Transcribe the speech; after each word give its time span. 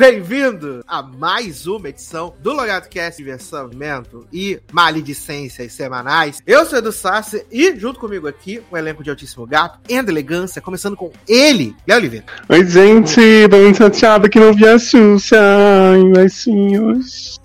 Sejam 0.00 0.12
bem-vindos 0.12 0.82
a 0.88 1.02
mais 1.02 1.66
uma 1.66 1.90
edição 1.90 2.32
do 2.40 2.54
Logado 2.54 2.88
Cast 2.88 3.18
Diversamento 3.18 4.26
e 4.32 4.58
Maledicências 4.72 5.74
Semanais. 5.74 6.42
Eu 6.46 6.64
sou 6.64 6.78
Edu 6.78 6.90
Sassi 6.90 7.44
e, 7.52 7.76
junto 7.78 8.00
comigo 8.00 8.26
aqui, 8.26 8.62
um 8.72 8.78
elenco 8.78 9.04
de 9.04 9.10
altíssimo 9.10 9.46
gato 9.46 9.78
e 9.86 9.94
elegância, 9.94 10.62
começando 10.62 10.96
com 10.96 11.12
ele, 11.28 11.76
Léo 11.86 11.98
Oliveira. 11.98 12.24
Oi, 12.48 12.64
gente, 12.64 13.20
tô 13.50 13.58
muito 13.58 13.76
chateada 13.76 14.26
que 14.26 14.40
não 14.40 14.54
vi 14.54 14.66
a 14.66 14.78
Xuxa. 14.78 15.36
Ai, 15.38 16.02
baixinhos. 16.14 17.38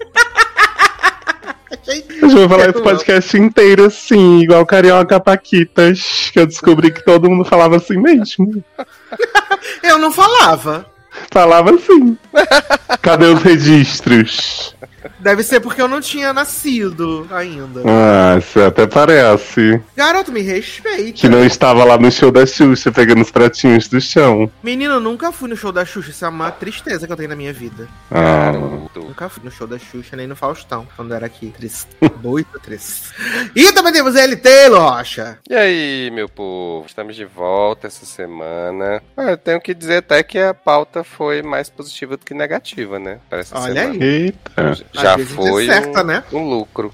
Eu 2.22 2.30
vou 2.30 2.48
falar 2.48 2.70
esse 2.70 2.82
podcast 2.82 3.38
inteiro 3.38 3.84
assim, 3.84 4.40
igual 4.40 4.66
Carioca 4.66 5.20
Paquitas, 5.20 6.30
que 6.32 6.40
eu 6.40 6.48
descobri 6.48 6.90
que 6.90 7.04
todo 7.04 7.30
mundo 7.30 7.44
falava 7.44 7.76
assim 7.76 7.98
mesmo. 7.98 8.64
Eu 9.84 9.98
não 9.98 10.12
falava. 10.12 10.95
Falava 11.32 11.76
assim. 11.76 12.18
Cadê 13.02 13.26
os 13.26 13.42
registros? 13.42 14.76
Deve 15.20 15.44
ser 15.44 15.60
porque 15.60 15.82
eu 15.82 15.88
não 15.88 16.02
tinha 16.02 16.34
nascido 16.34 17.28
ainda. 17.32 17.82
Ah, 17.86 18.38
isso 18.38 18.60
até 18.62 18.88
parece. 18.88 19.82
Garoto, 19.96 20.32
me 20.32 20.42
respeita. 20.42 21.14
Que 21.20 21.30
não 21.30 21.44
estava 21.46 21.84
lá 21.84 21.98
no 21.98 22.12
show 22.12 22.32
da 22.32 22.46
Xuxa 22.46 22.92
pegando 22.92 23.22
os 23.22 23.32
pratinhos 23.32 23.88
do 23.88 24.00
chão. 24.02 24.52
Menino, 24.64 24.96
eu 24.96 25.00
nunca 25.00 25.32
fui 25.32 25.50
no 25.50 25.56
show 25.56 25.72
da 25.72 25.86
Xuxa. 25.86 26.12
Isso 26.12 26.26
é 26.26 26.30
uma 26.30 26.52
tristeza 26.52 27.06
que 27.06 27.14
eu 27.14 27.18
tenho 27.18 27.30
na 27.30 27.36
minha 27.36 27.54
vida. 27.54 27.88
Ah, 28.12 28.52
Nunca 28.96 29.30
fui 29.30 29.44
no 29.44 29.52
show 29.52 29.68
da 29.68 29.78
Xuxa, 29.78 30.16
nem 30.16 30.28
no 30.28 30.36
Faustão, 30.36 30.88
quando 30.96 31.12
eu 31.12 31.16
era 31.18 31.26
aqui. 31.26 31.54
Triste. 31.56 31.90
Muito 32.24 32.60
triste. 32.60 33.10
E 33.56 33.72
também 33.74 33.94
temos 33.94 34.16
ele, 34.16 34.36
Taylor 34.36 34.82
Rocha. 34.94 35.38
E 35.50 35.54
aí, 35.56 36.12
meu 36.12 36.28
povo, 36.30 36.86
estamos 36.86 37.16
de 37.16 37.26
volta 37.26 37.88
essa 37.88 38.06
semana. 38.06 39.02
Ah, 39.16 39.32
eu 39.32 39.38
tenho 39.38 39.62
que 39.62 39.74
dizer 39.74 39.98
até 39.98 40.22
que 40.24 40.38
a 40.40 40.54
pauta 40.54 41.04
foi 41.04 41.42
mais 41.42 41.70
positiva 41.70 42.18
do 42.18 42.26
que 42.26 42.34
negativa, 42.34 43.00
né? 43.00 43.20
Para 43.30 43.40
essa 43.40 43.58
Olha 43.60 43.74
semana. 43.84 43.92
aí. 43.94 44.02
eita. 44.04 44.78
Já 45.02 45.18
foi 45.20 45.70
acerta, 45.70 46.02
um, 46.02 46.06
né? 46.06 46.24
um 46.34 46.50
lucro. 46.50 46.94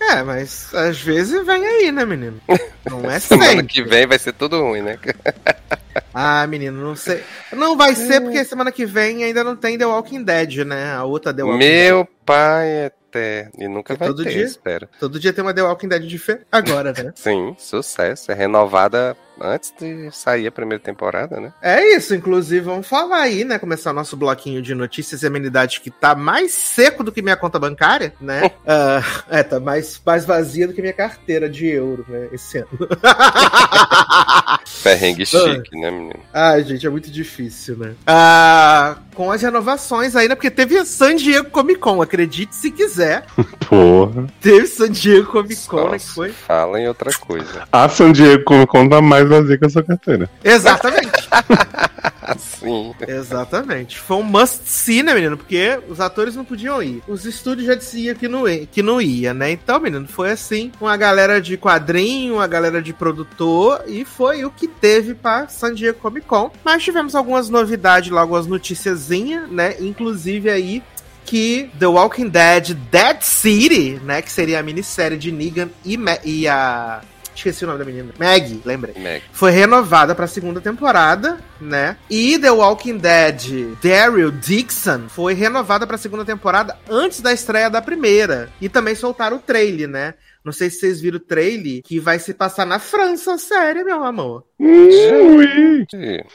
É, 0.00 0.22
mas 0.22 0.74
às 0.74 1.00
vezes 1.00 1.44
vem 1.46 1.64
aí, 1.66 1.92
né, 1.92 2.04
menino? 2.04 2.40
Não 2.88 3.10
é 3.10 3.18
Semana 3.20 3.50
sempre. 3.50 3.66
que 3.66 3.82
vem 3.82 4.06
vai 4.06 4.18
ser 4.18 4.32
tudo 4.32 4.60
ruim, 4.62 4.82
né? 4.82 4.98
Ah, 6.14 6.46
menino, 6.46 6.80
não 6.82 6.96
sei. 6.96 7.22
Não 7.52 7.76
vai 7.76 7.94
ser 7.94 8.20
porque 8.20 8.44
semana 8.44 8.72
que 8.72 8.86
vem 8.86 9.24
ainda 9.24 9.42
não 9.44 9.54
tem 9.56 9.76
The 9.76 9.84
Walking 9.86 10.22
Dead, 10.24 10.58
né? 10.64 10.92
A 10.92 11.04
outra 11.04 11.34
The 11.34 11.42
Walking 11.42 11.58
Dead. 11.58 11.70
Meu 11.70 12.08
pai 12.24 12.86
eterno. 12.86 13.52
E 13.58 13.68
nunca 13.68 13.94
É 13.94 13.96
vai 13.96 14.08
todo 14.08 14.22
ter, 14.24 14.30
dia? 14.30 14.44
espero. 14.44 14.88
Todo 14.98 15.18
dia 15.18 15.32
tem 15.32 15.42
uma 15.42 15.52
The 15.54 15.62
Walking 15.62 15.88
Dead 15.88 16.02
diferente. 16.06 16.46
Agora, 16.50 16.92
né? 16.92 17.12
Sim, 17.16 17.54
sucesso. 17.58 18.30
É 18.32 18.34
renovada 18.34 19.16
antes 19.40 19.72
de 19.78 20.10
sair 20.10 20.46
a 20.46 20.52
primeira 20.52 20.82
temporada, 20.82 21.40
né? 21.40 21.52
É 21.62 21.96
isso, 21.96 22.14
inclusive, 22.14 22.64
vamos 22.64 22.86
falar 22.86 23.22
aí, 23.22 23.44
né? 23.44 23.58
Começar 23.58 23.90
o 23.90 23.94
nosso 23.94 24.16
bloquinho 24.16 24.62
de 24.62 24.74
notícias 24.74 25.22
e 25.22 25.26
amenidades 25.26 25.78
que 25.78 25.90
tá 25.90 26.14
mais 26.14 26.52
seco 26.52 27.04
do 27.04 27.12
que 27.12 27.22
minha 27.22 27.36
conta 27.36 27.58
bancária, 27.58 28.12
né? 28.20 28.50
Ah, 28.70 29.02
é, 29.30 29.42
tá 29.42 29.58
mais, 29.58 30.00
mais 30.04 30.26
vazia 30.26 30.66
do 30.66 30.74
que 30.74 30.82
minha 30.82 30.92
carteira 30.92 31.48
de 31.48 31.66
euro, 31.66 32.04
né? 32.06 32.28
Esse 32.32 32.58
ano. 32.58 32.68
Perrengue 34.82 35.24
chique, 35.24 35.78
né, 35.78 35.90
menino? 35.90 36.20
Ai, 36.32 36.62
gente, 36.64 36.86
é 36.86 36.90
muito 36.90 37.10
difícil, 37.10 37.76
né? 37.78 37.94
Ah, 38.06 38.98
com 39.14 39.32
as 39.32 39.42
renovações 39.42 40.14
aí, 40.14 40.28
né? 40.28 40.34
Porque 40.34 40.50
teve 40.50 40.76
a 40.76 40.84
San 40.84 41.16
Diego 41.16 41.50
Comic 41.50 41.80
Con, 41.80 42.02
acredite 42.02 42.54
se 42.54 42.70
quiser. 42.70 43.24
Porra. 43.68 44.26
Teve 44.40 44.66
San 44.66 44.90
Diego 44.90 45.32
Comic 45.32 45.66
Con, 45.66 45.76
né? 45.76 45.84
Que 45.84 45.92
Nossa, 45.92 46.14
foi. 46.14 46.30
Fala 46.30 46.80
em 46.80 46.88
outra 46.88 47.12
coisa. 47.12 47.64
A 47.72 47.88
San 47.88 48.12
Diego 48.12 48.44
como 48.44 48.66
conta 48.66 49.00
mais 49.00 49.27
vazia 49.28 49.56
que 49.58 49.64
a 49.64 49.68
sua 49.68 49.82
carteira. 49.82 50.28
Exatamente. 50.42 51.28
Assim. 52.22 52.92
Exatamente. 53.06 53.98
Foi 53.98 54.18
um 54.18 54.22
must 54.22 54.60
see, 54.68 55.02
né, 55.02 55.14
menino? 55.14 55.36
Porque 55.36 55.78
os 55.88 55.98
atores 55.98 56.36
não 56.36 56.44
podiam 56.44 56.82
ir. 56.82 57.02
Os 57.08 57.24
estúdios 57.24 57.66
já 57.66 57.74
diziam 57.74 58.14
que 58.14 58.28
não, 58.28 58.46
ia, 58.46 58.66
que 58.66 58.82
não 58.82 59.00
ia, 59.00 59.32
né? 59.32 59.50
Então, 59.52 59.80
menino, 59.80 60.06
foi 60.06 60.30
assim. 60.32 60.70
Uma 60.78 60.94
galera 60.96 61.40
de 61.40 61.56
quadrinho, 61.56 62.34
uma 62.34 62.46
galera 62.46 62.82
de 62.82 62.92
produtor. 62.92 63.82
E 63.86 64.04
foi 64.04 64.44
o 64.44 64.50
que 64.50 64.68
teve 64.68 65.14
pra 65.14 65.48
San 65.48 65.72
Diego 65.74 65.98
Comic 66.00 66.26
Con. 66.26 66.50
Mas 66.62 66.82
tivemos 66.82 67.14
algumas 67.14 67.48
novidades 67.48 68.10
lá, 68.10 68.20
algumas 68.20 68.46
noticiazinhas, 68.46 69.50
né? 69.50 69.76
Inclusive 69.80 70.50
aí 70.50 70.82
que 71.24 71.70
The 71.78 71.86
Walking 71.86 72.28
Dead 72.28 72.74
Dead 72.90 73.22
City, 73.22 74.00
né? 74.04 74.20
Que 74.20 74.30
seria 74.30 74.60
a 74.60 74.62
minissérie 74.62 75.16
de 75.16 75.32
Negan 75.32 75.70
e, 75.84 75.96
Ma- 75.96 76.18
e 76.24 76.46
a. 76.46 77.00
Esqueci 77.38 77.64
o 77.64 77.68
nome 77.68 77.78
da 77.78 77.84
menina. 77.84 78.12
Maggie, 78.18 78.60
lembrei 78.64 78.94
Meg. 78.98 79.22
foi 79.32 79.52
renovada 79.52 80.12
pra 80.14 80.26
segunda 80.26 80.60
temporada, 80.60 81.38
né? 81.60 81.96
E 82.10 82.36
The 82.38 82.50
Walking 82.50 82.98
Dead 82.98 83.76
Daryl 83.82 84.32
Dixon 84.32 85.08
foi 85.08 85.34
renovada 85.34 85.86
pra 85.86 85.96
segunda 85.96 86.24
temporada 86.24 86.76
antes 86.90 87.20
da 87.20 87.32
estreia 87.32 87.70
da 87.70 87.80
primeira. 87.80 88.48
E 88.60 88.68
também 88.68 88.94
soltaram 88.96 89.36
o 89.36 89.40
trailer, 89.40 89.86
né? 89.88 90.14
Não 90.44 90.52
sei 90.52 90.68
se 90.70 90.80
vocês 90.80 91.00
viram 91.00 91.18
o 91.18 91.20
trailer 91.20 91.82
que 91.84 92.00
vai 92.00 92.18
se 92.18 92.32
passar 92.34 92.64
na 92.66 92.78
França, 92.78 93.34
a 93.34 93.38
série, 93.38 93.84
meu 93.84 94.02
amor. 94.02 94.44
Ui. 94.58 95.86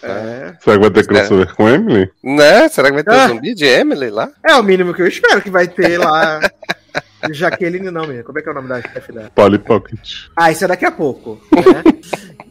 É. 0.03 0.53
Será 0.61 0.77
que 0.77 0.79
vai 0.79 0.89
ter 0.91 1.05
crossover 1.07 1.53
com 1.55 1.67
Emily? 1.67 2.09
Né? 2.23 2.69
Será 2.69 2.87
que 2.89 2.93
vai 2.95 3.03
ter 3.03 3.11
Ah. 3.13 3.27
zumbi 3.27 3.53
de 3.53 3.65
Emily 3.65 4.09
lá? 4.09 4.29
É 4.45 4.55
o 4.55 4.63
mínimo 4.63 4.93
que 4.93 5.01
eu 5.01 5.07
espero 5.07 5.41
que 5.41 5.49
vai 5.49 5.67
ter 5.67 5.97
lá. 5.97 6.39
Jaqueline 7.31 7.91
não, 7.91 8.01
menina. 8.03 8.23
Como 8.23 8.37
é 8.37 8.41
que 8.41 8.49
é 8.49 8.51
o 8.51 8.55
nome 8.55 8.69
da 8.69 8.81
chefe 8.81 9.11
dela? 9.11 9.31
Polly 9.33 9.59
Pocket. 9.59 10.27
Ah, 10.35 10.51
isso 10.51 10.63
é 10.65 10.67
daqui 10.67 10.85
a 10.85 10.91
pouco. 10.91 11.41
Né? 11.51 11.83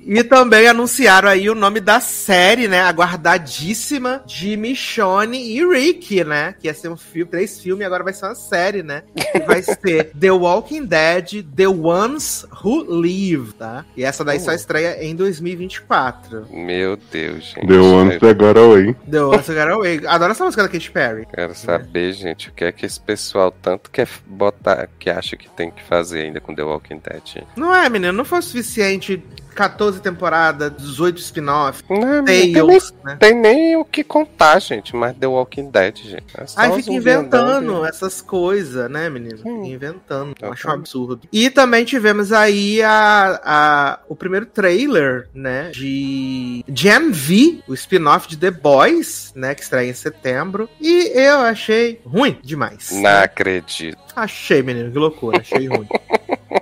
e 0.04 0.22
também 0.24 0.66
anunciaram 0.66 1.28
aí 1.28 1.48
o 1.48 1.54
nome 1.54 1.80
da 1.80 2.00
série, 2.00 2.66
né? 2.66 2.80
Aguardadíssima 2.80 4.22
de 4.26 4.56
Michonne 4.56 5.38
e 5.38 5.64
Rick, 5.64 6.24
né? 6.24 6.54
Que 6.60 6.66
ia 6.66 6.74
ser 6.74 6.88
um 6.88 6.96
filme, 6.96 7.30
três 7.30 7.60
filmes 7.60 7.82
e 7.82 7.86
agora 7.86 8.02
vai 8.02 8.12
ser 8.12 8.26
uma 8.26 8.34
série, 8.34 8.82
né? 8.82 9.04
Que 9.14 9.40
vai 9.40 9.62
ser 9.62 10.10
The 10.18 10.30
Walking 10.32 10.86
Dead, 10.86 11.44
The 11.54 11.68
Ones 11.68 12.44
Who 12.64 13.00
Live, 13.00 13.52
tá? 13.54 13.84
E 13.96 14.04
essa 14.04 14.24
daí 14.24 14.40
só 14.40 14.52
estreia 14.52 15.02
em 15.04 15.14
2024. 15.14 16.48
Meu 16.50 16.98
Deus, 17.10 17.44
gente. 17.44 17.66
Deu 17.66 17.98
antes 17.98 18.22
agora 18.22 18.60
oi. 18.60 18.96
The 19.08 19.22
Ones 19.22 19.49
Who 19.49 19.54
Got 19.54 19.72
Away. 19.72 20.00
Adoro 20.06 20.32
essa 20.32 20.44
música 20.44 20.62
da 20.64 20.69
Katy 20.69 20.90
Perry. 20.90 21.26
Quero 21.32 21.54
saber, 21.54 22.12
gente, 22.12 22.49
o 22.49 22.52
que 22.52 22.64
é 22.64 22.72
que 22.72 22.84
esse 22.84 23.00
pessoal 23.00 23.52
tanto 23.52 23.90
quer 23.90 24.08
botar, 24.26 24.88
que 24.99 25.08
acha 25.08 25.37
que 25.37 25.49
tem 25.50 25.70
que 25.70 25.82
fazer 25.82 26.22
ainda 26.22 26.40
com 26.40 26.54
The 26.54 26.62
Walking 26.62 27.00
Dead. 27.04 27.44
Não 27.56 27.75
é, 27.75 27.88
menino? 27.88 28.12
Não 28.12 28.25
foi 28.25 28.40
o 28.40 28.43
suficiente 28.43 29.22
14 29.54 30.00
temporadas, 30.00 30.72
18 30.78 31.18
spin-off, 31.18 31.82
Não, 31.90 31.98
não 32.00 32.24
tem, 32.24 32.52
nem, 32.52 32.64
né? 33.04 33.16
tem 33.20 33.34
nem 33.34 33.76
o 33.76 33.84
que 33.84 34.02
contar, 34.02 34.58
gente, 34.60 34.96
mas 34.96 35.14
The 35.16 35.26
Walking 35.26 35.70
Dead, 35.70 35.96
gente. 35.98 36.24
É 36.36 36.44
Aí 36.56 36.72
fica 36.82 36.92
inventando 36.92 37.84
essas 37.84 38.22
coisas, 38.22 38.90
né, 38.90 39.10
menino? 39.10 39.36
Fica 39.38 39.48
Hum. 39.50 39.64
inventando. 39.66 40.30
Eu 40.40 40.48
Tá 40.48 40.54
acho 40.54 40.68
um 40.68 40.72
absurdo. 40.72 41.20
E 41.30 41.50
também 41.50 41.84
tivemos 41.84 42.32
aí 42.32 42.82
a, 42.82 43.40
a, 43.44 43.98
o 44.08 44.16
primeiro 44.16 44.46
trailer, 44.46 45.28
né, 45.34 45.70
de 45.70 46.64
Gen 46.74 47.10
V, 47.10 47.62
o 47.68 47.74
spin-off 47.74 48.26
de 48.28 48.36
The 48.38 48.50
Boys, 48.50 49.32
né, 49.36 49.54
que 49.54 49.62
estreia 49.62 49.90
em 49.90 49.94
setembro. 49.94 50.68
E 50.80 51.12
eu 51.14 51.40
achei 51.40 52.00
ruim 52.06 52.38
demais. 52.42 52.90
Não 52.92 53.10
acredito. 53.22 53.98
Achei, 54.16 54.62
menino, 54.62 54.90
que 54.90 54.98
loucura. 54.98 55.40
Achei 55.40 55.66
ruim. 55.68 55.86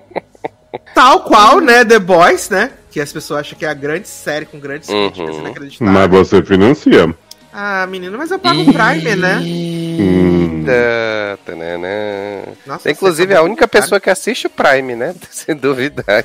Tal 1.00 1.20
qual, 1.20 1.60
né, 1.62 1.82
The 1.82 1.98
Boys, 1.98 2.50
né? 2.50 2.72
Que 2.90 3.00
as 3.00 3.10
pessoas 3.10 3.40
acham 3.40 3.58
que 3.58 3.64
é 3.64 3.68
a 3.70 3.72
grande 3.72 4.06
série 4.06 4.44
com 4.44 4.60
grandes 4.60 4.86
Uhum. 4.90 5.08
críticas 5.10 5.36
inacreditáveis. 5.38 5.80
Mas 5.80 6.10
você 6.10 6.42
financia. 6.42 7.14
Ah, 7.52 7.84
menino, 7.88 8.16
mas 8.16 8.30
eu 8.30 8.38
pago 8.38 8.60
o 8.62 8.72
Prime, 8.72 9.16
né? 9.16 9.42
Eita, 9.44 11.38
tananã. 11.44 12.44
Nossa, 12.64 12.88
Inclusive, 12.90 13.32
a 13.32 13.36
tá 13.38 13.42
única 13.42 13.62
muito 13.62 13.70
caro. 13.72 13.82
pessoa 13.82 14.00
que 14.00 14.08
assiste 14.08 14.46
o 14.46 14.50
Prime, 14.50 14.94
né? 14.94 15.14
Sem 15.30 15.56
duvidar. 15.56 16.24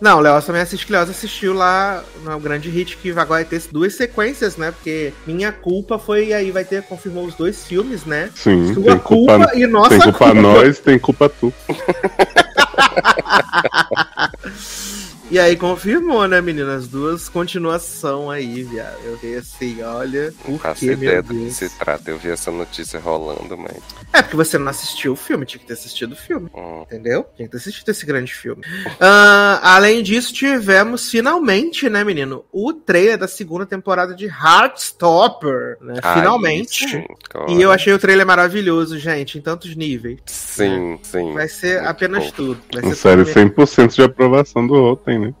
Não, 0.00 0.18
o 0.18 0.20
Léo 0.20 0.40
também 0.42 0.60
assiste 0.60 0.90
Léo 0.92 1.02
assistiu 1.04 1.54
lá 1.54 2.04
no 2.22 2.38
grande 2.38 2.68
hit 2.68 2.98
que 2.98 3.10
agora 3.12 3.26
vai 3.26 3.44
ter 3.46 3.62
duas 3.72 3.94
sequências, 3.94 4.58
né? 4.58 4.70
Porque 4.70 5.14
minha 5.26 5.50
culpa 5.52 5.98
foi 5.98 6.34
aí 6.34 6.50
vai 6.50 6.64
ter 6.64 6.82
confirmou 6.82 7.24
os 7.24 7.34
dois 7.34 7.64
filmes, 7.66 8.04
né? 8.04 8.28
Sim, 8.34 8.74
Sua 8.74 8.84
tem 8.84 8.98
culpa, 8.98 9.38
culpa, 9.38 9.58
e 9.58 9.66
nossa 9.66 9.88
tem 9.90 10.00
culpa 10.00 10.18
culpa. 10.18 10.34
nós, 10.34 10.78
tem 10.78 10.98
culpa 10.98 11.28
tu. 11.30 11.52
E 15.30 15.38
aí 15.38 15.56
confirmou, 15.56 16.26
né, 16.28 16.40
meninas? 16.40 16.86
Duas 16.86 17.28
continuação 17.28 18.30
aí, 18.30 18.62
viado. 18.62 18.96
Eu 19.04 19.14
fiquei 19.14 19.36
assim, 19.36 19.82
olha, 19.82 20.32
Não 20.46 20.58
faço 20.58 20.80
que, 20.80 20.92
ideia 20.92 21.22
do 21.22 21.34
que 21.34 21.50
se 21.50 21.68
trata. 21.78 22.10
Eu 22.10 22.18
vi 22.18 22.30
essa 22.30 22.50
notícia 22.50 23.00
rolando, 23.00 23.56
mas. 23.56 23.76
É 24.12 24.22
porque 24.22 24.36
você 24.36 24.56
não 24.56 24.68
assistiu 24.68 25.12
o 25.12 25.16
filme, 25.16 25.44
tinha 25.44 25.60
que 25.60 25.66
ter 25.66 25.72
assistido 25.74 26.12
o 26.12 26.16
filme. 26.16 26.48
hum, 26.54 26.82
Entendeu? 26.82 27.26
Tinha 27.36 27.46
que 27.48 27.52
ter 27.52 27.58
assistido 27.58 27.88
esse 27.88 28.06
grande 28.06 28.32
filme. 28.32 28.62
Ah, 29.00 29.74
além 29.74 30.02
disso, 30.02 30.32
tivemos 30.32 31.10
finalmente, 31.10 31.88
né, 31.90 32.04
menino? 32.04 32.44
O 32.52 32.72
trailer 32.72 33.18
da 33.18 33.26
segunda 33.28 33.66
temporada 33.66 34.14
de 34.14 34.26
Heartstopper, 34.26 35.76
né? 35.80 35.94
aí 36.02 36.14
finalmente. 36.14 36.88
sim, 36.88 37.04
E 37.48 37.60
eu 37.60 37.70
achei 37.72 37.92
o 37.92 37.98
trailer 37.98 38.26
maravilhoso, 38.26 38.98
gente, 38.98 39.38
em 39.38 39.40
tantos 39.40 39.74
níveis. 39.74 40.20
Sim, 40.26 40.98
sim. 41.02 41.32
Vai 41.32 41.48
ser 41.48 41.84
apenas 41.84 42.26
bom. 42.26 42.30
tudo. 42.30 42.60
Vai 42.72 42.82
Uma 42.82 42.94
ser 42.94 43.00
série 43.00 43.24
tudo 43.24 43.32
100% 43.32 43.94
de 43.94 44.02
aprovação 44.02 44.66
do 44.66 44.74
Rotten, 45.16 45.18
né? 45.18 45.34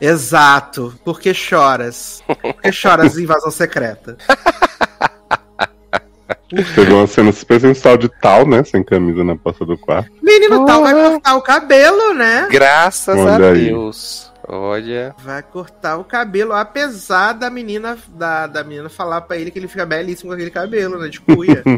Exato. 0.00 0.94
Porque 1.04 1.32
choras. 1.32 2.22
Porque 2.26 2.72
choras 2.72 3.16
invasão 3.16 3.50
secreta. 3.50 4.16
Teve 6.74 6.92
uma 6.92 7.06
cena 7.06 7.32
super 7.32 7.60
sensual 7.60 7.96
de 7.96 8.08
tal, 8.20 8.46
né? 8.46 8.62
Sem 8.64 8.82
camisa 8.84 9.24
na 9.24 9.36
porta 9.36 9.64
do 9.64 9.78
quarto. 9.78 10.10
Menino 10.22 10.66
tal 10.66 10.82
vai 10.82 10.92
cortar 10.92 11.36
o 11.36 11.42
cabelo, 11.42 12.12
né? 12.14 12.48
Graças 12.50 13.18
Olha 13.18 13.46
a 13.46 13.52
aí. 13.52 13.72
Olha. 14.48 15.14
Vai 15.18 15.42
cortar 15.42 15.96
o 15.98 16.04
cabelo, 16.04 16.52
apesar 16.52 17.32
da 17.32 17.48
menina 17.48 17.96
da, 18.08 18.46
da 18.46 18.64
menina 18.64 18.88
falar 18.88 19.20
pra 19.22 19.36
ele 19.36 19.50
que 19.50 19.58
ele 19.58 19.68
fica 19.68 19.86
belíssimo 19.86 20.30
com 20.30 20.34
aquele 20.34 20.50
cabelo, 20.50 20.98
né? 20.98 21.08
De 21.08 21.20
cuia. 21.20 21.62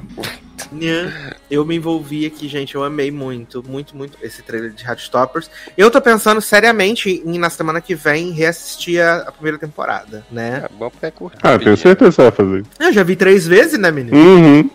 Eu 1.50 1.64
me 1.64 1.76
envolvi 1.76 2.26
aqui, 2.26 2.48
gente. 2.48 2.74
Eu 2.74 2.82
amei 2.82 3.10
muito, 3.10 3.62
muito, 3.68 3.96
muito 3.96 4.18
esse 4.22 4.42
trailer 4.42 4.72
de 4.72 4.84
Heartstoppers. 4.84 5.50
Eu 5.76 5.90
tô 5.90 6.00
pensando 6.00 6.40
seriamente 6.40 7.22
em, 7.24 7.38
na 7.38 7.50
semana 7.50 7.80
que 7.80 7.94
vem, 7.94 8.32
reassistir 8.32 9.00
a, 9.00 9.28
a 9.28 9.32
primeira 9.32 9.58
temporada, 9.58 10.24
né? 10.30 10.62
É 10.64 10.68
bom 10.74 10.90
porque 10.90 11.06
é 11.06 11.10
curto. 11.10 11.38
Ah, 11.42 11.58
tenho 11.58 11.76
certeza 11.76 12.10
que 12.10 12.16
você 12.16 12.22
vai 12.22 12.30
fazer. 12.30 12.64
Eu 12.80 12.92
já 12.92 13.02
vi 13.02 13.14
três 13.14 13.46
vezes, 13.46 13.78
né, 13.78 13.90
menino? 13.90 14.16
Uhum. 14.16 14.70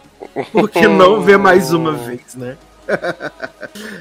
Por 0.51 0.69
que 0.69 0.87
não 0.87 1.21
ver 1.21 1.37
mais 1.37 1.73
uma 1.73 1.93
vez, 2.05 2.35
né? 2.35 2.57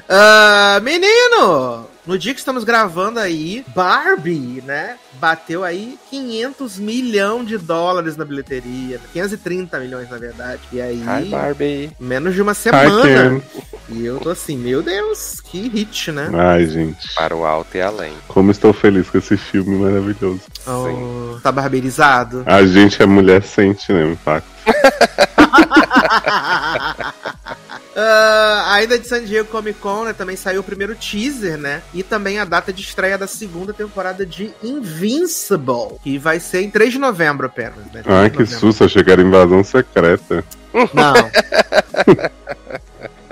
Ah, 0.09 0.79
menino! 0.81 1.85
No 2.09 2.17
dia 2.17 2.33
que 2.33 2.39
estamos 2.39 2.63
gravando 2.63 3.19
aí, 3.19 3.63
Barbie, 3.67 4.63
né? 4.65 4.95
Bateu 5.19 5.63
aí 5.63 5.95
500 6.09 6.79
milhões 6.79 7.47
de 7.47 7.55
dólares 7.55 8.17
na 8.17 8.25
bilheteria. 8.25 8.99
530 9.13 9.79
milhões, 9.79 10.09
na 10.09 10.17
verdade. 10.17 10.59
E 10.71 10.81
aí, 10.81 11.03
Hi, 11.03 11.29
Barbie. 11.29 11.91
menos 11.99 12.33
de 12.33 12.41
uma 12.41 12.53
Ai, 12.53 12.55
semana. 12.55 13.41
E 13.89 14.03
eu 14.03 14.19
tô 14.19 14.31
assim, 14.31 14.57
meu 14.57 14.81
Deus, 14.81 15.39
que 15.39 15.69
hit, 15.69 16.11
né? 16.11 16.31
Ai, 16.33 16.65
gente. 16.65 17.13
Para 17.13 17.35
o 17.35 17.45
alto 17.45 17.77
e 17.77 17.81
além. 17.81 18.13
Como 18.27 18.49
estou 18.49 18.73
feliz 18.73 19.07
com 19.07 19.19
esse 19.19 19.37
filme 19.37 19.77
maravilhoso. 19.77 20.41
Oh, 20.65 21.39
tá 21.41 21.51
barberizado? 21.51 22.41
A 22.47 22.65
gente 22.65 23.03
é 23.03 23.05
mulher 23.05 23.43
sente, 23.43 23.93
né? 23.93 24.13
Impacto. 24.13 24.49
Ah, 28.01 28.75
ainda 28.75 28.97
de 28.97 29.05
San 29.05 29.23
Diego 29.23 29.49
Comic 29.49 29.79
Con, 29.79 30.05
né, 30.05 30.13
também 30.13 30.37
saiu 30.37 30.61
o 30.61 30.63
primeiro 30.63 30.95
teaser, 30.95 31.57
né? 31.57 31.81
E 31.93 32.01
também 32.01 32.39
a 32.39 32.45
data 32.45 32.71
de 32.71 32.81
estreia 32.81 33.17
da 33.17 33.27
segunda 33.27 33.73
temporada 33.73 34.25
de 34.25 34.51
Invincible, 34.63 35.99
que 36.01 36.17
vai 36.17 36.39
ser 36.39 36.61
em 36.61 36.69
3 36.69 36.93
de 36.93 36.99
novembro 36.99 37.47
apenas, 37.47 37.85
né? 37.93 38.01
3 38.03 38.07
Ai, 38.07 38.29
que 38.29 38.45
susto, 38.45 38.85
achei 38.85 39.03
que 39.03 39.11
era 39.11 39.21
invasão 39.21 39.63
secreta. 39.63 40.45
Não. 40.93 41.13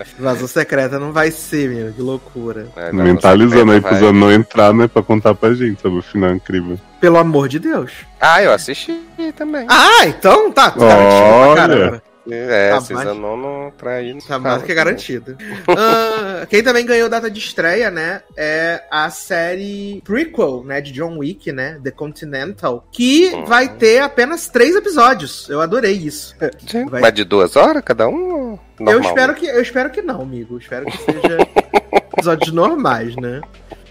Vazão 0.19 0.48
secreta 0.48 1.00
não 1.00 1.12
vai 1.12 1.31
ser, 1.31 1.69
meu, 1.69 1.94
que 1.94 2.02
loucura. 2.02 2.68
É, 2.75 2.92
Mentalizando 2.92 3.72
aí 3.72 3.81
pros 3.81 4.00
não 4.14 4.31
entrar, 4.31 4.74
né? 4.74 4.88
Pra 4.88 5.02
contar 5.02 5.34
pra 5.34 5.54
gente 5.54 5.81
sobre 5.81 6.00
o 6.00 6.02
final 6.02 6.31
incrível. 6.31 6.80
Pelo 7.00 7.18
amor 7.18 7.48
de 7.48 7.60
Deus. 7.60 7.92
Ah, 8.19 8.42
eu 8.42 8.52
assisti 8.52 9.00
também. 9.36 9.66
Ah, 9.69 10.06
então 10.06 10.52
tá. 10.52 10.74
Olha. 10.78 11.56
pra 11.56 11.56
caramba. 11.56 12.04
É, 12.29 12.69
Tá 12.71 12.81
Cisa 12.81 13.13
Nono 13.13 13.71
traí 13.77 14.13
no 14.13 14.21
Tá 14.21 14.38
mais 14.39 14.63
que 14.63 14.74
garantido. 14.74 15.38
Ah, 15.69 16.45
quem 16.50 16.62
também 16.63 16.85
ganhou 16.85 17.07
data 17.09 17.29
de 17.29 17.39
estreia, 17.39 17.89
né? 17.89 18.21
É 18.35 18.83
a 18.91 19.09
série 19.09 20.01
prequel, 20.03 20.63
né? 20.65 20.81
De 20.81 20.91
John 20.91 21.18
Wick, 21.18 21.51
né? 21.51 21.79
The 21.83 21.91
Continental. 21.91 22.88
Que 22.91 23.31
Uhum. 23.33 23.45
vai 23.45 23.69
ter 23.69 24.00
apenas 24.01 24.47
três 24.50 24.75
episódios. 24.75 25.47
Eu 25.50 25.62
adorei 25.62 25.94
isso. 25.94 26.35
Sim, 26.68 26.85
Vai- 26.88 27.01
Mas 27.01 27.13
de 27.13 27.24
duas 27.24 27.56
horas 27.56 27.83
cada 27.85 28.07
um? 28.07 28.31
ou 28.33 28.59
Eu 28.80 28.85
normal? 28.85 29.01
espero, 29.01 29.33
que, 29.35 29.45
eu 29.47 29.62
espero 29.62 29.89
que 29.89 30.01
não, 30.01 30.21
amigo. 30.21 30.56
Eu 30.56 30.59
espero 30.59 30.85
que 30.85 30.97
seja 30.97 31.38
episódios 32.13 32.51
normais, 32.53 33.15
né? 33.15 33.41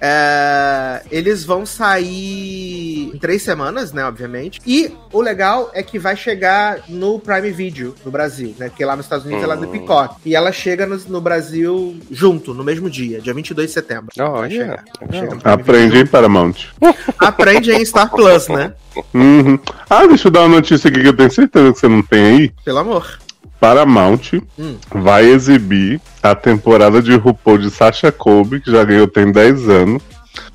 É, 0.00 1.02
eles 1.10 1.44
vão 1.44 1.64
sair 1.66 3.10
em 3.14 3.18
três 3.18 3.42
semanas, 3.42 3.92
né? 3.92 4.04
Obviamente. 4.04 4.60
E 4.66 4.92
o 5.12 5.20
legal 5.20 5.70
é 5.74 5.82
que 5.82 5.98
vai 5.98 6.16
chegar 6.16 6.80
no 6.88 7.18
Prime 7.18 7.50
Video 7.50 7.94
no 8.04 8.10
Brasil, 8.10 8.54
né? 8.58 8.68
Porque 8.68 8.84
lá 8.84 8.96
nos 8.96 9.06
Estados 9.06 9.24
Unidos 9.26 9.42
ela 9.42 9.54
é 9.54 9.56
do 9.56 9.66
Hum. 9.66 9.72
Peacock. 9.72 10.16
E 10.24 10.34
ela 10.34 10.52
chega 10.52 10.86
no, 10.86 10.96
no 11.08 11.20
Brasil 11.20 11.96
junto, 12.10 12.52
no 12.54 12.62
mesmo 12.64 12.88
dia, 12.90 13.20
dia 13.20 13.34
22 13.34 13.68
de 13.68 13.72
setembro. 13.72 14.08
Vai 14.16 14.26
Olha, 14.28 14.50
chegar. 14.50 14.84
Aprende, 15.44 15.86
Video. 15.86 15.98
hein, 15.98 16.06
Paramount? 16.06 16.54
Aprende 17.18 17.72
em 17.72 17.84
Star 17.84 18.10
Plus, 18.10 18.48
né? 18.48 18.72
Uhum. 19.12 19.58
Ah, 19.90 20.06
deixa 20.06 20.28
eu 20.28 20.32
dar 20.32 20.40
uma 20.40 20.56
notícia 20.56 20.88
aqui 20.88 21.00
que 21.00 21.08
eu 21.08 21.16
tenho 21.16 21.30
certeza 21.30 21.72
que 21.72 21.78
você 21.78 21.88
não 21.88 22.02
tem 22.02 22.24
aí. 22.24 22.52
Pelo 22.64 22.78
amor. 22.78 23.18
Paramount 23.60 24.40
Hum. 24.58 24.76
vai 24.94 25.24
exibir 25.26 26.00
a 26.22 26.34
temporada 26.34 27.00
de 27.02 27.14
RuPaul 27.14 27.58
de 27.58 27.70
Sasha 27.70 28.10
Colby, 28.12 28.60
que 28.60 28.70
já 28.70 28.82
ganhou 28.84 29.06
tem 29.08 29.30
10 29.30 29.68
anos, 29.68 30.02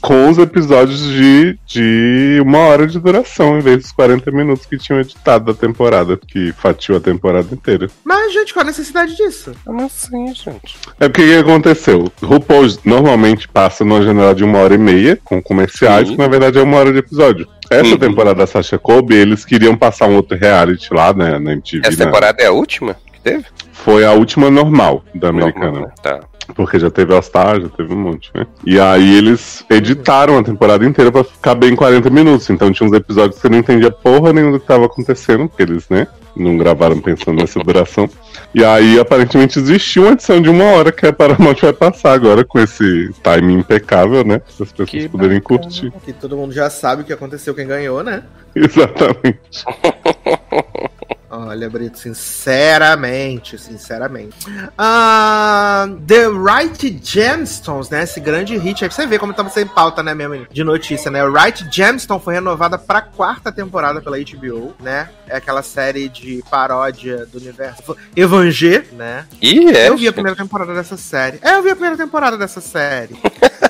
com 0.02 0.30
os 0.30 0.38
episódios 0.38 1.02
de, 1.04 1.58
de 1.66 2.40
uma 2.44 2.60
hora 2.60 2.88
de 2.88 3.00
duração, 3.00 3.58
em 3.58 3.62
vez 3.62 3.78
dos 3.84 3.92
40 3.92 4.32
minutos 4.32 4.66
que 4.66 4.78
tinham 4.78 5.00
editado 5.00 5.46
da 5.46 5.54
temporada, 5.54 6.18
que 6.18 6.52
fatiou 6.54 6.98
a 6.98 7.02
temporada 7.02 7.48
inteira. 7.54 7.88
Mas, 8.04 8.34
gente, 8.34 8.54
qual 8.54 8.64
a 8.64 8.68
necessidade 8.68 9.16
disso? 9.16 9.52
Como 9.66 9.86
assim, 9.86 10.28
gente? 10.34 10.76
É 11.00 11.08
porque 11.08 11.22
o 11.24 11.26
que 11.28 11.36
aconteceu? 11.50 12.12
RuPaul 12.22 12.68
normalmente 12.86 13.48
passa 13.48 13.84
numa 13.84 14.02
janela 14.02 14.34
de 14.36 14.44
uma 14.44 14.60
hora 14.60 14.74
e 14.74 14.78
meia, 14.78 15.20
com 15.24 15.42
comerciais, 15.42 16.08
Sim. 16.08 16.16
que 16.16 16.22
na 16.22 16.28
verdade 16.28 16.58
é 16.58 16.62
uma 16.62 16.78
hora 16.78 16.92
de 16.92 17.00
episódio. 17.00 17.48
Essa 17.70 17.92
Uhum. 17.92 17.98
temporada 17.98 18.36
da 18.40 18.48
Sasha 18.48 18.78
Colby, 18.78 19.16
eles 19.16 19.46
queriam 19.46 19.78
passar 19.78 20.08
um 20.08 20.16
outro 20.16 20.38
reality 20.38 20.94
lá, 20.94 21.14
né, 21.14 21.40
na 21.40 21.54
MTV. 21.54 21.88
Essa 21.88 22.00
na- 22.00 22.06
temporada 22.06 22.42
é 22.44 22.48
a 22.48 22.52
última 22.52 22.98
teve? 23.22 23.46
Foi 23.72 24.06
a 24.06 24.12
última 24.12 24.50
normal 24.52 25.04
da 25.16 25.30
americana. 25.30 25.66
Normal, 25.72 25.88
né? 25.88 25.94
Tá. 26.02 26.20
Porque 26.56 26.78
já 26.78 26.90
teve 26.90 27.14
All 27.14 27.22
Star, 27.22 27.62
já 27.62 27.70
teve 27.70 27.94
um 27.94 27.98
monte, 27.98 28.30
né? 28.36 28.46
E 28.66 28.78
aí 28.80 29.16
eles 29.18 29.64
editaram 29.70 30.38
a 30.38 30.44
temporada 30.44 30.84
inteira 30.86 31.10
pra 31.12 31.24
ficar 31.24 31.56
bem 31.56 31.72
em 31.72 31.76
40 31.76 32.10
minutos. 32.10 32.50
Então 32.50 32.72
tinha 32.74 32.88
uns 32.90 32.94
episódios 32.94 33.36
que 33.36 33.42
você 33.42 33.50
não 33.50 33.60
entendia 33.60 33.90
porra 33.92 34.34
nenhuma 34.34 34.54
do 34.54 34.60
que 34.60 34.68
tava 34.68 34.86
acontecendo, 34.86 35.48
porque 35.48 35.64
eles, 35.64 35.88
né? 35.90 36.08
Não 36.36 36.58
gravaram 36.58 37.00
pensando 37.00 37.40
nessa 37.40 37.60
duração. 37.60 38.10
E 38.54 38.64
aí, 38.66 39.00
aparentemente, 39.00 39.60
existiu 39.60 40.04
uma 40.04 40.12
edição 40.14 40.42
de 40.42 40.50
uma 40.50 40.64
hora 40.66 40.92
que 40.92 41.06
a 41.06 41.14
Paramount 41.14 41.56
vai 41.62 41.74
passar 41.74 42.14
agora 42.14 42.44
com 42.44 42.60
esse 42.60 43.12
timing 43.24 43.60
impecável, 43.60 44.24
né? 44.26 44.40
Para 44.40 44.50
as 44.66 44.72
pessoas 44.72 44.90
Que 44.90 45.08
poderem 45.10 45.40
bacana. 45.40 45.60
curtir. 45.62 45.94
Que 46.04 46.12
todo 46.14 46.36
mundo 46.36 46.54
já 46.54 46.70
sabe 46.70 47.02
o 47.02 47.06
que 47.06 47.14
aconteceu, 47.14 47.54
quem 47.54 47.68
ganhou, 47.68 48.04
né? 48.04 48.24
Exatamente. 48.56 49.64
Olha, 51.34 51.70
Brito, 51.70 51.98
sinceramente, 51.98 53.58
sinceramente. 53.58 54.36
Ah, 54.78 55.88
The 56.06 56.28
Right 56.28 57.00
Gemstones, 57.02 57.90
né? 57.90 58.04
Esse 58.04 58.20
grande 58.20 58.58
hit. 58.58 58.84
Aí 58.84 58.90
pra 58.90 58.96
você 58.98 59.06
ver 59.08 59.18
como 59.18 59.32
estamos 59.32 59.54
sem 59.54 59.66
pauta, 59.66 60.04
né, 60.04 60.14
mesmo? 60.14 60.46
De 60.52 60.62
notícia, 60.62 61.10
né? 61.10 61.24
O 61.24 61.32
Right 61.32 61.66
Gemstone 61.72 62.20
foi 62.22 62.34
renovada 62.34 62.78
pra 62.78 63.02
quarta 63.02 63.50
temporada 63.50 64.02
pela 64.02 64.18
HBO, 64.20 64.74
né? 64.78 65.10
É 65.26 65.38
aquela 65.38 65.64
série 65.64 66.10
de 66.10 66.44
paródia 66.52 67.26
do 67.26 67.38
universo 67.38 67.96
Evangé, 68.14 68.84
né? 68.92 69.26
Ih, 69.42 69.70
é? 69.70 69.88
eu 69.88 69.96
vi 69.96 70.10
a 70.10 70.14
primeira 70.14 70.36
temporada 70.36 70.74
dessa 70.74 70.98
série. 70.98 71.40
É, 71.42 71.56
eu 71.56 71.64
vi 71.64 71.70
a 71.70 71.76
primeira 71.76 71.96
temporada 71.96 72.38
dessa 72.38 72.60
série. 72.60 73.16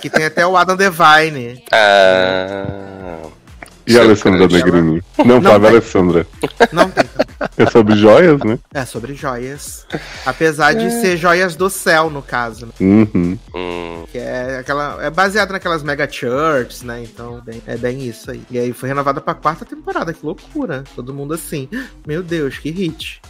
que 0.01 0.09
tem 0.09 0.25
até 0.25 0.47
o 0.47 0.57
Adam 0.57 0.75
Devine. 0.75 1.63
Ah. 1.71 3.11
E 3.87 3.97
a 3.97 4.01
Alessandra. 4.01 4.47
Negrini? 4.47 5.03
Não, 5.17 5.41
Não 5.41 5.59
tem. 5.59 5.69
Alessandra. 5.69 6.27
Não 6.71 6.89
tem. 6.89 7.03
É 7.57 7.65
sobre 7.69 7.95
joias, 7.95 8.39
né? 8.43 8.59
É 8.73 8.85
sobre 8.85 9.13
joias. 9.15 9.85
Apesar 10.25 10.73
de 10.73 10.89
ser 11.01 11.17
joias 11.17 11.55
do 11.55 11.69
céu, 11.69 12.09
no 12.09 12.21
caso. 12.21 12.67
né? 12.67 12.71
Uhum. 12.79 13.37
Hum, 13.55 14.03
Que 14.11 14.17
é 14.17 14.57
aquela. 14.59 14.97
É 15.03 15.09
baseado 15.09 15.51
naquelas 15.51 15.83
mega 15.83 16.07
churches, 16.09 16.81
né? 16.83 17.01
Então 17.03 17.41
bem- 17.41 17.61
é 17.65 17.77
bem 17.77 18.05
isso 18.07 18.29
aí. 18.31 18.41
E 18.49 18.59
aí 18.59 18.73
foi 18.73 18.89
renovada 18.89 19.19
pra 19.21 19.33
quarta 19.33 19.65
temporada. 19.65 20.13
Que 20.13 20.25
loucura. 20.25 20.83
Todo 20.95 21.13
mundo 21.13 21.33
assim. 21.33 21.67
Meu 22.05 22.21
Deus, 22.21 22.57
que 22.57 22.69
hit. 22.71 23.21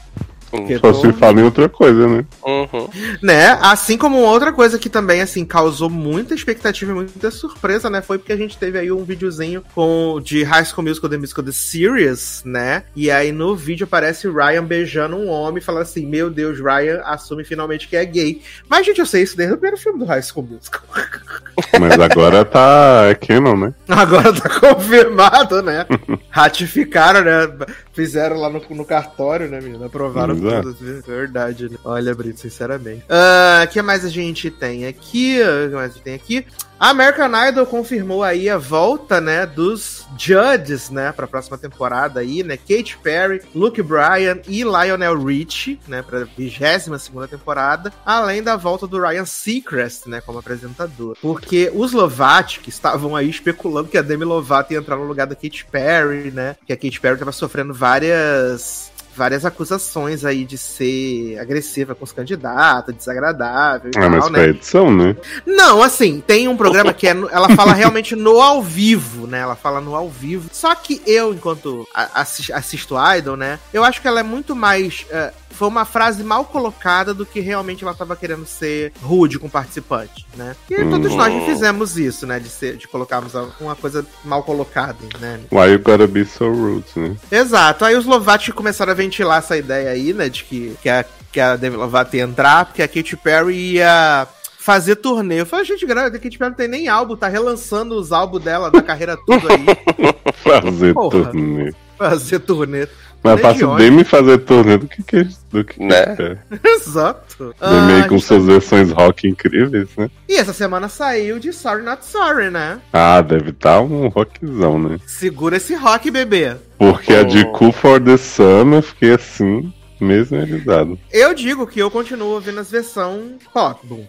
Só 0.80 0.94
se 0.94 1.14
fala 1.14 1.40
em 1.40 1.44
outra 1.44 1.70
coisa, 1.70 2.08
né? 2.08 2.26
uhum. 2.44 2.90
Né? 3.22 3.58
Assim 3.62 3.98
como 3.98 4.18
outra 4.18 4.52
coisa 4.52 4.78
que 4.78 4.90
também, 4.90 5.22
assim, 5.22 5.46
causou 5.46 5.90
muita 5.90 6.34
expectativa 6.34 6.92
e 6.92 6.96
muita 6.96 7.32
surpresa, 7.32 7.90
né? 7.90 8.02
Foi 8.02 8.18
porque 8.18 8.34
a 8.34 8.38
gente 8.38 8.58
teve 8.58 8.78
aí 8.78 8.92
um 8.92 9.04
videozinho 9.04 9.64
com, 9.74 10.20
de 10.24 10.44
High 10.44 10.66
School 10.66 10.88
Musical, 10.88 11.10
The 11.10 11.18
Musical 11.18 11.46
The 11.46 11.52
Series, 11.52 12.42
né? 12.46 12.84
E 12.96 13.10
aí 13.10 13.32
no 13.32 13.56
vídeo 13.56 13.86
aparece 13.86 14.28
o 14.28 14.34
Ryan 14.34 14.64
beijando 14.64 15.16
um 15.16 15.30
homem 15.30 15.60
e 15.60 15.66
falando 15.66 15.84
assim, 15.84 16.06
meu 16.06 16.30
Deus, 16.30 16.60
Ryan 16.60 17.02
assume 17.06 17.44
finalmente 17.44 17.88
que 17.88 17.96
é 17.96 18.06
gay. 18.06 18.42
Mas, 18.68 18.86
gente, 18.86 19.00
eu 19.00 19.06
sei 19.06 19.24
isso 19.24 19.38
desde 19.38 19.54
o 19.54 19.58
primeiro 19.58 19.78
filme 19.78 20.00
do 20.00 20.06
High 20.06 20.24
School 20.24 20.48
Musical. 20.52 20.82
Mas 21.80 22.00
agora 22.00 22.44
tá. 22.44 23.06
É 23.10 23.16
canon, 23.16 23.58
né? 23.58 23.74
Agora 23.88 24.34
tá 24.34 24.50
confirmado, 24.60 25.62
né? 25.62 25.86
Ratificaram, 26.30 27.24
né? 27.24 27.66
Fizeram 28.02 28.38
lá 28.38 28.50
no, 28.50 28.60
no 28.72 28.84
cartório, 28.84 29.48
né, 29.48 29.62
menina? 29.62 29.86
Aprovaram 29.86 30.36
Exato. 30.36 30.74
tudo. 30.74 31.02
Verdade, 31.04 31.70
né? 31.70 31.78
Olha, 31.86 32.16
Brito, 32.16 32.40
sinceramente. 32.40 33.06
O 33.08 33.68
que 33.68 33.80
mais 33.80 34.04
a 34.04 34.10
gente 34.10 34.50
tem 34.50 34.88
aqui? 34.88 35.40
O 35.40 35.70
que 35.70 35.76
mais 35.76 35.92
a 35.92 35.94
gente 35.94 36.04
tem 36.04 36.16
aqui? 36.16 36.46
A 36.82 36.90
American 36.90 37.30
Idol 37.48 37.68
confirmou 37.68 38.24
aí 38.24 38.50
a 38.50 38.58
volta, 38.58 39.22
né, 39.22 39.46
dos 39.46 40.04
judges, 40.18 40.90
né, 40.90 41.12
pra 41.12 41.28
próxima 41.28 41.56
temporada 41.56 42.22
aí, 42.22 42.42
né? 42.42 42.58
Katy 42.58 42.98
Perry, 43.04 43.44
Luke 43.54 43.84
Bryan 43.84 44.40
e 44.48 44.64
Lionel 44.64 45.24
Richie, 45.24 45.80
né, 45.88 46.02
pra 46.02 46.26
22 46.36 47.00
segunda 47.00 47.28
temporada, 47.28 47.94
além 48.04 48.42
da 48.42 48.56
volta 48.56 48.88
do 48.88 49.00
Ryan 49.00 49.26
Seacrest, 49.26 50.08
né, 50.08 50.22
como 50.22 50.40
apresentador. 50.40 51.16
Porque 51.22 51.72
os 51.72 51.92
Lovato, 51.92 52.60
que 52.62 52.70
estavam 52.70 53.16
aí 53.16 53.30
especulando 53.30 53.88
que 53.88 53.98
a 54.00 54.02
Demi 54.02 54.26
Lovato 54.26 54.74
ia 54.74 54.80
entrar 54.80 54.96
no 54.96 55.06
lugar 55.06 55.28
da 55.28 55.36
Katy 55.36 55.68
Perry, 55.72 56.32
né, 56.32 56.56
que 56.66 56.74
a 56.74 56.76
Katy 56.76 57.00
Perry 57.00 57.20
tava 57.20 57.32
sofrendo 57.32 57.76
várias 57.76 58.91
várias 59.16 59.46
acusações 59.46 60.24
aí 60.26 60.46
de 60.46 60.58
ser 60.58 61.38
agressiva 61.40 61.94
com 61.96 62.04
os 62.04 62.12
candidatos, 62.12 62.96
desagradável 62.96 63.92
e 63.94 63.98
Ah, 63.98 64.10
mas 64.10 64.20
tal, 64.24 64.32
pra 64.32 64.42
né? 64.42 64.48
edição, 64.50 64.92
né? 64.96 65.16
Não, 65.46 65.82
assim, 65.82 66.22
tem 66.26 66.48
um 66.48 66.58
programa 66.58 66.94
que 66.94 67.08
é 67.08 67.12
ela 67.32 67.50
fala 67.56 67.74
realmente 67.74 68.16
no 68.16 68.42
ao 68.42 68.62
vivo, 68.62 69.28
né? 69.28 69.40
Ela 69.40 69.56
fala 69.56 69.82
no 69.82 69.96
ao 69.96 70.10
vivo. 70.10 70.50
Só 70.52 70.74
que 70.76 71.02
eu, 71.06 71.34
enquanto 71.34 71.88
a- 71.94 72.22
assis- 72.22 72.52
assisto 72.52 72.96
Idol, 73.18 73.36
né? 73.38 73.60
Eu 73.74 73.84
acho 73.84 74.02
que 74.02 74.08
ela 74.08 74.20
é 74.20 74.24
muito 74.24 74.56
mais. 74.56 75.06
é, 75.10 75.34
foi 75.54 75.68
uma 75.68 75.84
frase 75.84 76.24
mal 76.24 76.46
colocada 76.46 77.14
do 77.14 77.26
que 77.26 77.42
realmente 77.42 77.84
ela 77.84 77.94
tava 77.94 78.16
querendo 78.16 78.46
ser 78.46 78.94
rude 79.04 79.38
com 79.38 79.48
o 79.48 79.50
participante, 79.50 80.26
né? 80.36 80.56
E 80.70 80.86
todos 80.86 81.12
Hum. 81.12 81.18
nós 81.18 81.34
já 81.34 81.42
fizemos 81.42 81.98
isso, 81.98 82.26
né? 82.26 82.40
De, 82.40 82.48
ser, 82.50 82.78
de 82.78 82.88
colocarmos 82.88 83.34
uma 83.60 83.76
coisa 83.76 84.06
mal 84.24 84.44
colocada, 84.44 84.98
né? 85.20 85.42
Why 85.52 85.72
you 85.74 85.80
gotta 85.80 86.08
be 86.08 86.24
so 86.26 86.50
rude, 86.50 86.86
né? 86.96 87.16
Exato. 87.30 87.84
Aí 87.84 87.96
os 87.96 88.06
começaram 88.54 88.94
a 88.94 88.96
ventilar 89.12 89.40
essa 89.40 89.58
ideia 89.58 89.90
aí, 89.90 90.14
né? 90.14 90.30
De 90.30 90.44
que, 90.46 90.76
que, 90.82 90.90
a, 90.90 91.06
que 91.32 91.40
a 91.40 91.56
Demi 91.58 91.76
Lovato 91.76 92.16
ia 92.16 92.24
entrar, 92.24 92.66
porque 92.66 92.82
a 92.82 92.88
Katy 92.88 93.18
Perry 93.18 93.74
ia 93.74 94.26
fazer 94.58 94.96
turnê. 94.96 95.42
Eu 95.42 95.46
falei, 95.46 95.66
gente, 95.66 95.86
grande, 95.86 96.16
a 96.16 96.20
Katy 96.20 96.38
Perry 96.38 96.50
não 96.52 96.58
tem 96.58 96.68
nem 96.68 96.88
álbum, 96.88 97.16
tá 97.16 97.28
relançando 97.28 97.96
os 97.96 98.12
álbuns 98.12 98.44
dela, 98.44 98.72
da 98.72 98.82
carreira 98.82 99.18
tudo 99.26 99.48
aí. 99.52 99.66
Fazer 100.42 100.94
Porra. 100.94 101.26
turnê. 101.26 101.74
fazer 101.98 102.40
turnê. 102.40 102.88
Mas 103.24 103.40
fácil 103.40 103.70
onde. 103.70 103.84
Demi 103.84 104.04
fazer 104.04 104.40
turnê 104.40 104.78
do 104.80 104.88
que 104.88 105.04
que 105.04 105.28
do 105.52 105.64
que, 105.64 105.80
Né? 105.84 106.16
que 106.16 106.24
é. 106.24 106.38
Exato. 106.74 107.54
Demi 107.62 107.94
aí 107.94 108.02
Ah, 108.02 108.08
com 108.08 108.18
gente- 108.18 108.26
suas 108.26 108.46
versões 108.46 108.92
rock 108.92 109.28
incríveis, 109.28 109.88
né? 109.96 110.10
E 110.28 110.36
essa 110.38 110.52
semana 110.54 110.90
saiu 110.90 111.38
de 111.38 111.54
Sorry 111.54 111.84
Not 111.84 112.04
Sorry, 112.04 112.50
né? 112.50 112.80
Ah, 112.92 113.22
deve 113.22 113.52
estar 113.52 113.80
um 113.82 114.08
rockzão, 114.08 114.80
né? 114.80 114.98
Segura 115.06 115.58
esse 115.58 115.76
rock, 115.76 116.10
bebê. 116.10 116.56
Porque 116.82 117.14
a 117.14 117.22
de 117.22 117.44
Oh. 117.46 117.52
Cool 117.52 117.72
for 117.72 118.02
the 118.02 118.18
Sun 118.18 118.74
eu 118.74 118.82
fiquei 118.82 119.14
assim, 119.14 119.72
mesmerizado. 120.00 120.98
Eu 121.12 121.32
digo 121.36 121.68
que 121.68 121.80
eu 121.80 121.92
continuo 121.92 122.30
ouvindo 122.30 122.60
as 122.60 122.72
versões 122.72 123.34
pop, 123.54 123.86
boom. 123.86 124.08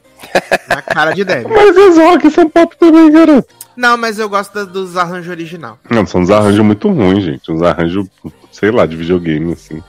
Na 0.67 0.81
cara 0.81 1.13
de 1.13 1.23
Demi. 1.23 1.49
Mas 1.55 1.77
os 1.77 1.99
rock 1.99 2.31
são 2.31 2.49
pop 2.49 2.75
também, 2.79 3.11
garoto. 3.13 3.55
Não, 3.77 3.97
mas 3.97 4.19
eu 4.19 4.29
gosto 4.29 4.53
da- 4.53 4.65
dos 4.65 4.99
arranjos 4.99 5.31
original. 5.31 5.79
Não, 5.91 6.07
são 6.07 6.21
uns 6.21 6.31
arranjos 6.31 6.65
muito 6.65 6.89
ruins, 6.91 7.25
gente. 7.25 7.51
Uns 7.51 7.63
arranjos, 7.63 8.07
sei 8.51 8.71
lá, 8.71 8.85
de 8.85 8.97
videogame, 8.97 9.53
assim. 9.53 9.83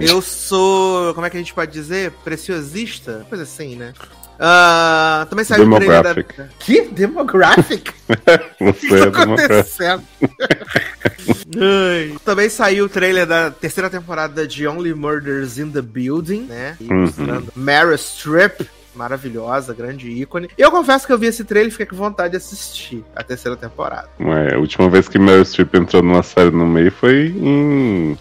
Eu 0.00 0.20
sou, 0.20 1.14
como 1.14 1.26
é 1.26 1.30
que 1.30 1.36
a 1.36 1.40
gente 1.40 1.54
pode 1.54 1.70
dizer? 1.72 2.10
Preciosista? 2.24 3.24
Coisa 3.28 3.44
assim, 3.44 3.76
né? 3.76 3.92
Ah, 4.42 5.26
também 5.28 5.44
saiu 5.44 5.66
o 5.68 5.76
trailer 5.76 6.02
da... 6.02 6.12
Demographic. 6.14 6.48
Que? 6.58 6.80
Demographic? 6.88 7.92
O 8.60 8.72
que 8.72 8.88
Você 8.88 9.10
tá 9.10 9.16
é 9.20 9.24
democrata. 9.24 9.44
acontecendo? 9.44 10.02
Também 12.24 12.48
saiu 12.48 12.86
o 12.86 12.88
trailer 12.88 13.26
da 13.26 13.50
terceira 13.50 13.88
temporada 13.88 14.46
de 14.46 14.66
Only 14.66 14.94
Murders 14.94 15.58
in 15.58 15.70
the 15.70 15.82
Building, 15.82 16.42
né? 16.42 16.76
Uhum. 16.80 17.02
mostrando 17.02 17.52
Meryl 17.54 17.96
Streep. 17.96 18.62
Maravilhosa, 18.94 19.72
grande 19.72 20.10
ícone. 20.10 20.48
Eu 20.58 20.70
confesso 20.70 21.06
que 21.06 21.12
eu 21.12 21.18
vi 21.18 21.26
esse 21.26 21.44
trailer 21.44 21.68
e 21.68 21.70
fiquei 21.70 21.86
com 21.86 21.96
vontade 21.96 22.32
de 22.32 22.36
assistir 22.38 23.04
a 23.14 23.22
terceira 23.22 23.56
temporada. 23.56 24.08
Ué, 24.20 24.54
a 24.54 24.58
última 24.58 24.90
vez 24.90 25.08
que 25.08 25.18
Meryl 25.18 25.44
Streep 25.44 25.74
entrou 25.74 26.02
numa 26.02 26.22
série 26.22 26.50
no 26.50 26.66
meio 26.66 26.90
foi 26.90 27.28
em. 27.36 28.18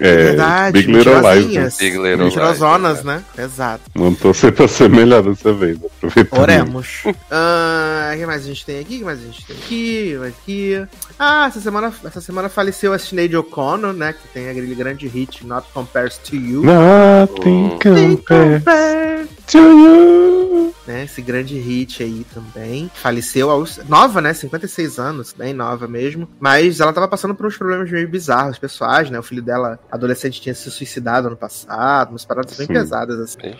É, 0.00 0.16
Verdade, 0.16 0.72
Big 0.78 0.92
Little 0.92 1.14
Lies. 1.14 1.46
né? 1.54 1.68
Big 1.78 1.96
Little 1.96 2.02
Lies, 2.10 2.18
Mentirosonas, 2.18 3.04
né? 3.04 3.22
Exato. 3.38 3.82
Não 3.94 4.12
torcer 4.14 4.52
pra 4.52 4.66
ser 4.66 4.88
melhor 4.90 5.22
dessa 5.22 5.52
vez. 5.52 5.78
aproveitando. 5.84 6.40
Oremos. 6.40 7.02
Ah, 7.30 8.10
O 8.14 8.18
que 8.18 8.26
mais 8.26 8.42
a 8.42 8.46
gente 8.46 8.66
tem 8.66 8.80
aqui? 8.80 8.96
O 8.96 8.98
que 8.98 9.04
mais 9.04 9.18
a 9.20 9.22
gente 9.22 9.46
tem 9.46 9.56
aqui? 9.56 10.18
aqui? 10.26 10.86
Ah, 11.18 11.46
essa 11.48 11.60
semana, 11.60 11.92
essa 12.04 12.20
semana 12.20 12.48
faleceu 12.48 12.92
a 12.92 12.98
Sinead 12.98 13.36
O'Connor, 13.36 13.92
né? 13.92 14.12
Que 14.12 14.28
tem 14.28 14.48
aquele 14.48 14.74
grande 14.74 15.06
hit 15.06 15.46
Not 15.46 15.66
Compares 15.72 16.18
to 16.18 16.34
You. 16.36 16.62
Nothing 16.64 17.78
compares 17.78 19.28
to 19.46 19.58
you. 19.58 20.74
Né, 20.86 21.04
esse 21.04 21.22
grande 21.22 21.58
hit 21.58 22.02
aí 22.02 22.26
também. 22.34 22.90
Faleceu 22.94 23.50
aos. 23.50 23.80
Nova, 23.88 24.20
né? 24.20 24.34
56 24.34 24.98
anos, 24.98 25.32
bem 25.32 25.54
nova 25.54 25.88
mesmo. 25.88 26.28
Mas 26.38 26.78
ela 26.78 26.92
tava 26.92 27.08
passando 27.08 27.34
por 27.34 27.46
uns 27.46 27.56
problemas 27.56 27.90
meio 27.90 28.06
bizarros 28.06 28.58
pessoais, 28.58 29.08
né? 29.08 29.18
O 29.18 29.22
filho 29.22 29.40
dela, 29.40 29.78
adolescente, 29.94 30.40
tinha 30.40 30.54
se 30.54 30.70
suicidado 30.70 31.28
ano 31.28 31.36
passado, 31.36 32.10
umas 32.10 32.24
paradas 32.24 32.56
bem 32.56 32.66
Sim. 32.66 32.72
pesadas, 32.72 33.18
assim. 33.20 33.54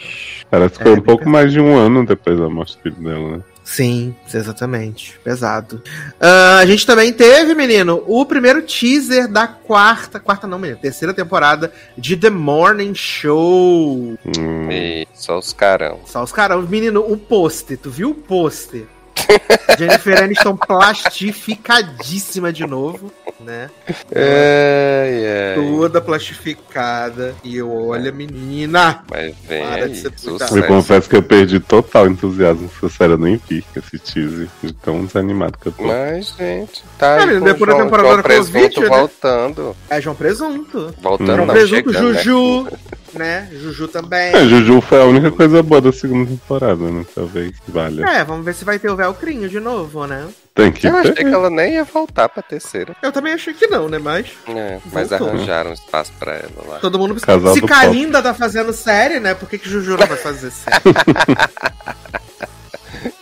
Parece 0.51 0.77
que 0.77 0.83
foi 0.83 0.91
É, 0.91 0.93
um 0.93 0.97
bem 0.97 1.05
pouco 1.05 1.19
pesado. 1.21 1.31
mais 1.33 1.53
de 1.53 1.61
um 1.61 1.77
ano 1.77 2.05
depois 2.05 2.39
da 2.39 2.49
morte 2.51 2.77
do 2.77 2.83
filho 2.83 2.97
dela, 2.97 3.37
né? 3.37 3.43
Sim, 3.63 4.15
exatamente. 4.33 5.19
Pesado. 5.25 5.83
Ah, 6.21 6.59
a 6.59 6.67
gente 6.67 6.85
também 6.87 7.13
teve, 7.15 7.55
menino, 7.55 8.03
o 8.07 8.27
primeiro 8.27 8.61
teaser 8.61 9.27
da 9.27 9.47
quarta. 9.47 10.21
Quarta 10.21 10.47
não, 10.47 10.59
menino. 10.59 10.79
Terceira 10.79 11.15
temporada 11.15 11.73
de 11.97 12.15
The 12.17 12.29
Morning 12.29 12.95
Show. 12.95 14.19
Hum, 14.39 14.71
e 14.71 15.09
só 15.15 15.39
os 15.39 15.53
carão. 15.55 16.01
Só 16.05 16.23
os 16.23 16.31
caras, 16.33 16.69
menino, 16.69 17.01
o 17.01 17.17
pôster. 17.17 17.79
Tu 17.79 17.91
viu 17.91 18.11
o 18.11 18.15
pôster? 18.15 18.85
Jennifer 19.79 20.23
Aniston 20.23 20.57
plastificadíssima 20.57 22.53
de 22.53 22.67
novo, 22.67 23.13
né? 23.41 23.71
É, 24.13 25.55
é. 25.57 25.61
Toda 25.61 26.01
plastificada. 26.01 27.35
E 27.43 27.57
eu, 27.57 27.71
olha, 27.89 28.13
menina. 28.13 29.05
Mas 29.11 29.35
vem 29.49 29.63
Para 29.65 29.77
de 29.89 29.95
aí, 29.95 29.97
ser 29.97 30.11
puta. 30.11 30.23
sucesso. 30.23 30.59
eu 30.59 30.63
confesso 30.65 31.09
que 31.09 31.17
eu 31.17 31.23
perdi 31.23 31.61
total 31.61 32.07
entusiasmo 32.07 32.69
com 32.81 32.87
essa 32.87 32.97
série. 32.97 33.13
Eu 33.13 33.19
nem 33.19 33.41
vi 33.49 33.65
esse 33.77 33.99
teaser. 33.99 34.49
De 34.63 34.73
tão 34.73 35.05
desanimado 35.05 35.59
que 35.59 35.67
eu 35.69 35.73
tô. 35.73 35.85
Mas, 35.85 36.35
gente, 36.39 36.83
tá 36.99 37.17
É, 37.17 37.25
aí 37.25 37.39
com 37.39 37.45
depois 37.45 37.59
da 37.61 37.67
João- 37.77 37.85
temporada 37.85 38.09
João 38.09 38.17
da 38.17 38.23
Presunto 38.23 38.53
Covid, 38.75 38.81
né? 38.81 38.89
voltando. 38.89 39.77
É 39.91 40.01
João 40.01 40.17
Presunto. 40.17 40.95
Voltando, 41.03 41.27
João 41.37 41.47
não, 41.47 41.55
Presunto, 41.55 41.93
chegando, 41.93 42.13
né? 42.13 42.23
Juju, 42.23 42.63
né? 42.65 42.71
Juju 43.53 43.89
também. 43.89 44.35
É, 44.35 44.45
Juju 44.47 44.81
foi 44.81 45.01
a 45.01 45.05
única 45.05 45.31
coisa 45.31 45.63
boa 45.63 45.81
da 45.81 45.93
segunda 45.93 46.29
temporada, 46.31 46.77
né? 46.91 47.05
Talvez 47.15 47.53
valha. 47.69 48.05
É, 48.09 48.25
vamos 48.25 48.45
ver 48.45 48.55
se 48.55 48.65
vai 48.65 48.79
ter 48.79 48.91
o 48.91 48.97
Velcrinho 48.97 49.49
de 49.49 49.61
novo, 49.61 50.07
né? 50.07 50.27
Tem 50.55 50.71
que 50.71 50.87
Eu 50.87 50.97
achei 50.97 51.13
ter. 51.13 51.25
que 51.25 51.35
ela 51.35 51.51
nem 51.51 51.75
ia 51.75 51.85
voltar 51.85 52.29
pra 52.29 52.43
terceira. 52.43 52.95
Eu 53.03 53.11
também 53.11 53.33
achei 53.33 53.53
que 53.53 53.67
não, 53.67 53.89
né? 53.89 53.99
Mas 53.99 54.27
É, 54.49 54.79
mas 54.93 55.09
Voltou. 55.11 55.29
arranjaram 55.29 55.73
espaço 55.73 56.13
pra 56.19 56.33
ela 56.35 56.69
lá. 56.69 56.79
todo 56.79 56.99
mundo 56.99 57.21
Casal 57.21 57.55
Se 57.55 57.61
Kalinda 57.63 58.23
tá 58.23 58.33
fazendo 58.35 58.73
série, 58.73 59.19
né? 59.21 59.35
Por 59.35 59.49
que, 59.49 59.59
que 59.59 59.69
Juju 59.69 59.97
não 59.97 60.07
vai 60.07 60.17
fazer 60.17 60.51
série? 60.53 60.77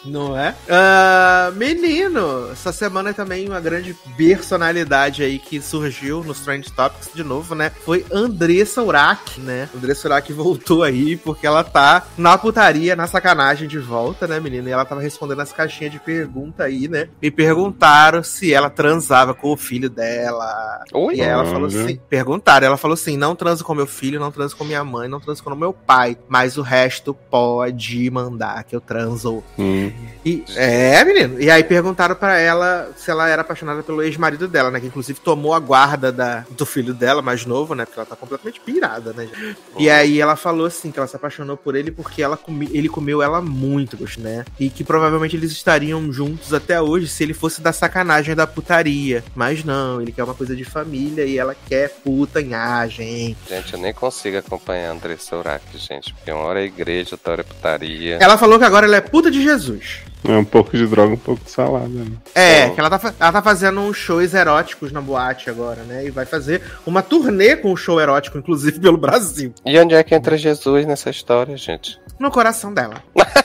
Não 0.04 0.36
é? 0.36 0.54
Ah, 0.68 1.52
menino, 1.54 2.50
essa 2.50 2.72
semana 2.72 3.14
também 3.14 3.48
uma 3.48 3.60
grande 3.60 3.94
personalidade 4.16 5.22
aí 5.22 5.38
que 5.38 5.60
surgiu 5.60 6.24
nos 6.24 6.40
Trend 6.40 6.70
Topics 6.72 7.10
de 7.14 7.22
novo, 7.22 7.54
né? 7.54 7.70
Foi 7.84 8.04
Andressa 8.12 8.82
Urach, 8.82 9.40
né? 9.40 9.68
Andressa 9.74 10.08
Urach 10.08 10.32
voltou 10.32 10.82
aí 10.82 11.16
porque 11.16 11.46
ela 11.46 11.62
tá 11.62 12.06
na 12.16 12.36
putaria, 12.36 12.96
na 12.96 13.06
sacanagem 13.06 13.68
de 13.68 13.78
volta, 13.78 14.26
né, 14.26 14.40
menina? 14.40 14.68
E 14.68 14.72
ela 14.72 14.84
tava 14.84 15.00
respondendo 15.00 15.40
as 15.40 15.52
caixinhas 15.52 15.92
de 15.92 16.00
pergunta 16.00 16.64
aí, 16.64 16.88
né? 16.88 17.08
Me 17.20 17.30
perguntaram 17.30 18.22
se 18.22 18.52
ela 18.52 18.70
transava 18.70 19.34
com 19.34 19.52
o 19.52 19.56
filho 19.56 19.88
dela. 19.88 20.82
Oi? 20.92 21.16
E 21.16 21.20
ela 21.20 21.44
falou 21.44 21.68
assim, 21.68 22.00
perguntaram, 22.08 22.66
ela 22.66 22.76
falou 22.76 22.94
assim, 22.94 23.16
não 23.16 23.36
transo 23.36 23.64
com 23.64 23.74
meu 23.74 23.86
filho, 23.86 24.18
não 24.18 24.32
transo 24.32 24.56
com 24.56 24.64
minha 24.64 24.84
mãe, 24.84 25.08
não 25.08 25.20
transo 25.20 25.42
com 25.42 25.54
meu 25.54 25.72
pai, 25.72 26.16
mas 26.28 26.56
o 26.56 26.62
resto 26.62 27.14
pode 27.30 28.10
mandar 28.10 28.64
que 28.64 28.74
eu 28.74 28.80
transo. 28.80 29.42
Hum, 29.58 29.91
E, 30.24 30.44
é, 30.54 31.04
menino. 31.04 31.40
E 31.40 31.50
aí 31.50 31.64
perguntaram 31.64 32.14
pra 32.14 32.38
ela 32.38 32.90
se 32.96 33.10
ela 33.10 33.28
era 33.28 33.42
apaixonada 33.42 33.82
pelo 33.82 34.02
ex-marido 34.02 34.46
dela, 34.46 34.70
né? 34.70 34.80
Que 34.80 34.86
inclusive 34.86 35.18
tomou 35.20 35.52
a 35.52 35.58
guarda 35.58 36.12
da, 36.12 36.44
do 36.50 36.64
filho 36.64 36.94
dela, 36.94 37.20
mais 37.20 37.44
novo, 37.44 37.74
né? 37.74 37.84
Porque 37.84 37.98
ela 37.98 38.06
tá 38.06 38.16
completamente 38.16 38.60
pirada, 38.60 39.12
né? 39.12 39.28
E 39.76 39.90
aí 39.90 40.20
ela 40.20 40.36
falou 40.36 40.66
assim 40.66 40.90
que 40.90 40.98
ela 40.98 41.08
se 41.08 41.16
apaixonou 41.16 41.56
por 41.56 41.74
ele 41.74 41.90
porque 41.90 42.22
ela 42.22 42.38
ele 42.70 42.88
comeu 42.88 43.22
ela 43.22 43.40
muito, 43.40 43.98
né? 44.18 44.44
E 44.60 44.70
que 44.70 44.84
provavelmente 44.84 45.36
eles 45.36 45.50
estariam 45.50 46.12
juntos 46.12 46.54
até 46.54 46.80
hoje 46.80 47.08
se 47.08 47.22
ele 47.22 47.34
fosse 47.34 47.60
da 47.60 47.72
sacanagem 47.72 48.34
da 48.34 48.46
putaria. 48.46 49.24
Mas 49.34 49.64
não, 49.64 50.00
ele 50.00 50.12
quer 50.12 50.22
uma 50.22 50.34
coisa 50.34 50.54
de 50.54 50.64
família 50.64 51.24
e 51.24 51.36
ela 51.36 51.56
quer 51.68 51.88
putanhagem. 52.04 53.36
Gente, 53.48 53.74
eu 53.74 53.80
nem 53.80 53.92
consigo 53.92 54.38
acompanhar 54.38 54.90
a 54.90 54.92
Andressa 54.92 55.36
Urach, 55.36 55.64
gente. 55.74 56.14
Porque 56.14 56.30
uma 56.30 56.44
hora 56.44 56.60
é 56.60 56.64
igreja, 56.64 57.10
outra 57.12 57.32
hora 57.32 57.40
é 57.40 57.44
putaria. 57.44 58.18
Ela 58.20 58.38
falou 58.38 58.58
que 58.58 58.64
agora 58.64 58.86
ela 58.86 58.96
é 58.96 59.00
puta 59.00 59.30
de 59.30 59.42
Jesus. 59.42 59.81
É 60.24 60.36
um 60.36 60.44
pouco 60.44 60.76
de 60.76 60.86
droga, 60.86 61.14
um 61.14 61.18
pouco 61.18 61.44
de 61.44 61.50
salada, 61.50 61.88
né? 61.88 62.12
É, 62.34 62.68
Bom. 62.68 62.74
que 62.74 62.80
ela 62.80 62.90
tá, 62.90 63.14
ela 63.18 63.32
tá 63.32 63.42
fazendo 63.42 63.80
uns 63.80 63.96
shows 63.96 64.32
eróticos 64.34 64.92
na 64.92 65.00
boate 65.00 65.50
agora, 65.50 65.82
né? 65.82 66.06
E 66.06 66.10
vai 66.10 66.24
fazer 66.24 66.62
uma 66.86 67.02
turnê 67.02 67.56
com 67.56 67.72
o 67.72 67.76
show 67.76 68.00
erótico, 68.00 68.38
inclusive 68.38 68.78
pelo 68.78 68.96
Brasil. 68.96 69.52
E 69.66 69.78
onde 69.78 69.94
é 69.94 70.02
que 70.02 70.14
entra 70.14 70.36
Jesus 70.36 70.86
nessa 70.86 71.10
história, 71.10 71.56
gente? 71.56 71.98
No 72.18 72.30
coração 72.30 72.72
dela. 72.72 73.02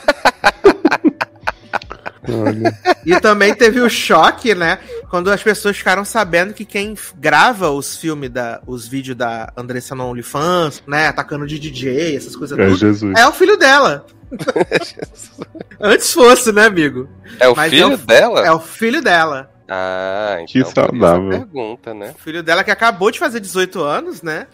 E 3.06 3.18
também 3.20 3.54
teve 3.54 3.80
o 3.80 3.88
choque, 3.88 4.54
né? 4.54 4.78
Quando 5.08 5.30
as 5.30 5.42
pessoas 5.42 5.78
ficaram 5.78 6.04
sabendo 6.04 6.52
que 6.52 6.64
quem 6.64 6.94
grava 7.16 7.70
os 7.70 7.96
filmes, 7.96 8.28
da, 8.30 8.60
os 8.66 8.86
vídeos 8.86 9.16
da 9.16 9.50
Andressa 9.56 9.94
no 9.94 10.04
OnlyFans, 10.04 10.82
né? 10.86 11.08
Atacando 11.08 11.46
de 11.46 11.58
DJ, 11.58 12.16
essas 12.16 12.36
coisas 12.36 12.58
É 12.58 12.64
tudo, 12.66 12.76
Jesus. 12.76 13.18
é 13.18 13.26
o 13.26 13.32
filho 13.32 13.56
dela. 13.56 14.04
Antes 15.80 16.12
fosse, 16.12 16.52
né, 16.52 16.66
amigo? 16.66 17.08
É 17.38 17.48
o 17.48 17.54
Mas 17.56 17.70
filho 17.70 17.92
é 17.92 17.94
o- 17.94 17.96
dela? 17.96 18.46
É 18.46 18.52
o 18.52 18.60
filho 18.60 19.00
dela. 19.02 19.50
Ah, 19.70 20.38
então 20.40 20.46
Que 20.46 20.64
saudável. 20.64 21.28
pergunta, 21.28 21.92
né? 21.92 22.14
O 22.18 22.22
filho 22.22 22.42
dela 22.42 22.64
que 22.64 22.70
acabou 22.70 23.10
de 23.10 23.18
fazer 23.18 23.38
18 23.38 23.82
anos, 23.82 24.22
né? 24.22 24.46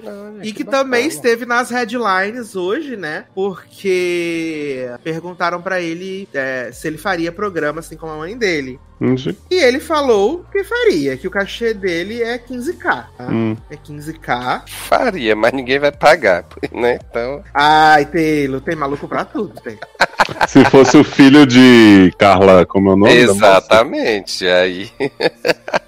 E 0.42 0.52
que 0.52 0.64
também 0.64 1.06
esteve 1.06 1.46
nas 1.46 1.70
headlines 1.70 2.56
hoje, 2.56 2.96
né? 2.96 3.26
Porque 3.32 4.88
perguntaram 5.04 5.62
pra 5.62 5.80
ele 5.80 6.28
é, 6.34 6.70
se 6.72 6.88
ele 6.88 6.98
faria 6.98 7.30
programa 7.30 7.78
assim 7.78 7.96
como 7.96 8.12
a 8.12 8.16
mãe 8.16 8.36
dele. 8.36 8.80
Entendi. 9.04 9.36
E 9.50 9.56
ele 9.56 9.80
falou 9.80 10.44
que 10.50 10.64
faria, 10.64 11.16
que 11.16 11.28
o 11.28 11.30
cachê 11.30 11.74
dele 11.74 12.22
é 12.22 12.38
15k. 12.38 12.82
Tá? 12.82 13.26
Hum. 13.30 13.56
É 13.70 13.76
15k. 13.76 14.62
Faria, 14.66 15.36
mas 15.36 15.52
ninguém 15.52 15.78
vai 15.78 15.92
pagar, 15.92 16.44
né? 16.72 16.98
Então, 17.10 17.42
Ai, 17.52 18.06
Taylor, 18.06 18.60
tem 18.60 18.74
maluco 18.74 19.06
pra 19.06 19.24
tudo, 19.24 19.60
tem. 19.60 19.78
Se 20.48 20.64
fosse 20.66 20.96
o 20.96 21.04
filho 21.04 21.46
de 21.46 22.10
Carla, 22.18 22.64
como 22.64 22.90
é 22.90 22.92
o 22.94 22.96
nome? 22.96 23.26
da 23.26 23.34
moça? 23.34 23.46
exatamente. 23.46 24.46
Aí, 24.46 24.90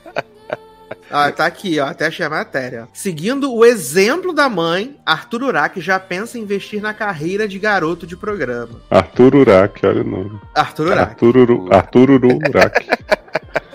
Ah, 1.10 1.30
tá 1.30 1.46
aqui, 1.46 1.78
ó, 1.78 1.86
até 1.86 2.06
achei 2.06 2.26
a 2.26 2.30
matéria. 2.30 2.88
Seguindo 2.92 3.52
o 3.52 3.64
exemplo 3.64 4.32
da 4.32 4.48
mãe, 4.48 4.96
Arthur 5.04 5.42
Urac 5.44 5.80
já 5.80 5.98
pensa 5.98 6.38
em 6.38 6.42
investir 6.42 6.80
na 6.80 6.92
carreira 6.92 7.46
de 7.46 7.58
garoto 7.58 8.06
de 8.06 8.16
programa. 8.16 8.80
Arthur 8.90 9.34
Urac, 9.36 9.86
olha 9.86 10.02
o 10.02 10.04
nome. 10.04 10.40
Arthur 10.54 10.86
Urac. 10.86 11.10
Arthur, 11.10 11.36
Uru, 11.36 11.68
Arthur 11.72 12.10
Uru 12.10 12.38
Urac. 12.48 12.86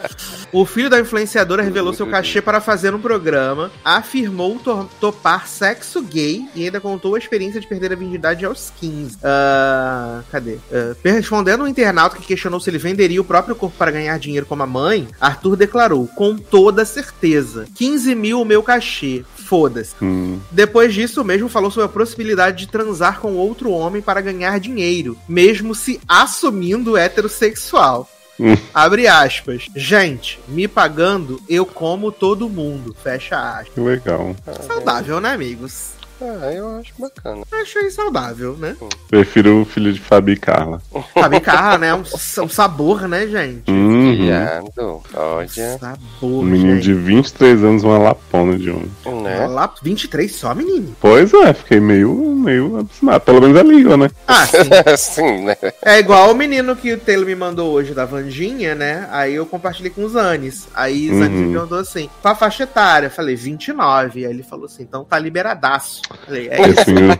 O 0.51 0.65
filho 0.65 0.89
da 0.89 0.99
influenciadora 0.99 1.63
revelou 1.63 1.93
seu 1.93 2.05
cachê 2.05 2.41
para 2.41 2.59
fazer 2.59 2.93
um 2.93 2.99
programa, 2.99 3.71
afirmou 3.85 4.59
to- 4.59 4.89
topar 4.99 5.47
sexo 5.47 6.01
gay 6.01 6.45
e 6.53 6.65
ainda 6.65 6.81
contou 6.81 7.15
a 7.15 7.17
experiência 7.17 7.61
de 7.61 7.67
perder 7.67 7.93
a 7.93 7.95
virgindade 7.95 8.43
aos 8.43 8.71
15. 8.77 9.17
Ah, 9.23 10.21
cadê? 10.29 10.57
Ah, 10.71 10.93
respondendo 11.03 11.63
um 11.63 11.67
internauta 11.67 12.17
que 12.17 12.25
questionou 12.25 12.59
se 12.59 12.69
ele 12.69 12.77
venderia 12.77 13.21
o 13.21 13.23
próprio 13.23 13.55
corpo 13.55 13.77
para 13.77 13.91
ganhar 13.91 14.19
dinheiro 14.19 14.45
como 14.45 14.61
a 14.63 14.67
mãe, 14.67 15.07
Arthur 15.21 15.55
declarou, 15.55 16.05
com 16.07 16.35
toda 16.35 16.83
certeza, 16.83 17.65
15 17.75 18.13
mil 18.13 18.41
o 18.41 18.45
meu 18.45 18.61
cachê, 18.61 19.23
foda-se. 19.35 19.93
Hum. 20.01 20.39
Depois 20.51 20.93
disso, 20.93 21.23
mesmo 21.23 21.47
falou 21.47 21.71
sobre 21.71 21.85
a 21.85 21.89
possibilidade 21.89 22.65
de 22.65 22.71
transar 22.71 23.21
com 23.21 23.35
outro 23.35 23.71
homem 23.71 24.01
para 24.01 24.19
ganhar 24.19 24.59
dinheiro, 24.59 25.17
mesmo 25.29 25.73
se 25.73 25.99
assumindo 26.07 26.97
heterossexual. 26.97 28.09
Abre 28.73 29.07
aspas. 29.07 29.67
Gente, 29.75 30.39
me 30.47 30.67
pagando, 30.67 31.41
eu 31.47 31.65
como 31.65 32.11
todo 32.11 32.49
mundo. 32.49 32.95
Fecha 33.01 33.37
aspas. 33.37 33.73
Que 33.73 33.79
legal. 33.79 34.35
Saudável, 34.67 35.19
né, 35.19 35.31
amigos? 35.33 35.91
Ah, 36.21 36.51
eu 36.53 36.79
acho 36.79 36.93
bacana. 36.97 37.43
Achei 37.51 37.89
saudável, 37.89 38.55
né? 38.57 38.75
Prefiro 39.09 39.61
o 39.61 39.65
filho 39.65 39.91
de 39.91 39.99
Fabi 39.99 40.33
e 40.33 40.37
Carla. 40.37 40.81
Fabi 41.13 41.39
Carla, 41.39 41.77
né? 41.77 41.93
Um, 41.95 42.01
um 42.43 42.49
sabor, 42.49 43.07
né, 43.07 43.27
gente? 43.27 43.69
Uhum. 43.71 44.15
Viado, 44.15 45.01
olha, 45.13 45.47
Sabor, 45.49 45.99
Um 46.23 46.43
menino 46.43 46.75
gente. 46.75 46.83
de 46.83 46.93
23 46.93 47.63
anos, 47.63 47.83
uma 47.83 47.97
lapona 47.97 48.57
de 48.57 48.69
homem. 48.69 48.91
né? 49.23 49.47
Lá, 49.47 49.73
23 49.81 50.33
só, 50.33 50.53
menino? 50.55 50.95
Pois 50.99 51.33
é, 51.33 51.53
fiquei 51.53 51.79
meio, 51.79 52.13
meio 52.35 52.79
abismado. 52.79 53.21
Pelo 53.21 53.41
menos 53.41 53.57
é 53.57 53.63
língua, 53.63 53.97
né? 53.97 54.09
Ah, 54.27 54.45
sim. 54.45 54.61
Sim, 55.21 55.43
né? 55.45 55.55
É 55.81 55.99
igual 55.99 56.31
o 56.31 56.35
menino 56.35 56.75
que 56.75 56.93
o 56.93 56.97
Taylor 56.99 57.25
me 57.25 57.35
mandou 57.35 57.71
hoje 57.71 57.93
da 57.93 58.05
Vandinha, 58.05 58.75
né? 58.75 59.07
Aí 59.11 59.33
eu 59.35 59.45
compartilhei 59.45 59.89
com 59.91 60.03
o 60.03 60.09
Zanis. 60.09 60.67
Aí 60.73 61.09
o 61.09 61.19
Zanis 61.19 61.31
Uhum. 61.39 61.45
me 61.47 61.53
perguntou 61.53 61.79
assim: 61.79 62.09
qual 62.21 62.33
a 62.33 62.35
faixa 62.35 62.63
etária? 62.63 63.07
Eu 63.07 63.11
falei, 63.11 63.35
29. 63.35 64.25
Aí 64.25 64.31
ele 64.31 64.43
falou 64.43 64.65
assim: 64.65 64.83
então 64.83 65.03
tá 65.03 65.17
liberadaço. 65.19 66.01
Falei, 66.25 66.49
é 66.49 66.61
isso, 66.69 66.81
Esse 66.81 66.93
menino, 66.93 67.19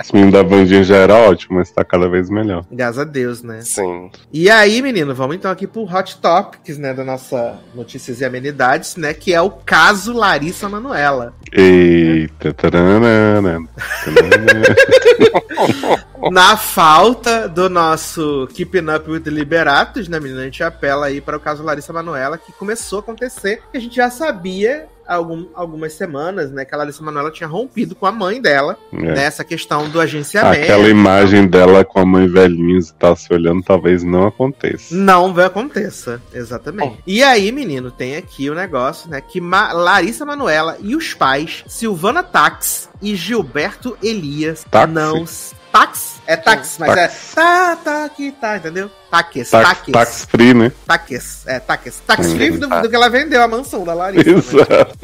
esse 0.00 0.14
menino 0.14 0.32
da 0.32 0.42
Vandinha 0.42 0.84
já 0.84 0.96
era 0.96 1.14
ótimo, 1.14 1.58
mas 1.58 1.70
tá 1.72 1.84
cada 1.84 2.08
vez 2.08 2.30
melhor. 2.30 2.64
graças 2.70 2.98
a 2.98 3.04
Deus, 3.04 3.42
né? 3.42 3.60
Sim. 3.62 4.10
E 4.32 4.48
aí, 4.48 4.80
menino, 4.80 5.14
vamos 5.14 5.36
então 5.36 5.50
aqui 5.50 5.66
pro 5.66 5.82
Hot 5.82 6.16
Topics, 6.18 6.78
né? 6.78 6.94
Da 6.94 7.04
nossa 7.04 7.58
Notícias 7.74 8.20
e 8.20 8.24
Amenidades, 8.24 8.96
né? 8.96 9.12
Que 9.12 9.34
é 9.34 9.40
o 9.40 9.50
caso 9.50 10.12
Larissa 10.12 10.68
Manoela. 10.68 11.34
Eita, 11.52 12.52
taranana. 12.54 13.58
Na 16.30 16.56
falta 16.56 17.48
do 17.48 17.68
nosso 17.68 18.48
Keeping 18.52 18.90
Up 18.94 19.10
with 19.10 19.20
the 19.20 19.30
Liberatos, 19.30 20.08
né, 20.08 20.20
menina? 20.20 20.42
A 20.42 20.44
gente 20.44 20.62
apela 20.62 21.06
aí 21.06 21.20
para 21.20 21.36
o 21.36 21.40
caso 21.40 21.62
Larissa 21.62 21.92
Manoela, 21.92 22.38
que 22.38 22.52
começou 22.52 22.98
a 22.98 23.02
acontecer. 23.02 23.62
que 23.70 23.78
A 23.78 23.80
gente 23.80 23.96
já 23.96 24.10
sabia 24.10 24.86
algum, 25.16 25.46
algumas 25.54 25.92
semanas, 25.94 26.50
né, 26.50 26.64
que 26.64 26.74
a 26.74 26.78
Larissa 26.78 27.02
Manoela 27.02 27.30
tinha 27.30 27.48
rompido 27.48 27.94
com 27.94 28.06
a 28.06 28.12
mãe 28.12 28.40
dela, 28.40 28.76
É. 28.92 28.96
nessa 29.14 29.42
questão 29.44 29.88
do 29.88 30.00
agenciamento. 30.00 30.62
Aquela 30.64 30.88
imagem 30.88 31.46
dela 31.46 31.84
com 31.84 31.98
a 32.00 32.04
mãe 32.06 32.26
velhinha 32.28 32.78
e 32.78 32.92
tá 32.98 33.14
se 33.16 33.32
olhando 33.32 33.62
talvez 33.62 34.04
não 34.04 34.26
aconteça. 34.26 34.94
Não 34.94 35.32
vai 35.32 35.46
aconteça, 35.46 36.20
exatamente. 36.32 36.98
E 37.06 37.22
aí, 37.22 37.50
menino, 37.50 37.90
tem 37.90 38.16
aqui 38.16 38.50
o 38.50 38.54
negócio, 38.54 39.08
né? 39.10 39.20
Que 39.20 39.40
Ma- 39.40 39.72
Larissa 39.72 40.24
Manoela 40.26 40.76
e 40.80 40.94
os 40.94 41.14
pais, 41.14 41.64
Silvana 41.66 42.22
Tax 42.22 42.88
e 43.00 43.14
Gilberto 43.16 43.96
Elias, 44.02 44.64
Táxi? 44.70 44.92
não. 44.92 45.24
Tax? 45.72 46.16
É 46.26 46.36
tax, 46.36 46.76
mas 46.78 46.94
Táxi. 46.94 47.00
é. 47.00 47.34
Tá, 47.34 47.76
tá, 47.76 48.04
aqui, 48.04 48.32
tá, 48.32 48.56
entendeu? 48.56 48.90
Taques, 49.10 49.50
Tax, 49.50 49.68
taques. 49.68 49.92
tax 49.92 50.26
free, 50.30 50.52
né? 50.54 50.72
Taques, 50.86 51.46
é, 51.46 51.58
taques. 51.58 52.02
Tax 52.06 52.26
Hum. 52.26 52.36
free 52.36 52.50
do, 52.50 52.68
do 52.68 52.88
que 52.90 52.94
ela 52.96 53.08
vendeu 53.08 53.42
a 53.42 53.48
mansão 53.48 53.84
da 53.84 53.94
Larissa. 53.94 54.28
né? 54.28 54.38
Exato. 54.38 54.98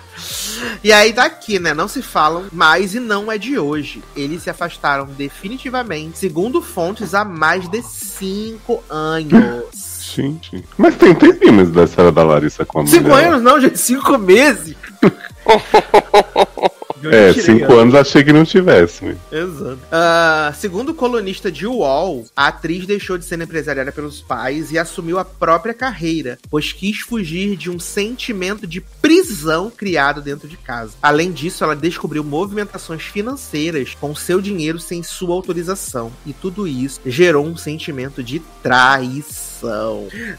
E 0.84 0.92
aí 0.92 1.12
tá 1.12 1.24
aqui, 1.24 1.58
né? 1.58 1.72
Não 1.74 1.88
se 1.88 2.02
falam 2.02 2.44
mais 2.52 2.94
e 2.94 3.00
não 3.00 3.30
é 3.32 3.38
de 3.38 3.58
hoje. 3.58 4.02
Eles 4.14 4.42
se 4.42 4.50
afastaram 4.50 5.06
definitivamente, 5.06 6.18
segundo 6.18 6.60
fontes, 6.62 7.14
há 7.14 7.24
mais 7.24 7.68
de 7.68 7.82
cinco 7.82 8.82
anos. 8.88 10.10
Gente. 10.14 10.62
Mas 10.76 10.96
tem 10.96 11.14
tempinho 11.14 11.52
mesmo 11.54 11.74
da 11.74 11.84
história 11.84 12.12
da 12.12 12.22
Larissa 12.24 12.64
com 12.64 12.80
a 12.80 12.82
mãe 12.82 12.90
Cinco 12.90 13.12
anos 13.12 13.42
não, 13.42 13.60
gente, 13.60 13.78
cinco 13.78 14.18
meses. 14.18 14.74
É, 17.04 17.32
cinco 17.32 17.72
anos 17.74 17.94
achei 17.94 18.22
que 18.24 18.32
não 18.32 18.44
tivesse. 18.44 19.04
né? 19.04 19.16
Exato. 19.30 19.78
Ah, 19.90 20.52
segundo 20.58 20.90
o 20.90 20.94
colunista 20.94 21.50
de 21.50 21.66
UOL, 21.66 22.26
a 22.36 22.48
atriz 22.48 22.86
deixou 22.86 23.16
de 23.16 23.24
ser 23.24 23.40
empresariada 23.40 23.92
pelos 23.92 24.20
pais 24.20 24.70
e 24.72 24.78
assumiu 24.78 25.18
a 25.18 25.24
própria 25.24 25.74
carreira, 25.74 26.38
pois 26.50 26.72
quis 26.72 27.00
fugir 27.00 27.56
de 27.56 27.70
um 27.70 27.78
sentimento 27.78 28.66
de 28.66 28.80
prisão 28.80 29.70
criado 29.70 30.20
dentro 30.20 30.48
de 30.48 30.56
casa. 30.56 30.94
Além 31.02 31.32
disso, 31.32 31.64
ela 31.64 31.76
descobriu 31.76 32.22
movimentações 32.24 33.02
financeiras 33.02 33.96
com 34.00 34.14
seu 34.14 34.40
dinheiro 34.40 34.78
sem 34.78 35.02
sua 35.02 35.34
autorização. 35.34 36.12
E 36.26 36.32
tudo 36.32 36.66
isso 36.66 37.00
gerou 37.06 37.46
um 37.46 37.56
sentimento 37.56 38.22
de 38.22 38.40
traição. 38.62 39.49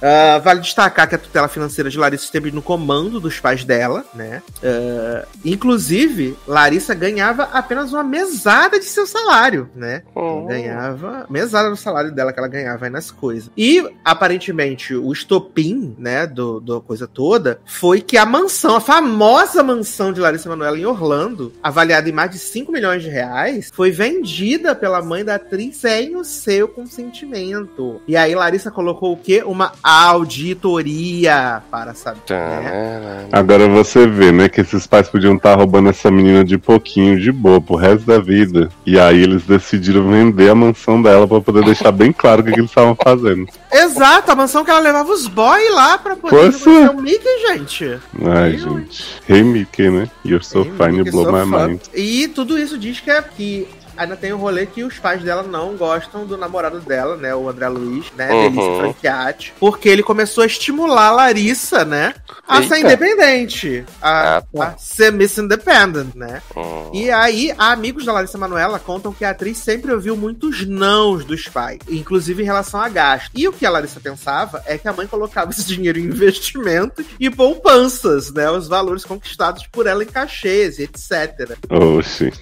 Ah, 0.02 0.40
vale 0.40 0.62
destacar 0.62 1.08
que 1.08 1.16
a 1.16 1.18
tutela 1.18 1.48
financeira 1.48 1.90
de 1.90 1.98
Larissa 1.98 2.26
esteve 2.26 2.52
no 2.52 2.62
comando 2.62 3.20
dos 3.20 3.40
pais 3.40 3.64
dela, 3.64 4.06
né? 4.14 4.42
Ah, 4.64 5.26
inclusive, 5.44 6.38
Larissa 6.48 6.94
ganhava 6.94 7.44
apenas 7.54 7.94
uma 7.94 8.04
mesada 8.04 8.80
de 8.80 8.86
seu 8.86 9.06
salário, 9.06 9.70
né? 9.76 10.04
Hum. 10.16 10.46
Ganhava 10.48 11.26
mesada 11.30 11.70
do 11.70 11.76
salário 11.78 12.12
dela 12.12 12.34
que 12.34 12.40
ela 12.40 12.48
ganhava 12.48 12.86
aí 12.86 12.92
nas 12.92 13.12
coisas. 13.12 13.50
E, 13.58 13.84
aparentemente, 14.04 14.96
o 14.96 15.12
estopim, 15.12 15.96
né, 15.98 16.26
do, 16.28 16.60
do 16.60 16.82
coisa 16.82 17.08
toda, 17.08 17.60
foi 17.66 18.02
que 18.02 18.18
a 18.18 18.26
mansão, 18.26 18.76
a 18.76 18.82
famosa 18.82 19.64
mansão 19.64 20.12
de 20.12 20.20
Larissa 20.20 20.50
Manoela 20.50 20.78
em 20.78 20.86
Orlando, 20.86 21.54
avaliada 21.62 22.10
em 22.10 22.12
mais 22.12 22.32
de 22.32 22.40
5 22.40 22.72
milhões 22.72 23.04
de 23.04 23.10
reais, 23.10 23.70
foi 23.74 23.92
vendida 23.92 24.76
pela 24.76 25.02
mãe 25.02 25.24
da 25.24 25.36
atriz 25.36 25.78
sem 25.78 26.16
o 26.16 26.24
seu 26.24 26.68
consentimento. 26.68 28.02
E 28.08 28.16
aí 28.16 28.36
Larissa 28.36 28.72
colocou 28.72 29.11
o 29.13 29.17
quê? 29.17 29.43
Uma 29.45 29.71
auditoria 29.84 31.62
para 31.69 31.93
saber, 31.93 32.19
né? 32.30 33.28
Tá, 33.30 33.38
Agora 33.39 33.67
você 33.67 34.08
vê, 34.08 34.32
né, 34.32 34.50
que 34.50 34.62
esses 34.62 34.86
pais 34.88 35.08
podiam 35.10 35.36
estar 35.36 35.56
roubando 35.56 35.89
essa 35.89 36.10
menina 36.12 36.43
de 36.43 36.58
pouquinho, 36.58 37.19
de 37.19 37.32
boa, 37.32 37.62
pro 37.62 37.76
resto 37.76 38.06
da 38.06 38.19
vida. 38.19 38.69
E 38.86 39.00
aí 39.00 39.21
eles 39.21 39.43
decidiram 39.43 40.10
vender 40.10 40.50
a 40.50 40.56
mansão 40.56 41.02
dela 41.02 41.28
pra 41.28 41.41
poder 41.41 41.63
deixar 41.63 41.91
bem 41.91 42.12
claro 42.12 42.41
o 42.41 42.43
que, 42.45 42.52
que 42.52 42.60
eles 42.60 42.69
estavam 42.69 42.95
fazendo. 43.02 43.47
Exato, 43.71 44.32
a 44.32 44.36
mansão 44.36 44.63
que 44.65 44.71
ela 44.71 44.80
levava 44.80 45.12
os 45.12 45.28
boy 45.28 45.69
lá 45.69 45.97
pra 45.97 46.15
poder 46.15 46.36
conhecer 46.36 46.69
é. 46.69 46.89
o 46.89 47.02
Mickey, 47.02 47.47
gente. 47.47 48.00
Ai, 48.26 48.58
gente. 48.58 49.21
Hey, 49.30 49.43
Mickey, 49.43 49.89
né? 49.89 50.10
You're 50.26 50.43
so 50.43 50.62
Hey, 50.62 50.71
fine, 50.78 50.97
you 50.97 51.06
blow 51.12 51.26
so 51.26 51.32
my 51.32 51.45
fun. 51.45 51.67
mind. 51.67 51.80
E 51.93 52.28
tudo 52.28 52.58
isso 52.58 52.78
diz 52.78 53.00
que 53.00 53.10
é 53.10 53.21
que 53.21 53.67
ainda 54.02 54.16
tem 54.16 54.34
o 54.34 54.38
rolê 54.38 54.66
que 54.66 54.84
os 54.84 54.98
pais 54.98 55.22
dela 55.24 55.44
não 55.44 55.76
gostam 55.76 56.26
do 56.26 56.38
namorado 56.38 56.80
dela, 56.82 57.16
né? 57.16 57.34
O 57.36 57.48
André 57.48 57.68
Luiz, 57.70 58.06
né? 58.18 58.32
Uhum. 58.32 58.42
Delícia 58.50 58.78
Franchiati. 58.78 59.54
Porque 59.60 59.88
ele 59.90 60.04
começou 60.04 60.44
a 60.44 60.48
estimular 60.48 61.08
a 61.08 61.12
Larissa, 61.12 61.86
né? 61.86 62.14
A 62.48 62.62
ser 62.64 62.76
Eita. 62.76 62.80
independente. 62.88 63.86
A, 64.02 64.38
Ah, 64.38 64.42
tá. 64.42 64.68
a 64.68 64.78
ser 64.78 65.12
Miss 65.12 65.38
Independent, 65.38 66.16
né? 66.16 66.42
Hum. 66.56 66.90
E 66.94 67.10
aí, 67.12 67.54
amigos 67.58 68.06
da 68.06 68.14
Larissa 68.14 68.38
Manoela 68.38 68.80
contam 68.80 69.14
que 69.14 69.24
a 69.24 69.30
atriz 69.30 69.58
sempre 69.58 69.92
ouviu 69.94 70.18
muitos 70.18 70.66
nãos 70.68 71.24
dos 71.24 71.48
pais, 71.48 71.80
inclusive 71.90 72.42
em 72.42 72.46
relação 72.46 72.82
a 72.82 72.90
gasto. 72.90 73.32
E 73.36 73.48
o 73.48 73.54
que 73.54 73.66
a 73.66 73.70
Larissa 73.70 74.00
pensava 74.00 74.62
é 74.66 74.78
que 74.78 74.88
a 74.88 74.94
mãe 74.94 75.08
colocava 75.08 75.52
esse 75.52 75.64
dinheiro 75.66 76.00
em 76.00 76.04
investimentos 76.06 77.06
e 77.20 77.30
poupanças, 77.30 78.32
né? 78.34 78.50
Os 78.50 78.68
valores 78.68 79.06
conquistados 79.06 79.66
por 79.68 79.86
ela 79.88 80.04
em 80.04 80.08
cachês, 80.08 80.80
e 80.80 80.84
etc. 80.84 81.58
Oh, 81.70 82.02
gente. 82.02 82.40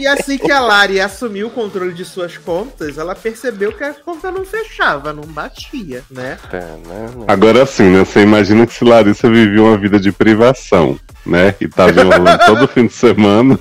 E 0.00 0.06
assim 0.06 0.38
que 0.38 0.50
ela 0.50 0.77
Lari 0.78 1.00
assumiu 1.00 1.48
o 1.48 1.50
controle 1.50 1.92
de 1.92 2.04
suas 2.04 2.36
contas, 2.36 2.98
ela 2.98 3.12
percebeu 3.12 3.72
que 3.72 3.82
a 3.82 3.92
conta 3.92 4.30
não 4.30 4.44
fechava, 4.44 5.12
não 5.12 5.24
batia, 5.24 6.04
né? 6.08 6.38
É, 6.52 6.56
né, 6.56 7.10
né? 7.16 7.24
Agora 7.26 7.66
sim, 7.66 7.90
né? 7.90 8.04
Você 8.04 8.20
imagina 8.22 8.64
que 8.64 8.74
se 8.74 8.84
Larissa 8.84 9.28
vivia 9.28 9.60
uma 9.60 9.76
vida 9.76 9.98
de 9.98 10.12
privação, 10.12 10.96
né? 11.26 11.52
E 11.60 11.66
tava 11.66 12.00
enrolando 12.00 12.38
todo 12.46 12.68
fim 12.68 12.86
de 12.86 12.92
semana. 12.92 13.58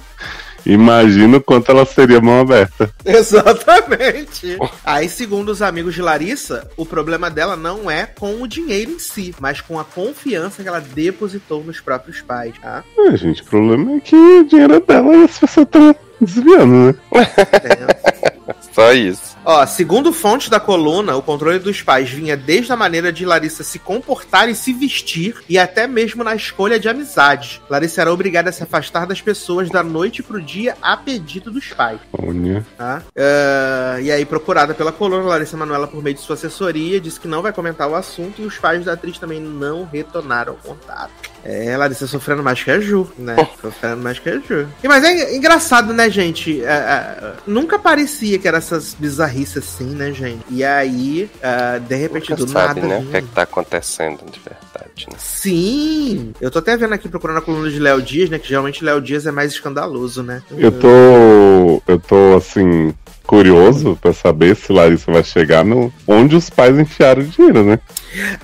Imagina 0.63 1.37
o 1.37 1.41
quanto 1.41 1.71
ela 1.71 1.85
seria 1.85 2.21
mão 2.21 2.41
aberta. 2.41 2.93
Exatamente. 3.03 4.55
Aí, 4.85 5.09
segundo 5.09 5.49
os 5.49 5.63
amigos 5.63 5.95
de 5.95 6.03
Larissa, 6.03 6.69
o 6.77 6.85
problema 6.85 7.31
dela 7.31 7.55
não 7.55 7.89
é 7.89 8.05
com 8.05 8.43
o 8.43 8.47
dinheiro 8.47 8.91
em 8.91 8.99
si, 8.99 9.33
mas 9.39 9.59
com 9.59 9.79
a 9.79 9.85
confiança 9.85 10.61
que 10.61 10.69
ela 10.69 10.81
depositou 10.81 11.63
nos 11.63 11.79
próprios 11.79 12.21
pais, 12.21 12.53
tá? 12.61 12.83
É, 12.99 13.17
gente, 13.17 13.41
o 13.41 13.45
problema 13.45 13.95
é 13.95 13.99
que 14.01 14.15
o 14.15 14.43
dinheiro 14.43 14.75
é 14.75 14.79
dela 14.79 15.15
e 15.15 15.23
as 15.23 15.39
pessoas 15.39 15.65
estão 15.65 15.95
desviando, 16.19 16.73
né? 16.73 16.95
Só 18.73 18.93
isso. 18.93 19.35
Ó, 19.43 19.65
segundo 19.65 20.11
fontes 20.11 20.49
da 20.49 20.59
coluna, 20.59 21.15
o 21.15 21.21
controle 21.21 21.57
dos 21.57 21.81
pais 21.81 22.09
vinha 22.09 22.35
desde 22.35 22.71
a 22.71 22.75
maneira 22.75 23.11
de 23.11 23.25
Larissa 23.25 23.63
se 23.63 23.79
comportar 23.79 24.49
e 24.49 24.55
se 24.55 24.73
vestir, 24.73 25.35
e 25.47 25.57
até 25.57 25.87
mesmo 25.87 26.23
na 26.23 26.35
escolha 26.35 26.79
de 26.79 26.87
amizades. 26.89 27.61
Larissa 27.69 28.01
era 28.01 28.13
obrigada 28.13 28.49
a 28.49 28.53
se 28.53 28.61
afastar 28.61 29.07
das 29.07 29.21
pessoas 29.21 29.69
da 29.69 29.81
noite 29.81 30.21
pro 30.21 30.41
dia 30.41 30.75
a 30.81 30.95
pedido 30.95 31.49
dos 31.49 31.69
pais. 31.69 31.99
Olha. 32.11 32.65
Tá? 32.77 33.01
Ah, 33.17 33.97
e 34.01 34.11
aí, 34.11 34.25
procurada 34.25 34.73
pela 34.73 34.91
coluna, 34.91 35.23
Larissa 35.23 35.57
Manoela, 35.57 35.87
por 35.87 36.03
meio 36.03 36.15
de 36.15 36.21
sua 36.21 36.35
assessoria, 36.35 36.99
disse 36.99 37.19
que 37.19 37.27
não 37.27 37.41
vai 37.41 37.53
comentar 37.53 37.89
o 37.89 37.95
assunto 37.95 38.41
e 38.41 38.45
os 38.45 38.57
pais 38.57 38.85
da 38.85 38.93
atriz 38.93 39.17
também 39.17 39.39
não 39.39 39.85
retornaram 39.85 40.53
ao 40.53 40.59
contato. 40.59 41.11
É, 41.49 41.77
Larissa 41.77 42.05
sofrendo 42.07 42.43
mais 42.43 42.61
que 42.61 42.69
a 42.69 42.77
Ju, 42.77 43.07
né? 43.17 43.35
sofrendo 43.61 44.03
mais 44.03 44.19
que 44.19 44.29
a 44.29 44.33
Ju. 44.33 44.67
E, 44.83 44.87
mas 44.87 45.01
é 45.01 45.33
engraçado, 45.33 45.93
né, 45.93 46.09
gente? 46.09 46.61
É, 46.61 46.65
é, 46.67 47.33
nunca 47.47 47.79
parecia 47.79 48.37
que 48.37 48.45
era 48.49 48.57
essas 48.57 48.93
bizarrices 48.93 49.57
assim, 49.57 49.95
né, 49.95 50.11
gente? 50.11 50.43
E 50.49 50.61
aí, 50.61 51.29
ah, 51.41 51.79
de 51.79 51.95
repente, 51.95 52.31
Nunca 52.31 52.45
do 52.45 52.51
sabe, 52.51 52.81
nada. 52.81 52.99
né? 52.99 53.05
O 53.07 53.09
que 53.11 53.15
é 53.17 53.21
que 53.21 53.27
tá 53.29 53.43
acontecendo 53.43 54.19
de 54.29 54.41
verdade, 54.41 55.07
né? 55.09 55.17
Sim! 55.17 56.33
Eu 56.41 56.51
tô 56.51 56.59
até 56.59 56.75
vendo 56.75 56.93
aqui 56.93 57.07
procurando 57.07 57.37
a 57.37 57.41
coluna 57.41 57.69
de 57.69 57.79
Léo 57.79 58.01
Dias, 58.01 58.29
né? 58.29 58.39
Que 58.39 58.49
geralmente 58.49 58.83
Léo 58.83 58.99
Dias 58.99 59.25
é 59.25 59.31
mais 59.31 59.53
escandaloso, 59.53 60.21
né? 60.21 60.41
Eu 60.51 60.71
tô. 60.73 61.81
Eu 61.87 61.97
tô 61.97 62.35
assim. 62.35 62.93
Curioso 63.25 63.97
pra 64.01 64.13
saber 64.13 64.55
se 64.55 64.71
Larissa 64.71 65.11
vai 65.11 65.21
chegar 65.21 65.65
no 65.65 65.91
onde 66.07 66.33
os 66.37 66.49
pais 66.49 66.79
enfiaram 66.79 67.21
o 67.21 67.25
dinheiro, 67.25 67.61
né? 67.65 67.77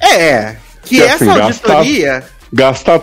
É, 0.02 0.58
que 0.84 0.98
Que, 0.98 1.02
essa 1.02 1.16
assim, 1.24 1.30
auditoria. 1.30 2.14
Gastar 2.20 2.34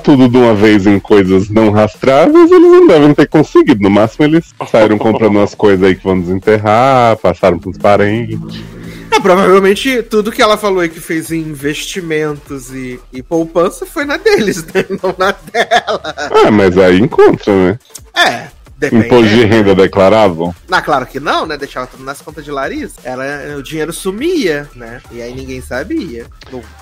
tudo 0.02 0.28
de 0.28 0.36
uma 0.36 0.54
vez 0.54 0.86
em 0.86 0.98
coisas 1.00 1.48
não 1.48 1.70
rastráveis, 1.70 2.50
eles 2.50 2.70
não 2.70 2.86
devem 2.86 3.14
ter 3.14 3.28
conseguido. 3.28 3.82
No 3.82 3.90
máximo, 3.90 4.24
eles 4.24 4.54
saíram 4.70 4.96
comprando 4.98 5.36
umas 5.36 5.54
coisas 5.54 5.84
aí 5.84 5.94
que 5.94 6.04
vão 6.04 6.20
desenterrar, 6.20 7.16
passaram 7.16 7.58
pros 7.58 7.76
parentes. 7.76 8.62
É, 9.10 9.18
provavelmente 9.18 10.04
tudo 10.04 10.30
que 10.30 10.40
ela 10.40 10.56
falou 10.56 10.80
aí 10.80 10.88
que 10.88 11.00
fez 11.00 11.32
em 11.32 11.40
investimentos 11.40 12.72
e, 12.72 13.00
e 13.12 13.22
poupança 13.22 13.84
foi 13.84 14.04
na 14.04 14.16
deles, 14.16 14.64
né? 14.72 14.84
Não 15.02 15.14
na 15.18 15.32
dela. 15.32 16.14
Ah, 16.46 16.50
mas 16.50 16.78
aí 16.78 17.00
encontra, 17.00 17.52
né? 17.52 17.78
É. 18.16 18.60
Depende. 18.80 19.06
Imposto 19.08 19.28
de 19.28 19.44
renda 19.44 19.74
declarável. 19.74 20.54
Ah, 20.70 20.80
claro 20.80 21.04
que 21.04 21.20
não, 21.20 21.44
né? 21.44 21.58
Deixava 21.58 21.86
tudo 21.86 22.02
nas 22.02 22.22
contas 22.22 22.42
de 22.42 22.50
Larissa. 22.50 22.98
Ela, 23.04 23.58
o 23.58 23.62
dinheiro 23.62 23.92
sumia, 23.92 24.66
né? 24.74 25.02
E 25.12 25.20
aí 25.20 25.34
ninguém 25.34 25.60
sabia. 25.60 26.24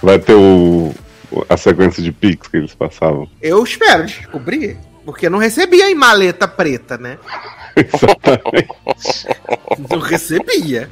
Vai 0.00 0.16
ter 0.20 0.34
o, 0.34 0.94
a 1.48 1.56
sequência 1.56 2.02
de 2.02 2.12
Pix 2.12 2.48
que 2.48 2.56
eles 2.56 2.74
passavam. 2.74 3.28
Eu 3.40 3.62
espero 3.62 4.06
descobrir. 4.06 4.76
Porque 5.04 5.30
não 5.30 5.38
recebia 5.38 5.90
em 5.90 5.94
maleta 5.94 6.46
preta, 6.46 6.98
né? 6.98 7.18
Exatamente. 7.74 8.68
Não 9.90 10.00
recebia. 10.00 10.86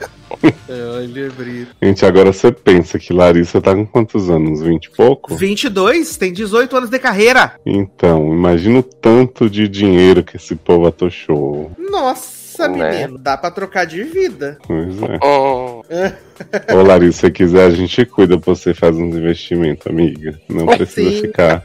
Olha, 0.97 1.31
Brito. 1.31 1.77
Gente, 1.83 2.07
agora 2.07 2.33
você 2.33 2.51
pensa 2.51 2.99
que 2.99 3.13
Larissa 3.13 3.61
tá 3.61 3.75
com 3.75 3.85
quantos 3.85 4.31
anos? 4.31 4.63
20 4.63 4.87
e 4.87 4.91
pouco? 4.91 5.35
22, 5.37 6.17
tem 6.17 6.33
18 6.33 6.77
anos 6.79 6.89
de 6.89 6.99
carreira. 6.99 7.61
Então, 7.67 8.33
imagina 8.33 8.79
o 8.79 8.83
tanto 8.83 9.51
de 9.51 9.69
dinheiro 9.69 10.25
que 10.25 10.39
esse 10.39 10.55
povo 10.55 10.87
atochou. 10.87 11.73
Nossa, 11.79 12.36
Né? 12.59 12.91
menino. 12.91 13.19
Dá 13.19 13.37
pra 13.37 13.51
trocar 13.51 13.85
de 13.87 14.03
vida. 14.05 14.59
Pois 14.67 15.03
é. 15.03 15.19
Oh, 15.23 15.83
Ô, 16.75 16.83
Larissa, 16.83 17.27
se 17.27 17.31
quiser, 17.31 17.67
a 17.67 17.71
gente 17.71 18.05
cuida 18.05 18.39
pra 18.39 18.55
você 18.55 18.75
faz 18.75 18.95
uns 18.97 19.15
investimentos, 19.17 19.87
amiga. 19.87 20.39
Não 20.49 20.67
precisa 20.67 21.11
Sim. 21.11 21.21
ficar, 21.23 21.63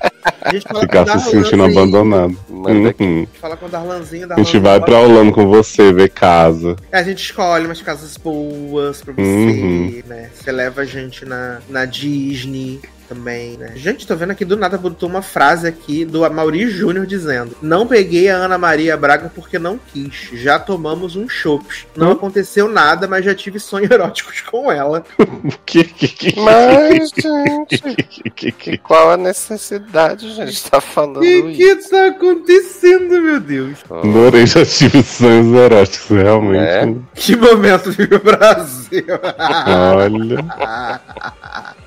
ficar 0.79 1.19
se 1.19 1.29
sentindo 1.31 1.63
abandonado. 1.63 2.37
Uhum. 2.49 3.27
Fala 3.39 3.57
com 3.57 3.65
o 3.65 3.69
Darlanzinho. 3.69 4.27
A 4.31 4.35
gente 4.37 4.59
vai 4.59 4.79
pra 4.79 4.99
Holanda 4.99 5.31
com 5.33 5.47
você, 5.47 5.91
ver 5.91 6.09
casa. 6.09 6.75
A 6.91 7.03
gente 7.03 7.23
escolhe 7.23 7.65
umas 7.65 7.81
casas 7.81 8.15
boas 8.17 9.01
pra 9.01 9.13
você, 9.13 9.21
Uhum. 9.21 10.01
né? 10.07 10.29
Você 10.33 10.51
leva 10.51 10.81
a 10.81 10.85
gente 10.85 11.25
na, 11.25 11.59
na 11.69 11.85
Disney 11.85 12.79
também, 13.15 13.57
né? 13.57 13.73
Gente, 13.75 14.07
tô 14.07 14.15
vendo 14.15 14.31
aqui 14.31 14.45
do 14.45 14.55
nada, 14.55 14.77
botou 14.77 15.09
uma 15.09 15.21
frase 15.21 15.67
aqui 15.67 16.05
do 16.05 16.23
Amaury 16.23 16.69
Júnior 16.69 17.05
dizendo: 17.05 17.55
Não 17.61 17.85
peguei 17.85 18.29
a 18.29 18.37
Ana 18.37 18.57
Maria 18.57 18.95
Braga 18.95 19.29
porque 19.33 19.59
não 19.59 19.77
quis. 19.91 20.29
Já 20.33 20.57
tomamos 20.57 21.15
um 21.17 21.27
chopps. 21.27 21.85
Não 21.95 22.09
Hum? 22.09 22.11
aconteceu 22.13 22.69
nada, 22.69 23.07
mas 23.07 23.25
já 23.25 23.35
tive 23.35 23.59
sonhos 23.59 23.89
eróticos 23.91 24.41
com 24.41 24.71
ela. 24.71 25.03
Que, 25.65 25.83
que, 25.85 26.07
que, 26.07 26.39
Mas, 26.39 27.09
gente, 27.11 27.81
que, 28.09 28.29
que, 28.29 28.51
que- 28.51 28.77
qual 28.77 29.11
a 29.11 29.17
necessidade, 29.17 30.29
gente, 30.33 30.69
tá 30.69 30.81
falando 30.81 31.19
O 31.19 31.51
que 31.53 31.75
tá 31.89 32.07
acontecendo, 32.07 33.21
meu 33.21 33.39
Deus? 33.39 33.79
Oh, 33.89 33.95
Adorei, 33.99 34.45
já 34.45 34.65
tive 34.65 35.01
sonhos 35.03 35.53
eróticos, 35.55 36.09
realmente. 36.09 36.59
É? 36.61 36.93
Que 37.15 37.35
momento 37.37 37.91
vive 37.91 38.15
o 38.15 38.19
Brasil. 38.23 39.05
Olha. 39.67 40.45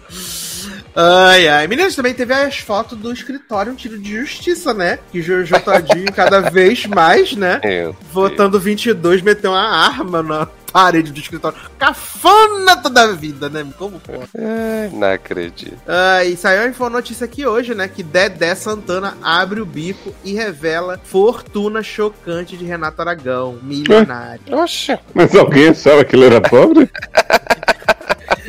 Ai, 0.97 1.49
ai. 1.49 1.67
Meninas, 1.67 1.97
também 1.97 2.15
teve 2.15 2.33
as 2.33 2.59
fotos 2.59 2.97
do 2.99 3.13
escritório, 3.13 3.73
um 3.73 3.75
tiro 3.75 3.99
de 3.99 4.17
justiça, 4.17 4.73
né? 4.73 4.99
Que 5.11 5.21
Jojo 5.21 5.59
Todinho 5.61 6.13
cada 6.13 6.41
vez 6.41 6.87
mais, 6.87 7.35
né? 7.35 7.61
Meu 7.65 7.97
Votando 8.13 8.61
22, 8.61 9.23
meteu 9.23 9.51
uma 9.51 9.87
arma 9.87 10.23
na 10.23 10.47
parede 10.73 11.13
do 11.13 11.21
escritório. 11.21 11.57
Cafona 11.79 12.77
toda 12.77 13.03
a 13.03 13.13
vida, 13.13 13.49
né? 13.49 13.65
Como 13.79 14.01
pode? 14.01 14.29
Ai, 14.37 14.91
não 14.93 15.13
acredito. 15.13 15.77
Ah, 15.87 16.25
e 16.25 16.37
saiu 16.37 16.63
a 16.63 16.67
infonotícia 16.67 17.25
aqui 17.25 17.47
hoje, 17.47 17.75
né? 17.75 17.87
Que 17.89 18.03
Dedé 18.03 18.55
Santana 18.55 19.17
abre 19.23 19.61
o 19.61 19.67
bico 19.67 20.15
e 20.25 20.35
revela 20.35 21.01
fortuna 21.05 21.83
chocante 21.83 22.57
de 22.57 22.65
Renato 22.65 23.01
Aragão, 23.01 23.59
milionário. 23.63 24.43
Oxe, 24.51 24.99
Mas 25.13 25.35
alguém 25.35 25.69
achava 25.69 26.05
que 26.05 26.17
ele 26.17 26.27
era 26.27 26.41
pobre? 26.41 26.91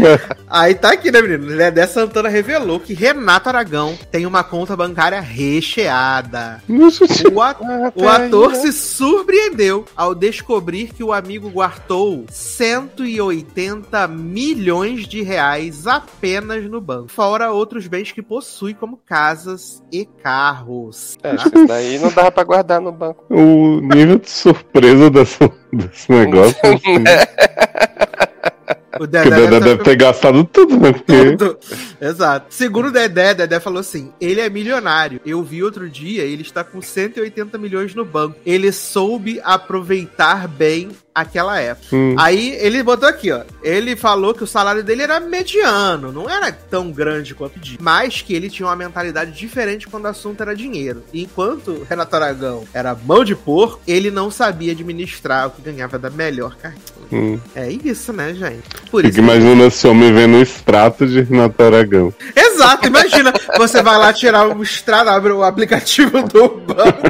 Aí 0.49 0.73
tá 0.75 0.91
aqui, 0.93 1.11
né, 1.11 1.21
menino? 1.21 1.57
Dedé 1.57 1.85
Santana 1.87 2.29
revelou 2.29 2.79
que 2.79 2.93
Renato 2.93 3.49
Aragão 3.49 3.97
tem 4.11 4.25
uma 4.25 4.43
conta 4.43 4.75
bancária 4.75 5.19
recheada. 5.19 6.61
O, 7.33 7.41
a- 7.41 7.55
Ah, 7.59 7.91
o 7.95 8.07
ator 8.07 8.55
se 8.55 8.71
surpreendeu 8.71 9.85
ao 9.95 10.13
descobrir 10.15 10.93
que 10.93 11.03
o 11.03 11.11
amigo 11.13 11.49
guardou 11.49 12.25
180 12.29 14.07
milhões 14.07 15.07
de 15.07 15.21
reais 15.21 15.87
apenas 15.87 16.63
no 16.69 16.79
banco, 16.79 17.09
fora 17.09 17.51
outros 17.51 17.87
bens 17.87 18.11
que 18.11 18.21
possui, 18.21 18.73
como 18.73 18.97
casas 18.97 19.81
e 19.91 20.05
carros. 20.05 21.17
É, 21.23 21.31
acho 21.31 21.49
que 21.49 21.57
isso 21.57 21.67
daí 21.67 21.99
não 21.99 22.11
dava 22.11 22.31
pra 22.31 22.43
guardar 22.43 22.79
no 22.81 22.91
banco. 22.91 23.25
O 23.29 23.79
nível 23.81 24.19
de 24.19 24.29
surpresa 24.29 25.09
desse, 25.09 25.39
desse 25.73 26.11
negócio. 26.11 26.57
assim, 26.63 27.03
O 28.99 29.05
Dedé 29.05 29.27
o 29.27 29.29
Dedé 29.29 29.47
deve 29.47 29.65
deve 29.65 29.83
ter 29.83 29.95
gastado 29.97 30.43
tudo, 30.45 30.77
né? 30.79 30.93
Porque 30.93 31.35
Tudo. 31.35 31.57
Exato. 31.99 32.47
Segundo 32.49 32.87
o 32.87 32.91
Dedé, 32.91 33.33
Dedé 33.33 33.59
falou 33.59 33.79
assim: 33.79 34.13
ele 34.21 34.39
é 34.39 34.49
milionário. 34.49 35.19
Eu 35.25 35.43
vi 35.43 35.61
outro 35.63 35.89
dia, 35.89 36.23
ele 36.23 36.41
está 36.41 36.63
com 36.63 36.81
180 36.81 37.57
milhões 37.57 37.93
no 37.93 38.05
banco. 38.05 38.37
Ele 38.45 38.71
soube 38.71 39.41
aproveitar 39.43 40.47
bem 40.47 40.89
aquela 41.15 41.59
época. 41.59 41.95
Hum. 41.95 42.15
Aí 42.19 42.51
ele 42.59 42.83
botou 42.83 43.07
aqui, 43.07 43.31
ó. 43.31 43.43
Ele 43.63 43.95
falou 43.95 44.33
que 44.33 44.43
o 44.43 44.47
salário 44.47 44.83
dele 44.83 45.03
era 45.03 45.19
mediano, 45.19 46.11
não 46.11 46.29
era 46.29 46.51
tão 46.51 46.91
grande 46.91 47.33
quanto 47.33 47.57
de, 47.57 47.77
mas 47.81 48.21
que 48.21 48.33
ele 48.33 48.49
tinha 48.49 48.67
uma 48.67 48.75
mentalidade 48.75 49.31
diferente 49.31 49.87
quando 49.87 50.05
o 50.05 50.09
assunto 50.09 50.41
era 50.41 50.53
dinheiro. 50.53 51.03
E 51.13 51.23
enquanto 51.23 51.71
o 51.71 51.83
Renato 51.83 52.15
Aragão 52.15 52.65
era 52.73 52.93
mão 52.93 53.23
de 53.23 53.35
porco, 53.35 53.79
ele 53.87 54.11
não 54.11 54.29
sabia 54.29 54.73
administrar 54.73 55.47
o 55.47 55.51
que 55.51 55.61
ganhava 55.61 55.97
da 55.97 56.09
melhor 56.09 56.57
carreira. 56.57 56.83
Hum. 57.11 57.39
É 57.55 57.69
isso, 57.69 58.11
né, 58.13 58.33
gente? 58.33 58.63
Por 58.91 59.01
Fico 59.01 59.07
isso. 59.09 59.19
imaginando 59.19 59.63
esse 59.65 59.87
homem 59.87 60.13
vendo 60.13 60.37
o 60.37 60.41
extrato 60.41 61.05
de 61.05 61.21
Renato 61.21 61.61
Aragão. 61.63 62.13
Exato, 62.35 62.87
imagina. 62.87 63.33
Você 63.57 63.81
vai 63.81 63.97
lá 63.97 64.11
tirar 64.13 64.47
o 64.47 64.61
extrato, 64.63 65.09
abre 65.09 65.31
o 65.31 65.43
aplicativo 65.43 66.23
do 66.23 66.49
banco. 66.49 67.01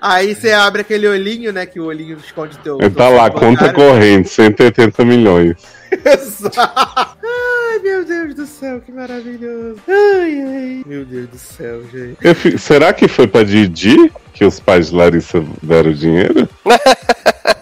Aí 0.00 0.34
você 0.34 0.52
abre 0.52 0.82
aquele 0.82 1.06
olhinho, 1.08 1.52
né? 1.52 1.66
Que 1.66 1.80
o 1.80 1.84
olhinho 1.84 2.16
esconde 2.24 2.56
teu. 2.58 2.76
Ele 2.80 2.90
teu 2.90 2.96
tá 2.98 3.08
lá, 3.08 3.24
fundo 3.30 3.40
conta 3.40 3.66
bancário. 3.68 3.74
corrente, 3.74 4.28
180 4.28 5.04
milhões. 5.04 5.56
Exato. 6.04 6.60
Ai, 6.60 7.78
meu 7.82 8.04
Deus 8.04 8.34
do 8.34 8.46
céu, 8.46 8.80
que 8.80 8.92
maravilhoso. 8.92 9.76
Ai, 9.88 10.42
ai. 10.42 10.82
Meu 10.86 11.04
Deus 11.04 11.28
do 11.28 11.38
céu, 11.38 11.82
gente. 11.92 12.16
Eu 12.22 12.34
fi- 12.34 12.58
Será 12.58 12.92
que 12.92 13.08
foi 13.08 13.26
pra 13.26 13.42
Didi 13.42 14.10
que 14.32 14.44
os 14.44 14.60
pais 14.60 14.90
de 14.90 14.96
Larissa 14.96 15.42
deram 15.62 15.92
dinheiro? 15.92 16.48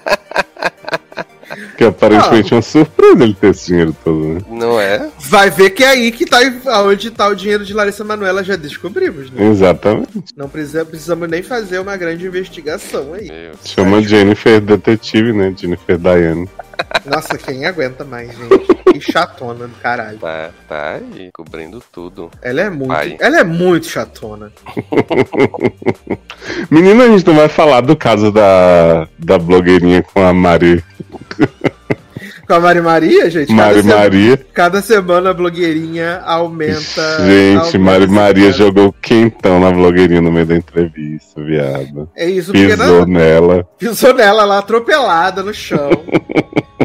Que 1.76 1.84
aparentemente 1.84 2.52
é 2.52 2.56
uma 2.56 2.62
surpresa 2.62 3.22
ele 3.22 3.34
ter 3.34 3.50
esse 3.50 3.66
dinheiro 3.66 3.94
todo, 4.04 4.26
né? 4.26 4.40
Não 4.48 4.80
é? 4.80 5.08
Vai 5.18 5.50
ver 5.50 5.70
que 5.70 5.84
é 5.84 5.88
aí 5.88 6.10
que 6.10 6.24
tá 6.24 6.38
onde 6.84 7.10
tá 7.10 7.28
o 7.28 7.34
dinheiro 7.34 7.64
de 7.64 7.74
Larissa 7.74 8.02
Manoela, 8.04 8.42
já 8.42 8.56
descobrimos, 8.56 9.30
né? 9.30 9.46
Exatamente. 9.46 10.24
Não 10.36 10.48
precisa, 10.48 10.84
precisamos 10.84 11.28
nem 11.28 11.42
fazer 11.42 11.78
uma 11.78 11.96
grande 11.96 12.26
investigação 12.26 13.12
aí. 13.14 13.30
Chama 13.64 14.02
Jennifer 14.02 14.60
Detetive, 14.60 15.32
né? 15.32 15.54
Jennifer 15.56 15.98
Diane. 15.98 16.48
Nossa, 17.04 17.38
quem 17.38 17.64
aguenta 17.64 18.04
mais, 18.04 18.30
gente? 18.36 18.74
Que 18.92 19.00
chatona 19.00 19.66
do 19.66 19.74
caralho. 19.76 20.18
Tá, 20.18 20.50
tá 20.68 20.94
aí, 20.94 21.30
cobrindo 21.32 21.82
tudo. 21.92 22.30
Ela 22.42 22.62
é 22.62 22.70
muito. 22.70 22.88
Vai. 22.88 23.16
Ela 23.20 23.40
é 23.40 23.44
muito 23.44 23.86
chatona. 23.86 24.50
Menina, 26.70 27.04
a 27.04 27.08
gente 27.08 27.26
não 27.26 27.36
vai 27.36 27.48
falar 27.48 27.80
do 27.80 27.96
caso 27.96 28.30
da, 28.32 29.08
da 29.18 29.38
blogueirinha 29.38 30.02
com 30.02 30.24
a 30.24 30.32
Mari, 30.32 30.82
Com 32.46 32.54
a 32.54 32.60
Mari 32.60 32.80
Maria, 32.80 33.28
gente. 33.30 33.52
Mari 33.52 33.82
cada, 33.82 33.96
Maria. 33.96 34.36
cada 34.54 34.80
semana 34.82 35.30
a 35.30 35.34
blogueirinha 35.34 36.20
aumenta. 36.24 37.24
Gente, 37.26 37.58
aumenta 37.58 37.78
Mari 37.78 38.06
Maria 38.06 38.52
jogou 38.52 38.94
quentão 39.02 39.58
na 39.58 39.70
blogueirinha 39.70 40.20
no 40.20 40.30
meio 40.30 40.46
da 40.46 40.54
entrevista, 40.56 41.42
viado. 41.42 42.08
É 42.14 42.28
isso, 42.28 42.52
porque 42.52 42.68
Pisou 42.68 43.06
nela. 43.06 43.68
pisou 43.78 44.14
nela 44.14 44.44
lá, 44.44 44.58
atropelada 44.58 45.42
no 45.42 45.52
chão. 45.52 45.90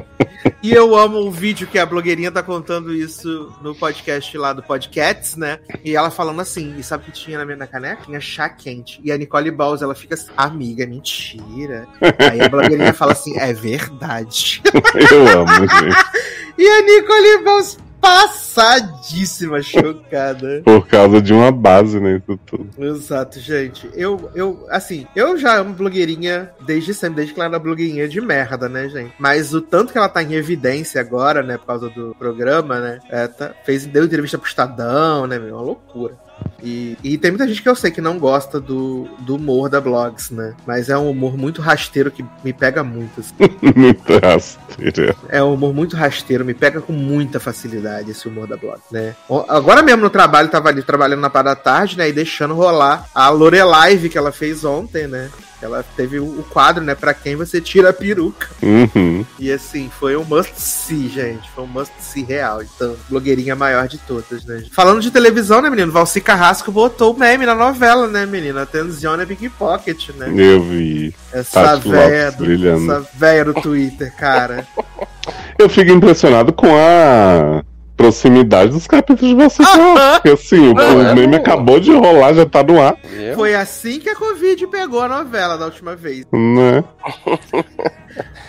E 0.64 0.72
eu 0.72 0.96
amo 0.96 1.20
o 1.20 1.32
vídeo 1.32 1.68
que 1.68 1.80
a 1.80 1.86
blogueirinha 1.86 2.32
tá 2.32 2.44
contando 2.44 2.94
isso 2.94 3.52
no 3.62 3.74
podcast 3.74 4.38
lá 4.38 4.54
do 4.54 4.62
Podcasts, 4.62 5.36
né? 5.36 5.60
E 5.84 5.96
ela 5.96 6.12
falando 6.12 6.40
assim, 6.40 6.76
e 6.78 6.84
sabe 6.84 7.04
o 7.04 7.06
que 7.08 7.12
tinha 7.12 7.38
na 7.38 7.46
minha 7.46 7.58
na 7.58 7.66
caneca? 7.66 8.04
Tinha 8.06 8.20
chá 8.20 8.48
quente. 8.48 9.00
E 9.04 9.12
a 9.12 9.18
Nicole 9.18 9.50
Balls, 9.50 9.82
ela 9.82 9.96
fica 9.96 10.14
assim, 10.14 10.30
amiga, 10.38 10.86
mentira. 10.86 11.88
Aí 12.30 12.42
a 12.42 12.50
blogueirinha 12.50 12.94
fala 12.94 13.14
assim, 13.14 13.38
é 13.40 13.54
verdade. 13.54 14.62
Eu 15.12 15.42
amo, 15.42 15.68
gente. 15.68 16.12
E 16.58 16.68
a 16.68 16.82
Nicole 16.84 17.44
Balls 17.44 17.78
passadíssima, 18.02 19.62
chocada. 19.62 20.62
Por 20.66 20.88
causa 20.88 21.22
de 21.22 21.34
uma 21.34 21.52
base, 21.52 22.00
né? 22.00 22.22
Tudo. 22.46 22.70
Exato, 22.78 23.40
gente. 23.40 23.90
Eu, 23.94 24.32
eu, 24.36 24.66
assim, 24.70 25.08
eu 25.16 25.38
já 25.38 25.58
amo 25.58 25.74
blogueirinha 25.74 26.52
desde 26.66 26.94
sempre, 26.94 27.18
desde 27.18 27.34
que 27.34 27.40
ela 27.40 27.50
era 27.50 27.60
blogueirinha 27.60 28.08
de 28.10 28.20
merda, 28.20 28.68
né, 28.68 28.90
gente? 28.90 29.14
Mas 29.20 29.54
o 29.54 29.62
tanto 29.62 29.92
que 29.92 29.98
ela 29.98 30.10
tá 30.10 30.22
em 30.24 30.34
evidência 30.34 31.00
agora, 31.00 31.44
né, 31.44 31.58
por 31.58 31.68
causa 31.68 31.90
do 31.90 32.16
programa, 32.18 32.80
né? 32.80 33.00
É, 33.10 33.28
tá- 33.28 33.52
fez, 33.64 33.86
deu 33.86 34.04
entrevista 34.04 34.38
pro 34.38 34.48
Estadão, 34.48 35.28
né, 35.28 35.38
meu? 35.40 35.56
Uma 35.56 35.62
loucura. 35.62 36.16
E, 36.64 36.98
e 37.04 37.18
tem 37.18 37.32
muita 37.32 37.48
gente 37.48 37.62
que 37.62 37.70
eu 37.70 37.76
sei 37.76 37.92
que 37.92 38.02
não 38.02 38.20
gosta 38.20 38.60
do, 38.60 39.08
do 39.20 39.36
humor 39.36 39.70
da 39.70 39.82
Blogs, 39.82 40.30
né? 40.30 40.54
Mas 40.66 40.90
é 40.90 40.98
um 40.98 41.10
humor 41.10 41.38
muito 41.38 41.62
rasteiro 41.62 42.12
que 42.12 42.24
me 42.44 42.54
pega 42.54 42.84
muito. 42.84 43.20
assim. 43.20 43.34
Muito 43.76 44.20
rasteira. 44.24 45.16
É 45.30 45.42
um 45.42 45.54
humor 45.54 45.74
muito 45.74 45.96
rasteiro, 45.96 46.44
me 46.44 46.54
pega 46.54 46.82
com 46.82 46.94
muita 46.94 47.40
facilidade 47.40 48.12
esse 48.12 48.28
humor 48.28 48.48
da 48.48 48.58
Blogs, 48.58 48.84
né? 48.92 49.16
Agora 49.48 49.82
mesmo 49.82 50.02
no 50.02 50.10
trabalho, 50.10 50.50
tava 50.50 50.70
ali 50.70 50.84
trabalhando 50.84 51.22
na 51.22 51.30
parte 51.30 51.46
da 51.46 51.56
tarde, 51.56 51.98
né? 51.98 52.10
E 52.10 52.14
deixando 52.14 52.54
rolar 52.54 53.08
a 53.16 53.30
Lorelive 53.30 54.10
que 54.10 54.18
ela 54.18 54.32
fez 54.32 54.64
ontem, 54.66 55.08
né? 55.08 55.30
Ela 55.62 55.84
teve 55.96 56.20
o 56.20 56.44
quadro, 56.50 56.84
né? 56.84 56.96
Pra 56.96 57.14
quem 57.14 57.36
você 57.36 57.62
tira 57.62 57.90
a 57.90 57.94
peruca. 57.94 58.50
Uhum. 58.62 59.26
E 59.40 59.52
assim, 59.52 59.90
foi 60.00 60.16
um 60.16 60.24
must 60.24 60.54
see, 60.60 61.08
gente. 61.08 61.50
Foi 61.52 61.64
um 61.64 61.68
must 61.68 61.94
see 62.00 62.24
real. 62.24 62.62
Então, 62.64 62.96
blogueirinha 63.10 63.56
maior 63.56 63.88
de 63.88 63.98
todas, 63.98 64.46
né? 64.46 64.64
Falando 64.72 65.02
de 65.02 65.12
televisão, 65.12 65.62
né, 65.62 65.70
menino? 65.70 65.92
Valci 65.92 66.22
Carrasco 66.22 66.72
botou 66.72 67.14
o 67.14 67.20
meme 67.20 67.46
na 67.46 67.56
novela, 67.56 68.08
né, 68.08 68.26
menino? 68.26 68.60
Atenzione 68.60 69.26
Pickpocket, 69.26 70.10
né? 70.16 70.32
Eu 70.36 70.64
vi. 70.64 71.14
Essa 71.32 71.64
Tati 71.64 71.90
véia 71.90 72.32
do, 72.32 72.44
brilhando. 72.44 72.92
essa 72.92 73.10
véia 73.14 73.46
do 73.46 73.54
Twitter, 73.54 74.14
cara. 74.16 74.66
Eu 75.58 75.70
fico 75.70 75.92
impressionado 75.92 76.52
com 76.52 76.76
a 76.76 77.64
proximidade 78.02 78.72
dos 78.72 78.88
capítulos 78.88 79.30
de 79.30 79.36
você. 79.36 79.64
Aham. 79.64 80.14
Porque 80.14 80.30
assim, 80.30 80.70
o, 80.70 80.74
o 80.76 81.02
é, 81.02 81.14
meme 81.16 81.36
acabou 81.36 81.80
de 81.80 81.92
rolar, 81.92 82.34
já 82.34 82.46
tá 82.46 82.64
no 82.64 82.82
ar? 82.82 82.98
Foi 83.36 83.54
assim 83.56 84.00
que 84.00 84.10
a 84.10 84.16
Covid 84.16 84.68
pegou 84.68 85.02
a 85.02 85.08
novela 85.08 85.58
da 85.58 85.66
última 85.66 85.96
vez. 85.96 86.26
né? 86.32 86.84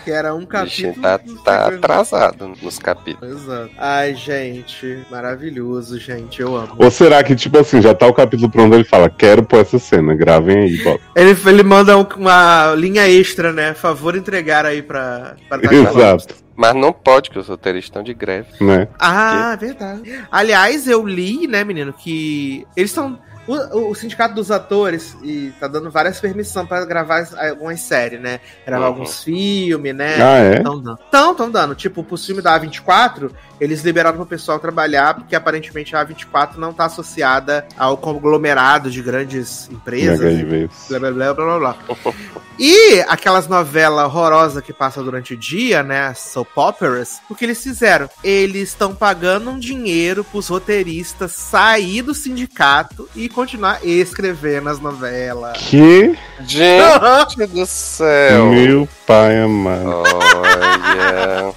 Que 0.03 0.11
era 0.11 0.33
um 0.35 0.45
capítulo. 0.45 1.01
tá, 1.01 1.19
tá 1.45 1.67
atrasado 1.67 2.51
nos 2.61 2.77
capítulos. 2.77 3.43
Exato. 3.43 3.69
Ai, 3.77 4.13
gente, 4.13 4.99
maravilhoso, 5.09 5.97
gente. 5.99 6.41
Eu 6.41 6.55
amo. 6.57 6.75
Ou 6.77 6.91
será 6.91 7.23
que, 7.23 7.33
tipo 7.35 7.57
assim, 7.57 7.81
já 7.81 7.93
tá 7.93 8.05
o 8.07 8.13
capítulo 8.13 8.49
pronto, 8.49 8.75
ele 8.75 8.83
fala, 8.83 9.09
quero 9.09 9.43
pôr 9.43 9.59
essa 9.61 9.79
cena, 9.79 10.13
gravem 10.13 10.57
aí, 10.57 10.83
bota. 10.83 10.99
Ele, 11.15 11.37
ele 11.45 11.63
manda 11.63 11.97
um- 11.97 12.05
uma 12.17 12.73
linha 12.75 13.07
extra, 13.07 13.53
né? 13.53 13.73
Favor 13.73 14.15
entregar 14.17 14.65
aí 14.65 14.81
pra. 14.81 15.35
pra. 15.47 15.73
Exato, 15.73 16.35
Mas 16.55 16.75
não 16.75 16.93
pode, 16.93 17.29
que 17.29 17.39
os 17.39 17.47
roteiristas 17.47 17.89
estão 17.89 18.03
de 18.03 18.13
greve. 18.13 18.47
né? 18.63 18.87
Ah, 18.99 19.55
verdade. 19.59 20.23
Aliás, 20.31 20.87
eu 20.87 21.05
li, 21.05 21.47
né, 21.47 21.63
menino, 21.63 21.91
que 21.93 22.65
eles 22.75 22.91
estão. 22.91 23.17
O, 23.45 23.89
o 23.89 23.95
sindicato 23.95 24.33
dos 24.35 24.49
atores 24.51 25.17
e 25.21 25.51
tá 25.59 25.67
dando 25.67 25.91
várias 25.91 26.19
permissões 26.19 26.67
pra 26.67 26.85
gravar 26.85 27.19
as- 27.19 27.33
algumas 27.35 27.81
séries, 27.81 28.21
né? 28.21 28.39
Gravar 28.65 28.85
Uhum. 28.85 28.93
alguns 28.93 29.23
filmes, 29.23 29.93
né? 29.93 30.15
Ah, 30.23 30.37
é? 30.39 30.57
Estão 30.57 30.79
dando. 30.81 30.99
Tão, 31.11 31.35
tão 31.35 31.51
dando. 31.51 31.75
Tipo, 31.75 32.03
pro 32.03 32.15
filme 32.17 32.41
da 32.41 32.57
A24, 32.57 33.31
eles 33.59 33.83
liberaram 33.83 34.15
pro 34.17 34.25
pessoal 34.25 34.59
trabalhar, 34.59 35.13
porque 35.15 35.35
aparentemente 35.35 35.93
a 35.95 36.05
A24 36.05 36.55
não 36.55 36.71
tá 36.73 36.85
associada 36.85 37.67
ao 37.77 37.97
conglomerado 37.97 38.89
de 38.89 39.01
grandes 39.01 39.69
empresas. 39.69 40.21
E 40.39 40.69
blá 40.89 40.99
blá 40.99 41.11
blá 41.11 41.33
blá 41.33 41.59
blá 41.59 41.59
blá. 41.59 42.13
E 42.59 42.99
aquelas 43.07 43.47
novelas 43.47 44.05
horrorosas 44.05 44.63
que 44.63 44.71
passam 44.71 45.03
durante 45.03 45.33
o 45.33 45.37
dia, 45.37 45.81
né? 45.81 46.13
Soap 46.13 46.55
operas, 46.55 47.19
o 47.27 47.33
que 47.33 47.45
eles 47.45 47.63
fizeram? 47.63 48.07
Eles 48.23 48.69
estão 48.69 48.93
pagando 48.93 49.49
um 49.49 49.57
dinheiro 49.57 50.23
pros 50.23 50.49
roteiristas 50.49 51.31
sair 51.31 52.03
do 52.03 52.13
sindicato 52.13 53.09
e 53.15 53.27
continuar 53.33 53.79
escrevendo 53.83 54.69
as 54.69 54.79
novelas. 54.79 55.57
Que 55.57 56.15
Gente 56.45 57.45
do 57.47 57.65
céu! 57.65 58.47
meu 58.51 58.87
pai 59.05 59.39
amado. 59.41 60.03
Olha. 60.03 61.53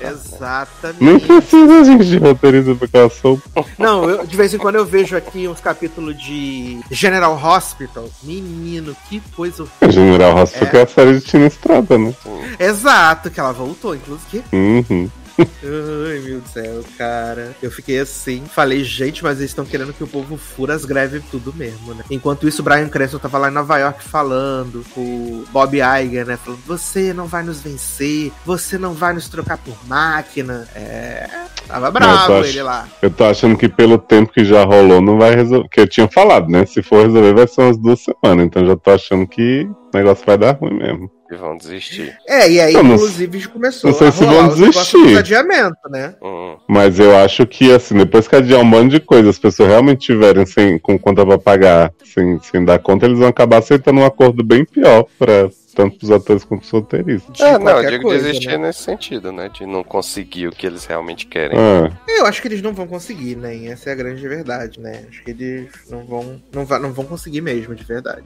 Exatamente. 0.00 1.02
Nem 1.04 1.18
precisa, 1.18 1.84
gente, 1.84 2.04
de 2.04 2.18
roteirista 2.18 2.74
porque 2.74 2.96
eu 2.96 3.10
sou. 3.10 3.40
Não, 3.76 4.08
eu- 4.08 4.26
de 4.26 4.36
vez 4.36 4.54
em 4.54 4.58
quando 4.58 4.76
eu 4.76 4.84
vejo 4.86 5.16
aqui 5.16 5.48
uns 5.48 5.60
capítulos 5.60 6.16
de 6.22 6.78
General 6.90 7.34
Hospital. 7.42 8.08
Menino, 8.22 8.96
que 9.08 9.20
coisa. 9.34 9.66
General 9.88 10.36
Hospital, 10.38 10.68
que 10.70 10.76
é 10.76 10.82
a 10.82 10.86
série 10.86 11.14
de 11.18 11.20
Tina 11.22 11.46
Estrada, 11.46 11.98
né? 11.98 12.14
Exato, 12.58 13.30
que 13.30 13.40
ela 13.40 13.52
voltou, 13.52 13.94
inclusive. 13.94 14.44
Uhum. 14.52 15.10
Ai, 15.38 16.18
meu 16.20 16.40
Deus 16.40 16.48
céu, 16.58 16.84
cara. 16.96 17.54
Eu 17.62 17.70
fiquei 17.70 18.00
assim, 18.00 18.44
falei, 18.46 18.82
gente, 18.82 19.22
mas 19.22 19.38
eles 19.38 19.50
estão 19.50 19.64
querendo 19.64 19.92
que 19.92 20.02
o 20.02 20.08
povo 20.08 20.36
fura 20.36 20.74
as 20.74 20.84
greves 20.84 21.22
tudo 21.30 21.52
mesmo, 21.54 21.94
né? 21.94 22.04
Enquanto 22.10 22.48
isso, 22.48 22.62
o 22.62 22.64
Brian 22.64 22.88
Cranston 22.88 23.18
tava 23.18 23.38
lá 23.38 23.48
em 23.48 23.54
Nova 23.54 23.78
York 23.78 24.02
falando 24.02 24.84
com 24.94 25.00
o 25.00 25.46
Bob 25.50 25.76
Iger, 25.76 26.26
né? 26.26 26.36
Falando, 26.36 26.60
você 26.66 27.12
não 27.12 27.26
vai 27.26 27.42
nos 27.42 27.60
vencer, 27.60 28.32
você 28.44 28.78
não 28.78 28.94
vai 28.94 29.12
nos 29.12 29.28
trocar 29.28 29.58
por 29.58 29.76
máquina. 29.86 30.68
É. 30.74 31.28
Tava 31.68 31.90
bravo 31.90 32.32
acho- 32.34 32.48
ele 32.48 32.62
lá. 32.62 32.88
Eu 33.02 33.10
tô 33.10 33.24
achando 33.24 33.56
que 33.56 33.68
pelo 33.68 33.98
tempo 33.98 34.32
que 34.32 34.44
já 34.44 34.64
rolou, 34.64 35.00
não 35.00 35.18
vai 35.18 35.34
resolver. 35.34 35.68
Que 35.70 35.80
eu 35.80 35.86
tinha 35.88 36.08
falado, 36.08 36.48
né? 36.48 36.64
Se 36.66 36.82
for 36.82 37.04
resolver, 37.04 37.34
vai 37.34 37.46
ser 37.46 37.60
umas 37.60 37.76
duas 37.78 38.00
semanas. 38.00 38.46
Então 38.46 38.64
já 38.66 38.74
tô 38.74 38.90
achando 38.90 39.26
que 39.26 39.68
o 39.92 39.96
negócio 39.96 40.24
vai 40.26 40.38
dar 40.38 40.56
ruim 40.56 40.74
mesmo. 40.78 41.10
E 41.30 41.36
vão 41.36 41.58
desistir. 41.58 42.16
É, 42.26 42.50
e 42.50 42.58
aí, 42.58 42.72
não- 42.72 42.94
inclusive, 42.94 43.48
começou 43.48 43.90
não 43.90 43.98
sei 43.98 44.08
a 44.08 44.12
se 44.12 44.24
rolar 44.24 44.48
vão 44.48 44.56
desistir. 44.70 45.18
adiamento, 45.18 45.76
né? 45.90 46.14
Hum. 46.22 46.56
Mas 46.66 46.98
eu 46.98 47.14
acho 47.18 47.46
que, 47.46 47.70
assim, 47.70 47.98
depois 47.98 48.26
que 48.26 48.34
adiar 48.34 48.60
um 48.62 48.64
monte 48.64 48.92
de 48.92 49.00
coisa, 49.00 49.28
as 49.28 49.38
pessoas 49.38 49.68
realmente 49.68 50.06
tiverem 50.06 50.46
sem, 50.46 50.78
com 50.78 50.98
conta 50.98 51.26
pra 51.26 51.36
pagar, 51.36 51.92
sem, 52.02 52.40
sem 52.40 52.64
dar 52.64 52.78
conta, 52.78 53.04
eles 53.04 53.18
vão 53.18 53.28
acabar 53.28 53.58
aceitando 53.58 54.00
um 54.00 54.06
acordo 54.06 54.42
bem 54.42 54.64
pior 54.64 55.04
pra 55.18 55.50
tanto 55.78 55.96
pros 55.96 56.10
atores 56.10 56.42
quanto 56.44 56.60
pros 56.62 56.70
roteiristas. 56.72 57.38
É, 57.40 57.56
não, 57.56 57.80
eu 57.80 57.88
digo 57.88 58.02
coisa, 58.02 58.24
desistir 58.26 58.58
né? 58.58 58.66
nesse 58.66 58.80
sentido, 58.82 59.30
né? 59.30 59.48
De 59.48 59.64
não 59.64 59.84
conseguir 59.84 60.48
o 60.48 60.50
que 60.50 60.66
eles 60.66 60.84
realmente 60.84 61.24
querem. 61.24 61.56
Ah, 61.56 61.88
Eu 62.08 62.26
acho 62.26 62.42
que 62.42 62.48
eles 62.48 62.60
não 62.60 62.72
vão 62.72 62.88
conseguir, 62.88 63.36
né? 63.36 63.54
E 63.56 63.68
Essa 63.68 63.90
é 63.90 63.92
a 63.92 63.96
grande 63.96 64.26
verdade, 64.26 64.80
né? 64.80 65.04
Acho 65.08 65.22
que 65.22 65.30
eles 65.30 65.68
não 65.88 66.04
vão, 66.04 66.42
não, 66.52 66.64
va- 66.66 66.80
não 66.80 66.92
vão 66.92 67.04
conseguir 67.04 67.40
mesmo, 67.42 67.76
de 67.76 67.84
verdade. 67.84 68.22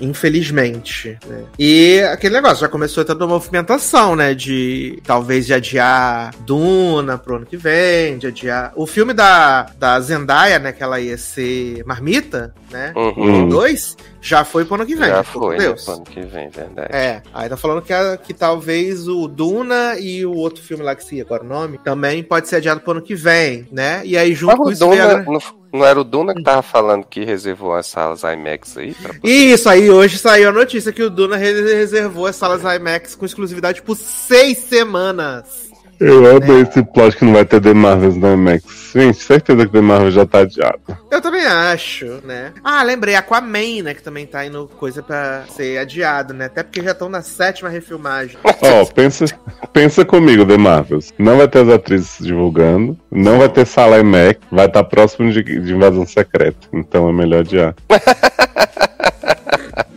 Infelizmente. 0.00 1.18
Né? 1.26 1.44
E 1.58 2.00
aquele 2.10 2.34
negócio, 2.34 2.60
já 2.60 2.68
começou 2.68 3.04
toda 3.04 3.24
a 3.24 3.28
movimentação, 3.28 4.16
né? 4.16 4.32
De 4.34 4.98
talvez 5.04 5.44
de 5.46 5.52
adiar 5.52 6.34
Duna 6.46 7.18
pro 7.18 7.36
ano 7.36 7.44
que 7.46 7.58
vem, 7.58 8.16
de 8.16 8.28
adiar. 8.28 8.72
O 8.74 8.86
filme 8.86 9.12
da, 9.12 9.64
da 9.78 10.00
Zendaya, 10.00 10.58
né? 10.58 10.72
Que 10.72 10.82
ela 10.82 10.98
ia 10.98 11.18
ser 11.18 11.84
marmita, 11.84 12.54
né? 12.70 12.92
Uhum. 12.96 13.44
Hum. 13.44 13.48
Dois, 13.50 13.96
já 14.26 14.44
foi 14.44 14.64
pro 14.64 14.74
ano 14.74 14.86
que 14.86 14.94
vem. 14.96 15.08
Já 15.08 15.16
né? 15.18 15.22
foi? 15.22 15.56
Deus. 15.58 15.84
Pro 15.84 15.94
ano 15.94 16.04
que 16.04 16.20
vem, 16.20 16.48
verdade. 16.48 16.88
É, 16.94 17.22
aí 17.32 17.48
tá 17.48 17.56
falando 17.56 17.82
que, 17.82 17.92
a- 17.92 18.16
que 18.16 18.34
talvez 18.34 19.06
o 19.06 19.28
Duna 19.28 19.98
e 19.98 20.24
o 20.26 20.32
outro 20.34 20.62
filme 20.62 20.82
lá 20.82 20.94
que 20.94 21.04
se 21.04 21.20
agora 21.20 21.42
o 21.44 21.46
nome 21.46 21.78
também 21.78 22.22
pode 22.22 22.48
ser 22.48 22.56
adiado 22.56 22.80
pro 22.80 22.92
ano 22.92 23.02
que 23.02 23.14
vem, 23.14 23.66
né? 23.70 24.02
E 24.04 24.16
aí 24.16 24.34
junto 24.34 24.50
Mas 24.52 24.58
com 24.58 24.64
o 24.68 24.72
isso 24.72 24.88
veio 24.88 25.02
Duna, 25.02 25.14
gra- 25.22 25.32
não, 25.32 25.40
Não 25.72 25.84
era 25.86 26.00
o 26.00 26.04
Duna 26.04 26.34
que 26.34 26.42
tava 26.42 26.62
falando 26.62 27.04
que 27.04 27.24
reservou 27.24 27.74
as 27.74 27.86
salas 27.86 28.22
IMAX 28.22 28.76
aí? 28.78 28.94
Pra... 28.94 29.14
Isso 29.22 29.68
aí, 29.68 29.90
hoje 29.90 30.18
saiu 30.18 30.48
a 30.48 30.52
notícia 30.52 30.92
que 30.92 31.02
o 31.02 31.10
Duna 31.10 31.36
re- 31.36 31.74
reservou 31.74 32.26
as 32.26 32.36
salas 32.36 32.62
IMAX 32.62 33.14
com 33.14 33.24
exclusividade 33.26 33.82
por 33.82 33.96
seis 33.96 34.58
semanas. 34.58 35.65
Eu 35.98 36.36
amei 36.36 36.62
esse 36.62 36.82
plot 36.82 37.16
que 37.16 37.24
não 37.24 37.32
vai 37.32 37.44
ter 37.44 37.60
The 37.60 37.72
Marvels 37.72 38.16
na 38.16 38.32
IMAX. 38.32 38.92
Gente, 38.94 39.22
certeza 39.22 39.66
que 39.66 39.72
The 39.72 39.80
Marvel 39.80 40.10
já 40.10 40.26
tá 40.26 40.40
adiado. 40.40 40.80
Eu 41.10 41.20
também 41.20 41.46
acho, 41.46 42.20
né? 42.24 42.52
Ah, 42.62 42.82
lembrei, 42.82 43.14
Aquaman, 43.14 43.82
né? 43.82 43.94
Que 43.94 44.02
também 44.02 44.26
tá 44.26 44.44
indo 44.44 44.70
coisa 44.78 45.02
pra 45.02 45.44
ser 45.48 45.78
adiado, 45.78 46.34
né? 46.34 46.46
Até 46.46 46.62
porque 46.62 46.82
já 46.82 46.92
estão 46.92 47.08
na 47.08 47.22
sétima 47.22 47.68
refilmagem. 47.70 48.36
Ó, 48.44 48.84
pensa, 48.86 49.24
pensa 49.72 50.04
comigo, 50.04 50.44
The 50.44 50.56
Marvels. 50.56 51.12
Não 51.18 51.38
vai 51.38 51.48
ter 51.48 51.60
as 51.60 51.68
atrizes 51.68 52.18
divulgando, 52.20 52.98
não 53.10 53.38
vai 53.38 53.48
ter 53.48 53.66
sala 53.66 53.98
IMAX, 53.98 54.40
vai 54.50 54.66
estar 54.66 54.84
próximo 54.84 55.30
de, 55.30 55.42
de 55.42 55.74
invasão 55.74 56.06
secreta. 56.06 56.68
Então 56.72 57.08
é 57.08 57.12
melhor 57.12 57.40
adiar. 57.40 57.74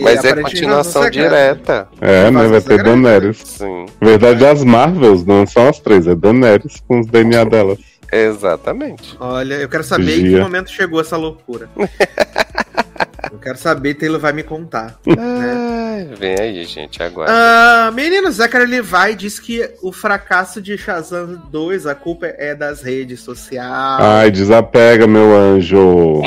Mas 0.00 0.24
é 0.24 0.30
aparentemente 0.30 0.42
continuação 0.54 1.10
direta. 1.10 1.86
É, 2.00 2.30
né? 2.30 2.48
Vai 2.48 2.60
ter? 2.62 2.82
Daenerys. 2.82 3.38
Sim, 3.44 3.86
Na 4.00 4.08
verdade, 4.08 4.44
as 4.46 4.64
Marvels 4.64 5.24
não 5.24 5.46
são 5.46 5.68
as 5.68 5.78
três, 5.80 6.06
é 6.06 6.14
Daenerys 6.14 6.82
com 6.88 7.00
os 7.00 7.06
DNA 7.06 7.44
delas. 7.50 7.78
exatamente. 8.10 9.16
Olha, 9.20 9.54
eu 9.54 9.68
quero 9.68 9.84
saber 9.84 10.18
em 10.20 10.24
que 10.24 10.40
momento 10.40 10.70
chegou 10.70 11.00
essa 11.00 11.16
loucura. 11.16 11.68
eu 13.30 13.38
quero 13.38 13.58
saber, 13.58 13.94
Taylor 13.94 14.18
vai 14.18 14.32
me 14.32 14.42
contar. 14.42 14.98
Ai, 15.06 16.08
vem 16.18 16.36
aí, 16.40 16.64
gente, 16.64 17.02
agora. 17.02 17.30
Ah, 17.30 17.90
menino, 17.92 18.30
Zachary 18.30 18.66
Levi 18.66 19.14
diz 19.16 19.38
que 19.38 19.70
o 19.82 19.92
fracasso 19.92 20.60
de 20.60 20.76
Shazam 20.78 21.40
2, 21.50 21.86
a 21.86 21.94
culpa 21.94 22.26
é 22.26 22.54
das 22.54 22.82
redes 22.82 23.20
sociais, 23.20 24.00
Ai, 24.00 24.30
desapega, 24.30 25.06
meu 25.06 25.34
anjo. 25.36 26.22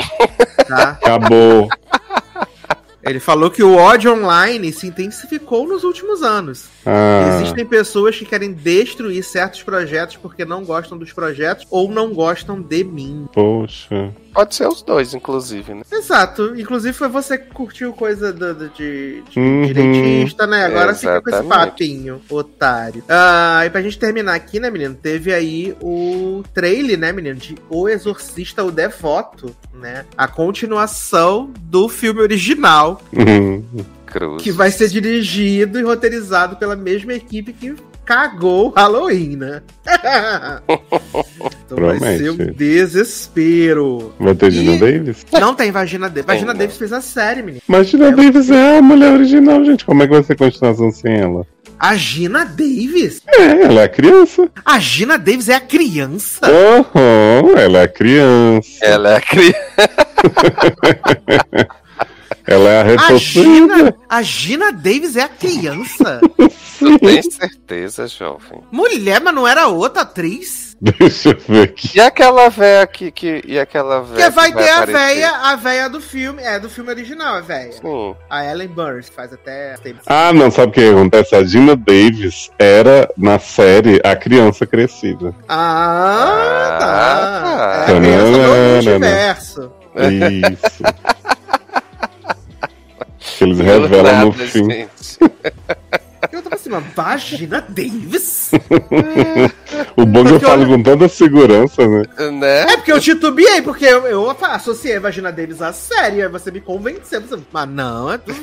tá? 0.68 0.90
Acabou. 1.02 1.68
Ele 3.06 3.20
falou 3.20 3.50
que 3.50 3.62
o 3.62 3.76
ódio 3.76 4.12
online 4.12 4.72
se 4.72 4.86
intensificou 4.86 5.66
nos 5.68 5.84
últimos 5.84 6.22
anos. 6.22 6.64
Ah, 6.86 7.40
Existem 7.40 7.66
pessoas 7.66 8.16
que 8.16 8.24
querem 8.24 8.52
destruir 8.52 9.22
certos 9.24 9.62
projetos 9.62 10.16
porque 10.16 10.44
não 10.44 10.64
gostam 10.64 10.96
dos 10.96 11.12
projetos 11.12 11.66
ou 11.70 11.90
não 11.90 12.12
gostam 12.14 12.60
de 12.60 12.84
mim. 12.84 13.26
poxa. 13.32 14.12
Pode 14.32 14.54
ser 14.54 14.68
os 14.68 14.82
dois, 14.82 15.14
inclusive, 15.14 15.72
né? 15.72 15.80
Exato. 15.90 16.54
Inclusive 16.60 16.92
foi 16.92 17.08
você 17.08 17.38
que 17.38 17.50
curtiu 17.54 17.94
coisa 17.94 18.34
do- 18.34 18.52
do- 18.54 18.68
de, 18.68 19.22
de 19.30 19.40
Uhum. 19.40 19.62
direitista, 19.66 20.46
né? 20.46 20.66
Agora 20.66 20.94
fica 20.94 21.22
com 21.22 21.30
esse 21.30 21.38
Exatamente. 21.38 21.70
papinho, 21.70 22.20
otário. 22.28 23.02
Ah, 23.08 23.62
e 23.64 23.70
pra 23.70 23.80
gente 23.80 23.98
terminar 23.98 24.34
aqui, 24.34 24.60
né, 24.60 24.70
menino? 24.70 24.94
Teve 24.94 25.32
aí 25.32 25.74
o 25.80 26.44
trailer, 26.52 26.98
né, 26.98 27.12
menino? 27.12 27.36
De 27.36 27.54
O 27.70 27.88
Exorcista, 27.88 28.62
o 28.62 28.70
Devoto, 28.70 29.56
né? 29.72 30.04
A 30.18 30.28
continuação 30.28 31.50
do 31.62 31.88
filme 31.88 32.20
original, 32.20 33.00
Uhum. 33.14 33.64
Cruz. 34.06 34.42
que 34.42 34.50
vai 34.52 34.70
ser 34.70 34.88
dirigido 34.88 35.78
e 35.78 35.82
roteirizado 35.82 36.56
pela 36.56 36.74
mesma 36.76 37.12
equipe 37.14 37.52
que 37.52 37.74
cagou 38.04 38.70
Halloween, 38.70 39.36
né? 39.36 39.62
então 40.64 41.76
vai 41.76 41.98
Promete. 41.98 42.18
ser 42.22 42.30
um 42.30 42.36
desespero. 42.52 44.14
Vai 44.18 44.34
ter 44.34 44.50
Gina 44.52 44.76
E- 44.76 44.78
Davis? 44.78 45.26
Não 45.32 45.54
tem 45.54 45.70
Vagina 45.72 46.08
Davis. 46.08 46.24
Vagina 46.26 46.52
Tem, 46.52 46.60
Davis 46.60 46.76
fez 46.78 46.92
a 46.92 47.00
série, 47.00 47.42
menino. 47.42 47.62
Mas 47.66 47.88
Gina 47.88 48.12
Davis 48.12 48.48
é 48.50 48.78
a 48.78 48.82
mulher 48.82 49.12
original, 49.12 49.64
gente. 49.64 49.84
Como 49.84 50.02
é 50.02 50.06
que 50.06 50.12
vai 50.14 50.22
ser 50.22 50.36
continuação 50.36 50.90
sem 50.92 51.16
ela? 51.18 51.44
A 51.78 51.94
Gina 51.96 52.44
Davis? 52.44 53.20
É, 53.26 53.62
ela 53.64 53.80
é 53.82 53.84
a 53.84 53.88
criança. 53.88 54.48
A 54.64 54.78
Gina 54.78 55.18
Davis 55.18 55.48
é 55.48 55.54
a 55.56 55.60
criança? 55.60 56.40
Aham, 56.46 57.50
ela 57.58 57.78
é 57.80 57.82
a 57.82 57.88
criança. 57.88 58.68
Ela 58.82 59.10
é 59.10 59.16
a 59.16 59.20
criança. 59.20 59.56
Ela 62.46 62.70
é 62.70 62.78
a 62.78 62.80
A 62.80 62.84
repossuída. 62.84 63.96
a 64.08 64.22
Gina 64.22 64.72
Davis 64.72 65.16
é 65.16 65.22
a 65.22 65.28
criança? 65.28 66.20
Tu 66.78 66.98
tem 66.98 67.22
certeza, 67.22 68.06
jovem? 68.06 68.60
Mulher, 68.70 69.20
mas 69.20 69.34
não 69.34 69.48
era 69.48 69.66
outra 69.66 70.02
atriz? 70.02 70.76
Deixa 70.78 71.30
eu 71.30 71.38
ver 71.48 71.62
aqui. 71.62 71.90
E 71.96 72.00
aquela 72.00 72.50
véia 72.50 72.86
que. 72.86 73.10
que 73.10 73.42
e 73.46 73.58
aquela 73.58 74.02
véia. 74.02 74.26
Porque 74.26 74.30
vai 74.30 74.52
que 74.52 74.58
ter 74.58 74.68
a 74.68 74.74
aparecer? 74.82 74.92
véia, 75.14 75.30
a 75.30 75.56
véia 75.56 75.88
do 75.88 76.00
filme. 76.02 76.42
É, 76.42 76.60
do 76.60 76.68
filme 76.68 76.90
original, 76.90 77.36
a 77.36 77.40
véia. 77.40 77.72
Sim. 77.72 78.14
A 78.28 78.44
Ellen 78.44 78.68
Burns, 78.68 79.08
que 79.08 79.16
faz 79.16 79.32
até... 79.32 79.74
Ah, 80.06 80.34
não, 80.34 80.50
sabe 80.50 80.68
o 80.68 80.72
que 80.74 80.86
acontece? 80.90 81.34
A 81.34 81.42
Gina 81.44 81.74
Davis 81.74 82.50
era, 82.58 83.08
na 83.16 83.38
série, 83.38 83.98
a 84.04 84.14
criança 84.14 84.66
crescida. 84.66 85.34
Ah, 85.48 86.76
tá. 86.78 87.42
Ah, 87.44 87.90
É 87.90 87.96
a 87.96 88.00
criança 88.00 88.32
do 88.32 88.84
multiverso. 88.92 89.72
Isso. 90.52 90.82
Que 93.36 93.44
eles 93.44 93.58
revelam 93.58 94.26
no 94.26 94.32
fim. 94.32 94.68
Eu 96.32 96.42
tava 96.42 96.56
assim, 96.56 96.68
mano, 96.70 96.86
Vagina 96.94 97.64
Davis? 97.68 98.50
O 99.96 100.04
bom 100.04 100.22
que 100.24 100.30
eu 100.30 100.32
Porque 100.34 100.46
falo 100.46 100.62
olha- 100.62 100.76
com 100.76 100.82
tanta 100.82 101.08
segurança, 101.08 101.86
né? 101.86 102.02
Né? 102.32 102.60
É 102.62 102.76
porque 102.76 102.92
eu 102.92 103.00
titubeei, 103.00 103.62
porque 103.62 103.84
eu, 103.84 104.06
eu 104.06 104.30
associei 104.42 104.96
a 104.96 105.00
Vagina 105.00 105.30
Davis 105.32 105.62
à 105.62 105.72
série, 105.72 106.22
aí 106.22 106.28
você 106.28 106.50
me 106.50 106.60
convenceu. 106.60 107.20
Você, 107.22 107.38
mas 107.52 107.68
não, 107.68 108.12
é 108.12 108.18
tudo. 108.18 108.38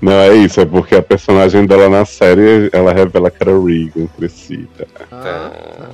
Não, 0.00 0.12
é 0.12 0.34
isso, 0.34 0.60
é 0.60 0.64
porque 0.64 0.94
a 0.94 1.02
personagem 1.02 1.66
dela 1.66 1.88
na 1.88 2.04
série, 2.04 2.70
ela 2.72 2.92
revela 2.92 3.30
que 3.30 3.42
era 3.42 3.52
Regan 3.52 4.06
crescida. 4.16 4.86
Ah, 5.12 5.50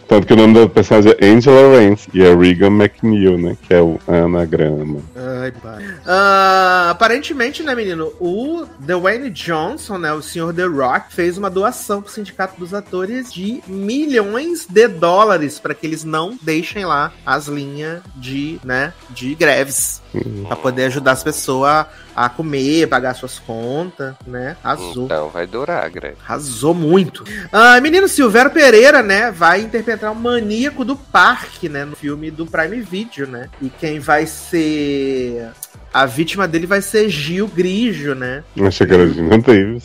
Tanto 0.06 0.26
que 0.26 0.32
o 0.32 0.36
nome 0.36 0.54
da 0.54 0.68
personagem 0.68 1.14
é 1.18 1.26
Angela 1.26 1.80
Rance 1.80 2.08
e 2.14 2.22
é 2.22 2.34
Regan 2.34 2.68
McNeil, 2.68 3.36
né? 3.36 3.56
Que 3.66 3.74
é 3.74 3.80
o 3.80 3.98
anagrama. 4.06 5.00
Ai, 5.16 5.50
pai. 5.50 5.84
Ah, 6.06 6.88
aparentemente, 6.90 7.62
né, 7.62 7.74
menino? 7.74 8.12
O 8.20 8.64
Dwayne 8.78 9.30
Johnson, 9.30 9.98
né? 9.98 10.12
O 10.12 10.22
senhor 10.22 10.54
The 10.54 10.64
Rock, 10.64 11.12
fez 11.12 11.36
uma 11.36 11.50
doação 11.50 12.00
pro 12.00 12.12
Sindicato 12.12 12.58
dos 12.58 12.72
Atores 12.72 13.32
de 13.32 13.60
milhões 13.66 14.66
de 14.68 14.86
dólares 14.88 15.58
para 15.58 15.74
que 15.74 15.86
eles 15.86 16.04
não 16.04 16.38
deixem 16.40 16.84
lá 16.84 17.12
as 17.24 17.48
linhas 17.48 18.02
de, 18.14 18.60
né, 18.64 18.92
de 19.10 19.34
greves. 19.34 20.00
Pra 20.46 20.56
poder 20.56 20.84
ajudar 20.84 21.12
as 21.12 21.22
pessoas 21.24 21.70
a, 21.70 21.88
a 22.16 22.30
comer, 22.30 22.88
pagar 22.88 23.14
suas 23.14 23.38
contas, 23.38 24.14
né? 24.26 24.56
Azul. 24.64 25.04
Então 25.04 25.28
vai 25.28 25.46
durar, 25.46 25.90
Greg. 25.90 26.16
Arrasou 26.24 26.72
muito. 26.72 27.22
Ah, 27.52 27.78
menino 27.80 28.08
Silvério 28.08 28.50
Pereira, 28.50 29.02
né, 29.02 29.30
vai 29.30 29.60
interpretar 29.60 30.10
o 30.10 30.16
maníaco 30.16 30.82
do 30.82 30.96
parque, 30.96 31.68
né, 31.68 31.84
no 31.84 31.94
filme 31.94 32.30
do 32.30 32.46
Prime 32.46 32.80
Video, 32.80 33.26
né? 33.26 33.50
E 33.60 33.68
quem 33.68 34.00
vai 34.00 34.26
ser 34.26 35.50
a 35.92 36.06
vítima 36.06 36.48
dele 36.48 36.66
vai 36.66 36.80
ser 36.80 37.08
Gil 37.10 37.48
Grigio, 37.48 38.14
né? 38.14 38.42
Achei 38.66 38.86
que 38.86 38.94
era 38.94 39.08
Gina 39.08 39.38
Davis. 39.38 39.84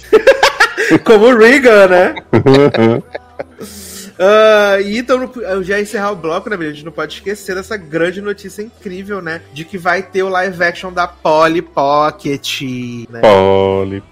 Como 1.03 1.25
o 1.25 1.37
Regan, 1.37 1.87
né? 1.87 2.15
Ah, 4.19 4.79
e 4.79 4.97
então, 4.97 5.31
já 5.63 5.77
ia 5.77 5.81
encerrar 5.81 6.11
o 6.11 6.15
bloco, 6.15 6.49
né, 6.49 6.55
menino? 6.55 6.71
A 6.71 6.75
gente 6.75 6.85
não 6.85 6.91
pode 6.91 7.15
esquecer 7.15 7.55
dessa 7.55 7.77
grande 7.77 8.21
notícia 8.21 8.61
incrível, 8.61 9.21
né? 9.21 9.41
De 9.53 9.65
que 9.65 9.77
vai 9.77 10.03
ter 10.03 10.23
o 10.23 10.29
live 10.29 10.63
action 10.63 10.91
da 10.91 11.07
Polly 11.07 11.61
Pocket, 11.61 12.61
né? 13.09 13.21
Polly. 13.21 14.03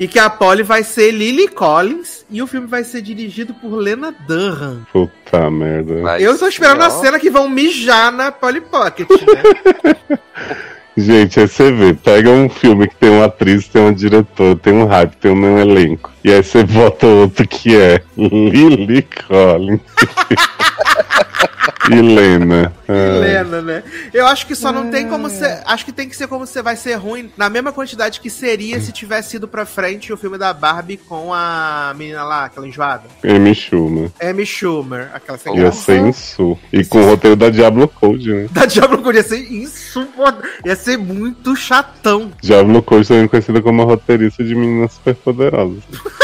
E 0.00 0.08
que 0.08 0.18
a 0.18 0.30
Polly 0.30 0.62
vai 0.62 0.82
ser 0.82 1.10
Lily 1.10 1.48
Collins 1.48 2.24
e 2.30 2.40
o 2.40 2.46
filme 2.46 2.66
vai 2.66 2.84
ser 2.84 3.02
dirigido 3.02 3.52
por 3.54 3.74
Lena 3.74 4.14
Dunham. 4.26 4.86
Puta 4.92 5.50
merda. 5.50 6.00
Vai 6.02 6.22
Eu 6.26 6.38
tô 6.38 6.46
esperando 6.48 6.82
a 6.82 6.90
cena 6.90 7.18
que 7.18 7.30
vão 7.30 7.48
mijar 7.48 8.10
na 8.10 8.32
Polly 8.32 8.60
Pocket, 8.60 9.08
né? 9.10 10.18
Gente, 10.98 11.38
aí 11.38 11.46
você 11.46 11.70
vê, 11.70 11.94
pega 11.94 12.28
um 12.28 12.48
filme 12.48 12.88
que 12.88 12.96
tem 12.96 13.08
uma 13.08 13.26
atriz, 13.26 13.68
tem 13.68 13.80
um 13.80 13.92
diretor, 13.92 14.58
tem 14.58 14.72
um 14.72 14.84
hype, 14.84 15.16
tem 15.16 15.30
um 15.30 15.56
elenco. 15.56 16.10
E 16.24 16.32
aí 16.32 16.42
você 16.42 16.64
bota 16.64 17.06
outro 17.06 17.46
que 17.46 17.76
é 17.76 18.02
Lily 18.16 19.02
Collins. 19.02 19.80
e 21.90 22.02
Lena. 22.02 22.72
Ah, 22.86 23.16
Helena, 23.16 23.62
né? 23.62 23.82
Eu 24.12 24.26
acho 24.26 24.46
que 24.46 24.54
só 24.54 24.72
não 24.72 24.90
tem 24.90 25.08
como 25.08 25.28
ser. 25.28 25.62
Acho 25.64 25.84
que 25.84 25.92
tem 25.92 26.08
que 26.08 26.16
ser 26.16 26.26
como 26.26 26.46
você 26.46 26.62
vai 26.62 26.76
ser 26.76 26.94
ruim 26.94 27.30
na 27.36 27.48
mesma 27.48 27.72
quantidade 27.72 28.20
que 28.20 28.30
seria 28.30 28.80
se 28.80 28.92
tivesse 28.92 29.36
ido 29.36 29.48
pra 29.48 29.64
frente 29.64 30.12
o 30.12 30.16
filme 30.16 30.38
da 30.38 30.52
Barbie 30.52 30.96
com 30.96 31.32
a 31.32 31.94
menina 31.96 32.24
lá, 32.24 32.44
aquela 32.44 32.66
enjoada. 32.66 33.04
Amy 33.24 33.54
Schumer. 33.54 34.10
Amy 34.22 34.44
Schumer, 34.44 35.10
aquela 35.14 35.38
sem 35.38 35.56
Ia 35.56 35.72
ser 35.72 36.00
insu. 36.00 36.58
E 36.72 36.84
com 36.84 37.00
o 37.00 37.06
roteiro 37.06 37.36
da 37.36 37.50
Diablo 37.50 37.88
Code, 37.88 38.32
né? 38.32 38.46
Da 38.50 38.66
Diablo 38.66 38.98
Code 38.98 39.18
ia 39.18 39.22
ser 39.22 39.52
insuportável. 39.52 40.50
Ia 40.64 40.76
ser 40.76 40.96
muito 40.96 41.56
chatão. 41.56 42.30
Diablo 42.42 42.82
Code 42.82 43.08
também 43.08 43.28
conhecida 43.28 43.62
como 43.62 43.82
a 43.82 43.84
roteirista 43.84 44.44
de 44.44 44.54
Meninas 44.54 44.92
Superpoderosas. 44.92 45.82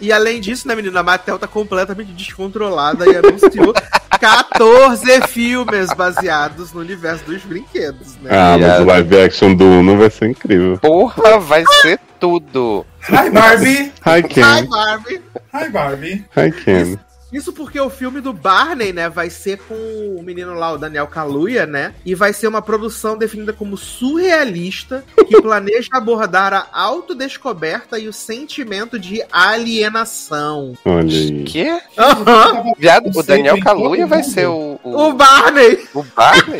E 0.00 0.12
além 0.12 0.40
disso, 0.40 0.68
né, 0.68 0.74
menina, 0.74 1.00
a 1.00 1.02
Mattel 1.02 1.38
tá 1.38 1.46
completamente 1.46 2.12
descontrolada 2.12 3.06
e 3.10 3.16
anunciou 3.16 3.72
14 4.20 5.22
filmes 5.28 5.88
baseados 5.94 6.72
no 6.72 6.80
universo 6.80 7.24
dos 7.24 7.42
brinquedos, 7.42 8.16
né? 8.16 8.30
Ah, 8.32 8.56
mas 8.58 8.80
o 8.80 8.84
live 8.84 9.20
action 9.20 9.54
do 9.54 9.64
Uno 9.64 9.96
vai 9.96 10.10
ser 10.10 10.28
incrível. 10.30 10.78
Porra, 10.78 11.38
vai 11.38 11.64
ser 11.82 11.98
tudo. 12.20 12.84
Hi, 13.08 13.30
Barbie. 13.30 13.92
Hi, 14.04 14.18
Hi, 14.18 14.22
Ken. 14.22 14.66
Barbie! 14.66 15.22
Hi, 15.54 15.68
Barbie. 15.70 16.24
Hi, 16.36 16.50
Ken. 16.52 16.98
Isso 17.36 17.52
porque 17.52 17.78
o 17.78 17.90
filme 17.90 18.22
do 18.22 18.32
Barney, 18.32 18.94
né, 18.94 19.10
vai 19.10 19.28
ser 19.28 19.58
com 19.58 19.74
o 20.18 20.22
menino 20.22 20.54
lá, 20.54 20.72
o 20.72 20.78
Daniel 20.78 21.06
Kaluuya, 21.06 21.66
né? 21.66 21.92
E 22.02 22.14
vai 22.14 22.32
ser 22.32 22.48
uma 22.48 22.62
produção 22.62 23.14
definida 23.14 23.52
como 23.52 23.76
surrealista, 23.76 25.04
que 25.28 25.36
planeja 25.42 25.90
abordar 25.92 26.54
a 26.54 26.66
autodescoberta 26.72 27.98
e 27.98 28.08
o 28.08 28.12
sentimento 28.12 28.98
de 28.98 29.22
alienação. 29.30 30.72
Olha 30.82 31.10
aí. 31.10 31.44
Quê? 31.44 31.78
Aham. 31.98 32.72
Viado, 32.78 33.10
o 33.14 33.22
Daniel 33.22 33.60
Kaluuya 33.60 34.06
vai 34.06 34.22
ser 34.22 34.46
o. 34.46 34.80
O, 34.82 35.08
O 35.08 35.12
Barney! 35.12 35.86
o 35.92 36.02
Barney? 36.02 36.58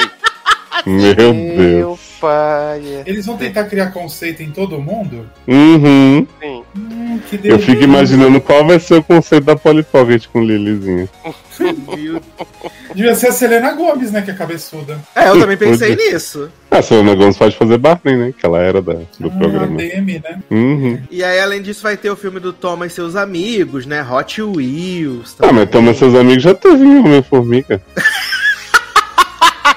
Meu 0.85 1.33
Meu 1.33 1.57
Deus. 1.57 2.01
pai. 2.21 3.03
Eles 3.07 3.25
vão 3.27 3.37
tentar 3.37 3.65
criar 3.65 3.91
conceito 3.93 4.43
em 4.43 4.51
todo 4.51 4.79
mundo? 4.81 5.29
Uhum. 5.47 6.27
Sim. 6.43 6.63
Hum, 6.77 7.21
que 7.29 7.41
Eu 7.45 7.59
fico 7.59 7.83
imaginando 7.83 8.41
qual 8.41 8.67
vai 8.67 8.79
ser 8.81 8.95
o 8.97 9.03
conceito 9.03 9.45
da 9.45 9.57
Polly 9.57 9.83
Pocket 9.83 10.27
com 10.33 10.43
Lilizinha. 10.43 11.09
Devia 12.95 13.15
ser 13.15 13.29
a 13.29 13.33
Selena 13.33 13.73
Gomes, 13.73 14.11
né? 14.13 14.23
Que 14.23 14.31
é 14.31 14.35
cabeçuda. 14.35 15.01
É, 15.15 15.29
eu 15.29 15.39
também 15.41 15.57
pensei 15.57 15.97
nisso. 15.97 16.51
Ah, 16.71 16.79
a 16.79 16.83
Selena 16.83 17.15
Gomes 17.15 17.37
pode 17.37 17.57
fazer 17.57 17.79
Barney, 17.79 18.17
né? 18.17 18.35
Que 18.39 18.45
ela 18.45 18.59
era 18.61 18.83
da, 18.83 18.95
do 18.95 19.29
Ah, 19.29 19.39
programa. 19.39 19.77
DM, 19.77 20.21
né? 20.23 20.39
Uhum. 20.51 20.99
E 21.11 21.23
aí, 21.25 21.41
além 21.41 21.63
disso, 21.63 21.83
vai 21.83 21.97
ter 21.97 22.11
o 22.11 22.17
filme 22.17 22.41
do 22.41 22.53
Thomas 22.53 22.93
e 22.93 22.95
seus 22.95 23.17
amigos, 23.17 23.87
né? 23.87 24.03
Hot 24.09 24.43
Wheels. 24.43 25.37
Ah, 25.41 25.53
mas 25.53 25.71
toma 25.71 25.95
seus 25.95 26.15
amigos 26.15 26.43
já 26.43 26.55
teve 26.55 26.85
em 26.85 26.99
Homem-Formiga. 26.99 27.81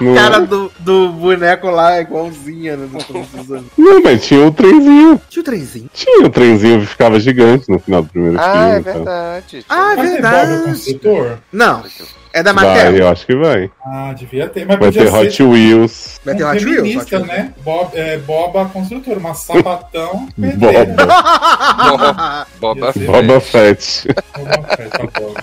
Não, 0.00 0.12
A 0.12 0.16
cara 0.16 0.36
é? 0.38 0.46
do, 0.46 0.72
do 0.78 1.08
boneco 1.10 1.68
lá 1.70 1.96
é 1.96 2.00
igualzinha, 2.00 2.76
né? 2.76 2.88
não, 3.76 4.02
mas 4.02 4.26
tinha 4.26 4.46
o 4.46 4.50
trenzinho. 4.50 5.20
Tinha 5.28 5.42
o 5.42 5.44
trenzinho. 5.44 5.90
Tinha 5.92 6.26
o 6.26 6.30
trenzinho 6.30 6.80
que 6.80 6.86
ficava 6.86 7.20
gigante 7.20 7.68
no 7.68 7.78
final 7.78 8.02
do 8.02 8.08
primeiro 8.08 8.38
Ah, 8.40 8.52
filme. 8.52 8.70
é 8.74 8.78
então. 8.78 8.92
verdade. 8.94 9.64
Ah, 9.68 9.94
Vai 9.94 9.98
o 9.98 10.02
verdade. 10.10 10.62
construtor? 10.64 11.38
Não, 11.52 11.84
é 12.32 12.42
da 12.42 12.52
Vai, 12.52 12.64
Mattel. 12.64 12.96
eu 12.96 13.08
acho 13.08 13.26
que 13.26 13.34
vai. 13.34 13.70
Ah, 13.84 14.14
devia 14.16 14.48
ter. 14.48 14.64
Mas 14.64 14.78
Vai 14.78 14.92
ter 14.92 15.10
ser 15.10 15.14
Hot 15.14 15.42
Wheels. 15.42 16.20
Vai 16.24 16.34
ter 16.36 16.44
um 16.44 16.50
Hot 16.50 16.64
Wheels. 16.64 16.96
Hot 17.12 17.18
né? 17.26 17.52
Bob, 17.62 17.90
é, 17.94 18.16
Boba 18.18 18.64
construtor, 18.66 19.18
uma 19.18 19.34
sapatão. 19.34 20.28
Boba. 20.38 22.46
Boba 22.60 22.92
Fett. 22.92 23.06
Boba 23.06 23.40
Fett. 23.40 24.08
Boba 24.38 24.62
Fett, 24.76 24.90
tá 24.90 25.20
bom. 25.20 25.34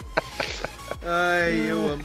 Ai, 1.05 1.67
eu 1.69 1.77
amo. 1.77 1.99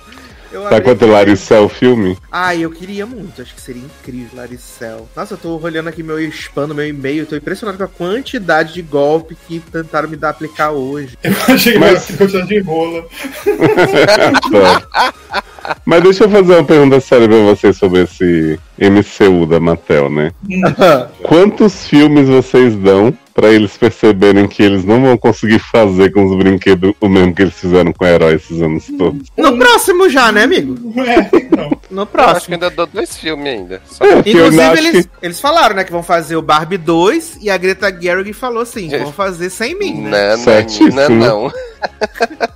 Eu 0.53 0.69
Sabe 0.69 0.83
quanto 0.83 1.05
é 1.05 1.09
Laricel 1.09 1.65
o 1.65 1.69
filme? 1.69 2.19
Ai, 2.31 2.61
eu 2.61 2.71
queria 2.71 3.07
muito. 3.07 3.41
Acho 3.41 3.55
que 3.55 3.61
seria 3.61 3.83
incrível, 3.83 4.37
Laricel. 4.37 5.09
Nossa, 5.17 5.35
eu 5.35 5.39
tô 5.39 5.59
olhando 5.59 5.89
aqui 5.89 6.03
meu 6.03 6.21
spam 6.29 6.67
no 6.67 6.75
meu 6.75 6.87
e-mail. 6.87 7.25
Tô 7.25 7.35
impressionado 7.35 7.79
com 7.79 7.85
a 7.85 7.89
quantidade 7.89 8.75
de 8.75 8.83
golpe 8.83 9.35
que 9.49 9.61
tentaram 9.61 10.09
me 10.09 10.17
dar 10.17 10.29
aplicar 10.31 10.71
hoje. 10.71 11.17
Eu 11.23 11.33
achei 11.49 11.73
que 11.73 11.79
Mas- 11.79 12.07
de 12.47 12.59
rola. 12.61 13.07
Mas 15.85 16.03
deixa 16.03 16.25
eu 16.25 16.31
fazer 16.31 16.55
uma 16.55 16.65
pergunta 16.65 17.01
séria 17.01 17.29
pra 17.29 17.39
vocês 17.39 17.77
sobre 17.77 18.03
esse 18.03 18.59
MCU 18.79 19.47
da 19.47 19.61
Mattel, 19.61 20.11
né? 20.11 20.33
Quantos 21.23 21.87
filmes 21.87 22.29
vocês 22.29 22.75
dão 22.77 23.13
pra 23.35 23.49
eles 23.49 23.77
perceberem 23.79 24.47
que 24.47 24.63
eles 24.63 24.85
não 24.85 25.01
vão 25.03 25.17
conseguir 25.17 25.59
fazer 25.59 26.13
com 26.13 26.25
os 26.27 26.37
brinquedos 26.37 26.93
o 27.01 27.09
mesmo 27.09 27.35
que 27.35 27.41
eles 27.43 27.55
fizeram 27.55 27.91
com 27.93 28.05
heróis 28.05 28.43
esses 28.43 28.61
anos 28.61 28.85
todos? 28.99 29.29
No 29.39 29.57
próximo 29.57 30.09
já, 30.11 30.31
né, 30.31 30.43
amigo? 30.45 30.77
É, 31.01 31.37
então. 31.37 31.71
No 31.93 32.03
Eu 32.03 32.05
acho 32.05 32.11
que 32.11 32.17
próximo. 32.17 32.55
ainda 32.55 32.71
dou 32.71 32.87
dois 32.87 33.17
filmes 33.19 33.47
ainda. 33.47 33.83
Só 33.85 34.03
É, 34.05 34.19
Inclusive, 34.21 34.79
eles, 34.79 35.05
que... 35.07 35.11
eles 35.21 35.41
falaram, 35.41 35.77
né, 35.77 35.85
que 35.85 35.93
vão 35.93 36.03
fazer 36.03 36.37
o 36.37 36.43
Barbie 36.43 36.79
2 36.79 37.39
e 37.43 37.51
a 37.51 37.57
Greta 37.59 37.95
Gerwig 38.01 38.33
falou 38.33 38.63
assim, 38.63 38.89
vão 38.89 39.13
fazer 39.13 39.51
sem 39.51 39.79
mim, 39.79 40.01
né? 40.01 40.35
Não, 40.37 41.09
não, 41.09 41.45
não, 41.45 41.53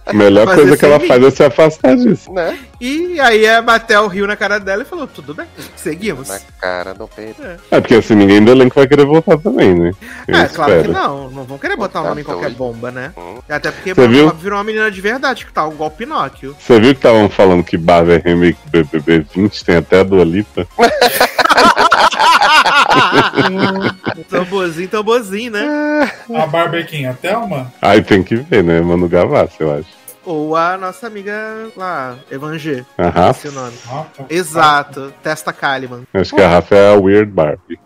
a 0.06 0.12
melhor 0.12 0.46
fazer 0.46 0.60
coisa 0.62 0.76
que 0.76 0.84
ela 0.84 0.98
sem 1.00 1.08
faz 1.08 1.22
é 1.24 1.30
se 1.30 1.44
afastar 1.44 1.96
disso. 1.96 2.32
né? 2.32 2.58
E 2.80 3.18
aí 3.20 3.46
a 3.48 3.62
Mattel 3.62 4.06
riu 4.06 4.26
na 4.26 4.36
cara 4.36 4.58
dela 4.60 4.82
e 4.82 4.86
falou, 4.86 5.06
tudo 5.06 5.34
bem, 5.34 5.46
seguimos. 5.76 6.28
Na 6.28 6.38
cara 6.60 6.92
do 6.94 7.08
Pedro. 7.08 7.44
É 7.70 7.80
porque 7.80 7.94
assim, 7.94 8.14
ninguém 8.14 8.44
do 8.44 8.50
elenco 8.50 8.74
vai 8.74 8.86
querer 8.86 9.06
voltar 9.06 9.38
também, 9.38 9.74
né? 9.74 9.92
Eu 10.28 10.36
É, 10.36 10.48
claro 10.48 10.72
que 10.72 10.78
espero. 10.80 10.92
não, 10.92 11.30
não 11.30 11.44
vão 11.44 11.58
querer 11.58 11.76
botar 11.76 12.00
o 12.00 12.02
Tá 12.02 12.08
nome 12.10 12.20
em 12.20 12.24
qualquer 12.24 12.46
doido. 12.50 12.58
bomba, 12.58 12.90
né? 12.90 13.12
Hum. 13.16 13.38
Até 13.48 13.70
porque 13.70 13.94
Você 13.94 14.08
viu? 14.08 14.30
virou 14.34 14.58
uma 14.58 14.64
menina 14.64 14.90
de 14.90 15.00
verdade, 15.00 15.46
que 15.46 15.52
tá 15.52 15.66
igual 15.68 15.88
o 15.88 15.92
Pinóquio. 15.92 16.54
Você 16.58 16.78
viu 16.78 16.90
que 16.92 16.98
estavam 16.98 17.28
falando 17.30 17.64
que 17.64 17.76
Barbie 17.78 18.12
é 18.12 18.22
remake 18.24 18.58
do 18.66 18.84
BBB 18.84 19.26
20? 19.34 19.64
Tem 19.64 19.76
até 19.76 20.00
a 20.00 20.02
Dua 20.02 20.24
Lipa. 20.24 20.66
tamborzinho, 24.28 24.88
tamborzinho, 24.88 25.52
né? 25.52 26.10
A 26.34 26.46
Barbequinha, 26.46 27.10
a 27.10 27.14
Thelma? 27.14 27.72
Aí 27.80 28.02
tem 28.02 28.22
que 28.22 28.36
ver, 28.36 28.62
né? 28.64 28.80
Mano 28.80 29.08
Gavassi, 29.08 29.60
eu 29.60 29.74
acho. 29.74 29.88
Ou 30.24 30.56
a 30.56 30.76
nossa 30.76 31.06
amiga 31.06 31.68
lá, 31.76 32.16
Evanger, 32.30 32.84
Aham. 32.98 33.30
esse 33.30 33.46
é 33.46 33.50
o 33.50 33.52
nome. 33.52 33.74
Ah, 33.88 34.04
tá. 34.16 34.24
Exato, 34.28 35.14
Testa 35.22 35.52
Kalimann. 35.52 36.02
Acho 36.12 36.34
que 36.34 36.42
a 36.42 36.48
Rafa 36.48 36.74
é 36.74 36.94
a 36.94 36.98
Weird 36.98 37.30
Barbie. 37.30 37.78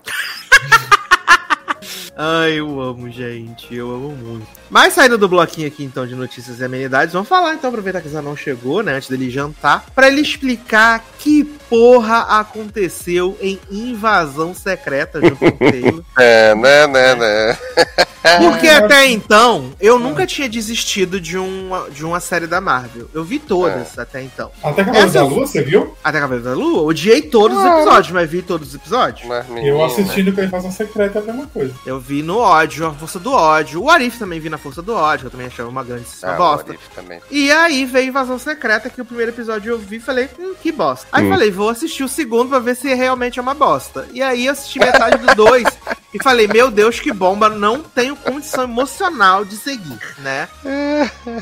Ai, 2.23 2.61
eu 2.61 2.79
amo, 2.83 3.09
gente, 3.11 3.75
eu 3.75 3.91
amo 3.91 4.11
muito. 4.11 4.47
Mas 4.69 4.93
saindo 4.93 5.17
do 5.17 5.27
bloquinho 5.27 5.67
aqui, 5.67 5.83
então, 5.83 6.07
de 6.07 6.15
notícias 6.15 6.61
e 6.61 6.65
amenidades, 6.65 7.15
vamos 7.15 7.27
falar, 7.27 7.55
então, 7.55 7.71
aproveitar 7.71 8.03
que 8.03 8.09
o 8.09 8.11
Zanon 8.11 8.37
chegou, 8.37 8.83
né, 8.83 8.97
antes 8.97 9.09
dele 9.09 9.31
jantar, 9.31 9.87
pra 9.95 10.07
ele 10.09 10.21
explicar 10.21 11.03
que 11.19 11.45
porra 11.71 12.19
aconteceu 12.39 13.39
em 13.41 13.59
Invasão 13.71 14.55
Secreta 14.55 15.19
junto 15.21 15.37
com 15.37 15.47
o 15.47 15.53
Taylor. 15.71 16.05
É, 16.19 16.55
né, 16.55 16.87
né, 16.87 17.15
né. 17.15 17.59
Porque 18.39 18.69
até 18.69 19.07
então, 19.07 19.73
eu 19.81 19.99
nunca 19.99 20.27
tinha 20.27 20.47
desistido 20.47 21.19
de 21.19 21.39
uma, 21.39 21.89
de 21.89 22.05
uma 22.05 22.21
série 22.21 22.47
da 22.47 22.61
Marvel. 22.61 23.09
Eu 23.15 23.25
vi 23.25 23.39
todas 23.39 23.99
até 23.99 24.21
então. 24.23 24.51
Até 24.63 24.85
Cavaleiro 24.85 25.09
Essa 25.09 25.19
da 25.21 25.25
eu- 25.25 25.29
Lua, 25.29 25.47
você 25.47 25.63
viu? 25.63 25.97
Até 26.05 26.21
Cavaleiro 26.21 26.45
da 26.51 26.55
Lua, 26.55 26.83
odiei 26.83 27.23
todos 27.23 27.57
os 27.57 27.65
episódios, 27.65 28.13
mas 28.13 28.31
vi 28.31 28.43
todos 28.43 28.69
os 28.69 28.75
episódios. 28.75 29.27
Mas, 29.27 29.49
Eu 29.49 29.55
menina, 29.55 29.87
assistindo 29.87 30.35
com 30.35 30.43
a 30.43 30.45
Invasão 30.45 30.71
Secreta 30.71 31.19
é 31.19 31.23
a 31.23 31.25
mesma 31.25 31.47
coisa. 31.47 31.73
Eu 31.87 31.99
vi 31.99 32.10
no 32.23 32.39
ódio, 32.39 32.87
a 32.87 32.93
força 32.93 33.19
do 33.19 33.33
ódio. 33.33 33.83
O 33.83 33.91
Arif 33.91 34.19
também 34.19 34.39
vi 34.41 34.49
na 34.51 34.59
força 34.59 34.83
do 34.83 34.93
ódio, 34.95 35.21
que 35.21 35.27
eu 35.27 35.31
também 35.31 35.47
achava 35.47 35.69
uma 35.69 35.83
grande 35.85 36.05
Ah, 36.23 36.33
bosta. 36.35 36.67
o 36.69 36.71
Arif 36.71 36.89
também. 36.95 37.21
E 37.31 37.51
aí 37.51 37.85
veio 37.85 38.09
Invasão 38.09 38.39
Secreta, 38.39 38.91
que 38.91 39.01
o 39.01 39.05
primeiro 39.05 39.31
episódio 39.33 39.73
eu 39.73 39.79
vi 39.79 39.97
e 39.97 40.01
falei, 40.01 40.29
hum, 40.39 40.55
que 40.61 40.71
bosta. 40.73 41.07
Aí 41.13 41.25
Hum. 41.25 41.31
falei, 41.31 41.51
vou 41.51 41.69
assistir 41.69 42.03
o 42.05 42.09
segundo 42.09 42.49
pra 42.51 42.59
ver 42.59 42.75
se 42.77 42.93
realmente 42.95 43.39
é 43.39 43.43
uma 43.43 43.55
bosta. 43.55 44.07
E 44.13 44.21
aí 44.23 44.47
eu 44.47 44.53
assisti 44.53 44.79
metade 44.79 45.19
do 45.19 45.35
dois 45.35 45.65
e 46.13 46.23
falei, 46.23 46.49
meu 46.49 46.71
Deus, 46.71 46.99
que 46.99 47.13
bomba, 47.13 47.49
não 47.49 47.81
tenho 47.81 48.17
condição 48.17 48.65
emocional 48.65 49.45
de 49.45 49.57
seguir, 49.57 49.99
né? 50.19 50.49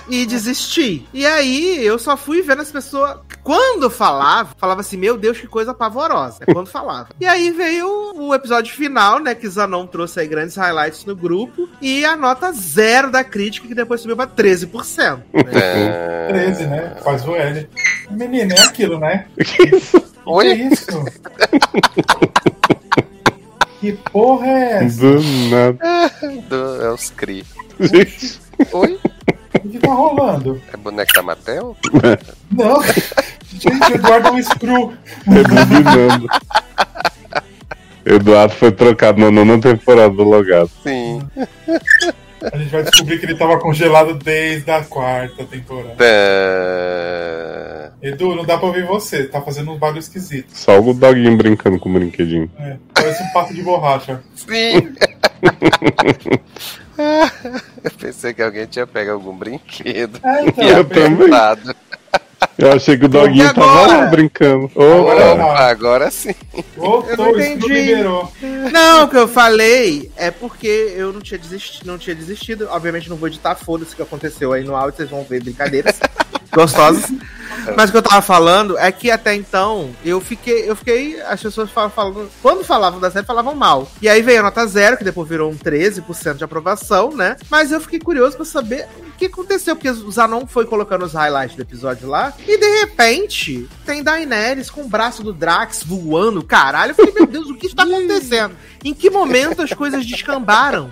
E 0.08 0.26
desisti. 0.26 1.06
E 1.12 1.24
aí 1.24 1.84
eu 1.84 1.98
só 1.98 2.16
fui 2.16 2.42
vendo 2.42 2.62
as 2.62 2.70
pessoas. 2.70 3.16
Quando 3.42 3.88
falava, 3.88 4.50
falava 4.58 4.82
assim, 4.82 4.98
meu 4.98 5.16
Deus, 5.16 5.40
que 5.40 5.46
coisa 5.46 5.72
pavorosa. 5.72 6.40
É 6.46 6.52
quando 6.52 6.68
falava. 6.68 7.08
E 7.18 7.26
aí 7.26 7.50
veio 7.50 8.12
o 8.14 8.34
episódio 8.34 8.74
final, 8.74 9.18
né? 9.20 9.34
Que 9.34 9.48
Zanon 9.48 9.86
trouxe 9.86 10.20
aí 10.20 10.28
grandes 10.28 10.56
highlights 10.56 11.04
no 11.06 11.16
grupo. 11.16 11.68
E 11.80 12.04
a 12.04 12.14
nota 12.14 12.52
zero 12.52 13.10
da 13.10 13.24
crítica, 13.24 13.66
que 13.66 13.74
depois 13.74 14.02
subiu 14.02 14.16
pra 14.16 14.26
13%. 14.26 15.22
Né? 15.32 15.50
É... 15.52 16.28
13, 16.28 16.66
né? 16.66 16.96
Faz 17.02 17.26
o 17.26 17.34
L. 17.34 17.68
Menina, 18.10 18.54
é 18.54 18.60
aquilo, 18.60 18.98
né? 18.98 19.26
Que 19.38 20.30
Oi? 20.30 20.52
isso? 20.52 20.86
que 23.80 23.92
porra 23.92 24.46
é 24.46 24.84
essa? 24.84 25.00
Do 25.00 25.22
nada. 25.50 25.78
Do, 26.48 26.82
é 26.82 26.92
os 26.92 27.10
Cri. 27.10 27.44
Gente, 27.80 28.40
Oi? 28.72 28.98
O 29.54 29.68
que 29.68 29.78
tá 29.78 29.92
rolando? 29.92 30.60
É 30.72 30.76
boneco 30.76 31.12
da 31.12 31.22
Mattel? 31.22 31.76
Não. 32.50 32.82
Gente, 33.50 33.92
o 33.92 33.94
Eduardo 33.94 34.28
é 34.28 34.32
um 34.32 34.42
screw. 34.42 34.92
rebobinando. 35.26 36.26
Eduardo 38.04 38.54
foi 38.54 38.72
trocado 38.72 39.20
na 39.20 39.30
nona 39.30 39.60
temporada 39.60 40.10
do 40.10 40.22
Logado. 40.24 40.70
Sim. 40.82 41.20
A 42.52 42.56
gente 42.56 42.70
vai 42.70 42.82
descobrir 42.82 43.18
que 43.18 43.26
ele 43.26 43.34
tava 43.34 43.58
congelado 43.58 44.14
desde 44.14 44.70
a 44.70 44.84
quarta 44.84 45.44
temporada. 45.44 45.96
É... 45.98 47.77
Edu, 48.00 48.34
não 48.34 48.44
dá 48.44 48.56
pra 48.56 48.68
ouvir 48.68 48.86
você, 48.86 49.24
tá 49.24 49.40
fazendo 49.42 49.72
um 49.72 49.78
barulho 49.78 49.98
esquisito. 49.98 50.48
Só 50.52 50.78
o 50.80 50.94
doguinho 50.94 51.36
brincando 51.36 51.78
com 51.78 51.88
o 51.88 51.92
brinquedinho. 51.92 52.50
É, 52.58 52.76
parece 52.94 53.22
um 53.22 53.28
pato 53.32 53.52
de 53.52 53.62
borracha. 53.62 54.22
Sim. 54.34 54.94
Eu 57.84 57.90
pensei 57.92 58.34
que 58.34 58.42
alguém 58.42 58.66
tinha 58.66 58.84
pego 58.86 59.12
algum 59.12 59.36
brinquedo 59.36 60.18
É, 60.24 60.46
então, 60.46 60.64
e 60.64 60.68
Eu 60.68 60.84
também. 60.84 61.28
Eu 62.58 62.72
achei 62.72 62.98
que 62.98 63.04
o 63.04 63.08
doguinho 63.08 63.54
tava 63.54 63.86
lá 63.86 64.06
brincando. 64.06 64.68
Ô, 64.74 64.82
Agora. 65.08 65.34
Opa, 65.34 65.58
agora 65.70 66.10
sim. 66.10 66.34
voltou, 66.76 67.08
Eu 67.10 67.16
não 67.16 67.30
entendi. 67.40 67.68
liberou. 67.68 68.32
Não, 68.72 69.04
o 69.04 69.08
que 69.08 69.16
eu 69.16 69.28
falei 69.28 70.10
é 70.16 70.30
porque 70.32 70.92
eu 70.96 71.12
não 71.12 71.20
tinha 71.20 71.38
desistido, 71.38 71.86
não 71.86 71.96
tinha 71.98 72.16
desistido. 72.16 72.66
Obviamente 72.70 73.08
não 73.08 73.16
vou 73.16 73.28
editar, 73.28 73.54
foda-se 73.54 73.92
o 73.92 73.96
que 73.96 74.02
aconteceu 74.02 74.52
aí 74.52 74.64
no 74.64 74.74
áudio, 74.74 74.96
vocês 74.96 75.10
vão 75.10 75.22
ver 75.22 75.40
brincadeiras 75.42 76.00
gostosas. 76.52 77.04
Mas 77.76 77.90
o 77.90 77.92
que 77.92 77.98
eu 77.98 78.02
tava 78.02 78.22
falando 78.22 78.78
é 78.78 78.90
que 78.90 79.10
até 79.10 79.34
então 79.34 79.90
eu 80.04 80.20
fiquei, 80.20 80.68
eu 80.70 80.74
fiquei, 80.76 81.20
as 81.22 81.42
pessoas 81.42 81.70
falavam, 81.70 81.94
falando, 81.94 82.30
quando 82.42 82.64
falavam 82.64 83.00
da 83.00 83.10
série, 83.10 83.26
falavam 83.26 83.54
mal. 83.54 83.88
E 84.00 84.08
aí 84.08 84.22
veio 84.22 84.40
a 84.40 84.42
nota 84.44 84.66
zero, 84.66 84.96
que 84.96 85.04
depois 85.04 85.28
virou 85.28 85.50
um 85.50 85.56
13% 85.56 86.34
de 86.36 86.44
aprovação, 86.44 87.10
né? 87.14 87.36
Mas 87.50 87.70
eu 87.72 87.80
fiquei 87.80 87.98
curioso 87.98 88.36
pra 88.36 88.44
saber 88.44 88.86
o 89.00 89.18
que 89.18 89.26
aconteceu, 89.26 89.74
porque 89.76 89.90
o 89.90 90.10
Zanon 90.10 90.46
foi 90.46 90.64
colocando 90.66 91.04
os 91.04 91.12
highlights 91.14 91.56
do 91.56 91.62
episódio 91.62 92.08
lá, 92.08 92.32
e 92.48 92.58
de 92.58 92.80
repente 92.80 93.68
tem 93.84 94.02
Daenerys 94.02 94.70
com 94.70 94.82
o 94.82 94.88
braço 94.88 95.22
do 95.22 95.32
Drax 95.32 95.82
voando, 95.84 96.42
caralho. 96.42 96.92
Eu 96.92 96.94
falei, 96.94 97.12
meu 97.14 97.26
Deus, 97.26 97.50
o 97.50 97.54
que 97.54 97.66
está 97.66 97.82
acontecendo? 97.82 98.54
Em 98.84 98.94
que 98.94 99.10
momento 99.10 99.60
as 99.62 99.72
coisas 99.72 100.04
descambaram? 100.06 100.88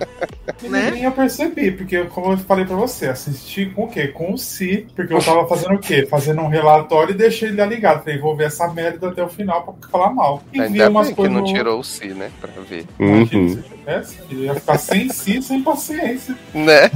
Né? 0.62 0.90
Nem 0.92 1.04
eu 1.04 1.12
percebi, 1.12 1.70
porque 1.70 2.04
como 2.04 2.32
eu 2.32 2.38
falei 2.38 2.64
pra 2.64 2.76
você, 2.76 3.06
assisti 3.06 3.66
com 3.66 3.84
o 3.84 3.88
quê? 3.88 4.08
Com 4.08 4.32
o 4.34 4.38
Si, 4.38 4.86
porque 4.94 5.12
eu 5.14 5.22
tava 5.22 5.46
fazendo 5.48 5.74
o 5.74 5.78
quê? 5.78 6.06
Fazendo 6.06 6.40
um 6.42 6.48
relatório 6.48 7.12
e 7.14 7.16
deixei 7.16 7.48
ele 7.48 7.64
ligado. 7.66 8.04
Falei, 8.04 8.18
vou 8.18 8.36
ver 8.36 8.44
essa 8.44 8.68
merda 8.68 9.08
até 9.08 9.22
o 9.22 9.28
final 9.28 9.62
pra 9.62 9.88
falar 9.90 10.12
mal. 10.12 10.42
E 10.52 10.58
vi 10.58 10.64
Ainda 10.64 10.90
umas 10.90 11.06
bem 11.06 11.14
que 11.14 11.20
coisas 11.22 11.34
não 11.34 11.40
no- 11.42 11.52
tirou 11.52 11.80
o 11.80 11.84
si, 11.84 12.08
né? 12.08 12.30
Pra 12.40 12.50
ver. 12.62 12.84
Uhum. 12.98 13.62
Tivesse, 13.86 14.18
eu 14.28 14.38
ia 14.40 14.54
ficar 14.54 14.78
sem 14.78 15.08
si, 15.08 15.40
sem 15.40 15.62
paciência. 15.62 16.36
Né? 16.52 16.90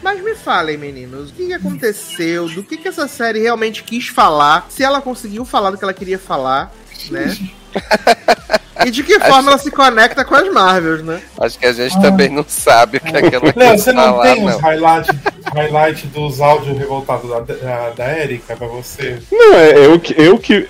Mas 0.00 0.22
me 0.22 0.34
falem, 0.36 0.78
meninos, 0.78 1.30
o 1.30 1.34
que, 1.34 1.46
que 1.46 1.52
aconteceu? 1.52 2.48
Do 2.48 2.62
que, 2.62 2.76
que 2.76 2.88
essa 2.88 3.08
série 3.08 3.40
realmente 3.40 3.82
quis 3.82 4.06
falar? 4.06 4.66
Se 4.70 4.84
ela 4.84 5.02
conseguiu 5.02 5.44
falar 5.44 5.72
do 5.72 5.78
que 5.78 5.84
ela 5.84 5.92
queria 5.92 6.18
falar, 6.18 6.72
né? 7.10 7.36
E 8.84 8.90
de 8.90 9.02
que 9.02 9.18
forma 9.18 9.50
ela 9.52 9.58
se 9.58 9.70
conecta 9.70 10.24
com 10.26 10.34
as 10.34 10.52
Marvels, 10.52 11.02
né? 11.02 11.22
Acho 11.40 11.58
que 11.58 11.64
a 11.64 11.72
gente 11.72 11.96
Ah. 11.96 12.00
também 12.02 12.28
não 12.28 12.44
sabe 12.46 12.98
o 12.98 13.00
que 13.00 13.16
é 13.16 13.30
que 13.30 13.34
ela 13.34 13.52
Léo, 13.56 13.72
quis 13.72 13.82
você 13.82 13.92
não 13.92 14.02
falar, 14.02 14.22
tem 14.34 14.44
os 14.46 14.52
não. 14.52 14.60
highlights 14.60 15.16
highlight 15.54 16.06
dos 16.08 16.40
áudios 16.40 16.76
revoltados 16.76 17.30
da, 17.30 17.40
da, 17.40 17.90
da 17.90 18.18
Erika 18.18 18.56
pra 18.56 18.66
você? 18.66 19.18
Não, 19.32 19.54
é 19.54 19.86
eu 19.86 19.98
que. 19.98 20.14
Eu 20.20 20.36
que 20.38 20.68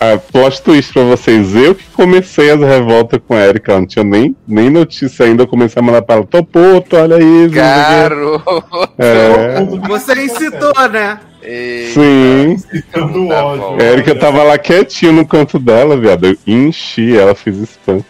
a 0.00 0.18
plot 0.18 0.60
twist 0.62 0.92
pra 0.92 1.04
vocês, 1.04 1.54
eu 1.54 1.74
que 1.74 1.84
comecei 1.94 2.50
as 2.50 2.60
revoltas 2.60 3.20
com 3.26 3.32
a 3.34 3.46
Erika. 3.46 3.74
Não 3.78 3.86
tinha 3.86 4.04
nem, 4.04 4.36
nem 4.46 4.68
notícia 4.68 5.24
ainda. 5.24 5.44
Eu 5.44 5.48
comecei 5.48 5.80
a 5.80 5.84
mandar 5.84 6.02
pra 6.02 6.16
ela, 6.16 6.26
tô 6.26 6.42
puto, 6.44 6.96
olha 6.96 7.16
isso. 7.18 7.54
não 7.54 7.62
Garoto! 7.62 8.90
É, 8.98 9.88
Você 9.88 10.12
incitou, 10.24 10.88
né? 10.90 11.20
Eita. 11.46 11.92
sim. 12.00 12.56
Do 12.94 13.28
Tá 13.28 13.44
ódio. 13.46 13.60
bom. 13.62 13.76
A 13.80 13.82
Erika 13.84 14.14
tava 14.14 14.42
lá 14.42 14.58
quietinha 14.58 15.12
no 15.12 15.26
canto 15.26 15.58
dela, 15.58 15.96
viado. 15.96 16.26
Eu 16.26 16.36
enchi 16.46 17.16
ela, 17.16 17.34
fiz 17.34 17.56
spam. 17.56 18.04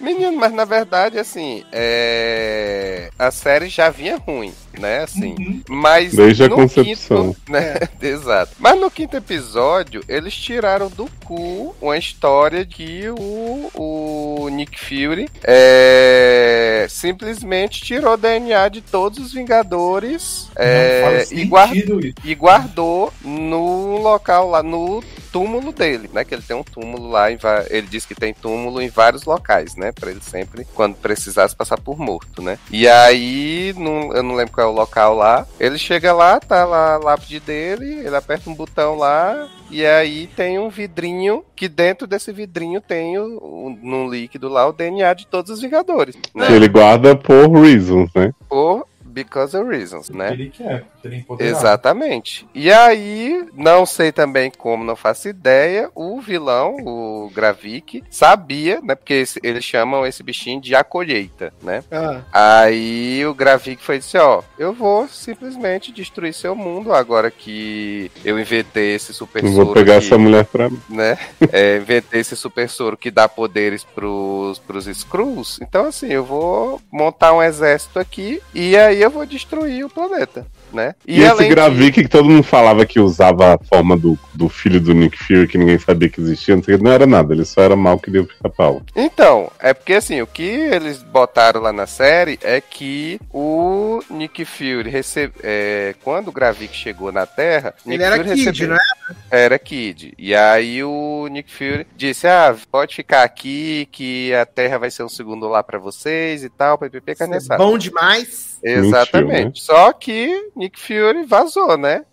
Menino, 0.00 0.36
mas 0.36 0.52
na 0.52 0.64
verdade, 0.64 1.18
assim, 1.18 1.64
é... 1.72 3.10
a 3.18 3.30
série 3.30 3.68
já 3.68 3.88
vinha 3.90 4.16
ruim, 4.16 4.52
né? 4.78 5.02
Assim, 5.04 5.34
Uhum. 5.38 5.62
mas 5.68 6.14
Desde 6.14 6.44
a 6.44 6.48
no 6.48 6.56
concepção. 6.56 7.32
quinto, 7.34 7.50
né? 7.50 7.74
Exato. 8.00 8.52
Mas 8.58 8.78
no 8.80 8.90
quinto 8.90 9.16
episódio, 9.16 10.02
eles 10.08 10.34
tiraram 10.34 10.88
do 10.88 11.08
cu 11.24 11.74
uma 11.80 11.96
história 11.96 12.64
que 12.64 13.08
o, 13.08 13.70
o 13.74 14.48
Nick 14.50 14.78
Fury 14.78 15.28
é, 15.42 16.86
simplesmente 16.88 17.82
tirou 17.82 18.16
DNA 18.16 18.68
de 18.68 18.80
todos 18.80 19.18
os 19.18 19.32
Vingadores 19.32 20.48
é, 20.56 21.24
e, 21.30 21.42
isso. 21.42 22.14
e 22.24 22.34
guardou 22.34 23.12
no 23.22 23.98
local 23.98 24.48
lá, 24.50 24.62
no 24.62 25.02
túmulo 25.32 25.72
dele, 25.72 26.08
né? 26.12 26.24
Que 26.24 26.34
ele 26.34 26.42
tem 26.42 26.56
um 26.56 26.62
túmulo 26.62 27.10
lá, 27.10 27.30
em 27.32 27.38
ele 27.68 27.86
diz 27.88 28.06
que 28.06 28.14
tem 28.14 28.32
túmulo 28.32 28.80
em 28.80 28.88
vários 28.88 29.24
locais, 29.24 29.74
né? 29.74 29.90
Pra 29.92 30.10
ele 30.10 30.20
sempre, 30.22 30.64
quando 30.74 30.94
precisasse, 30.94 31.56
passar 31.56 31.78
por 31.80 31.98
morto, 31.98 32.40
né? 32.40 32.58
E 32.70 32.86
aí, 32.86 33.74
não- 33.76 34.12
eu 34.14 34.22
não 34.22 34.34
lembro 34.36 34.52
qual 34.54 34.63
é 34.64 34.66
o 34.66 34.72
local 34.72 35.14
lá, 35.14 35.46
ele 35.60 35.78
chega 35.78 36.12
lá, 36.12 36.40
tá 36.40 36.64
lá 36.64 36.94
a 36.94 36.98
lápide 36.98 37.40
dele, 37.40 38.00
ele 38.04 38.16
aperta 38.16 38.48
um 38.48 38.54
botão 38.54 38.96
lá, 38.96 39.48
e 39.70 39.84
aí 39.84 40.26
tem 40.26 40.58
um 40.58 40.68
vidrinho, 40.68 41.44
que 41.54 41.68
dentro 41.68 42.06
desse 42.06 42.32
vidrinho 42.32 42.80
tem, 42.80 43.18
o, 43.18 43.38
o, 43.38 43.78
no 43.82 44.08
líquido 44.08 44.48
lá, 44.48 44.66
o 44.66 44.72
DNA 44.72 45.14
de 45.14 45.26
todos 45.26 45.50
os 45.50 45.60
Vingadores, 45.60 46.16
né? 46.34 46.46
Que 46.46 46.52
ele 46.52 46.68
guarda 46.68 47.14
por 47.16 47.50
reasons, 47.50 48.10
né? 48.14 48.32
Por 48.48 48.86
Because 49.14 49.56
of 49.56 49.68
Reasons, 49.70 50.10
né? 50.10 50.32
Ele 50.32 50.50
quer, 50.50 50.84
ele 51.04 51.14
é 51.14 51.18
empoderado. 51.18 51.56
Exatamente. 51.56 52.46
E 52.54 52.72
aí, 52.72 53.46
não 53.54 53.86
sei 53.86 54.10
também 54.10 54.50
como, 54.50 54.82
não 54.84 54.96
faço 54.96 55.28
ideia, 55.28 55.88
o 55.94 56.20
vilão, 56.20 56.76
o 56.84 57.30
Gravik, 57.32 58.02
sabia, 58.10 58.80
né? 58.82 58.94
Porque 58.96 59.14
esse- 59.14 59.38
eles 59.42 59.64
chamam 59.64 60.04
esse 60.06 60.22
bichinho 60.22 60.60
de 60.60 60.74
a 60.74 60.82
colheita, 60.82 61.52
né? 61.62 61.84
Ah, 61.90 62.22
Aí 62.64 63.24
o 63.26 63.34
Gravik 63.34 63.82
foi 63.82 63.96
assim, 63.98 64.18
ó, 64.18 64.42
eu 64.58 64.72
vou 64.72 65.06
simplesmente 65.06 65.92
destruir 65.92 66.32
seu 66.34 66.54
mundo 66.56 66.92
agora 66.92 67.30
que 67.30 68.10
eu 68.24 68.38
inventei 68.38 68.94
esse 68.94 69.12
super 69.14 69.42
Não 69.42 69.52
vou 69.52 69.66
soro 69.66 69.74
pegar 69.74 69.98
aqui 69.98 70.06
essa 70.06 70.18
mulher 70.18 70.44
pra 70.46 70.68
mim. 70.70 70.80
né? 70.88 71.16
É, 71.52 71.76
inventei 71.76 72.20
esse 72.20 72.34
super 72.34 72.68
soro 72.68 72.96
que 72.96 73.10
dá 73.10 73.28
poderes 73.28 73.84
pros, 73.84 74.58
pros 74.58 74.86
Skrulls. 74.86 75.60
Então, 75.62 75.86
assim, 75.86 76.08
eu 76.08 76.24
vou 76.24 76.80
montar 76.90 77.32
um 77.32 77.42
exército 77.42 77.98
aqui 77.98 78.40
e 78.54 78.76
aí 78.76 79.03
eu 79.04 79.10
vou 79.10 79.26
destruir 79.26 79.84
o 79.84 79.90
planeta, 79.90 80.46
né? 80.72 80.94
E, 81.06 81.20
esse 81.20 81.30
além 81.30 81.48
Gravik 81.50 82.02
que 82.02 82.08
todo 82.08 82.28
mundo 82.28 82.42
falava 82.42 82.84
que 82.86 82.98
usava 82.98 83.54
a 83.54 83.58
forma 83.58 83.96
do, 83.96 84.18
do 84.34 84.48
filho 84.48 84.80
do 84.80 84.94
Nick 84.94 85.16
Fury, 85.16 85.46
que 85.46 85.58
ninguém 85.58 85.78
sabia 85.78 86.08
que 86.08 86.20
existia, 86.20 86.56
não, 86.56 86.62
sei, 86.62 86.74
o 86.74 86.78
quê, 86.78 86.84
não 86.84 86.92
era 86.92 87.06
nada, 87.06 87.32
ele 87.32 87.44
só 87.44 87.62
era 87.62 87.76
mal 87.76 87.98
que 87.98 88.10
deu 88.10 88.26
pica 88.26 88.48
pau. 88.48 88.82
Então, 88.94 89.50
é 89.58 89.72
porque 89.72 89.94
assim, 89.94 90.20
o 90.20 90.26
que 90.26 90.42
eles 90.42 91.02
botaram 91.02 91.60
lá 91.60 91.72
na 91.72 91.86
série 91.86 92.38
é 92.42 92.60
que 92.60 93.20
o 93.32 94.02
Nick 94.10 94.44
Fury 94.44 94.88
recebe, 94.88 95.34
é, 95.42 95.94
quando 96.02 96.28
o 96.28 96.32
Gravik 96.32 96.74
chegou 96.74 97.12
na 97.12 97.26
Terra, 97.26 97.74
ele 97.86 97.96
Nick 97.96 98.04
era 98.04 98.16
Fury 98.16 98.28
Kid, 98.30 98.44
recebeu- 98.44 98.68
não 98.68 98.76
é? 98.76 99.14
Era 99.30 99.58
Kid. 99.58 100.14
E 100.18 100.34
aí 100.34 100.82
o 100.82 101.26
Nick 101.30 101.52
Fury 101.52 101.86
disse: 101.96 102.26
Ah, 102.26 102.56
pode 102.70 102.94
ficar 102.94 103.22
aqui, 103.22 103.86
que 103.92 104.32
a 104.34 104.46
Terra 104.46 104.78
vai 104.78 104.90
ser 104.90 105.02
um 105.02 105.08
segundo 105.08 105.46
lá 105.48 105.62
pra 105.62 105.78
vocês 105.78 106.42
e 106.42 106.48
tal, 106.48 106.78
PPP 106.78 107.14
carne 107.14 107.36
assada. 107.36 107.62
Bom 107.62 107.76
demais. 107.76 108.53
Exatamente. 108.64 109.44
Mentiu, 109.44 109.62
Só 109.62 109.92
que 109.92 110.50
Nick 110.56 110.80
Fury 110.80 111.24
vazou, 111.24 111.76
né? 111.76 112.04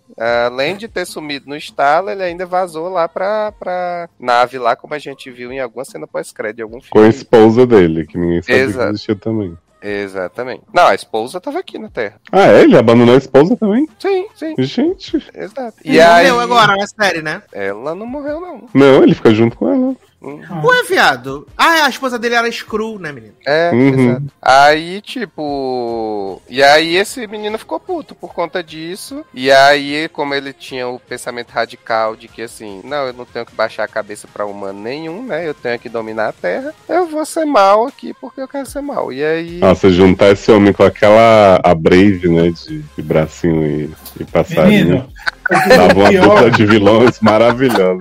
Além 0.45 0.75
de 0.75 0.87
ter 0.87 1.05
sumido 1.05 1.47
no 1.47 1.55
estalo, 1.55 2.09
ele 2.09 2.21
ainda 2.21 2.45
vazou 2.45 2.89
lá 2.89 3.07
pra, 3.07 3.53
pra 3.53 4.09
nave 4.19 4.57
lá, 4.59 4.75
como 4.75 4.93
a 4.93 4.99
gente 4.99 5.31
viu 5.31 5.51
em 5.51 5.59
alguma 5.59 5.85
cena 5.85 6.05
pós-crédito 6.05 6.57
de 6.57 6.61
algum 6.63 6.79
Com 6.79 6.85
a 6.99 7.01
filme. 7.03 7.09
esposa 7.09 7.65
dele, 7.65 8.05
que 8.05 8.17
ninguém 8.17 8.41
sabia 8.41 8.55
Exato. 8.57 8.83
que 8.87 8.89
existia 8.91 9.15
também. 9.15 9.57
Exatamente. 9.81 10.61
Não, 10.71 10.85
a 10.87 10.93
esposa 10.93 11.41
tava 11.41 11.57
aqui 11.59 11.79
na 11.79 11.89
Terra. 11.89 12.15
Ah, 12.31 12.45
é? 12.47 12.61
Ele 12.61 12.77
abandonou 12.77 13.15
a 13.15 13.17
esposa 13.17 13.55
também? 13.57 13.87
Sim, 13.97 14.27
sim, 14.35 14.53
Gente. 14.59 15.17
exato. 15.33 15.77
Ele 15.83 15.95
E 15.95 15.99
aí, 16.01 16.25
morreu 16.31 16.39
agora 16.41 16.75
na 16.75 16.85
série, 16.85 17.21
né? 17.23 17.41
ela 17.51 17.95
não 17.95 18.05
morreu, 18.05 18.39
não. 18.39 18.67
Não, 18.73 19.01
ele 19.03 19.15
fica 19.15 19.33
junto 19.33 19.57
com 19.57 19.67
ela. 19.73 19.95
Hum. 20.21 20.39
Ué, 20.63 20.83
viado. 20.87 21.47
Ah, 21.57 21.85
a 21.85 21.89
esposa 21.89 22.19
dele 22.19 22.35
era 22.35 22.51
Screw, 22.51 22.99
né, 22.99 23.11
menino? 23.11 23.33
É, 23.45 23.71
Uhum. 23.73 23.89
exato. 23.89 24.23
Aí, 24.41 25.01
tipo. 25.01 26.41
E 26.47 26.61
aí 26.61 26.95
esse 26.95 27.25
menino 27.25 27.57
ficou 27.57 27.79
puto 27.79 28.13
por 28.13 28.33
conta 28.33 28.61
disso. 28.63 29.25
E 29.33 29.51
aí, 29.51 30.07
como 30.09 30.33
ele 30.35 30.53
tinha 30.53 30.87
o 30.87 30.99
pensamento 30.99 31.49
radical 31.49 32.15
de 32.15 32.27
que 32.27 32.43
assim, 32.43 32.81
não, 32.83 33.07
eu 33.07 33.13
não 33.13 33.25
tenho 33.25 33.45
que 33.45 33.55
baixar 33.55 33.83
a 33.83 33.87
cabeça 33.87 34.27
pra 34.31 34.45
humano 34.45 34.79
nenhum, 34.79 35.23
né? 35.25 35.47
Eu 35.47 35.53
tenho 35.55 35.79
que 35.79 35.89
dominar 35.89 36.27
a 36.29 36.33
Terra. 36.33 36.73
Eu 36.87 37.07
vou 37.07 37.25
ser 37.25 37.45
mal 37.45 37.87
aqui 37.87 38.13
porque 38.13 38.41
eu 38.41 38.47
quero 38.47 38.65
ser 38.67 38.81
mal. 38.81 39.11
E 39.11 39.23
aí. 39.23 39.57
Nossa, 39.57 39.89
juntar 39.89 40.29
esse 40.31 40.51
homem 40.51 40.71
com 40.71 40.83
aquela 40.83 41.59
a 41.63 41.73
Brave, 41.73 42.29
né? 42.29 42.49
De, 42.51 42.79
de 42.79 43.01
bracinho 43.01 43.65
e, 43.65 43.91
e 44.19 44.23
passarinho. 44.25 44.85
Menino, 44.85 45.09
Dava 45.51 45.93
uma 45.99 46.09
pior- 46.09 46.23
dupla 46.29 46.51
de 46.51 46.65
vilões 46.65 47.19
maravilhosa. 47.19 47.99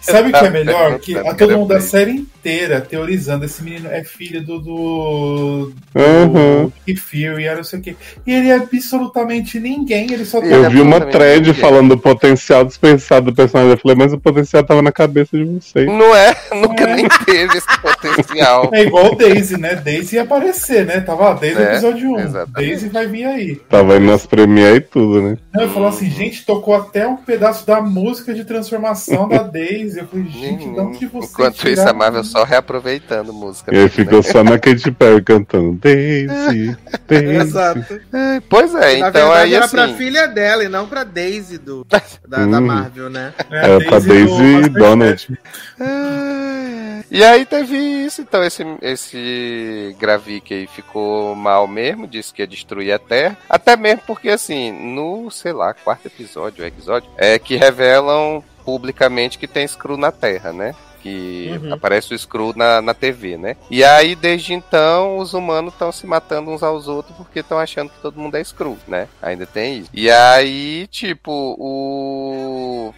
Sabe 0.00 0.28
o 0.30 0.32
que 0.32 0.44
é 0.44 0.50
melhor? 0.50 0.98
Que 0.98 1.16
a 1.16 1.34
todo 1.34 1.56
mundo 1.56 1.68
da 1.68 1.80
série 1.80 2.10
inteira 2.12 2.80
teorizando 2.80 3.44
esse 3.44 3.62
menino 3.62 3.88
é 3.90 4.04
filho 4.04 4.42
do. 4.44 4.58
do. 4.58 5.72
do 5.94 6.00
Uhum. 6.00 6.72
Fury, 6.96 7.44
era 7.46 7.56
não 7.56 7.64
sei 7.64 7.78
o 7.78 7.82
quê. 7.82 7.96
E 8.26 8.32
ele 8.32 8.48
é 8.48 8.54
absolutamente 8.56 9.58
ninguém, 9.60 10.12
ele 10.12 10.24
só 10.24 10.38
Eu 10.38 10.64
é 10.64 10.68
vi 10.68 10.80
uma 10.80 11.00
thread 11.00 11.46
ninguém. 11.48 11.54
falando 11.62 11.90
do 11.90 11.98
potencial 11.98 12.64
desperdiçado 12.64 13.26
do 13.30 13.34
personagem. 13.34 13.72
Eu 13.72 13.78
falei, 13.78 13.96
mas 13.96 14.12
o 14.12 14.18
potencial 14.18 14.62
tava 14.64 14.82
na 14.82 14.92
cabeça 14.92 15.36
de 15.36 15.44
vocês. 15.44 15.86
Não 15.86 16.14
é, 16.14 16.34
nunca 16.54 16.84
É. 16.84 16.94
nem 16.96 17.08
teve 17.24 17.56
esse 17.58 17.80
potencial. 17.80 18.70
É 18.72 18.82
igual 18.82 19.14
Daisy, 19.16 19.56
né? 19.58 19.74
Daisy 19.76 20.16
ia 20.16 20.22
aparecer, 20.22 20.84
né? 20.86 21.00
Tava 21.00 21.24
lá 21.30 21.34
desde 21.34 21.60
o 21.60 21.64
É, 21.64 21.72
episódio 21.72 22.10
1. 22.12 22.20
exatamente. 22.20 22.52
Daisy 22.68 22.88
vai 22.88 23.06
vir 23.06 23.24
aí. 23.24 23.56
Tava 23.68 23.96
indo 23.96 24.06
nas 24.06 24.26
premiere 24.26 24.76
e 24.76 24.80
tudo, 24.80 25.22
né? 25.22 25.36
Não, 25.52 25.62
eu 25.64 25.68
falo 25.70 25.86
assim, 25.88 26.08
gente, 26.08 26.46
tocou 26.46 26.74
até 26.76 27.06
um 27.08 27.16
pedaço 27.16 27.66
da 27.66 27.80
música 27.80 28.32
de 28.32 28.44
transformação 28.44 29.28
da 29.28 29.42
Daisy. 29.44 29.98
Eu 29.98 30.06
falei, 30.06 30.26
gente, 30.26 30.70
de 30.70 30.78
onde 30.78 31.06
você 31.06 31.26
Enquanto 31.32 31.68
isso, 31.68 31.88
a 31.88 31.92
Marvel 31.92 32.22
só 32.22 32.44
reaproveitando 32.44 33.32
música. 33.32 33.74
E 33.74 33.78
aí 33.78 33.88
ficou 33.88 34.22
só 34.22 34.44
na 34.44 34.58
Katy 34.60 34.92
Perry 34.92 35.22
cantando 35.22 35.72
Daisy, 35.72 36.76
Daisy. 37.08 37.26
Exato. 37.48 38.00
É, 38.12 38.40
Pois 38.48 38.74
é, 38.76 38.98
Na 38.98 39.08
então 39.08 39.12
verdade 39.28 39.42
aí 39.42 39.54
era 39.54 39.64
assim. 39.64 39.76
pra 39.76 39.88
filha 39.94 40.26
dela 40.28 40.62
e 40.64 40.68
não 40.68 40.86
pra 40.86 41.02
Daisy 41.04 41.58
do, 41.58 41.84
da, 41.84 42.00
da 42.28 42.58
Hum. 42.58 42.60
Marvel, 42.60 43.10
né? 43.10 43.32
É, 43.50 43.76
É, 43.76 43.84
pra 43.84 43.98
Daisy 43.98 44.60
do 44.62 44.70
Donald. 44.70 45.38
É. 45.80 47.00
E 47.10 47.24
aí 47.24 47.44
teve 47.44 47.76
isso, 47.76 48.22
então 48.22 48.44
esse, 48.44 48.64
esse 48.80 49.96
Gravik 49.98 50.54
aí 50.54 50.66
ficou 50.68 51.34
mal 51.34 51.66
mesmo, 51.66 52.06
disse 52.06 52.32
que 52.32 52.40
ia 52.40 52.46
destruir 52.46 52.92
a 52.92 53.00
Terra. 53.00 53.36
Até 53.48 53.76
mesmo 53.76 54.02
porque, 54.06 54.28
assim, 54.28 54.70
no, 54.70 55.28
sei 55.40 55.52
lá, 55.52 55.72
quarto 55.74 56.06
episódio, 56.06 56.64
episódio, 56.64 57.08
é 57.16 57.38
que 57.38 57.56
revelam 57.56 58.42
publicamente 58.64 59.38
que 59.38 59.46
tem 59.48 59.64
Skrull 59.64 59.96
na 59.96 60.12
Terra, 60.12 60.52
né? 60.52 60.74
Que 61.02 61.58
Uhum. 61.62 61.72
aparece 61.72 62.12
o 62.12 62.14
Skrull 62.14 62.52
na, 62.54 62.82
na 62.82 62.92
TV, 62.92 63.38
né? 63.38 63.56
E 63.70 63.82
aí, 63.82 64.14
desde 64.14 64.52
então, 64.52 65.16
os 65.16 65.32
humanos 65.32 65.72
estão 65.72 65.90
se 65.90 66.06
matando 66.06 66.50
uns 66.50 66.62
aos 66.62 66.88
outros 66.88 67.16
porque 67.16 67.38
estão 67.40 67.58
achando 67.58 67.88
que 67.88 67.98
todo 68.02 68.20
mundo 68.20 68.36
é 68.36 68.40
Skrull, 68.42 68.76
né? 68.86 69.08
Ainda 69.22 69.46
tem 69.46 69.78
isso. 69.78 69.90
E 69.94 70.10
aí, 70.10 70.86
tipo, 70.88 71.56
o. 71.58 72.92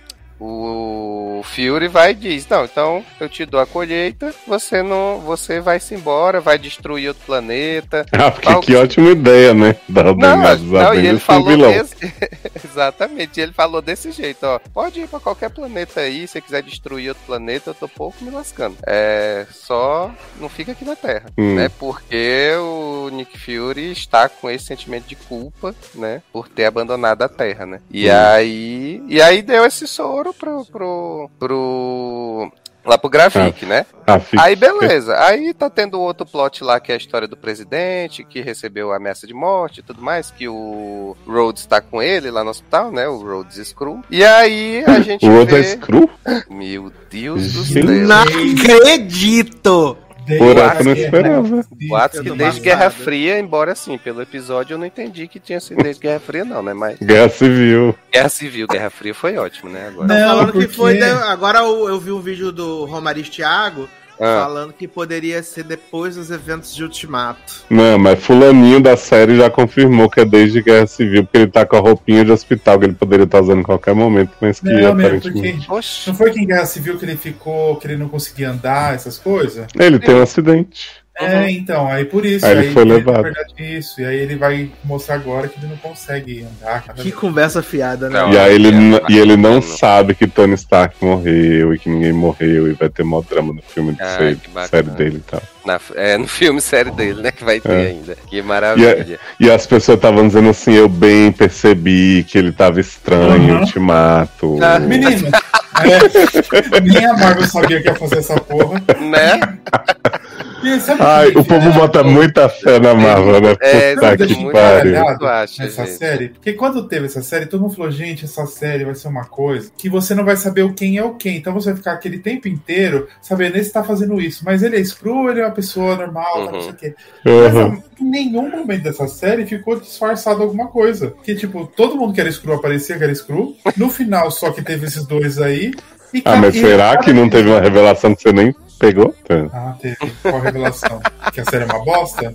O 0.44 1.42
Fury 1.44 1.86
vai 1.88 2.10
e 2.10 2.14
diz: 2.14 2.48
Não, 2.48 2.64
então 2.64 3.04
eu 3.20 3.28
te 3.28 3.46
dou 3.46 3.60
a 3.60 3.66
colheita, 3.66 4.34
você 4.46 4.82
não. 4.82 5.20
Você 5.20 5.60
vai 5.60 5.78
se 5.78 5.94
embora, 5.94 6.40
vai 6.40 6.58
destruir 6.58 7.08
outro 7.08 7.22
planeta. 7.24 8.04
Ah, 8.12 8.30
porque 8.30 8.46
Qual- 8.46 8.60
que 8.60 8.74
ótima 8.76 9.10
ideia, 9.10 9.52
né? 9.54 9.74
Da 9.88 10.04
Não, 10.04 10.14
Daniela 10.16 10.56
não, 10.56 10.94
e 10.94 11.06
ele 11.06 11.18
falou 11.18 11.56
desse... 11.56 11.96
Exatamente, 12.64 13.40
ele 13.40 13.52
falou 13.52 13.82
desse 13.82 14.12
jeito, 14.12 14.44
ó. 14.44 14.60
Pode 14.72 15.00
ir 15.00 15.08
pra 15.08 15.18
qualquer 15.18 15.50
planeta 15.50 16.00
aí, 16.00 16.20
se 16.26 16.34
você 16.34 16.40
quiser 16.40 16.62
destruir 16.62 17.08
outro 17.08 17.22
planeta, 17.26 17.70
eu 17.70 17.74
tô 17.74 17.88
pouco 17.88 18.22
me 18.24 18.30
lascando. 18.30 18.76
É, 18.86 19.46
só 19.50 20.10
não 20.40 20.48
fica 20.48 20.72
aqui 20.72 20.84
na 20.84 20.94
Terra, 20.94 21.24
Hum. 21.36 21.56
né? 21.56 21.68
Porque 21.78 22.52
o 22.60 23.08
Nick 23.12 23.36
Fury 23.38 23.90
está 23.92 24.28
com 24.28 24.48
esse 24.48 24.66
sentimento 24.66 25.06
de 25.06 25.16
culpa, 25.16 25.74
né? 25.94 26.22
Por 26.32 26.48
ter 26.48 26.64
abandonado 26.66 27.22
a 27.22 27.28
Terra, 27.28 27.66
né? 27.66 27.80
E 27.90 28.08
Hum. 28.08 28.12
aí... 28.14 29.02
E 29.08 29.20
aí 29.20 29.42
deu 29.42 29.64
esse 29.66 29.86
soro 29.88 30.31
pro... 30.32 30.64
pro, 30.66 31.30
pro 31.38 32.52
lá 32.84 32.98
pro 32.98 33.08
Gravik, 33.08 33.64
né? 33.64 33.86
Ah, 34.04 34.18
fica- 34.18 34.42
Aí 34.42 34.56
beleza, 34.56 35.16
aí 35.20 35.54
tá 35.54 35.70
tendo 35.70 36.00
outro 36.00 36.26
plot 36.26 36.64
lá 36.64 36.80
que 36.80 36.90
é 36.90 36.96
a 36.96 36.98
história 36.98 37.28
do 37.28 37.36
presidente, 37.36 38.24
que 38.24 38.40
recebeu 38.40 38.92
a 38.92 38.96
ameaça 38.96 39.24
de 39.24 39.32
morte 39.32 39.78
e 39.78 39.82
tudo 39.84 40.02
mais, 40.02 40.32
que 40.32 40.48
o 40.48 41.16
Rhodes 41.24 41.64
tá 41.64 41.80
com 41.80 42.02
ele 42.02 42.28
lá 42.30 42.42
no 42.42 42.50
hospital, 42.50 42.90
né? 42.90 43.06
O 43.06 43.18
Rhodes 43.18 43.64
Screw. 43.68 44.02
E 44.10 44.24
aí 44.24 44.82
a 44.84 44.98
gente 45.02 45.24
O 45.24 45.32
outro 45.38 45.56
é 45.56 45.60
vê... 45.62 45.68
Screw? 45.68 46.10
Meu 46.50 46.92
Deus 47.08 47.52
do 47.52 47.64
céu. 47.64 47.84
Não 47.84 48.22
acredito! 48.22 49.96
Por 50.26 50.54
Deus, 50.54 50.58
essa 50.58 50.80
eu 50.80 50.84
não 50.84 50.92
esperava. 50.92 51.66
Boatos 51.88 52.20
que 52.20 52.30
desde. 52.30 52.60
Guerra 52.60 52.90
Fria, 52.90 53.38
embora 53.38 53.72
assim, 53.72 53.98
pelo 53.98 54.22
episódio 54.22 54.74
eu 54.74 54.78
não 54.78 54.86
entendi 54.86 55.26
que 55.28 55.40
tinha 55.40 55.60
sido 55.60 55.82
desde 55.82 56.02
Guerra 56.02 56.20
Fria, 56.20 56.44
não, 56.44 56.62
né? 56.62 56.72
Mas 56.72 56.98
Guerra 56.98 57.28
Civil. 57.28 57.94
Guerra 58.12 58.28
Civil, 58.28 58.66
Guerra 58.66 58.90
Fria 58.90 59.14
foi 59.14 59.36
ótimo, 59.36 59.70
né? 59.70 59.88
Agora. 59.88 60.06
Não, 60.06 60.28
falando 60.28 60.52
que 60.52 60.68
foi. 60.68 61.02
Agora 61.02 61.58
eu, 61.60 61.88
eu 61.88 62.00
vi 62.00 62.12
um 62.12 62.20
vídeo 62.20 62.52
do 62.52 62.84
Romariz 62.84 63.28
Thiago 63.28 63.88
Ah, 64.24 64.44
falando 64.44 64.72
que 64.72 64.86
poderia 64.86 65.42
ser 65.42 65.64
depois 65.64 66.14
dos 66.14 66.30
eventos 66.30 66.72
de 66.72 66.84
Ultimato. 66.84 67.64
Não, 67.68 67.98
mas 67.98 68.22
fulaninho 68.22 68.80
da 68.80 68.96
série 68.96 69.36
já 69.36 69.50
confirmou 69.50 70.08
que 70.08 70.20
é 70.20 70.24
desde 70.24 70.62
Guerra 70.62 70.86
Civil, 70.86 71.24
porque 71.24 71.38
ele 71.38 71.50
tá 71.50 71.66
com 71.66 71.74
a 71.74 71.80
roupinha 71.80 72.24
de 72.24 72.30
hospital 72.30 72.78
que 72.78 72.84
ele 72.84 72.94
poderia 72.94 73.24
estar 73.24 73.40
usando 73.40 73.58
em 73.58 73.64
qualquer 73.64 73.96
momento, 73.96 74.30
mas 74.40 74.60
que 74.60 74.66
Não, 74.66 74.74
mesmo, 74.94 75.00
aparentemente... 75.00 75.66
porque 75.66 76.10
não 76.10 76.14
foi 76.14 76.30
que 76.30 76.38
em 76.38 76.46
Guerra 76.46 76.66
Civil 76.66 76.96
que 76.96 77.04
ele 77.04 77.16
ficou, 77.16 77.74
que 77.76 77.88
ele 77.88 77.96
não 77.96 78.08
conseguia 78.08 78.50
andar, 78.50 78.94
essas 78.94 79.18
coisas? 79.18 79.66
Ele 79.76 79.98
tem 79.98 80.14
um 80.14 80.22
acidente. 80.22 81.01
É, 81.20 81.50
então, 81.50 81.86
aí 81.86 82.04
por 82.06 82.24
isso. 82.24 82.44
Aí 82.46 82.56
ele 82.56 82.70
foi 82.72 82.84
levado. 82.84 83.22
Verdade, 83.24 83.52
isso. 83.58 84.00
E 84.00 84.04
aí 84.04 84.16
ele 84.16 84.34
vai 84.34 84.70
mostrar 84.82 85.16
agora 85.16 85.46
que 85.46 85.58
ele 85.58 85.66
não 85.68 85.76
consegue 85.76 86.42
andar. 86.44 86.82
Que 86.94 87.02
vez. 87.02 87.14
conversa 87.14 87.62
fiada, 87.62 88.08
né? 88.08 88.18
Não. 88.20 88.32
E 88.32 88.38
aí 88.38 88.54
ele, 88.54 88.68
é, 88.68 88.70
n- 88.70 89.00
e 89.10 89.18
ele 89.18 89.36
não 89.36 89.56
bacana. 89.60 89.76
sabe 89.76 90.14
que 90.14 90.26
Tony 90.26 90.54
Stark 90.54 90.96
morreu 91.04 91.74
e 91.74 91.78
que 91.78 91.90
ninguém 91.90 92.12
morreu 92.12 92.66
e 92.68 92.72
vai 92.72 92.88
ter 92.88 93.04
mó 93.04 93.20
drama 93.20 93.52
no 93.52 93.60
filme 93.62 93.92
de 93.92 94.02
Ai, 94.02 94.16
série, 94.16 94.40
série 94.68 94.90
dele 94.90 95.16
e 95.18 95.30
tal. 95.30 95.42
Na- 95.66 95.80
é, 95.94 96.16
no 96.16 96.26
filme 96.26 96.60
série 96.62 96.90
dele, 96.90 97.22
né? 97.22 97.30
Que 97.30 97.44
vai 97.44 97.60
ter 97.60 97.70
É. 97.72 97.86
ainda. 97.88 98.16
Que 98.26 98.40
maravilha. 98.42 99.18
E 99.38 99.50
as 99.50 99.66
pessoas 99.66 99.96
estavam 99.98 100.26
dizendo 100.26 100.48
assim, 100.48 100.72
eu 100.72 100.88
bem 100.88 101.30
percebi 101.30 102.24
que 102.26 102.38
ele 102.38 102.52
tava 102.52 102.80
estranho, 102.80 103.54
Uhum. 103.54 103.60
ultimato. 103.60 104.58
Ah, 104.62 104.78
Menino, 104.80 105.28
é, 105.28 106.80
nem 106.80 107.04
a 107.04 107.12
Marvel 107.14 107.46
sabia 107.46 107.80
que 107.82 107.88
ia 107.88 107.94
fazer 107.94 108.18
essa 108.18 108.34
porra. 108.40 108.82
Né? 108.98 109.40
Ai, 111.00 111.32
que- 111.32 111.38
o 111.38 111.44
povo 111.44 111.72
bota 111.72 112.02
muita 112.02 112.48
fé 112.48 112.78
na 112.78 112.94
Marvel, 112.94 113.40
né? 113.40 113.56
É, 113.60 113.94
Puta 113.94 114.16
que 114.16 114.32
eu 114.32 114.52
pariu. 114.52 114.96
essa 115.28 115.46
gente? 115.86 115.96
série. 115.98 116.28
Porque 116.30 116.52
quando 116.52 116.86
teve 116.86 117.06
essa 117.06 117.22
série, 117.22 117.46
todo 117.46 117.60
mundo 117.62 117.74
falou, 117.74 117.90
gente, 117.90 118.24
essa 118.24 118.46
série 118.46 118.84
vai 118.84 118.94
ser 118.94 119.08
uma 119.08 119.24
coisa 119.24 119.70
que 119.76 119.88
você 119.88 120.14
não 120.14 120.24
vai 120.24 120.36
saber 120.36 120.62
o 120.62 120.72
quem 120.72 120.96
é 120.98 121.04
o 121.04 121.14
quem. 121.14 121.36
Então 121.36 121.52
você 121.52 121.70
vai 121.70 121.76
ficar 121.76 121.92
aquele 121.92 122.18
tempo 122.18 122.48
inteiro 122.48 123.08
sabendo 123.20 123.56
esse 123.56 123.72
tá 123.72 123.82
fazendo 123.82 124.20
isso. 124.20 124.42
Mas 124.44 124.62
ele 124.62 124.76
é 124.78 124.84
screw, 124.84 125.30
ele 125.30 125.40
é 125.40 125.44
uma 125.44 125.50
pessoa 125.54 125.96
normal, 125.96 126.46
tá, 126.46 126.52
não 126.52 126.58
Uhum. 126.58 126.62
sei 126.62 126.70
o 126.70 126.74
quê. 126.74 126.94
Mas 127.24 127.54
Uhum. 127.54 127.82
em 128.00 128.04
nenhum 128.10 128.50
momento 128.50 128.82
dessa 128.82 129.06
série 129.08 129.46
ficou 129.46 129.78
disfarçado 129.78 130.42
alguma 130.42 130.68
coisa. 130.68 131.08
Porque, 131.10 131.34
tipo, 131.34 131.66
todo 131.76 131.96
mundo 131.96 132.12
que 132.12 132.20
era 132.20 132.30
screw 132.30 132.54
aparecia 132.54 132.96
que 132.96 133.04
era 133.04 133.14
screw. 133.14 133.54
No 133.76 133.90
final, 133.90 134.30
só 134.30 134.50
que 134.50 134.62
teve 134.62 134.86
esses 134.86 135.04
dois 135.06 135.40
aí. 135.40 135.72
E 136.14 136.20
Ah, 136.26 136.36
mas 136.36 136.54
será 136.54 136.94
que 136.98 137.10
não 137.10 137.26
teve 137.30 137.48
uma 137.48 137.58
revelação 137.60 138.14
que 138.14 138.20
você 138.22 138.32
nem 138.34 138.54
pegou? 138.82 139.14
Tá. 139.26 139.34
Ah, 139.52 139.74
teve. 139.80 139.96
Qual 140.22 140.36
a 140.36 140.40
revelação? 140.40 141.00
que 141.32 141.40
a 141.40 141.44
série 141.44 141.62
é 141.62 141.66
uma 141.66 141.84
bosta? 141.84 142.34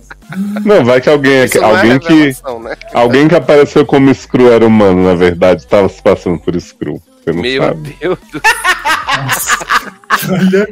Não, 0.64 0.82
vai 0.84 1.00
que 1.00 1.10
alguém, 1.10 1.44
Isso 1.44 1.60
não 1.60 1.68
é 1.68 1.76
alguém 1.76 1.98
que 1.98 2.08
revelação, 2.08 2.62
né? 2.62 2.74
alguém 2.94 3.28
que 3.28 3.34
apareceu 3.34 3.84
como 3.84 4.12
Screw 4.14 4.50
era 4.52 4.66
humano, 4.66 5.04
na 5.04 5.14
verdade, 5.14 5.60
estava 5.62 5.88
se 5.88 6.02
passando 6.02 6.38
por 6.38 6.58
Screw. 6.58 7.00
Você 7.22 7.32
não 7.32 7.42
Meu 7.42 7.62
sabe. 7.62 7.96
Deus 8.00 8.18
do 8.32 8.40
Olha. 10.30 10.66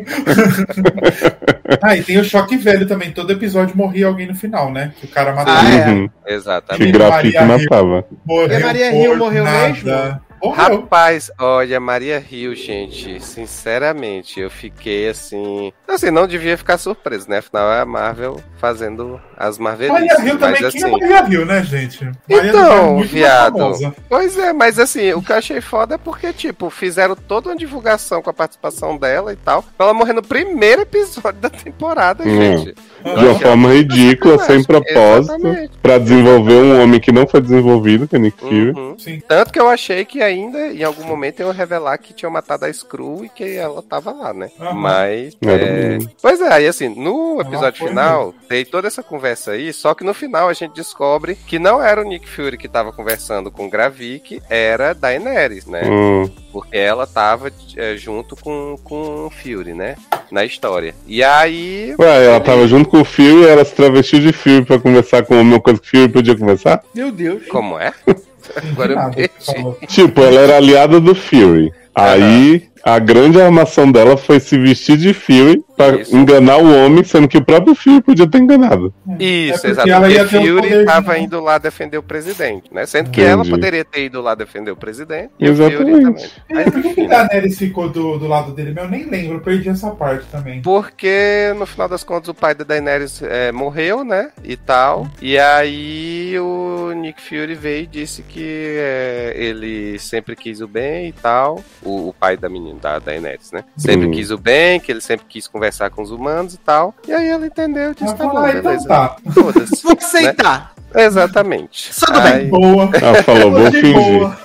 ah, 1.83 1.97
e 1.97 2.03
tem 2.03 2.19
o 2.19 2.25
choque 2.25 2.57
velho 2.57 2.87
também. 2.87 3.13
Todo 3.13 3.33
episódio 3.33 3.77
morria 3.77 4.07
alguém 4.07 4.27
no 4.27 4.35
final, 4.35 4.73
né? 4.73 4.93
Que 4.99 5.07
o 5.07 5.09
cara 5.09 5.35
matava. 5.35 5.61
Ah, 5.61 5.71
é. 5.71 5.89
Uhum. 5.89 6.09
Que 6.09 6.33
Exatamente. 6.33 6.93
grafite 6.93 7.35
Maria 7.39 7.59
matava. 7.59 8.05
Morreu 8.25 8.49
E 8.59 8.63
a 8.63 8.67
Maria 8.67 8.95
Hill 8.95 9.17
morreu 9.17 9.45
nada. 9.45 9.69
mesmo? 9.69 10.21
Morreu. 10.47 10.81
Rapaz, 10.81 11.31
olha, 11.39 11.79
Maria 11.81 12.19
Rio, 12.19 12.55
gente, 12.55 13.21
sinceramente, 13.21 14.41
eu 14.41 14.51
fiquei 14.51 15.09
assim. 15.09 15.73
Assim, 15.89 16.11
não 16.11 16.27
devia 16.27 16.57
ficar 16.57 16.79
surpreso, 16.79 17.29
né? 17.29 17.39
Afinal, 17.39 17.73
é 17.73 17.81
a 17.81 17.87
Marvel 17.87 18.41
fazendo 18.59 19.21
as 19.37 19.59
Marvelices. 19.59 20.01
Maria 20.19 20.29
Hill 20.29 20.39
também, 20.39 20.57
quem 20.57 20.65
é 20.65 20.69
assim. 20.69 20.91
Maria 20.91 21.27
Hill, 21.29 21.47
né, 21.47 21.63
gente? 21.63 22.05
Maria 22.29 22.51
Então, 22.51 23.01
é 23.01 23.05
viado. 23.05 23.95
Pois 24.09 24.39
é, 24.39 24.53
mas 24.53 24.79
assim, 24.79 25.13
o 25.13 25.23
que 25.23 25.33
eu 25.33 25.37
achei 25.37 25.61
foda 25.61 25.95
é 25.95 25.99
porque, 25.99 26.33
tipo, 26.33 26.71
fizeram 26.71 27.15
toda 27.17 27.49
uma 27.51 27.57
divulgação 27.57 28.23
com 28.23 28.31
a 28.31 28.35
participação 28.35 28.97
dela 28.97 29.33
e 29.33 29.37
tal, 29.37 29.63
pra 29.63 29.87
ela 29.87 29.95
morrer 29.95 30.13
no 30.13 30.23
primeiro 30.23 30.83
episódio 30.83 31.41
da 31.41 31.51
temporada, 31.51 32.25
Hum. 32.25 32.37
gente. 32.37 32.75
De 33.05 33.25
uma 33.25 33.39
forma 33.39 33.73
ridícula, 33.73 34.39
sem 34.41 34.65
propósito, 34.65 35.39
pra 35.81 35.99
desenvolver 35.99 36.55
um 36.55 36.83
homem 36.83 36.99
que 36.99 37.13
não 37.13 37.27
foi 37.27 37.41
desenvolvido, 37.41 38.09
que 38.09 38.17
é 38.17 38.19
Nick 38.19 38.41
Fury. 38.41 38.71
Uhum. 38.71 38.97
Sim. 38.99 39.21
Tanto 39.29 39.53
que 39.53 39.61
eu 39.61 39.69
achei 39.69 40.05
que 40.05 40.21
ainda, 40.37 40.73
em 40.73 40.83
algum 40.83 41.05
momento, 41.05 41.41
iam 41.41 41.51
revelar 41.51 41.99
que 41.99 42.15
tinham 42.15 42.31
matado 42.31 42.65
a 42.65 42.73
Screw 42.73 43.25
e 43.25 43.29
que 43.29 43.57
ela 43.57 43.83
tava 43.83 44.13
lá, 44.13 44.33
né? 44.33 44.51
Aham. 44.61 44.75
Mas. 44.75 45.37
É, 45.43 45.99
Pois 46.21 46.41
é, 46.41 46.53
aí 46.53 46.67
assim, 46.67 46.89
no 46.89 47.41
episódio 47.41 47.87
final, 47.87 48.35
tem 48.49 48.65
toda 48.65 48.89
essa 48.89 49.03
conversa 49.03 49.53
aí, 49.53 49.73
só 49.73 49.95
que 49.95 50.05
no 50.05 50.15
final 50.15 50.49
a 50.49 50.53
gente 50.53 50.75
descobre 50.75 51.35
que 51.35 51.59
não 51.59 51.83
era 51.83 52.01
o 52.01 52.05
Nick 52.05 52.29
Fury 52.29 52.57
que 52.57 52.69
tava 52.69 52.93
conversando 52.93 53.51
com 53.51 53.67
o 53.67 53.71
Gravik, 53.71 54.43
era 54.49 54.95
Daenerys, 54.95 55.67
né? 55.67 55.83
Hum. 55.85 56.31
Porque 56.53 56.77
ela 56.77 57.07
tava 57.07 57.53
é, 57.77 57.97
junto 57.97 58.37
com, 58.37 58.77
com 58.83 59.27
o 59.27 59.31
Fury, 59.31 59.75
né? 59.75 59.97
Na 60.31 60.45
história. 60.45 60.95
E 61.07 61.23
aí. 61.23 61.95
Ué, 61.99 62.27
ela 62.27 62.41
tava 62.41 62.67
junto 62.67 62.89
com 62.89 63.01
o 63.01 63.05
Fury 63.05 63.43
e 63.43 63.47
ela 63.47 63.65
se 63.65 63.75
travestiu 63.75 64.21
de 64.21 64.33
Fury 64.33 64.65
pra 64.65 64.79
conversar 64.79 65.25
com 65.25 65.41
uma 65.41 65.61
coisa 65.61 65.81
que 65.81 65.87
o 65.87 65.91
Fury 65.91 66.13
podia 66.13 66.37
conversar? 66.37 66.83
Meu 66.95 67.13
Deus. 67.13 67.47
Como 67.49 67.79
é? 67.79 67.93
Agora 68.55 68.93
eu 68.93 68.97
Nada, 68.97 69.15
perdi. 69.15 69.31
falou. 69.45 69.79
Tipo, 69.87 70.21
ela 70.23 70.41
era 70.41 70.57
aliada 70.57 71.01
do 71.01 71.15
Fury. 71.15 71.73
Aí 71.95 72.69
a 72.87 72.99
grande 73.01 73.41
armação 73.41 73.91
dela 73.91 74.17
foi 74.17 74.39
se 74.39 74.57
vestir 74.57 74.97
de 74.97 75.13
Fury 75.13 75.63
pra 75.77 75.97
Isso. 75.97 76.17
enganar 76.17 76.57
o 76.59 76.73
homem, 76.87 77.03
sendo 77.05 77.27
que 77.29 77.37
o 77.37 77.45
próprio 77.45 77.75
Fury 77.75 78.01
podia 78.01 78.27
ter 78.27 78.39
enganado. 78.39 78.95
Isso, 79.19 79.67
É 79.67 79.75
porque 79.75 79.91
ela 79.91 80.09
exatamente. 80.09 80.15
ia 80.15 80.23
Porque 80.25 80.39
Fury 80.39 80.55
poder 80.63 80.85
tava 80.87 81.15
de- 81.15 81.21
indo 81.21 81.41
lá 81.41 81.59
defender 81.59 81.99
o 81.99 82.03
presidente, 82.03 82.73
né? 82.73 82.87
Sendo 82.87 83.11
que 83.11 83.21
Entendi. 83.21 83.33
ela 83.33 83.45
poderia 83.45 83.85
ter 83.85 84.05
ido 84.05 84.21
lá 84.23 84.35
defender 84.35 84.71
o 84.71 84.77
presidente. 84.77 85.31
E 85.39 85.51
o 85.51 85.55
Fury 85.57 85.75
Exatamente. 85.75 86.33
também. 86.49 86.63
É, 86.65 86.71
por 86.71 86.83
que 86.83 86.95
que 86.95 87.07
Daenerys 87.09 87.59
ficou 87.59 87.89
do, 87.91 88.19
do 88.19 88.27
lado 88.29 88.53
dele? 88.53 88.73
Eu 88.77 88.89
nem 88.89 89.05
lembro, 89.05 89.35
eu 89.37 89.41
perdi 89.41 89.69
essa 89.69 89.91
parte 89.91 90.25
também. 90.31 90.63
Porque 90.63 91.53
no 91.59 91.67
final 91.67 91.89
das 91.89 92.05
contas 92.05 92.29
o 92.29 92.35
pai 92.35 92.55
da 92.55 92.65
Daenerys 92.65 93.21
é, 93.23 93.51
morreu, 93.53 94.05
né? 94.05 94.31
E 94.45 94.57
tal. 94.57 95.09
E 95.21 95.37
aí 95.39 96.39
o 96.39 96.93
Nick 96.93 97.21
Fury 97.21 97.55
veio 97.55 97.83
e 97.83 97.87
disse 97.87 98.23
que 98.23 98.77
é, 98.79 99.33
ele 99.37 99.99
sempre 99.99 100.37
quis 100.37 100.61
o 100.61 100.69
bem 100.69 101.09
e 101.09 101.13
tal. 101.13 101.63
O, 101.83 102.09
o 102.09 102.13
pai 102.15 102.37
da 102.37 102.49
menina, 102.49 102.76
da 102.77 102.99
Daenerys, 102.99 103.51
né? 103.53 103.65
Sempre 103.77 104.07
Uhum. 104.07 104.13
quis 104.13 104.31
o 104.31 104.39
bem, 104.39 104.79
que 104.79 104.93
ele 104.93 105.01
sempre 105.01 105.27
quis 105.29 105.47
conversar 105.49 105.91
com 105.91 106.03
os 106.03 106.11
humanos 106.11 106.55
e 106.55 106.59
tal. 106.59 106.95
E 107.09 107.13
aí 107.13 107.29
ela 107.29 107.47
entendeu 107.47 107.93
e 107.93 107.95
disse, 107.95 108.15
tá 108.15 108.27
bom, 108.29 108.47
então 108.47 108.63
beleza. 108.63 108.87
tá. 108.89 109.17
Foda-se. 109.33 109.83
Vou 109.85 109.97
aceitar. 110.01 110.76
Exatamente. 110.97 111.91
Tudo 111.99 112.21
bem. 112.23 112.49
Boa. 112.49 112.91
Ela 113.01 113.23
falou, 113.23 113.51
vou 113.53 113.71
De 113.71 113.81
fingir. 113.81 113.95
boa. 114.19 114.37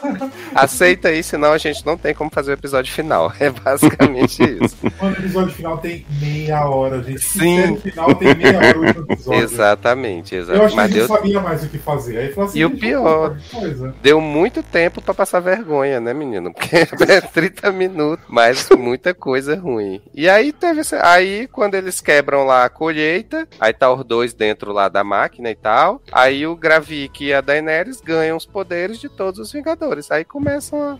aceita 0.53 1.07
aí, 1.09 1.23
senão 1.23 1.53
a 1.53 1.57
gente 1.57 1.85
não 1.85 1.97
tem 1.97 2.13
como 2.13 2.29
fazer 2.29 2.51
o 2.51 2.53
episódio 2.53 2.93
final. 2.93 3.31
É 3.39 3.49
basicamente 3.49 4.43
isso. 4.61 4.75
Mano, 5.01 5.15
o 5.15 5.19
episódio 5.19 5.53
final 5.53 5.77
tem 5.77 6.05
meia 6.19 6.65
hora, 6.67 7.01
gente. 7.03 7.21
Sim. 7.21 7.71
O 7.71 7.77
final 7.77 8.15
tem 8.15 8.35
meia 8.35 8.57
hora 8.57 8.79
o 8.79 8.85
episódio. 8.85 9.43
Exatamente, 9.43 10.35
Eu 10.35 10.41
exatamente. 10.41 10.65
acho 10.65 10.73
que 10.75 10.79
a 10.79 10.83
Mas 10.83 10.91
gente 10.91 10.99
deu, 10.99 11.07
sabia 11.15 11.39
mais 11.41 11.63
o 11.63 11.69
que 11.69 11.77
fazer. 11.77 12.17
Aí 12.17 12.33
falou 12.33 12.49
assim, 12.49 12.59
E 12.59 12.65
o 12.65 12.69
eu 12.69 12.77
pior- 12.77 13.37
deu 14.01 14.19
muito 14.21 14.61
tempo 14.63 15.01
pra 15.01 15.13
passar 15.13 15.39
vergonha, 15.39 15.99
né, 15.99 16.13
menino? 16.13 16.53
Porque 16.53 16.75
é 17.11 17.21
30 17.21 17.71
minutos, 17.71 18.25
mas 18.27 18.67
muita 18.77 19.13
coisa 19.13 19.55
ruim. 19.55 20.01
E 20.13 20.27
aí 20.29 20.51
teve. 20.51 20.81
Aí, 21.01 21.47
quando 21.47 21.75
eles 21.75 22.01
quebram 22.01 22.43
lá 22.45 22.65
a 22.65 22.69
colheita, 22.69 23.47
aí 23.59 23.71
tá 23.73 23.91
os 23.93 24.03
dois 24.03 24.33
dentro 24.33 24.71
lá 24.73 24.89
da 24.89 25.03
máquina 25.03 25.49
e 25.49 25.55
tal. 25.55 26.01
Aí 26.11 26.40
o 26.47 26.55
Gravik 26.55 27.25
e 27.25 27.33
a 27.33 27.41
Daenerys 27.41 28.01
ganham 28.01 28.37
os 28.37 28.45
poderes 28.45 28.99
de 28.99 29.09
todos 29.09 29.39
os 29.39 29.51
Vingadores. 29.51 30.09
Aí 30.11 30.23
começam 30.23 30.81
a, 30.81 30.97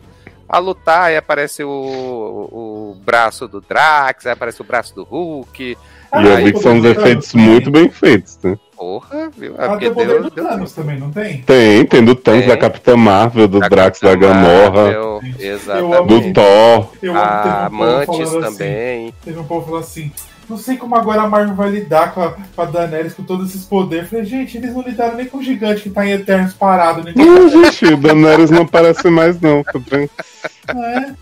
a 0.50 0.58
lutar, 0.60 1.04
aí 1.04 1.18
aparece 1.18 1.64
o, 1.64 1.70
o, 1.70 2.92
o 2.92 2.96
braço 3.04 3.48
do 3.48 3.62
Drax, 3.62 4.26
aí 4.26 4.34
aparece 4.34 4.62
o 4.62 4.66
braço 4.66 4.94
do 4.96 5.04
Hulk. 5.04 5.64
E 5.64 5.78
Ah, 6.12 6.24
eu 6.24 6.36
aí 6.36 6.44
vi 6.46 6.54
que 6.54 6.60
são 6.60 6.74
uns 6.74 6.82
do 6.82 6.90
efeitos 6.90 7.32
Thanos 7.32 7.48
muito 7.48 7.72
bem 7.72 7.90
feitos, 7.90 8.38
né? 8.44 8.58
Porra, 8.76 9.30
viu? 9.38 9.54
Porque 9.54 9.78
tem 9.80 9.90
o 9.90 9.94
poder 9.94 10.22
do 10.24 10.32
Thanos 10.32 10.74
também, 10.74 11.00
não 11.00 11.12
tem? 11.12 11.42
Tem, 11.44 11.86
tem 11.86 12.04
do 12.04 12.16
Thanos, 12.16 12.42
Tem. 12.42 12.50
da 12.50 12.58
Capitã 12.58 12.98
Marvel, 12.98 13.48
do 13.48 13.60
Da 13.60 13.70
Drax, 13.70 14.00
da 14.00 14.10
Capitã 14.10 14.28
Gamorra, 14.28 14.84
Marvel, 14.84 15.22
Exatamente. 15.40 16.08
do 16.08 16.34
Thor. 16.34 16.90
Eu 17.02 17.12
amo 17.12 17.22
A 17.22 17.68
um 17.68 17.70
povo 17.70 17.76
Mantis 17.76 18.34
assim, 18.34 18.42
também. 18.42 19.14
Teve 19.24 19.40
um 19.40 19.44
povo 19.44 19.66
falando 19.68 19.84
assim. 19.84 20.12
Não 20.52 20.58
sei 20.58 20.76
como 20.76 20.98
agora 20.98 21.22
a 21.22 21.30
Marvel 21.30 21.56
vai 21.56 21.70
lidar 21.70 22.14
com 22.14 22.22
a, 22.22 22.32
com 22.34 22.62
a 22.62 22.66
Daenerys 22.66 23.14
com 23.14 23.24
todos 23.24 23.50
esses 23.50 23.66
poderes. 23.66 24.04
Eu 24.04 24.10
falei, 24.10 24.26
gente, 24.26 24.58
eles 24.58 24.74
não 24.74 24.82
lidaram 24.82 25.16
nem 25.16 25.26
com 25.26 25.38
o 25.38 25.42
gigante 25.42 25.84
que 25.84 25.90
tá 25.90 26.06
em 26.06 26.12
Eternos 26.12 26.54
parado. 26.54 27.06
Nem 27.06 27.14
com 27.14 27.22
Não, 27.22 27.48
gente, 27.48 27.86
o 27.86 27.96
Daenerys 27.96 28.50
não 28.50 28.64
aparece 28.64 29.10
mais, 29.10 29.40
não. 29.40 29.64
Tá 29.64 29.72
tranquilo. 29.72 30.10
é. 30.68 31.14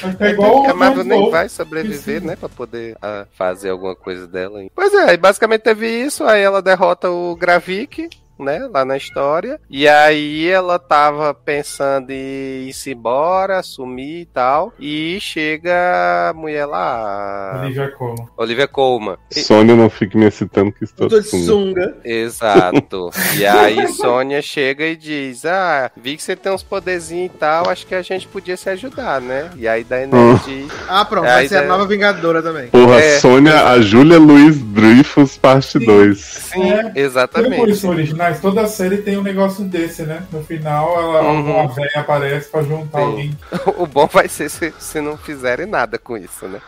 Vai 0.00 0.12
ficar 0.12 0.26
É 0.26 0.30
igual 0.30 0.70
a 0.70 0.72
Marvel 0.72 1.04
nem 1.04 1.30
vai 1.30 1.50
sobreviver, 1.50 2.24
né? 2.24 2.36
Pra 2.36 2.48
poder 2.48 2.96
ah, 3.02 3.26
fazer 3.36 3.68
alguma 3.68 3.94
coisa 3.94 4.26
dela. 4.26 4.60
Pois 4.74 4.94
é, 4.94 5.10
aí 5.10 5.16
basicamente 5.18 5.60
teve 5.60 5.86
isso, 5.86 6.24
aí 6.24 6.40
ela 6.40 6.62
derrota 6.62 7.10
o 7.10 7.36
Gravik, 7.36 8.08
né? 8.40 8.68
Lá 8.72 8.84
na 8.84 8.96
história. 8.96 9.60
E 9.68 9.86
aí 9.88 10.48
ela 10.48 10.78
tava 10.78 11.32
pensando 11.34 12.10
em 12.10 12.68
ir-se 12.68 12.92
embora, 12.92 13.62
sumir 13.62 14.22
e 14.22 14.26
tal. 14.26 14.72
E 14.78 15.18
chega 15.20 16.30
a 16.30 16.32
mulher 16.34 16.66
lá, 16.66 17.60
Olivia 17.62 17.90
Colman. 17.90 18.28
Olivia 18.36 18.68
Colman. 18.68 19.16
Sônia, 19.30 19.76
não 19.76 19.90
fique 19.90 20.16
me 20.16 20.26
excitando 20.26 20.72
que 20.72 20.84
estou 20.84 21.08
de 21.08 21.22
sunga. 21.22 21.96
Exato. 22.04 23.10
E 23.36 23.46
aí 23.46 23.88
Sônia 23.92 24.42
chega 24.42 24.84
e 24.86 24.96
diz: 24.96 25.44
Ah, 25.44 25.90
vi 25.96 26.16
que 26.16 26.22
você 26.22 26.34
tem 26.36 26.52
uns 26.52 26.62
poderzinhos 26.62 27.32
e 27.34 27.38
tal, 27.38 27.68
acho 27.68 27.86
que 27.86 27.94
a 27.94 28.02
gente 28.02 28.26
podia 28.28 28.56
se 28.56 28.68
ajudar, 28.70 29.20
né? 29.20 29.50
E 29.56 29.66
aí 29.68 29.84
Daenerys 29.84 30.44
diz. 30.44 30.70
Ah, 30.88 31.04
pronto. 31.04 31.26
É, 31.26 31.34
vai 31.34 31.48
ser 31.48 31.58
a 31.58 31.62
nova 31.66 31.86
Vingadora 31.86 32.42
também. 32.42 32.68
Porra, 32.68 33.00
É. 33.00 33.18
Sônia, 33.18 33.66
a 33.68 33.80
Júlia 33.80 34.18
Luiz 34.18 34.58
Dreyfus, 34.58 35.36
parte 35.36 35.78
Sim. 35.78 35.84
2. 35.86 36.18
Sim, 36.18 36.70
É, 36.70 36.76
Sabe 36.76 36.90
por 36.92 36.98
exatamente. 37.00 38.14
Originais? 38.30 38.40
Toda 38.40 38.66
série 38.66 38.98
tem 38.98 39.16
um 39.18 39.22
negócio 39.22 39.64
desse, 39.64 40.02
né? 40.02 40.22
No 40.32 40.42
final, 40.42 40.98
ela, 41.00 41.22
Uhum. 41.32 41.52
uma 41.54 41.68
velha 41.68 41.90
aparece 41.96 42.48
pra 42.50 42.62
juntar 42.62 42.98
Sim. 42.98 43.04
alguém. 43.04 43.38
O 43.78 43.86
bom 43.86 44.06
vai 44.06 44.28
ser 44.28 44.48
se, 44.48 44.72
se 44.78 45.00
não 45.00 45.16
fizerem 45.16 45.66
nada 45.66 45.98
com 45.98 46.16
isso, 46.16 46.46
né? 46.46 46.60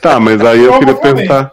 Tá, 0.00 0.18
mas 0.20 0.40
aí 0.40 0.62
eu 0.64 0.78
queria 0.78 0.94
perguntar. 0.94 1.52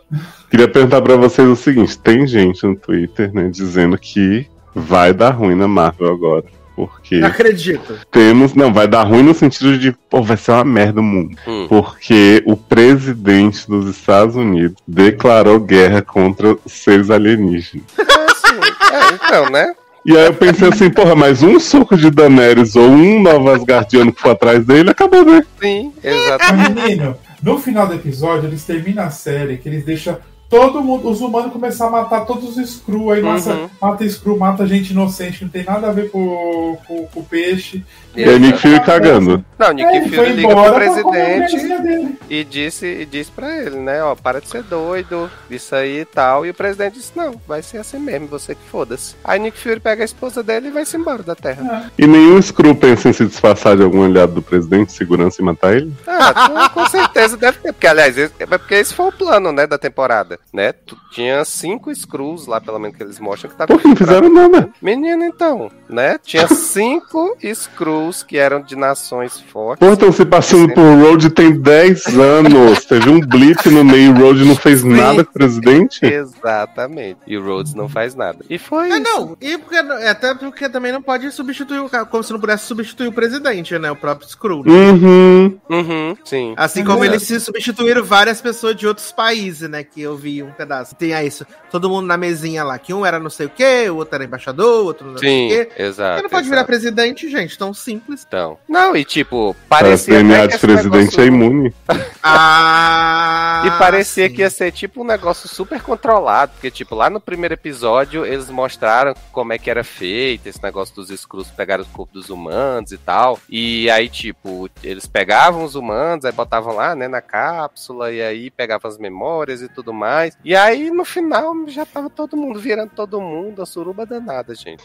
Queria 0.49 0.67
perguntar 0.67 1.01
pra 1.01 1.15
vocês 1.15 1.47
o 1.47 1.55
seguinte: 1.55 1.97
tem 1.97 2.25
gente 2.27 2.65
no 2.65 2.75
Twitter, 2.75 3.33
né, 3.33 3.49
dizendo 3.49 3.97
que 3.97 4.47
vai 4.75 5.13
dar 5.13 5.31
ruim 5.31 5.55
na 5.55 5.67
Marvel 5.67 6.11
agora. 6.11 6.45
Porque 6.75 7.19
Não 7.19 7.27
acredito. 7.27 7.99
temos. 8.11 8.53
Não, 8.55 8.73
vai 8.73 8.87
dar 8.87 9.03
ruim 9.03 9.21
no 9.21 9.33
sentido 9.33 9.77
de, 9.77 9.91
pô, 10.09 10.21
vai 10.23 10.37
ser 10.37 10.51
uma 10.51 10.63
merda 10.63 10.99
o 11.01 11.03
mundo. 11.03 11.37
Hum. 11.45 11.67
Porque 11.67 12.41
o 12.45 12.55
presidente 12.55 13.67
dos 13.67 13.87
Estados 13.89 14.35
Unidos 14.35 14.77
declarou 14.87 15.59
guerra 15.59 16.01
contra 16.01 16.53
os 16.65 16.71
seres 16.71 17.09
alienígenas. 17.09 17.85
É, 18.64 19.14
então, 19.14 19.49
né? 19.49 19.74
E 20.03 20.18
aí 20.18 20.26
eu 20.26 20.34
pensei 20.34 20.68
assim, 20.68 20.89
porra, 20.89 21.16
mas 21.16 21.43
um 21.43 21.59
soco 21.59 21.95
de 21.95 22.09
Daenerys 22.09 22.76
ou 22.76 22.89
um 22.89 23.22
Nova 23.22 23.55
Asgardiano 23.55 24.12
que 24.12 24.20
for 24.20 24.32
atrás 24.32 24.66
dele, 24.66 24.89
acabou, 24.89 25.24
né? 25.24 25.43
Sim, 25.62 25.93
exatamente. 26.03 26.74
Mas, 26.74 26.84
menino, 26.84 27.18
no 27.41 27.59
final 27.59 27.86
do 27.86 27.93
episódio, 27.93 28.47
eles 28.47 28.64
terminam 28.64 29.03
a 29.03 29.12
série 29.12 29.57
que 29.57 29.70
eles 29.70 29.86
deixam 29.86 30.18
todo 30.51 30.83
mundo, 30.83 31.09
os 31.09 31.21
humanos 31.21 31.53
começar 31.53 31.87
a 31.87 31.89
matar 31.89 32.25
todos 32.25 32.49
os 32.49 32.57
Skrull, 32.57 33.11
aí 33.11 33.21
mata, 33.23 33.49
Uhum. 33.51 33.69
mata 33.81 34.03
Skrull, 34.03 34.37
mata 34.37 34.67
gente 34.67 34.91
inocente, 34.91 35.39
que 35.39 35.45
não 35.45 35.51
tem 35.51 35.63
nada 35.63 35.87
a 35.87 35.91
ver 35.93 36.11
com, 36.11 36.77
com, 36.85 37.07
com 37.07 37.19
o 37.21 37.23
peixe. 37.23 37.83
E 38.13 38.21
aí 38.25 38.37
Nick 38.37 38.59
Fury 38.59 38.81
cagando. 38.81 39.43
Não, 39.57 39.71
Nick 39.71 39.87
É, 39.87 40.01
Fury 40.09 40.33
liga 40.33 40.53
pro 40.53 40.73
presidente 40.73 42.17
e 42.29 42.43
disse, 42.43 42.85
e 42.85 43.05
disse 43.05 43.31
pra 43.31 43.57
ele, 43.57 43.77
né? 43.77 44.03
Ó, 44.03 44.13
para 44.15 44.41
de 44.41 44.49
ser 44.49 44.63
doido, 44.63 45.31
isso 45.49 45.73
aí 45.73 46.01
e 46.01 46.05
tal. 46.05 46.45
E 46.45 46.49
o 46.49 46.53
presidente 46.53 46.95
disse: 46.95 47.13
Não, 47.15 47.39
vai 47.47 47.61
ser 47.61 47.77
assim 47.77 47.97
mesmo, 47.99 48.27
você 48.27 48.53
que 48.53 48.67
foda-se. 48.69 49.15
Aí 49.23 49.39
Nick 49.39 49.57
Fury 49.57 49.79
pega 49.79 50.03
a 50.03 50.05
esposa 50.05 50.43
dele 50.43 50.67
e 50.67 50.71
vai-se 50.71 50.97
embora 50.97 51.23
da 51.23 51.35
Terra. 51.35 51.89
E 51.97 52.05
nenhum 52.05 52.41
Screw 52.41 52.75
pensa 52.75 53.07
em 53.07 53.13
se 53.13 53.25
disfarçar 53.25 53.77
de 53.77 53.83
algum 53.83 54.03
aliado 54.03 54.33
do 54.33 54.41
presidente 54.41 54.87
de 54.87 54.93
segurança 54.93 55.41
e 55.41 55.45
matar 55.45 55.73
ele? 55.77 55.93
Ah, 56.05 56.67
com 56.73 56.85
certeza 56.87 57.37
deve 57.37 57.59
ter. 57.59 57.71
Porque, 57.71 57.87
aliás, 57.87 58.17
esse- 58.17 58.33
é 58.39 58.45
porque 58.45 58.75
esse 58.75 58.93
foi 58.93 59.07
o 59.07 59.11
plano, 59.13 59.53
né, 59.53 59.65
da 59.65 59.77
temporada. 59.77 60.37
Né? 60.53 60.73
Tu- 60.73 60.97
tinha 61.13 61.45
cinco 61.45 61.93
Screws 61.95 62.45
lá, 62.45 62.59
pelo 62.59 62.77
menos 62.77 62.97
que 62.97 63.01
eles 63.03 63.19
mostram, 63.19 63.49
que 63.49 63.55
estavam. 63.55 63.77
Pô, 63.81 63.87
não 63.87 63.95
fizeram 63.95 64.27
nada. 64.29 64.69
Menino, 64.81 65.23
então, 65.23 65.71
né? 65.87 66.17
Tinha 66.21 66.45
cinco 66.53 67.37
Screws 67.41 68.21
que 68.21 68.37
eram 68.37 68.61
de 68.61 68.75
nações 68.75 69.39
fortes. 69.39 69.79
Pô, 69.87 69.93
estão 69.93 70.11
se 70.11 70.25
passando 70.25 70.73
por 70.73 70.81
Road 70.81 71.29
tem 71.29 71.53
10 71.57 72.05
anos. 72.19 72.85
Teve 72.85 73.09
um 73.09 73.21
blip 73.21 73.69
no 73.69 73.83
meio, 73.85 74.11
o 74.11 74.17
Road 74.19 74.43
não 74.43 74.55
fez 74.57 74.83
nada 74.83 75.23
com 75.23 75.29
o 75.29 75.33
presidente. 75.33 76.05
Exatamente. 76.05 77.19
E 77.25 77.37
o 77.37 77.43
Rhodes 77.45 77.73
não 77.73 77.87
faz 77.87 78.15
nada. 78.15 78.39
E 78.49 78.57
foi 78.57 78.89
É, 78.91 78.95
isso. 78.95 79.03
não. 79.03 79.37
E 79.39 79.57
porque, 79.57 79.75
até 79.77 80.35
porque 80.35 80.67
também 80.69 80.91
não 80.91 81.01
pode 81.01 81.31
substituir 81.31 81.79
o 81.79 81.89
cara, 81.89 82.05
como 82.05 82.23
se 82.23 82.33
não 82.33 82.39
pudesse 82.39 82.65
substituir 82.65 83.07
o 83.07 83.13
presidente, 83.13 83.77
né? 83.79 83.91
O 83.91 83.95
próprio 83.95 84.27
Skrull. 84.27 84.63
né? 84.65 84.71
Uhum. 84.71 85.59
Uhum, 85.69 86.17
sim. 86.25 86.53
Assim 86.57 86.79
Mas 86.83 86.89
como 86.91 87.03
é. 87.03 87.07
eles 87.07 87.23
se 87.23 87.39
substituíram 87.39 88.03
várias 88.03 88.41
pessoas 88.41 88.75
de 88.75 88.85
outros 88.87 89.11
países, 89.11 89.69
né? 89.69 89.83
Que 89.83 90.01
eu 90.01 90.17
vi 90.17 90.30
um 90.43 90.51
pedaço. 90.51 90.95
Tem 90.95 91.13
aí 91.13 91.27
isso. 91.27 91.45
Todo 91.71 91.89
mundo 91.89 92.05
na 92.05 92.17
mesinha 92.17 92.63
lá. 92.63 92.77
Que 92.77 92.93
um 92.93 93.05
era 93.05 93.19
não 93.19 93.29
sei 93.29 93.47
o 93.47 93.49
quê, 93.49 93.89
o 93.89 93.95
outro 93.95 94.15
era 94.15 94.23
embaixador, 94.23 94.82
o 94.84 94.86
outro 94.86 95.07
não 95.11 95.17
sei 95.17 95.29
Sim, 95.29 95.45
o 95.45 95.49
quê. 95.49 95.71
exato. 95.82 96.09
Porque 96.11 96.23
não 96.23 96.29
pode 96.29 96.45
virar 96.45 96.57
exato. 96.61 96.67
presidente, 96.67 97.29
gente. 97.29 97.57
Tão 97.57 97.73
simples. 97.73 98.23
Então. 98.27 98.57
Não, 98.69 98.95
e 98.95 99.03
tipo, 99.03 99.55
parecia. 99.67 100.15
DNA 100.15 100.43
até 100.43 100.47
que 100.49 100.53
de 100.53 100.59
presidente 100.59 101.19
é 101.19 101.23
negócio- 101.23 101.25
imune. 101.25 101.73
Ah. 102.23 103.63
E 103.65 103.71
parecia 103.77 104.27
sim. 104.29 104.36
que 104.36 104.41
ia 104.41 104.49
ser 104.49 104.71
tipo 104.71 105.01
um 105.01 105.03
negócio 105.05 105.47
super 105.49 105.82
controlado, 105.82 106.51
porque 106.53 106.71
tipo, 106.71 106.95
lá 106.95 107.09
no 107.09 107.19
primeiro 107.19 107.53
episódio 107.53 108.25
eles 108.25 108.49
mostraram 108.49 109.13
como 109.32 109.53
é 109.53 109.57
que 109.57 109.69
era 109.69 109.84
feito 109.84 110.47
esse 110.47 110.61
negócio 110.63 110.95
dos 110.95 111.09
Skrulls 111.09 111.51
pegaram 111.51 111.84
o 111.84 111.88
corpo 111.88 112.13
dos 112.13 112.29
humanos 112.29 112.91
e 112.91 112.97
tal. 112.97 113.39
E 113.49 113.89
aí, 113.89 114.09
tipo, 114.09 114.69
eles 114.84 115.05
pegavam 115.07 115.63
os 115.63 115.75
humanos, 115.75 116.25
aí 116.25 116.32
botavam 116.32 116.75
lá, 116.75 116.95
né, 116.95 117.07
na 117.07 117.21
cápsula, 117.21 118.11
e 118.11 118.21
aí 118.21 118.49
pegavam 118.51 118.89
as 118.89 118.97
memórias 118.97 119.61
e 119.61 119.67
tudo 119.69 119.93
mais. 119.93 120.20
E 120.43 120.55
aí, 120.55 120.89
no 120.91 121.05
final, 121.05 121.53
já 121.67 121.86
tava 121.86 122.09
todo 122.09 122.36
mundo 122.38 122.59
virando 122.59 122.91
todo 122.95 123.19
mundo, 123.22 123.61
a 123.61 123.65
suruba 123.65 124.05
danada, 124.05 124.53
gente. 124.55 124.84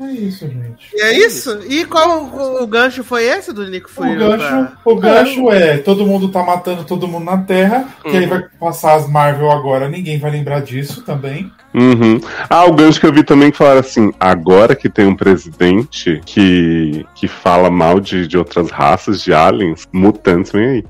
É 0.00 0.10
isso, 0.12 0.46
gente. 0.48 0.90
E 0.94 1.00
é 1.02 1.12
isso? 1.18 1.60
E 1.68 1.84
qual 1.84 2.24
o, 2.24 2.62
o 2.62 2.66
gancho 2.66 3.04
foi 3.04 3.24
esse 3.24 3.52
do 3.52 3.66
Nico 3.68 3.90
Fury? 3.90 4.16
O 4.16 4.18
gancho, 4.18 4.68
o 4.84 4.96
gancho 4.96 5.52
é, 5.52 5.78
todo 5.78 6.06
mundo 6.06 6.28
tá 6.28 6.42
matando 6.42 6.84
todo 6.84 7.06
mundo 7.08 7.24
na 7.24 7.38
Terra, 7.38 7.88
que 8.02 8.08
aí 8.16 8.22
Uhum. 8.24 8.28
vai 8.28 8.42
passar 8.60 8.94
as 8.94 9.08
Marvel 9.08 9.50
agora, 9.50 9.88
ninguém 9.88 10.18
vai 10.18 10.30
lembrar 10.30 10.60
disso 10.60 11.02
também. 11.02 11.50
Uhum. 11.74 12.20
Ah, 12.50 12.64
o 12.66 12.72
gancho 12.74 13.00
que 13.00 13.06
eu 13.06 13.12
vi 13.12 13.22
também 13.24 13.50
que 13.50 13.56
falaram 13.56 13.80
assim: 13.80 14.12
agora 14.20 14.74
que 14.76 14.88
tem 14.88 15.06
um 15.06 15.16
presidente 15.16 16.20
que, 16.24 17.06
que 17.14 17.26
fala 17.26 17.70
mal 17.70 17.98
de, 18.00 18.26
de 18.26 18.36
outras 18.36 18.70
raças, 18.70 19.22
de 19.22 19.32
aliens, 19.32 19.88
mutantes, 19.92 20.52
vem 20.52 20.68
aí. 20.68 20.84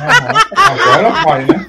Aham, 0.00 0.40
agora 0.56 1.10
vai, 1.24 1.44
né? 1.44 1.66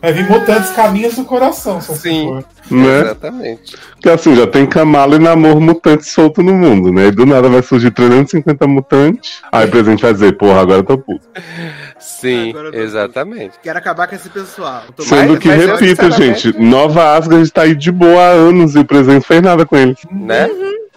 Vai 0.00 0.12
vir 0.12 0.28
mutantes 0.28 0.70
caminhos 0.70 1.16
do 1.16 1.24
coração, 1.24 1.80
se 1.80 1.90
assim 1.92 2.00
Sim. 2.00 2.26
for. 2.26 2.44
Né? 2.76 3.00
Exatamente. 3.00 3.76
Porque 3.92 4.08
assim, 4.08 4.36
já 4.36 4.46
tem 4.46 4.66
Kamala 4.66 5.16
e 5.16 5.18
Namor 5.18 5.60
mutante 5.60 6.04
solto 6.04 6.42
no 6.42 6.54
mundo, 6.54 6.92
né? 6.92 7.06
E 7.06 7.10
do 7.10 7.26
nada 7.26 7.48
vai 7.48 7.62
surgir 7.62 7.90
350 7.90 8.66
mutantes. 8.66 9.42
Aí 9.50 9.66
o 9.66 9.70
presidente 9.70 10.02
vai 10.02 10.12
dizer, 10.12 10.36
porra, 10.36 10.60
agora 10.60 10.80
eu 10.80 10.84
tô 10.84 10.98
puto. 10.98 11.26
Sim, 11.98 12.52
eu 12.54 12.74
exatamente. 12.74 13.58
Quero 13.62 13.78
acabar 13.78 14.06
com 14.08 14.14
esse 14.14 14.28
pessoal. 14.30 14.82
Tô 14.96 15.02
Sendo 15.02 15.30
Mas- 15.32 15.38
que, 15.40 15.48
mas 15.48 15.62
eu, 15.62 15.76
repito, 15.76 16.02
sinceramente- 16.02 16.40
gente, 16.52 16.58
Nova 16.60 17.16
Asgard 17.16 17.50
tá 17.52 17.62
aí 17.62 17.74
de 17.74 17.90
boa 17.92 18.20
há 18.22 18.30
anos 18.30 18.74
e 18.74 18.78
o 18.78 18.84
presidente 18.84 19.14
não 19.16 19.22
fez 19.22 19.42
nada 19.42 19.66
com 19.66 19.76
eles. 19.76 19.98
Né? 20.10 20.48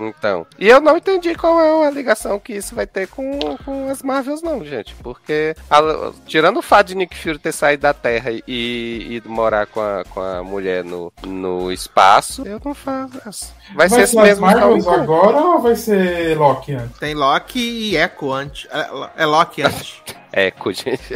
Então. 0.03 0.47
E 0.57 0.67
eu 0.67 0.81
não 0.81 0.97
entendi 0.97 1.35
qual 1.35 1.59
é 1.61 1.87
a 1.87 1.91
ligação 1.91 2.39
que 2.39 2.53
isso 2.53 2.73
vai 2.73 2.87
ter 2.87 3.07
com, 3.07 3.37
com 3.63 3.87
as 3.87 4.01
Marvels, 4.01 4.41
não, 4.41 4.65
gente. 4.65 4.95
Porque, 4.95 5.55
a- 5.69 6.11
tirando 6.25 6.57
o 6.57 6.61
fato 6.63 6.87
de 6.87 6.95
Nick 6.95 7.15
Fury 7.15 7.37
ter 7.37 7.51
saído 7.51 7.83
da 7.83 7.93
Terra 7.93 8.31
e 8.47 9.07
ido 9.11 9.29
morar 9.29 9.67
com 9.67 9.79
a, 9.79 10.03
com 10.09 10.19
a 10.19 10.41
mulher 10.43 10.83
no, 10.83 11.13
no 11.23 11.71
espaço, 11.71 12.41
eu 12.47 12.59
não 12.65 12.73
faço. 12.73 13.53
Vai, 13.75 13.89
ser 13.89 14.01
esse 14.01 14.17
as 14.17 14.25
mesmo 14.25 14.43
Marvels 14.47 14.87
agora 14.87 15.37
ou 15.37 15.59
vai 15.61 15.75
ser 15.75 16.35
Loki 16.35 16.73
antes? 16.73 16.97
Tem 16.97 17.13
Loki 17.13 17.59
e 17.59 17.95
Echo 17.95 18.31
antes. 18.31 18.67
É, 18.71 19.21
é 19.23 19.25
Loki 19.27 19.61
antes. 19.61 20.01
Eco, 20.34 20.71
gente. 20.73 21.13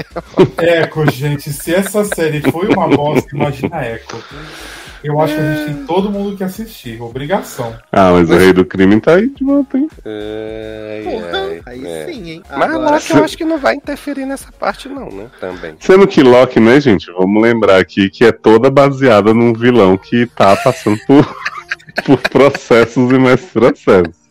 Echo, 0.57 1.11
gente, 1.11 1.51
se 1.53 1.73
essa 1.73 2.03
série 2.03 2.41
foi 2.51 2.67
uma 2.67 2.87
bosta, 2.87 3.27
imagina 3.35 3.85
Echo. 3.87 4.23
Eu 5.03 5.19
acho 5.21 5.35
que 5.35 5.39
a 5.39 5.55
gente 5.55 5.65
tem 5.75 5.85
todo 5.85 6.09
mundo 6.09 6.35
que 6.35 6.43
assistir, 6.43 6.99
obrigação. 6.99 7.75
Ah, 7.91 8.11
mas 8.11 8.27
o 8.27 8.35
rei 8.35 8.51
do 8.51 8.65
crime 8.65 8.99
tá 8.99 9.13
aí 9.15 9.29
de 9.29 9.43
volta, 9.43 9.77
hein? 9.77 9.87
Ai, 10.03 11.03
Porra, 11.03 11.31
ai, 11.37 11.61
aí 11.67 11.85
é. 11.85 12.05
sim, 12.07 12.29
hein? 12.31 12.43
Mas 12.49 12.71
Agora- 12.71 12.95
Loki 12.95 13.11
eu 13.13 13.23
acho 13.23 13.37
que 13.37 13.45
não 13.45 13.59
vai 13.59 13.75
interferir 13.75 14.25
nessa 14.25 14.51
parte, 14.51 14.89
não, 14.89 15.11
né? 15.11 15.27
Também. 15.39 15.75
Sendo 15.79 16.07
que 16.07 16.23
Loki, 16.23 16.59
né, 16.59 16.81
gente? 16.81 17.11
Vamos 17.11 17.39
lembrar 17.43 17.77
aqui 17.79 18.09
que 18.09 18.25
é 18.25 18.31
toda 18.31 18.71
baseada 18.71 19.31
num 19.31 19.53
vilão 19.53 19.95
que 19.95 20.25
tá 20.25 20.55
passando 20.55 20.97
por, 21.05 21.37
por 22.03 22.17
processos 22.29 23.11
e 23.11 23.19
mais 23.19 23.41
processos. 23.41 24.24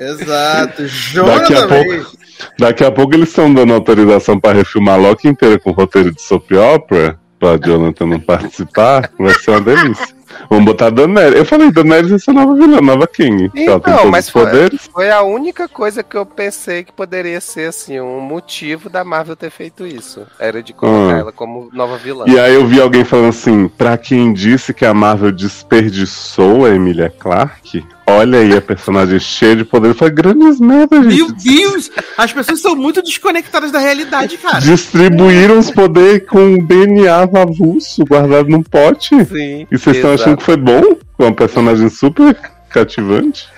Exato. 0.00 0.82
Daqui 0.82 1.54
a 1.54 1.60
Jonathan 1.60 1.68
pouco-. 1.68 2.18
Daqui 2.58 2.84
a 2.84 2.90
pouco 2.90 3.14
eles 3.14 3.28
estão 3.28 3.52
dando 3.52 3.74
autorização 3.74 4.40
pra 4.40 4.52
refilmar 4.52 4.98
Loki 4.98 5.28
inteira 5.28 5.58
com 5.58 5.72
roteiro 5.72 6.10
de 6.10 6.22
soap 6.22 6.50
opera, 6.52 7.18
pra 7.38 7.58
Jonathan 7.58 8.06
não 8.06 8.20
participar, 8.20 9.10
vai 9.18 9.34
ser 9.34 9.50
uma 9.50 9.60
delícia. 9.60 10.19
Vamos 10.48 10.64
botar 10.64 10.86
a 10.86 10.90
Daenerys. 10.90 11.36
Eu 11.38 11.44
falei, 11.44 11.70
Daenerys 11.70 12.10
vai 12.10 12.18
ser 12.18 12.30
a 12.30 12.34
nova 12.34 12.54
vilã, 12.54 12.80
nova 12.80 13.06
King. 13.06 13.50
Então, 13.54 13.80
mas 14.10 14.28
foi, 14.28 14.44
foi 14.92 15.10
a 15.10 15.22
única 15.22 15.68
coisa 15.68 16.02
que 16.02 16.16
eu 16.16 16.26
pensei 16.26 16.84
que 16.84 16.92
poderia 16.92 17.40
ser, 17.40 17.68
assim, 17.68 18.00
um 18.00 18.20
motivo 18.20 18.88
da 18.90 19.04
Marvel 19.04 19.36
ter 19.36 19.50
feito 19.50 19.86
isso. 19.86 20.26
Era 20.38 20.62
de 20.62 20.72
colocar 20.72 21.14
Ah. 21.14 21.18
ela 21.18 21.32
como 21.32 21.68
nova 21.72 21.96
vilã. 21.96 22.24
E 22.26 22.38
aí 22.38 22.54
eu 22.54 22.66
vi 22.66 22.80
alguém 22.80 23.04
falando 23.04 23.28
assim, 23.30 23.68
pra 23.68 23.96
quem 23.96 24.32
disse 24.32 24.74
que 24.74 24.84
a 24.84 24.92
Marvel 24.94 25.32
desperdiçou 25.32 26.64
a 26.66 26.70
Emilia 26.70 27.12
Clarke, 27.18 27.84
olha 28.06 28.40
aí 28.40 28.56
a 28.56 28.60
personagem 28.60 29.18
cheia 29.18 29.56
de 29.56 29.64
poder. 29.64 29.94
Foi 29.94 30.10
grandes 30.10 30.60
merda, 30.60 31.02
gente. 31.02 31.16
Meu 31.16 31.32
Deus! 31.32 31.90
As 32.18 32.32
pessoas 32.32 32.60
são 32.60 32.74
muito 32.76 33.02
desconectadas 33.02 33.70
da 33.72 33.78
realidade, 33.78 34.36
cara. 34.36 34.60
Distribuíram 34.60 35.58
os 35.58 35.70
poderes 35.70 36.28
com 36.28 36.38
um 36.40 36.58
DNA 36.64 37.14
avulso 37.22 38.04
guardado 38.04 38.48
num 38.48 38.62
pote. 38.62 39.10
Sim. 39.24 39.66
E 39.70 39.78
vocês 39.78 39.96
estão. 39.96 40.12
Achando 40.22 40.36
que 40.38 40.44
foi 40.44 40.56
bom? 40.56 40.82
Com 41.16 41.24
uma 41.24 41.34
personagem 41.34 41.88
super 41.88 42.34
cativante? 42.70 43.48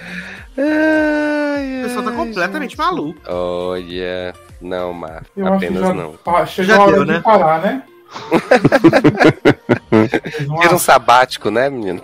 Ai, 0.58 1.80
A 1.80 1.84
pessoa 1.84 2.04
tá 2.04 2.10
ai, 2.10 2.16
completamente 2.16 2.76
maluca. 2.76 3.18
gente. 3.20 3.30
Olha. 3.30 4.34
Não, 4.60 4.92
Marvel. 4.92 5.22
Eu 5.36 5.46
acho 5.46 5.56
Apenas 5.56 5.80
já 5.82 5.94
não. 5.94 6.12
pa- 6.24 6.46
chegou 6.46 6.74
Já 6.74 6.80
a 6.80 6.84
hora 6.84 6.92
deu, 6.92 7.04
de 7.04 7.12
né? 7.12 7.20
parar, 7.20 7.62
né? 7.62 7.82
Tira 10.60 10.74
um 10.74 10.78
sabático, 10.78 11.50
né, 11.50 11.68
menino? 11.70 12.00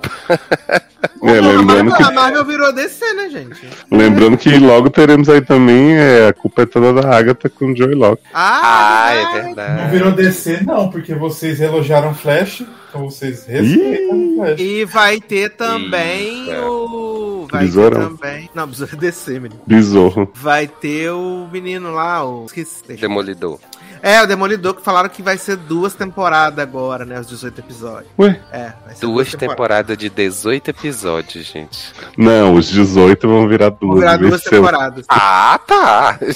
É, 1.22 1.38
a, 1.38 1.40
lembrando, 1.40 1.90
Marvel, 1.90 1.96
que, 1.96 2.02
a 2.02 2.10
Marvel 2.10 2.44
virou 2.44 2.72
DC, 2.72 3.12
né, 3.14 3.28
gente? 3.30 3.68
lembrando 3.90 4.36
que 4.36 4.56
logo 4.58 4.90
teremos 4.90 5.28
aí 5.28 5.40
também 5.40 5.96
é, 5.96 6.28
a 6.28 6.32
culpa 6.32 6.62
é 6.62 6.66
toda 6.66 6.92
da 7.02 7.16
Agatha 7.16 7.48
com 7.48 7.72
o 7.72 7.76
Joey 7.76 7.94
Locke. 7.94 8.22
Ah, 8.32 9.06
Ah, 9.06 9.12
é 9.12 9.24
verdade. 9.24 9.46
Não 9.46 9.54
verdade. 9.54 9.90
virou 9.90 10.12
DC, 10.12 10.60
não, 10.64 10.90
porque 10.90 11.14
vocês 11.14 11.60
elogiaram 11.60 12.14
Flash, 12.14 12.62
então 12.88 13.10
vocês 13.10 13.44
respeitam. 13.46 14.56
E 14.58 14.84
vai 14.84 15.20
ter 15.20 15.50
também 15.56 16.48
Eita. 16.48 16.66
o. 16.66 17.46
Vai 17.50 17.64
Besourão. 17.64 18.00
ter 18.00 18.08
também. 18.16 18.50
Não, 18.54 18.66
Besouro 18.66 18.92
é 18.94 18.96
DC, 18.96 19.40
menino. 19.40 19.60
Bizorro. 19.66 20.30
Vai 20.34 20.66
ter 20.66 21.10
o 21.10 21.48
menino 21.52 21.92
lá, 21.92 22.24
o. 22.24 22.46
Esqueci. 22.46 22.82
Demolidor. 22.96 23.58
É, 24.00 24.22
o 24.22 24.26
Demolidor 24.28 24.74
que 24.74 24.82
falaram 24.82 25.08
que 25.08 25.22
vai 25.22 25.36
ser 25.36 25.56
duas 25.56 25.92
temporadas 25.94 26.58
agora, 26.60 27.04
né? 27.04 27.18
Os 27.18 27.26
18 27.26 27.60
episódios. 27.60 28.10
Ué? 28.18 28.40
É, 28.52 28.72
vai 28.84 28.94
ser 28.94 29.00
Duas 29.00 29.28
temporadas. 29.28 29.38
temporadas 29.38 29.98
de 29.98 30.08
18 30.08 30.70
episódios, 30.70 31.46
gente. 31.46 31.92
Não, 32.16 32.54
os 32.54 32.68
18 32.68 33.26
vão 33.26 33.48
virar 33.48 33.70
duas. 33.70 33.90
Vão 33.90 33.98
virar 33.98 34.16
duas 34.16 34.40
venceu. 34.42 34.50
temporadas. 34.52 35.04
Ah, 35.08 35.58
tá. 35.66 36.18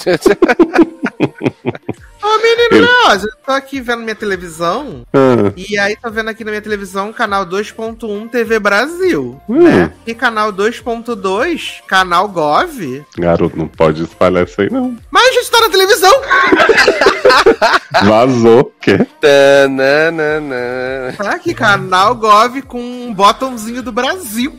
Ô, 2.22 2.36
menino, 2.36 2.68
Ele- 2.70 3.24
eu 3.24 3.28
tô 3.44 3.50
aqui 3.52 3.80
vendo 3.80 4.02
minha 4.02 4.14
televisão. 4.14 5.02
Ah, 5.12 5.52
E 5.56 5.76
aí, 5.78 5.96
tô 5.96 6.08
vendo 6.10 6.28
aqui 6.30 6.44
na 6.44 6.50
minha 6.52 6.62
televisão 6.62 7.12
canal 7.12 7.44
2.1 7.44 8.28
TV 8.28 8.58
Brasil. 8.60 9.40
Hum. 9.48 9.62
Né? 9.64 9.92
E 10.06 10.14
canal 10.14 10.52
2.2, 10.52 11.80
canal 11.86 12.28
Gov. 12.28 13.04
garoto, 13.18 13.58
não 13.58 13.66
pode 13.66 14.04
espalhar 14.04 14.44
isso 14.46 14.60
aí, 14.60 14.70
não. 14.70 14.96
Mas 15.10 15.28
a 15.28 15.32
gente 15.32 15.50
tá 15.50 15.60
na 15.62 15.68
televisão! 15.70 16.12
Vazou, 18.06 18.72
quê? 18.80 19.04
Tananana. 19.20 21.14
Tá 21.16 21.32
aqui, 21.32 21.52
canal 21.54 22.14
Gov 22.14 22.62
com 22.62 22.80
um 22.80 23.12
botãozinho 23.14 23.82
do 23.82 23.90
Brasil. 23.92 24.56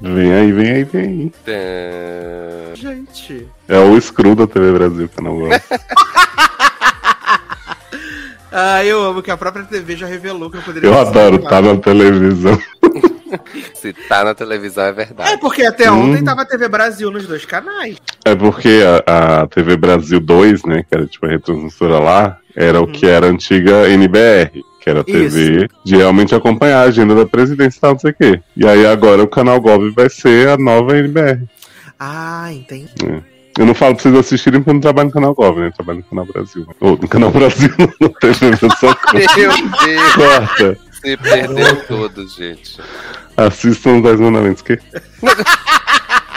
Vem 0.00 0.32
aí, 0.32 0.52
vem 0.52 0.70
aí, 0.72 0.84
vem 0.84 1.02
aí. 1.04 1.32
Tan. 1.44 2.74
Gente. 2.76 3.48
É 3.68 3.78
o 3.78 4.00
Screw 4.00 4.34
da 4.34 4.46
TV 4.46 4.72
Brasil, 4.72 5.08
que 5.08 5.18
eu 5.20 5.24
não 5.24 5.38
gosto. 5.38 5.62
Ah, 8.52 8.84
eu 8.84 9.00
amo 9.02 9.22
que 9.22 9.30
a 9.30 9.36
própria 9.36 9.64
TV 9.64 9.96
já 9.96 10.06
revelou 10.06 10.50
que 10.50 10.56
eu 10.56 10.62
poderia 10.62 10.88
Eu 10.88 10.98
adoro 10.98 11.36
estar 11.36 11.62
na 11.62 11.76
televisão. 11.76 12.58
Se 13.74 13.92
tá 14.08 14.24
na 14.24 14.34
televisão 14.34 14.84
é 14.84 14.88
É, 14.88 14.92
verdade. 14.92 15.38
porque 15.40 15.62
até 15.62 15.90
Hum. 15.90 16.10
ontem 16.10 16.24
tava 16.24 16.44
TV 16.44 16.66
Brasil 16.68 17.10
nos 17.12 17.26
dois 17.28 17.44
canais. 17.44 17.96
É 18.24 18.34
porque 18.34 18.80
a, 19.06 19.42
a 19.42 19.46
TV 19.46 19.76
Brasil 19.76 20.18
2, 20.18 20.64
né, 20.64 20.82
que 20.88 20.92
era 20.96 21.06
tipo 21.06 21.26
a 21.26 21.28
retransmissora 21.28 21.98
lá, 22.00 22.38
era 22.56 22.80
o 22.80 22.88
que 22.88 23.06
era 23.06 23.26
a 23.26 23.30
antiga 23.30 23.88
NBR, 23.88 24.50
que 24.80 24.90
era 24.90 25.00
a 25.00 25.04
TV 25.04 25.68
de 25.84 25.96
realmente 25.96 26.34
acompanhar 26.34 26.78
a 26.80 26.88
agenda 26.88 27.14
da 27.14 27.24
presidência 27.24 27.78
e 27.78 27.80
tal, 27.80 27.92
não 27.92 27.98
sei 28.00 28.10
o 28.10 28.14
quê. 28.14 28.40
E 28.56 28.66
aí 28.66 28.84
agora 28.84 29.22
o 29.22 29.28
canal 29.28 29.60
Gov 29.60 29.90
vai 29.94 30.10
ser 30.10 30.48
a 30.48 30.56
nova 30.56 30.98
NBR. 30.98 31.46
Ah, 32.00 32.48
entendi. 32.52 32.90
Eu 33.60 33.66
não 33.66 33.74
falo 33.74 33.94
pra 33.94 34.02
vocês 34.04 34.14
assistirem 34.14 34.60
porque 34.60 34.70
eu 34.70 34.74
não 34.74 34.80
trabalho 34.80 35.08
no 35.08 35.12
canal 35.12 35.34
Gov, 35.34 35.60
né? 35.60 35.66
Eu 35.66 35.72
trabalho 35.72 35.98
no 35.98 36.04
canal 36.04 36.24
Brasil. 36.24 36.66
Ou 36.80 36.92
no 36.92 37.06
canal 37.06 37.30
Brasil, 37.30 37.68
no 38.00 38.08
TV 38.08 38.50
Versão 38.52 38.70
Meu 39.12 39.26
Deus, 39.34 40.14
Corta. 40.14 40.78
se 40.90 41.16
perdeu 41.18 41.86
tudo, 41.86 42.26
gente. 42.26 42.78
Assistam 43.36 43.96
os 43.96 44.02
10 44.02 44.20
mandamentos, 44.20 44.62
que? 44.62 44.78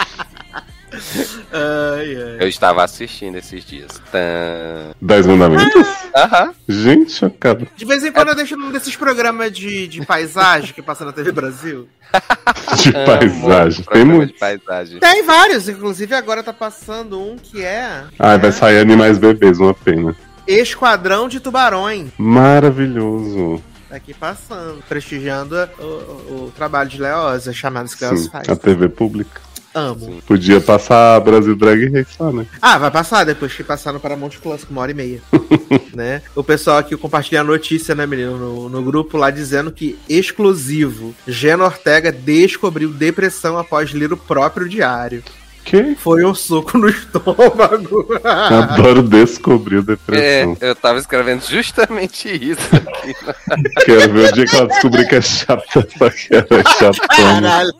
Ai, 1.51 2.15
ai. 2.15 2.37
Eu 2.39 2.47
estava 2.47 2.83
assistindo 2.83 3.35
esses 3.37 3.63
dias. 3.65 3.89
Tan. 4.11 4.91
10 5.01 5.25
mandamentos? 5.27 5.87
Aham. 6.15 6.53
Gente, 6.67 7.11
chocado. 7.11 7.67
De 7.75 7.85
vez 7.85 8.03
em 8.03 8.11
quando 8.11 8.29
eu 8.29 8.35
deixo 8.35 8.55
num 8.55 8.71
desses 8.71 8.95
programas 8.95 9.51
de, 9.51 9.87
de 9.87 10.05
paisagem 10.05 10.73
que 10.73 10.81
passa 10.81 11.05
na 11.05 11.11
TV 11.11 11.31
Brasil. 11.31 11.87
De 12.77 12.89
Amo 12.95 13.05
paisagem. 13.05 13.85
Tem 13.91 14.05
muito. 14.05 14.33
de 14.33 14.39
paisagem. 14.39 14.99
Tem 14.99 15.23
vários, 15.23 15.67
inclusive 15.67 16.13
agora 16.13 16.43
tá 16.43 16.53
passando 16.53 17.19
um 17.19 17.37
que 17.37 17.63
é. 17.63 18.03
Ah, 18.19 18.37
vai 18.37 18.51
sair 18.51 18.79
Animais 18.79 19.17
Bebês, 19.17 19.59
uma 19.59 19.73
pena. 19.73 20.15
Esquadrão 20.45 21.27
de 21.27 21.39
Tubarões. 21.39 22.09
Maravilhoso. 22.17 23.61
Tá 23.89 23.95
aqui 23.95 24.13
passando, 24.13 24.83
prestigiando 24.89 25.55
o, 25.79 25.83
o- 25.83 26.43
o 26.47 26.53
trabalho 26.55 26.89
de 26.89 26.99
Leosa, 27.01 27.53
chamados 27.53 27.93
que 27.95 28.05
Sim, 28.05 28.29
faz. 28.29 28.47
a 28.49 28.55
TV 28.55 28.89
pública. 28.89 29.41
Amo. 29.73 30.21
Podia 30.27 30.61
passar 30.61 31.19
Brasil 31.21 31.55
Drag 31.55 31.89
Race 31.91 32.15
lá, 32.19 32.31
né? 32.31 32.45
Ah, 32.61 32.77
vai 32.77 32.91
passar 32.91 33.23
depois 33.25 33.53
que 33.53 33.63
passar 33.63 33.91
no 33.91 33.99
Paramount 33.99 34.31
Plus, 34.41 34.63
com 34.63 34.71
uma 34.71 34.81
hora 34.81 34.91
e 34.91 34.93
meia. 34.93 35.21
né? 35.93 36.21
O 36.35 36.43
pessoal 36.43 36.77
aqui 36.77 36.95
compartilha 36.95 37.41
a 37.41 37.43
notícia, 37.43 37.95
né, 37.95 38.05
menino, 38.05 38.37
no, 38.37 38.69
no 38.69 38.81
grupo 38.83 39.17
lá 39.17 39.31
dizendo 39.31 39.71
que 39.71 39.97
exclusivo. 40.07 41.15
Gena 41.27 41.65
Ortega 41.65 42.11
descobriu 42.11 42.89
depressão 42.89 43.57
após 43.57 43.93
ler 43.93 44.13
o 44.13 44.17
próprio 44.17 44.69
diário. 44.69 45.23
Que? 45.65 45.95
Foi 45.95 46.25
um 46.25 46.35
soco 46.35 46.77
no 46.77 46.89
estômago. 46.89 48.05
Adoro 48.23 49.01
descobrir 49.01 49.77
É, 49.77 49.81
depressão. 49.81 50.57
eu 50.59 50.75
tava 50.75 50.99
escrevendo 50.99 51.41
justamente 51.47 52.27
isso 52.27 52.59
aqui. 52.75 53.15
Quero 53.85 54.11
ver 54.13 54.29
o 54.29 54.33
dia 54.33 54.45
que 54.45 54.55
ela 54.57 54.67
descobrir 54.67 55.07
que 55.07 55.15
é 55.15 55.21
chata, 55.21 55.87
só 55.97 56.09
que 56.11 56.27
ela 56.35 56.47
é 56.51 56.63
chatona. 56.77 57.41
Caralho. 57.41 57.73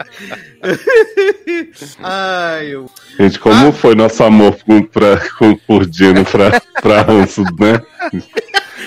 Ai, 2.02 2.74
eu. 2.74 2.90
Gente, 3.18 3.38
como 3.38 3.68
Ah. 3.68 3.72
foi 3.72 3.94
nosso 3.94 4.22
amor 4.22 4.56
com, 4.64 4.82
pra, 4.82 5.16
com, 5.38 5.54
por 5.56 5.86
Dino 5.86 6.24
pra, 6.24 6.60
pra 6.80 7.02
Ranço, 7.02 7.42
né? 7.58 7.80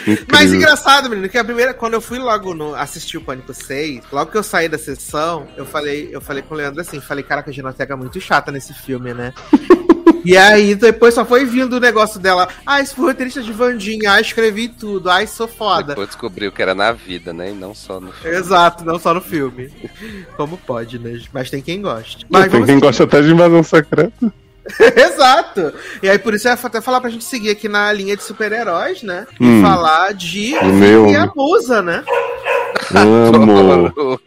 Incrível. 0.02 0.26
Mas 0.32 0.52
engraçado, 0.54 1.10
menino, 1.10 1.30
que 1.30 1.38
a 1.38 1.44
primeira, 1.44 1.74
quando 1.74 1.94
eu 1.94 2.02
fui 2.02 2.20
logo 2.20 2.54
no, 2.54 2.76
assistir 2.76 3.18
o 3.18 3.22
Pânico 3.22 3.54
6, 3.54 4.02
logo 4.12 4.32
que 4.32 4.38
eu 4.38 4.44
saí 4.44 4.68
da 4.68 4.78
sessão, 4.78 5.48
eu 5.56 5.66
falei, 5.66 6.10
eu 6.12 6.20
falei 6.20 6.42
com 6.44 6.54
o 6.54 6.58
Leandro 6.58 6.82
assim, 6.82 7.00
falei, 7.00 7.24
caraca, 7.24 7.50
a 7.50 7.54
Ginotega 7.54 7.94
é 7.94 7.98
muito 7.98 8.20
chata 8.20 8.52
nesse 8.52 8.74
filme, 8.74 9.14
né? 9.14 9.34
E 10.24 10.38
aí 10.38 10.74
depois 10.76 11.14
só 11.14 11.26
foi 11.26 11.46
vindo 11.46 11.74
o 11.78 11.80
negócio 11.80 12.20
dela. 12.20 12.48
Ah, 12.66 12.80
esse 12.82 12.96
foi 12.96 13.06
roteirista 13.06 13.42
de 13.42 13.52
Vandinha. 13.52 14.14
Ah, 14.14 14.22
escrevi 14.22 14.68
tudo. 14.70 15.10
Ai, 15.10 15.28
sou 15.28 15.48
foda. 15.48 15.90
Depois 15.90 16.08
descobriu 16.08 16.52
que 16.52 16.62
era 16.62 16.74
na 16.74 16.92
vida, 16.92 17.34
né? 17.34 17.50
E 17.50 17.54
não 17.54 17.74
só 17.76 18.00
no 18.00 18.12
filme. 18.12 18.38
Exato, 18.38 18.86
não 18.86 18.98
só 18.98 19.14
no 19.14 19.22
filme. 19.22 19.70
Como 20.38 20.58
pode, 20.58 20.98
né? 21.00 21.20
Mas 21.34 21.50
tem 21.50 21.62
quem 21.62 21.82
goste. 21.82 22.26
Mas 22.30 22.52
tem 22.52 22.66
quem 22.66 22.80
gosta 22.80 23.04
até 23.04 23.22
de 23.22 23.32
invasão 23.32 23.64
secreta. 23.64 24.34
Exato. 24.96 25.74
E 26.02 26.10
aí, 26.10 26.18
por 26.18 26.34
isso, 26.34 26.48
eu 26.48 26.54
ia 26.54 26.60
até 26.62 26.80
falar 26.80 27.02
pra 27.02 27.10
gente 27.10 27.26
seguir 27.26 27.50
aqui 27.50 27.68
na 27.68 27.92
linha 27.92 28.16
de 28.16 28.24
super-heróis, 28.24 29.04
né? 29.04 29.28
E 29.40 29.46
Hum. 29.46 29.62
falar 29.62 30.14
de 30.14 30.56
meu. 30.64 31.06
Vicky 31.06 31.18
a 31.18 31.32
Musa, 31.36 31.82
né? 31.82 32.04
Amo. 32.96 34.20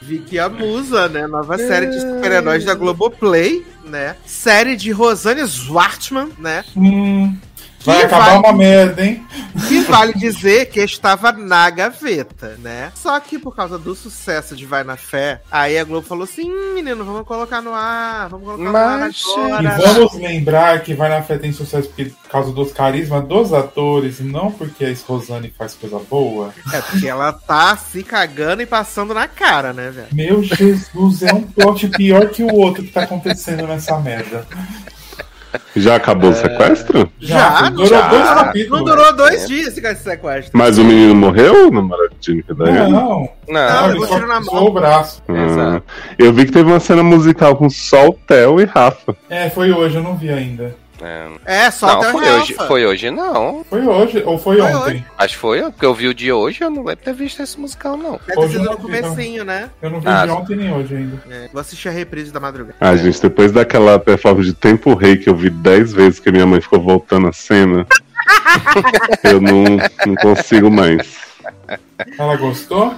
Vicky 0.00 0.38
a 0.38 0.48
Musa, 0.48 1.08
né? 1.08 1.26
Nova 1.26 1.58
série 1.58 1.86
de 1.86 2.00
super-heróis 2.00 2.64
da 2.64 2.74
Globoplay, 2.74 3.64
né? 3.92 4.16
Série 4.26 4.74
de 4.74 4.90
Rosane 4.90 5.44
Zwartman, 5.44 6.30
né? 6.38 6.64
Hum, 6.74 7.36
vai 7.84 7.98
Que 8.00 8.04
acabar 8.06 8.26
vai- 8.30 8.38
uma 8.38 8.52
merda, 8.52 9.04
hein? 9.04 9.26
Que 9.68 9.80
vale 9.82 10.14
dizer 10.14 10.66
que 10.70 10.80
estava 10.80 11.32
na 11.32 11.68
gaveta, 11.70 12.56
né? 12.58 12.90
Só 12.94 13.18
que 13.20 13.38
por 13.38 13.54
causa 13.54 13.78
do 13.78 13.94
sucesso 13.94 14.56
de 14.56 14.64
Vai 14.66 14.82
na 14.84 14.96
Fé, 14.96 15.40
aí 15.50 15.78
a 15.78 15.84
Globo 15.84 16.06
falou 16.06 16.24
assim: 16.24 16.50
"Hum, 16.50 16.74
menino, 16.74 17.04
vamos 17.04 17.26
colocar 17.26 17.60
no 17.60 17.74
ar, 17.74 18.28
vamos 18.28 18.46
colocar 18.46 18.62
no 18.70 18.76
ar 18.76 18.98
Mas, 19.00 19.22
E 19.26 19.66
agora. 19.66 19.92
vamos 19.92 20.14
lembrar 20.14 20.80
que 20.82 20.94
Vai 20.94 21.08
na 21.08 21.22
Fé 21.22 21.38
tem 21.38 21.52
sucesso 21.52 21.88
por 21.90 22.10
causa 22.30 22.52
dos 22.52 22.72
carismas 22.72 23.24
dos 23.26 23.52
atores, 23.52 24.20
e 24.20 24.22
não 24.24 24.50
porque 24.50 24.84
a 24.84 24.94
Rosane 25.06 25.52
faz 25.56 25.74
coisa 25.74 25.98
boa. 25.98 26.52
É 26.72 26.80
porque 26.80 27.06
ela 27.06 27.32
tá 27.32 27.76
se 27.76 28.02
cagando 28.02 28.62
e 28.62 28.66
passando 28.66 29.12
na 29.14 29.28
cara, 29.28 29.72
né, 29.72 29.90
velho? 29.90 30.08
Meu 30.12 30.42
Jesus, 30.42 31.22
é 31.22 31.32
um 31.32 31.42
plot 31.42 31.88
pior 31.88 32.28
que 32.28 32.42
o 32.42 32.54
outro 32.54 32.82
que 32.82 32.90
tá 32.90 33.02
acontecendo 33.02 33.66
nessa 33.66 33.98
merda. 33.98 34.46
Já 35.76 35.96
acabou 35.96 36.30
o 36.30 36.34
sequestro? 36.34 37.10
Já, 37.20 37.68
durou 37.70 37.86
já. 37.86 38.08
dois. 38.08 38.68
Não 38.70 38.84
durou 38.84 39.16
dois 39.16 39.46
dias 39.48 39.76
esse 39.76 40.02
sequestro. 40.02 40.50
Mas 40.54 40.78
o 40.78 40.84
menino 40.84 41.14
morreu, 41.14 41.68
o 41.68 41.70
namorado 41.70 42.10
de 42.20 42.26
Jennifer 42.32 42.56
Não, 42.56 42.64
Diana? 42.66 42.88
não. 42.88 43.28
Não, 43.48 43.82
Não, 43.82 43.90
ele 43.90 44.06
tirou 44.06 44.26
na 44.28 44.42
só 44.42 44.54
mão. 44.54 44.64
o 44.66 44.72
braço. 44.72 45.22
Ah, 45.28 45.32
Exato. 45.44 45.82
eu 46.18 46.32
vi 46.32 46.46
que 46.46 46.52
teve 46.52 46.70
uma 46.70 46.80
cena 46.80 47.02
musical 47.02 47.56
com 47.56 47.68
Sol, 47.68 48.18
Theo 48.26 48.60
e 48.60 48.64
Rafa. 48.64 49.16
É, 49.28 49.50
foi 49.50 49.72
hoje, 49.72 49.96
eu 49.96 50.02
não 50.02 50.16
vi 50.16 50.30
ainda. 50.30 50.74
É. 51.02 51.64
É, 51.64 51.70
só 51.70 52.00
Não, 52.00 52.12
foi 52.12 52.30
hoje, 52.30 52.54
foi 52.54 52.86
hoje 52.86 53.10
não. 53.10 53.64
Foi 53.68 53.82
hoje, 53.82 54.22
ou 54.24 54.38
foi, 54.38 54.58
Foi 54.58 54.72
ontem? 54.72 55.04
Acho 55.18 55.34
que 55.34 55.40
foi, 55.40 55.60
porque 55.62 55.84
eu 55.84 55.94
vi 55.94 56.06
o 56.08 56.14
de 56.14 56.30
hoje 56.32 56.62
eu 56.62 56.70
não 56.70 56.84
lembro 56.84 57.04
ter 57.04 57.12
visto 57.12 57.42
esse 57.42 57.58
musical, 57.58 57.96
não. 57.96 58.18
Ter 58.18 58.38
Hoje 58.38 58.58
no 58.58 58.64
não 58.64 58.76
vi, 58.76 58.82
não. 58.82 59.00
comecinho, 59.00 59.44
né? 59.44 59.68
Eu 59.82 59.90
não 59.90 60.00
vi 60.00 60.08
Ah, 60.08 60.24
de 60.24 60.30
ontem 60.30 60.56
nem 60.56 60.72
hoje 60.72 60.94
ainda. 60.94 61.22
É, 61.28 61.48
vou 61.52 61.60
assistir 61.60 61.88
a 61.88 61.92
reprise 61.92 62.32
da 62.32 62.38
madrugada. 62.38 62.76
Ah, 62.80 62.94
gente, 62.94 63.20
depois 63.20 63.50
daquela 63.50 63.98
performance 63.98 64.48
de 64.48 64.54
Tempo 64.54 64.94
Rei 64.94 65.16
que 65.16 65.28
eu 65.28 65.34
vi 65.34 65.50
dez 65.50 65.92
vezes 65.92 66.20
que 66.20 66.30
minha 66.30 66.46
mãe 66.46 66.60
ficou 66.60 66.80
voltando 66.80 67.26
a 67.26 67.32
cena, 67.32 67.84
eu 69.24 69.40
não, 69.40 69.64
não 70.06 70.14
consigo 70.16 70.70
mais. 70.70 71.18
Ela 72.18 72.36
gostou? 72.36 72.94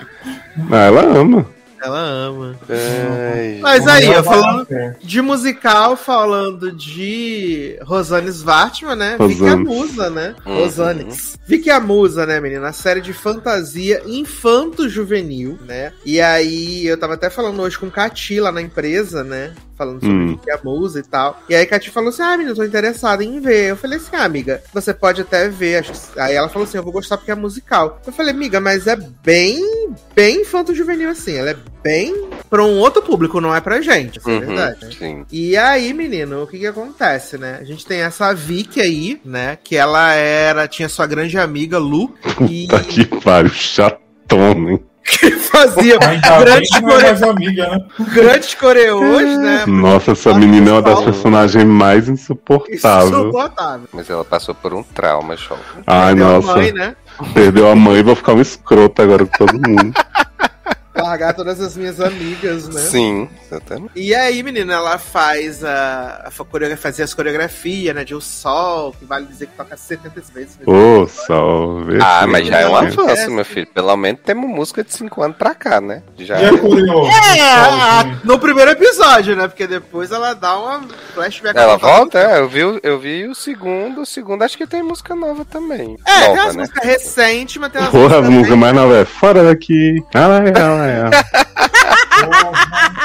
Ah, 0.70 0.76
ela 0.76 1.02
ama. 1.02 1.46
Ela 1.84 2.00
ama. 2.00 2.58
Ai, 2.70 3.58
Mas 3.60 3.86
aí, 3.86 4.06
eu 4.06 4.24
falando 4.24 4.66
de 5.02 5.20
musical, 5.20 5.96
falando 5.96 6.72
de 6.72 7.78
Rosane 7.82 8.30
Svartman, 8.30 8.96
né? 8.96 9.16
Vicky 9.20 9.42
a 9.42 9.50
Rosane. 9.50 9.64
Musa, 9.64 10.10
né? 10.10 10.34
Uhum. 10.46 10.54
Rosanes. 10.56 11.38
Vicky 11.46 11.68
a 11.68 11.78
Musa, 11.78 12.24
né, 12.24 12.40
menina? 12.40 12.68
A 12.68 12.72
série 12.72 13.02
de 13.02 13.12
fantasia 13.12 14.02
infanto-juvenil, 14.06 15.58
né? 15.66 15.92
E 16.06 16.20
aí, 16.22 16.86
eu 16.86 16.96
tava 16.96 17.14
até 17.14 17.28
falando 17.28 17.60
hoje 17.60 17.78
com 17.78 17.90
Cati 17.90 18.40
lá 18.40 18.50
na 18.50 18.62
empresa, 18.62 19.22
né? 19.22 19.52
Falando 19.76 20.00
sobre 20.00 20.14
Hum. 20.14 20.26
Vicky 20.28 20.50
a 20.50 20.58
Musa 20.62 21.00
e 21.00 21.02
tal. 21.02 21.42
E 21.48 21.54
aí, 21.54 21.66
Cati 21.66 21.90
falou 21.90 22.10
assim: 22.10 22.22
Ah, 22.22 22.32
menina, 22.36 22.50
eu 22.50 22.56
tô 22.56 22.64
interessada 22.64 23.24
em 23.24 23.40
ver. 23.40 23.70
Eu 23.70 23.76
falei 23.76 23.98
assim: 23.98 24.14
Ah, 24.16 24.24
amiga, 24.24 24.62
você 24.72 24.94
pode 24.94 25.20
até 25.22 25.48
ver. 25.48 25.84
Aí 26.16 26.34
ela 26.34 26.48
falou 26.48 26.66
assim: 26.66 26.76
Eu 26.76 26.82
vou 26.84 26.92
gostar 26.92 27.16
porque 27.16 27.30
é 27.30 27.34
musical. 27.34 28.00
Eu 28.06 28.12
falei, 28.12 28.32
amiga, 28.32 28.60
mas 28.60 28.86
é 28.86 28.96
bem, 28.96 29.90
bem 30.14 30.42
infanto-juvenil 30.42 31.10
assim. 31.10 31.34
Ela 31.36 31.50
é 31.50 31.56
bem 31.82 32.28
pra 32.48 32.62
um 32.64 32.78
outro 32.78 33.02
público, 33.02 33.40
não 33.40 33.54
é 33.54 33.60
pra 33.60 33.80
gente. 33.80 34.18
Isso 34.18 34.30
é 34.30 34.32
uhum, 34.32 34.40
verdade. 34.40 34.84
né? 34.84 34.90
sim. 34.98 35.26
E 35.30 35.56
aí, 35.56 35.92
menino, 35.92 36.42
o 36.42 36.46
que 36.46 36.58
que 36.58 36.66
acontece, 36.66 37.36
né? 37.36 37.58
A 37.60 37.64
gente 37.64 37.84
tem 37.84 38.00
essa 38.00 38.32
Vicky 38.32 38.80
aí, 38.80 39.20
né? 39.24 39.58
Que 39.62 39.76
ela 39.76 40.12
era, 40.14 40.66
tinha 40.68 40.88
sua 40.88 41.06
grande 41.06 41.36
amiga 41.38 41.78
Lu, 41.78 42.14
e 42.48 42.66
Tá 42.68 42.80
que 42.80 43.04
pariu, 43.04 43.50
chatona, 43.50 44.72
hein? 44.72 44.84
Que 45.04 45.30
fazia 45.32 45.98
grandes, 45.98 46.74
é 46.74 46.80
core... 46.80 47.02
mais 47.02 47.22
amiga, 47.22 47.68
né? 47.68 47.78
grandes 48.12 48.54
coreôs, 48.54 49.38
né? 49.38 49.64
Nossa, 49.66 50.12
essa 50.12 50.32
menina 50.34 50.70
é 50.70 50.72
uma 50.72 50.82
das 50.82 51.02
personagens 51.02 51.64
mais 51.64 52.08
insuportáveis. 52.08 53.12
Insuportável. 53.12 53.88
Mas 53.92 54.08
ela 54.08 54.24
passou 54.24 54.54
por 54.54 54.72
um 54.72 54.82
trauma, 54.82 55.36
show. 55.36 55.58
Ai, 55.86 56.14
Perdeu 56.14 56.26
a 56.26 56.32
nossa. 56.32 56.56
mãe, 56.56 56.72
né? 56.72 56.96
Perdeu 57.34 57.70
a 57.70 57.76
mãe, 57.76 58.02
vou 58.02 58.16
ficar 58.16 58.32
um 58.32 58.40
escroto 58.40 59.02
agora 59.02 59.26
com 59.26 59.46
todo 59.46 59.52
mundo. 59.52 59.92
Largar 60.96 61.34
todas 61.34 61.60
as 61.60 61.76
minhas 61.76 62.00
amigas, 62.00 62.68
né? 62.68 62.80
Sim, 62.80 63.28
exatamente. 63.44 63.90
E 63.96 64.14
aí, 64.14 64.42
menina, 64.42 64.74
ela 64.74 64.96
faz 64.98 65.64
a, 65.64 66.24
a 66.28 66.44
coreografia, 66.44 66.76
fazia 66.82 67.04
as 67.04 67.12
coreografias, 67.12 67.94
né? 67.94 68.04
De 68.04 68.14
O 68.14 68.20
Sol, 68.20 68.92
que 68.92 69.04
vale 69.04 69.26
dizer 69.26 69.46
que 69.46 69.56
toca 69.56 69.76
70 69.76 70.20
vezes. 70.32 70.56
né? 70.58 70.64
Ô, 70.66 71.06
salve. 71.08 71.98
Ah, 72.00 72.26
mas 72.28 72.46
já 72.46 72.60
é 72.60 72.68
um 72.68 72.76
avanço, 72.76 73.30
meu 73.30 73.44
filho. 73.44 73.66
Pelo 73.66 73.96
menos 73.96 74.20
temos 74.24 74.48
música 74.48 74.84
de 74.84 74.92
5 74.94 75.22
anos 75.22 75.36
pra 75.36 75.54
cá, 75.54 75.80
né? 75.80 76.02
Já. 76.18 76.40
E 76.40 76.46
a 76.46 76.58
Coreô? 76.58 77.06
É, 77.06 77.40
a- 77.40 78.18
no 78.22 78.38
primeiro 78.38 78.70
episódio, 78.70 79.34
né? 79.34 79.48
Porque 79.48 79.66
depois 79.66 80.12
ela 80.12 80.32
dá 80.34 80.56
uma 80.58 80.82
flashback. 81.12 81.58
Ela 81.58 81.76
volta? 81.76 82.18
É, 82.18 82.38
eu 82.38 82.48
vi, 82.48 82.64
o- 82.64 82.80
eu 82.82 82.98
vi 83.00 83.26
o 83.26 83.34
segundo. 83.34 84.02
O 84.02 84.06
segundo 84.06 84.42
acho 84.42 84.56
que 84.56 84.66
tem 84.66 84.82
música 84.82 85.14
nova 85.14 85.44
também. 85.44 85.96
É, 86.06 86.20
tem 86.20 86.28
nova, 86.28 86.42
umas 86.42 86.54
né? 86.56 86.60
músicas 86.62 86.84
recentes, 86.84 87.56
mas 87.56 87.72
tem 87.72 87.80
umas 87.80 87.90
Porra, 87.90 88.18
a 88.18 88.22
música 88.22 88.54
mais 88.56 88.74
nova 88.74 88.96
é 88.98 89.04
Fora 89.04 89.42
daqui. 89.44 90.02
Ah, 90.14 90.83
ah, 90.84 91.10
ah. 91.10 91.54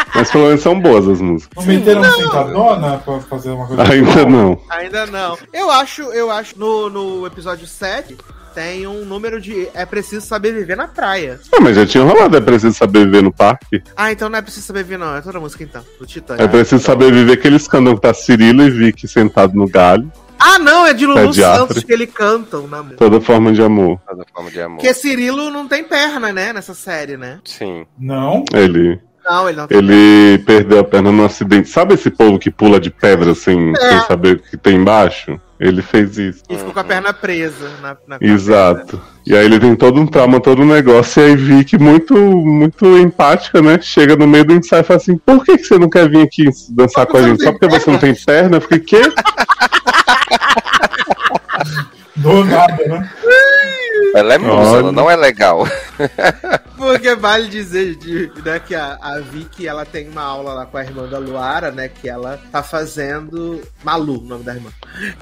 Mas 0.16 0.32
pelo 0.32 0.46
menos 0.48 0.62
são 0.62 0.80
boas 0.80 1.08
as 1.08 1.22
músicas. 1.22 1.66
Não 1.66 1.74
meteram 1.74 2.04
sentadona 2.04 2.98
pra 2.98 3.20
fazer 3.22 3.52
uma 3.52 3.68
coisa 3.68 3.84
Ainda 3.84 4.10
legal? 4.10 4.30
não. 4.30 4.62
Ainda 4.70 5.06
não. 5.06 5.38
Eu 5.54 5.72
acho, 5.72 6.04
eu 6.04 6.32
acho, 6.32 6.58
no, 6.58 6.90
no 6.90 7.26
episódio 7.26 7.68
7, 7.68 8.18
tem 8.54 8.88
um 8.88 9.06
número 9.06 9.40
de 9.40 9.68
É 9.74 9.86
Preciso 9.86 10.26
Saber 10.26 10.54
Viver 10.54 10.76
na 10.76 10.88
Praia. 10.88 11.40
Ah, 11.52 11.60
mas 11.62 11.76
já 11.76 11.86
tinha 11.86 12.04
rolado, 12.04 12.36
é 12.36 12.42
preciso 12.42 12.76
saber 12.76 13.06
viver 13.06 13.24
no 13.24 13.32
parque. 13.32 13.82
Ah, 13.96 14.12
então 14.12 14.30
não 14.30 14.38
é 14.38 14.42
Preciso 14.42 14.66
Saber 14.66 14.84
Viver, 14.84 14.98
não. 14.98 15.16
É 15.16 15.22
toda 15.22 15.40
música, 15.40 15.64
então. 15.64 15.84
Do 16.00 16.06
Titãs. 16.06 16.40
É 16.40 16.48
preciso 16.48 16.84
saber 16.84 17.12
viver 17.12 17.38
que 17.38 17.48
eles 17.48 17.68
cantam 17.68 17.96
que 17.96 18.02
tá 18.02 18.14
Cirilo 18.14 18.64
e 18.64 18.70
Vicky 18.70 19.08
sentado 19.08 19.54
no 19.56 19.68
galho. 19.68 20.12
Ah, 20.40 20.58
não, 20.60 20.86
é 20.88 20.94
de 20.94 21.06
Lulu 21.06 21.28
Pediatra. 21.28 21.58
Santos 21.60 21.84
que 21.84 21.92
eles 21.94 22.10
cantam, 22.14 22.68
né? 22.68 22.78
amor? 22.80 22.96
Toda 22.96 23.20
forma 23.22 23.52
de 23.52 23.62
amor. 23.62 24.00
Toda 24.08 24.24
forma 24.34 24.50
de 24.50 24.62
amor. 24.62 24.78
Porque 24.78 24.94
Cirilo 24.94 25.50
não 25.52 25.68
tem 25.68 25.84
perna, 25.84 26.32
né? 26.32 26.54
Nessa 26.54 26.74
série, 26.74 27.18
né? 27.18 27.40
Sim. 27.44 27.86
Não? 28.00 28.44
Ele, 28.54 29.00
Não, 29.26 29.48
ele 29.50 29.58
não 29.58 29.68
tem 29.68 29.78
ele 29.78 30.38
perdeu 30.46 30.80
a 30.80 30.84
perna 30.84 31.12
num 31.12 31.26
acidente. 31.26 31.70
Sabe 31.70 31.94
esse 31.94 32.10
povo 32.10 32.40
que 32.40 32.50
pula 32.50 32.80
de 32.80 32.90
pedra 32.90 33.32
assim, 33.32 33.74
É. 33.78 33.90
sem 33.90 34.00
saber 34.08 34.36
o 34.38 34.40
que 34.40 34.56
tem 34.58 34.78
embaixo? 34.78 35.40
Ele 35.60 35.82
fez 35.82 36.18
isso. 36.18 36.44
E 36.50 36.56
ficou 36.58 36.72
com 36.74 36.80
a 36.80 36.84
perna 36.86 37.12
presa 37.14 37.70
na, 37.82 37.98
na 38.08 38.18
Exato. 38.22 39.00
E 39.30 39.38
aí 39.38 39.46
ele 39.46 39.60
tem 39.60 39.76
todo 39.76 40.02
um 40.02 40.08
trauma, 40.08 40.40
todo 40.40 40.64
um 40.64 40.66
negócio, 40.66 41.22
e 41.22 41.26
aí 41.28 41.36
Vicky, 41.36 41.78
muito, 41.78 42.16
muito 42.16 42.98
empática, 42.98 43.62
né? 43.62 43.80
Chega 43.80 44.16
no 44.16 44.28
meio 44.28 44.44
do 44.44 44.56
ensaio 44.56 44.82
e 44.82 44.84
fala 44.84 44.98
assim, 44.98 45.18
por 45.18 45.46
que, 45.46 45.56
que 45.56 45.66
você 45.66 45.78
não 45.78 45.88
quer 45.88 46.10
vir 46.10 46.24
aqui 46.24 46.46
dançar 46.72 47.06
com 47.06 47.18
a 47.18 47.22
gente? 47.22 47.44
Só 47.44 47.52
porque 47.52 47.68
você 47.68 47.92
não 47.92 48.00
tem 48.00 48.16
perna? 48.16 48.58
Eu 48.58 48.62
fiquei, 48.62 48.80
quê? 48.80 49.02
Do 52.16 52.44
nada, 52.44 52.84
né? 52.88 53.08
Ela 54.16 54.34
é 54.34 54.38
musa, 54.40 54.78
ela 54.80 54.92
não 54.92 55.12
é 55.12 55.16
legal. 55.16 55.68
Porque 56.80 57.14
vale 57.14 57.50
dizer 57.50 57.96
de, 57.96 58.32
né, 58.44 58.58
que 58.60 58.74
a, 58.74 58.98
a 59.02 59.20
Vicky 59.20 59.68
ela 59.68 59.86
tem 59.86 60.08
uma 60.08 60.22
aula 60.22 60.54
lá 60.54 60.66
com 60.66 60.78
a 60.78 60.84
irmã 60.84 61.08
da 61.10 61.20
Luara, 61.20 61.72
né? 61.72 61.90
Que 61.90 62.08
ela 62.10 62.40
tá 62.52 62.64
fazendo. 62.64 63.62
Malu, 63.84 64.20
o 64.20 64.22
nome 64.24 64.44
da 64.46 64.56
irmã. 64.56 64.70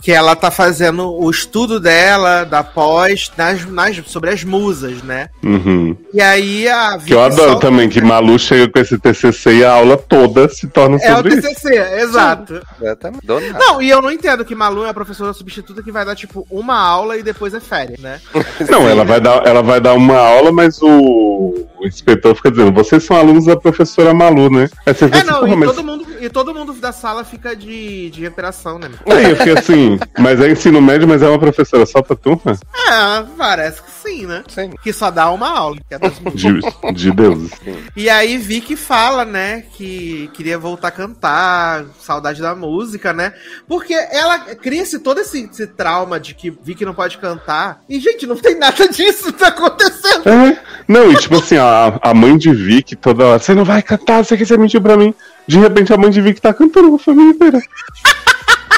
Que 0.02 0.12
ela 0.12 0.36
tá 0.36 0.52
fazendo 0.52 1.12
o 1.12 1.30
estudo 1.32 1.80
dela, 1.80 2.44
da 2.44 2.64
pós, 2.64 3.32
nas, 3.36 3.66
nas, 3.66 3.98
sobre 4.06 4.30
as 4.30 4.44
musas, 4.44 5.02
né? 5.02 5.30
Uhum. 5.44 5.98
E 6.14 6.22
aí 6.22 6.68
a 6.70 6.92
Vicky. 6.98 7.08
Que 7.08 7.14
eu 7.16 7.24
adoro 7.24 7.52
solta- 7.52 7.68
também, 7.68 7.90
que 7.90 8.02
Malu 8.02 8.38
chega 8.38 8.72
com 8.72 8.80
esse 8.80 8.98
TCC 8.98 9.58
e 9.58 9.66
a 9.66 9.72
aula 9.74 9.98
toda 9.98 10.48
se 10.50 10.68
torna 10.68 10.98
É 11.02 11.12
o 11.12 11.16
sobre 11.18 11.34
isso. 11.36 11.42
TCC, 11.42 11.76
exato. 12.02 12.62
Exatamente. 12.80 13.26
Do 13.26 13.40
nada. 13.40 13.58
Não, 13.60 13.82
e 13.82 13.90
eu 13.90 14.02
não 14.02 14.12
entendo 14.12 14.46
que 14.46 14.54
Malu 14.54 14.86
é 14.86 14.90
a 14.90 14.94
professora 14.94 15.34
substituta 15.34 15.82
que 15.82 15.92
vai 15.92 16.06
dar, 16.06 16.16
tipo, 16.16 16.46
uma 16.52 16.78
aula 16.80 17.18
e 17.18 17.24
depois 17.24 17.54
é 17.54 17.60
férias, 17.60 18.00
né? 18.00 18.22
Não, 18.70 18.88
ela 18.88 19.04
vai, 19.04 19.20
dar, 19.20 19.46
ela 19.46 19.64
vai 19.64 19.82
dar 19.82 19.94
uma 19.94 20.18
aula, 20.18 20.52
mas 20.52 20.82
o, 20.82 21.47
o 21.80 21.86
inspetor 21.86 22.36
fica 22.36 22.52
dizendo, 22.52 22.72
vocês 22.72 23.04
são 23.04 23.18
alunos 23.18 23.46
da 23.46 23.56
professora 23.56 24.14
Malu, 24.14 24.50
né? 24.50 24.70
Aí 24.86 24.94
você 24.94 25.06
É, 25.06 25.08
assim, 25.08 25.28
não, 25.28 25.48
e 25.48 25.56
mas... 25.56 25.72
todo, 25.72 25.84
mundo, 25.84 26.06
e 26.28 26.30
todo 26.30 26.54
mundo 26.54 26.74
da 26.74 26.92
sala 26.92 27.24
fica 27.24 27.56
de, 27.56 28.10
de 28.10 28.22
recuperação, 28.22 28.78
né? 28.78 28.90
Aí 29.06 29.30
eu 29.30 29.36
fiquei 29.38 29.58
assim, 29.58 29.98
mas 30.20 30.42
é 30.42 30.52
ensino 30.52 30.82
médio, 30.82 31.08
mas 31.08 31.22
é 31.22 31.28
uma 31.28 31.40
professora 31.40 31.86
só 31.86 32.02
pra 32.02 32.18
turma? 32.18 32.58
É, 32.76 33.24
parece 33.38 33.82
que 33.82 33.90
assim, 33.90 34.26
né? 34.26 34.44
Sim. 34.50 34.72
Que 34.84 34.92
só 34.92 35.10
dá 35.10 35.32
uma 35.32 35.50
aula. 35.50 35.78
que 35.88 35.96
é. 35.96 35.98
De, 36.34 36.94
de 36.94 37.12
deuses. 37.12 37.52
E 37.96 38.10
aí 38.10 38.38
Vicky 38.38 38.76
fala, 38.76 39.24
né, 39.24 39.64
que 39.74 40.30
queria 40.34 40.58
voltar 40.58 40.90
a 40.90 40.92
cantar, 40.92 41.86
saudade 42.00 42.42
da 42.42 42.54
música, 42.54 43.14
né? 43.14 43.34
Porque 43.66 43.94
ela 43.94 44.40
cria-se 44.40 45.00
todo 45.00 45.20
esse, 45.20 45.50
esse 45.50 45.66
trauma 45.66 46.20
de 46.20 46.34
que 46.34 46.50
Vicky 46.50 46.84
não 46.84 46.94
pode 46.94 47.18
cantar. 47.18 47.82
E, 47.88 48.00
gente, 48.02 48.28
não 48.28 48.36
tem 48.36 48.60
nada 48.60 48.88
disso 48.90 49.32
que 49.32 49.40
tá 49.40 49.48
acontecendo. 49.48 50.28
É. 50.28 50.62
Não, 50.88 51.10
e 51.10 51.16
tipo 51.16 51.36
assim, 51.36 51.56
a, 51.56 52.00
a 52.02 52.14
mãe 52.14 52.38
de 52.38 52.54
Vicky 52.54 52.98
toda 52.98 53.26
hora, 53.26 53.40
você 53.40 53.54
não 53.54 53.64
vai 53.64 53.82
cantar, 53.82 54.24
você 54.24 54.36
quer 54.36 54.46
você 54.46 54.58
mentiu 54.58 54.82
pra 54.82 54.98
mim. 54.98 55.14
De 55.48 55.58
repente 55.58 55.94
a 55.94 55.98
mãe 55.98 56.10
de 56.10 56.22
Vicky 56.22 56.42
tá 56.42 56.54
cantando 56.54 56.90
com 56.90 56.96
a 56.96 57.00
família 57.00 57.32
inteira. 57.32 57.60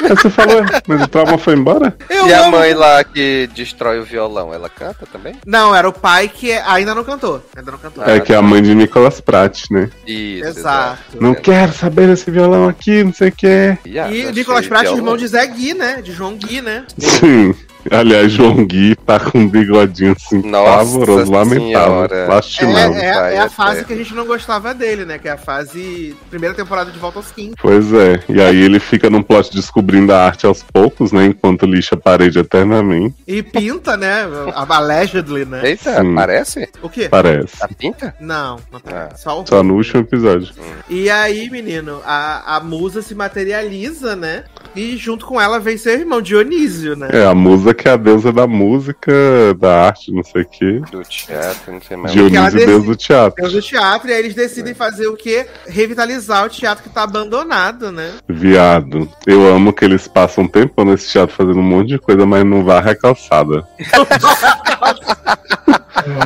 Aí 0.02 0.08
você 0.16 0.30
falou, 0.30 0.56
"Ué, 0.62 0.64
mas 0.88 1.02
o 1.02 1.08
trauma 1.08 1.36
foi 1.36 1.52
embora? 1.54 1.94
Eu 2.08 2.26
E 2.26 2.32
a 2.32 2.40
amo- 2.46 2.52
mãe 2.52 2.72
lá 2.72 3.04
que 3.04 3.50
destrói 3.54 3.98
o 4.00 4.02
violão, 4.04 4.52
ela 4.54 4.66
canta 4.70 5.04
também? 5.12 5.34
Não, 5.44 5.76
era 5.76 5.86
o 5.86 5.92
pai 5.92 6.26
que 6.26 6.52
ainda 6.52 6.94
não 6.94 7.04
cantou. 7.04 7.44
Ainda 7.54 7.70
não 7.72 7.78
cantou. 7.78 8.02
É 8.04 8.18
que 8.18 8.32
é 8.32 8.36
a 8.36 8.40
mãe 8.40 8.62
de 8.62 8.74
Nicolas 8.74 9.20
Pratt, 9.20 9.64
né? 9.70 9.90
Isso. 10.06 10.48
Exato. 10.48 10.98
Não 11.20 11.34
quero 11.34 11.74
saber 11.74 12.06
desse 12.06 12.30
violão 12.30 12.66
aqui, 12.66 13.04
não 13.04 13.12
sei 13.12 13.28
o 13.28 13.32
que. 13.32 13.76
E 13.84 14.24
o 14.26 14.30
Nicolas 14.32 14.66
Pratt, 14.66 14.86
irmão 14.90 15.18
de 15.18 15.26
Zé 15.28 15.46
Gui, 15.46 15.74
né? 15.74 16.00
De 16.02 16.12
João 16.12 16.34
Gui, 16.34 16.62
né? 16.62 16.86
Sim. 16.96 17.54
Aliás, 17.90 18.32
João 18.32 18.64
Gui 18.64 18.94
tá 18.96 19.18
com 19.20 19.38
um 19.38 19.48
bigodinho 19.48 20.12
assim, 20.12 20.42
Nossa 20.42 20.78
pavoroso, 20.78 21.30
lamentável, 21.32 22.28
lastimável. 22.28 23.00
É, 23.00 23.06
é- 23.06 23.34
é 23.34 23.40
a 23.40 23.44
é 23.44 23.48
fase 23.48 23.84
que 23.84 23.92
a 23.92 23.96
gente 23.96 24.14
não 24.14 24.26
gostava 24.26 24.74
dele, 24.74 25.04
né? 25.04 25.18
Que 25.18 25.28
é 25.28 25.32
a 25.32 25.38
fase. 25.38 26.16
Primeira 26.28 26.54
temporada 26.54 26.90
de 26.90 26.98
Volta 26.98 27.18
aos 27.18 27.30
15. 27.30 27.54
Pois 27.60 27.92
é, 27.92 28.22
e 28.28 28.40
aí 28.40 28.60
ele 28.60 28.78
fica 28.78 29.08
num 29.08 29.22
plot 29.22 29.52
descobrindo 29.54 30.12
a 30.12 30.24
arte 30.24 30.46
aos 30.46 30.62
poucos, 30.62 31.12
né? 31.12 31.26
Enquanto 31.26 31.66
lixa 31.66 31.94
a 31.94 31.98
parede 31.98 32.38
eternamente. 32.38 33.14
E 33.26 33.42
pinta, 33.42 33.96
né? 33.96 34.24
Allegedly, 34.54 35.44
né? 35.44 35.60
Eita, 35.64 36.00
Sim. 36.00 36.12
aparece? 36.12 36.68
O 36.82 36.88
quê? 36.88 37.08
Parece. 37.08 37.56
A 37.60 37.68
pinta? 37.68 38.14
Não, 38.20 38.56
não. 38.72 38.80
Ah. 38.86 39.10
Só 39.16 39.40
o 39.40 39.46
Só 39.46 39.62
no 39.62 39.74
último 39.74 40.00
episódio. 40.00 40.52
E 40.88 41.10
aí, 41.10 41.48
menino, 41.50 42.00
a, 42.04 42.56
a 42.56 42.60
musa 42.60 43.02
se 43.02 43.14
materializa, 43.14 44.16
né? 44.16 44.44
E 44.74 44.96
junto 44.96 45.26
com 45.26 45.40
ela 45.40 45.58
vem 45.58 45.76
seu 45.76 45.92
irmão 45.94 46.22
Dionísio, 46.22 46.94
né? 46.94 47.08
É, 47.12 47.26
a 47.26 47.34
musa 47.34 47.74
que 47.74 47.88
é 47.88 47.92
a 47.92 47.96
deusa 47.96 48.32
da 48.32 48.46
música, 48.46 49.12
da 49.58 49.86
arte, 49.86 50.12
não 50.12 50.22
sei 50.22 50.42
o 50.42 50.48
quê. 50.48 50.80
Do 50.90 51.02
teatro, 51.02 51.72
não 51.72 51.80
sei 51.80 51.96
mais. 51.96 52.12
Dionísio, 52.12 52.42
decide- 52.44 52.66
deus 52.66 52.84
do 52.84 52.94
teatro. 52.96 53.42
Deus 53.42 53.52
do 53.52 53.62
teatro, 53.62 54.08
e 54.08 54.12
aí 54.12 54.18
eles 54.20 54.34
decidem 54.34 54.72
fazer 54.72 55.08
o 55.08 55.16
quê? 55.16 55.46
Revitalizar 55.66 56.44
o 56.44 56.48
teatro 56.48 56.84
que 56.84 56.90
tá 56.90 57.02
abandonado, 57.02 57.90
né? 57.90 58.12
Viado. 58.28 59.08
Eu 59.26 59.52
amo 59.52 59.72
que 59.72 59.84
eles 59.84 60.06
passam 60.06 60.44
um 60.44 60.48
tempo 60.48 60.84
nesse 60.84 61.10
teatro 61.10 61.34
fazendo 61.34 61.58
um 61.58 61.62
monte 61.62 61.88
de 61.88 61.98
coisa, 61.98 62.24
mas 62.24 62.44
não 62.44 62.64
varre 62.64 62.90
a 62.92 62.96
calçada. 62.96 63.66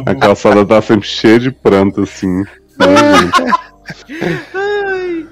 A 0.07 0.15
calçada 0.15 0.65
tá 0.65 0.81
sempre 0.81 1.07
cheia 1.07 1.39
de 1.39 1.51
pranto, 1.51 2.03
assim. 2.03 2.45
Ai. 4.55 5.26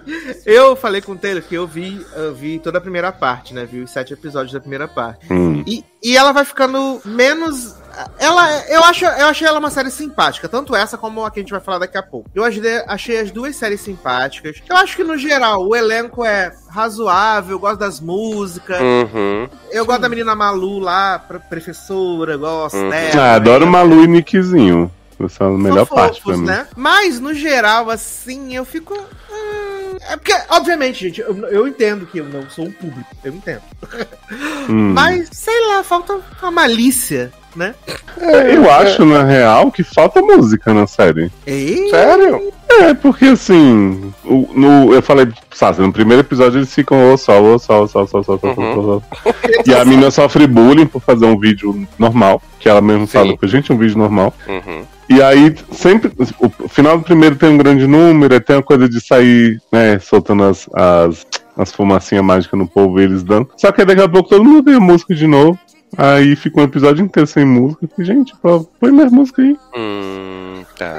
Eu 0.45 0.75
falei 0.77 1.01
com 1.01 1.13
o 1.13 1.17
Taylor 1.17 1.43
que 1.43 1.55
eu 1.55 1.67
vi, 1.67 2.05
eu 2.15 2.35
vi 2.35 2.59
toda 2.59 2.79
a 2.79 2.81
primeira 2.81 3.13
parte, 3.13 3.55
né? 3.55 3.65
Vi 3.65 3.81
os 3.81 3.91
sete 3.91 4.13
episódios 4.13 4.53
da 4.53 4.61
primeira 4.61 4.89
parte. 4.89 5.33
Hum. 5.33 5.63
E, 5.67 5.85
e 6.03 6.17
ela 6.17 6.33
vai 6.33 6.45
ficando 6.45 7.01
menos. 7.05 7.75
Ela, 8.19 8.67
eu, 8.69 8.83
acho, 8.85 9.05
eu 9.05 9.27
achei 9.27 9.47
ela 9.47 9.59
uma 9.59 9.71
série 9.71 9.91
simpática, 9.91 10.49
tanto 10.49 10.75
essa 10.75 10.97
como 10.97 11.25
a 11.25 11.31
que 11.31 11.41
a 11.41 11.43
gente 11.43 11.51
vai 11.53 11.61
falar 11.61 11.79
daqui 11.79 11.97
a 11.99 12.03
pouco. 12.03 12.31
Eu 12.35 12.43
achei, 12.43 12.63
achei 12.87 13.19
as 13.21 13.31
duas 13.31 13.55
séries 13.55 13.81
simpáticas. 13.81 14.63
Eu 14.69 14.77
acho 14.77 14.97
que, 14.97 15.05
no 15.05 15.17
geral, 15.19 15.67
o 15.67 15.77
elenco 15.77 16.25
é 16.25 16.53
razoável, 16.71 17.53
eu 17.57 17.59
gosto 17.61 17.79
das 17.79 18.01
músicas. 18.01 18.81
Uhum. 18.81 19.49
Eu 19.71 19.85
gosto 19.85 20.01
da 20.01 20.09
menina 20.09 20.35
Malu 20.35 20.79
lá, 20.79 21.19
professora, 21.19 22.37
gosto 22.37 22.77
Uhum. 22.77 22.89
dela. 22.91 23.23
Ah, 23.23 23.35
adoro 23.35 23.67
Malu 23.67 24.05
e 24.05 24.07
Nickzinho. 24.09 24.91
Essa 25.27 25.45
é 25.45 25.47
a 25.47 25.51
São 25.51 25.59
melhor 25.59 25.87
parte 25.87 26.21
pra 26.23 26.33
fofos, 26.33 26.41
mim. 26.41 26.47
né? 26.47 26.67
Mas, 26.77 27.21
no 27.21 27.33
geral, 27.35 27.91
assim, 27.91 28.55
eu 28.55 28.65
fico. 28.65 28.95
hum, 28.95 29.97
É 30.11 30.17
porque, 30.17 30.35
obviamente, 30.51 31.01
gente, 31.09 31.21
eu, 31.21 31.37
eu 31.49 31.67
entendo 31.69 32.07
que 32.07 32.19
eu 32.19 32.25
não 32.25 32.49
sou 32.51 32.65
um 32.67 32.73
público. 32.73 33.07
Eu 33.25 33.33
entendo. 33.35 33.63
Hum. 34.69 34.93
Mas, 34.95 35.29
sei 35.33 35.67
lá, 35.69 35.83
falta 35.83 36.19
uma 36.41 36.51
malícia, 36.51 37.33
né? 37.55 37.75
É, 38.17 38.57
eu 38.57 38.71
acho, 38.71 39.05
na 39.05 39.25
real, 39.25 39.71
que 39.73 39.83
falta 39.83 40.23
música 40.23 40.73
na 40.73 40.87
série. 40.87 41.31
E... 41.47 41.89
Sério? 41.91 42.53
É, 42.69 42.95
porque 42.95 43.27
assim, 43.27 44.15
o- 44.25 44.49
no, 44.55 44.95
eu 44.95 45.03
falei, 45.03 45.27
sabe, 45.53 45.83
no 45.83 45.93
primeiro 45.93 46.23
episódio 46.23 46.59
eles 46.61 46.73
ficam 46.73 47.13
ô 47.13 47.19
sol, 47.19 47.45
ô 47.45 47.59
sol, 47.59 47.87
sol, 47.89 48.07
sol, 48.07 48.23
sol, 48.25 48.39
sol, 48.39 48.55
Uhum. 48.57 48.75
sol, 48.75 48.83
sol. 48.85 49.35
E 49.67 49.75
a 49.75 49.85
menina 49.85 50.11
sofre 50.13 50.47
bullying 50.47 50.87
por 50.87 51.03
fazer 51.03 51.27
um 51.27 51.39
vídeo 51.39 51.87
normal, 51.99 52.41
que 52.61 52.69
ela 52.69 52.81
mesmo 52.81 53.07
Sim. 53.07 53.13
fala, 53.13 53.37
gente, 53.43 53.73
um 53.73 53.77
vídeo 53.77 53.99
normal. 53.99 54.33
Uhum. 54.49 54.85
E 55.09 55.21
aí, 55.21 55.55
sempre, 55.73 56.11
o 56.39 56.69
final 56.69 56.99
do 56.99 57.05
primeiro 57.05 57.37
tem 57.37 57.51
um 57.51 57.59
grande 57.59 57.87
número, 57.87 58.41
tem 58.41 58.57
a 58.57 58.63
coisa 58.63 58.89
de 58.89 59.01
sair, 59.01 59.61
né, 59.71 59.99
soltando 59.99 60.45
as, 60.45 60.69
as, 60.73 61.27
as 61.57 61.73
fumacinhas 61.73 62.25
mágicas 62.25 62.59
no 62.59 62.67
povo 62.67 63.01
e 63.01 63.05
eles 63.05 63.23
dando. 63.23 63.49
Só 63.57 63.71
que 63.73 63.81
aí 63.81 63.87
daqui 63.87 64.01
a 64.01 64.09
pouco 64.09 64.29
todo 64.29 64.45
mundo 64.45 64.63
tem 64.63 64.75
a 64.75 64.81
música 64.81 65.15
de 65.15 65.27
novo. 65.27 65.59
Aí 65.97 66.35
fica 66.37 66.61
um 66.61 66.65
episódio 66.65 67.05
inteiro 67.05 67.27
sem 67.27 67.45
música. 67.45 67.87
E, 67.99 68.05
gente, 68.05 68.35
pô, 68.41 68.65
põe 68.81 68.91
mais 68.91 69.13
música 69.13 69.43
aí. 69.43 69.57
Hum, 69.77 70.65
tá. 70.79 70.99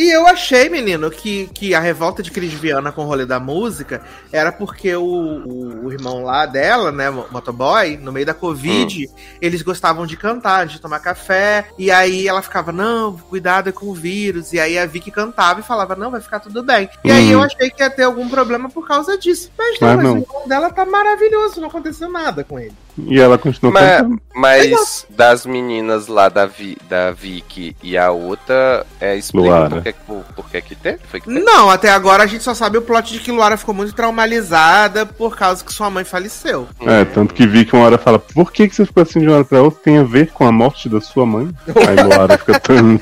E 0.00 0.08
eu 0.10 0.26
achei, 0.26 0.70
menino, 0.70 1.10
que, 1.10 1.46
que 1.52 1.74
a 1.74 1.78
revolta 1.78 2.22
de 2.22 2.30
Cris 2.30 2.54
Viana 2.54 2.90
com 2.90 3.02
o 3.02 3.06
rolê 3.06 3.26
da 3.26 3.38
música 3.38 4.00
era 4.32 4.50
porque 4.50 4.96
o, 4.96 5.04
o, 5.04 5.84
o 5.84 5.92
irmão 5.92 6.22
lá 6.24 6.46
dela, 6.46 6.90
né, 6.90 7.10
Motoboy, 7.10 7.98
no 7.98 8.10
meio 8.10 8.24
da 8.24 8.32
Covid, 8.32 9.10
eles 9.42 9.60
gostavam 9.60 10.06
de 10.06 10.16
cantar, 10.16 10.66
de 10.66 10.80
tomar 10.80 11.00
café, 11.00 11.66
e 11.78 11.90
aí 11.90 12.26
ela 12.26 12.40
ficava, 12.40 12.72
não, 12.72 13.12
cuidado 13.18 13.70
com 13.74 13.88
o 13.88 13.94
vírus, 13.94 14.54
e 14.54 14.58
aí 14.58 14.78
a 14.78 14.86
Vicky 14.86 15.10
cantava 15.10 15.60
e 15.60 15.64
falava, 15.64 15.94
não, 15.94 16.10
vai 16.10 16.22
ficar 16.22 16.40
tudo 16.40 16.62
bem. 16.62 16.88
E 17.04 17.12
aí 17.12 17.26
Uhum. 17.26 17.32
eu 17.32 17.42
achei 17.42 17.68
que 17.68 17.82
ia 17.82 17.90
ter 17.90 18.04
algum 18.04 18.26
problema 18.26 18.70
por 18.70 18.88
causa 18.88 19.18
disso. 19.18 19.50
Mas 19.58 19.78
não, 19.78 19.88
Mas 19.88 19.96
mas 19.98 20.04
não. 20.06 20.14
o 20.14 20.22
irmão 20.22 20.48
dela 20.48 20.70
tá 20.70 20.86
maravilhoso, 20.86 21.60
não 21.60 21.68
aconteceu 21.68 22.10
nada 22.10 22.42
com 22.42 22.58
ele. 22.58 22.72
E 22.98 23.18
ela 23.20 23.38
continua 23.38 23.72
Mas, 23.72 23.90
cantando. 23.96 24.20
mas 24.34 25.06
das 25.10 25.46
meninas 25.46 26.06
lá 26.06 26.28
da, 26.28 26.46
Vi, 26.46 26.76
da 26.88 27.10
Vicky 27.12 27.76
e 27.82 27.96
a 27.96 28.10
outra, 28.10 28.84
é, 29.00 29.16
explica 29.16 29.46
Luara. 29.48 29.70
por 29.70 29.82
que, 29.82 29.92
por, 29.92 30.24
por 30.36 30.50
que 30.50 30.60
que 30.60 30.74
teve? 30.74 30.98
Foi 31.10 31.20
que 31.20 31.26
teve? 31.26 31.40
Não, 31.40 31.70
até 31.70 31.90
agora 31.90 32.22
a 32.22 32.26
gente 32.26 32.42
só 32.44 32.52
sabe 32.54 32.78
o 32.78 32.82
plot 32.82 33.12
de 33.12 33.20
que 33.20 33.32
Luara 33.32 33.56
ficou 33.56 33.74
muito 33.74 33.92
traumatizada 33.94 35.06
por 35.06 35.36
causa 35.36 35.64
que 35.64 35.72
sua 35.72 35.88
mãe 35.90 36.04
faleceu. 36.04 36.68
É, 36.80 37.04
tanto 37.04 37.34
que 37.34 37.46
vi 37.46 37.64
que 37.64 37.74
uma 37.74 37.86
hora 37.86 37.98
fala, 37.98 38.18
por 38.18 38.52
que, 38.52 38.68
que 38.68 38.74
você 38.74 38.84
ficou 38.84 39.02
assim 39.02 39.20
de 39.20 39.26
uma 39.26 39.36
hora 39.36 39.44
pra 39.44 39.62
outra? 39.62 39.80
Tem 39.82 39.98
a 39.98 40.02
ver 40.04 40.30
com 40.32 40.46
a 40.46 40.52
morte 40.52 40.88
da 40.88 41.00
sua 41.00 41.24
mãe? 41.26 41.50
Aí 41.68 42.04
Luara 42.04 42.36
fica 42.38 42.58
tão. 42.60 43.00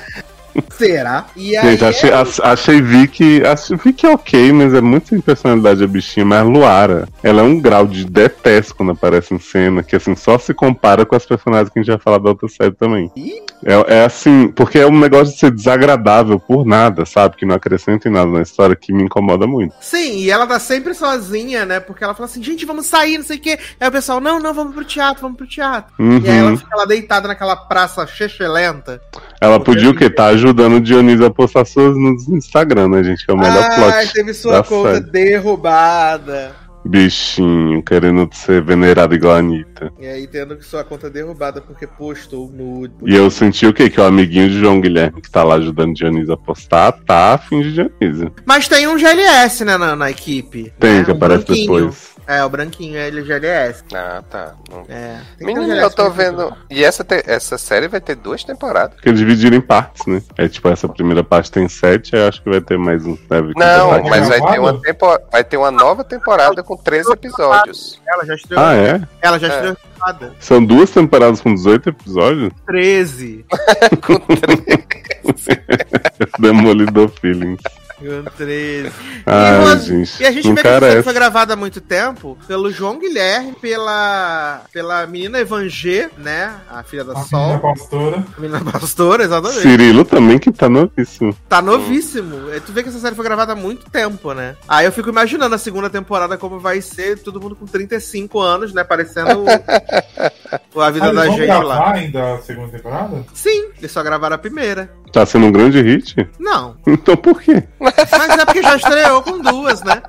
Será? 0.71 1.27
E 1.37 1.57
aí, 1.57 1.71
Gente, 1.71 1.85
achei, 1.85 2.13
ach- 2.13 2.41
achei 2.43 2.81
Vicky. 2.81 3.43
Achei 3.45 3.77
Vicky 3.77 4.07
ok, 4.07 4.53
mas 4.53 4.75
é 4.75 4.81
muito 4.81 5.09
sem 5.09 5.21
personalidade 5.21 5.83
a 5.83 5.87
bichinha. 5.87 6.25
Mas 6.25 6.45
Luara, 6.47 7.09
ela 7.23 7.41
é 7.41 7.45
um 7.45 7.61
grau 7.61 7.87
de 7.87 8.05
detesto 8.05 8.75
quando 8.75 8.93
aparece 8.93 9.35
em 9.35 9.39
cena, 9.39 9.83
que 9.83 9.97
assim, 9.97 10.15
só 10.15 10.39
se 10.39 10.55
compara 10.55 11.05
com 11.05 11.17
as 11.17 11.27
personagens 11.27 11.69
que 11.71 11.79
a 11.79 11.83
gente 11.83 11.91
vai 11.91 11.99
falar 12.01 12.19
da 12.19 12.31
outra 12.31 12.49
série 12.49 12.73
também. 12.73 13.11
Ih. 13.17 13.43
É, 13.65 13.97
é 13.97 14.05
assim, 14.05 14.49
porque 14.49 14.79
é 14.79 14.87
um 14.87 14.99
negócio 14.99 15.35
de 15.35 15.41
ser 15.41 15.51
desagradável 15.51 16.39
por 16.39 16.65
nada, 16.65 17.05
sabe? 17.05 17.37
Que 17.37 17.45
não 17.45 17.57
acrescenta 17.57 18.09
em 18.09 18.13
nada 18.13 18.31
na 18.31 18.43
história, 18.43 18.77
que 18.77 18.93
me 18.93 19.03
incomoda 19.03 19.47
muito. 19.47 19.75
Sim, 19.81 20.19
e 20.19 20.31
ela 20.31 20.47
tá 20.47 20.61
sempre 20.61 20.95
sozinha, 20.95 21.67
né? 21.67 21.81
Porque 21.81 22.05
ela 22.05 22.15
fala 22.15 22.27
assim, 22.27 22.43
gente, 22.43 22.65
vamos 22.65 22.87
sair, 22.87 23.19
não 23.19 23.25
sei 23.25 23.37
o 23.37 23.41
quê. 23.41 23.59
Aí 23.81 23.89
o 23.89 23.93
pessoal, 23.93 24.21
não, 24.21 24.39
não, 24.39 24.55
vamos 24.55 24.75
pro 24.75 24.85
teatro, 24.85 25.23
vamos 25.23 25.37
pro 25.37 25.47
teatro. 25.47 25.93
Uhum. 25.99 26.19
E 26.25 26.29
aí 26.31 26.39
ela 26.39 26.57
fica 26.57 26.77
lá 26.77 26.85
deitada 26.85 27.27
naquela 27.27 27.57
praça 27.57 28.07
chechelenta. 28.07 29.01
Ela 29.41 29.61
podia 29.61 29.91
o 29.91 29.95
quê? 29.95 30.11
Tá 30.11 30.27
ajudando 30.27 30.77
o 30.77 30.81
Dionísio 30.81 31.27
a 31.27 31.31
postar 31.31 31.65
suas 31.65 31.97
no 31.97 32.17
Instagram, 32.37 32.89
né, 32.89 33.05
gente? 33.05 33.25
Que 33.25 33.31
é 33.31 33.35
o 33.35 33.39
melhor 33.39 33.63
Ai, 33.71 33.77
plot. 33.77 34.13
teve 34.13 34.35
sua 34.35 34.63
conta 34.65 34.95
série. 34.95 35.11
derrubada. 35.11 36.57
Bichinho, 36.85 37.83
querendo 37.83 38.29
ser 38.33 38.63
venerado 38.63 39.15
igual 39.15 39.35
a 39.35 39.39
Anitta. 39.39 39.93
E 40.01 40.07
aí 40.07 40.27
tendo 40.27 40.57
que 40.57 40.65
sua 40.65 40.83
conta 40.85 41.11
derrubada 41.11 41.61
porque 41.61 41.87
postou 41.87 42.51
nude. 42.51 42.95
E 43.05 43.15
eu 43.15 43.31
senti 43.31 43.67
o 43.67 43.75
quê? 43.75 43.91
Que 43.91 44.01
o 44.01 44.05
amiguinho 44.05 44.49
de 44.49 44.59
João 44.59 44.81
Guilherme, 44.81 45.21
que 45.21 45.31
tá 45.31 45.43
lá 45.45 45.57
ajudando 45.57 45.95
Dionísio 45.95 46.33
a 46.33 46.37
postar, 46.37 46.93
tá 46.93 47.35
afim 47.35 47.61
de 47.61 47.73
Dionísio. 47.75 48.33
Mas 48.47 48.69
tem 48.69 48.87
um 48.89 48.97
GLS, 48.97 49.65
né, 49.65 49.77
na, 49.77 49.95
na 49.95 50.11
equipe. 50.11 50.73
Tem, 50.79 50.99
né? 51.01 51.05
que 51.05 51.11
Um 51.11 51.15
aparece 51.15 51.45
depois. 51.45 52.17
É, 52.29 52.45
o 52.45 52.49
branquinho, 52.51 52.99
ele 52.99 53.21
é 53.21 53.25
GLS. 53.25 53.83
Ah, 53.95 54.23
tá. 54.29 54.55
Não- 54.71 54.85
É. 54.87 55.19
Menino, 55.41 55.73
eu 55.75 55.91
tô 55.91 56.11
vendo. 56.11 56.55
E 56.69 56.85
essa, 56.85 57.03
te- 57.03 57.23
essa 57.27 57.57
série 57.57 57.89
vai 57.89 58.03
ter 58.03 58.17
duas 58.17 58.45
temporadas. 58.45 58.95
Porque 58.97 59.11
dividiram 59.13 59.57
em 59.57 59.61
partes, 59.63 60.05
né? 60.07 60.23
É 60.37 60.47
tipo, 60.47 60.69
essa 60.69 60.87
primeira 60.87 61.25
parte 61.25 61.51
tem 61.51 61.67
sete, 61.71 62.15
aí 62.15 62.29
acho 62.29 62.43
que 62.43 62.51
vai 62.51 62.61
ter 62.61 62.77
mais 62.77 63.07
um. 63.07 63.17
Deve 63.31 63.55
Não, 63.57 64.03
mas 64.05 64.29
vai 64.29 64.41
ter, 64.43 64.59
uma 64.61 64.79
tempo... 64.79 65.07
vai 65.33 65.43
ter 65.43 65.57
uma 65.57 65.71
nova 65.71 66.05
temporada 66.05 66.63
com 66.63 66.77
13 66.77 67.11
episódios. 67.13 67.99
Ela 68.07 68.27
já 68.27 68.35
estreou. 68.35 68.63
Ah, 68.63 68.75
é? 68.75 69.01
Ela 69.23 69.39
já 69.39 69.47
É. 69.47 69.51
estreou 69.55 69.77
errada. 69.97 70.33
São 70.39 70.63
duas 70.63 70.91
temporadas 70.91 71.41
com 71.41 71.55
18 71.55 71.89
episódios? 71.89 72.53
13. 72.67 73.47
com 74.07 74.19
13. 74.19 74.99
Demolidor 76.39 77.09
Feelings. 77.09 77.61
Com 77.99 78.25
13. 78.37 78.93
Ai, 79.27 79.59
Rose- 79.61 79.87
gente. 80.07 80.23
E 80.23 80.27
a 80.27 80.31
gente 80.33 80.49
vê 80.49 80.55
que 80.63 80.69
a 80.69 80.71
série 80.73 80.81
carece. 80.81 81.03
foi 81.03 81.13
gravada 81.13 81.53
há 81.55 81.57
muito 81.57 81.81
tempo 81.81 82.39
pelo 82.47 82.71
João 82.71 82.99
Guilherme, 82.99 83.53
pela, 83.61 84.63
pela 84.73 85.07
menina 85.07 85.39
Evangê, 85.41 86.09
né? 86.17 86.55
A 86.71 86.83
filha 86.83 87.05
da 87.05 87.13
A 87.13 87.17
menina 87.17 87.29
Sol. 87.29 87.59
pastora. 87.61 88.25
A 88.37 88.41
menina 88.41 88.61
pastora, 88.73 89.25
exatamente. 89.25 89.61
Cirilo 89.63 90.05
também, 90.05 90.39
que 90.39 90.53
tá 90.53 90.69
novíssimo. 90.69 91.37
Tá 91.49 91.61
novíssimo. 91.61 92.55
E 92.55 92.61
Tu 92.61 92.73
vê 92.73 92.83
que 92.83 92.89
essa 92.89 92.99
série 93.01 93.15
foi 93.17 93.25
gravada 93.25 93.53
há 93.53 93.57
muito 93.57 93.91
tempo, 93.91 94.33
né? 94.33 94.55
Aí 94.69 94.87
eu 94.87 94.93
fico 94.93 95.09
imaginando 95.09 95.55
a 95.55 95.59
segunda 95.59 95.91
temporada 95.91 96.37
como 96.39 96.59
vai 96.61 96.81
ser, 96.81 97.19
todo 97.19 97.41
mundo 97.41 97.57
com 97.57 97.67
35 97.67 98.39
anos, 98.41 98.73
né? 98.73 98.85
Parecendo 98.85 99.45
a 100.81 100.91
vida 100.91 101.09
Ah, 101.09 101.13
da 101.13 101.29
gente 101.29 101.47
lá. 101.47 101.93
ainda 101.93 102.35
a 102.35 102.39
segunda 102.43 102.69
temporada? 102.69 103.25
Sim, 103.35 103.71
eles 103.79 103.91
só 103.91 104.03
gravaram 104.03 104.37
a 104.37 104.39
primeira. 104.39 104.91
Tá 105.13 105.25
sendo 105.27 105.47
um 105.47 105.53
grande 105.53 105.81
hit? 105.81 106.29
Não. 106.39 106.77
Então 106.87 107.17
por 107.17 107.41
quê? 107.41 107.63
Mas 107.79 107.95
é 108.39 108.45
porque 108.45 108.63
já 108.63 108.77
estreou 108.77 109.23
com 109.23 109.39
duas, 109.41 109.83
né? 109.83 110.03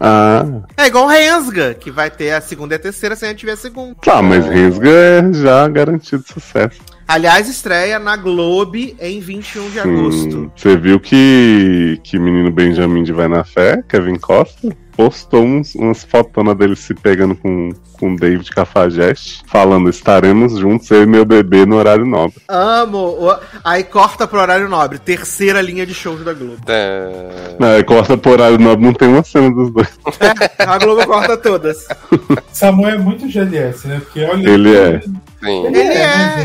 Ah, 0.00 0.44
É 0.76 0.86
igual 0.86 1.04
o 1.04 1.08
Rensga, 1.08 1.74
que 1.74 1.90
vai 1.90 2.10
ter 2.10 2.32
a 2.32 2.40
segunda 2.40 2.74
e 2.74 2.76
a 2.76 2.78
terceira 2.78 3.14
se 3.14 3.24
a 3.24 3.28
gente 3.28 3.38
tiver 3.38 3.52
a 3.52 3.56
segunda. 3.56 3.94
tá, 4.02 4.20
mas 4.22 4.46
Rensga 4.46 4.88
é 4.90 5.32
já 5.32 5.68
garantido 5.68 6.24
sucesso. 6.26 6.80
Aliás, 7.12 7.46
estreia 7.46 7.98
na 7.98 8.16
Globe 8.16 8.96
em 8.98 9.20
21 9.20 9.68
de 9.68 9.80
agosto. 9.80 10.38
Hum, 10.38 10.50
Você 10.56 10.78
viu 10.78 10.98
que, 10.98 12.00
que 12.02 12.18
menino 12.18 12.50
Benjamin 12.50 13.02
de 13.02 13.12
Vai 13.12 13.28
na 13.28 13.44
Fé, 13.44 13.84
Kevin 13.86 14.16
Costa, 14.16 14.74
postou 14.96 15.42
uns, 15.42 15.74
umas 15.74 16.04
fotonas 16.04 16.56
dele 16.56 16.74
se 16.74 16.94
pegando 16.94 17.36
com, 17.36 17.68
com 18.00 18.16
David 18.16 18.48
Cafajeste, 18.50 19.42
falando: 19.46 19.90
estaremos 19.90 20.56
juntos, 20.58 20.90
eu 20.90 21.02
e 21.02 21.06
meu 21.06 21.26
bebê, 21.26 21.66
no 21.66 21.76
horário 21.76 22.06
nobre. 22.06 22.36
Amo. 22.48 23.18
Aí 23.62 23.84
corta 23.84 24.26
pro 24.26 24.40
horário 24.40 24.66
nobre. 24.66 24.98
Terceira 24.98 25.60
linha 25.60 25.84
de 25.84 25.92
shows 25.92 26.24
da 26.24 26.32
Globo. 26.32 26.62
É, 26.66 27.56
Não, 27.58 27.82
corta 27.84 28.16
pro 28.16 28.32
horário 28.32 28.58
nobre, 28.58 28.86
não 28.86 28.94
tem 28.94 29.08
uma 29.08 29.22
cena 29.22 29.50
dos 29.50 29.70
dois. 29.70 29.88
É, 30.18 30.64
a 30.64 30.78
Globo 30.78 31.06
corta 31.06 31.36
todas. 31.36 31.86
Samuel 32.50 32.94
é 32.94 32.98
muito 32.98 33.28
GLS, 33.28 33.86
né? 33.86 34.00
Porque 34.00 34.24
olha. 34.24 34.48
Ele 34.48 34.74
é. 34.74 35.02
Sim. 35.42 35.66
Ele 35.66 35.78
É, 35.78 35.92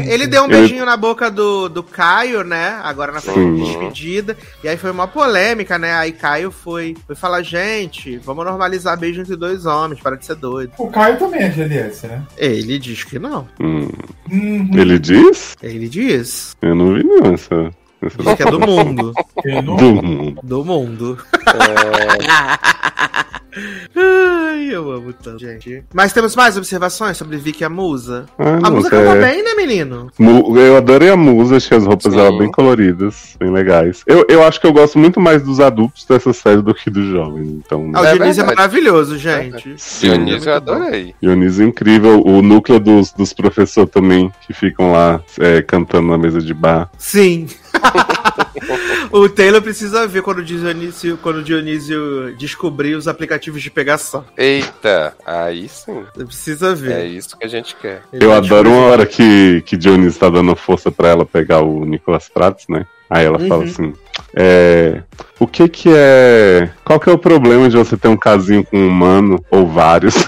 é. 0.07 0.13
Ele 0.13 0.27
deu 0.27 0.43
um 0.43 0.45
Ele- 0.45 0.57
beijinho 0.57 0.85
na 0.85 0.97
boca 0.97 1.29
do, 1.31 1.69
do 1.69 1.83
Caio, 1.83 2.43
né? 2.43 2.79
Agora 2.83 3.11
na 3.11 3.21
frente 3.21 3.55
de 3.55 3.63
despedida. 3.65 4.37
E 4.63 4.67
aí 4.67 4.77
foi 4.77 4.91
uma 4.91 5.07
polêmica, 5.07 5.77
né? 5.77 5.93
Aí 5.93 6.11
Caio 6.11 6.51
foi, 6.51 6.95
foi 7.05 7.15
falar, 7.15 7.41
gente, 7.43 8.17
vamos 8.17 8.45
normalizar 8.45 8.97
beijo 8.97 9.21
entre 9.21 9.35
dois 9.35 9.65
homens, 9.65 10.01
para 10.01 10.15
de 10.17 10.25
ser 10.25 10.35
doido. 10.35 10.71
O 10.77 10.87
Caio 10.89 11.17
também 11.17 11.41
é 11.41 11.49
GLS, 11.51 12.07
né? 12.07 12.23
Ele 12.37 12.77
diz 12.79 13.03
que 13.03 13.19
não. 13.19 13.47
Hum, 13.59 13.89
Uhum. 14.29 14.69
Ele 14.73 14.99
diz? 14.99 15.55
Ele 15.61 15.87
diz. 15.87 16.55
Eu 16.61 16.75
não 16.75 16.93
vi, 16.93 17.03
não, 17.03 17.33
essa. 17.33 17.71
Diz 18.01 18.33
que 18.35 18.43
é 18.43 18.51
do 18.51 18.59
mundo. 18.59 19.11
Eu 19.43 19.61
não- 19.61 19.75
do 19.75 19.93
mundo. 20.03 20.39
Do 20.43 20.65
mundo. 20.65 21.17
É, 21.47 23.37
Ai, 23.95 24.69
eu 24.71 24.91
amo 24.91 25.11
tanto, 25.13 25.39
gente. 25.39 25.83
Mas 25.91 26.13
temos 26.13 26.35
mais 26.35 26.55
observações 26.57 27.17
sobre 27.17 27.37
Vicky 27.37 27.63
e 27.63 27.65
a 27.65 27.69
Musa? 27.69 28.25
Ah, 28.37 28.59
A 28.67 28.69
Musa 28.69 28.87
é- 28.87 28.91
canta 28.91 29.15
bem, 29.15 29.43
né, 29.43 29.55
menino? 29.55 30.11
Mu- 30.19 30.55
Eu 30.59 30.77
adorei 30.77 31.09
a 31.09 31.17
musa, 31.17 31.57
achei 31.57 31.75
as 31.75 31.85
roupas 31.85 32.11
Sim. 32.11 32.17
dela 32.19 32.37
bem 32.37 32.51
coloridas, 32.51 33.35
bem 33.39 33.49
legais. 33.51 34.03
Eu, 34.05 34.25
eu 34.29 34.43
acho 34.43 34.61
que 34.61 34.67
eu 34.67 34.73
gosto 34.73 34.99
muito 34.99 35.19
mais 35.19 35.41
dos 35.41 35.59
adultos 35.59 36.05
dessa 36.05 36.31
série 36.33 36.61
do 36.61 36.73
que 36.75 36.91
dos 36.91 37.05
jovens. 37.07 37.47
Então, 37.49 37.89
Ah, 37.95 38.01
o 38.01 38.05
É 38.05 38.13
Dionísio 38.13 38.41
é 38.41 38.45
verdade. 38.45 38.55
maravilhoso, 38.57 39.17
gente. 39.17 39.73
sim. 39.77 40.07
Dionísio 40.07 40.49
eu 40.51 40.55
adorei. 40.55 41.15
Dionísio 41.21 41.63
é 41.63 41.67
incrível. 41.67 42.21
O 42.23 42.41
núcleo 42.43 42.79
dos, 42.79 43.11
dos 43.11 43.33
professores 43.33 43.89
também, 43.89 44.31
que 44.45 44.53
ficam 44.53 44.91
lá 44.91 45.19
é, 45.39 45.63
cantando 45.63 46.07
na 46.09 46.17
mesa 46.17 46.39
de 46.39 46.53
bar. 46.53 46.91
Sim. 46.97 47.47
o 49.11 49.27
Taylor 49.29 49.61
precisa 49.61 50.07
ver 50.07 50.21
quando 50.21 50.39
o 50.39 50.43
Dionísio, 50.43 51.17
quando 51.21 51.37
o 51.37 51.43
Dionísio 51.43 52.35
descobrir 52.37 52.95
os 52.95 53.07
aplicativos 53.07 53.61
de 53.61 53.69
pegação. 53.69 54.25
Eita, 54.37 55.13
aí 55.25 55.67
sim. 55.69 56.03
Você 56.15 56.25
precisa 56.25 56.75
ver. 56.75 56.91
É 56.93 57.05
isso 57.05 57.37
que 57.37 57.45
a 57.45 57.49
gente 57.49 57.75
quer. 57.75 58.01
Ele 58.11 58.23
Eu 58.25 58.33
adoro 58.33 58.69
uma 58.69 58.85
hora 58.87 59.05
que, 59.05 59.61
que 59.65 59.77
Dionísio 59.77 60.19
tá 60.19 60.29
dando 60.29 60.55
força 60.55 60.91
pra 60.91 61.09
ela 61.09 61.25
pegar 61.25 61.61
o 61.61 61.85
Nicolas 61.85 62.27
Prates, 62.29 62.65
né? 62.67 62.85
Aí 63.09 63.25
ela 63.25 63.39
fala 63.39 63.63
Uhum. 63.63 63.69
assim: 63.69 63.93
é, 64.35 65.01
O 65.39 65.47
que 65.47 65.67
que 65.69 65.89
é. 65.95 66.69
Qual 66.83 66.99
que 66.99 67.09
é 67.09 67.13
o 67.13 67.17
problema 67.17 67.69
de 67.69 67.77
você 67.77 67.95
ter 67.95 68.07
um 68.09 68.17
casinho 68.17 68.63
com 68.65 68.77
um 68.77 68.87
humano 68.87 69.43
ou 69.49 69.65
vários? 69.67 70.15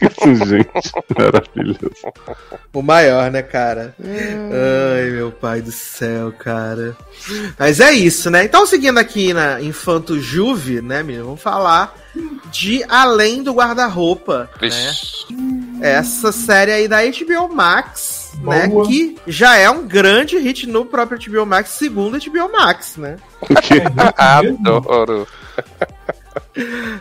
Isso, 0.00 0.44
gente, 0.44 0.92
maravilhoso. 1.16 2.12
O 2.72 2.82
maior, 2.82 3.30
né, 3.30 3.42
cara? 3.42 3.94
Ai, 4.00 5.10
meu 5.10 5.30
pai 5.30 5.60
do 5.60 5.72
céu, 5.72 6.32
cara. 6.32 6.96
Mas 7.58 7.80
é 7.80 7.92
isso, 7.92 8.30
né? 8.30 8.44
Então, 8.44 8.66
seguindo 8.66 8.98
aqui 8.98 9.32
na 9.32 9.60
Infanto 9.60 10.18
Juve, 10.20 10.80
né, 10.80 11.02
menino? 11.02 11.24
Vamos 11.24 11.42
falar 11.42 11.94
de 12.50 12.84
Além 12.88 13.42
do 13.42 13.52
Guarda-Roupa, 13.52 14.48
né? 14.60 14.92
Essa 15.80 16.32
série 16.32 16.72
aí 16.72 16.88
da 16.88 16.98
HBO 17.02 17.52
Max, 17.52 18.32
né? 18.42 18.70
Que 18.86 19.18
já 19.26 19.56
é 19.56 19.68
um 19.68 19.86
grande 19.86 20.38
hit 20.38 20.66
no 20.66 20.84
próprio 20.84 21.18
HBO 21.18 21.44
Max, 21.46 21.70
segundo 21.70 22.18
HBO 22.18 22.52
Max, 22.52 22.96
né? 22.96 23.16
O 23.40 23.54
quê? 23.56 23.82
Adoro. 24.16 25.26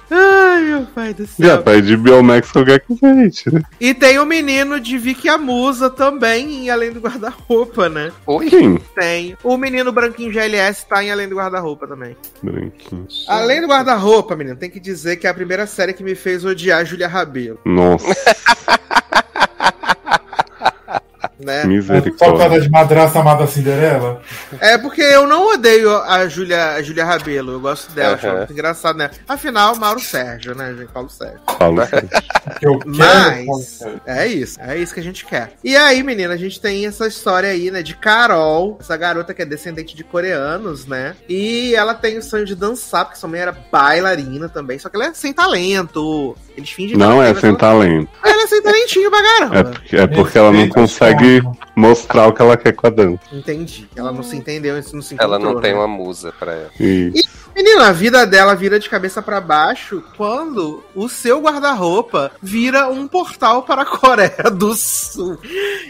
Ai, 0.10 0.62
meu 0.64 0.86
pai 0.88 1.14
do 1.14 1.26
Já 1.26 1.56
céu. 1.56 1.64
tá 1.64 1.80
de 1.80 1.96
Biomax 1.98 2.52
qualquer 2.52 2.80
coisa, 2.82 3.14
gente, 3.16 3.54
né? 3.54 3.62
E 3.80 3.94
tem 3.94 4.20
o 4.20 4.26
menino 4.26 4.80
de 4.80 4.98
Vicky 4.98 5.30
Amusa 5.30 5.90
também 5.90 6.66
em 6.66 6.70
Além 6.70 6.92
do 6.92 7.00
Guarda-Roupa, 7.00 7.90
né? 7.90 8.12
Oi. 8.26 8.50
Quem? 8.50 8.78
Tem. 8.96 9.38
O 9.44 9.58
menino 9.58 9.92
branquinho 9.92 10.32
GLS 10.32 10.86
tá 10.88 11.04
em 11.04 11.12
Além 11.12 11.28
do 11.28 11.36
Guarda-Roupa 11.36 11.88
também. 11.88 12.16
Branquinho. 12.42 13.08
Além 13.28 13.62
do 13.62 13.68
Guarda-Roupa, 13.68 14.36
menino, 14.36 14.56
tem 14.56 14.70
que 14.70 14.80
dizer 14.80 15.18
que 15.18 15.28
é 15.28 15.30
a 15.30 15.34
primeira 15.34 15.66
série 15.68 15.94
que 15.94 16.04
me 16.04 16.16
fez 16.16 16.44
odiar 16.46 16.82
a 16.82 16.84
Julia 16.84 17.08
Rabelo, 17.08 17.60
Nossa, 17.66 18.06
né? 21.40 21.64
Só 22.18 22.32
por 22.32 22.38
causa 22.40 22.60
de 22.62 22.70
madraça 22.70 23.20
amada 23.20 23.48
Cinderela? 23.48 24.22
É 24.60 24.78
porque 24.78 25.02
eu 25.02 25.28
não 25.28 25.54
odeio 25.54 25.96
a 26.04 26.28
Julia, 26.28 26.72
a 26.74 26.82
Julia 26.82 27.06
Rabelo, 27.06 27.54
eu 27.54 27.60
gosto 27.60 27.92
dela, 27.94 28.16
acho 28.16 28.28
muito 28.28 28.54
engraçada, 28.54 28.98
né? 28.98 29.10
Afinal, 29.28 29.76
Mauro 29.76 30.00
Sérgio, 30.00 30.56
né, 30.56 30.74
gente? 30.78 30.92
Paulo 30.92 31.10
Sérgio. 31.10 31.40
Falo 31.58 31.86
sério. 31.86 32.10
Que 32.60 32.68
eu 32.68 32.80
Mas- 32.86 33.80
quero. 33.80 34.02
É 34.06 34.28
isso, 34.28 34.60
é 34.62 34.78
isso 34.78 34.94
que 34.94 35.00
a 35.00 35.04
gente 35.04 35.26
quer. 35.26 35.54
E 35.64 35.76
aí, 35.76 36.04
menina, 36.04 36.34
a 36.34 36.38
gente 36.38 36.60
tem 36.60 36.86
essa 36.86 37.08
história 37.08 37.50
aí, 37.50 37.72
né, 37.72 37.82
de 37.82 37.96
Carol, 37.96 38.78
essa 38.80 38.96
garota 38.98 39.34
que 39.34 39.42
é 39.42 39.46
descendente 39.46 39.96
de 39.96 40.04
coreanos, 40.04 40.86
né? 40.86 41.16
E 41.28 41.74
ela 41.76 41.94
tem 41.94 42.18
o 42.18 42.24
sonho 42.24 42.46
de 42.46 42.56
dançar, 42.56 43.06
porque 43.06 43.20
sua 43.20 43.30
mãe 43.30 43.40
era 43.42 43.56
bailarina 43.72 44.50
também, 44.50 44.78
só 44.80 44.90
que 44.90 44.96
ela 44.96 45.06
é 45.08 45.14
sem 45.14 45.34
talento. 45.34 46.36
Eles 46.56 46.70
fingem 46.70 46.98
Não 46.98 47.22
é 47.22 47.34
sem 47.34 47.56
talento. 47.56 48.10
ela, 48.24 48.34
ela 48.34 48.44
é 48.44 48.48
sem 48.48 48.62
talentinho 48.62 49.10
pra 49.10 49.20
É 49.20 49.24
caramba. 49.24 49.64
porque, 49.72 49.98
é 49.98 50.08
porque 50.08 50.38
ela 50.38 50.52
não 50.52 50.70
consegue 50.70 51.42
mostrar 51.76 52.28
o 52.28 52.34
que 52.34 52.42
ela 52.42 52.56
quer 52.58 52.74
com 52.74 52.88
a 52.88 52.90
dança. 52.90 53.20
Entendi. 53.32 53.88
Ela 53.96 54.12
não 54.12 54.22
se 54.24 54.36
entendeu, 54.36 54.78
isso 54.78 54.96
não 54.96 55.02
se 55.02 55.16
encontrou, 55.16 55.36
Ela 55.36 55.44
não 55.54 55.60
tem 55.62 55.74
né? 55.74 55.80
uma 55.80 55.88
musa 55.88 56.32
pra 56.38 56.54
ela. 56.54 56.70
E 56.80 57.12
Menina, 57.56 57.88
a 57.88 57.92
vida 57.92 58.26
dela 58.26 58.56
vira 58.56 58.80
de 58.80 58.90
cabeça 58.90 59.22
pra 59.22 59.40
baixo 59.40 60.04
quando 60.18 60.84
o 60.96 61.08
seu 61.08 61.40
guarda-roupa 61.40 62.32
vira 62.42 62.90
um 62.90 63.08
portal 63.08 63.62
para 63.62 63.84
a 63.84 63.86
Coreia 63.86 64.50
do 64.52 64.74
Sul. 64.74 65.38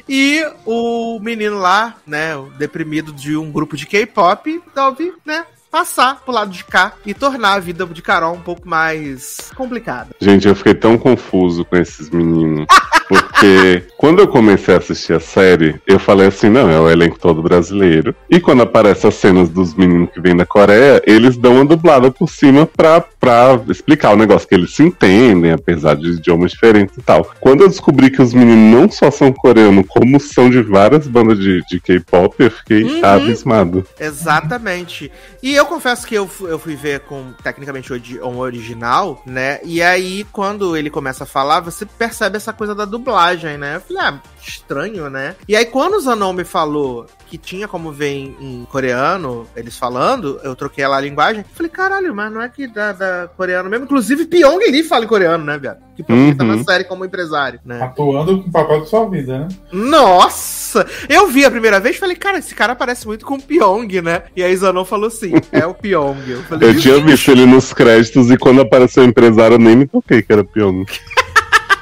E 0.07 0.45
o 0.65 1.19
menino 1.21 1.57
lá, 1.59 1.95
né, 2.05 2.35
o 2.35 2.49
deprimido 2.57 3.13
de 3.13 3.37
um 3.37 3.49
grupo 3.49 3.77
de 3.77 3.85
K-pop, 3.85 4.61
resolve, 4.75 5.13
né, 5.25 5.45
passar 5.77 6.21
pro 6.23 6.31
lado 6.31 6.51
de 6.51 6.63
cá 6.63 6.93
e 7.03 7.15
tornar 7.15 7.53
a 7.53 7.59
vida 7.59 7.83
de 7.87 7.99
Carol 8.03 8.35
um 8.35 8.39
pouco 8.39 8.69
mais 8.69 9.51
complicada. 9.55 10.09
Gente, 10.21 10.47
eu 10.47 10.53
fiquei 10.55 10.75
tão 10.75 10.99
confuso 10.99 11.65
com 11.65 11.75
esses 11.75 12.11
meninos. 12.11 12.67
Porque 13.09 13.83
quando 13.97 14.19
eu 14.19 14.27
comecei 14.27 14.75
a 14.75 14.77
assistir 14.77 15.13
a 15.13 15.19
série, 15.19 15.81
eu 15.87 15.97
falei 15.97 16.27
assim: 16.27 16.47
não, 16.47 16.69
é 16.69 16.79
o 16.79 16.87
elenco 16.87 17.17
todo 17.19 17.41
brasileiro. 17.41 18.15
E 18.29 18.39
quando 18.39 18.61
aparecem 18.61 19.07
as 19.07 19.15
cenas 19.15 19.49
dos 19.49 19.73
meninos 19.73 20.11
que 20.13 20.21
vêm 20.21 20.37
da 20.37 20.45
Coreia, 20.45 21.01
eles 21.07 21.35
dão 21.37 21.55
uma 21.55 21.65
dublada 21.65 22.11
por 22.11 22.29
cima 22.29 22.67
pra, 22.67 23.01
pra 23.01 23.59
explicar 23.67 24.11
o 24.13 24.15
negócio, 24.15 24.47
que 24.47 24.53
eles 24.53 24.75
se 24.75 24.83
entendem, 24.83 25.51
apesar 25.51 25.95
de 25.95 26.11
idiomas 26.11 26.51
diferentes 26.51 26.95
e 26.97 27.01
tal. 27.01 27.29
Quando 27.39 27.61
eu 27.61 27.67
descobri 27.67 28.11
que 28.11 28.21
os 28.21 28.31
meninos 28.33 28.79
não 28.79 28.91
só 28.91 29.09
são 29.09 29.33
coreanos, 29.33 29.85
como 29.87 30.19
são 30.19 30.51
de 30.51 30.61
várias 30.61 31.07
bandas 31.07 31.39
de, 31.39 31.61
de 31.67 31.79
K-pop, 31.79 32.35
eu 32.37 32.51
fiquei 32.51 32.83
Uhum. 32.83 33.05
abismado. 33.05 33.85
Exatamente. 33.99 35.11
E 35.41 35.53
eu 35.55 35.62
confesso 35.65 36.05
que 36.05 36.15
eu, 36.15 36.29
eu 36.41 36.59
fui 36.59 36.75
ver 36.75 37.01
com 37.01 37.33
tecnicamente 37.43 37.91
um 38.21 38.37
original, 38.37 39.21
né? 39.25 39.59
E 39.63 39.81
aí, 39.81 40.25
quando 40.31 40.75
ele 40.75 40.89
começa 40.89 41.23
a 41.23 41.27
falar, 41.27 41.59
você 41.59 41.85
percebe 41.85 42.37
essa 42.37 42.53
coisa 42.53 42.73
da 42.73 42.85
dublagem, 42.85 43.57
né? 43.57 43.77
Eu 43.77 43.81
falei, 43.81 44.03
ah, 44.03 44.21
estranho, 44.47 45.09
né? 45.09 45.35
E 45.47 45.55
aí, 45.55 45.65
quando 45.65 45.95
o 45.95 45.99
Zanon 45.99 46.33
me 46.33 46.43
falou 46.43 47.05
que 47.27 47.37
tinha 47.37 47.67
como 47.67 47.91
ver 47.91 48.09
em, 48.09 48.35
em 48.39 48.65
coreano, 48.65 49.47
eles 49.55 49.75
falando, 49.75 50.39
eu 50.43 50.55
troquei 50.55 50.85
lá 50.85 50.97
a 50.97 51.01
linguagem. 51.01 51.43
Falei, 51.53 51.71
caralho, 51.71 52.13
mas 52.13 52.31
não 52.31 52.41
é 52.41 52.47
que 52.47 52.67
da, 52.67 52.91
da 52.91 53.29
coreano 53.35 53.69
mesmo. 53.69 53.85
Inclusive, 53.85 54.25
Pyong 54.25 54.59
Lee 54.69 54.83
fala 54.83 55.05
em 55.05 55.07
coreano, 55.07 55.43
né, 55.43 55.57
viado? 55.57 55.79
Que 55.95 56.03
Pyong 56.03 56.29
uhum. 56.29 56.35
tá 56.35 56.43
na 56.43 56.63
série 56.63 56.83
como 56.83 57.05
empresário, 57.05 57.59
né? 57.65 57.81
Atuando 57.81 58.41
com 58.41 58.49
o 58.49 58.51
papel 58.51 58.81
de 58.81 58.89
sua 58.89 59.09
vida, 59.09 59.39
né? 59.39 59.47
Nossa! 59.71 60.85
Eu 61.09 61.27
vi 61.27 61.45
a 61.45 61.51
primeira 61.51 61.79
vez 61.79 61.95
e 61.95 61.99
falei, 61.99 62.15
cara, 62.15 62.37
esse 62.37 62.53
cara 62.53 62.75
parece 62.75 63.07
muito 63.07 63.25
com 63.25 63.35
o 63.35 63.41
Pyong, 63.41 64.01
né? 64.01 64.23
E 64.35 64.43
aí 64.43 64.55
Zanon 64.55 64.85
falou 64.85 65.07
assim, 65.07 65.33
é 65.51 65.65
o 65.65 65.73
Pyong. 65.73 66.19
Eu, 66.27 66.43
falei, 66.43 66.69
eu 66.69 66.79
tinha 66.79 66.99
visto 66.99 67.31
ele 67.31 67.45
nos 67.45 67.73
créditos 67.73 68.29
e 68.29 68.37
quando 68.37 68.61
apareceu 68.61 69.03
o 69.03 69.07
empresário 69.07 69.55
eu 69.55 69.59
nem 69.59 69.75
me 69.75 69.87
toquei 69.87 70.21
que 70.21 70.31
era 70.31 70.43
Pyong. 70.43 70.85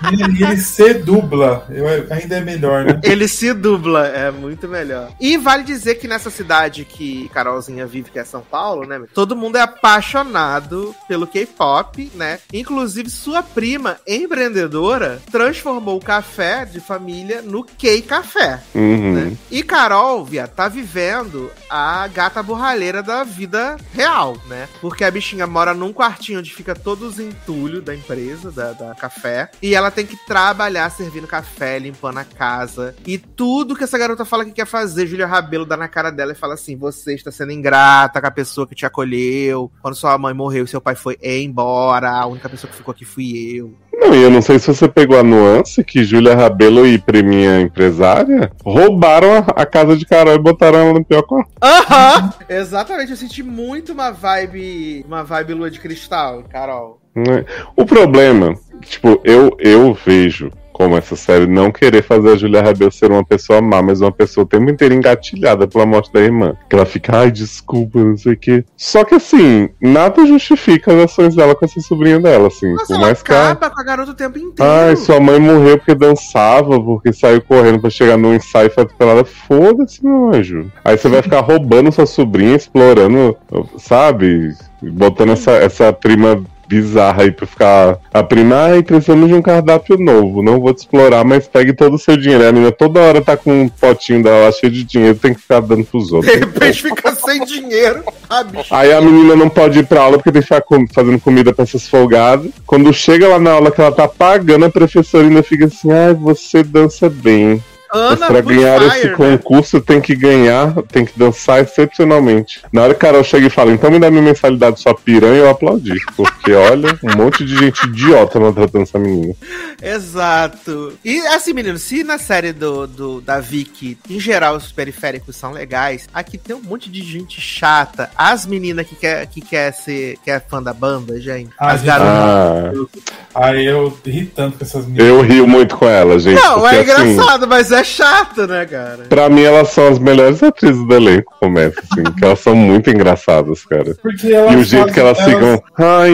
Ele, 0.07 0.43
ele 0.43 0.57
se 0.57 0.93
dubla. 0.93 1.65
Eu, 1.69 1.87
ainda 2.09 2.37
é 2.37 2.41
melhor, 2.41 2.85
né? 2.85 2.99
Ele 3.03 3.27
se 3.27 3.53
dubla, 3.53 4.07
é 4.07 4.31
muito 4.31 4.67
melhor. 4.67 5.11
E 5.19 5.37
vale 5.37 5.63
dizer 5.63 5.95
que 5.95 6.07
nessa 6.07 6.29
cidade 6.29 6.85
que 6.85 7.29
Carolzinha 7.29 7.85
vive, 7.85 8.11
que 8.11 8.19
é 8.19 8.23
São 8.23 8.41
Paulo, 8.41 8.87
né? 8.87 9.01
Todo 9.13 9.35
mundo 9.35 9.57
é 9.57 9.61
apaixonado 9.61 10.95
pelo 11.07 11.27
K-pop, 11.27 12.11
né? 12.15 12.39
Inclusive, 12.53 13.09
sua 13.09 13.43
prima, 13.43 13.97
empreendedora, 14.07 15.21
transformou 15.31 15.97
o 15.97 16.03
café 16.03 16.65
de 16.65 16.79
família 16.79 17.41
no 17.41 17.63
K-Café. 17.63 18.61
Uhum. 18.73 19.13
Né? 19.13 19.37
E 19.49 19.63
Carol, 19.63 20.25
via, 20.25 20.47
tá 20.47 20.67
vivendo 20.67 21.51
a 21.69 22.07
gata 22.07 22.41
borralheira 22.41 23.03
da 23.03 23.23
vida 23.23 23.77
real, 23.93 24.37
né? 24.47 24.67
Porque 24.79 25.03
a 25.03 25.11
bichinha 25.11 25.45
mora 25.45 25.73
num 25.73 25.93
quartinho 25.93 26.39
onde 26.39 26.53
fica 26.53 26.73
todos 26.73 27.13
os 27.13 27.19
entulhos 27.19 27.83
da 27.83 27.95
empresa, 27.95 28.51
da, 28.51 28.73
da 28.73 28.95
café. 28.95 29.49
E 29.61 29.75
ela 29.75 29.90
tem 29.91 30.05
que 30.05 30.15
trabalhar 30.15 30.89
servindo 30.89 31.27
café, 31.27 31.77
limpando 31.77 32.17
a 32.17 32.23
casa. 32.23 32.95
E 33.05 33.17
tudo 33.17 33.75
que 33.75 33.83
essa 33.83 33.97
garota 33.97 34.25
fala 34.25 34.45
que 34.45 34.51
quer 34.51 34.65
fazer, 34.65 35.05
Júlia 35.05 35.27
Rabelo 35.27 35.65
dá 35.65 35.77
na 35.77 35.87
cara 35.87 36.09
dela 36.09 36.31
e 36.31 36.35
fala 36.35 36.53
assim: 36.53 36.75
você 36.75 37.13
está 37.13 37.31
sendo 37.31 37.51
ingrata 37.51 38.19
com 38.19 38.27
a 38.27 38.31
pessoa 38.31 38.65
que 38.67 38.75
te 38.75 38.85
acolheu. 38.85 39.71
Quando 39.81 39.95
sua 39.95 40.17
mãe 40.17 40.33
morreu, 40.33 40.65
seu 40.65 40.81
pai 40.81 40.95
foi 40.95 41.17
embora. 41.21 42.11
A 42.11 42.25
única 42.25 42.49
pessoa 42.49 42.69
que 42.69 42.77
ficou 42.77 42.91
aqui 42.91 43.05
fui 43.05 43.55
eu. 43.57 43.73
Não, 43.93 44.15
e 44.15 44.23
eu 44.23 44.31
não 44.31 44.41
sei 44.41 44.57
se 44.57 44.67
você 44.67 44.87
pegou 44.87 45.19
a 45.19 45.23
nuance 45.23 45.83
que 45.83 46.03
Júlia 46.03 46.35
Rabelo 46.35 46.87
e 46.87 46.97
Preminha 46.97 47.61
Empresária 47.61 48.51
roubaram 48.65 49.35
a, 49.35 49.61
a, 49.61 49.65
casa 49.65 49.95
de 49.95 50.07
Carol 50.07 50.33
e 50.33 50.39
botaram 50.39 50.79
ela 50.79 50.93
no 50.93 51.05
pior 51.05 51.21
quarto. 51.21 51.51
Aham! 51.61 52.33
Exatamente, 52.49 53.11
eu 53.11 53.17
senti 53.17 53.43
muito 53.43 53.93
uma 53.93 54.11
vibe. 54.11 55.05
Uma 55.07 55.23
vibe 55.23 55.53
lua 55.53 55.69
de 55.69 55.79
cristal, 55.79 56.43
Carol. 56.49 56.99
Né? 57.15 57.45
O 57.75 57.85
problema, 57.85 58.55
tipo, 58.81 59.21
eu, 59.23 59.55
eu 59.59 59.93
vejo 59.93 60.51
como 60.81 60.97
essa 60.97 61.15
série 61.15 61.45
não 61.45 61.71
querer 61.71 62.01
fazer 62.01 62.31
a 62.31 62.35
Julia 62.35 62.63
Rabel 62.63 62.89
ser 62.89 63.11
uma 63.11 63.23
pessoa 63.23 63.61
má, 63.61 63.83
mas 63.83 64.01
uma 64.01 64.11
pessoa 64.11 64.43
o 64.43 64.47
tempo 64.47 64.67
inteiro 64.67 64.95
engatilhada 64.95 65.67
pela 65.67 65.85
morte 65.85 66.11
da 66.11 66.19
irmã. 66.19 66.55
Que 66.67 66.75
ela 66.75 66.87
fica, 66.87 67.19
ai, 67.19 67.31
desculpa, 67.31 67.99
não 67.99 68.17
sei 68.17 68.33
o 68.33 68.37
quê. 68.37 68.65
Só 68.75 69.03
que 69.03 69.13
assim, 69.13 69.69
nada 69.79 70.25
justifica 70.25 70.91
as 70.91 71.03
ações 71.03 71.35
dela 71.35 71.53
com 71.53 71.65
essa 71.65 71.79
sobrinha 71.81 72.19
dela, 72.19 72.47
assim. 72.47 72.73
Mas 72.73 72.89
ela 72.89 72.99
mais 72.99 73.21
acaba 73.21 73.69
que... 73.69 73.75
com 73.75 73.81
a 73.81 73.83
garota 73.83 74.11
o 74.11 74.15
tempo 74.15 74.39
inteiro. 74.39 74.71
Ai, 74.71 74.95
sua 74.95 75.19
mãe 75.19 75.39
morreu 75.39 75.77
porque 75.77 75.93
dançava, 75.93 76.81
porque 76.81 77.13
saiu 77.13 77.41
correndo 77.41 77.79
para 77.79 77.91
chegar 77.91 78.17
no 78.17 78.33
ensaio 78.33 78.65
e 78.65 78.71
foi 78.71 78.83
atropelada. 78.83 79.23
Foda-se, 79.23 80.03
meu 80.03 80.33
anjo. 80.33 80.71
Aí 80.83 80.97
você 80.97 81.07
vai 81.07 81.21
ficar 81.21 81.41
roubando 81.41 81.91
sua 81.91 82.07
sobrinha, 82.07 82.55
explorando, 82.55 83.37
sabe? 83.77 84.55
Botando 84.81 85.33
essa, 85.33 85.51
essa 85.51 85.93
prima 85.93 86.43
bizarra 86.71 87.23
aí 87.23 87.31
pra 87.31 87.45
ficar. 87.45 87.99
A 88.13 88.23
prima, 88.23 88.55
ai, 88.55 88.81
precisamos 88.81 89.27
de 89.27 89.33
um 89.33 89.41
cardápio 89.41 89.97
novo. 89.97 90.41
Não 90.41 90.61
vou 90.61 90.73
te 90.73 90.79
explorar, 90.79 91.25
mas 91.25 91.45
pegue 91.45 91.73
todo 91.73 91.95
o 91.95 91.99
seu 91.99 92.15
dinheiro. 92.15 92.47
A 92.47 92.51
menina 92.53 92.71
toda 92.71 93.01
hora 93.01 93.21
tá 93.21 93.35
com 93.35 93.63
um 93.63 93.67
potinho 93.67 94.23
dela 94.23 94.49
cheio 94.53 94.71
de 94.71 94.85
dinheiro, 94.85 95.17
tem 95.17 95.33
que 95.33 95.41
ficar 95.41 95.59
dando 95.59 95.83
pros 95.83 96.11
outros. 96.13 96.31
De 96.31 96.39
repente 96.39 96.81
fica 96.81 97.13
sem 97.13 97.43
dinheiro. 97.43 98.01
Ah, 98.29 98.45
aí 98.71 98.93
a 98.93 99.01
menina 99.01 99.35
não 99.35 99.49
pode 99.49 99.79
ir 99.79 99.85
pra 99.85 100.01
aula 100.01 100.17
porque 100.17 100.31
tem 100.31 100.41
que 100.41 100.47
ficar 100.47 100.63
fazendo 100.93 101.19
comida 101.19 101.53
pra 101.53 101.63
essas 101.63 101.87
folgadas. 101.87 102.49
Quando 102.65 102.93
chega 102.93 103.27
lá 103.27 103.37
na 103.37 103.51
aula 103.51 103.71
que 103.71 103.81
ela 103.81 103.91
tá 103.91 104.07
pagando, 104.07 104.65
a 104.65 104.69
professora 104.69 105.27
ainda 105.27 105.43
fica 105.43 105.65
assim: 105.65 105.91
ai, 105.91 106.13
você 106.13 106.63
dança 106.63 107.09
bem. 107.09 107.61
Ana 107.93 108.27
pra 108.27 108.41
ganhar 108.41 108.79
Fire, 108.79 108.97
esse 108.97 109.07
né? 109.09 109.15
concurso 109.15 109.81
tem 109.81 109.99
que 109.99 110.15
ganhar, 110.15 110.73
tem 110.91 111.05
que 111.05 111.17
dançar 111.17 111.61
excepcionalmente. 111.61 112.61
Na 112.71 112.83
hora 112.83 112.93
que 112.93 113.05
a 113.05 113.09
Carol 113.09 113.23
chega 113.23 113.47
e 113.47 113.49
fala, 113.49 113.71
então 113.71 113.91
me 113.91 113.99
dá 113.99 114.09
minha 114.09 114.21
mensalidade 114.21 114.79
sua 114.79 114.95
piranha, 114.95 115.39
eu 115.39 115.49
aplaudi. 115.49 115.99
Porque 116.15 116.53
olha, 116.53 116.97
um 117.03 117.17
monte 117.17 117.43
de 117.43 117.57
gente 117.57 117.85
idiota 117.85 118.39
maltratando 118.39 118.83
essa 118.83 118.97
menina. 118.97 119.33
Exato. 119.81 120.93
E 121.03 121.19
assim, 121.27 121.53
menino, 121.53 121.77
se 121.77 122.03
na 122.03 122.17
série 122.17 122.53
do, 122.53 122.87
do 122.87 123.21
da 123.21 123.39
Vicky, 123.39 123.97
em 124.09 124.19
geral, 124.19 124.55
os 124.55 124.71
periféricos 124.71 125.35
são 125.35 125.51
legais, 125.51 126.07
aqui 126.13 126.37
tem 126.37 126.55
um 126.55 126.61
monte 126.61 126.89
de 126.89 127.01
gente 127.03 127.41
chata. 127.41 128.09
As 128.15 128.45
meninas 128.45 128.87
que 128.87 128.95
quer, 128.95 129.25
que 129.27 129.41
quer 129.41 129.73
ser 129.73 130.17
que 130.23 130.31
é 130.31 130.39
fã 130.39 130.61
da 130.61 130.73
banda, 130.73 131.19
gente. 131.19 131.51
Ah, 131.59 131.71
as 131.71 131.81
garotas. 131.81 132.89
Ah. 133.33 133.47
Aí 133.47 133.65
eu 133.65 133.97
ri 134.05 134.25
tanto 134.25 134.57
com 134.57 134.63
essas 134.63 134.85
meninas. 134.85 135.07
Eu 135.07 135.21
rio 135.21 135.47
muito 135.47 135.75
com 135.75 135.87
elas, 135.87 136.23
gente. 136.23 136.41
Não, 136.41 136.67
é 136.67 136.79
assim, 136.79 136.81
engraçado, 136.81 137.47
mas 137.47 137.71
é 137.71 137.80
é 137.81 137.83
chato, 137.83 138.47
né, 138.47 138.65
cara? 138.65 139.03
Pra 139.09 139.29
mim, 139.29 139.41
elas 139.41 139.69
são 139.69 139.87
as 139.87 139.99
melhores 139.99 140.41
atrizes 140.41 140.85
do 140.85 140.93
elenco, 140.93 141.33
começa 141.39 141.81
assim. 141.81 142.03
que 142.03 142.23
elas 142.23 142.39
são 142.39 142.55
muito 142.55 142.89
engraçadas, 142.89 143.65
cara. 143.65 143.95
Porque 144.01 144.31
elas 144.31 144.53
e 144.53 144.55
o 144.55 144.63
jeito 144.63 144.93
que 144.93 144.99
elas, 144.99 145.19
elas... 145.19 145.33
ficam, 145.33 145.63
ai, 145.77 146.11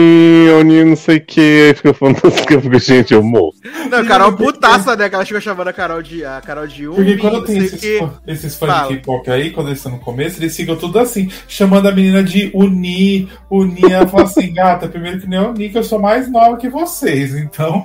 Oni, 0.58 0.84
não 0.84 0.96
sei 0.96 1.18
o 1.18 1.24
que, 1.24 1.74
fica 1.76 1.94
falando 1.94 2.20
assim, 2.24 2.44
eu 2.50 2.60
fico, 2.60 2.78
gente, 2.78 3.14
eu 3.14 3.22
morro. 3.22 3.54
Não, 3.90 4.04
Carol 4.04 4.32
putaça, 4.32 4.96
né? 4.96 5.08
Que 5.08 5.14
ela 5.14 5.24
fica 5.24 5.40
chamando 5.40 5.68
a 5.68 5.72
Carol 5.72 6.02
de, 6.02 6.24
a 6.24 6.40
Carol 6.40 6.66
de 6.66 6.88
um. 6.88 6.94
Porque 6.94 7.16
quando 7.18 7.44
tem 7.44 7.58
esses, 7.58 7.80
que... 7.80 8.08
esses 8.26 8.56
fãs 8.56 8.70
Fala. 8.70 8.88
de 8.88 8.96
K-pop 8.96 9.30
aí, 9.30 9.50
quando 9.50 9.68
eles 9.68 9.78
estão 9.78 9.92
no 9.92 9.98
começo, 9.98 10.40
eles 10.40 10.56
ficam 10.56 10.76
tudo 10.76 10.98
assim, 10.98 11.30
chamando 11.46 11.88
a 11.88 11.92
menina 11.92 12.22
de 12.22 12.50
Uni, 12.54 13.28
Uni. 13.50 13.92
Ela 13.92 14.06
fala 14.06 14.24
assim, 14.24 14.52
gata, 14.54 14.88
primeiro 14.88 15.20
que 15.20 15.26
nem 15.26 15.38
a 15.38 15.48
Uni, 15.48 15.68
que 15.68 15.78
eu 15.78 15.84
sou 15.84 15.98
mais 15.98 16.30
nova 16.30 16.56
que 16.56 16.68
vocês, 16.68 17.34
então. 17.34 17.84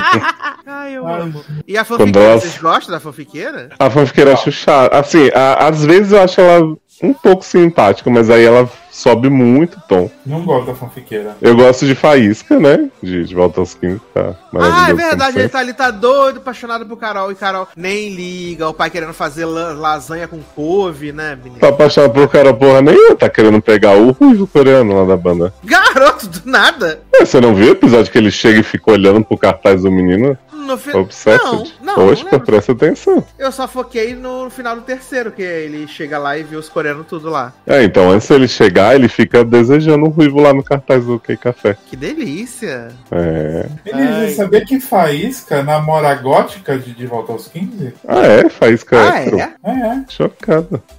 ai, 0.66 0.96
eu 0.96 1.06
amo. 1.06 1.44
E 1.66 1.76
a 1.76 1.84
fanfiqueira, 1.84 2.38
vocês 2.38 2.58
gostam 2.58 2.93
da 2.94 3.00
fanfiqueira? 3.00 3.70
A 3.78 3.90
fanfiqueira 3.90 4.32
acho 4.32 4.50
chata. 4.50 4.96
Assim, 4.96 5.30
a, 5.34 5.68
às 5.68 5.84
vezes 5.84 6.12
eu 6.12 6.22
acho 6.22 6.40
ela 6.40 6.76
um 7.02 7.12
pouco 7.12 7.44
simpática, 7.44 8.08
mas 8.08 8.30
aí 8.30 8.44
ela 8.44 8.70
sobe 8.90 9.28
muito 9.28 9.78
o 9.78 9.80
tom. 9.82 10.10
Não 10.24 10.44
gosto 10.44 10.66
da 10.66 10.74
fanfiqueira. 10.74 11.36
Eu 11.42 11.56
gosto 11.56 11.84
de 11.84 11.94
Faísca, 11.94 12.60
né? 12.60 12.88
De, 13.02 13.24
de 13.24 13.34
Volta 13.34 13.60
aos 13.60 13.74
15, 13.74 14.00
tá 14.14 14.34
Ah, 14.54 14.90
é 14.90 14.94
verdade, 14.94 15.38
ele 15.38 15.48
tá, 15.48 15.62
ele 15.62 15.74
tá 15.74 15.90
doido, 15.90 16.38
apaixonado 16.38 16.86
por 16.86 16.96
Carol, 16.96 17.32
e 17.32 17.34
Carol 17.34 17.66
nem 17.76 18.10
liga, 18.10 18.68
o 18.68 18.74
pai 18.74 18.90
querendo 18.90 19.12
fazer 19.12 19.44
lasanha 19.44 20.28
com 20.28 20.40
couve, 20.54 21.12
né, 21.12 21.36
menino? 21.36 21.60
Tá 21.60 21.68
apaixonado 21.68 22.12
por 22.12 22.28
Carol, 22.28 22.54
porra 22.54 22.80
nenhuma, 22.80 23.16
tá 23.16 23.28
querendo 23.28 23.60
pegar 23.60 23.96
o 23.96 24.12
ruivo 24.12 24.46
coreano 24.46 24.94
lá 25.00 25.04
da 25.04 25.16
banda. 25.16 25.52
Garoto, 25.64 26.28
do 26.28 26.48
nada! 26.48 27.00
É, 27.12 27.24
você 27.24 27.40
não 27.40 27.54
viu 27.54 27.66
o 27.66 27.72
episódio 27.72 28.12
que 28.12 28.18
ele 28.18 28.30
chega 28.30 28.60
e 28.60 28.62
fica 28.62 28.92
olhando 28.92 29.24
pro 29.24 29.36
cartaz 29.36 29.82
do 29.82 29.90
menino? 29.90 30.38
No 30.64 30.78
fi... 30.78 30.92
Não, 30.92 31.66
não. 31.82 31.94
Poxa, 31.94 32.26
não 32.30 32.40
presta 32.40 32.72
atenção. 32.72 33.24
Eu 33.38 33.52
só 33.52 33.68
foquei 33.68 34.14
no 34.14 34.48
final 34.48 34.76
do 34.76 34.82
terceiro, 34.82 35.30
que 35.30 35.42
ele 35.42 35.86
chega 35.86 36.18
lá 36.18 36.38
e 36.38 36.42
vê 36.42 36.56
os 36.56 36.68
coreanos 36.68 37.06
tudo 37.06 37.28
lá. 37.28 37.52
É, 37.66 37.82
então 37.82 38.10
antes 38.10 38.28
dele 38.28 38.48
chegar, 38.48 38.94
ele 38.94 39.08
fica 39.08 39.44
desejando 39.44 40.06
um 40.06 40.08
ruivo 40.08 40.40
lá 40.40 40.52
no 40.54 40.62
cartaz 40.62 41.04
do 41.04 41.20
Kei 41.20 41.36
Café. 41.36 41.76
Que 41.86 41.96
delícia! 41.96 42.88
É. 43.10 43.68
Ele 43.84 44.30
sabia 44.34 44.64
que 44.64 44.80
Faísca 44.80 45.62
namora 45.62 46.08
a 46.08 46.14
gótica 46.14 46.78
de, 46.78 46.92
de 46.92 47.06
Volta 47.06 47.32
aos 47.32 47.48
15? 47.48 47.94
Ah, 48.08 48.26
é? 48.26 48.48
Faísca 48.48 48.96
ah, 48.96 49.20
é? 49.20 49.54
É, 49.62 49.70
é. 49.70 50.04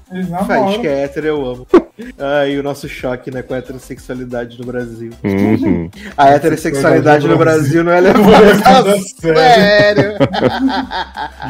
Chocada. 0.08 0.46
Faísca 0.46 0.88
é 0.88 1.04
hétero, 1.04 1.28
eu 1.28 1.46
amo. 1.46 1.68
Ai, 2.20 2.58
o 2.58 2.64
nosso 2.64 2.88
choque, 2.90 3.32
né, 3.32 3.42
com 3.42 3.54
a 3.54 3.58
heterossexualidade 3.58 4.60
no 4.60 4.66
Brasil. 4.66 5.12
Uhum. 5.24 5.90
A 6.16 6.30
heterossexualidade 6.30 7.28
no 7.28 7.38
Brasil 7.38 7.84
não 7.84 7.92
é 7.92 8.02
levada 8.02 8.92
a 8.96 9.00
sério. 9.00 10.14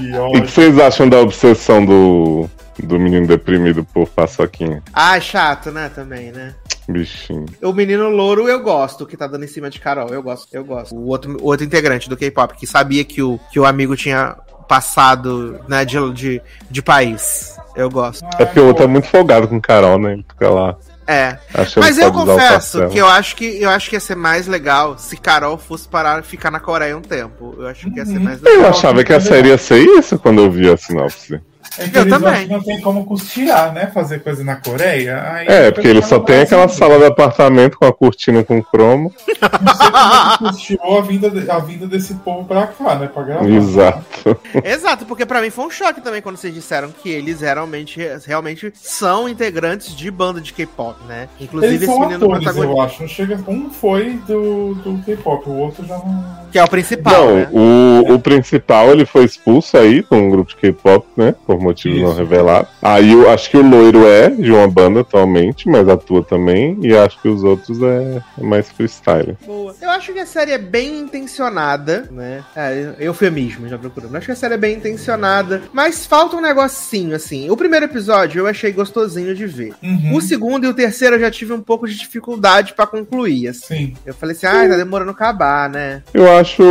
e 0.02 0.18
o 0.18 0.42
que 0.42 0.52
vocês 0.52 0.80
acham 0.80 1.10
da 1.10 1.20
obsessão 1.20 1.86
do, 1.86 2.50
do 2.84 3.00
menino 3.00 3.28
deprimido 3.28 3.84
por 3.94 4.08
paçoquinha? 4.08 4.82
Ah, 4.94 5.20
chato, 5.20 5.72
né, 5.72 5.90
também, 5.94 6.32
né? 6.32 6.54
Bichinho. 6.88 7.46
O 7.64 7.74
menino 7.74 8.10
louro 8.10 8.48
eu 8.48 8.62
gosto, 8.62 9.08
que 9.08 9.18
tá 9.18 9.26
dando 9.26 9.44
em 9.44 9.48
cima 9.48 9.70
de 9.70 9.80
Carol. 9.80 10.10
Eu 10.10 10.22
gosto, 10.22 10.48
eu 10.54 10.64
gosto. 10.64 10.96
O 10.96 11.08
outro, 11.08 11.38
o 11.42 11.46
outro 11.48 11.66
integrante 11.66 12.08
do 12.08 12.16
K-pop, 12.16 12.56
que 12.56 12.68
sabia 12.68 13.04
que 13.04 13.24
o, 13.24 13.40
que 13.52 13.60
o 13.60 13.66
amigo 13.66 13.96
tinha 13.96 14.38
passado, 14.68 15.60
né, 15.68 15.84
de, 15.84 15.98
de, 16.14 16.42
de 16.70 16.82
país. 16.82 17.56
Eu 17.76 17.90
gosto. 17.90 18.26
É 18.40 18.46
porque 18.46 18.60
o 18.60 18.68
outro 18.68 18.86
é 18.86 18.88
muito 18.88 19.08
folgado 19.08 19.48
com 19.48 19.60
Carol, 19.60 20.00
né? 20.00 20.18
Fica 20.30 20.50
lá. 20.50 20.76
É. 21.08 21.38
Mas 21.78 21.98
eu 21.98 22.12
confesso 22.12 22.88
que 22.90 22.98
eu 22.98 23.08
acho 23.08 23.36
que 23.36 23.62
eu 23.62 23.70
acho 23.70 23.90
que 23.90 23.96
ia 23.96 24.00
ser 24.00 24.16
mais 24.16 24.48
legal 24.48 24.98
se 24.98 25.16
Carol 25.16 25.58
fosse 25.58 25.88
parar 25.88 26.24
ficar 26.24 26.50
na 26.50 26.60
Coreia 26.60 26.98
um 26.98 27.02
tempo. 27.02 27.56
Eu 27.60 27.68
acho 27.68 27.92
que 27.92 28.00
ia 28.00 28.06
ser 28.06 28.20
mais 28.20 28.42
legal. 28.42 28.62
Eu 28.64 28.70
achava 28.70 29.04
que 29.04 29.14
a 29.14 29.20
série 29.20 29.50
ia 29.50 29.58
ser 29.58 29.80
isso 29.80 30.18
quando 30.18 30.42
eu 30.42 30.50
vi 30.50 30.70
a 30.70 30.78
sinopse. 30.78 31.40
É 31.78 31.88
que 31.90 31.98
Eu 31.98 32.02
eles 32.04 32.14
também. 32.14 32.30
acham 32.32 32.44
que 32.48 32.54
não 32.54 32.64
tem 32.64 32.82
como 32.82 33.06
custear, 33.06 33.74
né? 33.74 33.88
Fazer 33.94 34.20
coisa 34.20 34.44
na 34.44 34.56
Coreia. 34.56 35.22
Aí 35.32 35.48
É, 35.48 35.72
porque 35.72 35.88
ele 35.88 36.02
só 36.02 36.20
tem 36.20 36.42
aquela 36.42 36.64
Brasil, 36.66 36.80
sala 36.80 36.98
de 37.00 37.06
apartamento 37.06 37.78
com 37.78 37.86
a 37.86 37.94
cortina 37.94 38.44
com 38.44 38.62
cromo. 38.64 39.14
Não 39.62 39.74
sei 39.74 39.90
como 39.92 40.14
ele 40.14 40.52
custeou 40.52 40.98
a 40.98 41.02
vinda, 41.02 41.30
de- 41.30 41.52
a 41.52 41.60
vinda 41.60 41.88
desse 41.88 42.14
povo 42.16 42.46
pra 42.46 42.68
cá, 42.68 42.96
né? 42.96 43.08
Pra 43.14 43.24
gravar. 43.24 43.50
Exato. 43.50 44.40
Exato, 44.64 45.06
porque 45.06 45.26
pra 45.26 45.42
mim 45.42 45.50
foi 45.50 45.66
um 45.66 45.70
choque 45.70 46.02
também 46.02 46.22
quando 46.22 46.38
vocês 46.38 46.54
disseram 46.54 46.90
que 46.92 47.10
eles 47.10 47.42
realmente, 47.42 48.00
realmente 48.26 48.72
são 48.76 49.28
integrantes 49.28 49.96
de 49.96 50.10
banda 50.10 50.40
de 50.42 50.54
K-pop, 50.54 50.98
né? 51.08 51.28
Inclusive 51.40 51.74
Eles 51.74 51.82
esse 51.84 51.92
são 51.92 52.00
menino 52.02 52.26
atores, 52.26 52.44
protagonista, 52.44 52.74
eu 52.74 52.82
acho. 52.82 53.02
Não 53.02 53.08
chega... 53.10 53.36
Um 53.48 53.70
foi 53.70 54.14
do, 54.28 54.74
do 54.76 54.98
K-pop, 55.06 55.48
o 55.50 55.54
outro 55.58 55.86
já 55.86 55.98
não. 55.98 56.26
que 56.52 56.58
é 56.58 56.64
o 56.64 56.68
principal, 56.68 57.14
Não, 57.28 57.36
né? 57.36 57.48
o, 57.52 58.14
o 58.14 58.20
principal 58.20 58.90
ele 58.92 59.06
foi 59.06 59.26
expulso 59.26 59.78
aí 59.78 60.02
com 60.02 60.16
um 60.18 60.30
grupo 60.30 60.50
de 60.50 60.56
K-pop, 60.56 61.06
né? 61.16 61.36
Por 61.46 61.60
motivos 61.66 62.02
não 62.02 62.10
Isso. 62.10 62.20
revelados. 62.20 62.70
Aí 62.82 63.12
eu 63.12 63.30
acho 63.30 63.50
que 63.50 63.58
o 63.58 63.68
loiro 63.68 64.06
é 64.08 64.30
de 64.30 64.52
uma 64.52 64.68
banda 64.68 65.02
atualmente, 65.02 65.68
mas 65.68 65.88
atua 65.90 66.24
também. 66.24 66.78
E 66.82 66.96
acho 66.96 67.22
que 67.22 67.28
os 67.28 67.44
outros 67.44 67.82
é 67.82 68.22
mais 68.38 68.70
freestyle. 68.70 69.38
Boa. 69.46 69.76
Eu 69.82 69.90
acho 69.90 70.14
que 70.14 70.20
a 70.20 70.26
série 70.26 70.52
é 70.52 70.58
bem 70.58 71.00
intencionada, 71.00 72.08
né? 72.12 72.44
É, 72.56 72.96
eufemismo, 73.00 73.68
já 73.68 73.78
procurando. 73.78 74.12
Eu 74.12 74.18
acho 74.18 74.28
que 74.28 74.32
a 74.32 74.36
série 74.36 74.54
é 74.54 74.58
bem 74.58 74.78
intencionada, 74.78 75.64
mas 75.74 76.06
falta 76.06 76.36
um 76.36 76.42
negocinho, 76.42 77.16
assim. 77.16 77.50
O 77.50 77.58
primeiro 77.58 77.86
episódio 77.86 78.40
eu 78.40 78.48
achei 78.48 78.72
gostosinho 78.72 79.36
de 79.36 79.46
ver. 79.46 79.74
Uhum. 79.82 80.16
O 80.16 80.22
segundo 80.22 80.66
e 80.66 80.70
o 80.70 80.74
terceiro 80.74 81.16
eu 81.16 81.20
já 81.20 81.32
tive 81.32 81.54
um 81.54 81.62
pouco 81.62 81.88
de 81.88 81.96
dificuldade 81.96 82.74
pra 82.74 82.86
concluir, 82.86 83.48
assim. 83.48 83.76
Sim. 83.76 83.94
Eu 84.06 84.14
falei 84.14 84.36
assim, 84.36 84.46
ah, 84.46 84.70
tá 84.70 84.78
demorando 84.78 85.12
a 85.12 85.14
acabar, 85.14 85.70
né? 85.70 86.04
Eu 86.14 86.32
acho, 86.38 86.64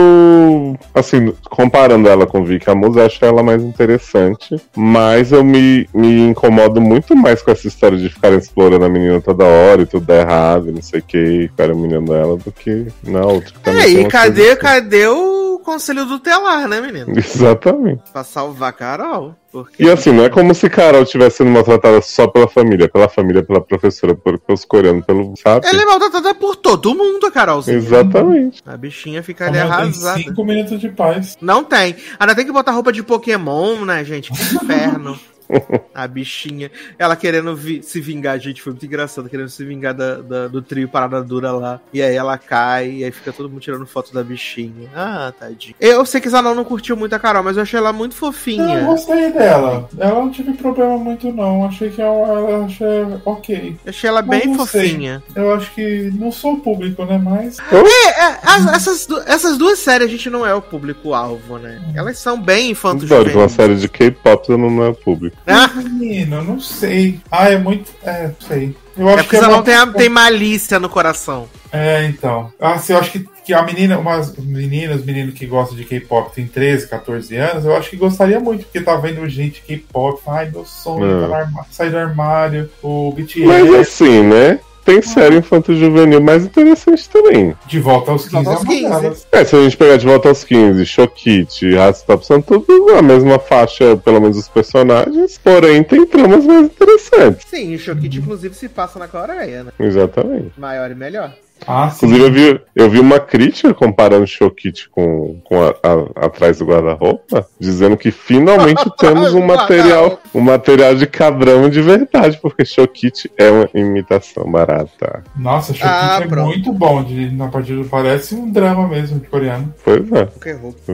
assim, 0.94 1.34
comparando 1.50 2.08
ela 2.08 2.26
com 2.26 2.44
Vicky 2.44 2.70
Amos, 2.70 2.96
eu 2.96 3.04
acho 3.04 3.24
ela 3.24 3.42
mais 3.42 3.62
interessante. 3.62 4.56
Mas 4.86 5.32
eu 5.32 5.42
me, 5.42 5.88
me 5.94 6.28
incomodo 6.28 6.78
muito 6.78 7.16
mais 7.16 7.40
com 7.40 7.50
essa 7.50 7.66
história 7.66 7.96
de 7.96 8.10
ficarem 8.10 8.36
explorando 8.36 8.84
a 8.84 8.88
menina 8.88 9.18
toda 9.18 9.42
hora 9.42 9.80
e 9.80 9.86
tudo 9.86 10.04
dá 10.04 10.16
errado, 10.16 10.68
e 10.68 10.72
não 10.72 10.82
sei 10.82 11.00
o 11.00 11.02
que, 11.02 11.48
ficarem 11.48 11.74
humilhando 11.74 12.12
ela, 12.12 12.36
do 12.36 12.52
que 12.52 12.88
na 13.02 13.24
outra. 13.24 13.50
que 13.62 13.70
É, 13.70 13.88
e 13.88 14.06
cadê, 14.06 14.50
assim. 14.50 14.60
cadê 14.60 15.06
o 15.06 15.58
conselho 15.64 16.06
tutelar, 16.06 16.68
né, 16.68 16.82
menino? 16.82 17.06
Exatamente. 17.16 18.02
Pra 18.12 18.22
salvar 18.22 18.68
a 18.68 18.72
Carol. 18.72 19.34
Porque... 19.54 19.84
E 19.84 19.88
assim, 19.88 20.10
não 20.10 20.24
é 20.24 20.28
como 20.28 20.52
se 20.52 20.68
Carol 20.68 21.04
estivesse 21.04 21.36
sendo 21.36 21.50
maltratada 21.50 22.02
só 22.02 22.26
pela 22.26 22.48
família, 22.48 22.88
pela 22.88 23.08
família, 23.08 23.40
pela 23.40 23.60
professora, 23.60 24.12
por- 24.12 24.36
pelos 24.36 24.64
coreanos, 24.64 25.06
pelo, 25.06 25.32
sabe? 25.36 25.64
Ela 25.64 25.80
é 25.82 25.84
maltratada 25.84 26.34
por 26.34 26.56
todo 26.56 26.92
mundo, 26.92 27.24
a 27.24 27.30
Carolzinha. 27.30 27.76
Exatamente. 27.76 28.60
A 28.66 28.76
bichinha 28.76 29.22
fica 29.22 29.46
ali 29.46 29.58
Amanhã 29.60 29.76
tem 29.76 29.84
arrasada. 29.84 30.18
cinco 30.18 30.44
minutos 30.44 30.80
de 30.80 30.88
paz. 30.88 31.36
Não 31.40 31.62
tem. 31.62 31.94
Ainda 32.18 32.34
tem 32.34 32.44
que 32.44 32.50
botar 32.50 32.72
roupa 32.72 32.92
de 32.92 33.04
Pokémon, 33.04 33.84
né, 33.84 34.04
gente? 34.04 34.32
Que 34.32 34.42
inferno. 34.56 35.16
A 35.94 36.06
bichinha. 36.08 36.70
Ela 36.98 37.14
querendo 37.16 37.54
vi- 37.54 37.82
se 37.82 38.00
vingar, 38.00 38.38
gente. 38.38 38.60
Foi 38.62 38.72
muito 38.72 38.86
engraçado. 38.86 39.28
Querendo 39.28 39.48
se 39.48 39.64
vingar 39.64 39.94
da- 39.94 40.16
da- 40.20 40.48
do 40.48 40.60
trio 40.62 40.88
Parada 40.88 41.22
Dura 41.22 41.52
lá. 41.52 41.80
E 41.92 42.02
aí 42.02 42.14
ela 42.16 42.36
cai. 42.38 42.90
E 42.90 43.04
aí 43.04 43.10
fica 43.12 43.32
todo 43.32 43.48
mundo 43.48 43.60
tirando 43.60 43.86
foto 43.86 44.12
da 44.12 44.22
bichinha. 44.22 44.88
Ah, 44.94 45.32
tadinha. 45.38 45.74
Eu 45.80 46.04
sei 46.06 46.20
que 46.20 46.28
Zanon 46.28 46.54
não 46.54 46.64
curtiu 46.64 46.96
muito 46.96 47.14
a 47.14 47.18
Carol, 47.18 47.42
mas 47.42 47.56
eu 47.56 47.62
achei 47.62 47.78
ela 47.78 47.92
muito 47.92 48.12
Eu 48.12 48.18
fofinha. 48.18 48.80
gostei 48.84 49.30
dela. 49.32 49.88
Ela 49.98 50.14
não 50.20 50.30
tive 50.30 50.52
problema 50.54 50.96
muito, 50.98 51.30
não. 51.32 51.64
Achei 51.66 51.90
que 51.90 52.00
ela, 52.00 52.28
ela 52.28 52.64
achei 52.64 52.86
ok. 53.24 53.76
Eu 53.84 53.90
achei 53.90 54.08
ela 54.10 54.22
Mas 54.22 54.40
bem 54.40 54.48
não 54.56 54.66
sei. 54.66 54.88
fofinha. 54.88 55.22
Eu 55.34 55.52
acho 55.54 55.72
que 55.74 56.10
não 56.18 56.32
sou 56.32 56.54
o 56.54 56.60
público, 56.60 57.04
né? 57.04 57.18
Mas. 57.22 57.58
É, 57.60 58.08
é, 58.08 58.38
as- 58.44 58.66
essas, 58.74 59.08
essas 59.26 59.56
duas 59.58 59.78
séries 59.78 60.06
a 60.08 60.10
gente 60.10 60.28
não 60.30 60.44
é 60.46 60.54
o 60.54 60.62
público-alvo, 60.62 61.58
né? 61.58 61.80
Elas 61.94 62.18
são 62.18 62.40
bem 62.40 62.70
infantos 62.70 63.08
Pode, 63.08 63.36
uma 63.36 63.48
série 63.48 63.76
de 63.76 63.88
K-pop 63.88 64.50
não 64.50 64.70
não 64.70 64.84
é 64.86 64.92
público. 64.92 65.33
Ah, 65.46 65.68
Menino, 65.74 66.42
não 66.42 66.58
sei. 66.60 67.20
Ah, 67.30 67.50
é 67.50 67.58
muito. 67.58 67.90
É, 68.02 68.28
não 68.28 68.48
sei. 68.48 68.74
Eu 68.96 69.08
é 69.08 69.14
acho 69.14 69.24
porque 69.24 69.36
que 69.36 69.42
você 69.42 69.48
não 69.50 69.58
uma- 69.58 69.62
tem, 69.62 69.92
tem 69.92 70.08
malícia 70.08 70.78
no 70.78 70.88
coração. 70.88 71.48
É, 71.72 72.04
então. 72.06 72.52
Ah, 72.60 72.74
assim, 72.74 72.92
eu 72.92 72.98
acho 72.98 73.10
que, 73.10 73.26
que 73.44 73.52
a 73.52 73.62
menina, 73.62 73.98
umas 73.98 74.34
meninas, 74.36 75.04
meninos 75.04 75.34
que 75.34 75.44
gostam 75.46 75.76
de 75.76 75.84
K-pop 75.84 76.32
tem 76.34 76.46
13, 76.46 76.86
14 76.88 77.36
anos, 77.36 77.64
eu 77.64 77.76
acho 77.76 77.90
que 77.90 77.96
gostaria 77.96 78.38
muito, 78.40 78.64
porque 78.64 78.80
tá 78.80 78.94
vendo 78.96 79.28
gente 79.28 79.60
K-pop, 79.62 80.22
ai, 80.28 80.50
meu 80.50 80.64
sonho, 80.64 81.24
É. 81.24 81.28
tá 81.28 81.64
sair 81.70 81.90
do 81.90 81.98
armário, 81.98 82.70
o 82.82 83.12
BTS, 83.12 83.44
Mas 83.46 83.74
assim, 83.74 84.22
né? 84.22 84.60
Tem 84.84 85.00
série 85.00 85.36
infantil 85.36 85.76
juvenil 85.76 86.20
mais 86.20 86.44
interessante 86.44 87.08
também. 87.08 87.54
de 87.66 87.80
volta 87.80 88.10
aos 88.12 88.28
15 88.28 88.44
volta 88.44 88.50
aos 88.50 88.60
é 88.60 88.68
uma 88.68 88.90
15. 88.90 89.02
delas. 89.02 89.26
É, 89.32 89.44
se 89.44 89.56
a 89.56 89.62
gente 89.62 89.76
pegar 89.76 89.96
de 89.96 90.06
volta 90.06 90.28
aos 90.28 90.44
15, 90.44 90.84
Chokit, 90.84 91.74
Rastop, 91.74 92.26
são 92.26 92.42
tudo 92.42 92.94
a 92.96 93.02
mesma 93.02 93.38
faixa, 93.38 93.96
pelo 93.96 94.20
menos 94.20 94.36
os 94.36 94.48
personagens, 94.48 95.38
porém 95.38 95.82
tem 95.82 96.06
tramas 96.06 96.44
mais 96.44 96.66
interessantes. 96.66 97.46
Sim, 97.48 97.74
o 97.74 97.78
Shokit, 97.78 98.18
inclusive, 98.18 98.54
se 98.54 98.68
passa 98.68 98.98
na 98.98 99.08
Coreia, 99.08 99.64
né? 99.64 99.72
Exatamente. 99.80 100.52
Maior 100.58 100.90
e 100.90 100.94
melhor. 100.94 101.32
Ah. 101.66 101.90
Inclusive, 101.94 102.22
eu 102.24 102.30
vi, 102.32 102.60
eu 102.76 102.90
vi 102.90 103.00
uma 103.00 103.18
crítica 103.20 103.72
comparando 103.72 104.26
Chokit 104.26 104.88
com, 104.90 105.40
com 105.44 105.62
a, 105.62 105.68
a- 105.82 106.26
atrás 106.26 106.58
do 106.58 106.66
guarda-roupa, 106.66 107.46
dizendo 107.58 107.96
que 107.96 108.10
finalmente 108.10 108.84
temos 108.98 109.32
um 109.34 109.42
material, 109.44 110.18
um 110.34 110.40
material 110.40 110.94
de 110.94 111.06
cabrão 111.06 111.68
de 111.70 111.80
verdade, 111.80 112.38
porque 112.42 112.64
Chokit 112.64 113.30
é 113.38 113.50
uma 113.50 113.68
imitação 113.74 114.50
barata. 114.50 115.22
Nossa, 115.36 115.72
Shokit 115.72 115.88
Ah, 115.90 116.20
é 116.22 116.26
pronto. 116.26 116.46
muito 116.48 116.72
bom, 116.72 117.02
de, 117.02 117.30
na 117.30 117.48
partida 117.48 117.84
parece 117.90 118.34
um 118.34 118.50
drama 118.50 118.86
mesmo 118.88 119.18
de 119.20 119.26
coreano. 119.28 119.72
Pois 119.84 120.02
é, 120.12 120.28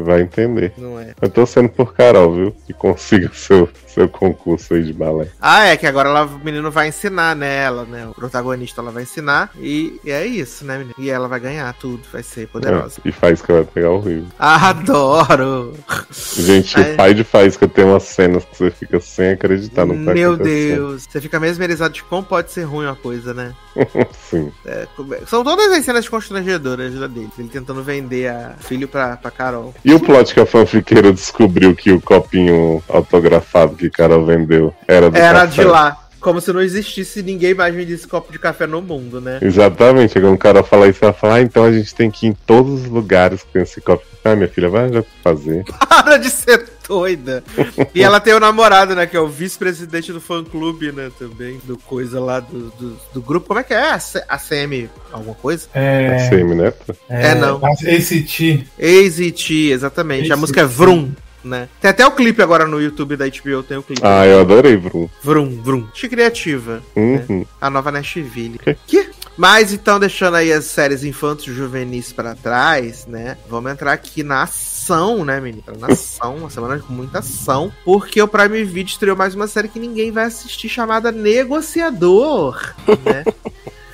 vai 0.01 0.23
entender. 0.23 0.73
não 0.79 0.99
é? 1.01 1.15
Eu 1.21 1.29
tô 1.31 1.45
sendo 1.47 1.69
por 1.69 1.95
Carol, 1.95 2.33
viu? 2.35 2.55
Que 2.67 2.73
consiga 2.73 3.31
seu, 3.35 3.69
seu 3.95 4.09
concurso 4.09 4.75
aí 4.75 4.85
de 4.85 4.93
balé. 4.93 5.29
Ah, 5.41 5.67
é 5.67 5.77
que 5.77 5.87
agora 5.87 6.09
ela, 6.09 6.25
o 6.25 6.39
menino 6.39 6.71
vai 6.71 6.89
ensinar, 6.89 7.35
né? 7.37 7.65
Ela, 7.65 7.85
né? 7.85 8.07
O 8.07 8.15
protagonista 8.15 8.81
ela 8.81 8.91
vai 8.91 9.03
ensinar. 9.03 9.51
E, 9.59 10.01
e 10.05 10.11
é 10.11 10.27
isso, 10.27 10.65
né, 10.65 10.79
menino? 10.79 10.95
E 10.99 11.11
ela 11.11 11.29
vai 11.29 11.41
ganhar 11.41 11.73
tudo, 11.75 12.03
vai 12.13 12.23
ser 12.23 12.49
poderosa. 12.49 13.01
É, 13.05 13.09
e 13.09 13.13
Faísca 13.13 13.53
vai 13.53 13.65
pegar 13.65 13.91
o 13.91 14.01
Rio. 14.01 14.27
Adoro! 14.39 15.75
Gente, 16.11 16.79
o 16.81 16.97
pai 16.97 17.15
de 17.15 17.25
Faísca 17.25 17.69
tem 17.69 17.85
umas 17.85 18.05
cenas 18.05 18.45
que 18.45 18.57
você 18.57 18.71
fica 18.71 19.01
sem 19.01 19.31
acreditar 19.31 19.85
no 19.87 19.99
que 19.99 20.05
tá 20.05 20.15
Meu. 20.15 20.37
Deus, 20.37 21.07
você 21.09 21.21
fica 21.21 21.39
mesmerizado 21.39 21.95
de 21.95 22.03
como 22.05 22.23
pode 22.23 22.51
ser 22.51 22.63
ruim 22.65 22.87
uma 22.87 22.97
coisa, 22.97 23.35
né? 23.35 23.55
Sim. 24.31 24.51
É, 24.65 24.87
é- 25.13 25.27
são 25.27 25.45
todas 25.45 25.71
as 25.73 25.85
cenas 25.85 26.09
constrangedoras 26.09 26.95
da 26.95 27.07
dele. 27.07 27.31
Ele 27.39 27.49
tentando 27.49 27.83
vender 27.83 28.29
a 28.29 28.55
filho 28.61 28.89
pra, 28.89 29.17
pra 29.17 29.31
Carol. 29.31 29.75
E 29.85 29.93
o 29.93 30.01
plot 30.01 30.35
que 30.35 30.41
a 30.41 30.47
fanfiqueira 30.47 31.13
descobriu 31.13 31.75
que 31.75 31.91
o 31.91 32.01
copinho 32.01 32.83
autografado 32.89 33.77
que 33.77 33.90
Carol 33.91 34.25
vendeu 34.25 34.75
era 34.89 35.11
do 35.11 35.17
Era 35.17 35.41
café. 35.47 35.63
de 35.63 35.69
lá. 35.69 36.07
Como 36.21 36.39
se 36.39 36.53
não 36.53 36.61
existisse 36.61 37.23
ninguém 37.23 37.55
mais 37.55 37.75
vendesse 37.75 38.07
copo 38.07 38.31
de 38.31 38.39
café 38.39 38.67
no 38.67 38.83
mundo, 38.83 39.23
né? 39.23 39.39
Exatamente, 39.41 40.21
quando 40.21 40.35
o 40.35 40.39
cara 40.39 40.63
fala 40.63 40.87
isso, 40.87 40.99
ela 41.03 41.15
fala, 41.15 41.37
ah, 41.37 41.41
então 41.41 41.65
a 41.65 41.73
gente 41.73 41.95
tem 41.95 42.11
que 42.11 42.27
ir 42.27 42.29
em 42.29 42.33
todos 42.47 42.83
os 42.83 42.87
lugares 42.89 43.43
que 43.43 43.51
tem 43.55 43.63
esse 43.63 43.81
copo. 43.81 44.05
Ah, 44.23 44.37
minha 44.37 44.47
filha, 44.47 44.69
vai 44.69 44.93
já 44.93 45.03
fazer. 45.25 45.65
Para 45.89 46.19
de 46.19 46.29
ser 46.29 46.63
doida. 46.87 47.43
E 47.95 48.03
ela 48.03 48.21
tem 48.21 48.35
o 48.35 48.41
namorado, 48.41 48.95
né? 48.95 49.07
Que 49.07 49.17
é 49.17 49.21
o 49.21 49.29
vice-presidente 49.29 50.13
do 50.13 50.21
fã-clube, 50.21 50.93
né? 50.93 51.11
Também. 51.19 51.59
Do 51.65 51.79
coisa 51.79 52.21
lá 52.21 52.39
do, 52.39 52.69
do, 52.73 52.97
do 53.15 53.23
grupo. 53.23 53.47
Como 53.47 53.61
é 53.61 53.63
que 53.63 53.73
é? 53.73 53.93
A 53.93 53.99
C- 53.99 54.23
ACM 54.29 54.91
alguma 55.11 55.35
coisa? 55.35 55.69
É. 55.73 56.29
Semi, 56.29 56.55
né? 56.55 56.71
É, 57.09 57.35
não. 57.35 57.63
ACT. 57.65 58.67
AZT, 58.79 59.71
exatamente. 59.73 60.31
A 60.31 60.35
ACT. 60.35 60.41
música 60.41 60.61
é 60.61 60.65
Vrum, 60.67 61.13
né? 61.45 61.69
Tem 61.81 61.91
até 61.91 62.07
o 62.07 62.11
clipe 62.11 62.43
agora 62.43 62.67
no 62.67 62.81
YouTube 62.81 63.17
da 63.17 63.27
HBO, 63.27 63.63
tem 63.63 63.79
o 63.79 63.83
clipe. 63.83 64.03
Ah, 64.05 64.27
eu 64.27 64.41
adorei, 64.41 64.77
Bruno. 64.77 65.11
Vrum, 65.23 65.61
Vrum. 65.63 65.89
Achei 65.93 66.09
criativa. 66.09 66.83
Uhum. 66.97 67.45
A 67.61 67.71
nova 67.71 67.91
Nashville. 67.91 68.57
Ok. 68.61 68.77
Que? 68.87 69.11
Mas 69.37 69.73
então, 69.73 69.99
deixando 69.99 70.37
aí 70.37 70.53
as 70.53 70.67
séries 70.67 71.03
infantos 71.03 71.47
juvenis 71.47 72.13
pra 72.13 72.35
trás, 72.35 73.07
né? 73.07 73.39
Vamos 73.49 73.73
entrar 73.73 73.93
aqui 73.93 74.23
na 74.23 74.43
ação, 74.43 75.25
né, 75.25 75.41
menina? 75.41 75.73
Na 75.79 75.87
ação, 75.89 76.37
uma 76.37 76.51
semana 76.51 76.79
com 76.79 76.93
muita 76.93 77.21
ação. 77.21 77.73
Porque 77.83 78.21
o 78.21 78.29
Prime 78.29 78.65
Video 78.65 78.91
estreou 78.91 79.17
mais 79.17 79.35
uma 79.35 79.47
série 79.47 79.69
que 79.69 79.79
ninguém 79.79 80.11
vai 80.11 80.25
assistir, 80.25 80.69
chamada 80.69 81.11
Negociador, 81.11 82.75
né? 83.03 83.25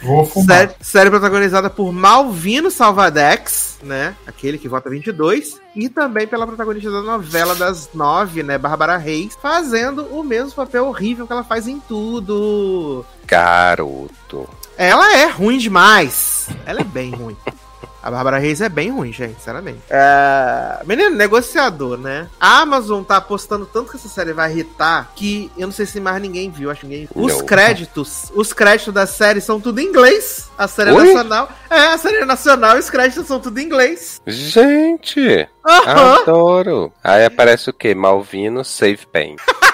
Vou 0.07 0.25
fumar. 0.25 0.47
Série, 0.47 0.75
série 0.81 1.11
protagonizada 1.11 1.69
por 1.69 1.93
Malvino 1.93 2.71
Salvadex, 2.71 3.79
né? 3.83 4.15
Aquele 4.25 4.57
que 4.57 4.69
vota 4.69 4.89
22. 4.89 5.61
E 5.75 5.89
também 5.89 6.27
pela 6.27 6.47
protagonista 6.47 6.91
da 6.91 7.03
novela 7.03 7.55
das 7.57 7.91
nove, 7.93 8.43
né? 8.43 8.57
Bárbara 8.57 8.97
Reis, 8.97 9.37
fazendo 9.43 10.07
o 10.07 10.23
mesmo 10.23 10.53
papel 10.53 10.87
horrível 10.87 11.27
que 11.27 11.33
ela 11.33 11.43
faz 11.43 11.67
em 11.67 11.81
tudo. 11.81 13.05
Garoto. 13.27 14.49
Ela 14.79 15.17
é 15.17 15.27
ruim 15.27 15.59
demais. 15.59 16.49
Ela 16.65 16.83
é 16.83 16.85
bem 16.85 17.11
ruim. 17.11 17.37
A 18.07 18.11
Bárbara 18.13 18.39
Reis 18.39 18.61
é 18.61 18.69
bem 18.69 18.93
ruim, 18.93 19.13
gente, 19.13 19.35
sinceramente. 19.35 19.81
É... 19.91 20.79
Menino, 20.87 21.17
negociador, 21.17 21.99
né? 21.99 22.29
A 22.39 22.61
Amazon 22.61 23.03
tá 23.03 23.17
apostando 23.17 23.67
tanto 23.67 23.91
que 23.91 23.97
essa 23.97 24.09
série 24.09 24.33
vai 24.33 24.53
irritar 24.53 25.11
que 25.17 25.51
eu 25.59 25.67
não 25.67 25.75
sei 25.75 25.87
se 25.87 25.99
mais 25.99 26.23
ninguém 26.23 26.49
viu, 26.49 26.71
acho 26.71 26.83
que 26.83 26.87
ninguém 26.87 27.09
Os 27.13 27.39
Não. 27.39 27.45
créditos, 27.45 28.31
os 28.33 28.53
créditos 28.53 28.95
da 28.95 29.09
série 29.09 29.41
são 29.41 29.61
tudo 29.61 29.81
em 29.81 29.87
inglês. 29.87 30.49
A 30.57 30.69
série 30.69 30.91
é 30.91 30.93
Oi? 30.93 31.07
nacional. 31.15 31.49
É, 31.69 31.79
a 31.79 31.99
série 31.99 32.19
é 32.19 32.25
nacional 32.25 32.77
e 32.77 32.79
os 32.79 32.89
créditos 32.89 33.27
são 33.27 33.41
tudo 33.41 33.59
em 33.59 33.65
inglês. 33.65 34.23
Gente, 34.25 35.49
adoro. 35.65 36.93
Aí 37.03 37.25
aparece 37.25 37.71
o 37.71 37.73
quê? 37.73 37.93
Malvino 37.93 38.65
Save 38.65 39.05
Pain. 39.13 39.35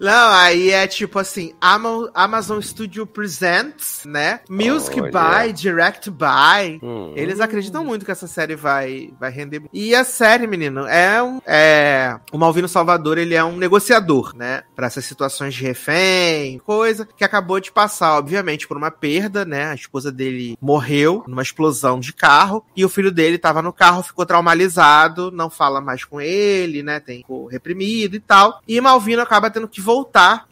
Não, 0.00 0.32
aí 0.32 0.70
é 0.70 0.86
tipo 0.86 1.18
assim, 1.18 1.52
Ama- 1.60 2.10
Amazon 2.14 2.60
Studio 2.60 3.06
Presents, 3.06 4.04
né? 4.06 4.40
Music 4.48 5.00
Olha. 5.00 5.10
by, 5.46 5.52
Direct 5.52 6.10
by. 6.10 6.78
Hum. 6.82 7.12
Eles 7.16 7.40
acreditam 7.40 7.84
muito 7.84 8.04
que 8.04 8.10
essa 8.10 8.26
série 8.26 8.54
vai, 8.56 9.10
vai 9.18 9.30
render. 9.30 9.62
E 9.72 9.94
a 9.94 10.04
série, 10.04 10.46
menino, 10.46 10.86
é 10.86 11.22
um. 11.22 11.40
É, 11.46 12.18
o 12.32 12.38
Malvino 12.38 12.68
Salvador, 12.68 13.18
ele 13.18 13.34
é 13.34 13.42
um 13.44 13.56
negociador, 13.56 14.34
né? 14.36 14.62
Pra 14.74 14.86
essas 14.86 15.04
situações 15.04 15.54
de 15.54 15.62
refém, 15.62 16.58
coisa 16.58 17.06
que 17.16 17.24
acabou 17.24 17.60
de 17.60 17.72
passar, 17.72 18.16
obviamente, 18.18 18.66
por 18.68 18.76
uma 18.76 18.90
perda, 18.90 19.44
né? 19.44 19.66
A 19.66 19.74
esposa 19.74 20.10
dele 20.12 20.56
morreu 20.60 21.24
numa 21.26 21.42
explosão 21.42 21.98
de 22.00 22.12
carro 22.12 22.64
e 22.76 22.84
o 22.84 22.88
filho 22.88 23.10
dele 23.10 23.38
tava 23.38 23.62
no 23.62 23.72
carro, 23.72 24.02
ficou 24.02 24.24
traumatizado, 24.26 25.30
não 25.30 25.50
fala 25.50 25.80
mais 25.80 26.04
com 26.04 26.20
ele, 26.20 26.82
né? 26.82 27.00
Tem 27.00 27.24
reprimido 27.50 28.14
e 28.16 28.20
tal. 28.20 28.60
E 28.66 28.80
Malvino 28.80 29.22
acaba 29.22 29.50
tendo 29.50 29.68
que 29.68 29.80
voltar 29.80 29.91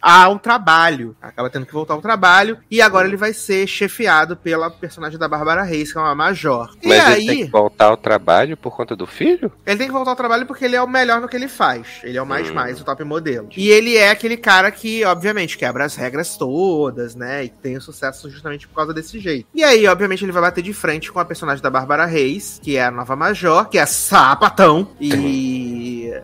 ao 0.01 0.39
trabalho. 0.39 1.17
Acaba 1.21 1.49
tendo 1.51 1.67
que 1.67 1.73
voltar 1.73 1.95
ao 1.95 2.01
trabalho 2.03 2.59
e 2.71 2.81
agora 2.83 3.07
ele 3.09 3.17
vai 3.17 3.33
ser 3.33 3.67
chefiado 3.67 4.37
pela 4.37 4.71
personagem 4.71 5.19
da 5.19 5.29
Bárbara 5.29 5.63
Reis, 5.63 5.93
que 5.93 5.99
é 5.99 6.01
uma 6.03 6.15
major. 6.15 6.71
Mas 6.85 6.99
e 6.99 7.01
ele 7.01 7.15
aí, 7.15 7.27
tem 7.27 7.45
que 7.47 7.51
voltar 7.51 7.87
ao 7.87 7.97
trabalho 7.97 8.57
por 8.57 8.77
conta 8.77 8.95
do 8.95 9.07
filho? 9.07 9.53
ele 9.67 9.79
tem 9.79 9.87
que 9.87 9.93
voltar 9.93 10.11
ao 10.11 10.17
trabalho 10.17 10.47
porque 10.47 10.65
ele 10.65 10.77
é 10.77 10.83
o 10.83 10.89
melhor 10.89 11.21
no 11.21 11.29
que 11.29 11.37
ele 11.37 11.49
faz. 11.49 11.87
Ele 12.03 12.19
é 12.19 12.23
o 12.23 12.27
mais 12.27 12.51
Hum. 12.51 12.55
mais, 12.55 12.81
o 12.81 12.85
top 12.85 13.05
modelo. 13.05 13.49
E 13.57 13.69
ele 13.69 13.97
é 13.97 14.11
aquele 14.11 14.37
cara 14.37 14.71
que, 14.71 15.05
obviamente, 15.05 15.57
quebra 15.59 15.85
as 15.85 15.95
regras 15.95 16.37
todas, 16.37 17.15
né? 17.15 17.45
E 17.45 17.49
tem 17.49 17.77
o 17.77 17.81
sucesso 17.81 18.29
justamente 18.31 18.67
por 18.67 18.75
causa 18.75 18.93
desse 18.95 19.19
jeito. 19.21 19.47
E 19.55 19.63
aí, 19.63 19.87
obviamente, 19.87 20.25
ele 20.25 20.33
vai 20.33 20.43
bater 20.43 20.63
de 20.63 20.73
frente 20.73 21.13
com 21.13 21.21
a 21.21 21.25
personagem 21.25 21.63
da 21.63 21.71
Bárbara 21.71 22.07
Reis, 22.07 22.59
que 22.63 22.77
é 22.77 22.85
a 22.85 22.91
nova 22.91 23.15
major, 23.15 23.69
que 23.69 23.79
é 23.79 23.87
sapatão. 23.87 24.89
E 25.01 25.11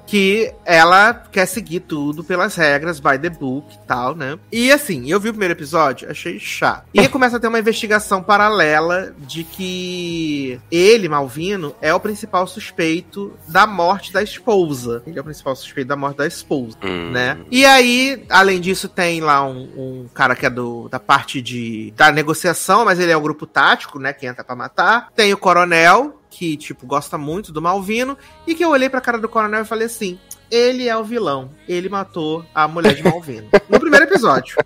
que 0.06 0.52
ela 0.64 1.12
quer 1.14 1.46
seguir 1.46 1.80
tudo 1.80 2.22
pelas 2.24 2.54
regras, 2.56 3.00
by 3.00 3.18
the 3.18 3.30
book 3.30 3.74
e 3.74 3.86
tal, 3.86 4.14
né? 4.14 4.38
E 4.50 4.70
assim, 4.72 5.10
eu 5.10 5.20
vi 5.20 5.28
o 5.28 5.32
primeiro 5.32 5.52
episódio, 5.54 6.10
achei 6.10 6.38
chato. 6.38 6.84
E 6.92 7.00
aí 7.00 7.08
começa 7.08 7.36
a 7.36 7.40
ter 7.40 7.48
uma 7.48 7.58
investigação 7.58 8.22
paralela 8.22 9.14
de 9.18 9.44
que 9.44 10.60
ele, 10.70 11.08
Malvino, 11.08 11.74
é 11.80 11.92
o 11.94 12.00
principal 12.00 12.46
suspeito 12.46 13.32
da 13.48 13.66
morte 13.66 14.12
da 14.12 14.22
esposa. 14.22 15.02
Ele 15.06 15.18
é 15.18 15.20
o 15.20 15.24
principal 15.24 15.54
suspeito 15.56 15.88
da 15.88 15.96
morte 15.96 16.16
da 16.18 16.26
esposa, 16.26 16.76
Hum. 16.82 17.10
né? 17.10 17.38
E 17.50 17.64
aí, 17.64 18.24
além 18.28 18.60
disso, 18.60 18.88
tem 18.88 19.20
lá 19.20 19.44
um, 19.46 19.62
um 19.76 20.06
cara 20.12 20.34
que 20.34 20.46
é 20.46 20.50
do, 20.50 20.88
da 20.88 20.98
parte 21.00 21.40
de 21.40 21.92
da 21.96 22.10
negociação, 22.10 22.84
mas 22.84 22.98
ele 22.98 23.12
é 23.12 23.16
o 23.16 23.20
grupo 23.20 23.46
tático, 23.46 23.98
né? 23.98 24.12
Que 24.12 24.26
entra 24.26 24.44
pra 24.44 24.56
matar. 24.56 25.08
Tem 25.14 25.32
o 25.32 25.36
coronel, 25.38 26.20
que, 26.36 26.54
tipo, 26.54 26.86
gosta 26.86 27.16
muito 27.16 27.50
do 27.50 27.62
Malvino, 27.62 28.18
e 28.46 28.54
que 28.54 28.62
eu 28.62 28.68
olhei 28.68 28.90
pra 28.90 29.00
cara 29.00 29.16
do 29.16 29.26
coronel 29.26 29.62
e 29.62 29.64
falei 29.64 29.86
assim: 29.86 30.18
ele 30.51 30.89
é 30.89 30.97
o 30.97 31.05
vilão. 31.05 31.51
Ele 31.68 31.89
matou 31.89 32.44
a 32.55 32.66
mulher 32.68 32.94
de 32.94 33.02
Malvino. 33.02 33.48
no 33.68 33.81
primeiro 33.81 34.06
episódio. 34.06 34.56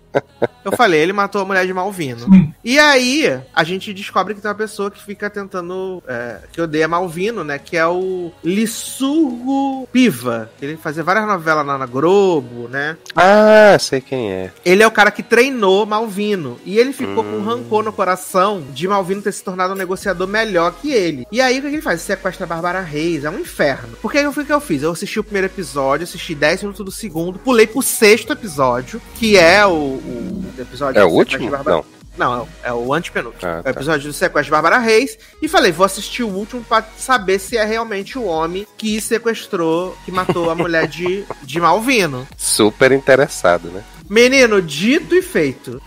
Eu 0.63 0.71
falei, 0.73 0.99
ele 1.01 1.13
matou 1.13 1.41
a 1.41 1.45
mulher 1.45 1.65
de 1.65 1.73
Malvino. 1.73 2.27
E 2.63 2.77
aí, 2.77 3.39
a 3.53 3.63
gente 3.63 3.91
descobre 3.93 4.35
que 4.35 4.41
tem 4.41 4.49
uma 4.49 4.55
pessoa 4.55 4.91
que 4.91 5.03
fica 5.03 5.29
tentando. 5.29 6.03
é, 6.07 6.37
que 6.51 6.61
odeia 6.61 6.87
Malvino, 6.87 7.43
né? 7.43 7.57
Que 7.57 7.75
é 7.77 7.85
o 7.87 8.31
Lissurgo 8.43 9.87
Piva. 9.91 10.49
Ele 10.61 10.77
fazia 10.77 11.03
várias 11.03 11.25
novelas 11.25 11.65
lá 11.65 11.77
na 11.77 11.85
Globo, 11.85 12.67
né? 12.67 12.97
Ah, 13.15 13.77
sei 13.79 14.01
quem 14.01 14.31
é. 14.31 14.51
Ele 14.63 14.83
é 14.83 14.87
o 14.87 14.91
cara 14.91 15.09
que 15.11 15.23
treinou 15.23 15.85
Malvino. 15.85 16.59
E 16.65 16.77
ele 16.77 16.93
ficou 16.93 17.23
com 17.23 17.31
Hum. 17.37 17.43
rancor 17.43 17.83
no 17.83 17.93
coração 17.93 18.61
de 18.71 18.87
Malvino 18.87 19.21
ter 19.21 19.31
se 19.31 19.43
tornado 19.43 19.73
um 19.73 19.77
negociador 19.77 20.27
melhor 20.27 20.73
que 20.79 20.91
ele. 20.91 21.25
E 21.31 21.41
aí 21.41 21.57
o 21.59 21.61
que 21.61 21.69
que 21.69 21.75
ele 21.75 21.81
faz? 21.81 22.01
Sequestra 22.01 22.45
a 22.45 22.47
Bárbara 22.47 22.81
Reis. 22.81 23.23
É 23.23 23.29
um 23.29 23.39
inferno. 23.39 23.95
Por 24.01 24.11
que 24.11 24.17
eu 24.19 24.31
fui 24.33 24.45
que 24.45 24.53
eu 24.53 24.61
fiz? 24.61 24.83
Eu 24.83 24.91
assisti 24.91 25.19
o 25.19 25.23
primeiro 25.23 25.47
episódio, 25.47 25.70
assisti 25.77 26.33
10 26.35 26.61
minutos 26.63 26.85
do 26.85 26.91
segundo, 26.91 27.39
pulei 27.39 27.67
pro 27.67 27.81
sexto 27.81 28.33
episódio, 28.33 29.01
que 29.15 29.37
é 29.37 29.65
o, 29.65 29.71
o 29.71 30.53
episódio 30.57 30.99
É 30.99 31.03
o 31.05 31.09
último? 31.09 31.49
Não. 31.65 31.85
Não, 32.17 32.45
é 32.61 32.73
o- 32.73 32.93
antepenúltimo. 32.93 33.49
Ah, 33.49 33.55
É 33.57 33.59
o 33.61 33.63
tá. 33.63 33.69
episódio 33.69 34.07
do 34.07 34.13
sequestro 34.13 34.43
de 34.43 34.51
Bárbara 34.51 34.77
Reis. 34.79 35.17
E 35.41 35.47
falei, 35.47 35.71
vou 35.71 35.85
assistir 35.85 36.23
o 36.23 36.27
último 36.27 36.61
pra 36.61 36.85
saber 36.97 37.39
se 37.39 37.55
é 37.55 37.63
realmente 37.63 38.17
o 38.19 38.25
homem 38.25 38.67
que 38.77 38.99
sequestrou, 38.99 39.97
que 40.03 40.11
matou 40.11 40.49
a 40.49 40.55
mulher 40.55 40.87
de, 40.87 41.23
de 41.41 41.59
Malvino. 41.61 42.27
Super 42.37 42.91
interessado, 42.91 43.69
né? 43.69 43.81
Menino, 44.09 44.61
dito 44.61 45.15
e 45.15 45.21
feito. 45.21 45.81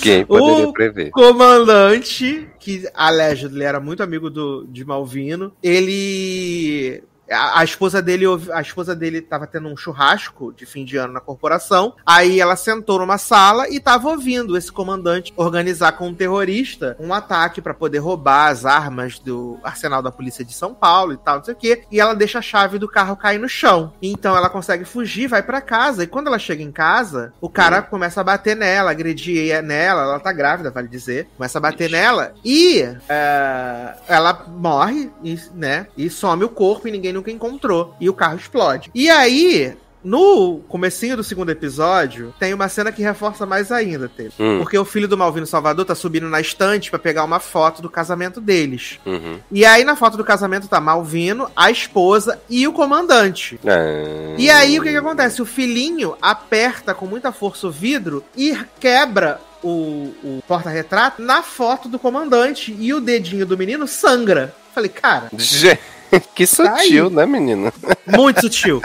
Quem 0.00 0.24
poderia 0.26 0.68
O- 0.68 0.72
prever? 0.72 1.10
Comandante, 1.10 2.48
que 2.58 2.88
allegedly 2.94 3.64
era 3.64 3.78
muito 3.78 4.02
amigo 4.02 4.30
do, 4.30 4.66
de 4.66 4.86
Malvino, 4.86 5.52
ele. 5.62 7.04
A, 7.32 7.60
a 7.60 7.64
esposa 7.64 8.02
dele, 8.02 8.24
a 8.52 8.60
esposa 8.60 8.94
dele 8.94 9.20
tava 9.20 9.46
tendo 9.46 9.68
um 9.68 9.76
churrasco 9.76 10.52
de 10.52 10.66
fim 10.66 10.84
de 10.84 10.96
ano 10.96 11.12
na 11.12 11.20
corporação. 11.20 11.94
Aí 12.06 12.40
ela 12.40 12.56
sentou 12.56 12.98
numa 12.98 13.18
sala 13.18 13.68
e 13.68 13.80
tava 13.80 14.08
ouvindo 14.08 14.56
esse 14.56 14.70
comandante 14.70 15.32
organizar 15.36 15.92
com 15.92 16.08
um 16.08 16.14
terrorista 16.14 16.96
um 16.98 17.12
ataque 17.12 17.60
pra 17.60 17.74
poder 17.74 17.98
roubar 17.98 18.48
as 18.48 18.64
armas 18.64 19.18
do 19.18 19.58
arsenal 19.62 20.02
da 20.02 20.10
polícia 20.10 20.44
de 20.44 20.52
São 20.52 20.74
Paulo 20.74 21.12
e 21.12 21.16
tal, 21.16 21.38
não 21.38 21.44
sei 21.44 21.54
o 21.54 21.56
quê. 21.56 21.84
E 21.90 22.00
ela 22.00 22.14
deixa 22.14 22.38
a 22.38 22.42
chave 22.42 22.78
do 22.78 22.88
carro 22.88 23.16
cair 23.16 23.38
no 23.38 23.48
chão. 23.48 23.92
Então 24.02 24.36
ela 24.36 24.50
consegue 24.50 24.84
fugir, 24.84 25.28
vai 25.28 25.42
pra 25.42 25.60
casa. 25.60 26.04
E 26.04 26.06
quando 26.06 26.26
ela 26.26 26.38
chega 26.38 26.62
em 26.62 26.72
casa, 26.72 27.32
o 27.40 27.48
cara 27.48 27.82
começa 27.82 28.20
a 28.20 28.24
bater 28.24 28.56
nela, 28.56 28.90
agredir 28.90 29.62
nela. 29.62 30.02
Ela 30.02 30.20
tá 30.20 30.32
grávida, 30.32 30.70
vale 30.70 30.88
dizer. 30.88 31.28
Começa 31.36 31.58
a 31.58 31.60
bater 31.60 31.86
Ixi. 31.86 31.92
nela. 31.92 32.34
E 32.44 32.80
é, 33.08 33.94
ela 34.08 34.44
morre, 34.48 35.10
e, 35.22 35.38
né? 35.54 35.86
E 35.96 36.08
some 36.10 36.44
o 36.44 36.48
corpo 36.48 36.88
e 36.88 36.92
ninguém 36.92 37.12
nunca 37.22 37.30
encontrou. 37.30 37.94
E 38.00 38.08
o 38.08 38.14
carro 38.14 38.36
explode. 38.36 38.90
E 38.94 39.08
aí. 39.08 39.74
No 40.04 40.58
comecinho 40.68 41.16
do 41.16 41.22
segundo 41.22 41.50
episódio, 41.52 42.34
tem 42.36 42.52
uma 42.52 42.68
cena 42.68 42.90
que 42.90 43.00
reforça 43.00 43.46
mais 43.46 43.70
ainda, 43.70 44.08
Tê. 44.08 44.30
Hum, 44.36 44.58
Porque 44.58 44.76
o 44.76 44.84
filho 44.84 45.06
do 45.06 45.16
Malvino 45.16 45.46
Salvador 45.46 45.84
tá 45.84 45.94
subindo 45.94 46.28
na 46.28 46.40
estante 46.40 46.90
pra 46.90 46.98
pegar 46.98 47.22
uma 47.22 47.38
foto 47.38 47.80
do 47.80 47.88
casamento 47.88 48.40
deles. 48.40 48.98
uhum. 49.06 49.38
E 49.52 49.64
aí 49.64 49.84
na 49.84 49.94
foto 49.94 50.16
do 50.16 50.24
casamento 50.24 50.66
tá 50.66 50.80
Malvino, 50.80 51.48
a 51.54 51.70
esposa 51.70 52.42
e 52.50 52.66
o 52.66 52.72
comandante. 52.72 53.60
Ah, 53.64 54.34
E 54.36 54.50
aí 54.50 54.76
o 54.76 54.82
que, 54.82 54.90
que 54.90 54.96
acontece? 54.96 55.40
O 55.40 55.46
filhinho 55.46 56.16
aperta 56.20 56.92
com 56.94 57.06
muita 57.06 57.30
força 57.30 57.68
o 57.68 57.70
vidro 57.70 58.24
e 58.36 58.58
quebra 58.80 59.40
o, 59.62 60.12
o 60.24 60.42
porta-retrato 60.48 61.22
na 61.22 61.44
foto 61.44 61.88
do 61.88 61.96
comandante 61.96 62.76
e 62.76 62.92
o 62.92 63.00
dedinho 63.00 63.46
do 63.46 63.56
menino 63.56 63.86
sangra. 63.86 64.52
Falei, 64.74 64.90
cara, 64.90 65.28
Gente, 65.36 65.78
que 66.34 66.46
sutil, 66.46 67.10
né, 67.10 67.26
menino? 67.26 67.72
muito 68.06 68.40
sutil. 68.42 68.80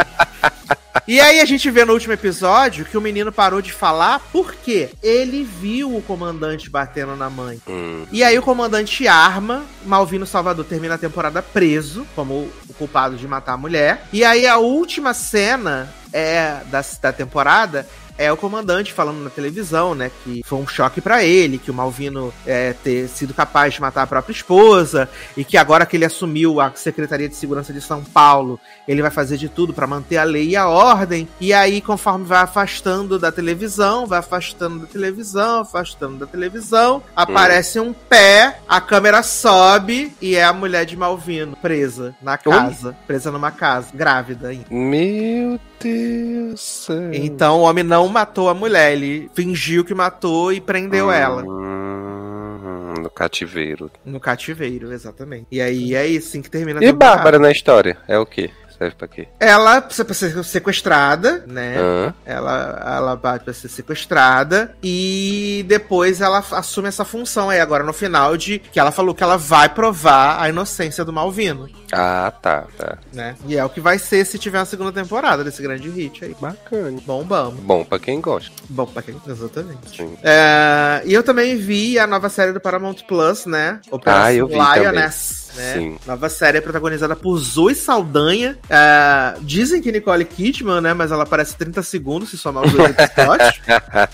E 1.07 1.21
aí 1.21 1.39
a 1.39 1.45
gente 1.45 1.71
vê 1.71 1.85
no 1.85 1.93
último 1.93 2.11
episódio 2.11 2.83
que 2.83 2.97
o 2.97 3.01
menino 3.01 3.31
parou 3.31 3.61
de 3.61 3.71
falar 3.71 4.19
porque 4.31 4.89
ele 5.01 5.41
viu 5.43 5.95
o 5.95 6.01
comandante 6.01 6.69
batendo 6.69 7.15
na 7.15 7.29
mãe. 7.29 7.61
Hum, 7.65 8.05
E 8.11 8.25
aí 8.25 8.37
o 8.37 8.41
comandante 8.41 9.07
arma, 9.07 9.63
Malvino 9.85 10.25
Salvador 10.25 10.65
termina 10.65 10.95
a 10.95 10.97
temporada 10.97 11.41
preso, 11.41 12.05
como 12.13 12.49
o 12.67 12.73
culpado 12.77 13.15
de 13.15 13.25
matar 13.25 13.53
a 13.53 13.57
mulher. 13.57 14.05
E 14.11 14.25
aí 14.25 14.45
a 14.45 14.57
última 14.57 15.13
cena 15.13 15.93
é 16.11 16.57
da, 16.69 16.83
da 17.01 17.13
temporada 17.13 17.87
é 18.17 18.31
o 18.31 18.37
comandante 18.37 18.93
falando 18.93 19.23
na 19.23 19.29
televisão, 19.29 19.93
né, 19.93 20.11
que 20.23 20.41
foi 20.45 20.59
um 20.59 20.67
choque 20.67 21.01
pra 21.01 21.23
ele, 21.23 21.57
que 21.57 21.71
o 21.71 21.73
Malvino 21.73 22.33
é, 22.45 22.73
ter 22.73 23.07
sido 23.07 23.33
capaz 23.33 23.73
de 23.73 23.81
matar 23.81 24.03
a 24.03 24.07
própria 24.07 24.33
esposa 24.33 25.09
e 25.35 25.43
que 25.43 25.57
agora 25.57 25.85
que 25.85 25.95
ele 25.95 26.05
assumiu 26.05 26.59
a 26.59 26.71
Secretaria 26.75 27.29
de 27.29 27.35
Segurança 27.35 27.71
de 27.71 27.81
São 27.81 28.03
Paulo, 28.03 28.59
ele 28.87 29.01
vai 29.01 29.11
fazer 29.11 29.37
de 29.37 29.49
tudo 29.49 29.73
pra 29.73 29.85
manter 29.85 30.17
a 30.17 30.23
lei 30.23 30.49
e 30.49 30.55
a 30.55 30.67
ordem. 30.67 31.27
E 31.39 31.53
aí, 31.53 31.81
conforme 31.81 32.25
vai 32.25 32.39
afastando 32.39 33.19
da 33.19 33.31
televisão, 33.31 34.05
vai 34.05 34.19
afastando 34.19 34.79
da 34.79 34.87
televisão, 34.87 35.61
afastando 35.61 36.17
da 36.17 36.25
televisão, 36.25 37.03
aparece 37.15 37.79
um 37.79 37.93
pé, 37.93 38.59
a 38.67 38.79
câmera 38.79 39.21
sobe 39.23 40.13
e 40.21 40.35
é 40.35 40.43
a 40.43 40.53
mulher 40.53 40.85
de 40.85 40.95
Malvino 40.95 41.55
presa 41.61 42.15
na 42.21 42.37
casa, 42.37 42.95
presa 43.05 43.31
numa 43.31 43.51
casa, 43.51 43.89
grávida 43.93 44.49
ainda. 44.49 44.65
Meu 44.69 45.59
Deus. 45.79 46.51
do 46.53 46.57
céu. 46.57 47.13
Então 47.13 47.59
o 47.59 47.63
homem 47.63 47.83
não 47.83 48.07
matou 48.07 48.49
a 48.49 48.53
mulher, 48.53 48.93
ele 48.93 49.29
fingiu 49.33 49.83
que 49.85 49.93
matou 49.93 50.51
e 50.51 50.59
prendeu 50.61 51.11
ela 51.11 51.43
Hum, 51.43 52.93
no 53.01 53.09
cativeiro. 53.09 53.89
no 54.05 54.19
cativeiro, 54.19 54.91
exatamente. 54.91 55.47
E 55.51 55.61
aí 55.61 55.93
é 55.93 56.05
assim 56.17 56.41
que 56.41 56.49
termina 56.49 56.79
a 56.79 56.83
E. 56.83 56.91
Bárbara 56.91 57.37
na 57.39 57.51
história? 57.51 57.97
É 58.07 58.17
o 58.17 58.25
quê? 58.25 58.49
Serve 58.77 58.95
pra 58.95 59.07
quê? 59.07 59.27
Ela 59.39 59.81
precisa 59.81 60.13
ser 60.13 60.43
sequestrada, 60.43 61.43
né? 61.47 61.75
Hã? 61.79 62.13
Ela, 62.25 62.83
ela 62.97 63.15
vai 63.15 63.39
pra 63.39 63.53
ser 63.53 63.69
sequestrada 63.69 64.75
e 64.83 65.65
depois 65.67 66.21
ela 66.21 66.43
assume 66.51 66.87
essa 66.87 67.03
função 67.05 67.49
aí 67.49 67.59
agora 67.59 67.83
no 67.83 67.93
final 67.93 68.37
de 68.37 68.59
que 68.59 68.79
ela 68.79 68.91
falou 68.91 69.15
que 69.15 69.23
ela 69.23 69.37
vai 69.37 69.67
provar 69.69 70.41
a 70.41 70.49
inocência 70.49 71.03
do 71.03 71.11
Malvino, 71.11 71.67
Ah, 71.91 72.31
tá, 72.41 72.65
tá. 72.77 72.97
né? 73.13 73.35
E 73.47 73.57
é 73.57 73.65
o 73.65 73.69
que 73.69 73.79
vai 73.81 73.97
ser 73.97 74.25
se 74.25 74.37
tiver 74.37 74.59
uma 74.59 74.65
segunda 74.65 74.91
temporada 74.91 75.43
desse 75.43 75.61
grande 75.61 75.89
hit 75.89 76.23
aí. 76.23 76.35
Bacana. 76.39 76.99
Bom, 77.05 77.23
vamos. 77.23 77.59
Bom 77.61 77.83
pra 77.83 77.97
quem 77.97 78.21
gosta. 78.21 78.51
Bom 78.69 78.85
pra 78.85 79.01
quem? 79.01 79.15
Exatamente. 79.27 79.95
Sim. 79.97 80.17
É, 80.23 81.01
e 81.05 81.13
eu 81.13 81.23
também 81.23 81.55
vi 81.57 81.97
a 81.97 82.05
nova 82.05 82.29
série 82.29 82.51
do 82.53 82.59
Paramount 82.61 82.97
Plus, 83.07 83.45
né? 83.45 83.79
Ah, 84.05 84.33
eu 84.33 84.47
vi 84.47 84.53
Lioness. 84.55 85.46
Né? 85.57 85.73
Sim. 85.73 85.97
Nova 86.05 86.29
série 86.29 86.59
é 86.59 86.61
protagonizada 86.61 87.15
por 87.15 87.37
Zoe 87.37 87.75
Saldanha. 87.75 88.57
Ah, 88.69 89.35
dizem 89.41 89.81
que 89.81 89.91
Nicole 89.91 90.23
Kidman, 90.23 90.81
né? 90.81 90.93
Mas 90.93 91.11
ela 91.11 91.23
aparece 91.23 91.57
30 91.57 91.81
segundos 91.83 92.29
se 92.29 92.37
somar 92.37 92.65
os 92.65 92.71
dois 92.71 92.95
episódios, 92.97 93.59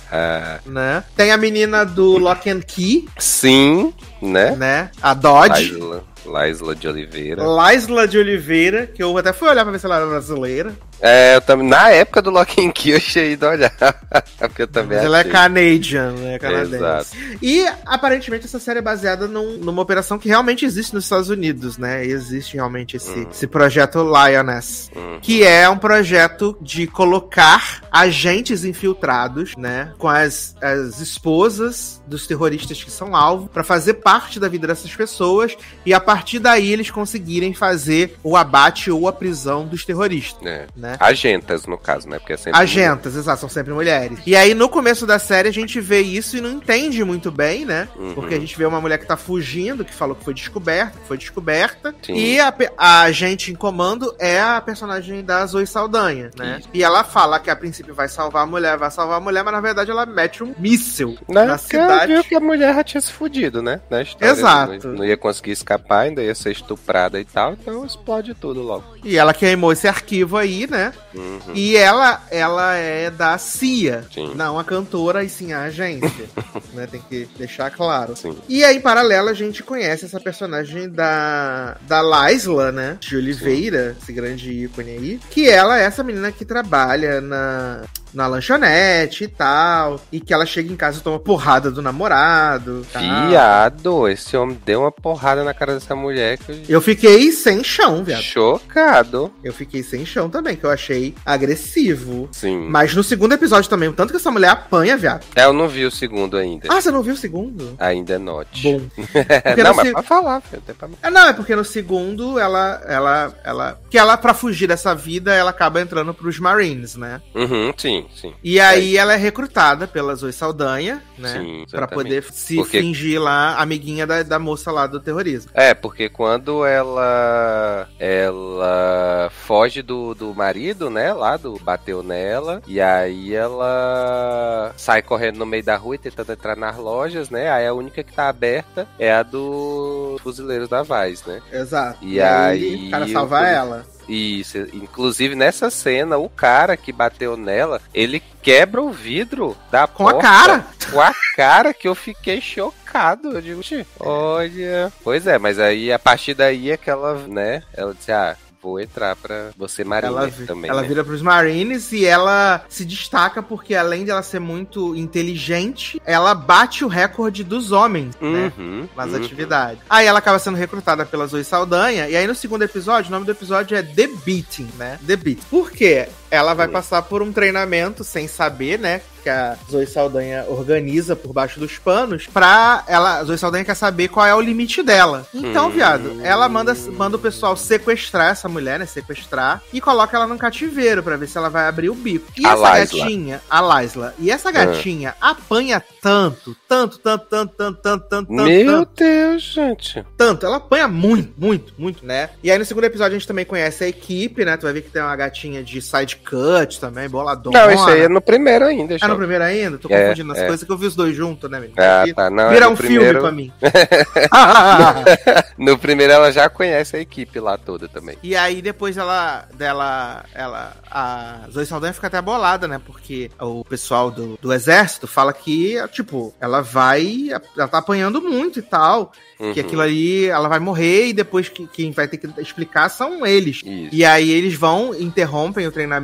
né? 0.65 1.03
Tem 1.15 1.31
a 1.31 1.37
menina 1.37 1.83
do 1.83 2.17
Lock 2.17 2.49
and 2.49 2.61
Key, 2.61 3.07
Sim, 3.17 3.93
né? 4.31 4.55
né? 4.55 4.91
A 5.01 5.13
Dodge. 5.13 5.71
Laisla, 5.73 6.03
Laisla 6.25 6.75
de 6.75 6.87
Oliveira. 6.87 7.43
Laisla 7.43 8.07
de 8.07 8.17
Oliveira, 8.17 8.87
que 8.87 9.03
eu 9.03 9.17
até 9.17 9.33
fui 9.33 9.49
olhar 9.49 9.63
pra 9.63 9.71
ver 9.71 9.79
se 9.79 9.85
ela 9.85 9.97
era 9.97 10.05
brasileira. 10.05 10.73
É, 11.01 11.35
eu 11.35 11.41
também. 11.41 11.67
Na 11.67 11.89
época 11.89 12.21
do 12.21 12.29
Lock 12.29 12.65
and 12.65 12.71
Key 12.71 12.91
eu 12.91 12.97
achei 12.97 13.35
de 13.35 13.45
olhar. 13.45 13.73
Porque 14.39 14.61
eu 14.61 14.67
também 14.67 14.95
Mas 14.97 15.05
ela 15.05 15.17
é 15.17 15.19
achei. 15.19 15.31
Canadian, 15.33 16.11
né? 16.13 16.39
Canadense. 16.39 16.75
Exato. 16.75 17.07
E 17.41 17.65
aparentemente 17.85 18.45
essa 18.45 18.57
série 18.57 18.79
é 18.79 18.81
baseada 18.81 19.27
num- 19.27 19.57
numa 19.57 19.81
operação 19.81 20.17
que 20.17 20.29
realmente 20.29 20.63
existe 20.65 20.93
nos 20.93 21.03
Estados 21.03 21.27
Unidos, 21.29 21.77
né? 21.77 22.05
E 22.05 22.11
existe 22.11 22.55
realmente 22.55 22.95
esse, 22.95 23.09
Hum. 23.19 23.27
esse 23.29 23.45
projeto 23.47 23.99
Lioness. 24.01 24.89
Hum. 24.95 25.17
Que 25.21 25.43
é 25.43 25.67
um 25.67 25.77
projeto 25.77 26.57
de 26.61 26.87
colocar 26.87 27.81
agentes 27.91 28.63
infiltrados, 28.63 29.55
né? 29.57 29.91
Com 29.97 30.07
as, 30.07 30.55
as 30.61 31.01
esposas 31.01 32.01
dos 32.07 32.25
terroristas 32.27 32.81
que 32.81 32.91
são 32.91 33.13
alvo, 33.13 33.49
pra 33.49 33.63
fazer 33.63 33.95
parte 33.95 34.12
da 34.39 34.47
vida 34.47 34.67
dessas 34.67 34.93
pessoas 34.95 35.55
e 35.85 35.93
a 35.93 35.99
partir 35.99 36.39
daí 36.39 36.71
eles 36.71 36.89
conseguirem 36.91 37.53
fazer 37.53 38.15
o 38.23 38.35
abate 38.37 38.91
ou 38.91 39.07
a 39.07 39.13
prisão 39.13 39.65
dos 39.65 39.83
terroristas, 39.85 40.45
É. 40.45 40.67
né? 40.75 40.95
Agentas, 40.99 41.65
no 41.65 41.77
caso, 41.77 42.07
né? 42.07 42.19
Porque 42.19 42.33
é 42.33 42.37
sempre. 42.37 42.59
Agentas, 42.59 43.15
exato, 43.15 43.39
são 43.41 43.49
sempre 43.49 43.73
mulheres. 43.73 44.19
E 44.25 44.35
aí, 44.35 44.53
no 44.53 44.69
começo 44.69 45.05
da 45.05 45.19
série, 45.19 45.49
a 45.49 45.53
gente 45.53 45.79
vê 45.79 46.01
isso 46.01 46.37
e 46.37 46.41
não 46.41 46.51
entende 46.51 47.03
muito 47.03 47.31
bem, 47.31 47.65
né? 47.65 47.87
Uhum. 47.95 48.13
Porque 48.13 48.35
a 48.35 48.39
gente 48.39 48.57
vê 48.57 48.65
uma 48.65 48.79
mulher 48.81 48.97
que 48.97 49.05
tá 49.05 49.17
fugindo, 49.17 49.83
que 49.85 49.93
falou 49.93 50.15
que 50.15 50.23
foi 50.23 50.33
descoberta, 50.33 50.97
que 50.99 51.07
foi 51.07 51.17
descoberta. 51.17 51.93
Sim. 52.05 52.13
E 52.15 52.39
a, 52.39 52.53
a 52.77 53.01
agente 53.01 53.51
em 53.51 53.55
comando 53.55 54.13
é 54.19 54.39
a 54.41 54.61
personagem 54.61 55.23
da 55.23 55.45
Zoe 55.45 55.65
Saldanha, 55.67 56.31
né? 56.37 56.57
Isso. 56.59 56.69
E 56.73 56.83
ela 56.83 57.03
fala 57.03 57.39
que 57.39 57.49
a 57.49 57.55
princípio 57.55 57.93
vai 57.93 58.07
salvar 58.07 58.43
a 58.43 58.45
mulher, 58.45 58.77
vai 58.77 58.91
salvar 58.91 59.17
a 59.17 59.21
mulher, 59.21 59.43
mas 59.43 59.53
na 59.53 59.61
verdade 59.61 59.91
ela 59.91 60.05
mete 60.05 60.43
um 60.43 60.53
míssil 60.57 61.17
Né? 61.27 61.35
na 61.35 61.41
ela 61.43 61.57
cidade. 61.57 62.13
viu 62.13 62.23
que 62.23 62.35
a 62.35 62.39
mulher 62.39 62.73
já 62.75 62.83
tinha 62.83 63.01
se 63.01 63.11
fudido, 63.11 63.61
né? 63.61 63.81
Na 63.89 64.02
história. 64.03 64.31
Exato. 64.31 64.87
Não, 64.89 65.05
ia 65.05 65.17
conseguir 65.17 65.51
escapar, 65.51 66.01
ainda 66.01 66.21
ia 66.21 66.35
ser 66.35 66.51
estuprada 66.51 67.19
e 67.19 67.25
tal, 67.25 67.53
então 67.53 67.85
explode 67.85 68.33
tudo 68.33 68.61
logo. 68.61 68.83
E 69.03 69.17
ela 69.17 69.33
queimou 69.33 69.71
esse 69.71 69.87
arquivo 69.87 70.37
aí, 70.37 70.67
né? 70.69 70.93
Uhum. 71.13 71.39
E 71.53 71.75
ela, 71.75 72.21
ela 72.29 72.75
é 72.75 73.09
da 73.09 73.37
CIA, 73.37 74.05
Sim. 74.13 74.33
não 74.35 74.59
a 74.59 74.63
cantora 74.63 75.23
e 75.23 75.29
sim 75.29 75.53
a 75.53 75.63
agência, 75.63 76.29
né? 76.73 76.87
Tem 76.87 77.01
que 77.09 77.27
deixar 77.37 77.71
claro. 77.71 78.15
Sim. 78.15 78.37
E 78.47 78.63
aí, 78.63 78.77
em 78.77 78.81
paralelo, 78.81 79.29
a 79.29 79.33
gente 79.33 79.63
conhece 79.63 80.05
essa 80.05 80.19
personagem 80.19 80.89
da, 80.89 81.77
da 81.81 82.01
Laisla, 82.01 82.71
né? 82.71 82.97
De 82.99 83.15
Oliveira, 83.15 83.95
esse 84.01 84.13
grande 84.13 84.51
ícone 84.51 84.91
aí. 84.91 85.19
Que 85.29 85.49
ela 85.49 85.79
é 85.79 85.83
essa 85.83 86.03
menina 86.03 86.31
que 86.31 86.45
trabalha 86.45 87.21
na, 87.21 87.83
na 88.13 88.27
lanchonete 88.27 89.23
e 89.25 89.27
tal. 89.27 89.99
E 90.11 90.19
que 90.19 90.33
ela 90.33 90.45
chega 90.45 90.71
em 90.71 90.75
casa 90.75 90.99
e 90.99 91.01
toma 91.01 91.19
porrada 91.19 91.69
do 91.71 91.81
namorado. 91.81 92.85
tal. 92.91 93.01
Viado, 93.29 94.07
esse 94.07 94.35
homem 94.37 94.59
deu 94.65 94.81
uma 94.81 94.91
porrada 94.91 95.43
na 95.43 95.53
cara 95.53 95.73
dessa 95.73 95.95
mulher 95.95 96.37
que 96.37 96.51
eu... 96.51 96.57
Eu 96.69 96.81
fiquei 96.81 97.31
sem 97.31 97.63
chão, 97.63 98.03
viado. 98.03 98.21
Chocado. 98.21 99.31
Eu 99.43 99.53
fiquei 99.53 99.83
sem 99.83 100.05
chão 100.05 100.29
também, 100.29 100.55
que 100.55 100.63
eu 100.65 100.69
achei 100.69 101.13
agressivo. 101.25 102.29
Sim. 102.31 102.67
Mas 102.69 102.93
no 102.95 103.03
segundo 103.03 103.33
episódio 103.33 103.69
também, 103.69 103.89
o 103.89 103.93
tanto 103.93 104.11
que 104.11 104.17
essa 104.17 104.31
mulher 104.31 104.49
apanha, 104.49 104.97
viado. 104.97 105.25
É, 105.35 105.45
eu 105.45 105.53
não 105.53 105.67
vi 105.67 105.85
o 105.85 105.91
segundo 105.91 106.37
ainda. 106.37 106.67
Ah, 106.71 106.81
você 106.81 106.91
não 106.91 107.01
viu 107.03 107.13
o 107.13 107.17
segundo? 107.17 107.75
Ainda 107.79 108.17
note. 108.19 108.61
Bom. 108.63 108.81
não, 109.63 109.73
mas 109.75 109.87
se- 109.87 109.93
pra 109.93 110.03
falar, 110.03 110.41
filho. 110.41 110.61
tem 110.65 110.75
pra- 110.75 110.89
É, 111.01 111.09
não, 111.09 111.27
é 111.27 111.33
porque 111.33 111.55
no 111.55 111.63
segundo 111.65 112.39
ela, 112.39 112.81
ela, 112.87 113.33
ela, 113.43 113.79
que 113.89 113.97
ela 113.97 114.17
pra 114.17 114.33
fugir 114.33 114.67
dessa 114.67 114.93
vida, 114.95 115.33
ela 115.33 115.49
acaba 115.51 115.81
entrando 115.81 116.13
pros 116.13 116.39
Marines, 116.39 116.95
né? 116.95 117.21
Uhum, 117.35 117.73
sim, 117.77 118.02
sim. 118.13 118.33
E 118.43 118.59
aí 118.59 118.97
ela 118.97 119.13
é 119.13 119.17
recrutada 119.17 119.87
pela 119.87 120.15
Zoe 120.15 120.33
Saldanha, 120.33 121.01
né? 121.17 121.29
Sim, 121.33 121.65
Pra 121.69 121.87
poder 121.87 122.23
se 122.31 122.55
Porque- 122.57 122.79
fingir 122.79 123.21
lá 123.21 123.55
amiguinha 123.61 124.05
da, 124.07 124.23
da 124.23 124.39
moça 124.39 124.71
lá 124.71 124.87
do 124.87 124.99
terrorismo. 124.99 125.51
É, 125.53 125.73
porque 125.73 126.09
quando 126.09 126.65
ela 126.65 127.87
ela 127.99 129.29
foge 129.45 129.81
do, 129.81 130.13
do 130.13 130.33
marido, 130.33 130.89
né, 130.89 131.13
lá 131.13 131.37
do 131.37 131.57
bateu 131.59 132.03
nela, 132.03 132.61
e 132.67 132.79
aí 132.81 133.33
ela 133.33 134.73
sai 134.77 135.01
correndo 135.01 135.37
no 135.37 135.45
meio 135.45 135.63
da 135.63 135.75
rua 135.75 135.95
e 135.95 135.99
tentando 135.99 136.31
entrar 136.31 136.55
nas 136.55 136.77
lojas, 136.77 137.29
né? 137.29 137.49
Aí 137.49 137.65
a 137.67 137.73
única 137.73 138.03
que 138.03 138.13
tá 138.13 138.29
aberta 138.29 138.87
é 138.99 139.11
a 139.13 139.23
dos 139.23 140.21
fuzileiros 140.21 140.69
da 140.69 140.83
Vaz, 140.83 141.23
né? 141.25 141.41
Exato. 141.51 141.99
E 142.01 142.19
aí, 142.21 142.87
o 142.87 142.91
cara 142.91 143.07
salva 143.07 143.47
ela. 143.47 143.85
Isso, 144.07 144.57
inclusive 144.73 145.35
nessa 145.35 145.69
cena, 145.69 146.17
o 146.17 146.29
cara 146.29 146.75
que 146.75 146.91
bateu 146.91 147.37
nela, 147.37 147.81
ele 147.93 148.21
quebra 148.41 148.81
o 148.81 148.91
vidro 148.91 149.55
da 149.71 149.87
Com 149.87 150.07
a 150.07 150.11
porta 150.13 150.27
cara. 150.27 150.65
Com 150.91 151.01
a 151.01 151.13
cara 151.35 151.73
que 151.73 151.87
eu 151.87 151.95
fiquei 151.95 152.41
chocado. 152.41 153.31
Eu 153.31 153.41
digo, 153.41 153.63
"Xi, 153.63 153.85
olha. 153.99 154.91
Pois 155.03 155.25
é, 155.25 155.37
mas 155.37 155.59
aí 155.59 155.91
a 155.91 155.99
partir 155.99 156.33
daí 156.33 156.71
é 156.71 156.77
que 156.77 156.89
ela, 156.89 157.15
né? 157.27 157.63
Ela 157.73 157.93
disse, 157.93 158.11
ah, 158.11 158.35
vou 158.63 158.79
entrar 158.79 159.15
pra 159.17 159.49
você 159.57 159.83
marinha 159.83 160.09
Ela, 160.09 160.31
também. 160.47 160.71
ela 160.71 160.81
né? 160.81 160.87
vira 160.87 161.03
pros 161.03 161.21
Marines 161.21 161.91
e 161.91 162.05
ela 162.05 162.63
se 162.69 162.85
destaca 162.85 163.43
porque, 163.43 163.75
além 163.75 164.05
de 164.05 164.11
ela 164.11 164.23
ser 164.23 164.39
muito 164.39 164.95
inteligente, 164.95 166.01
ela 166.05 166.33
bate 166.33 166.85
o 166.85 166.87
recorde 166.87 167.43
dos 167.43 167.73
homens, 167.73 168.15
né? 168.21 168.53
Uhum, 168.57 168.87
nas 168.95 169.11
uhum. 169.11 169.17
atividades. 169.17 169.83
Aí 169.89 170.05
ela 170.05 170.19
acaba 170.19 170.39
sendo 170.39 170.57
recrutada 170.57 171.05
pela 171.05 171.27
Zoe 171.27 171.43
Saldanha, 171.43 172.07
e 172.07 172.15
aí 172.15 172.25
no 172.25 172.33
segundo 172.33 172.63
episódio, 172.63 173.09
o 173.09 173.11
nome 173.11 173.25
do 173.25 173.31
episódio 173.31 173.75
é 173.75 173.83
The 173.83 174.07
Beating, 174.25 174.69
né? 174.77 174.97
The 175.05 175.17
Beat. 175.17 175.39
Por 175.49 175.69
quê? 175.69 176.07
Ela 176.33 176.55
vai 176.55 176.67
passar 176.67 177.03
por 177.03 177.21
um 177.21 177.31
treinamento 177.31 178.03
sem 178.03 178.27
saber, 178.27 178.79
né? 178.79 179.01
Que 179.21 179.29
a 179.29 179.55
Zoe 179.71 179.85
Saldanha 179.87 180.43
organiza 180.49 181.15
por 181.15 181.31
baixo 181.31 181.59
dos 181.59 181.77
panos 181.77 182.27
pra 182.27 182.83
ela. 182.87 183.19
A 183.19 183.23
Zoe 183.23 183.37
Saldanha 183.37 183.63
quer 183.63 183.75
saber 183.75 184.07
qual 184.09 184.25
é 184.25 184.33
o 184.35 184.41
limite 184.41 184.81
dela. 184.83 185.25
Então, 185.33 185.67
Hum. 185.67 185.69
viado, 185.71 186.19
ela 186.23 186.49
manda, 186.49 186.75
manda 186.91 187.15
o 187.15 187.19
pessoal 187.19 187.55
sequestrar 187.55 188.31
essa 188.31 188.49
mulher, 188.49 188.79
né? 188.79 188.85
Sequestrar 188.85 189.61
e 189.71 189.79
coloca 189.79 190.17
ela 190.17 190.27
num 190.27 190.37
cativeiro 190.37 191.01
pra 191.03 191.15
ver 191.15 191.27
se 191.27 191.37
ela 191.37 191.49
vai 191.49 191.67
abrir 191.67 191.89
o 191.89 191.95
bico. 191.95 192.25
E 192.35 192.45
A 192.45 192.49
essa 192.49 192.61
Laisla. 192.61 192.99
gatinha, 192.99 193.41
a 193.49 193.59
Laisla, 193.61 194.15
e 194.19 194.29
essa 194.31 194.51
gatinha 194.51 195.15
apanha 195.21 195.81
tanto, 196.01 196.57
tanto, 196.67 196.97
tanto, 196.99 197.25
tanto, 197.29 197.53
tanto, 197.55 197.79
tanto, 197.81 198.07
tanto, 198.09 198.33
Meu 198.33 198.65
tanto, 198.85 198.91
Deus, 199.03 199.41
gente. 199.43 200.03
tanto. 200.17 200.45
Ela 200.45 200.57
apanha 200.57 200.87
muito, 200.87 201.31
muito, 201.37 201.73
muito, 201.77 202.05
né? 202.05 202.31
E 202.43 202.51
aí 202.51 202.57
no 202.59 202.65
segundo 202.65 202.83
episódio 202.85 203.15
a 203.15 203.19
gente 203.19 203.27
também 203.27 203.45
conhece 203.45 203.83
a 203.83 203.87
equipe, 203.87 204.43
né? 204.43 204.57
Tu 204.57 204.63
vai 204.63 204.73
ver 204.73 204.81
que 204.81 204.89
tem 204.89 205.01
uma 205.01 205.15
gatinha 205.15 205.63
de 205.63 205.81
side 205.81 206.17
cut 206.23 206.79
também, 206.79 207.09
boladona. 207.09 207.59
Não, 207.65 207.71
isso 207.71 207.85
aí 207.89 208.01
é 208.01 208.09
no 208.09 208.21
primeiro 208.21 208.65
ainda. 208.65 208.95
É 208.99 209.07
no 209.07 209.17
primeiro 209.17 209.43
ainda? 209.43 209.77
Tô 209.77 209.87
É, 209.91 210.01
confundindo 210.01 210.31
as 210.31 210.39
é. 210.39 210.47
coisas 210.47 210.65
que 210.65 210.71
eu 210.71 210.77
vi 210.77 210.87
os 210.87 210.95
dois 210.95 211.15
juntos, 211.15 211.49
né, 211.49 211.59
menino? 211.59 211.75
Ah, 211.77 212.03
tá. 212.15 212.29
Não, 212.29 212.49
Vira 212.49 212.65
é 212.65 212.67
um 212.67 212.71
no 212.71 212.77
filme 212.77 212.95
primeiro, 212.95 213.19
pra 213.21 213.31
mim. 213.31 213.51
No 215.57 215.77
primeiro 215.77 216.13
ela 216.13 216.31
já 216.31 216.49
conhece 216.49 216.95
a 216.95 216.99
equipe 216.99 217.39
lá 217.39 217.57
toda 217.57 217.87
também. 217.87 218.17
E 218.23 218.35
aí 218.35 218.61
depois 218.61 218.97
ela, 218.97 219.45
dela, 219.53 220.25
ela, 220.33 220.73
a 220.89 221.41
Zoe 221.51 221.65
Saldanha 221.65 221.93
fica 221.93 222.07
até 222.07 222.21
bolada, 222.21 222.67
né? 222.67 222.81
Porque 222.83 223.29
o 223.39 223.63
pessoal 223.63 224.09
do, 224.09 224.37
do 224.41 224.51
exército 224.53 225.07
fala 225.07 225.31
que, 225.33 225.77
tipo, 225.91 226.33
ela 226.39 226.61
vai, 226.61 227.29
ela 227.57 227.67
tá 227.67 227.77
apanhando 227.77 228.21
muito 228.21 228.59
e 228.59 228.61
tal, 228.61 229.11
que 229.37 229.43
Uhum. 229.43 229.51
aquilo 229.51 229.81
ali, 229.81 230.25
ela 230.27 230.47
vai 230.47 230.59
morrer 230.59 231.07
e 231.07 231.13
depois 231.13 231.49
que, 231.49 231.67
quem 231.67 231.91
vai 231.91 232.07
ter 232.07 232.17
que 232.17 232.27
explicar 232.39 232.87
são 232.89 233.25
eles. 233.25 233.57
Isso. 233.57 233.89
E 233.91 234.05
aí 234.05 234.31
eles 234.31 234.53
vão, 234.55 234.95
interrompem 234.95 235.67
o 235.67 235.71
treinamento, 235.71 236.03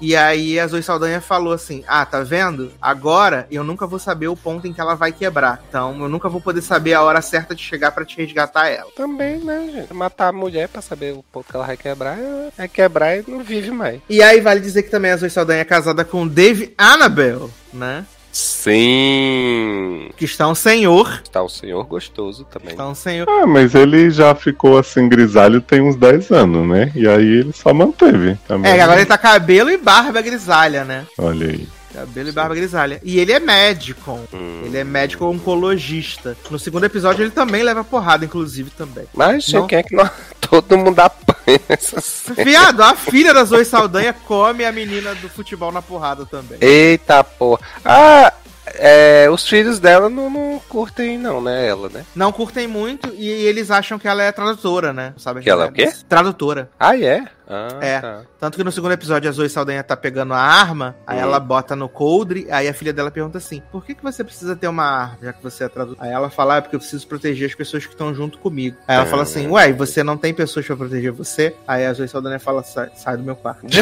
e 0.00 0.16
aí 0.16 0.58
a 0.58 0.66
Zoe 0.66 0.82
Saldanha 0.82 1.20
falou 1.20 1.52
assim, 1.52 1.84
ah, 1.86 2.04
tá 2.04 2.22
vendo? 2.22 2.72
Agora 2.80 3.46
eu 3.50 3.64
nunca 3.64 3.86
vou 3.86 3.98
saber 3.98 4.28
o 4.28 4.36
ponto 4.36 4.66
em 4.66 4.72
que 4.72 4.80
ela 4.80 4.94
vai 4.94 5.12
quebrar. 5.12 5.62
Então 5.68 6.00
eu 6.00 6.08
nunca 6.08 6.28
vou 6.28 6.40
poder 6.40 6.62
saber 6.62 6.94
a 6.94 7.02
hora 7.02 7.22
certa 7.22 7.54
de 7.54 7.62
chegar 7.62 7.92
pra 7.92 8.04
te 8.04 8.16
resgatar 8.16 8.68
ela. 8.68 8.90
Também, 8.96 9.38
né, 9.38 9.70
gente? 9.72 9.94
Matar 9.94 10.28
a 10.28 10.32
mulher 10.32 10.68
pra 10.68 10.82
saber 10.82 11.14
o 11.14 11.22
ponto 11.22 11.50
que 11.50 11.56
ela 11.56 11.66
vai 11.66 11.76
quebrar 11.76 12.18
é, 12.18 12.48
é 12.58 12.68
quebrar 12.68 13.16
e 13.16 13.24
não 13.26 13.42
vive 13.42 13.70
mais. 13.70 14.00
E 14.08 14.22
aí 14.22 14.40
vale 14.40 14.60
dizer 14.60 14.82
que 14.82 14.90
também 14.90 15.10
a 15.10 15.16
Zoe 15.16 15.30
Saldanha 15.30 15.60
é 15.60 15.64
casada 15.64 16.04
com 16.04 16.26
Dave 16.26 16.74
Annabelle, 16.76 17.50
né? 17.72 18.04
Sim. 18.38 20.10
Que 20.16 20.24
está 20.24 20.46
um 20.48 20.54
senhor. 20.54 21.22
Está 21.24 21.42
o 21.42 21.48
senhor 21.48 21.84
gostoso 21.84 22.44
também. 22.44 22.70
Está 22.70 22.88
um 22.88 22.94
senhor. 22.94 23.28
Ah, 23.28 23.44
mas 23.44 23.74
ele 23.74 24.10
já 24.10 24.32
ficou 24.32 24.78
assim 24.78 25.08
grisalho 25.08 25.60
tem 25.60 25.80
uns 25.80 25.96
10 25.96 26.30
anos, 26.30 26.68
né? 26.68 26.92
E 26.94 27.08
aí 27.08 27.40
ele 27.40 27.52
só 27.52 27.74
manteve 27.74 28.38
também. 28.46 28.70
É, 28.70 28.80
agora 28.80 29.00
ele 29.00 29.08
tá 29.08 29.18
cabelo 29.18 29.70
e 29.70 29.76
barba 29.76 30.22
grisalha, 30.22 30.84
né? 30.84 31.04
Olha 31.18 31.48
aí. 31.48 31.68
Cabelo 31.92 32.28
e 32.28 32.32
barba 32.32 32.54
grisalha. 32.54 33.00
E 33.02 33.18
ele 33.18 33.32
é 33.32 33.40
médico. 33.40 34.20
Hum. 34.32 34.62
Ele 34.64 34.78
é 34.78 34.84
médico 34.84 35.24
oncologista. 35.24 36.36
No 36.48 36.60
segundo 36.60 36.84
episódio 36.84 37.24
ele 37.24 37.32
também 37.32 37.64
leva 37.64 37.82
porrada, 37.82 38.24
inclusive, 38.24 38.70
também. 38.70 39.06
Mas, 39.12 39.48
Não. 39.48 39.66
quem 39.66 39.78
é 39.78 39.82
que 39.82 39.96
nós... 39.96 40.10
todo 40.40 40.78
mundo 40.78 41.00
apanha 41.00 41.37
série? 41.80 42.44
Viado, 42.44 42.82
a 42.82 42.94
filha 42.94 43.32
da 43.32 43.44
Zoe 43.44 43.64
Saldanha 43.64 44.12
come 44.12 44.64
a 44.64 44.72
menina 44.72 45.14
do 45.14 45.28
futebol 45.28 45.72
na 45.72 45.80
porrada 45.80 46.26
também. 46.26 46.58
Eita 46.60 47.22
porra. 47.24 47.60
Ah, 47.84 48.32
é, 48.74 49.30
os 49.30 49.46
filhos 49.48 49.78
dela 49.78 50.08
não, 50.08 50.28
não 50.30 50.60
curtem, 50.68 51.16
não, 51.18 51.40
né? 51.40 51.66
Ela, 51.66 51.88
né? 51.88 52.04
Não 52.14 52.30
curtem 52.32 52.66
muito 52.66 53.12
e 53.14 53.28
eles 53.28 53.70
acham 53.70 53.98
que 53.98 54.06
ela 54.08 54.22
é 54.22 54.30
tradutora, 54.32 54.92
né? 54.92 55.14
Sabe 55.16 55.40
Que 55.40 55.50
ela 55.50 55.66
é 55.66 55.68
o 55.68 55.72
quê? 55.72 55.92
Tradutora. 56.08 56.70
Ah, 56.78 56.98
é? 56.98 57.24
Ah, 57.50 57.68
É. 57.80 58.00
tá. 58.00 58.20
Tanto 58.38 58.58
que 58.58 58.64
no 58.64 58.70
segundo 58.70 58.92
episódio 58.92 59.28
a 59.28 59.32
Zoe 59.32 59.48
Saldanha 59.48 59.82
tá 59.82 59.96
pegando 59.96 60.34
a 60.34 60.38
arma, 60.38 60.94
aí 61.06 61.16
Hum. 61.18 61.22
ela 61.22 61.40
bota 61.40 61.74
no 61.74 61.88
coldre, 61.88 62.46
aí 62.50 62.68
a 62.68 62.74
filha 62.74 62.92
dela 62.92 63.10
pergunta 63.10 63.38
assim: 63.38 63.62
por 63.72 63.84
que, 63.84 63.94
que 63.94 64.02
você 64.02 64.22
precisa 64.22 64.54
ter 64.54 64.68
uma 64.68 64.84
arma, 64.84 65.18
já 65.22 65.32
que 65.32 65.42
você 65.42 65.64
é 65.64 65.68
tradutora? 65.68 66.06
Aí 66.06 66.12
ela 66.12 66.28
fala: 66.28 66.54
ah, 66.54 66.56
é 66.58 66.60
porque 66.60 66.76
eu 66.76 66.80
preciso 66.80 67.06
proteger 67.06 67.48
as 67.48 67.54
pessoas 67.54 67.86
que 67.86 67.92
estão 67.92 68.14
junto 68.14 68.38
comigo. 68.38 68.76
Aí 68.86 68.96
ela 68.96 69.06
fala 69.06 69.22
assim: 69.22 69.48
ué, 69.48 69.70
e 69.70 69.72
você 69.72 70.02
não 70.04 70.16
tem 70.16 70.34
pessoas 70.34 70.66
pra 70.66 70.76
proteger 70.76 71.10
você? 71.12 71.54
Aí 71.66 71.86
a 71.86 71.92
Zoe 71.94 72.06
Saldanha 72.08 72.38
fala: 72.38 72.62
sai, 72.62 72.90
sai 72.94 73.16
do 73.16 73.22
meu 73.22 73.34
quarto. 73.36 73.64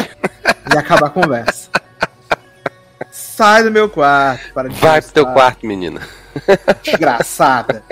e 0.73 0.77
acaba 0.77 1.07
a 1.07 1.09
conversa. 1.09 1.69
Sai 3.11 3.63
do 3.63 3.71
meu 3.71 3.89
quarto, 3.89 4.53
para 4.53 4.69
de 4.69 4.75
Vai 4.79 5.01
pro 5.01 5.11
teu 5.11 5.25
quarto, 5.27 5.65
menina. 5.65 6.01
Desgraçada. 6.83 7.83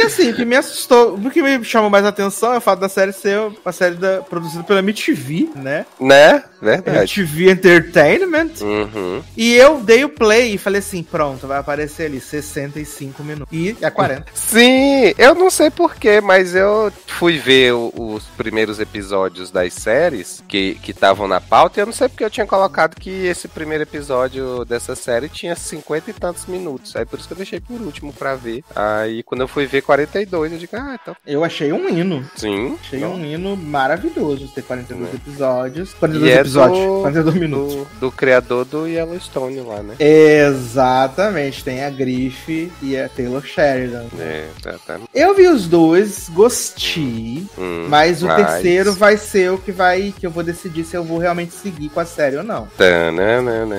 E 0.00 0.02
assim, 0.02 0.30
o 0.30 0.34
que 0.34 0.44
me 0.44 0.56
assustou, 0.56 1.14
o 1.14 1.30
que 1.30 1.42
me 1.42 1.62
chamou 1.64 1.90
mais 1.90 2.04
atenção 2.04 2.54
é 2.54 2.58
o 2.58 2.60
fato 2.60 2.80
da 2.80 2.88
série 2.88 3.12
ser 3.12 3.38
uma 3.38 3.72
série 3.72 3.96
da- 3.96 4.20
produzida 4.22 4.62
pela 4.64 4.78
MTV, 4.80 5.50
né? 5.54 5.84
Né? 6.00 6.42
Verdade. 6.60 6.98
MTV 7.20 7.50
Entertainment. 7.50 8.50
Uhum. 8.62 9.22
E 9.36 9.54
eu 9.54 9.80
dei 9.80 10.04
o 10.04 10.08
play 10.08 10.54
e 10.54 10.58
falei 10.58 10.78
assim: 10.80 11.02
pronto, 11.02 11.46
vai 11.46 11.58
aparecer 11.58 12.04
ali 12.06 12.20
65 12.20 13.22
minutos. 13.22 13.48
E 13.56 13.76
é 13.80 13.90
40. 13.90 14.26
Sim, 14.34 15.14
eu 15.18 15.34
não 15.34 15.50
sei 15.50 15.70
porquê, 15.70 16.20
mas 16.20 16.54
eu 16.54 16.92
fui 17.06 17.38
ver 17.38 17.72
o- 17.72 17.92
os 17.96 18.24
primeiros 18.36 18.78
episódios 18.80 19.50
das 19.50 19.72
séries 19.72 20.42
que 20.48 20.78
estavam 20.88 21.26
na 21.28 21.40
pauta 21.40 21.78
e 21.78 21.82
eu 21.82 21.86
não 21.86 21.92
sei 21.92 22.08
porque 22.08 22.24
eu 22.24 22.30
tinha 22.30 22.46
colocado 22.46 22.94
que 22.96 23.26
esse 23.26 23.48
primeiro 23.48 23.82
episódio 23.84 24.64
dessa 24.64 24.94
série 24.94 25.28
tinha 25.28 25.54
50 25.56 26.10
e 26.10 26.14
tantos 26.14 26.46
minutos. 26.46 26.94
Aí 26.96 27.04
por 27.04 27.18
isso 27.18 27.28
que 27.28 27.34
eu 27.34 27.38
deixei 27.38 27.60
por 27.60 27.80
último 27.80 28.12
pra 28.12 28.34
ver. 28.34 28.62
Aí 28.74 29.22
quando 29.22 29.40
eu 29.42 29.48
fui 29.48 29.66
ver 29.66 29.82
42, 29.90 30.52
eu 30.52 30.58
digo, 30.58 30.76
ah, 30.76 30.96
então. 31.00 31.16
Eu 31.26 31.42
achei 31.42 31.72
um 31.72 31.88
hino. 31.88 32.24
Sim. 32.36 32.76
Achei 32.80 33.04
um 33.04 33.24
hino 33.24 33.56
maravilhoso 33.56 34.46
ter 34.54 34.62
42 34.62 35.14
episódios. 35.14 35.90
E 35.92 35.96
42 35.96 36.30
é 36.32 36.40
episódios. 36.40 36.78
do- 36.78 37.00
42 37.02 37.34
minutos. 37.36 37.74
Do, 37.74 37.86
do 38.00 38.12
criador 38.12 38.64
do 38.64 38.86
Yellowstone 38.86 39.60
lá, 39.62 39.82
né? 39.82 39.94
Exatamente, 39.98 41.64
tem 41.64 41.84
a 41.84 41.90
Griff 41.90 42.70
e 42.80 42.96
a 42.96 43.08
Taylor 43.08 43.42
Sheridan. 43.44 44.04
É, 44.18 44.46
tá, 44.62 44.74
tá. 44.86 45.00
Eu 45.14 45.34
vi 45.34 45.48
os 45.48 45.66
dois, 45.66 46.28
gostei. 46.32 47.44
Hum, 47.58 47.86
Mas 47.88 48.22
o 48.22 48.26
mas- 48.26 48.36
terceiro 48.46 48.92
vai 48.92 49.16
ser 49.16 49.50
o 49.50 49.58
que 49.58 49.72
vai. 49.72 50.14
que 50.18 50.26
eu 50.26 50.30
vou 50.30 50.42
decidir 50.42 50.84
se 50.84 50.96
eu 50.96 51.02
vou 51.04 51.18
realmente 51.18 51.52
seguir 51.54 51.88
com 51.88 52.00
a 52.00 52.04
série 52.04 52.36
ou 52.36 52.42
não. 52.44 52.68
Tananana. 52.76 53.76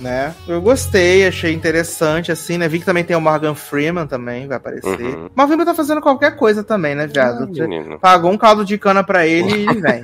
Né? 0.00 0.34
Eu 0.48 0.60
gostei, 0.60 1.26
achei 1.26 1.52
interessante, 1.52 2.32
assim, 2.32 2.58
né? 2.58 2.68
Vi 2.68 2.78
que 2.80 2.84
também 2.84 3.04
tem 3.04 3.16
o 3.16 3.20
Morgan 3.20 3.54
Freeman 3.54 4.06
também, 4.06 4.46
vai 4.46 4.56
aparecer. 4.56 4.88
Uhum. 5.00 5.28
Mas 5.34 5.48
o 5.52 5.56
Freeman 5.56 5.66
tá 5.66 5.74
fazendo 5.74 6.00
qualquer 6.00 6.36
coisa 6.36 6.64
também, 6.64 6.94
né, 6.94 7.06
viado? 7.06 7.44
Ah, 7.44 7.98
pagou 8.00 8.30
um 8.30 8.38
caldo 8.38 8.64
de 8.64 8.78
cana 8.78 9.04
pra 9.04 9.26
ele 9.26 9.64
e 9.64 9.80
vem. 9.80 10.02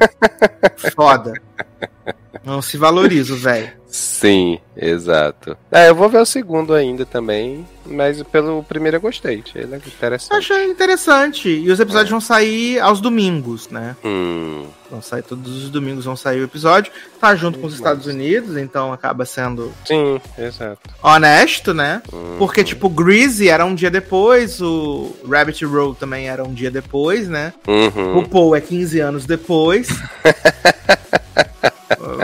Foda. 0.94 1.32
Não 2.48 2.62
se 2.62 2.78
valoriza, 2.78 3.36
velho. 3.36 3.70
Sim, 3.90 4.58
exato. 4.74 5.54
É, 5.70 5.88
eu 5.90 5.94
vou 5.94 6.08
ver 6.08 6.18
o 6.18 6.24
segundo 6.26 6.72
ainda 6.74 7.04
também, 7.06 7.66
mas 7.86 8.22
pelo 8.22 8.62
primeiro 8.62 8.96
eu 8.96 9.00
gostei, 9.02 9.42
achei 9.46 9.62
ele 9.62 9.76
interessante. 9.76 10.32
Achei 10.34 10.64
interessante. 10.64 11.48
E 11.50 11.70
os 11.70 11.78
episódios 11.78 12.10
vão 12.10 12.20
sair 12.20 12.80
aos 12.80 13.00
domingos, 13.02 13.68
né? 13.68 13.96
Hum, 14.04 14.66
Vão 14.90 15.02
sair 15.02 15.22
todos 15.22 15.64
os 15.64 15.68
domingos, 15.68 16.06
vão 16.06 16.16
sair 16.16 16.40
o 16.40 16.44
episódio. 16.44 16.90
Tá 17.20 17.36
junto 17.36 17.58
com 17.58 17.66
os 17.66 17.74
Estados 17.74 18.06
Unidos, 18.06 18.56
então 18.56 18.90
acaba 18.94 19.26
sendo 19.26 19.70
sim, 19.86 20.18
exato. 20.38 20.80
honesto, 21.02 21.74
né? 21.74 22.00
Hum, 22.10 22.36
Porque, 22.38 22.64
tipo, 22.64 22.88
Greasy 22.88 23.50
era 23.50 23.66
um 23.66 23.74
dia 23.74 23.90
depois, 23.90 24.58
o 24.62 25.14
Rabbit 25.28 25.62
Roll 25.66 25.94
também 25.94 26.28
era 26.30 26.42
um 26.42 26.54
dia 26.54 26.70
depois, 26.70 27.28
né? 27.28 27.52
uhum. 27.66 28.18
O 28.20 28.28
Paul 28.28 28.56
é 28.56 28.60
15 28.62 29.00
anos 29.00 29.26
depois. 29.26 29.88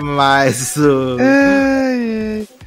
Mas 0.02 0.76
o, 0.76 1.16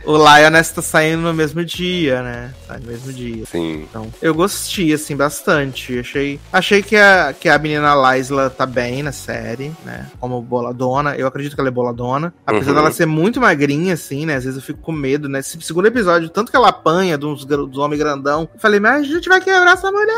o 0.07 0.17
Lioness 0.17 0.71
tá 0.71 0.81
saindo 0.81 1.21
no 1.21 1.33
mesmo 1.33 1.63
dia, 1.65 2.21
né? 2.21 2.53
Sai 2.67 2.79
no 2.79 2.87
mesmo 2.87 3.11
dia. 3.13 3.45
Sim. 3.45 3.85
Então, 3.89 4.07
eu 4.21 4.33
gostei, 4.33 4.93
assim, 4.93 5.15
bastante. 5.15 5.99
Achei, 5.99 6.39
achei 6.51 6.81
que, 6.81 6.95
a, 6.95 7.33
que 7.39 7.49
a 7.49 7.57
menina 7.59 7.93
Laisla 7.93 8.49
tá 8.49 8.65
bem 8.65 9.03
na 9.03 9.11
série, 9.11 9.71
né? 9.85 10.07
Como 10.19 10.41
boladona. 10.41 11.15
Eu 11.15 11.27
acredito 11.27 11.53
que 11.55 11.59
ela 11.61 11.69
é 11.69 11.71
boladona. 11.71 12.33
Apesar 12.45 12.69
Uhum. 12.71 12.75
dela 12.77 12.91
ser 12.91 13.05
muito 13.05 13.39
magrinha, 13.41 13.93
assim, 13.93 14.25
né? 14.25 14.35
Às 14.35 14.43
vezes 14.45 14.57
eu 14.57 14.63
fico 14.65 14.79
com 14.79 14.91
medo, 14.91 15.27
né? 15.29 15.39
Esse 15.39 15.59
segundo 15.61 15.87
episódio, 15.87 16.29
tanto 16.29 16.49
que 16.51 16.55
ela 16.57 16.69
apanha 16.69 17.17
dos, 17.17 17.43
gar- 17.43 17.57
dos 17.65 17.77
homens 17.77 17.99
grandão. 17.99 18.49
Eu 18.53 18.59
falei, 18.59 18.79
mas 18.79 19.01
a 19.01 19.13
gente 19.13 19.27
vai 19.29 19.41
quebrar 19.41 19.73
essa 19.73 19.91
mulher! 19.91 20.15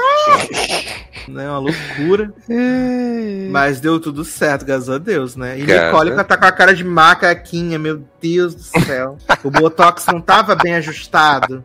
né? 1.28 1.50
Uma 1.50 1.60
loucura. 1.60 2.32
Mas 3.52 3.80
deu 3.80 4.00
tudo 4.00 4.24
certo, 4.24 4.66
graças 4.66 4.90
a 4.90 4.98
Deus, 4.98 5.36
né? 5.36 5.58
E 5.60 5.66
Cara. 5.66 5.88
Nicole 5.88 6.24
tá 6.24 6.38
com 6.38 6.46
a 6.46 6.52
cara 6.52 6.74
de 6.74 6.84
macaquinha, 6.84 7.80
meu 7.80 8.04
Deus 8.22 8.54
do 8.56 8.62
céu. 8.86 9.18
o 9.44 9.50
Botox 9.80 10.06
não 10.08 10.20
tava 10.20 10.56
bem 10.56 10.76
ajustado, 10.76 11.64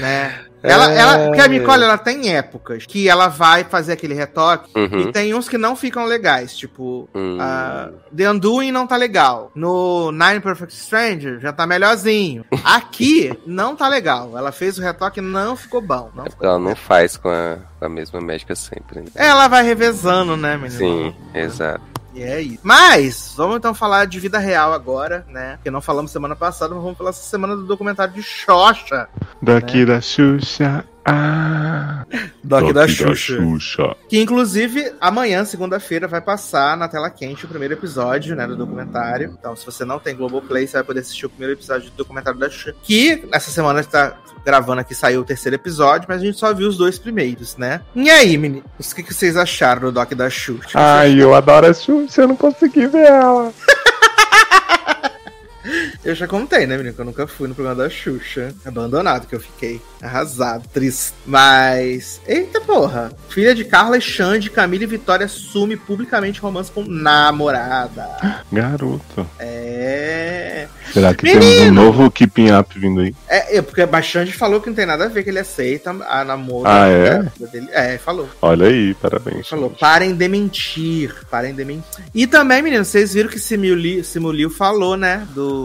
né? 0.00 0.40
Ela, 0.60 0.92
É. 0.92 0.98
ela, 0.98 1.18
porque 1.26 1.40
a 1.40 1.46
Nicole, 1.46 1.84
ela 1.84 1.96
tem 1.96 2.34
épocas 2.34 2.84
que 2.84 3.08
ela 3.08 3.28
vai 3.28 3.62
fazer 3.62 3.92
aquele 3.92 4.12
retoque 4.12 4.68
Uhum. 4.76 5.02
e 5.02 5.12
tem 5.12 5.32
uns 5.32 5.48
que 5.48 5.56
não 5.56 5.76
ficam 5.76 6.04
legais, 6.04 6.56
tipo... 6.56 7.08
Hum. 7.14 7.38
ah, 7.40 7.90
The 8.14 8.28
Undoing 8.28 8.72
não 8.72 8.84
tá 8.84 8.96
legal. 8.96 9.52
No 9.54 10.10
Nine 10.10 10.40
Perfect 10.40 10.74
Stranger 10.74 11.38
já 11.38 11.52
tá 11.52 11.64
melhorzinho. 11.64 12.44
Aqui 12.64 13.38
não 13.46 13.76
tá 13.76 13.88
legal. 13.88 14.36
Ela 14.36 14.50
fez 14.50 14.78
o 14.78 14.82
retoque 14.82 15.20
e 15.20 15.22
não 15.22 15.54
ficou 15.54 15.80
bom. 15.80 16.10
Não 16.12 16.24
É 16.24 16.28
porque 16.28 16.44
ela 16.44 16.58
não 16.58 16.74
faz 16.74 17.16
com 17.16 17.28
a, 17.28 17.58
com 17.78 17.84
a 17.84 17.88
mesma 17.88 18.20
médica 18.20 18.56
sempre. 18.56 18.98
Né? 19.00 19.06
Ela 19.14 19.46
vai 19.46 19.62
revezando, 19.62 20.36
né, 20.36 20.56
menino? 20.56 20.76
Sim, 20.76 21.14
exato. 21.34 21.82
E 22.18 22.22
é 22.22 22.40
isso. 22.40 22.58
Mas, 22.64 23.32
vamos 23.36 23.56
então 23.58 23.72
falar 23.72 24.06
de 24.06 24.18
vida 24.18 24.40
real 24.40 24.72
agora, 24.72 25.24
né? 25.28 25.54
Porque 25.54 25.70
não 25.70 25.80
falamos 25.80 26.10
semana 26.10 26.34
passada, 26.34 26.74
mas 26.74 26.82
vamos 26.82 26.98
falar 26.98 27.10
essa 27.10 27.22
semana 27.22 27.54
do 27.54 27.62
documentário 27.62 28.12
de 28.12 28.22
Xoxa. 28.24 29.08
Daqui 29.40 29.86
da 29.86 30.00
Xuxa. 30.00 30.84
Ah. 31.04 32.04
Doc 32.42 32.60
Daqui 32.60 32.72
da 32.72 32.88
Xuxa. 32.88 33.36
Xuxa. 33.36 33.96
Que 34.08 34.20
inclusive 34.20 34.92
amanhã, 35.00 35.44
segunda-feira, 35.44 36.08
vai 36.08 36.20
passar 36.20 36.76
na 36.76 36.88
tela 36.88 37.08
quente 37.08 37.44
o 37.44 37.48
primeiro 37.48 37.74
episódio, 37.74 38.34
né, 38.34 38.48
do 38.48 38.56
documentário. 38.56 39.36
Então, 39.38 39.54
se 39.54 39.64
você 39.64 39.84
não 39.84 40.00
tem 40.00 40.16
Globoplay, 40.16 40.66
você 40.66 40.72
vai 40.74 40.84
poder 40.84 41.00
assistir 41.00 41.26
o 41.26 41.30
primeiro 41.30 41.54
episódio 41.54 41.88
do 41.90 41.96
documentário 41.96 42.40
da 42.40 42.50
Xuxa. 42.50 42.74
Que 42.82 43.28
essa 43.30 43.50
semana 43.52 43.78
está 43.78 44.16
gravando 44.48 44.80
aqui, 44.80 44.94
saiu 44.94 45.20
o 45.20 45.24
terceiro 45.24 45.56
episódio, 45.56 46.06
mas 46.08 46.22
a 46.22 46.24
gente 46.24 46.38
só 46.38 46.54
viu 46.54 46.68
os 46.68 46.78
dois 46.78 46.98
primeiros, 46.98 47.58
né? 47.58 47.82
E 47.94 48.08
aí, 48.08 48.38
meninos, 48.38 48.64
o 48.80 48.94
que, 48.94 49.02
que 49.02 49.12
vocês 49.12 49.36
acharam 49.36 49.82
do 49.82 49.92
Doc 49.92 50.14
da 50.14 50.30
Xuxa? 50.30 50.70
Ai, 50.72 51.20
eu 51.20 51.34
adoro 51.34 51.66
a 51.66 51.74
Xuxa, 51.74 52.22
eu 52.22 52.28
não 52.28 52.36
consegui 52.36 52.86
ver 52.86 53.08
ela. 53.08 53.52
Eu 56.04 56.14
já 56.14 56.26
contei, 56.26 56.66
né, 56.66 56.76
menino? 56.76 56.94
Que 56.94 57.00
eu 57.00 57.04
nunca 57.04 57.26
fui 57.26 57.48
no 57.48 57.54
programa 57.54 57.82
da 57.82 57.90
Xuxa. 57.90 58.54
Abandonado 58.64 59.26
que 59.26 59.34
eu 59.34 59.40
fiquei. 59.40 59.80
Arrasado, 60.02 60.68
triste. 60.72 61.14
Mas. 61.26 62.20
Eita 62.26 62.60
porra! 62.60 63.12
Filha 63.28 63.54
de 63.54 63.64
Carla 63.64 63.96
e 63.98 64.00
Xande, 64.00 64.50
Camila 64.50 64.84
e 64.84 64.86
Vitória 64.86 65.26
assume 65.26 65.76
publicamente 65.76 66.40
romance 66.40 66.70
com 66.70 66.84
namorada. 66.84 68.42
Garoto. 68.52 69.26
É. 69.38 70.68
Será 70.92 71.14
que 71.14 71.24
Menino! 71.24 71.40
temos 71.40 71.68
um 71.68 71.72
novo 71.72 72.10
Keeping 72.10 72.50
Up 72.52 72.78
vindo 72.78 73.00
aí? 73.00 73.14
É, 73.28 73.58
é 73.58 73.62
porque 73.62 73.82
a 73.82 74.02
Xande 74.02 74.32
falou 74.32 74.60
que 74.60 74.68
não 74.68 74.76
tem 74.76 74.86
nada 74.86 75.04
a 75.04 75.08
ver, 75.08 75.22
que 75.22 75.30
ele 75.30 75.38
aceita 75.38 75.90
a 75.90 76.24
namoro. 76.24 76.68
Ah, 76.68 76.88
é? 76.88 77.22
dele. 77.50 77.68
É, 77.72 77.98
falou. 77.98 78.28
Olha 78.40 78.66
aí, 78.66 78.94
parabéns. 78.94 79.48
Falou, 79.48 79.68
gente. 79.70 79.80
parem 79.80 80.14
de 80.14 80.28
mentir. 80.28 81.14
Parem 81.30 81.54
de 81.54 81.64
mentir. 81.64 82.04
E 82.14 82.26
também, 82.26 82.62
menino, 82.62 82.84
vocês 82.84 83.14
viram 83.14 83.28
que 83.28 83.38
Simu 83.38 83.74
Liu, 83.74 84.04
Simu 84.04 84.32
Liu 84.32 84.50
falou, 84.50 84.96
né? 84.96 85.26
Do, 85.34 85.57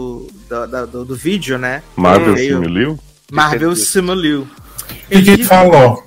do, 0.48 0.66
da- 0.66 0.84
do, 0.86 1.04
do 1.04 1.14
vídeo, 1.16 1.58
né? 1.58 1.82
Marvel 1.96 2.34
Veio- 2.34 2.56
Simulil? 2.62 2.98
Marvel 3.30 3.72
Entendi. 3.72 3.86
Simu 3.86 4.14
Liu. 4.14 4.48
O 5.10 5.22
que, 5.22 5.44
falou? 5.44 6.04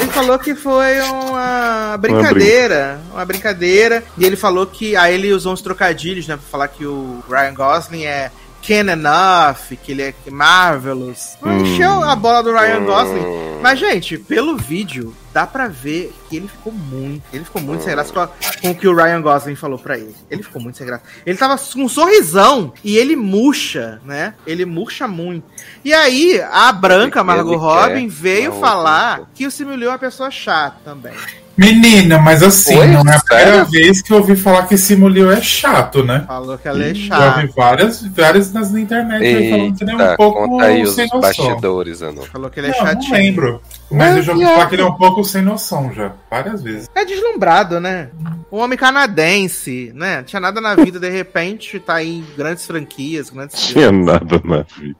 Ele 0.00 0.10
falou 0.10 0.38
que 0.38 0.54
foi 0.54 1.00
uma 1.02 1.96
brincadeira, 1.98 3.00
uma 3.12 3.24
brincadeira. 3.24 4.04
E 4.18 4.24
ele 4.24 4.36
falou 4.36 4.66
que. 4.66 4.94
Aí 4.96 5.14
ele 5.14 5.32
usou 5.32 5.52
uns 5.52 5.62
trocadilhos, 5.62 6.26
né? 6.28 6.36
Pra 6.36 6.44
falar 6.50 6.68
que 6.68 6.84
o 6.84 7.22
Ryan 7.28 7.54
Gosling 7.54 8.04
é 8.04 8.30
can 8.66 8.90
enough, 8.92 9.76
que 9.82 9.92
ele 9.92 10.02
é 10.02 10.14
marvelous. 10.30 11.36
Hum. 11.42 11.58
Encheu 11.60 12.02
a 12.02 12.16
bola 12.16 12.42
do 12.42 12.52
Ryan 12.52 12.80
Hum. 12.80 12.86
Gosling. 12.86 13.44
Mas, 13.62 13.78
gente, 13.78 14.18
pelo 14.18 14.56
vídeo, 14.58 15.14
dá 15.32 15.46
pra 15.46 15.68
ver 15.68 16.12
que 16.28 16.36
ele 16.36 16.48
ficou 16.48 16.70
muito. 16.72 17.22
Ele 17.32 17.44
ficou 17.44 17.62
muito 17.62 17.82
sem 17.82 17.92
graça 17.92 18.12
com, 18.12 18.20
a- 18.20 18.28
com 18.60 18.70
o 18.70 18.74
que 18.74 18.86
o 18.86 18.94
Ryan 18.94 19.22
Gosling 19.22 19.54
falou 19.56 19.78
pra 19.78 19.96
ele. 19.96 20.14
Ele 20.30 20.42
ficou 20.42 20.60
muito 20.60 20.76
sem 20.76 20.86
graça. 20.86 21.02
Ele 21.24 21.38
tava 21.38 21.56
com 21.58 21.82
um 21.82 21.88
sorrisão 21.88 22.74
e 22.84 22.96
ele 22.98 23.16
murcha, 23.16 24.00
né? 24.04 24.34
Ele 24.46 24.64
murcha 24.66 25.08
muito. 25.08 25.46
E 25.82 25.94
aí, 25.94 26.40
a 26.52 26.70
branca 26.72 27.24
Margot 27.24 27.56
Robin 27.56 28.06
veio 28.06 28.52
falar 28.60 29.30
que 29.34 29.46
o 29.46 29.50
Simu 29.50 29.74
Liu 29.74 29.88
é 29.88 29.92
uma 29.92 29.98
pessoa 29.98 30.30
chata 30.30 30.76
também. 30.84 31.14
Menina, 31.56 32.18
mas 32.18 32.42
assim, 32.42 32.76
Oi? 32.76 32.86
não 32.88 33.00
é 33.10 33.14
a 33.14 33.20
primeira 33.20 33.50
Sério? 33.64 33.70
vez 33.70 34.02
que 34.02 34.12
eu 34.12 34.16
ouvi 34.16 34.34
falar 34.34 34.66
que 34.66 34.74
esse 34.74 34.96
Mulil 34.96 35.30
é 35.30 35.40
chato, 35.40 36.02
né? 36.04 36.24
Falou 36.26 36.58
que 36.58 36.66
ela 36.66 36.82
é 36.82 36.92
Já 36.92 37.36
ouvi 37.36 37.42
chata. 37.46 37.52
várias, 37.56 38.02
várias 38.08 38.52
nas 38.52 38.72
na 38.72 38.80
internet 38.80 39.22
aí 39.24 39.50
falando 39.50 39.76
que 39.76 39.84
ele 39.84 39.90
é 39.92 39.94
um 39.94 40.00
Eita, 40.00 40.16
pouco 40.16 40.48
conta 40.48 40.64
aí 40.64 40.82
os 40.82 40.94
sem 40.94 41.04
noção. 41.04 41.20
bastidores, 41.20 42.02
Anu. 42.02 42.22
Falou 42.24 42.50
que 42.50 42.58
ele 42.58 42.66
é 42.66 42.70
Não, 42.70 42.78
não 42.78 42.86
chatinho. 42.86 43.12
lembro. 43.14 43.62
Mas 43.90 44.16
É, 44.16 44.18
eu 44.18 44.22
já 44.22 44.66
que 44.66 44.74
ele 44.74 44.82
é 44.82 44.86
um 44.86 44.94
pouco 44.94 45.22
sem 45.24 45.42
noção 45.42 45.92
já, 45.92 46.12
várias 46.30 46.62
vezes. 46.62 46.88
É 46.94 47.04
deslumbrado, 47.04 47.78
né? 47.80 48.08
Um 48.50 48.58
homem 48.58 48.78
canadense, 48.78 49.92
né? 49.94 50.22
Tinha 50.22 50.40
nada 50.40 50.60
na 50.60 50.74
vida, 50.74 50.98
de 50.98 51.08
repente 51.10 51.78
tá 51.80 51.94
aí 51.94 52.18
em 52.18 52.26
grandes 52.36 52.66
franquias, 52.66 53.30
grandes 53.30 53.56
filmes. 53.56 53.72
Tinha 53.72 53.92
nada 53.92 54.40
na 54.44 54.62
vida. 54.62 54.96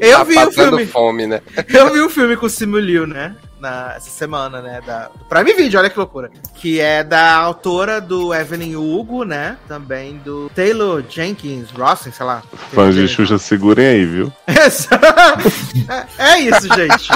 Eu 0.00 0.18
Tá 0.18 0.24
vi 0.24 0.38
o 0.38 0.52
filme. 0.52 0.86
fome, 0.86 1.26
né? 1.26 1.40
Eu 1.68 1.92
vi 1.92 2.00
o 2.00 2.10
filme 2.10 2.36
com 2.36 2.46
o 2.46 2.50
Simu 2.50 2.78
Liu, 2.78 3.06
né? 3.06 3.34
Na, 3.60 3.94
essa 3.96 4.10
semana, 4.10 4.60
né? 4.60 4.80
Da, 4.84 5.06
do 5.06 5.24
Prime 5.26 5.52
Video, 5.54 5.78
olha 5.78 5.88
que 5.88 5.96
loucura. 5.96 6.32
Que 6.56 6.80
é 6.80 7.04
da 7.04 7.36
autora 7.36 8.00
do 8.00 8.34
Evelyn 8.34 8.74
Hugo, 8.74 9.22
né? 9.24 9.56
Também 9.68 10.16
do 10.24 10.50
Taylor 10.52 11.00
Jenkins 11.08 11.70
Rossen, 11.70 12.12
sei 12.12 12.26
lá. 12.26 12.42
Fãs 12.72 12.92
de 12.92 13.06
Xuxa, 13.06 13.38
segurem 13.38 13.86
aí, 13.86 14.04
viu? 14.04 14.32
é, 14.48 16.32
é 16.32 16.40
isso, 16.40 16.71
gente. 16.74 17.10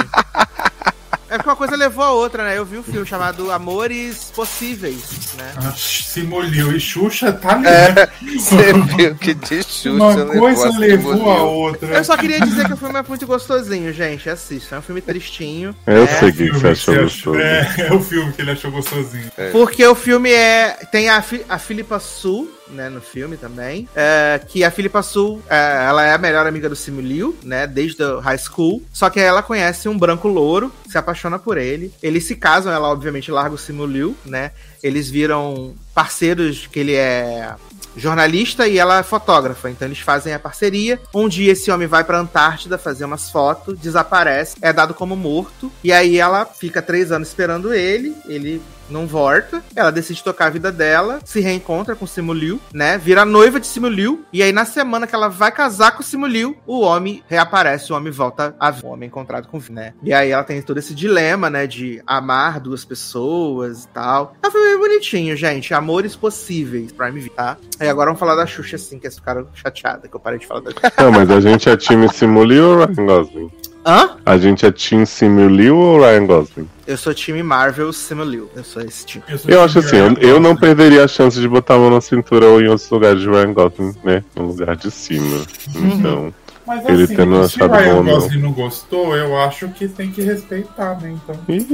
É 1.29 1.35
porque 1.35 1.49
uma 1.49 1.57
coisa 1.57 1.75
levou 1.75 2.05
a 2.05 2.11
outra, 2.11 2.41
né? 2.45 2.57
Eu 2.57 2.63
vi 2.63 2.77
um 2.77 2.83
filme 2.83 3.05
chamado 3.05 3.51
Amores 3.51 4.31
Possíveis, 4.33 5.33
né? 5.37 5.51
Ah, 5.57 5.73
Simulil 5.75 6.71
e 6.73 6.79
Xuxa 6.79 7.33
tá 7.33 7.51
ali, 7.51 7.67
É? 7.67 8.09
Você 8.39 8.71
viu 8.95 9.13
que 9.15 9.33
de 9.33 9.61
Xuxa 9.61 9.89
Uma 9.91 10.13
levou 10.15 10.39
coisa 10.39 10.67
a 10.69 10.77
levou 10.77 11.29
a 11.29 11.43
outra. 11.43 11.97
Eu 11.97 12.03
só 12.05 12.15
queria 12.15 12.39
dizer 12.39 12.65
que 12.65 12.71
o 12.73 12.77
filme 12.77 12.97
é 12.97 13.03
muito 13.05 13.27
gostosinho, 13.27 13.91
gente. 13.91 14.29
Assista. 14.29 14.75
É 14.77 14.79
um 14.79 14.81
filme 14.81 15.01
tristinho. 15.01 15.75
Eu 15.85 16.03
É, 16.05 16.07
sei 16.07 16.29
o 16.29 16.33
que, 16.33 16.49
você 16.49 16.67
achou 16.69 16.93
que 16.95 17.01
gostoso. 17.01 17.39
É, 17.39 17.75
é 17.89 17.93
o 17.93 17.99
filme 18.01 18.31
que 18.31 18.41
ele 18.41 18.51
achou 18.51 18.71
gostosinho. 18.71 19.29
Porque 19.51 19.85
o 19.85 19.95
filme 19.95 20.31
é. 20.31 20.77
Tem 20.93 21.09
a, 21.09 21.21
Fi- 21.21 21.43
a 21.49 21.59
Philippa 21.59 21.99
Su, 21.99 22.49
né, 22.69 22.89
no 22.89 23.01
filme 23.01 23.37
também. 23.37 23.87
é, 23.95 24.39
que 24.47 24.63
a 24.63 24.71
Philippa 24.71 25.01
Su, 25.01 25.41
é, 25.49 25.85
ela 25.87 26.05
é 26.05 26.13
a 26.13 26.17
melhor 26.17 26.45
amiga 26.47 26.69
do 26.69 26.75
Simu 26.75 27.01
Liu, 27.01 27.37
né? 27.43 27.67
Desde 27.67 28.03
o 28.03 28.19
high 28.19 28.37
school. 28.37 28.81
Só 28.91 29.09
que 29.09 29.19
ela 29.19 29.41
conhece 29.43 29.87
um 29.89 29.97
branco 29.97 30.27
louro, 30.27 30.71
se 30.89 30.97
apaixona 30.97 31.39
por 31.39 31.57
ele. 31.57 31.93
Eles 32.01 32.25
se 32.25 32.35
casam, 32.35 32.71
ela 32.71 32.89
obviamente 32.89 33.31
larga 33.31 33.55
o 33.55 33.57
Simu 33.57 33.85
Liu, 33.85 34.15
né? 34.25 34.51
Eles 34.83 35.09
viram 35.09 35.75
parceiros 35.93 36.67
que 36.67 36.79
ele 36.79 36.93
é 36.93 37.55
jornalista 37.95 38.67
e 38.67 38.77
ela 38.77 38.99
é 38.99 39.03
fotógrafa. 39.03 39.69
Então 39.69 39.87
eles 39.87 39.99
fazem 39.99 40.33
a 40.33 40.39
parceria. 40.39 40.99
Um 41.13 41.27
dia 41.27 41.51
esse 41.51 41.71
homem 41.71 41.87
vai 41.87 42.03
pra 42.03 42.19
Antártida 42.19 42.77
fazer 42.77 43.05
umas 43.05 43.31
fotos, 43.31 43.77
desaparece, 43.79 44.55
é 44.61 44.71
dado 44.71 44.93
como 44.93 45.15
morto. 45.15 45.71
E 45.83 45.91
aí 45.91 46.17
ela 46.17 46.45
fica 46.45 46.81
três 46.81 47.11
anos 47.11 47.29
esperando 47.29 47.73
ele. 47.73 48.15
Ele 48.27 48.61
não 48.89 49.07
volta. 49.07 49.63
Ela 49.75 49.91
decide 49.91 50.23
tocar 50.23 50.47
a 50.47 50.49
vida 50.49 50.71
dela, 50.71 51.19
se 51.23 51.39
reencontra 51.39 51.95
com 51.95 52.07
Simu 52.07 52.33
Liu, 52.33 52.59
né? 52.73 52.97
Vira 52.97 53.25
noiva 53.25 53.59
de 53.59 53.67
Simu 53.67 53.87
Liu. 53.87 54.25
E 54.31 54.41
aí, 54.41 54.51
na 54.51 54.65
semana 54.65 55.07
que 55.07 55.15
ela 55.15 55.27
vai 55.27 55.51
casar 55.51 55.91
com 55.91 56.03
Simu 56.03 56.25
Liu, 56.25 56.57
o 56.65 56.81
homem 56.81 57.23
reaparece, 57.27 57.91
o 57.91 57.95
homem 57.95 58.11
volta 58.11 58.55
a 58.59 58.71
ver 58.71 58.85
o 58.85 58.89
homem 58.89 59.07
encontrado 59.07 59.47
com 59.47 59.57
o 59.57 59.63
né? 59.69 59.93
E 60.03 60.13
aí 60.13 60.31
ela 60.31 60.43
tem 60.43 60.61
todo 60.61 60.77
esse 60.77 60.93
dilema, 60.93 61.49
né? 61.49 61.67
De 61.67 62.01
amar 62.05 62.59
duas 62.59 62.85
pessoas 62.85 63.83
e 63.83 63.87
tal. 63.89 64.33
É 64.41 64.47
um 64.47 64.51
filme 64.51 64.77
bonitinho, 64.77 65.35
gente. 65.35 65.73
Amores 65.73 66.15
possíveis, 66.15 66.91
Prime 66.91 67.19
Video, 67.19 67.35
tá? 67.35 67.57
E 67.81 67.87
agora 67.87 68.07
vamos 68.07 68.19
falar 68.19 68.35
da 68.35 68.45
Xuxa, 68.45 68.75
assim, 68.75 68.99
que 68.99 69.07
eles 69.07 69.17
ficaram 69.17 69.47
chateadas, 69.53 70.09
que 70.09 70.15
eu 70.15 70.19
parei 70.19 70.39
de 70.39 70.47
falar 70.47 70.61
da 70.61 70.71
Xuxa. 70.71 70.93
Não, 70.97 71.11
mas 71.11 71.29
a 71.29 71.39
gente 71.39 71.69
é 71.69 71.75
time 71.75 72.07
Simulio 72.09 72.79
ou 72.79 72.85
Ryan 72.85 73.05
Gosling? 73.05 73.51
Hã? 73.87 74.17
A 74.25 74.37
gente 74.37 74.65
é 74.65 74.71
time 74.71 75.05
Simulio 75.05 75.77
ou 75.77 76.01
Ryan 76.01 76.25
Gosling? 76.25 76.67
Eu 76.85 76.97
sou 76.97 77.13
time 77.13 77.41
Marvel 77.41 77.93
Simu 77.93 78.25
Liu. 78.25 78.49
Eu 78.53 78.61
sou 78.61 78.81
esse 78.81 79.05
time. 79.05 79.23
sou 79.37 79.49
Eu 79.49 79.63
acho 79.63 79.79
assim, 79.79 79.95
eu, 79.95 80.13
eu 80.15 80.39
não 80.41 80.57
perderia 80.57 81.05
a 81.05 81.07
chance 81.07 81.39
de 81.39 81.47
botar 81.47 81.75
a 81.75 81.77
mão 81.77 81.89
na 81.89 82.01
cintura 82.01 82.47
ou 82.47 82.61
em 82.61 82.67
outros 82.67 82.89
lugares 82.89 83.21
de 83.21 83.29
Ryan 83.29 83.53
Gosling, 83.53 83.95
né? 84.03 84.25
No 84.35 84.47
lugar 84.47 84.75
de 84.75 84.91
cima. 84.91 85.41
Então. 85.73 86.33
Mas 86.65 86.85
Ele 86.85 87.03
assim, 87.03 87.15
tendo 87.15 87.47
se 87.47 87.63
o 87.63 87.67
Ryan 87.71 87.95
bom, 87.95 88.03
não. 88.03 88.13
Gosling 88.19 88.41
não 88.41 88.51
gostou, 88.51 89.15
eu 89.15 89.39
acho 89.39 89.69
que 89.69 89.87
tem 89.87 90.11
que 90.11 90.21
respeitar, 90.21 90.99
né? 90.99 91.15
Então. 91.23 91.39
ih, 91.47 91.65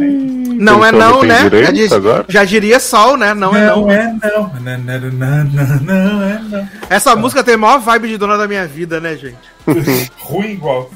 Não 0.60 0.86
é 0.86 0.92
não, 0.92 1.24
né? 1.24 1.50
Já, 1.50 1.72
diz- 1.72 1.92
já 2.30 2.46
diria 2.46 2.80
Sol, 2.80 3.18
né? 3.18 3.34
Não, 3.34 3.56
é 3.56 3.66
não. 3.66 3.90
é 3.90 4.14
não. 4.22 4.52
Não, 4.62 4.78
não, 4.78 5.00
não, 5.00 5.44
não, 5.46 5.80
não 5.82 6.24
é 6.24 6.40
não. 6.48 6.70
Essa 6.92 7.16
música 7.16 7.44
tem 7.44 7.56
a 7.56 7.58
maior 7.58 7.80
vibe 7.80 8.08
de 8.10 8.18
dona 8.18 8.38
da 8.38 8.48
minha 8.48 8.68
vida, 8.68 9.00
né, 9.00 9.18
gente? 9.18 9.38
Ruim 10.20 10.52
igual. 10.52 10.92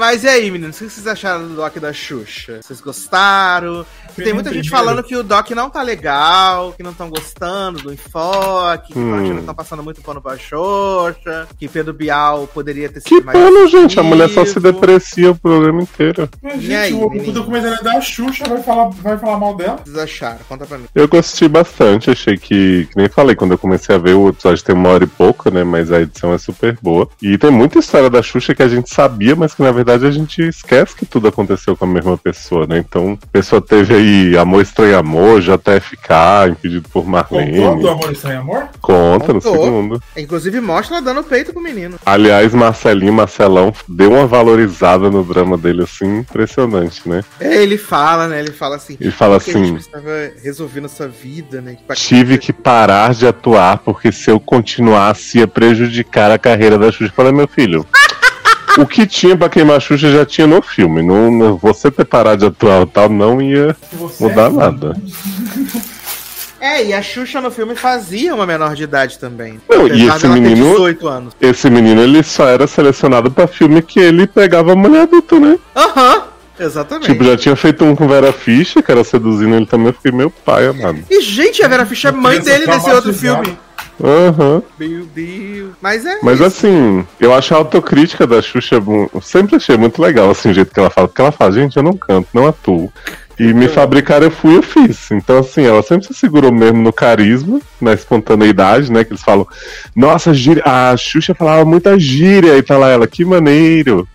Mas 0.00 0.24
e 0.24 0.28
aí, 0.28 0.50
meninos? 0.50 0.80
O 0.80 0.84
que 0.84 0.88
vocês 0.88 1.06
acharam 1.06 1.46
do 1.46 1.54
Doc 1.54 1.76
da 1.76 1.92
Xuxa? 1.92 2.60
Vocês 2.62 2.80
gostaram? 2.80 3.84
Que 4.20 4.24
tem 4.24 4.34
muita 4.34 4.52
gente 4.52 4.68
Primeiro. 4.68 4.86
falando 4.86 5.04
que 5.06 5.16
o 5.16 5.22
Doc 5.22 5.50
não 5.50 5.68
tá 5.70 5.82
legal, 5.82 6.72
que 6.72 6.82
não 6.82 6.90
estão 6.92 7.08
gostando 7.10 7.82
do 7.82 7.92
enfoque, 7.92 8.92
que 8.92 8.98
Hum. 8.98 9.16
estão 9.20 9.34
que 9.34 9.40
estão 9.40 9.54
passando 9.54 9.82
muito 9.82 10.00
pano 10.02 10.20
pra 10.20 10.36
Xuxa, 10.36 11.48
que 11.58 11.68
Pedro 11.68 11.92
Bial 11.92 12.46
poderia 12.52 12.88
ter 12.88 13.00
Que 13.02 13.08
sido 13.08 13.24
mais. 13.24 13.38
pano, 13.38 13.66
gente. 13.68 13.98
A 13.98 14.02
mulher 14.02 14.28
só 14.28 14.44
se 14.44 14.58
deprecia 14.60 15.30
o 15.30 15.34
programa 15.34 15.82
inteiro. 15.82 16.28
Mas, 16.42 16.56
E 16.56 16.60
gente, 16.60 16.74
aí, 16.74 16.92
o, 16.94 17.06
o 17.06 17.32
documentário 17.32 17.82
da 17.82 18.00
Xuxa 18.00 18.44
vai 18.48 18.62
falar, 18.62 18.88
vai 18.90 19.18
falar 19.18 19.38
mal 19.38 19.56
dela? 19.56 19.78
Que 19.78 19.84
vocês 19.90 19.98
acharam? 19.98 20.38
Conta 20.48 20.66
pra 20.66 20.78
mim. 20.78 20.84
Eu 20.94 21.08
gostei 21.08 21.48
bastante, 21.48 22.10
achei 22.10 22.36
que, 22.36 22.86
que 22.90 22.96
nem 22.96 23.08
falei, 23.08 23.34
quando 23.34 23.52
eu 23.52 23.58
comecei 23.58 23.94
a 23.94 23.98
ver 23.98 24.14
o 24.14 24.28
episódio 24.28 24.62
tem 24.64 24.74
uma 24.74 24.88
hora 24.90 25.04
e 25.04 25.06
pouco, 25.06 25.50
né? 25.50 25.64
Mas 25.64 25.90
a 25.92 26.00
edição 26.00 26.32
é 26.34 26.38
super 26.38 26.76
boa. 26.82 27.08
E 27.22 27.36
tem 27.38 27.50
muita 27.50 27.78
história 27.78 28.10
da 28.10 28.22
Xuxa 28.22 28.54
que 28.54 28.62
a 28.62 28.68
gente 28.68 28.92
sabia, 28.94 29.34
mas 29.36 29.54
que 29.54 29.62
na 29.62 29.72
verdade 29.72 30.06
a 30.06 30.10
gente 30.10 30.42
esquece 30.42 30.94
que 30.94 31.06
tudo 31.06 31.28
aconteceu 31.28 31.76
com 31.76 31.84
a 31.84 31.88
mesma 31.88 32.16
pessoa, 32.18 32.66
né? 32.66 32.78
Então, 32.78 33.18
a 33.22 33.26
pessoa 33.26 33.60
teve 33.60 33.94
aí 33.94 34.09
Amor 34.40 34.62
Estranho 34.62 34.98
Amor, 34.98 35.40
JFK, 35.40 36.48
Impedido 36.50 36.88
por 36.88 37.04
Contou 37.04 37.04
do 37.04 37.10
Marlene. 37.10 37.88
Amor 37.88 38.16
Sem 38.16 38.32
Amor? 38.32 38.68
Conta 38.80 39.32
no 39.32 39.40
Contou. 39.40 39.64
segundo. 39.64 40.02
Inclusive, 40.16 40.60
mostra 40.60 40.96
ela 40.96 41.04
dando 41.04 41.22
peito 41.24 41.52
pro 41.52 41.62
menino. 41.62 41.96
Aliás, 42.04 42.54
Marcelinho 42.54 43.12
Marcelão 43.12 43.72
deu 43.88 44.12
uma 44.12 44.26
valorizada 44.26 45.10
no 45.10 45.22
drama 45.24 45.56
dele, 45.56 45.82
assim, 45.82 46.18
impressionante, 46.18 47.08
né? 47.08 47.22
É, 47.40 47.62
ele 47.62 47.76
fala, 47.78 48.28
né? 48.28 48.40
Ele 48.40 48.52
fala 48.52 48.76
assim. 48.76 48.96
Ele 49.00 49.10
fala 49.10 49.38
que 49.40 49.50
a 49.50 49.52
gente 49.54 49.64
assim. 49.64 49.74
precisava 49.74 50.30
resolver 50.42 50.80
nossa 50.80 51.08
vida, 51.08 51.60
né? 51.60 51.76
Pra- 51.86 51.96
Tive 51.96 52.38
que 52.38 52.52
parar 52.52 53.14
de 53.14 53.26
atuar, 53.26 53.78
porque 53.78 54.10
se 54.12 54.30
eu 54.30 54.38
continuasse 54.40 55.38
ia 55.38 55.46
prejudicar 55.46 56.30
a 56.30 56.38
carreira 56.38 56.78
da 56.78 56.90
Xuxa. 56.90 57.12
Falei, 57.14 57.32
meu 57.32 57.48
filho, 57.48 57.84
o 58.78 58.86
que 58.86 59.06
tinha 59.06 59.36
pra 59.36 59.48
queimar 59.48 59.76
a 59.76 59.80
Xuxa 59.80 60.10
já 60.10 60.24
tinha 60.26 60.46
no 60.46 60.60
filme. 60.62 61.02
Não, 61.02 61.30
não- 61.30 61.56
você 61.56 61.90
ter 61.90 62.04
parado 62.04 62.38
de 62.40 62.46
atuar 62.46 62.86
tal 62.86 63.08
não 63.08 63.40
ia 63.40 63.76
você 63.92 64.22
mudar 64.24 64.46
é 64.46 64.50
nada. 64.50 64.96
É, 66.62 66.84
e 66.84 66.92
a 66.92 67.00
Xuxa 67.00 67.40
no 67.40 67.50
filme 67.50 67.74
fazia 67.74 68.34
uma 68.34 68.44
menor 68.44 68.74
de 68.76 68.82
idade 68.82 69.18
também. 69.18 69.58
Não, 69.66 69.86
e 69.88 70.06
esse 70.06 70.28
menino- 70.28 70.72
18 70.72 71.08
anos. 71.08 71.34
Esse 71.40 71.70
menino, 71.70 72.02
ele 72.02 72.22
só 72.22 72.46
era 72.46 72.66
selecionado 72.66 73.30
pra 73.30 73.46
filme 73.46 73.80
que 73.80 73.98
ele 73.98 74.26
pegava 74.26 74.76
mulher 74.76 75.04
adulta, 75.04 75.40
né? 75.40 75.58
Aham, 75.74 76.22
exatamente. 76.58 77.06
Tipo, 77.06 77.24
já 77.24 77.34
tinha 77.38 77.56
feito 77.56 77.82
um 77.82 77.96
com 77.96 78.06
Vera 78.06 78.30
Fischer, 78.30 78.82
que 78.82 78.92
era 78.92 79.02
seduzindo 79.02 79.54
ele 79.56 79.64
também. 79.64 79.86
Eu 79.86 79.94
fiquei, 79.94 80.12
meu 80.12 80.28
pai 80.30 80.66
amado. 80.66 80.98
E, 81.10 81.22
gente, 81.22 81.62
a 81.64 81.68
Vera 81.68 81.86
Fischer 81.86 82.12
é 82.12 82.14
mãe 82.14 82.38
dele 82.38 82.66
nesse 82.66 82.90
outro 82.90 83.14
filme. 83.14 83.58
Aham. 84.02 84.62
Meu 84.78 85.04
Deus. 85.06 85.72
Mas 85.80 86.06
é. 86.06 86.18
Mas 86.22 86.36
isso. 86.36 86.44
assim, 86.44 87.06
eu 87.18 87.34
acho 87.34 87.54
a 87.54 87.58
autocrítica 87.58 88.26
da 88.26 88.40
Xuxa, 88.40 88.76
sempre 89.22 89.56
achei 89.56 89.76
muito 89.76 90.00
legal, 90.00 90.30
assim, 90.30 90.50
o 90.50 90.54
jeito 90.54 90.72
que 90.72 90.80
ela 90.80 90.90
fala. 90.90 91.08
Porque 91.08 91.20
ela 91.20 91.32
fala, 91.32 91.52
gente, 91.52 91.76
eu 91.76 91.82
não 91.82 91.92
canto, 91.92 92.28
não 92.32 92.46
atuo. 92.46 92.92
E 93.38 93.54
me 93.54 93.68
fabricaram, 93.68 94.26
eu 94.26 94.30
fui, 94.30 94.58
eu 94.58 94.62
fiz. 94.62 95.10
Então, 95.10 95.38
assim, 95.38 95.64
ela 95.64 95.82
sempre 95.82 96.06
se 96.06 96.12
segurou 96.12 96.52
mesmo 96.52 96.82
no 96.82 96.92
carisma, 96.92 97.58
na 97.80 97.94
espontaneidade, 97.94 98.92
né? 98.92 99.02
Que 99.02 99.12
eles 99.12 99.22
falam, 99.22 99.48
nossa, 99.96 100.34
gíria. 100.34 100.62
a 100.66 100.94
Xuxa 100.94 101.34
falava 101.34 101.64
muita 101.64 101.98
gíria, 101.98 102.58
e 102.58 102.62
tá 102.62 102.76
lá 102.76 102.90
ela, 102.90 103.06
que 103.06 103.24
maneiro. 103.24 104.06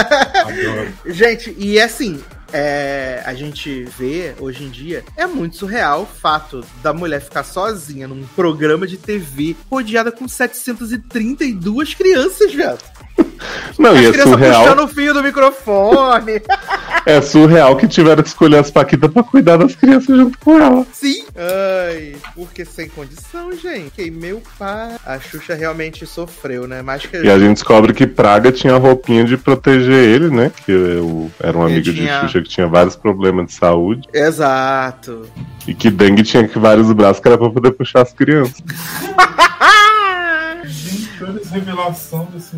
Gente, 1.06 1.54
e 1.56 1.80
assim. 1.80 2.20
É, 2.52 3.22
a 3.24 3.34
gente 3.34 3.84
vê 3.84 4.34
hoje 4.40 4.64
em 4.64 4.70
dia 4.70 5.04
é 5.16 5.26
muito 5.26 5.56
surreal 5.56 6.02
o 6.02 6.06
fato 6.06 6.64
da 6.82 6.92
mulher 6.92 7.20
ficar 7.20 7.44
sozinha 7.44 8.08
num 8.08 8.26
programa 8.28 8.86
de 8.86 8.96
TV 8.96 9.56
rodeada 9.70 10.10
com 10.10 10.26
732 10.26 11.94
crianças, 11.94 12.52
velho. 12.52 12.78
Não, 13.78 13.96
e 13.96 14.06
é 14.06 14.12
surreal. 14.12 14.62
puxando 14.64 14.80
o 14.84 14.88
fio 14.88 15.14
do 15.14 15.22
microfone. 15.22 16.40
É 17.06 17.22
surreal 17.22 17.74
que 17.74 17.88
tiveram 17.88 18.22
que 18.22 18.28
escolher 18.28 18.58
as 18.58 18.70
Paquitas 18.70 19.10
pra 19.10 19.22
cuidar 19.22 19.56
das 19.56 19.74
crianças 19.74 20.14
junto 20.14 20.36
com 20.40 20.60
ela. 20.60 20.86
Sim. 20.92 21.24
Ai, 21.34 22.16
porque 22.34 22.66
sem 22.66 22.86
condição, 22.86 23.50
gente. 23.56 23.92
Que 23.92 24.10
meu 24.10 24.42
pai. 24.58 24.90
A 25.06 25.18
Xuxa 25.18 25.54
realmente 25.54 26.04
sofreu, 26.04 26.68
né? 26.68 26.82
Mais 26.82 27.06
que 27.06 27.16
E 27.16 27.30
a 27.30 27.38
gente 27.38 27.54
descobre 27.54 27.94
que 27.94 28.06
Praga 28.06 28.52
tinha 28.52 28.74
a 28.74 28.78
roupinha 28.78 29.24
de 29.24 29.38
proteger 29.38 30.04
ele, 30.06 30.28
né? 30.28 30.52
Que 30.66 30.70
eu, 30.72 31.30
era 31.40 31.56
um 31.56 31.62
amigo 31.62 31.80
tinha- 31.94 32.16
de 32.16 32.26
Xuxa 32.26 32.42
que 32.42 32.48
tinha 32.50 32.66
vários 32.66 32.94
problemas 32.94 33.46
de 33.46 33.52
saúde. 33.54 34.06
Exato. 34.12 35.24
E 35.66 35.72
que 35.74 35.90
dengue 35.90 36.22
tinha 36.24 36.46
que 36.46 36.58
vários 36.58 36.92
braços 36.92 37.20
que 37.22 37.28
era 37.28 37.38
pra 37.38 37.48
poder 37.48 37.70
puxar 37.70 38.02
as 38.02 38.12
crianças. 38.12 38.56
Revelação 41.50 42.26
desse. 42.26 42.56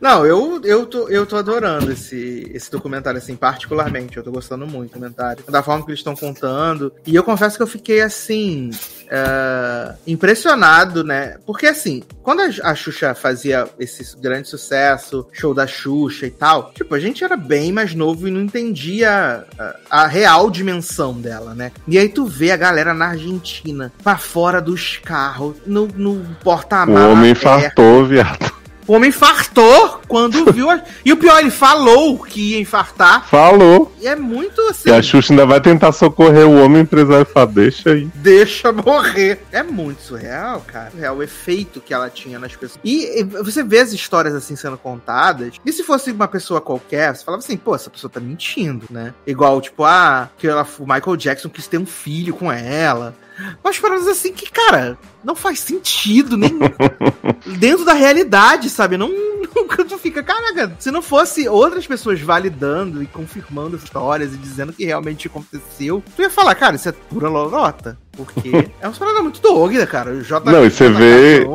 Não, 0.00 0.24
eu, 0.26 0.60
eu, 0.64 0.86
tô, 0.86 1.08
eu 1.08 1.26
tô 1.26 1.36
adorando 1.36 1.92
esse, 1.92 2.50
esse 2.52 2.70
documentário, 2.70 3.18
assim, 3.18 3.36
particularmente. 3.36 4.16
Eu 4.16 4.22
tô 4.22 4.30
gostando 4.30 4.66
muito 4.66 4.90
do 4.90 4.92
documentário. 4.94 5.44
Da 5.48 5.62
forma 5.62 5.84
que 5.84 5.90
eles 5.90 6.00
estão 6.00 6.14
contando. 6.14 6.92
E 7.06 7.14
eu 7.14 7.24
confesso 7.24 7.56
que 7.56 7.62
eu 7.62 7.66
fiquei, 7.66 8.00
assim, 8.00 8.70
uh, 9.12 9.94
impressionado, 10.06 11.04
né? 11.04 11.36
Porque, 11.46 11.66
assim, 11.66 12.02
quando 12.22 12.40
a, 12.62 12.74
Xuxa 12.74 13.14
fazia 13.14 13.68
esse 13.78 14.16
grande 14.18 14.48
sucesso, 14.48 15.26
show 15.32 15.52
da 15.52 15.66
Xuxa 15.66 16.26
e 16.26 16.30
tal, 16.30 16.72
tipo, 16.72 16.94
a 16.94 17.00
gente 17.00 17.22
era 17.22 17.36
bem 17.36 17.70
mais 17.70 17.94
novo 17.94 18.26
e 18.26 18.30
não 18.30 18.40
entendia 18.40 19.44
a, 19.58 19.76
a 19.90 20.06
real 20.06 20.50
dimensão 20.50 21.20
dela, 21.20 21.54
né? 21.54 21.70
E 21.86 21.98
aí 21.98 22.08
tu 22.08 22.24
vê 22.24 22.50
a 22.50 22.56
galera 22.56 22.94
na 22.94 23.08
Argentina, 23.08 23.92
pra 24.02 24.16
fora 24.16 24.60
dos 24.60 24.98
carros, 24.98 25.56
no, 25.66 25.86
no 25.86 26.12
O 26.12 26.36
porta-malas. 26.42 27.12
homem 27.12 27.28
é. 27.28 27.32
infartou, 27.32 28.06
viado. 28.06 28.61
O 28.86 28.94
homem 28.94 29.10
infartou 29.10 30.00
quando 30.08 30.44
viu. 30.52 30.70
A... 30.70 30.82
E 31.04 31.12
o 31.12 31.16
pior, 31.16 31.38
ele 31.40 31.50
falou 31.50 32.18
que 32.18 32.52
ia 32.52 32.60
infartar. 32.60 33.28
Falou. 33.28 33.92
E 34.00 34.06
é 34.06 34.16
muito 34.16 34.60
assim. 34.62 34.88
E 34.88 34.92
a 34.92 35.00
Xuxa 35.02 35.32
ainda 35.32 35.46
vai 35.46 35.60
tentar 35.60 35.92
socorrer 35.92 36.46
o 36.46 36.62
homem 36.62 36.82
o 36.82 36.82
empresário 36.82 37.26
fala, 37.26 37.46
deixa 37.46 37.90
aí. 37.90 38.08
Deixa 38.14 38.72
morrer. 38.72 39.40
É 39.52 39.62
muito 39.62 40.02
surreal, 40.02 40.60
cara. 40.66 40.92
É 40.98 41.10
o 41.10 41.22
efeito 41.22 41.80
que 41.80 41.94
ela 41.94 42.10
tinha 42.10 42.38
nas 42.38 42.54
pessoas. 42.56 42.80
E 42.84 43.22
você 43.42 43.62
vê 43.62 43.78
as 43.78 43.92
histórias 43.92 44.34
assim 44.34 44.56
sendo 44.56 44.76
contadas. 44.76 45.54
E 45.64 45.72
se 45.72 45.82
fosse 45.82 46.10
uma 46.10 46.28
pessoa 46.28 46.60
qualquer, 46.60 47.14
você 47.14 47.24
falava 47.24 47.42
assim, 47.42 47.56
pô, 47.56 47.74
essa 47.74 47.90
pessoa 47.90 48.10
tá 48.10 48.20
mentindo, 48.20 48.86
né? 48.90 49.14
Igual, 49.26 49.60
tipo, 49.60 49.84
ah, 49.84 50.28
que 50.36 50.46
ela, 50.46 50.66
o 50.78 50.82
Michael 50.82 51.16
Jackson 51.16 51.48
quis 51.48 51.66
ter 51.66 51.78
um 51.78 51.86
filho 51.86 52.34
com 52.34 52.50
ela. 52.50 53.14
Umas 53.62 53.78
paradas 53.78 54.06
assim 54.06 54.32
que, 54.32 54.50
cara, 54.50 54.98
não 55.24 55.34
faz 55.34 55.60
sentido, 55.60 56.36
nem 56.36 56.58
dentro 57.58 57.84
da 57.84 57.92
realidade, 57.92 58.68
sabe? 58.68 58.96
Não, 58.96 59.08
nunca 59.54 59.84
tu 59.84 59.98
fica, 59.98 60.22
caraca, 60.22 60.74
se 60.78 60.90
não 60.90 61.02
fosse 61.02 61.48
outras 61.48 61.86
pessoas 61.86 62.20
validando 62.20 63.02
e 63.02 63.06
confirmando 63.06 63.76
as 63.76 63.82
histórias 63.82 64.34
e 64.34 64.36
dizendo 64.36 64.72
que 64.72 64.84
realmente 64.84 65.26
aconteceu, 65.26 66.02
tu 66.14 66.22
ia 66.22 66.30
falar, 66.30 66.54
cara, 66.54 66.76
isso 66.76 66.88
é 66.88 66.92
pura 66.92 67.28
lorota. 67.28 67.98
Porque 68.12 68.50
é 68.80 68.86
uma 68.86 68.94
parada 68.94 69.22
muito 69.22 69.40
doida, 69.40 69.86
cara. 69.86 70.10
O 70.10 70.22
J. 70.22 70.50
Não, 70.50 70.64
e 70.64 70.70
você 70.70 70.88
vê-. 70.90 71.46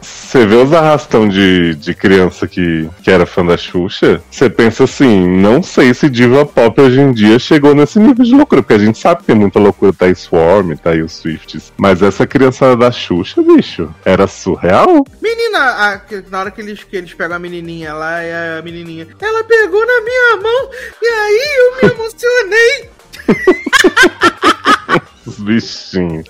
Você 0.00 0.46
vê 0.46 0.56
os 0.56 0.72
arrastão 0.72 1.28
de, 1.28 1.74
de 1.74 1.94
criança 1.94 2.46
que, 2.46 2.88
que 3.02 3.10
era 3.10 3.26
fã 3.26 3.44
da 3.44 3.56
Xuxa, 3.56 4.22
você 4.30 4.48
pensa 4.48 4.84
assim, 4.84 5.28
não 5.28 5.62
sei 5.62 5.92
se 5.92 6.08
diva 6.08 6.46
pop 6.46 6.80
hoje 6.80 7.00
em 7.00 7.12
dia 7.12 7.38
chegou 7.38 7.74
nesse 7.74 7.98
nível 7.98 8.24
de 8.24 8.34
loucura, 8.34 8.62
porque 8.62 8.74
a 8.74 8.78
gente 8.78 8.98
sabe 8.98 9.20
que 9.20 9.26
tem 9.26 9.36
muita 9.36 9.58
loucura, 9.58 9.92
tá 9.92 10.06
aí 10.06 10.14
Swarm, 10.14 10.74
tá 10.76 10.90
aí 10.90 11.02
os 11.02 11.12
Swifts, 11.12 11.72
mas 11.76 12.02
essa 12.02 12.26
criançada 12.26 12.76
da 12.76 12.90
Xuxa, 12.90 13.07
bicho, 13.54 13.94
era 14.04 14.26
surreal. 14.26 15.04
Menina, 15.20 15.58
a- 15.58 16.00
na 16.30 16.40
hora 16.40 16.50
que 16.50 16.60
eles, 16.60 16.82
que 16.84 16.96
eles 16.96 17.14
pegam 17.14 17.36
a 17.36 17.38
menininha 17.38 17.92
lá, 17.94 18.22
e 18.24 18.58
a 18.58 18.62
menininha, 18.62 19.06
ela 19.20 19.44
pegou 19.44 19.80
na 19.86 20.00
minha 20.02 20.36
mão, 20.42 20.70
e 21.02 21.06
aí 21.06 21.48
eu 21.58 21.76
me 21.88 21.94
emocionei. 21.94 22.90
Os 25.26 25.38
bichinhos. 25.38 26.26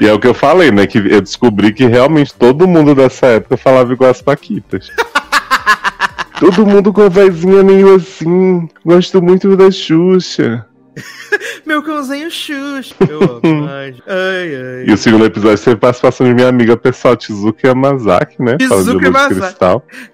E 0.00 0.06
é 0.06 0.12
o 0.12 0.20
que 0.20 0.26
eu 0.28 0.34
falei, 0.34 0.70
né? 0.70 0.86
Que 0.86 0.98
eu 0.98 1.20
descobri 1.20 1.72
que 1.72 1.86
realmente 1.86 2.32
todo 2.34 2.68
mundo 2.68 2.94
dessa 2.94 3.26
época 3.26 3.56
falava 3.56 3.92
igual 3.92 4.10
as 4.10 4.22
Paquitas. 4.22 4.88
todo 6.38 6.64
mundo 6.64 6.92
com 6.92 7.02
a 7.02 7.08
vozinha 7.08 7.64
meio 7.64 7.96
assim. 7.96 8.68
Gosto 8.84 9.20
muito 9.20 9.56
da 9.56 9.70
Xuxa. 9.70 10.64
Meu 11.64 11.82
cãozinho 11.82 12.30
Xuxa. 12.30 12.94
Eu 13.08 13.22
amo. 13.22 13.68
Ai, 13.68 13.94
ai. 14.06 14.54
ai. 14.56 14.84
E 14.86 14.92
o 14.92 14.96
segundo 14.96 15.24
episódio 15.24 15.62
teve 15.62 15.76
participação 15.76 16.26
de 16.26 16.34
minha 16.34 16.48
amiga 16.48 16.76
pessoal, 16.76 17.16
Tizuka 17.16 17.66
Yamazaki, 17.66 18.42
né? 18.42 18.56
De 18.56 18.64
Yamazaki. 18.64 19.58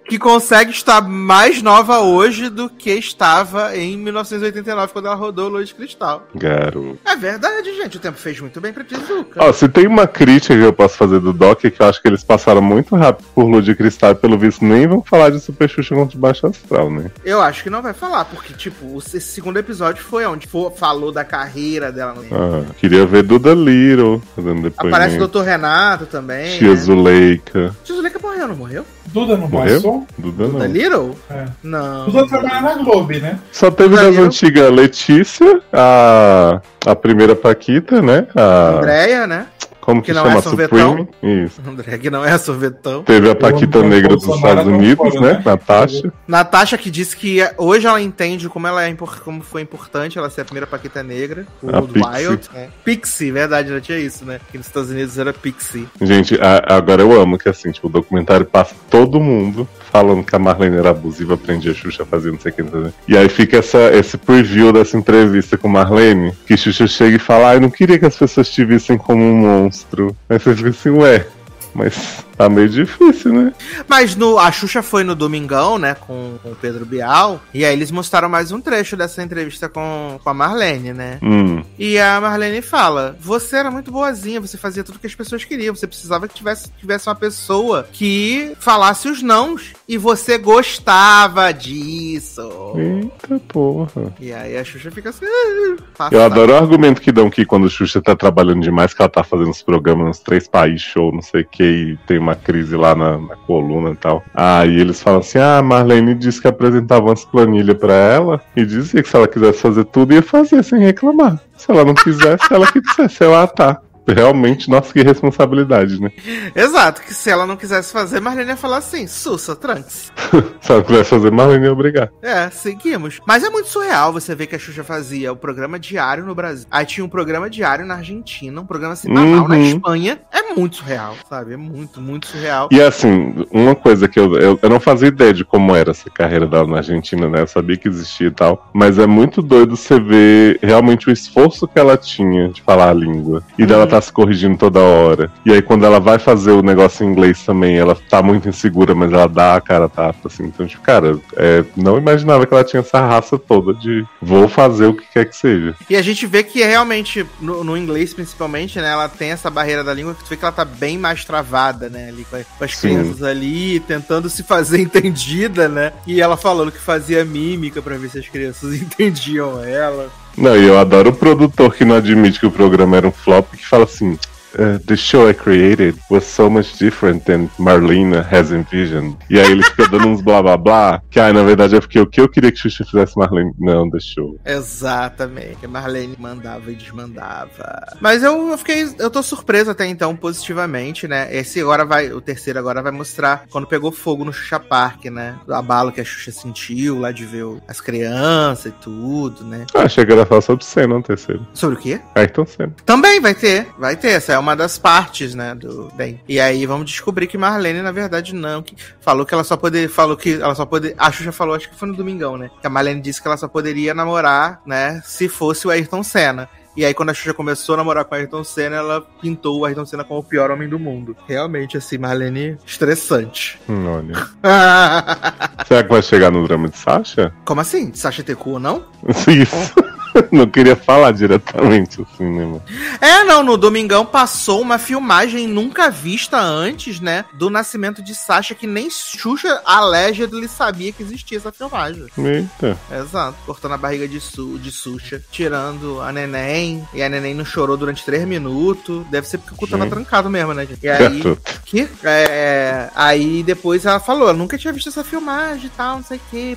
Que 0.09 0.19
consegue 0.19 0.71
estar 0.71 1.01
mais 1.01 1.63
nova 1.63 2.01
hoje 2.01 2.49
do 2.49 2.69
que 2.69 2.91
estava 2.91 3.77
em 3.77 3.97
1989, 3.97 4.93
quando 4.93 5.07
ela 5.07 5.15
rodou 5.15 5.49
Lua 5.49 5.65
de 5.65 5.75
Cristal. 5.75 6.27
Garoto. 6.35 6.99
É 7.05 7.17
verdade, 7.17 7.75
gente. 7.77 7.97
O 7.97 8.01
tempo 8.01 8.19
fez 8.19 8.39
muito 8.41 8.61
bem 8.61 8.73
pra 8.73 8.85
Tizuka. 8.85 9.43
Ó, 9.43 9.53
se 9.53 9.69
tem 9.69 9.87
uma 9.87 10.07
crítica 10.07 10.55
que 10.55 10.63
eu 10.63 10.73
posso 10.73 10.97
fazer 10.97 11.21
do 11.21 11.33
Doc, 11.33 11.65
é 11.65 11.71
que 11.71 11.81
eu 11.81 11.87
acho 11.87 12.03
que 12.03 12.09
eles 12.09 12.23
passaram 12.23 12.61
muito 12.61 12.95
rápido 12.95 13.27
por 13.35 13.45
Lua 13.45 13.63
de 13.63 13.75
Cristal 13.75 14.13
e 14.13 14.15
pelo 14.15 14.39
visto 14.39 14.65
nem 14.65 14.87
vão 14.87 15.03
falar 15.03 15.31
de 15.31 15.41
Super 15.41 15.69
Xuxa 15.69 15.95
contra 15.95 16.17
o 16.17 16.21
Baixo 16.21 16.47
Astral, 16.47 16.91
né? 16.91 17.11
Eu 17.25 17.41
acho 17.41 17.63
que 17.63 17.71
não 17.71 17.81
vai 17.81 17.93
falar, 17.93 18.25
porque, 18.27 18.53
tipo, 18.55 18.99
esse 18.99 19.21
segundo 19.21 19.59
episódio 19.59 20.03
foi 20.03 20.27
onde 20.27 20.47
falou 20.77 21.13
da 21.13 21.25
carreira 21.25 21.91
dela. 21.93 22.15
No... 22.15 22.23
Ah, 22.35 22.65
queria 22.79 23.07
ver 23.07 23.23
Duda 23.23 23.55
Little 23.55 24.21
fazendo 24.35 24.63
depoimento. 24.63 24.97
Aparece 24.97 25.19
o 25.19 25.29
Dr. 25.29 25.41
Renato 25.43 26.07
também. 26.07 26.59
Tia 26.59 26.71
né? 26.71 26.77
Zuleika. 26.77 27.75
Tia 27.85 27.95
Zuleika 27.95 28.19
morreu, 28.23 28.49
não 28.49 28.57
morreu? 28.57 28.85
Duda 29.07 29.37
não 29.37 29.49
Morreu? 29.49 29.77
passou? 29.77 30.07
Duda 30.19 30.49
Da 30.49 30.59
não. 30.59 30.67
Little? 30.67 31.17
É. 31.31 31.45
Não. 31.63 32.07
Duda 32.07 32.27
trabalha 32.27 32.61
na 32.61 32.75
Globo, 32.83 33.13
né? 33.13 33.39
Só 33.53 33.71
teve 33.71 33.91
Duda 33.91 34.03
das 34.03 34.11
Little. 34.11 34.27
antigas 34.27 34.73
Letícia, 34.73 35.61
a, 35.73 36.61
a 36.87 36.97
primeira 36.97 37.37
Paquita, 37.37 38.03
né? 38.03 38.27
A, 38.35 38.79
Andréia, 38.79 39.27
né? 39.27 39.47
Como 39.85 40.01
que, 40.01 40.07
que 40.07 40.13
não 40.15 40.25
chama? 40.25 40.39
é. 40.39 40.43
Supreme? 40.43 41.09
Isso. 41.23 41.61
Que 42.01 42.09
não 42.11 42.25
é 42.25 42.37
sorvetão. 42.39 43.03
Teve 43.03 43.31
a 43.31 43.35
Paquita 43.35 43.83
Negra 43.83 44.17
dos 44.17 44.27
Estados 44.27 44.67
Unidos, 44.67 45.15
né? 45.21 45.35
né? 45.35 45.43
Natasha. 45.45 46.13
Natasha 46.27 46.79
que 46.79 46.91
disse 46.91 47.15
que 47.17 47.39
hoje 47.59 47.87
ela 47.87 48.01
entende 48.01 48.49
como 48.49 48.67
ela 48.67 48.83
é 48.83 48.95
como 49.23 49.43
foi 49.43 49.61
importante 49.63 50.19
ela 50.19 50.31
ser 50.31 50.41
a 50.41 50.45
primeira 50.45 50.67
Paquita 50.67 51.03
negra. 51.03 51.47
O 51.63 51.69
A 51.69 51.83
Pixie. 51.83 52.29
Wild. 52.29 52.51
É. 52.55 52.69
Pixie, 52.85 53.31
verdade, 53.31 53.69
já 53.69 53.81
tinha 53.81 53.99
isso, 53.99 54.25
né? 54.25 54.41
Que 54.51 54.57
nos 54.59 54.67
Estados 54.67 54.91
Unidos 54.91 55.19
era 55.19 55.33
Pixie. 55.33 55.87
Gente, 56.01 56.35
a- 56.41 56.65
agora 56.75 57.03
eu 57.03 57.21
amo 57.21 57.37
que 57.39 57.49
assim, 57.49 57.71
tipo, 57.71 57.87
o 57.89 57.91
documentário 57.91 58.47
passa 58.47 58.75
todo 58.91 59.21
mundo 59.21 59.69
falando 59.95 60.25
que 60.25 60.35
a 60.35 60.41
Marlene 60.41 60.77
era 60.77 60.91
abusiva, 60.91 61.35
aprendia 61.35 61.71
a 61.71 61.75
Xuxa 61.75 62.05
fazia 62.05 62.33
não 62.33 62.41
sei 62.41 62.51
o 62.51 62.55
que. 62.57 62.63
não. 62.65 62.93
E 63.07 63.17
aí 63.17 63.29
fica 63.29 63.59
essa, 63.59 63.95
esse 63.95 64.19
preview 64.19 64.73
dessa 64.73 64.97
entrevista 64.97 65.57
com 65.57 65.69
Marlene, 65.69 66.33
que 66.49 66.57
Xuxa 66.57 66.89
chega 66.89 67.15
e 67.15 67.21
fala, 67.21 67.51
ah, 67.51 67.55
eu 67.55 67.61
não 67.61 67.71
queria 67.71 67.97
que 67.97 68.05
as 68.05 68.17
pessoas 68.17 68.51
te 68.51 68.65
vissem 68.65 68.99
como 68.99 69.23
um 69.23 69.37
monstro. 69.37 70.17
Aí 70.29 70.37
você 70.37 70.53
fica 70.57 70.71
assim, 70.71 70.91
ué, 70.91 71.29
mas 71.73 72.24
tá 72.37 72.49
meio 72.49 72.69
difícil, 72.69 73.33
né? 73.33 73.53
Mas 73.89 74.17
no, 74.17 74.39
a 74.39 74.51
Xuxa 74.51 74.83
foi 74.83 75.05
no 75.05 75.15
Domingão, 75.15 75.79
né, 75.79 75.95
com, 75.95 76.39
com 76.43 76.53
o 76.53 76.57
Pedro 76.57 76.85
Bial, 76.85 77.41
e 77.53 77.65
aí 77.65 77.73
eles 77.73 77.91
mostraram 77.91 78.29
mais 78.29 78.53
um 78.53 78.61
trecho 78.61 78.97
dessa 78.97 79.23
entrevista 79.23 79.69
com, 79.69 80.19
com 80.23 80.31
a 80.31 80.35
Marlene, 80.35 80.93
né? 80.93 81.19
Hum. 81.23 81.63
E 81.79 81.99
a 81.99 82.21
Marlene 82.21 82.63
fala: 82.63 83.17
Você 83.21 83.57
era 83.57 83.71
muito 83.71 83.91
boazinha, 83.91 84.41
você 84.41 84.57
fazia 84.57 84.85
tudo 84.85 84.99
que 84.99 85.07
as 85.07 85.15
pessoas 85.15 85.45
queriam. 85.45 85.75
Você 85.75 85.87
precisava 85.87 86.29
que 86.29 86.35
tivesse, 86.35 86.71
tivesse 86.79 87.09
uma 87.09 87.15
pessoa 87.15 87.87
que 87.93 88.53
falasse 88.59 89.09
os 89.09 89.23
nãos. 89.23 89.73
E 89.87 89.99
você 89.99 90.39
gostava 90.39 91.53
disso. 91.53 92.73
Eita 92.75 93.39
porra. 93.49 94.15
E 94.19 94.33
aí 94.33 94.57
a 94.57 94.65
Xuxa 94.65 94.91
fica 94.91 95.11
assim. 95.11 95.27
"Ah, 95.27 95.77
passada." 95.97 96.17
Eu 96.17 96.23
adoro 96.23 96.53
o 96.53 96.57
argumento 96.57 97.01
que 97.01 97.13
dão 97.13 97.29
que 97.29 97.45
quando 97.45 97.65
o 97.65 97.71
Xuxa 97.71 98.01
tá 98.01 98.17
trabalhando 98.17 98.63
demais, 98.63 98.95
que 98.95 99.03
ela 99.03 99.11
tá 99.11 99.23
fazendo 99.23 99.51
os 99.51 99.63
programas 99.63 100.07
nos 100.07 100.19
três 100.21 100.49
países, 100.49 100.83
show, 100.83 101.13
não 101.13 101.23
sei 101.23 101.43
o 101.43 101.47
que, 101.47 101.63
e 101.63 101.97
tem 102.07 102.19
uma 102.25 102.35
crise 102.35 102.77
lá 102.77 102.95
na, 102.95 103.19
na 103.19 103.37
coluna 103.37 103.91
e 103.91 103.97
tal. 103.97 104.23
Aí 104.35 104.81
eles 104.81 105.03
falam 105.03 105.21
assim: 105.21 105.39
ah, 105.39 105.59
a 105.59 105.63
Marlene 105.63 106.15
disse 106.15 106.41
que 106.41 106.49
apresentava 106.49 107.07
umas 107.07 107.25
planilhas 107.25 107.77
pra 107.77 107.95
ela 107.95 108.41
e 108.57 108.65
dizia 108.65 109.03
que 109.03 109.09
se 109.09 109.17
ela 109.17 109.29
quisesse 109.29 109.61
fazer 109.61 109.85
tudo, 109.85 110.15
ia 110.15 110.23
fazer 110.23 110.63
sem 110.65 110.81
reclamar. 110.81 111.41
Se 111.57 111.71
ela 111.71 111.85
não 111.85 111.95
quisesse, 111.95 112.53
ela 112.53 112.67
que 112.71 112.81
dissesse, 112.81 113.23
ela 113.23 113.47
tá. 113.47 113.81
Realmente, 114.07 114.69
nossa, 114.69 114.93
que 114.93 115.03
responsabilidade, 115.03 116.01
né? 116.01 116.11
Exato, 116.55 117.01
que 117.03 117.15
se 117.15 117.31
ela 117.31 117.47
não 117.47 117.57
quisesse 117.57 117.93
fazer, 117.93 118.21
Marlene 118.21 118.51
ia 118.51 118.57
falar 118.57 118.79
assim: 118.79 119.07
Sussa, 119.07 119.57
tranks. 119.57 120.13
Se 120.61 120.73
ela 120.73 120.83
quisesse 120.83 121.11
fazer, 121.11 121.31
Marlene 121.31 121.67
ia 121.67 121.73
obrigar. 121.73 122.11
É, 122.23 122.49
seguimos. 122.51 123.21
Mas 123.27 123.43
é 123.45 123.51
muito 123.51 123.69
surreal 123.69 124.13
você 124.13 124.35
ver 124.35 124.47
que 124.47 124.55
a 124.57 124.59
Xuxa 124.59 124.83
fazia 124.85 125.33
o 125.33 125.37
programa 125.37 125.79
diário 125.79 126.25
no 126.25 126.35
Brasil. 126.35 126.67
Aí 126.71 126.85
tinha 126.87 127.05
um 127.05 127.09
programa 127.09 127.49
diário 127.51 127.85
na 127.87 127.95
Argentina, 127.97 128.61
um 128.61 128.67
programa 128.67 128.97
semanal 128.97 129.49
na 129.49 129.55
Uhum. 129.57 129.63
Espanha. 129.63 130.21
É 130.33 130.55
muito 130.55 130.77
surreal, 130.77 131.15
sabe? 131.29 131.55
É 131.55 131.57
muito, 131.57 132.01
muito 132.01 132.27
surreal. 132.27 132.69
E 132.73 132.81
assim, 132.81 133.35
uma 133.51 133.75
coisa 133.75 134.09
que 134.09 134.19
eu, 134.19 134.35
eu, 134.37 134.59
eu 134.63 134.71
não 134.71 134.81
fazia 134.81 135.09
ideia 135.09 135.33
de 135.33 135.45
como 135.45 135.75
era 135.75 135.91
essa 135.91 136.09
carreira 136.11 136.47
dela 136.47 136.67
na 136.67 136.79
Argentina, 136.79 137.29
né? 137.29 137.41
Eu 137.41 137.47
sabia 137.47 137.77
que 137.77 137.89
existia 137.89 138.29
e 138.29 138.31
tal. 138.31 138.71
Mas 138.73 138.99
é 138.99 139.07
muito 139.07 139.43
doido 139.43 139.77
você 139.77 139.99
ver 140.01 140.59
realmente 140.63 141.09
o 141.09 141.13
esforço 141.13 141.67
que 141.69 141.79
ela 141.79 141.97
tinha 141.97 142.49
de 142.49 142.63
falar 142.63 142.91
a 142.91 142.95
língua. 142.95 143.43
E 143.59 143.67
dela 143.67 143.87
tá 143.95 144.01
se 144.01 144.13
corrigindo 144.13 144.57
toda 144.57 144.81
hora. 144.81 145.31
E 145.47 145.53
aí 145.53 145.63
quando 145.63 145.87
ela 145.87 146.01
vai 146.01 146.19
fazer 146.19 146.51
o 146.51 146.63
negócio 146.63 147.07
em 147.07 147.11
inglês 147.11 147.45
também, 147.45 147.77
ela 147.77 147.95
tá 147.95 148.21
muito 148.23 148.49
insegura, 148.49 148.95
mas 148.95 149.13
ela 149.13 149.29
dá 149.29 149.55
a 149.55 149.61
cara 149.61 149.89
tapa, 149.89 150.27
assim. 150.27 150.45
Então, 150.45 150.67
tipo, 150.67 150.83
cara, 150.83 151.17
é, 151.37 151.65
não 151.77 151.97
imaginava 151.97 152.45
que 152.45 152.53
ela 152.53 152.65
tinha 152.65 152.81
essa 152.81 153.01
raça 153.01 153.39
toda 153.39 153.73
de 153.73 154.05
vou 154.21 154.49
fazer 154.49 154.87
o 154.87 154.95
que 154.95 155.07
quer 155.13 155.27
que 155.27 155.37
seja. 155.37 155.77
E 155.89 155.97
a 155.97 156.03
gente 156.03 156.27
vê 156.27 156.43
que 156.43 156.65
realmente, 156.65 157.25
no, 157.41 157.63
no 157.63 157.77
inglês 157.77 158.13
principalmente, 158.13 158.81
né, 158.81 158.91
ela 158.91 159.09
tem 159.09 159.31
essa 159.31 159.49
barreira 159.49 159.85
da 159.85 159.95
língua 159.95 160.15
que 160.15 160.25
tu 160.25 160.29
vê 160.29 160.37
que 160.37 160.45
ela 160.45 160.53
tá 160.53 160.65
bem 160.65 160.99
mais 160.99 161.25
travada, 161.25 161.89
né, 161.89 162.09
ali 162.09 162.27
com, 162.29 162.37
as 162.65 162.77
Sim. 162.77 162.89
crianças 162.89 163.23
ali, 163.23 163.79
tentando 163.81 164.29
se 164.29 164.43
fazer 164.43 164.81
entendida, 164.83 165.69
né, 165.69 165.93
e 166.07 166.21
ela 166.21 166.37
falando 166.37 166.73
que 166.73 166.81
fazia 166.81 167.25
mímica 167.25 167.81
pra 167.81 167.97
ver 167.97 168.11
se 168.11 168.19
as 168.19 168.29
crianças 168.29 168.75
entendiam 168.81 169.63
ela. 169.63 170.11
Não, 170.37 170.57
e 170.57 170.67
eu 170.67 170.79
adoro 170.79 171.11
o 171.11 171.15
produtor 171.15 171.75
que 171.75 171.85
não 171.85 171.97
admite 171.97 172.41
que 172.41 172.47
o 172.47 172.51
programa 172.51 172.97
era 172.97 173.07
um 173.07 173.13
flop, 173.13 173.53
que 173.53 173.67
fala 173.67 173.85
assim. 173.85 174.19
Uh, 174.59 174.79
the 174.87 174.97
show 174.97 175.29
I 175.29 175.35
created 175.35 175.99
was 176.11 176.25
so 176.25 176.49
much 176.49 176.79
different 176.79 177.25
than 177.25 177.49
Marlena 177.59 178.23
has 178.31 178.51
envisioned. 178.51 179.17
E 179.29 179.39
aí 179.39 179.51
ele 179.53 179.63
fica 179.63 179.89
dando 179.89 180.09
uns 180.09 180.21
blá 180.21 180.43
blá 180.43 180.57
blá, 180.57 181.03
que 181.11 181.21
aí 181.21 181.33
na 181.33 181.43
verdade 181.43 181.77
é 181.77 181.81
porque 181.81 182.01
o 182.01 182.07
que 182.07 182.21
eu 182.21 182.29
queria 182.29 182.51
que 182.51 182.59
Xuxa 182.59 182.85
fizesse 182.85 183.17
Marlene 183.17 183.53
não 183.59 183.89
deixou. 183.89 184.39
Exatamente. 184.45 185.65
A 185.65 185.69
Marlene 185.69 186.17
mandava 186.19 186.71
e 186.71 186.75
desmandava. 186.75 187.97
Mas 188.01 188.23
eu, 188.23 188.51
eu 188.51 188.59
fiquei. 188.59 188.89
Eu 188.99 189.11
tô 189.11 189.23
surpreso 189.23 189.71
até 189.71 189.87
então, 189.87 190.15
positivamente, 190.15 191.07
né? 191.09 191.35
Esse 191.35 191.61
agora 191.61 191.85
vai. 191.85 192.13
O 192.13 192.21
terceiro 192.21 192.59
agora 192.59 192.83
vai 192.83 192.93
mostrar 192.93 193.45
quando 193.51 193.67
pegou 193.67 193.91
fogo 193.91 194.25
no 194.25 194.33
Xuxa 194.33 194.61
Park, 194.61 195.07
né? 195.07 195.37
Do 195.47 195.55
abalo 195.55 195.93
que 195.93 196.01
a 196.01 196.05
Xuxa 196.05 196.33
sentiu 196.33 196.99
lá 196.99 197.13
de 197.13 197.25
ver 197.25 197.45
as 197.69 197.81
crianças 197.81 198.67
e 198.67 198.71
tudo, 198.73 199.45
né? 199.45 199.67
Ah, 199.75 199.83
achei 199.83 200.05
que 200.05 200.13
era 200.13 200.27
falar 200.27 200.41
sobre 200.41 200.65
Senna 200.65 200.95
no 200.95 201.03
terceiro. 201.03 201.47
Sobre 201.53 201.77
o 201.77 201.81
quê? 201.81 202.01
Ayrton 202.15 202.47
Senna. 202.47 202.75
Também 202.85 203.21
vai 203.21 203.35
ter, 203.35 203.67
vai 203.79 203.97
ter. 203.97 204.15
Essa 204.15 204.35
é 204.35 204.39
uma 204.39 204.44
das 204.57 204.79
partes, 204.79 205.35
né, 205.35 205.55
do 205.55 205.91
bem. 205.95 206.21
E 206.29 206.41
aí 206.41 206.67
vamos 206.67 206.91
descobrir 206.91 207.27
que 207.27 207.39
Marlene, 207.39 207.83
na 207.83 207.93
verdade, 207.93 208.35
não. 208.35 208.63
Que 208.63 208.77
falou 209.01 209.25
que 209.25 209.33
ela 209.33 209.45
só 209.45 209.57
poderia. 209.57 209.89
Falou 209.89 210.17
que 210.17 210.35
ela 210.35 210.55
só 210.55 210.67
poderia. 210.67 210.97
A 210.99 211.11
Xuxa 211.11 211.33
falou, 211.33 211.55
acho 211.55 211.71
que 211.71 211.77
foi 211.77 211.89
no 211.89 211.97
Domingão, 211.97 212.37
né? 212.37 212.51
Que 212.61 212.67
a 212.67 212.71
Marlene 212.71 213.01
disse 213.01 213.23
que 213.23 213.29
ela 213.29 213.37
só 213.37 213.49
poderia 213.49 213.95
namorar, 213.95 214.61
né? 214.67 215.01
Se 215.05 215.29
fosse 215.29 215.67
o 215.67 215.71
Ayrton 215.71 216.03
Senna. 216.03 216.49
E 216.77 216.85
aí, 216.85 216.93
quando 216.93 217.11
a 217.11 217.15
Xuxa 217.15 217.33
começou 217.33 217.75
a 217.75 217.79
namorar 217.79 218.05
com 218.05 218.17
o 218.17 218.19
Ayrton 218.19 218.43
Senna, 218.43 218.77
ela 218.77 219.01
pintou 219.21 219.61
o 219.61 219.65
Ayrton 219.65 219.87
Senna 219.87 220.03
como 220.03 220.19
o 220.19 220.25
pior 220.25 220.51
homem 220.51 220.69
do 220.69 220.77
mundo. 220.77 221.17
Realmente, 221.29 221.77
assim, 221.77 221.99
Marlene, 221.99 222.59
estressante. 222.67 223.61
Hum, 223.69 223.87
olha. 223.87 224.15
Será 225.69 225.85
que 225.85 225.89
vai 225.89 226.03
chegar 226.03 226.33
no 226.33 226.45
drama 226.45 226.69
de 226.69 226.77
Sasha? 226.77 227.33
Como 227.45 227.61
assim? 227.61 227.95
Sasha 227.95 228.25
Tecu, 228.25 228.59
não? 228.59 228.85
Isso. 229.29 229.94
Não 230.31 230.47
queria 230.47 230.77
falar 230.77 231.13
diretamente 231.13 232.01
assim, 232.03 232.25
né, 232.25 232.45
mano? 232.45 232.63
É, 233.01 233.25
não, 233.25 233.43
no 233.43 233.57
Domingão 233.57 234.07
passou 234.07 234.61
uma 234.61 234.79
filmagem 234.79 235.47
nunca 235.47 235.91
vista 235.91 236.39
antes, 236.39 237.01
né? 237.01 237.25
Do 237.35 237.51
nascimento 237.51 238.03
de 238.03 238.15
Sasha, 238.15 238.55
que 238.55 238.67
nem 238.67 238.89
Xuxa 238.91 239.61
allegedly 239.65 240.49
sabia 240.49 240.93
que 240.93 241.03
existia 241.03 241.39
essa 241.39 241.53
filmagem. 241.53 242.07
Eita. 242.17 242.79
Exato, 242.91 243.37
cortando 243.45 243.73
a 243.73 243.79
barriga 243.79 244.07
de, 244.07 244.21
Su, 244.21 244.59
de 244.59 244.71
Xuxa, 244.71 245.23
tirando 245.31 246.01
a 246.01 246.13
neném, 246.13 246.87
e 246.95 247.03
a 247.03 247.09
neném 247.09 247.35
não 247.35 247.45
chorou 247.45 247.77
durante 247.77 248.05
três 248.05 248.25
minutos. 248.25 249.05
Deve 249.09 249.27
ser 249.27 249.39
porque 249.39 249.55
o 249.55 249.57
cu 249.57 249.67
tava 249.67 249.85
Gente. 249.85 249.93
trancado 249.93 250.31
mesmo, 250.31 250.55
né, 250.55 250.67
gente? 250.67 250.85
E 250.85 250.89
aí. 250.89 251.23
Que? 251.65 251.89
É, 252.05 252.91
aí 252.95 253.43
depois 253.43 253.85
ela 253.85 253.99
falou, 253.99 254.29
eu 254.29 254.35
nunca 254.35 254.57
tinha 254.57 254.73
visto 254.73 254.89
essa 254.89 255.03
filmagem 255.03 255.67
e 255.67 255.71
tal, 255.71 255.97
não 255.97 256.05
sei 256.05 256.19
o 256.19 256.21
que. 256.31 256.57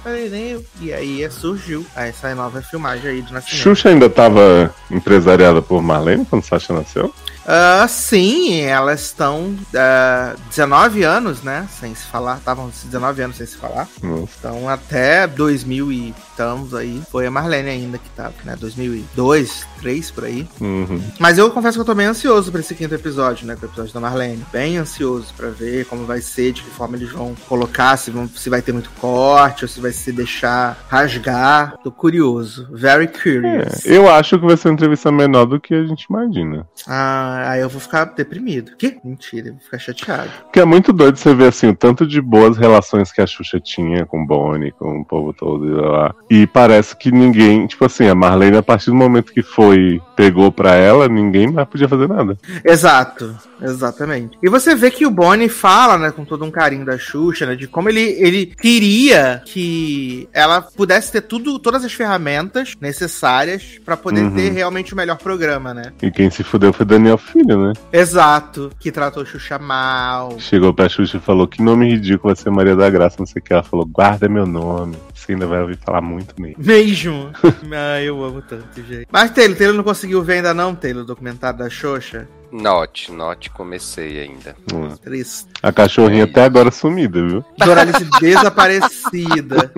E 0.82 0.94
aí 0.94 1.32
surgiu 1.32 1.86
essa 1.96 2.34
nova 2.36 2.62
filmagem 2.62 3.10
aí 3.10 3.22
do 3.22 3.34
nascimento. 3.34 3.47
Xuxa 3.48 3.90
ainda 3.90 4.10
tava 4.10 4.74
empresariada 4.92 5.62
por 5.62 5.82
Marlene 5.82 6.26
quando 6.26 6.44
Sasha 6.44 6.74
nasceu? 6.74 7.14
Ah, 7.48 7.88
sim, 7.88 8.60
elas 8.60 9.02
estão 9.02 9.56
ah, 9.74 10.36
19 10.50 11.04
anos, 11.04 11.42
né? 11.42 11.68
Sem 11.80 11.96
se 11.96 12.06
falar. 12.06 12.38
Estavam 12.38 12.70
19 12.70 13.22
anos 13.22 13.38
sem 13.38 13.48
se 13.48 13.56
falar. 13.56 13.88
Nossa. 14.04 14.34
Então 14.40 14.68
até 14.68 15.26
2000 15.26 15.92
e 15.92 16.14
estamos 16.30 16.76
aí. 16.76 17.02
Foi 17.10 17.26
a 17.26 17.32
Marlene 17.32 17.70
ainda 17.70 17.98
que 17.98 18.10
tava, 18.10 18.34
né? 18.44 18.56
2002, 18.60 19.66
3 19.82 20.12
por 20.12 20.26
aí. 20.26 20.48
Uhum. 20.60 21.02
Mas 21.20 21.38
eu 21.38 21.50
confesso 21.50 21.78
que 21.78 21.82
eu 21.82 21.86
tô 21.86 21.96
bem 21.96 22.06
ansioso 22.06 22.52
pra 22.52 22.60
esse 22.60 22.76
quinto 22.76 22.94
episódio, 22.94 23.48
né? 23.48 23.56
Com 23.56 23.66
o 23.66 23.70
episódio 23.70 23.94
da 23.94 24.00
Marlene. 24.00 24.46
Bem 24.52 24.78
ansioso 24.78 25.34
pra 25.36 25.50
ver 25.50 25.86
como 25.86 26.06
vai 26.06 26.22
ser, 26.22 26.52
de 26.52 26.62
que 26.64 26.70
forma 26.70 26.98
eles 26.98 27.12
vão 27.12 27.34
colocar, 27.48 27.96
se, 27.98 28.12
vão, 28.12 28.28
se 28.28 28.50
vai 28.50 28.62
ter 28.62 28.74
muito 28.74 28.92
corte 29.00 29.64
ou 29.64 29.70
se 29.70 29.80
vai 29.80 29.92
se 29.92 30.12
deixar 30.12 30.78
rasgar. 30.90 31.76
Tô 31.84 31.92
curioso. 31.92 32.68
Very 32.72 33.08
curious. 33.08 33.86
É, 33.86 33.96
eu 33.98 34.10
acho 34.10 34.38
que 34.38 34.46
vai 34.46 34.58
ser 34.58 34.68
uma 34.68 34.74
entrevista 34.74 35.12
menor 35.12 35.46
do 35.46 35.60
que 35.60 35.74
a 35.74 35.86
gente 35.86 36.06
imagina. 36.10 36.68
Ah, 36.88 37.37
aí 37.46 37.62
eu 37.62 37.70
vou 37.70 37.80
ficar 37.82 38.06
deprimido. 38.06 38.72
Que? 38.78 38.98
Mentira, 39.04 39.48
eu 39.50 39.54
vou 39.54 39.62
ficar 39.62 39.78
chateado. 39.80 40.30
Porque 40.44 40.60
é 40.60 40.66
muito 40.66 40.92
doido 40.94 41.18
você 41.18 41.34
ver 41.34 41.48
assim, 41.48 41.68
o 41.70 41.76
tanto 41.76 42.06
de 42.06 42.22
boas 42.22 42.58
relações 42.58 43.12
que 43.12 43.22
a 43.22 43.28
Xuxa 43.28 43.60
tinha 43.60 44.06
com 44.06 44.22
o 44.24 44.26
Bonnie, 44.26 44.72
com 44.72 45.00
o 45.00 45.06
povo 45.06 45.34
todo 45.34 45.68
e 45.68 45.74
lá. 45.74 46.14
E 46.30 46.48
parece 46.48 46.96
que 46.96 47.12
ninguém, 47.12 47.68
tipo 47.68 47.86
assim, 47.86 48.08
a 48.08 48.16
Marlene, 48.16 48.58
a 48.58 48.64
partir 48.64 48.88
do 48.88 48.96
momento 48.96 49.32
que 49.34 49.42
foi, 49.44 50.02
pegou 50.16 50.52
pra 50.52 50.76
ela, 50.76 51.08
ninguém 51.08 51.52
mais 51.52 51.68
podia 51.68 51.88
fazer 51.88 52.08
nada. 52.08 52.38
Exato, 52.64 53.36
exatamente. 53.62 54.38
E 54.42 54.50
você 54.50 54.76
vê 54.76 54.90
que 54.92 55.06
o 55.06 55.12
Bonnie 55.12 55.50
fala, 55.50 55.98
né, 55.98 56.12
com 56.12 56.26
todo 56.26 56.44
um 56.46 56.52
carinho 56.52 56.86
da 56.86 56.98
Xuxa, 56.98 57.46
né, 57.46 57.56
de 57.56 57.68
como 57.68 57.90
ele, 57.90 58.02
ele 58.02 58.46
queria 58.48 59.42
que 59.46 60.28
ela 60.34 60.62
pudesse 60.62 61.12
ter 61.12 61.22
tudo, 61.22 61.60
todas 61.60 61.84
as 61.84 61.94
ferramentas 61.94 62.76
necessárias 62.80 63.80
pra 63.84 63.96
poder 63.98 64.18
Uhum. 64.22 64.36
ter 64.36 64.50
realmente 64.52 64.94
o 64.94 64.98
melhor 64.98 65.18
programa, 65.18 65.74
né? 65.74 65.94
E 66.02 66.10
quem 66.12 66.30
se 66.30 66.44
fudeu 66.44 66.74
foi 66.74 66.86
Daniel 66.86 67.18
Filho, 67.32 67.68
né? 67.68 67.74
Exato, 67.92 68.72
que 68.80 68.92
tratou 68.92 69.26
Xuxa 69.26 69.60
mal. 69.60 70.40
Chegou 70.40 70.74
pra 70.74 70.90
Xuxa 70.90 71.18
e 71.18 71.20
falou 71.20 71.48
que 71.48 71.62
nome 71.62 71.90
ridículo 71.90 72.34
vai 72.34 72.36
ser 72.36 72.50
Maria 72.50 72.76
da 72.76 72.90
Graça, 72.90 73.18
não 73.20 73.26
sei 73.26 73.42
o 73.42 73.44
que. 73.44 73.54
Ela 73.54 73.64
falou, 73.64 73.86
guarda 73.86 74.30
meu 74.30 74.46
nome. 74.46 74.96
Você 75.14 75.34
ainda 75.34 75.46
vai 75.46 75.62
ouvir 75.62 75.78
falar 75.78 76.02
muito 76.02 76.34
nele. 76.40 76.56
Mesmo. 76.58 77.30
ah, 77.74 78.02
eu 78.02 78.24
amo 78.24 78.42
tanto, 78.42 78.82
gente. 78.82 79.08
Mas 79.12 79.32
Taylor, 79.32 79.58
Taylor 79.58 79.76
não 79.76 79.84
conseguiu 79.84 80.24
ver 80.24 80.36
ainda 80.36 80.54
não, 80.54 80.74
Taylor, 80.74 81.04
o 81.04 81.08
documentário 81.08 81.60
da 81.60 81.70
Xuxa? 81.70 82.28
Note, 82.52 83.12
note, 83.12 83.50
comecei 83.50 84.20
ainda. 84.22 84.56
Hum. 84.74 84.96
Triste. 84.98 85.48
A 85.62 85.72
cachorrinha 85.72 86.24
até 86.24 86.44
agora 86.46 86.72
sumida, 86.72 87.22
viu? 87.22 87.44
Doralice 87.58 88.06
desaparecida. 88.22 89.72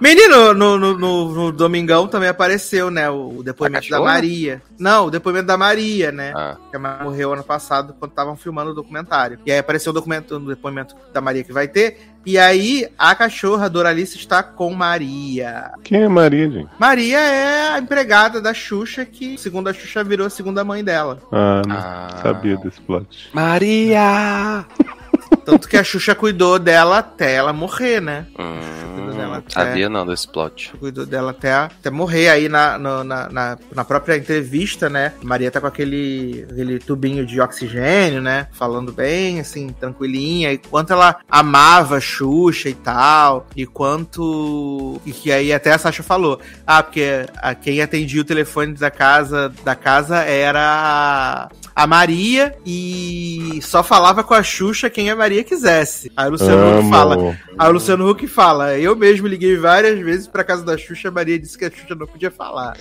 Menino, 0.00 0.52
no, 0.54 0.78
no, 0.78 0.98
no- 0.98 1.34
no 1.34 1.52
Domingão 1.52 2.08
também 2.08 2.28
apareceu, 2.28 2.90
né? 2.90 3.08
O, 3.10 3.38
o 3.38 3.42
depoimento 3.42 3.88
da? 3.88 4.00
Maria. 4.00 4.62
Não, 4.78 5.06
o 5.06 5.10
depoimento 5.10 5.46
da 5.46 5.56
Maria, 5.56 6.10
né? 6.10 6.32
Ah, 6.34 6.56
Que 6.70 6.76
a 6.76 6.80
Maria 6.80 7.04
morreu 7.04 7.32
ano 7.32 7.44
passado 7.44 7.94
quando 7.98 8.10
estavam 8.12 8.36
filmando 8.36 8.70
o 8.70 8.74
documentário. 8.74 9.38
E 9.46 9.52
aí 9.52 9.58
apareceu 9.58 9.90
o 9.90 9.94
documento, 9.94 10.36
o 10.36 10.40
depoimento 10.48 10.94
da 11.12 11.20
Maria 11.20 11.44
que 11.44 11.52
vai 11.52 11.68
ter. 11.68 11.98
E 12.26 12.36
aí 12.36 12.88
a 12.98 13.14
cachorra 13.14 13.70
Doralice 13.70 14.18
está 14.18 14.42
com 14.42 14.74
Maria. 14.74 15.70
Quem 15.84 16.02
é 16.02 16.08
Maria, 16.08 16.50
gente? 16.50 16.68
Maria 16.76 17.20
é 17.20 17.68
a 17.68 17.78
empregada 17.78 18.40
da 18.40 18.52
Xuxa 18.52 19.04
que, 19.06 19.38
segundo 19.38 19.68
a 19.68 19.72
Xuxa, 19.72 20.02
virou 20.02 20.26
a 20.26 20.30
segunda 20.30 20.64
mãe 20.64 20.82
dela. 20.82 21.20
Ah, 21.30 21.62
não 21.64 21.76
ah. 21.76 22.18
sabia 22.20 22.56
desse 22.56 22.80
plot. 22.80 23.30
Maria! 23.32 24.66
Tanto 25.46 25.68
que 25.68 25.76
a 25.76 25.84
Xuxa 25.84 26.14
cuidou 26.14 26.58
dela 26.58 26.98
até 26.98 27.34
ela 27.34 27.52
morrer, 27.52 28.00
né? 28.00 28.26
Hum, 28.38 29.32
até- 29.36 29.50
sabia 29.66 29.88
não 29.88 30.06
desse 30.06 30.26
plot. 30.28 30.72
cuidou 30.78 31.06
dela 31.06 31.30
até, 31.30 31.52
até 31.52 31.90
morrer 31.90 32.28
aí 32.28 32.48
na, 32.48 32.78
na, 32.78 33.04
na, 33.04 33.58
na 33.74 33.84
própria 33.84 34.16
entrevista, 34.16 34.88
né? 34.90 35.12
Maria 35.22 35.50
tá 35.50 35.60
com 35.60 35.66
aquele, 35.66 36.46
aquele 36.50 36.78
tubinho 36.78 37.24
de 37.24 37.40
oxigênio, 37.40 38.20
né? 38.20 38.48
Falando 38.52 38.92
bem, 38.92 39.40
assim, 39.40 39.68
tranquilinha. 39.68 40.52
E 40.52 40.58
quanto 40.58 40.92
ela 40.92 41.16
amava 41.30 42.00
Xuxa 42.00 42.68
e 42.68 42.74
tal. 42.74 43.46
E 43.54 43.66
quanto. 43.66 45.00
E 45.06 45.12
que 45.12 45.30
aí 45.30 45.52
até 45.52 45.72
a 45.72 45.78
Sasha 45.78 46.02
falou. 46.02 46.40
Ah, 46.66 46.82
porque 46.82 47.26
a, 47.36 47.54
quem 47.54 47.80
atendia 47.80 48.20
o 48.20 48.24
telefone 48.24 48.74
da 48.74 48.90
casa, 48.90 49.52
da 49.64 49.74
casa 49.74 50.18
era 50.18 51.48
a, 51.76 51.86
Maria 51.86 52.56
e 52.64 53.60
só 53.62 53.82
falava 53.82 54.24
com 54.24 54.34
a 54.34 54.42
Xuxa 54.42 54.88
quem 54.88 55.10
a 55.10 55.16
Maria 55.16 55.44
quisesse. 55.44 56.10
Aí 56.16 56.26
o 56.26 56.30
Luciano 56.30 56.78
Huck 56.78 56.88
fala. 56.88 57.38
Aí 57.58 57.68
o 57.68 57.72
Luciano 57.72 58.10
Huck 58.10 58.26
fala, 58.26 58.78
eu 58.78 58.96
mesmo 58.96 59.26
liguei 59.26 59.56
várias 59.56 59.98
vezes 60.00 60.26
pra 60.26 60.42
casa 60.42 60.64
da 60.64 60.78
Xuxa, 60.78 61.08
a 61.08 61.12
Maria 61.12 61.38
disse 61.38 61.58
que 61.58 61.66
a 61.66 61.70
Xuxa 61.70 61.94
não 61.94 62.06
podia 62.06 62.30
falar. 62.30 62.76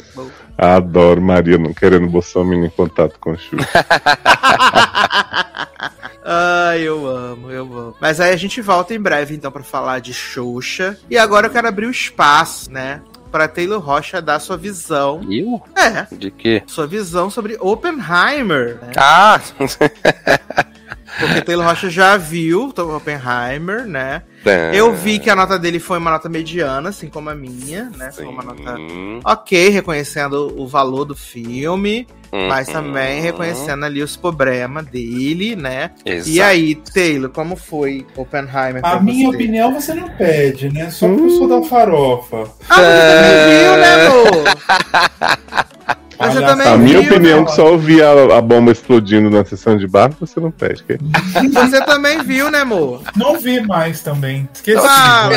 Adoro 0.58 1.22
Maria 1.22 1.58
não 1.58 1.74
querendo 1.74 2.08
Bolsonaro 2.08 2.66
em 2.66 2.70
contato 2.70 3.20
com 3.20 3.32
a 3.32 3.38
Xuxa. 3.38 3.66
Ai, 6.28 6.82
eu 6.82 7.06
amo, 7.06 7.52
eu 7.52 7.66
amo. 7.66 7.96
Mas 8.02 8.20
aí 8.20 8.34
a 8.34 8.36
gente 8.36 8.60
volta 8.60 8.96
em 8.96 9.00
breve, 9.00 9.36
então, 9.36 9.52
pra 9.52 9.62
falar 9.62 10.00
de 10.00 10.12
Xuxa. 10.12 10.98
E 11.08 11.20
agora 11.20 11.46
eu 11.46 11.52
quero 11.52 11.68
abrir 11.68 11.86
o 11.86 11.92
espaço, 11.92 12.72
né? 12.72 13.00
Pra 13.36 13.50
Taylor 13.50 13.82
Rocha 13.82 14.22
dar 14.22 14.40
sua 14.40 14.56
visão. 14.56 15.20
Eu? 15.30 15.62
É, 15.76 16.08
De 16.16 16.32
quê? 16.32 16.64
sua 16.66 16.88
visão 16.88 17.30
sobre 17.30 17.58
Oppenheimer. 17.60 18.80
Né? 18.82 18.94
Ah! 18.96 19.42
Porque 21.20 21.42
Taylor 21.46 21.66
Rocha 21.66 21.90
já 21.90 22.18
viu 22.18 22.74
Oppenheimer, 22.96 23.86
né? 23.86 24.22
Eu 24.74 24.94
vi 24.94 25.18
que 25.18 25.30
a 25.30 25.36
nota 25.36 25.58
dele 25.58 25.80
foi 25.80 25.98
uma 25.98 26.12
nota 26.12 26.30
mediana, 26.30 26.90
assim 26.90 27.08
como 27.10 27.30
a 27.32 27.36
minha, 27.36 27.90
né? 27.98 28.12
Foi 28.12 28.26
uma 28.26 28.44
nota 28.44 28.78
ok, 29.24 29.70
reconhecendo 29.70 30.54
o 30.56 30.68
valor 30.68 31.04
do 31.06 31.16
filme. 31.16 32.08
mas 32.50 32.68
Uhum. 32.68 32.74
também 32.74 33.22
reconhecendo 33.22 33.86
ali 33.86 34.04
os 34.04 34.18
problemas 34.18 34.86
dele, 34.88 35.56
né? 35.56 35.92
Exato. 36.06 36.30
E 36.30 36.42
aí, 36.42 36.76
Taylor, 36.76 37.30
como 37.30 37.56
foi 37.56 38.06
Oppenheimer 38.16 38.82
pra 38.82 38.92
A 38.92 39.00
minha 39.00 39.30
você? 39.30 39.36
opinião 39.38 39.74
você 39.74 39.94
não 39.94 40.10
pede, 40.10 40.70
né? 40.70 40.90
Só 40.92 41.08
porque 41.08 41.24
eu 41.24 41.30
sou 41.30 41.48
da 41.48 41.64
farofa. 41.66 42.44
Ah, 42.70 42.76
você 42.76 43.02
também 43.08 43.60
viu, 43.62 43.78
né, 43.78 44.08
amor? 44.08 45.66
Mas 46.18 46.34
você 46.34 46.42
também 46.46 46.68
A 46.68 46.78
minha 46.78 47.02
viu, 47.02 47.12
opinião 47.14 47.40
né? 47.42 47.46
que 47.46 47.52
só 47.54 47.72
ouvir 47.72 48.02
a, 48.04 48.38
a 48.38 48.42
bomba 48.42 48.72
explodindo 48.72 49.30
na 49.30 49.44
sessão 49.46 49.78
de 49.78 49.88
bar, 49.88 50.12
você 50.20 50.40
não 50.40 50.52
pede. 50.52 50.84
que- 50.84 50.98
Você 51.50 51.84
também 51.86 52.22
viu, 52.24 52.50
né, 52.50 52.60
amor? 52.60 53.02
Não 53.16 53.38
vi 53.40 53.62
mais 53.62 54.02
também. 54.02 54.48
Esqueci. 54.54 54.86
Ah? 54.88 55.30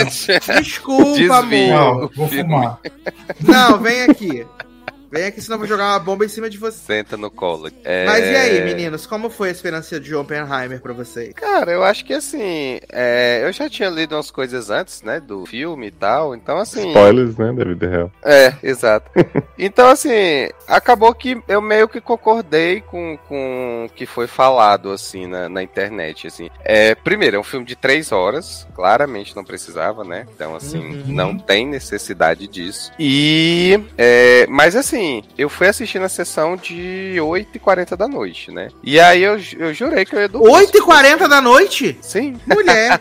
Desculpa, 0.60 1.18
Desvio. 1.18 1.32
amor. 1.34 2.00
Não, 2.00 2.10
vou 2.14 2.28
fumar. 2.28 2.78
Não, 3.40 3.78
vem 3.78 4.02
aqui. 4.04 4.46
Vem 5.10 5.24
aqui, 5.24 5.40
senão 5.40 5.54
eu 5.56 5.60
vou 5.60 5.68
jogar 5.68 5.92
uma 5.92 5.98
bomba 5.98 6.24
em 6.24 6.28
cima 6.28 6.50
de 6.50 6.58
você. 6.58 6.78
Senta 6.78 7.16
no 7.16 7.30
colo. 7.30 7.70
É... 7.84 8.04
Mas 8.04 8.24
e 8.24 8.36
aí, 8.36 8.64
meninos, 8.64 9.06
como 9.06 9.30
foi 9.30 9.48
a 9.48 9.52
experiência 9.52 9.98
de 9.98 10.14
Oppenheimer 10.14 10.80
pra 10.80 10.92
vocês? 10.92 11.32
Cara, 11.34 11.70
eu 11.72 11.82
acho 11.82 12.04
que 12.04 12.12
assim, 12.12 12.78
é, 12.90 13.40
eu 13.42 13.52
já 13.52 13.68
tinha 13.70 13.88
lido 13.88 14.14
umas 14.14 14.30
coisas 14.30 14.70
antes, 14.70 15.02
né, 15.02 15.18
do 15.20 15.46
filme 15.46 15.86
e 15.88 15.90
tal, 15.90 16.34
então 16.34 16.58
assim... 16.58 16.88
Spoilers, 16.88 17.36
né, 17.36 17.52
da 17.52 17.64
vida 17.64 17.88
real. 17.88 18.12
É, 18.24 18.54
exato. 18.62 19.10
então 19.58 19.88
assim, 19.88 20.48
acabou 20.66 21.14
que 21.14 21.40
eu 21.48 21.60
meio 21.62 21.88
que 21.88 22.00
concordei 22.00 22.80
com, 22.82 23.18
com 23.28 23.86
o 23.86 23.94
que 23.94 24.04
foi 24.06 24.26
falado, 24.26 24.90
assim, 24.90 25.26
na, 25.26 25.48
na 25.48 25.62
internet, 25.62 26.26
assim. 26.26 26.50
É, 26.64 26.94
primeiro, 26.94 27.36
é 27.36 27.40
um 27.40 27.44
filme 27.44 27.64
de 27.64 27.74
três 27.76 28.12
horas, 28.12 28.66
claramente 28.74 29.34
não 29.34 29.44
precisava, 29.44 30.04
né, 30.04 30.26
então 30.34 30.54
assim, 30.54 30.78
Uhum. 30.78 31.04
não 31.08 31.38
tem 31.38 31.66
necessidade 31.66 32.46
disso. 32.46 32.92
E, 32.98 33.78
é, 33.96 34.46
mas 34.48 34.76
assim, 34.76 34.97
eu 35.36 35.48
fui 35.48 35.66
assistir 35.68 35.98
na 35.98 36.08
sessão 36.08 36.56
de 36.56 37.16
8h40 37.18 37.96
da 37.96 38.08
noite, 38.08 38.50
né, 38.50 38.68
e 38.82 38.98
aí 38.98 39.22
eu, 39.22 39.38
eu 39.58 39.74
jurei 39.74 40.04
que 40.04 40.14
eu 40.14 40.20
ia 40.20 40.28
dormir. 40.28 40.66
8h40 40.66 41.28
da 41.28 41.40
noite? 41.40 41.98
Sim, 42.00 42.38
Mulher. 42.46 43.00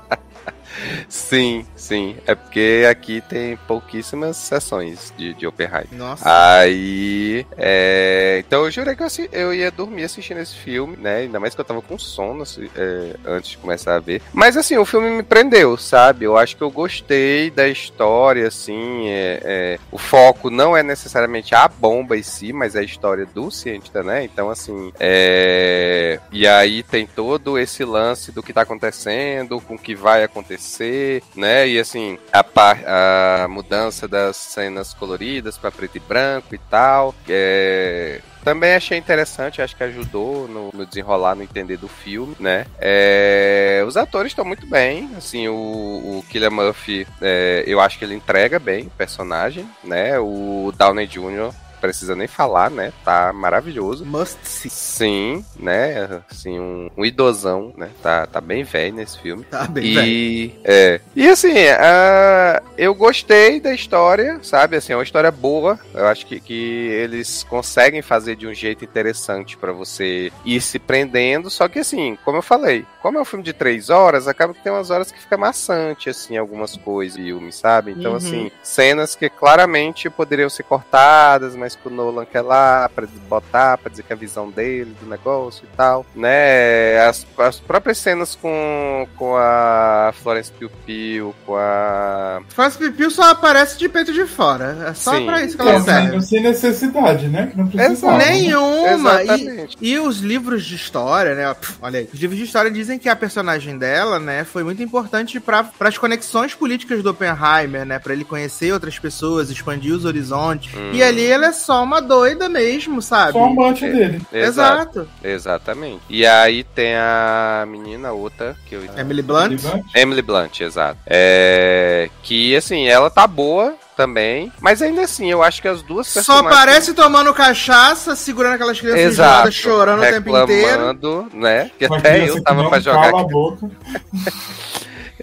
sim, 1.08 1.66
sim. 1.86 2.16
É 2.26 2.34
porque 2.34 2.86
aqui 2.90 3.20
tem 3.20 3.56
pouquíssimas 3.56 4.36
sessões 4.36 5.12
de, 5.16 5.34
de 5.34 5.46
Oppenheimer. 5.46 5.86
Nossa. 5.92 6.24
Aí, 6.26 7.46
é, 7.56 8.42
então 8.46 8.64
eu 8.64 8.70
jurei 8.70 8.96
que 8.96 9.02
eu, 9.02 9.08
eu 9.32 9.54
ia 9.54 9.70
dormir 9.70 10.04
assistindo 10.04 10.38
esse 10.38 10.54
filme, 10.54 10.96
né? 10.96 11.18
Ainda 11.18 11.38
mais 11.38 11.54
que 11.54 11.60
eu 11.60 11.64
tava 11.64 11.82
com 11.82 11.98
sono 11.98 12.42
assim, 12.42 12.68
é, 12.76 13.16
antes 13.24 13.50
de 13.50 13.58
começar 13.58 13.94
a 13.94 14.00
ver. 14.00 14.20
Mas 14.32 14.56
assim, 14.56 14.76
o 14.76 14.84
filme 14.84 15.10
me 15.10 15.22
prendeu, 15.22 15.76
sabe? 15.76 16.24
Eu 16.24 16.36
acho 16.36 16.56
que 16.56 16.62
eu 16.62 16.70
gostei 16.70 17.50
da 17.50 17.68
história, 17.68 18.46
assim. 18.46 19.08
é, 19.08 19.40
é, 19.44 19.78
o 19.90 19.98
foco 19.98 20.50
não 20.50 20.76
é 20.76 20.82
necessariamente 20.82 21.54
a 21.54 21.68
bomba 21.68 22.16
em 22.16 22.22
si, 22.22 22.52
mas 22.52 22.74
é 22.74 22.80
a 22.80 22.82
história 22.82 23.26
do 23.26 23.50
cientista, 23.50 24.02
né? 24.02 24.24
Então, 24.24 24.50
assim, 24.50 24.92
é, 24.98 26.18
e 26.32 26.46
aí 26.46 26.82
tem 26.82 27.06
todo 27.06 27.58
esse 27.58 27.84
lance 27.84 28.32
do 28.32 28.42
que 28.42 28.52
tá 28.52 28.62
acontecendo, 28.62 29.60
com 29.60 29.74
o 29.74 29.78
que 29.78 29.94
vai 29.94 30.24
acontecer, 30.24 31.22
né? 31.34 31.68
E 31.68 31.75
assim, 31.78 32.18
a, 32.32 32.42
par- 32.44 32.82
a 32.86 33.46
mudança 33.48 34.06
das 34.08 34.36
cenas 34.36 34.94
coloridas 34.94 35.56
para 35.58 35.70
preto 35.70 35.96
e 35.96 36.00
branco 36.00 36.54
e 36.54 36.58
tal. 36.58 37.14
É, 37.28 38.20
também 38.44 38.74
achei 38.74 38.96
interessante, 38.96 39.60
acho 39.60 39.74
que 39.74 39.82
ajudou 39.82 40.46
no, 40.46 40.70
no 40.72 40.86
desenrolar, 40.86 41.34
no 41.34 41.42
entender 41.42 41.76
do 41.76 41.88
filme, 41.88 42.36
né? 42.38 42.64
É, 42.78 43.82
os 43.86 43.96
atores 43.96 44.30
estão 44.30 44.44
muito 44.44 44.66
bem, 44.66 45.10
assim, 45.16 45.48
o, 45.48 45.52
o 45.54 46.24
Killian 46.30 46.50
Murphy, 46.50 47.06
é, 47.20 47.64
eu 47.66 47.80
acho 47.80 47.98
que 47.98 48.04
ele 48.04 48.14
entrega 48.14 48.58
bem 48.60 48.84
o 48.86 48.90
personagem, 48.90 49.68
né? 49.82 50.16
O 50.20 50.72
Downey 50.76 51.06
Jr. 51.08 51.52
precisa 51.88 52.14
nem 52.16 52.26
falar, 52.26 52.70
né? 52.70 52.92
Tá 53.04 53.32
maravilhoso. 53.32 54.04
Must 54.04 54.38
see. 54.42 54.70
Sim, 54.70 55.44
né? 55.58 56.22
Assim, 56.30 56.58
um, 56.58 56.90
um 56.96 57.04
idosão, 57.04 57.72
né? 57.76 57.90
Tá, 58.02 58.26
tá 58.26 58.40
bem 58.40 58.64
velho 58.64 58.94
nesse 58.96 59.18
filme. 59.20 59.44
Tá 59.44 59.66
bem, 59.66 59.94
velho. 59.94 60.06
E, 60.08 60.54
é. 60.64 61.00
e 61.14 61.28
assim, 61.28 61.54
ah, 61.78 62.62
eu 62.78 62.94
gostei 62.94 63.60
da 63.60 63.72
história, 63.74 64.38
sabe? 64.42 64.76
Assim, 64.76 64.92
é 64.92 64.96
uma 64.96 65.02
história 65.04 65.30
boa. 65.30 65.78
Eu 65.94 66.06
acho 66.06 66.26
que, 66.26 66.40
que 66.40 66.54
eles 66.88 67.44
conseguem 67.44 68.02
fazer 68.02 68.36
de 68.36 68.46
um 68.46 68.54
jeito 68.54 68.84
interessante 68.84 69.56
pra 69.56 69.72
você 69.72 70.32
ir 70.44 70.60
se 70.60 70.78
prendendo. 70.78 71.50
Só 71.50 71.68
que 71.68 71.78
assim, 71.78 72.18
como 72.24 72.38
eu 72.38 72.42
falei, 72.42 72.84
como 73.02 73.18
é 73.18 73.20
um 73.20 73.24
filme 73.24 73.44
de 73.44 73.52
três 73.52 73.90
horas, 73.90 74.26
acaba 74.26 74.54
que 74.54 74.62
tem 74.62 74.72
umas 74.72 74.90
horas 74.90 75.12
que 75.12 75.20
fica 75.20 75.36
maçante, 75.36 76.08
assim, 76.10 76.36
algumas 76.36 76.76
coisas, 76.76 77.16
filme, 77.36 77.52
sabe? 77.52 77.92
Então, 77.92 78.12
Uhum. 78.12 78.16
assim, 78.16 78.50
cenas 78.62 79.14
que 79.14 79.28
claramente 79.28 80.08
poderiam 80.08 80.48
ser 80.48 80.62
cortadas, 80.62 81.54
mas 81.54 81.75
que 81.76 81.88
o 81.88 81.90
Nolan 81.90 82.24
quer 82.24 82.42
lá 82.42 82.88
pra 82.94 83.06
botar, 83.28 83.78
pra 83.78 83.90
dizer 83.90 84.02
que 84.02 84.12
é 84.12 84.16
a 84.16 84.18
visão 84.18 84.50
dele 84.50 84.94
do 85.00 85.08
negócio 85.08 85.64
e 85.64 85.76
tal, 85.76 86.04
né? 86.14 86.98
As, 87.06 87.26
as 87.38 87.58
próprias 87.60 87.98
cenas 87.98 88.34
com, 88.34 89.06
com 89.16 89.36
a 89.36 90.12
Florence 90.22 90.50
Pugh 90.52 90.70
Pugh, 90.86 91.34
com 91.44 91.56
a... 91.56 92.40
Faz 92.48 92.76
pipiu 92.76 93.10
só 93.10 93.30
aparece 93.30 93.78
de 93.78 93.88
peito 93.88 94.12
de 94.12 94.26
fora. 94.26 94.86
É 94.88 94.94
só 94.94 95.14
Sim. 95.14 95.26
pra 95.26 95.42
isso 95.42 95.56
que 95.56 95.62
ela 95.62 95.72
É, 95.74 95.80
serve. 95.80 96.10
sem, 96.10 96.20
sem 96.22 96.42
necessidade, 96.42 97.28
né? 97.28 97.48
Que 97.48 97.58
não 97.58 97.66
precisava. 97.68 98.16
Exato. 98.22 98.30
Nenhuma. 98.30 99.22
E, 99.22 99.68
e 99.80 99.98
os 99.98 100.18
livros 100.18 100.64
de 100.64 100.74
história, 100.76 101.34
né? 101.34 101.52
Pff, 101.54 101.76
Olha 101.82 102.00
aí. 102.00 102.08
Os 102.12 102.20
livros 102.20 102.38
de 102.38 102.44
história 102.44 102.70
dizem 102.70 102.98
que 102.98 103.08
a 103.08 103.16
personagem 103.16 103.78
dela, 103.78 104.18
né, 104.18 104.44
foi 104.44 104.62
muito 104.62 104.82
importante 104.82 105.38
para 105.40 105.70
as 105.80 105.98
conexões 105.98 106.54
políticas 106.54 107.02
do 107.02 107.10
Oppenheimer, 107.10 107.84
né? 107.84 107.98
Pra 107.98 108.12
ele 108.12 108.24
conhecer 108.24 108.72
outras 108.72 108.98
pessoas, 108.98 109.50
expandir 109.50 109.92
os 109.94 110.04
horizontes. 110.04 110.74
Hum. 110.74 110.90
E 110.92 111.02
ali 111.02 111.26
ela 111.26 111.46
é 111.46 111.52
só 111.66 111.82
uma 111.82 112.00
doida 112.00 112.48
mesmo, 112.48 113.02
sabe? 113.02 113.32
Só 113.32 113.38
um 113.40 113.46
amante 113.46 113.84
É. 113.84 113.90
dele. 113.90 114.22
Exato, 114.32 115.00
Exato. 115.00 115.08
exatamente. 115.24 116.00
E 116.08 116.24
aí 116.24 116.62
tem 116.62 116.94
a 116.94 117.64
menina 117.68 118.12
outra, 118.12 118.56
que 118.66 118.76
eu... 118.76 118.82
Emily 118.96 119.22
Blunt. 119.22 119.60
Emily 119.94 120.22
Blunt, 120.22 120.60
exato. 120.60 120.98
É, 121.06 122.08
que, 122.22 122.54
assim, 122.56 122.86
ela 122.86 123.10
tá 123.10 123.26
boa 123.26 123.74
também, 123.96 124.52
mas 124.60 124.80
ainda 124.82 125.02
assim, 125.02 125.30
eu 125.30 125.42
acho 125.42 125.60
que 125.62 125.68
as 125.68 125.82
duas 125.82 126.06
Só 126.06 126.38
aparece 126.40 126.92
tomando 126.92 127.32
cachaça, 127.32 128.14
segurando 128.14 128.54
aquelas 128.54 128.78
crianças 128.78 129.00
Exato, 129.00 129.50
chorando 129.50 130.00
o 130.00 130.02
tempo 130.02 130.36
inteiro. 130.38 130.68
reclamando, 130.68 131.28
né? 131.32 131.70
Que 131.78 131.86
Uma 131.86 131.96
até 131.96 132.28
eu 132.28 132.42
tava 132.42 132.68
pra 132.68 132.78
jogar 132.78 133.10
Cala 133.10 133.22
a 133.22 133.24
boca. 133.24 133.70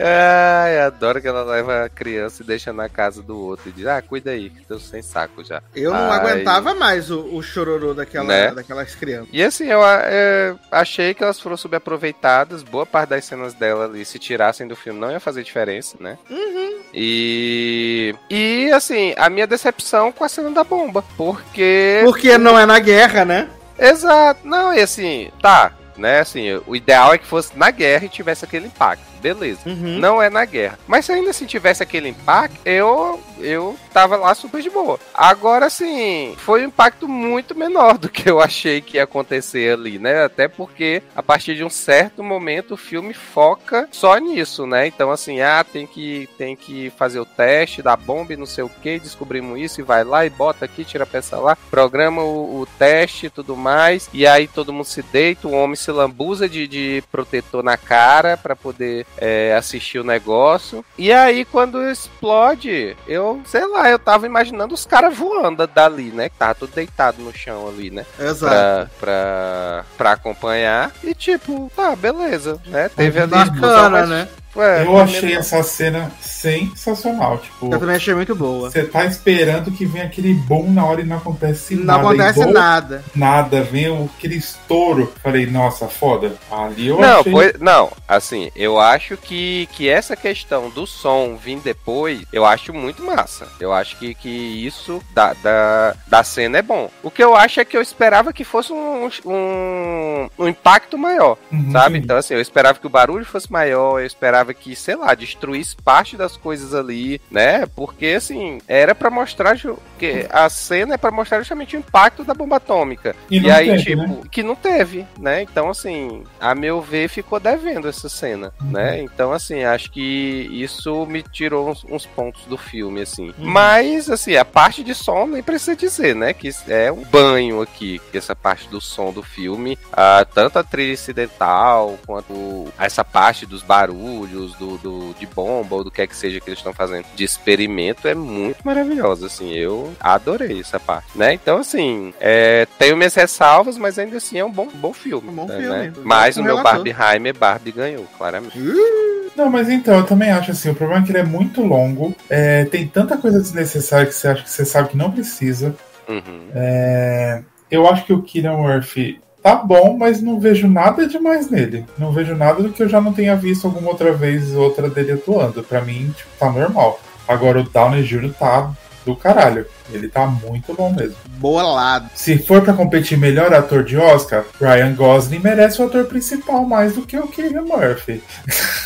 Ai, 0.06 0.80
adoro 0.80 1.22
que 1.22 1.28
ela 1.28 1.44
leva 1.44 1.86
a 1.86 1.90
criança 1.90 2.44
e 2.44 2.46
deixa 2.46 2.74
na 2.74 2.90
casa 2.90 3.24
do 3.24 3.40
outro 3.40 3.70
e 3.70 3.72
diz, 3.72 3.88
ah, 3.88 4.02
cuida 4.02 4.32
aí, 4.32 4.50
que 4.50 4.66
tô 4.66 4.78
sem 4.78 5.02
saco 5.02 5.44
já. 5.44 5.62
Eu 5.74 5.92
não 5.92 6.12
Ai. 6.12 6.20
aguentava 6.20 6.76
mais 6.76 7.10
o, 7.10 7.22
o 7.34 7.42
chororô 7.42 7.94
daquela, 7.94 8.26
Né? 8.26 8.52
daquelas 8.52 8.94
crianças. 8.96 9.30
E 9.32 9.42
assim, 9.42 9.68
eu 9.68 9.82
é, 9.86 10.56
achei 10.70 11.14
que 11.14 11.24
elas 11.24 11.40
foram 11.40 11.56
subaproveitadas, 11.56 12.64
boa 12.64 12.86
parte 12.86 13.10
das 13.10 13.24
cenas 13.24 13.54
dela 13.54 13.86
ali, 13.86 14.04
se 14.04 14.20
tirassem 14.20 14.68
do 14.68 14.76
filme, 14.76 15.00
não 15.00 15.10
ia 15.10 15.20
fazer 15.22 15.42
diferença, 15.44 15.96
né? 16.00 16.18
Uhum. 16.30 16.82
E. 16.94 18.14
E 18.30 18.72
assim, 18.72 19.14
a 19.18 19.30
minha 19.30 19.48
decepção 19.48 20.12
com 20.12 20.24
a 20.24 20.30
cena 20.30 20.52
da 20.52 20.64
bomba. 20.64 21.04
Porque. 21.18 22.02
Porque 22.04 22.38
não 22.38 22.58
é 22.60 22.66
na 22.66 22.78
guerra, 22.80 23.26
né? 23.26 23.50
Exato. 23.80 24.48
Não, 24.48 24.74
e 24.74 24.80
assim, 24.82 25.32
tá. 25.42 25.72
Né, 25.96 26.22
assim, 26.22 26.60
o 26.66 26.76
ideal 26.76 27.14
é 27.14 27.20
que 27.20 27.26
fosse 27.26 27.56
na 27.56 27.70
guerra 27.70 28.06
e 28.06 28.10
tivesse 28.10 28.44
aquele 28.44 28.66
impacto. 28.66 29.13
Beleza. 29.24 29.62
Uhum. 29.66 30.00
Não 30.00 30.22
é 30.22 30.30
na 30.30 30.44
guerra. 30.44 30.78
Mas 30.86 31.06
se 31.06 31.14
ainda 31.14 31.30
assim 31.30 31.46
tivesse 31.46 31.82
aquele 31.82 32.10
impacto, 32.10 32.60
eu 32.66 33.18
eu 33.40 33.78
tava 33.94 34.16
lá 34.18 34.36
super 34.36 34.62
de 34.62 34.70
boa. 34.70 35.00
Agora 35.14 35.70
sim, 35.70 36.36
foi 36.38 36.64
um 36.64 36.68
impacto 36.68 37.08
muito 37.08 37.56
menor 37.56 37.98
do 37.98 38.10
que 38.10 38.30
eu 38.30 38.42
achei 38.42 38.82
que 38.82 38.98
ia 38.98 39.04
acontecer 39.04 39.74
ali, 39.74 39.98
né? 39.98 40.26
Até 40.26 40.48
porque 40.48 41.02
a 41.16 41.24
partir 41.24 41.56
de 41.56 41.64
um 41.64 41.70
certo 41.70 42.24
momento 42.24 42.74
o 42.74 42.78
filme 42.78 43.14
foca 43.14 43.88
só 43.92 44.18
nisso, 44.18 44.66
né? 44.66 44.88
Então 44.88 45.10
assim, 45.10 45.42
ah, 45.42 45.64
tem 45.64 45.88
que 45.88 46.28
tem 46.38 46.56
que 46.56 46.92
fazer 46.98 47.20
o 47.20 47.26
teste 47.26 47.82
da 47.82 47.96
bomba 47.96 48.34
e 48.34 48.38
não 48.38 48.46
sei 48.46 48.64
o 48.64 48.70
que, 48.70 49.00
descobrimos 49.00 49.60
isso 49.60 49.80
e 49.80 49.84
vai 49.84 50.04
lá 50.04 50.26
e 50.26 50.30
bota 50.30 50.66
aqui, 50.66 50.84
tira 50.84 51.04
a 51.04 51.08
peça 51.08 51.38
lá, 51.38 51.56
programa 51.70 52.22
o, 52.22 52.62
o 52.62 52.68
teste 52.78 53.28
e 53.28 53.30
tudo 53.30 53.56
mais, 53.56 54.10
e 54.14 54.28
aí 54.28 54.48
todo 54.48 54.74
mundo 54.74 54.86
se 54.86 55.02
deita, 55.02 55.48
o 55.48 55.54
homem 55.54 55.76
se 55.76 55.92
lambuza 55.92 56.50
de, 56.50 56.68
de 56.68 57.04
protetor 57.12 57.64
na 57.64 57.78
cara 57.78 58.38
para 58.38 58.56
poder 58.56 59.06
é, 59.18 59.56
assistir 59.56 60.00
o 60.00 60.04
negócio. 60.04 60.84
E 60.98 61.12
aí, 61.12 61.46
quando 61.46 61.90
explode, 61.90 62.96
eu, 63.08 63.42
sei 63.46 63.66
lá, 63.68 63.90
eu 63.90 64.00
tava 64.00 64.26
imaginando 64.26 64.74
os 64.74 64.86
caras 64.86 65.16
voando 65.16 65.66
dali, 65.68 66.12
né? 66.12 66.30
Que 66.30 66.38
tava 66.38 66.56
tudo 66.56 66.74
deitado 66.74 67.22
no 67.22 67.34
chão 67.34 67.68
ali, 67.68 67.90
né? 67.90 68.06
Exato. 68.20 68.54
Pra, 68.54 68.90
pra, 69.00 69.86
pra 69.98 70.12
acompanhar. 70.12 70.92
E 71.04 71.14
tipo, 71.14 71.72
tá, 71.76 71.96
beleza, 71.96 72.60
né? 72.66 72.90
Teve 72.90 73.20
ali. 73.20 73.32
Bacana, 73.32 73.90
mas, 73.90 74.10
né? 74.10 74.28
É, 74.56 74.82
Eu 74.84 74.86
foi 74.88 75.02
achei 75.02 75.22
menor. 75.30 75.40
essa 75.40 75.64
cena 75.64 76.12
sensacional. 76.22 77.38
Tipo, 77.38 77.74
Eu 77.74 77.80
também 77.80 77.96
achei 77.96 78.14
muito 78.14 78.36
boa. 78.36 78.70
você 78.70 78.84
tá 78.84 79.06
esperando 79.06 79.72
que 79.72 79.86
venha 79.86 80.06
aquele 80.06 80.34
boom 80.34 80.72
na 80.72 80.86
hora 80.86 81.02
e 81.02 81.06
não 81.06 81.18
acontece 81.18 81.76
Não 81.76 81.86
nada. 81.86 82.00
acontece 82.02 82.40
Igual 82.40 82.54
nada. 82.54 83.04
Nada, 83.16 83.64
vem 83.64 83.90
o- 83.90 84.10
aquele 84.18 84.36
estouro. 84.36 85.14
Falei, 85.22 85.46
nossa, 85.46 85.88
foda. 85.88 86.34
Ali 86.52 86.88
eu 86.88 87.00
Não, 87.00 87.20
achei. 87.22 87.32
pois- 87.32 87.60
não, 87.60 87.92
assim, 88.08 88.52
eu 88.56 88.80
acho 88.80 89.16
que, 89.18 89.68
que 89.74 89.88
essa 89.90 90.16
questão 90.16 90.70
do 90.70 90.86
som 90.86 91.36
vir 91.36 91.60
depois, 91.60 92.22
eu 92.34 92.46
acho 92.46 92.74
muito 92.74 93.04
massa. 93.04 93.48
Eu 93.60 93.72
acho 93.72 93.98
que, 93.98 94.14
que 94.16 94.30
isso 94.30 95.02
da, 95.14 95.34
da, 95.34 95.96
da 96.08 96.24
cena 96.24 96.58
é 96.58 96.62
bom. 96.62 96.90
O 97.02 97.10
que 97.12 97.24
eu 97.24 97.36
acho 97.36 97.60
é 97.60 97.66
que 97.66 97.78
eu 97.78 97.82
esperava 97.82 98.34
que 98.34 98.44
fosse 98.44 98.74
um, 98.74 99.10
um, 99.26 100.30
um 100.40 100.48
impacto 100.48 100.98
maior, 100.98 101.38
Uhum, 101.52 101.72
sabe? 101.72 101.98
Então, 102.00 102.18
assim, 102.18 102.34
eu 102.34 102.42
esperava 102.42 102.80
que 102.80 102.88
o 102.88 102.90
barulho 102.90 103.26
fosse 103.26 103.52
maior, 103.52 104.00
eu 104.00 104.06
esperava 104.06 104.43
achava 104.44 104.54
que, 104.54 104.76
sei 104.76 104.96
lá, 104.96 105.16
destruísse 105.16 105.76
parte 105.76 106.18
das 106.18 106.36
coisas 106.36 106.76
ali, 106.76 107.20
né? 107.32 107.66
Porque, 107.66 108.08
assim, 108.08 108.60
era 108.68 108.94
para 108.94 109.10
mostrar 109.10 109.58
que 109.98 110.28
a 110.30 110.50
cena 110.50 110.96
é 110.96 110.98
para 110.98 111.12
mostrar 111.12 111.40
justamente 111.40 111.76
o 111.76 111.80
impacto 111.80 112.24
da 112.24 112.34
bomba 112.34 112.58
atômica. 112.58 113.16
E, 113.32 113.40
e 113.40 113.50
aí, 113.50 113.68
teve, 113.68 113.84
tipo, 113.84 114.02
né? 114.02 114.22
que 114.30 114.44
não 114.44 114.56
teve, 114.56 115.08
né? 115.18 115.42
Então, 115.42 115.70
assim, 115.70 116.24
a 116.40 116.54
meu 116.54 116.82
ver, 116.82 117.08
ficou 117.08 117.40
devendo 117.40 117.88
essa 117.88 118.10
cena, 118.10 118.52
uhum. 118.62 118.72
né? 118.72 119.02
Então, 119.02 119.32
assim, 119.32 119.64
acho 119.64 119.92
que 119.92 120.50
isso 120.52 121.06
me 121.06 121.24
tirou 121.24 121.70
uns, 121.70 121.84
uns 121.86 122.06
pontos 122.06 122.46
do 122.46 122.58
filme, 122.58 123.02
assim. 123.02 123.30
Uhum. 123.38 123.46
Mas, 123.46 124.10
assim, 124.10 124.36
a 124.36 124.46
parte 124.46 124.84
de 124.84 124.94
som 124.94 125.26
nem 125.26 125.42
precisa 125.42 125.76
dizer, 125.76 126.16
né? 126.16 126.34
Que 126.34 126.50
é 126.68 126.92
um 126.92 127.04
banho 127.04 127.62
aqui, 127.62 128.02
essa 128.14 128.36
parte 128.36 128.68
do 128.68 128.82
som 128.82 129.12
do 129.12 129.24
filme, 129.24 129.78
uh, 129.92 130.26
tanto 130.34 130.60
a 130.60 130.64
trilha 130.64 130.94
incidental 130.94 131.98
quanto 132.06 132.68
essa 132.78 133.04
parte 133.04 133.46
dos 133.46 133.62
barulhos, 133.62 134.33
do, 134.34 134.78
do 134.78 135.16
de 135.20 135.26
bomba 135.26 135.76
ou 135.76 135.84
do 135.84 135.92
que 135.92 136.02
é 136.02 136.08
que 136.08 136.16
seja 136.16 136.40
que 136.40 136.50
eles 136.50 136.60
estão 136.60 136.74
fazendo 136.74 137.06
de 137.16 137.24
experimento 137.24 138.08
é 138.08 138.16
muito 138.16 138.66
maravilhosa, 138.66 139.28
assim. 139.28 139.52
Eu 139.54 139.94
adorei 140.00 140.60
essa 140.60 140.80
parte, 140.80 141.18
né? 141.18 141.34
Então, 141.34 141.58
assim, 141.58 142.14
é, 142.20 142.68
tenho 142.78 142.98
minhas 142.98 143.16
ressalvas, 143.16 143.78
mas 143.78 143.98
ainda 143.98 144.18
assim 144.18 144.38
é 144.38 144.46
um 144.46 144.52
bom, 144.52 144.68
bom 144.74 144.94
filme. 144.94 145.30
Um 145.30 145.34
bom 145.34 145.46
né? 145.48 145.58
filme. 145.58 145.94
Mas 146.04 146.38
o 146.38 146.44
meu 146.44 146.62
Barbieheimer, 146.62 147.36
Barbie 147.38 147.72
ganhou, 147.72 148.06
claramente. 148.18 148.60
Uh! 148.60 149.14
Não, 149.36 149.50
mas 149.50 149.68
então, 149.70 149.98
eu 149.98 150.06
também 150.06 150.32
acho 150.32 150.52
assim, 150.52 150.70
o 150.70 150.76
problema 150.76 151.02
é 151.02 151.06
que 151.06 151.12
ele 151.12 151.20
é 151.20 151.24
muito 151.24 151.62
longo, 151.62 152.16
é, 152.30 152.66
tem 152.66 152.88
tanta 152.88 153.18
coisa 153.18 153.40
desnecessária 153.40 154.06
que 154.06 154.14
você 154.14 154.28
acha 154.28 154.44
que 154.44 154.50
você 154.50 154.64
sabe 154.64 154.90
que 154.90 154.98
não 154.98 155.12
precisa. 155.12 155.76
Uhum. 156.08 156.50
É, 156.54 157.42
eu 157.72 157.88
acho 157.88 158.06
que 158.06 158.14
o 158.14 158.22
Killian 158.22 158.58
Murphy 158.58 159.20
tá 159.44 159.56
bom, 159.56 159.98
mas 159.98 160.22
não 160.22 160.40
vejo 160.40 160.68
nada 160.68 161.06
demais 161.06 161.50
nele. 161.50 161.86
Não 161.98 162.14
vejo 162.14 162.34
nada 162.34 162.64
do 162.64 162.70
que 162.70 162.82
eu 162.82 162.90
já 162.90 163.02
não 163.02 163.12
tenha 163.12 163.36
visto 163.36 163.68
alguma 163.68 163.90
outra 163.90 164.14
vez 164.14 164.56
outra 164.56 164.90
dele 164.90 165.12
atuando. 165.12 165.62
Para 165.62 165.82
mim, 165.82 166.14
tipo, 166.16 166.30
tá 166.40 166.50
normal. 166.50 167.00
Agora 167.28 167.60
o 167.60 167.64
Downey 167.64 168.04
Jr. 168.04 168.34
tá 168.34 168.74
do 169.06 169.16
caralho. 169.16 169.66
Ele 169.92 170.08
tá 170.08 170.26
muito 170.26 170.74
bom 170.74 170.92
mesmo. 170.94 171.18
Bolado. 171.38 172.10
Se 172.16 172.38
for 172.38 172.62
para 172.62 172.74
competir 172.74 173.18
melhor 173.18 173.54
ator 173.54 173.84
de 173.84 173.98
Oscar, 173.98 174.46
Ryan 174.60 174.96
Gosling 174.96 175.40
merece 175.40 175.82
o 175.82 175.86
ator 175.86 176.06
principal 176.06 176.64
mais 176.66 176.96
do 176.96 177.02
que 177.02 177.18
o 177.18 177.28
Killian 177.28 177.64
Murphy. 177.64 178.24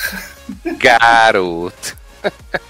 Garoto. 0.79 1.95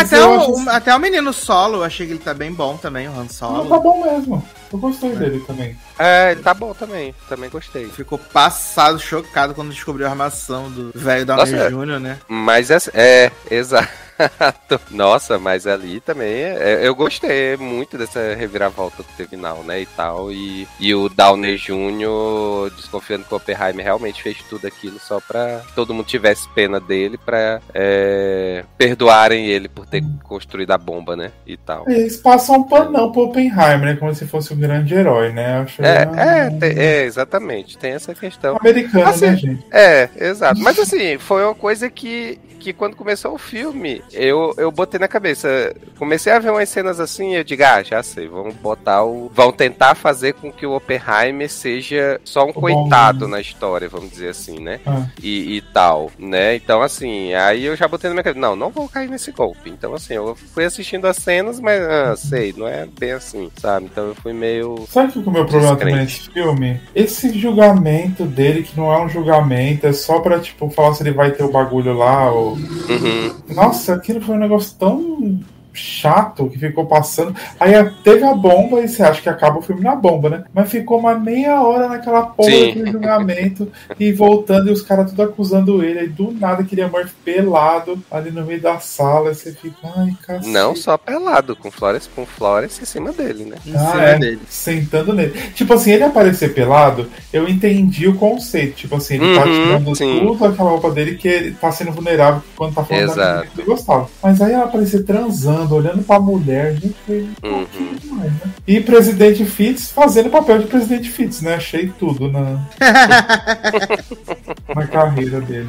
até, 0.00 0.24
o, 0.24 0.54
assim... 0.54 0.68
até 0.68 0.94
o 0.94 0.98
menino 0.98 1.32
solo, 1.32 1.78
eu 1.78 1.84
achei 1.84 2.06
que 2.06 2.12
ele 2.12 2.18
tá 2.18 2.34
bem 2.34 2.52
bom 2.52 2.76
também, 2.76 3.08
o 3.08 3.18
Han 3.18 3.28
Solo. 3.28 3.64
Não, 3.64 3.68
tá 3.68 3.78
bom 3.78 4.02
mesmo. 4.04 4.48
Eu 4.72 4.78
gostei 4.78 5.12
é. 5.12 5.14
dele 5.16 5.40
também. 5.46 5.76
É, 5.98 6.34
tá 6.36 6.54
bom 6.54 6.72
também. 6.74 7.14
Também 7.28 7.50
gostei. 7.50 7.86
Ficou 7.88 8.18
passado, 8.18 8.98
chocado 8.98 9.54
quando 9.54 9.70
descobriu 9.70 10.06
a 10.06 10.10
armação 10.10 10.70
do 10.70 10.92
velho 10.94 11.26
Downey 11.26 11.52
Jr., 11.70 12.00
né? 12.00 12.18
Mas 12.28 12.70
é, 12.70 12.78
é 12.94 13.32
exato. 13.50 14.01
Nossa, 14.90 15.38
mas 15.38 15.66
ali 15.66 16.00
também 16.00 16.28
é, 16.28 16.80
eu 16.86 16.94
gostei 16.94 17.56
muito 17.56 17.96
dessa 17.98 18.34
reviravolta 18.34 19.02
do 19.02 19.28
final, 19.28 19.62
né? 19.62 19.80
E 19.80 19.86
tal. 19.86 20.32
E, 20.32 20.66
e 20.78 20.94
o 20.94 21.08
Downey 21.08 21.56
Jr. 21.56 22.70
desconfiando 22.76 23.24
que 23.24 23.34
o 23.34 23.36
Oppenheimer 23.36 23.84
realmente 23.84 24.22
fez 24.22 24.38
tudo 24.48 24.66
aquilo 24.66 24.98
só 24.98 25.20
pra 25.20 25.62
que 25.66 25.74
todo 25.74 25.94
mundo 25.94 26.06
tivesse 26.06 26.48
pena 26.50 26.80
dele 26.80 27.18
pra 27.18 27.60
é, 27.74 28.64
perdoarem 28.76 29.46
ele 29.46 29.68
por 29.68 29.86
ter 29.86 30.02
construído 30.22 30.72
a 30.72 30.78
bomba, 30.78 31.16
né? 31.16 31.32
E 31.46 31.56
tal. 31.56 31.88
Eles 31.88 32.16
passam 32.16 32.56
um 32.56 32.64
panão 32.64 33.10
pro 33.12 33.22
Oppenheimer, 33.22 33.80
né? 33.80 33.96
Como 33.96 34.14
se 34.14 34.26
fosse 34.26 34.52
um 34.52 34.58
grande 34.58 34.94
herói, 34.94 35.32
né? 35.32 35.66
é, 35.78 36.66
é, 36.66 36.84
é, 36.84 37.04
exatamente. 37.04 37.78
Tem 37.78 37.92
essa 37.92 38.14
questão. 38.14 38.56
Americano, 38.60 39.08
assim, 39.08 39.26
né, 39.26 39.36
gente? 39.36 39.66
É, 39.70 40.08
exato. 40.16 40.60
Mas 40.60 40.78
assim, 40.78 41.18
foi 41.18 41.44
uma 41.44 41.54
coisa 41.54 41.88
que 41.90 42.38
que 42.62 42.72
quando 42.72 42.94
começou 42.94 43.34
o 43.34 43.38
filme, 43.38 44.02
eu, 44.12 44.54
eu 44.56 44.70
botei 44.70 44.98
na 44.98 45.08
cabeça. 45.08 45.74
Comecei 45.98 46.32
a 46.32 46.38
ver 46.38 46.50
umas 46.50 46.68
cenas 46.68 47.00
assim 47.00 47.32
e 47.32 47.36
eu 47.36 47.44
digo, 47.44 47.62
ah, 47.64 47.82
já 47.82 48.02
sei, 48.02 48.28
vamos 48.28 48.54
botar 48.54 49.04
o. 49.04 49.30
Vão 49.34 49.52
tentar 49.52 49.94
fazer 49.94 50.34
com 50.34 50.52
que 50.52 50.66
o 50.66 50.74
Oppenheimer 50.76 51.50
seja 51.50 52.20
só 52.24 52.44
um 52.44 52.50
o 52.50 52.54
coitado 52.54 53.20
bom. 53.20 53.28
na 53.28 53.40
história, 53.40 53.88
vamos 53.88 54.10
dizer 54.10 54.28
assim, 54.28 54.58
né? 54.58 54.80
Ah. 54.86 55.06
E, 55.22 55.56
e, 55.56 55.60
tal, 55.60 56.10
né? 56.18 56.54
Então, 56.56 56.82
assim, 56.82 57.32
aí 57.34 57.64
eu 57.64 57.76
já 57.76 57.88
botei 57.88 58.08
na 58.08 58.14
minha 58.14 58.24
cabeça, 58.24 58.40
não, 58.40 58.56
não 58.56 58.70
vou 58.70 58.88
cair 58.88 59.08
nesse 59.08 59.32
golpe. 59.32 59.70
Então, 59.70 59.94
assim, 59.94 60.14
eu 60.14 60.36
fui 60.54 60.64
assistindo 60.64 61.06
as 61.06 61.16
cenas, 61.16 61.60
mas, 61.60 61.82
ah, 61.82 62.16
sei, 62.16 62.54
não 62.56 62.66
é 62.68 62.86
bem 62.86 63.12
assim, 63.12 63.50
sabe? 63.56 63.86
Então 63.86 64.08
eu 64.08 64.14
fui 64.14 64.32
meio. 64.32 64.86
Sabe 64.88 65.10
o 65.10 65.12
que 65.12 65.18
é 65.18 65.30
o 65.30 65.32
meu 65.32 65.46
problema 65.46 65.76
também 65.76 65.96
nesse 65.96 66.30
filme? 66.30 66.80
Esse 66.94 67.38
julgamento 67.38 68.24
dele, 68.24 68.62
que 68.62 68.76
não 68.76 68.92
é 68.92 69.02
um 69.02 69.08
julgamento, 69.08 69.86
é 69.86 69.92
só 69.92 70.20
pra, 70.20 70.38
tipo, 70.38 70.68
falar 70.70 70.94
se 70.94 71.02
ele 71.02 71.12
vai 71.12 71.30
ter 71.30 71.44
o 71.44 71.50
bagulho 71.50 71.96
lá, 71.96 72.30
ou 72.30 72.56
Uhum. 72.88 73.34
Nossa, 73.54 73.98
aquilo 74.02 74.20
foi 74.20 74.34
um 74.34 74.40
negócio 74.40 74.76
tão 74.78 75.40
chato 75.72 76.48
que 76.48 76.58
ficou 76.58 76.86
passando. 76.86 77.34
Aí 77.58 77.72
teve 78.04 78.24
a 78.24 78.34
bomba 78.34 78.80
e 78.80 78.88
você 78.88 79.02
acha 79.02 79.22
que 79.22 79.28
acaba 79.28 79.58
o 79.58 79.62
filme 79.62 79.82
na 79.82 79.94
bomba, 79.94 80.28
né? 80.28 80.44
Mas 80.52 80.70
ficou 80.70 80.98
uma 80.98 81.14
meia 81.14 81.60
hora 81.62 81.88
naquela 81.88 82.22
porra 82.22 82.50
de 82.50 82.90
julgamento 82.90 83.70
e 83.98 84.12
voltando 84.12 84.68
e 84.68 84.72
os 84.72 84.82
caras 84.82 85.10
tudo 85.10 85.22
acusando 85.22 85.82
ele. 85.82 86.00
Aí 86.00 86.08
do 86.08 86.32
nada 86.32 86.64
queria 86.64 86.88
Murphy 86.88 87.14
pelado 87.24 87.98
ali 88.10 88.30
no 88.30 88.44
meio 88.44 88.60
da 88.60 88.78
sala. 88.78 89.34
Você 89.34 89.52
fica, 89.52 89.76
ai, 89.96 90.16
cacete. 90.26 90.48
Não 90.48 90.74
só 90.76 90.96
pelado, 90.98 91.56
com 91.56 91.70
Flores, 91.70 92.08
com 92.14 92.26
Flores 92.26 92.80
em 92.80 92.84
cima 92.84 93.12
dele, 93.12 93.44
né? 93.44 93.56
Em 93.66 93.74
ah, 93.76 94.00
é, 94.00 94.18
dele. 94.18 94.40
Sentando 94.48 95.12
nele. 95.12 95.32
Tipo 95.54 95.74
assim, 95.74 95.92
ele 95.92 96.04
aparecer 96.04 96.54
pelado, 96.54 97.08
eu 97.32 97.48
entendi 97.48 98.08
o 98.08 98.16
conceito. 98.16 98.76
Tipo 98.76 98.96
assim, 98.96 99.14
ele 99.14 99.24
tá 99.24 99.28
uhum, 99.28 99.36
tá 99.36 99.44
tirando 99.44 99.96
sim. 99.96 100.20
tudo 100.20 100.44
aquela 100.44 100.70
roupa 100.70 100.90
dele 100.90 101.14
que 101.16 101.28
ele 101.28 101.52
tá 101.52 101.70
sendo 101.72 101.92
vulnerável 101.92 102.42
quando 102.56 102.74
tá 102.74 102.84
falando 102.84 103.04
Exato. 103.04 103.46
da 103.46 103.62
ele 103.62 103.66
gostava. 103.66 104.08
Mas 104.22 104.40
aí 104.40 104.52
ela 104.52 104.64
aparecer 104.64 105.04
transando 105.04 105.61
olhando 105.70 106.02
pra 106.02 106.18
mulher, 106.18 106.74
gente, 106.74 106.96
foi 107.06 107.28
uhum. 107.42 107.66
demais, 108.00 108.32
né? 108.32 108.40
E 108.66 108.80
presidente 108.80 109.44
Fitz 109.44 109.90
fazendo 109.90 110.30
papel 110.30 110.58
de 110.58 110.66
presidente 110.66 111.10
Fitz, 111.10 111.40
né? 111.42 111.54
Achei 111.54 111.92
tudo 111.98 112.30
na, 112.30 112.66
na 114.74 114.86
carreira 114.86 115.40
dele. 115.40 115.68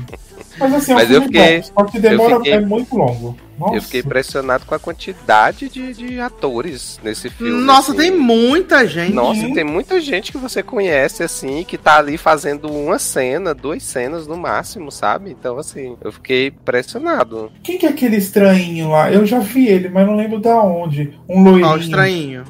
Mas 0.57 0.73
assim, 0.73 0.91
é 0.91 0.95
um 0.95 0.97
Mas 0.97 1.11
eu 1.11 1.21
fiquei, 1.23 1.61
bom, 1.61 1.63
só 1.63 1.83
que 1.85 1.99
demora, 1.99 2.35
fiquei, 2.37 2.53
é 2.53 2.59
muito 2.59 2.95
longo. 2.95 3.37
Nossa. 3.57 3.75
Eu 3.75 3.81
fiquei 3.81 3.99
impressionado 4.01 4.65
com 4.65 4.73
a 4.73 4.79
quantidade 4.79 5.69
de, 5.69 5.93
de 5.93 6.19
atores 6.19 6.99
nesse 7.03 7.29
filme. 7.29 7.63
Nossa, 7.63 7.91
assim. 7.91 8.01
tem 8.01 8.11
muita 8.11 8.87
gente. 8.87 9.13
Nossa, 9.13 9.41
tem 9.53 9.63
muita 9.63 10.01
gente 10.01 10.31
que 10.31 10.37
você 10.37 10.63
conhece, 10.63 11.23
assim, 11.23 11.63
que 11.63 11.77
tá 11.77 11.99
ali 11.99 12.17
fazendo 12.17 12.71
uma 12.71 12.97
cena, 12.97 13.53
duas 13.53 13.83
cenas 13.83 14.27
no 14.27 14.35
máximo, 14.35 14.91
sabe? 14.91 15.31
Então, 15.31 15.57
assim, 15.57 15.95
eu 16.01 16.11
fiquei 16.11 16.47
impressionado. 16.47 17.51
Quem 17.63 17.77
que 17.77 17.85
é 17.85 17.89
aquele 17.89 18.17
estranho 18.17 18.89
lá? 18.89 19.11
Eu 19.11 19.25
já 19.25 19.39
vi 19.39 19.67
ele, 19.67 19.89
mas 19.89 20.05
não 20.05 20.15
lembro 20.15 20.39
da 20.39 20.59
onde. 20.61 21.13
Um 21.29 21.43
loirinho. 21.43 21.67
Qual 21.67 21.77
estranho? 21.77 22.43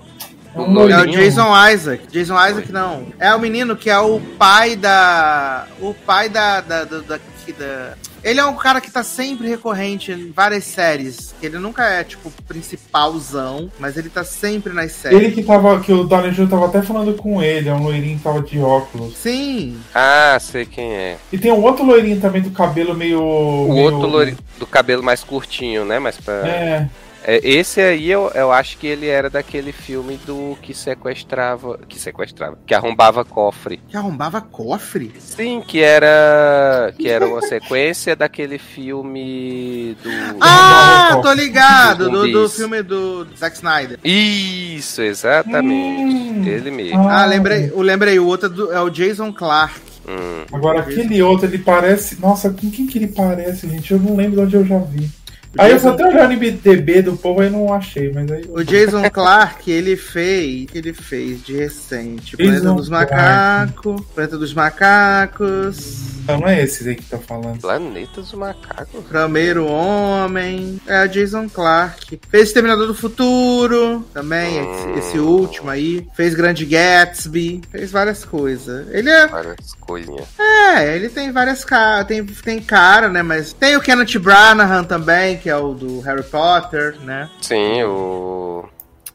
É, 0.55 0.59
um 0.59 0.89
é 0.89 1.01
o 1.01 1.07
Jason 1.07 1.69
Isaac. 1.69 2.07
Jason 2.11 2.47
Isaac 2.47 2.71
não. 2.71 3.07
É 3.19 3.34
o 3.34 3.39
menino 3.39 3.75
que 3.75 3.89
é 3.89 3.99
o 3.99 4.19
pai 4.38 4.75
da. 4.75 5.65
O 5.81 5.93
pai 5.93 6.30
da. 6.30 6.61
da, 6.61 6.84
da, 6.85 6.99
da, 6.99 7.19
da 7.52 7.95
ele 8.24 8.40
é 8.40 8.45
um 8.45 8.56
cara 8.56 8.80
que 8.80 8.90
tá 8.90 9.03
sempre 9.03 9.49
recorrente 9.49 10.11
em 10.11 10.32
várias 10.32 10.64
séries. 10.64 11.36
Ele 11.41 11.60
nunca 11.60 11.84
é, 11.84 12.03
tipo, 12.03 12.32
principalzão, 12.48 13.70
mas 13.78 13.98
ele 13.98 14.10
tá 14.10 14.24
sempre 14.24 14.72
nas 14.72 14.94
séries. 14.94 15.20
Ele 15.20 15.32
que 15.32 15.44
tava. 15.44 15.80
Que 15.82 15.91
o 15.91 16.06
Donnie 16.06 16.32
Jr. 16.32 16.48
tava 16.48 16.68
até 16.68 16.82
falando 16.82 17.14
com 17.15 17.44
ele, 17.44 17.68
é 17.68 17.74
um 17.74 17.84
loirinho 17.84 18.18
que 18.18 18.24
tava 18.24 18.41
de 18.41 18.57
óculos. 18.60 19.18
Sim. 19.18 19.78
Ah, 19.94 20.38
sei 20.40 20.65
quem 20.65 20.94
é. 20.94 21.18
E 21.34 21.38
tem 21.38 21.52
um 21.52 21.61
outro 21.61 21.84
loirinho 21.84 22.22
também 22.22 22.41
do 22.41 22.52
cabelo 22.52 22.95
meio. 22.95 23.22
O 23.22 23.74
meio... 23.74 23.94
outro 23.94 24.07
loirinho 24.07 24.38
do 24.57 24.65
cabelo 24.65 25.03
mais 25.03 25.22
curtinho, 25.22 25.84
né? 25.84 25.99
Mais 25.99 26.18
pra. 26.18 26.48
É. 26.48 26.90
É, 27.26 27.40
esse 27.44 27.80
aí 27.80 28.12
eu, 28.12 28.30
eu 28.36 28.52
acho 28.52 28.78
que 28.78 28.88
ele 28.88 29.08
era 29.08 29.30
daquele 29.30 29.72
filme 29.72 30.20
do 30.26 30.58
que 30.62 30.74
sequestrava. 30.74 31.80
Que 31.88 32.00
sequestrava. 32.00 32.58
Que 32.66 32.74
arrombava 32.74 33.24
cofre. 33.24 33.82
Que 33.88 33.98
arrombava 33.98 34.41
cofre? 34.41 35.12
Sim, 35.20 35.62
que 35.66 35.80
era. 35.82 36.94
Que 36.98 37.10
era 37.10 37.26
uma 37.26 37.41
sequência 37.41 38.16
daquele 38.16 38.58
filme 38.58 39.95
do. 40.04 40.10
Ah, 40.41 41.20
tô 41.22 41.34
ligado! 41.34 42.10
Do, 42.10 42.32
do 42.32 42.50
filme 42.50 42.84
do, 42.84 43.26
do 43.26 43.36
Zack 43.36 43.56
Snyder. 43.56 44.00
Isso, 44.04 45.02
exatamente. 45.02 46.40
Hum, 46.40 46.45
ele 46.45 46.72
mesmo. 46.72 47.08
Ah, 47.08 47.26
lembrei, 47.26 47.72
eu 47.74 47.82
lembrei, 47.82 48.20
o 48.20 48.26
outro 48.26 48.72
é, 48.72 48.76
é 48.76 48.82
o 48.82 48.90
Jason 48.90 49.32
Clark. 49.32 49.80
Hum. 50.08 50.45
Agora, 50.52 50.82
aquele 50.82 51.22
outro, 51.22 51.48
ele 51.48 51.60
parece. 51.60 52.20
Nossa, 52.20 52.50
com 52.50 52.70
quem 52.70 52.86
que 52.86 52.98
ele 52.98 53.08
parece, 53.08 53.70
gente? 53.70 53.91
Eu 53.91 54.00
não 54.00 54.16
lembro 54.16 54.36
de 54.36 54.41
onde 54.41 54.56
eu 54.56 54.66
já 54.66 54.78
vi. 54.80 55.10
Aí 55.57 55.71
eu 55.71 55.80
fui 55.80 55.91
até 55.91 56.05
olhando 56.07 56.35
no 56.35 56.43
IMDB 56.43 57.01
do 57.03 57.15
povo 57.15 57.43
e 57.43 57.49
não 57.49 57.71
achei, 57.73 58.11
mas 58.11 58.31
aí. 58.31 58.43
O 58.49 58.63
Jason 58.63 59.09
Clark, 59.09 59.69
ele 59.69 59.95
fez. 59.95 60.67
ele 60.73 60.93
fez 60.93 61.43
de 61.43 61.53
recente? 61.55 62.35
Planeta 62.35 62.73
dos 62.73 62.89
Macacos. 62.89 64.01
Planeta 64.15 64.38
dos 64.38 64.53
Macacos. 64.53 66.13
Não, 66.27 66.39
não 66.39 66.47
é 66.47 66.63
esse 66.63 66.88
aí 66.88 66.95
que 66.95 67.03
tá 67.03 67.17
falando. 67.17 67.59
Planeta 67.59 68.21
dos 68.21 68.34
Macacos. 68.34 69.03
Primeiro 69.07 69.65
Homem. 69.67 70.80
É 70.88 70.97
a 70.97 71.05
Jason 71.07 71.49
Clark. 71.49 72.19
Fez 72.30 72.47
Exterminador 72.47 72.88
do 72.88 72.95
Futuro. 72.95 74.05
Também, 74.13 74.61
Hum. 74.61 74.95
esse, 74.95 75.07
esse 75.09 75.19
último 75.19 75.69
aí. 75.69 76.07
Fez 76.15 76.34
Grande 76.34 76.65
Gatsby. 76.65 77.61
Fez 77.71 77.91
várias 77.91 78.23
coisas. 78.23 78.88
Ele 78.91 79.09
é. 79.09 79.27
Várias 79.27 79.73
coisinhas. 79.80 80.25
É, 80.39 80.95
ele 80.95 81.09
tem 81.09 81.31
várias 81.31 81.65
caras. 81.65 82.07
Tem, 82.07 82.23
tem 82.25 82.59
cara, 82.61 83.09
né? 83.09 83.21
Mas 83.21 83.51
tem 83.53 83.75
o 83.75 83.81
Kenneth 83.81 84.17
Branagh 84.19 84.85
também, 84.85 85.38
que 85.44 85.49
é 85.49 85.57
o 85.57 85.74
do 85.74 85.99
Harry 85.99 86.24
Potter, 86.24 86.98
né? 87.02 87.30
Sim, 87.41 87.84
o 87.84 88.64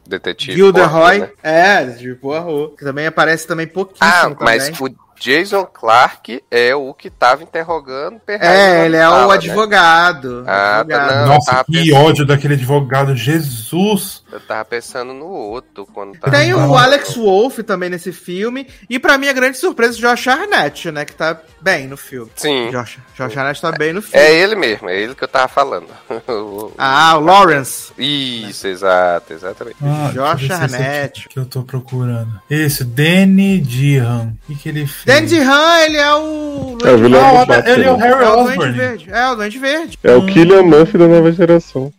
detetive. 0.05 0.55
Gilderoy. 0.55 0.91
Poirot, 0.91 1.19
né? 1.19 1.31
É, 1.41 1.85
de 1.85 2.13
Poirot. 2.13 2.75
Que 2.77 2.85
também 2.85 3.07
aparece 3.07 3.47
também 3.47 3.65
pouquíssimo. 3.65 4.07
Ah, 4.07 4.35
mas 4.39 4.69
também. 4.69 4.95
Jason 5.19 5.65
Clark 5.65 6.41
é 6.49 6.73
o 6.75 6.93
que 6.93 7.09
tava 7.09 7.43
interrogando 7.43 8.21
É, 8.27 8.85
ele 8.85 8.95
é 8.95 9.07
o 9.09 9.27
né? 9.27 9.33
advogado. 9.33 10.43
Ah, 10.47 10.53
tá, 10.53 10.79
advogado. 10.79 11.15
não. 11.15 11.27
Nossa, 11.35 11.63
que 11.65 11.71
pensando- 11.73 11.95
ódio 11.95 12.25
daquele 12.25 12.53
advogado. 12.55 13.15
Jesus! 13.15 14.23
Eu 14.31 14.39
tava 14.39 14.63
pensando 14.65 15.13
no 15.13 15.25
outro 15.25 15.85
quando 15.93 16.17
tava. 16.17 16.35
Tem 16.35 16.53
o. 16.53 16.77
Alex 16.77 17.15
Wolff 17.15 17.63
também 17.63 17.89
nesse 17.89 18.11
filme. 18.11 18.67
E 18.89 18.97
pra 18.99 19.17
mim, 19.17 19.27
a 19.27 19.33
grande 19.33 19.57
surpresa, 19.57 19.97
o 19.97 20.01
Josh 20.01 20.27
Arnett, 20.27 20.91
né? 20.91 21.03
Que 21.05 21.13
tá 21.13 21.39
bem 21.61 21.87
no 21.87 21.97
filme. 21.97 22.31
Sim. 22.35 22.69
Josh, 22.71 22.97
Josh 23.17 23.37
Arnett 23.37 23.61
tá 23.61 23.71
bem 23.71 23.91
no 23.93 24.01
filme. 24.01 24.17
É 24.25 24.33
ele 24.33 24.55
mesmo, 24.55 24.87
é 24.89 24.95
ele 24.99 25.15
que 25.15 25.23
eu 25.23 25.27
tava 25.27 25.47
falando. 25.47 25.87
O- 26.29 26.71
Ah, 26.77 27.17
o 27.17 27.21
Lawrence. 27.21 27.91
Isso, 27.97 28.67
exato, 28.67 29.33
exatamente. 29.33 29.77
Ah, 29.83 30.11
Josh 30.13 30.49
Arnett. 30.51 31.27
Que 31.27 31.39
eu 31.39 31.45
tô 31.45 31.63
procurando. 31.63 32.39
Esse, 32.49 32.83
Danny 32.83 33.59
Dehan. 33.59 34.33
O 34.43 34.47
que, 34.47 34.55
que 34.55 34.69
ele 34.69 34.85
fez? 34.87 35.08
Dandy 35.09 35.39
Han, 35.39 35.79
ele 35.85 35.97
é 35.97 36.13
o. 36.15 36.77
É 36.85 36.91
o 36.91 36.97
vilão 36.97 37.21
Ah, 37.25 37.43
do 37.45 37.51
olha, 37.51 37.69
ele 37.69 37.83
é 37.83 37.91
o 37.91 37.97
Batman. 37.97 38.05
Harry 38.15 38.23
É 38.23 38.29
o 38.29 38.39
Osborn. 38.45 38.71
Verde. 38.77 39.07
É, 39.11 39.27
o 39.29 39.35
Duende 39.35 39.57
Verde. 39.59 39.99
É 40.03 40.15
o 40.15 40.25
Killian 40.25 40.63
Murphy 40.63 40.97
da 40.97 41.07
nova 41.07 41.31
geração. 41.31 41.91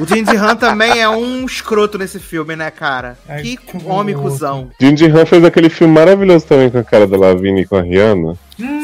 O 0.00 0.06
Dandy 0.06 0.36
Han 0.36 0.56
também 0.56 1.00
é 1.00 1.08
um 1.08 1.44
escroto 1.44 1.98
nesse 1.98 2.18
filme, 2.20 2.54
né, 2.56 2.70
cara? 2.70 3.18
Ai, 3.28 3.42
que 3.42 3.56
que 3.56 3.78
homem 3.86 4.14
cuzão. 4.14 4.70
Jindy 4.80 5.06
Han 5.06 5.26
fez 5.26 5.44
aquele 5.44 5.68
filme 5.70 5.92
maravilhoso 5.94 6.46
também 6.46 6.70
com 6.70 6.78
a 6.78 6.84
cara 6.84 7.06
da 7.06 7.16
Lavigne 7.16 7.62
e 7.62 7.66
com 7.66 7.76
a 7.76 7.82
Rihanna. 7.82 8.36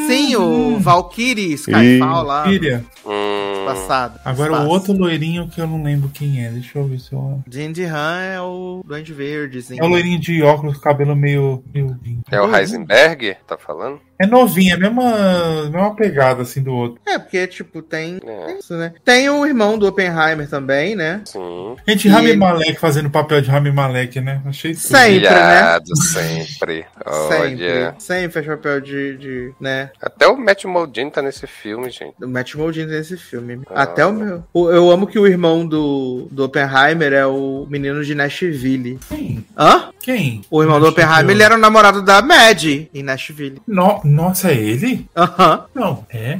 Sim, 0.07 0.35
Hum. 0.37 0.75
o 0.75 0.79
Valkyrie 0.79 1.53
Skyfall 1.53 2.23
lá. 2.23 2.43
Filha. 2.45 2.83
Hum, 3.05 3.26
Passado. 3.73 4.19
Agora 4.23 4.51
Espaço. 4.51 4.67
o 4.67 4.71
outro 4.71 4.93
loirinho 4.93 5.47
que 5.47 5.59
eu 5.61 5.67
não 5.67 5.83
lembro 5.83 6.09
quem 6.09 6.45
é. 6.45 6.49
Deixa 6.49 6.77
eu 6.77 6.87
ver 6.87 6.99
se 6.99 7.13
eu. 7.13 7.41
Dandy 7.47 7.83
Han 7.85 8.21
é 8.21 8.41
o 8.41 8.81
Duende 8.85 9.13
Verdezinho. 9.13 9.81
É 9.81 9.85
o 9.85 9.89
loirinho 9.89 10.19
de 10.19 10.41
óculos, 10.43 10.77
cabelo 10.77 11.15
meio. 11.15 11.63
meio... 11.73 11.97
é 12.31 12.41
o 12.41 12.55
Heisenberg, 12.55 13.37
tá 13.45 13.57
falando? 13.57 13.99
É 14.19 14.25
novinho, 14.25 14.71
é 14.71 14.73
a 14.75 14.79
mesma, 14.79 15.69
mesma 15.69 15.95
pegada 15.95 16.41
assim 16.41 16.61
do 16.61 16.73
outro. 16.73 16.99
É, 17.05 17.19
porque, 17.19 17.45
tipo, 17.47 17.81
tem 17.81 18.19
É. 18.25 18.57
isso, 18.57 18.73
né? 18.75 18.93
Tem 19.05 19.29
o 19.29 19.45
irmão 19.45 19.77
do 19.77 19.87
Oppenheimer 19.87 20.49
também, 20.49 20.95
né? 20.95 21.21
Sim. 21.25 21.75
Gente, 21.87 22.07
E 22.07 22.11
Rami 22.11 22.35
Malek 22.35 22.79
fazendo 22.79 23.09
papel 23.09 23.41
de 23.41 23.49
Rami 23.49 23.71
Malek, 23.71 24.19
né? 24.21 24.41
Achei 24.45 24.71
tudo. 24.73 24.81
Sempre, 24.81 25.29
né? 25.29 25.57
Viado, 25.57 25.95
sempre. 26.03 26.47
Sempre. 26.49 26.85
Olha. 27.05 27.95
Sempre 27.99 28.31
faz 28.31 28.45
papel 28.45 28.81
de, 28.81 29.17
de, 29.17 29.53
né? 29.59 29.91
Até 30.01 30.27
o 30.27 30.37
Matt 30.37 30.65
Modine 30.65 31.11
tá 31.11 31.21
nesse 31.21 31.45
filme, 31.47 31.89
gente. 31.89 32.13
O 32.21 32.27
Matt 32.27 32.55
Modine 32.55 32.87
nesse 32.91 33.17
filme. 33.17 33.61
Ah. 33.69 33.83
Até 33.83 34.05
o 34.05 34.13
meu. 34.13 34.43
o- 34.53 34.69
Eu 34.69 34.89
amo 34.91 35.07
que 35.07 35.19
o 35.19 35.27
irmão 35.27 35.65
do, 35.65 36.27
do 36.31 36.45
Oppenheimer 36.45 37.13
é 37.13 37.25
o 37.25 37.65
menino 37.69 38.03
de 38.03 38.13
Nashville. 38.15 38.99
Quem? 39.09 39.45
Hã? 39.57 39.89
Quem? 40.01 40.41
O 40.49 40.61
irmão 40.61 40.79
do 40.79 40.87
Oppenheimer, 40.87 41.29
ele 41.31 41.43
era 41.43 41.55
o 41.55 41.57
namorado 41.59 42.01
da 42.01 42.21
Mad 42.21 42.63
em 42.65 43.03
Nashville. 43.03 43.61
No... 43.67 44.01
Nossa, 44.07 44.51
é 44.51 44.55
ele? 44.55 45.07
Aham. 45.15 45.65
Não, 45.75 46.05
é? 46.09 46.39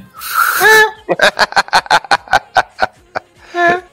Até 1.10 2.17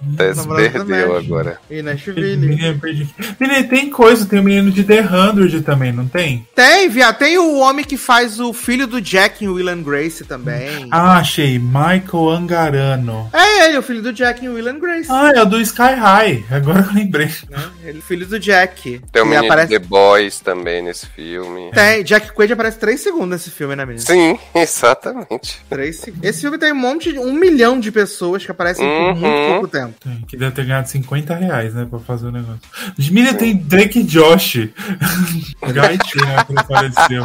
namorado 0.04 0.72
da 0.72 0.84
perdeu 0.84 1.16
agora. 1.16 1.58
Nashville. 1.82 2.36
Menino, 2.36 2.78
perdi. 2.78 3.08
Menino, 3.40 3.68
tem 3.68 3.90
coisa, 3.90 4.26
tem 4.26 4.38
o 4.40 4.42
menino 4.42 4.70
de 4.70 4.84
The 4.84 5.00
Hundred 5.02 5.60
também, 5.62 5.92
não 5.92 6.06
tem? 6.06 6.46
Tem, 6.54 6.88
viado. 6.88 7.18
Tem 7.18 7.38
o 7.38 7.58
homem 7.58 7.84
que 7.84 7.96
faz 7.96 8.40
o 8.40 8.52
filho 8.52 8.86
do 8.86 9.00
Jack 9.00 9.44
em 9.44 9.48
Will 9.48 9.68
and 9.68 9.82
Grace 9.82 10.24
também. 10.24 10.88
Ah, 10.90 11.18
achei. 11.18 11.58
Michael 11.58 12.30
Angarano. 12.30 13.28
É 13.32 13.66
ele, 13.66 13.78
o 13.78 13.82
filho 13.82 14.02
do 14.02 14.12
Jack 14.12 14.44
em 14.44 14.48
Will 14.48 14.68
and 14.68 14.78
Grace. 14.78 15.08
Ah, 15.10 15.32
é 15.34 15.42
o 15.42 15.44
do 15.44 15.60
Sky 15.60 15.94
High. 15.96 16.44
Agora 16.50 16.86
eu 16.88 16.94
lembrei. 16.94 17.30
Né? 17.50 17.58
Ele, 17.84 18.00
filho 18.00 18.26
do 18.26 18.38
Jack. 18.38 19.00
Tem 19.12 19.22
o 19.22 19.26
menino 19.26 19.44
aparece... 19.46 19.72
The 19.72 19.78
Boys 19.78 20.40
também 20.40 20.82
nesse 20.82 21.06
filme. 21.06 21.70
Tem, 21.72 22.02
Jack 22.04 22.32
Quaid 22.32 22.52
aparece 22.52 22.78
3 22.78 23.00
segundos 23.00 23.30
nesse 23.30 23.50
filme, 23.50 23.74
né, 23.76 23.84
menino? 23.84 24.04
Sim, 24.04 24.38
exatamente. 24.54 25.60
Três 25.68 25.96
segundos. 25.96 26.28
Esse 26.28 26.40
filme 26.42 26.58
tem 26.58 26.72
um 26.72 26.76
monte 26.76 27.12
de. 27.12 27.18
um 27.18 27.32
milhão 27.32 27.78
de 27.80 27.90
pessoas 27.90 28.44
que 28.44 28.50
aparecem 28.50 28.84
Uhum. 28.84 29.14
por 29.14 29.20
muito 29.20 29.48
pouco 29.52 29.68
tempo. 29.68 29.93
Tem, 30.02 30.20
Que 30.28 30.36
deve 30.36 30.54
ter 30.54 30.64
ganhado 30.64 30.88
50 30.88 31.34
reais, 31.34 31.74
né? 31.74 31.86
Pra 31.88 31.98
fazer 31.98 32.26
o 32.26 32.32
negócio. 32.32 32.60
Menina, 32.98 33.34
tem 33.34 33.56
Drake 33.56 34.00
e 34.00 34.02
Josh. 34.02 34.68
Gaiti, 35.72 36.18
né? 36.18 36.44
Quando 36.46 36.58
apareceu. 36.60 37.22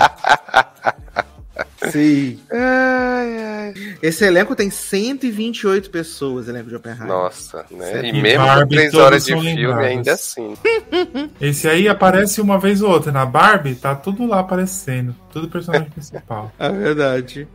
Sim. 1.91 2.39
Ai, 2.51 3.37
ai. 3.43 3.73
Esse 4.01 4.25
elenco 4.25 4.55
tem 4.55 4.69
128 4.69 5.89
pessoas, 5.89 6.47
elenco 6.47 6.69
de 6.69 6.75
Oppenheimer. 6.75 7.07
Nossa, 7.07 7.65
né? 7.71 8.01
E 8.05 8.09
E 8.09 8.21
mesmo 8.21 8.39
com 8.41 8.45
Barbie, 8.45 8.75
três 8.75 8.91
todas 8.91 9.05
horas 9.05 9.25
de 9.25 9.31
filme, 9.33 9.55
lembradas. 9.55 9.85
ainda 9.85 10.11
assim. 10.13 10.53
Esse 11.39 11.67
aí 11.69 11.87
aparece 11.87 12.41
uma 12.41 12.59
vez 12.59 12.81
ou 12.81 12.89
outra. 12.91 13.11
Na 13.11 13.25
Barbie, 13.25 13.75
tá 13.75 13.95
tudo 13.95 14.25
lá 14.27 14.39
aparecendo. 14.39 15.15
Tudo 15.31 15.47
personagem 15.47 15.89
principal. 15.89 16.51
É 16.59 16.69
verdade. 16.69 17.47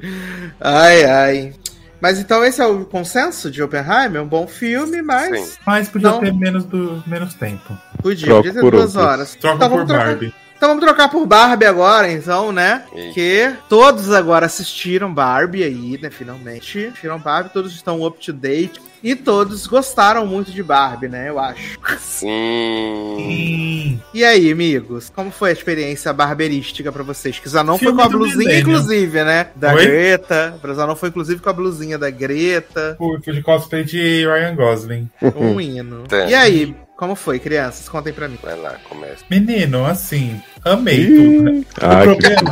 Ai, 0.61 1.05
ai. 1.05 1.55
Mas 2.01 2.19
então 2.19 2.45
esse 2.45 2.61
é 2.61 2.67
o 2.67 2.85
consenso 2.85 3.51
de 3.51 3.63
Oppenheimer? 3.63 4.23
Um 4.23 4.27
bom 4.27 4.47
filme, 4.47 5.01
mas 5.03 5.39
Sim. 5.49 5.57
Mas 5.67 5.89
podia 5.89 6.11
Não. 6.11 6.21
ter 6.21 6.33
menos, 6.35 6.65
do, 6.65 7.03
menos 7.07 7.35
tempo. 7.35 7.77
podia, 8.03 8.27
Troca 8.27 8.43
podia 8.43 8.53
ter 8.55 8.61
por 8.61 8.71
duas 8.73 8.95
outros. 8.95 9.05
horas. 9.13 9.35
Troca 9.37 9.57
Então 9.57 9.69
por 9.69 9.75
vamos 9.77 9.89
trocar- 9.91 10.07
Barbie. 10.07 10.35
Então 10.57 10.69
vamos 10.69 10.85
trocar 10.85 11.09
por 11.09 11.27
Barbie 11.27 11.67
agora, 11.67 12.11
então, 12.11 12.53
né? 12.53 12.85
Eita. 12.95 13.13
Que 13.15 13.53
todos 13.69 14.13
agora 14.13 14.47
assistiram 14.47 15.13
Barbie 15.13 15.63
aí, 15.65 15.99
né? 16.01 16.11
Finalmente. 16.11 16.87
Assistiram 16.87 17.19
Barbie, 17.19 17.51
todos 17.51 17.75
estão 17.75 18.03
up 18.05 18.19
to 18.25 18.33
date. 18.33 18.81
E 19.05 19.15
todos 19.15 19.67
gostaram 19.67 20.27
muito 20.27 20.51
de 20.51 20.63
Barbie, 20.63 21.09
né? 21.09 21.29
Eu 21.29 21.39
acho. 21.39 21.79
Sim. 21.99 23.17
Sim. 23.19 24.01
E 24.15 24.25
aí, 24.25 24.51
amigos? 24.51 25.13
Como 25.15 25.31
foi 25.31 25.51
a 25.51 25.53
experiência 25.53 26.11
barberística 26.11 26.91
pra 26.91 27.03
vocês? 27.03 27.39
Que 27.39 27.47
Zanon 27.47 27.77
foi 27.77 27.89
Filme 27.89 27.99
com 28.01 28.03
a 28.03 28.09
blusinha, 28.09 28.39
milênio. 28.39 28.61
inclusive, 28.63 29.23
né? 29.25 29.49
Da 29.55 29.75
Oi? 29.75 29.85
Greta. 29.85 30.59
O 30.65 30.75
Zanon 30.75 30.97
foi, 30.97 31.11
inclusive, 31.11 31.43
com 31.43 31.51
a 31.51 31.53
blusinha 31.53 31.99
da 31.99 32.09
Greta. 32.09 32.95
Fui, 32.97 33.21
fui 33.23 33.35
de 33.35 33.43
cosplay 33.43 33.85
de 33.85 34.25
Ryan 34.27 34.55
Gosling. 34.55 35.11
Um 35.37 35.61
hino. 35.61 36.05
Tem. 36.09 36.31
E 36.31 36.35
aí, 36.35 36.75
como 36.97 37.15
foi, 37.15 37.39
crianças? 37.39 37.87
Contem 37.87 38.13
pra 38.15 38.27
mim. 38.27 38.39
Vai 38.43 38.59
lá, 38.59 38.77
começa. 38.89 39.23
Menino, 39.31 39.85
assim, 39.85 40.41
amei 40.65 41.07
tudo. 41.07 41.43
Né? 41.43 41.51
O 41.61 41.65
Ai, 41.85 42.01
que... 42.01 42.21
problema. 42.21 42.51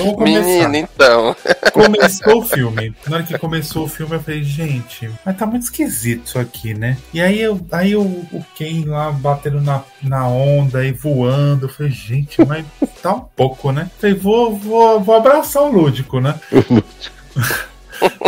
Vamos 0.00 0.16
começar. 0.16 0.68
Menino, 0.68 0.76
então. 0.76 1.36
Começou 1.72 2.38
o 2.38 2.44
filme. 2.44 2.94
Na 3.06 3.16
hora 3.16 3.24
que 3.24 3.38
começou 3.38 3.84
o 3.84 3.88
filme, 3.88 4.14
eu 4.14 4.20
falei, 4.20 4.42
gente, 4.42 5.10
mas 5.24 5.36
tá 5.36 5.46
muito 5.46 5.62
esquisito 5.62 6.26
isso 6.26 6.38
aqui, 6.38 6.74
né? 6.74 6.96
E 7.12 7.20
aí, 7.20 7.40
eu, 7.40 7.60
aí 7.70 7.92
eu, 7.92 8.02
o 8.02 8.44
Ken 8.54 8.84
lá 8.86 9.12
batendo 9.12 9.60
na, 9.60 9.82
na 10.02 10.26
onda 10.26 10.84
e 10.84 10.92
voando. 10.92 11.66
Eu 11.66 11.70
falei, 11.70 11.92
gente, 11.92 12.44
mas 12.44 12.64
tá 13.02 13.14
um 13.14 13.20
pouco, 13.20 13.70
né? 13.72 13.90
Falei, 13.98 14.16
vou, 14.16 14.56
vou, 14.56 15.00
vou 15.00 15.14
abraçar 15.14 15.62
o 15.62 15.70
lúdico, 15.70 16.20
né? 16.20 16.38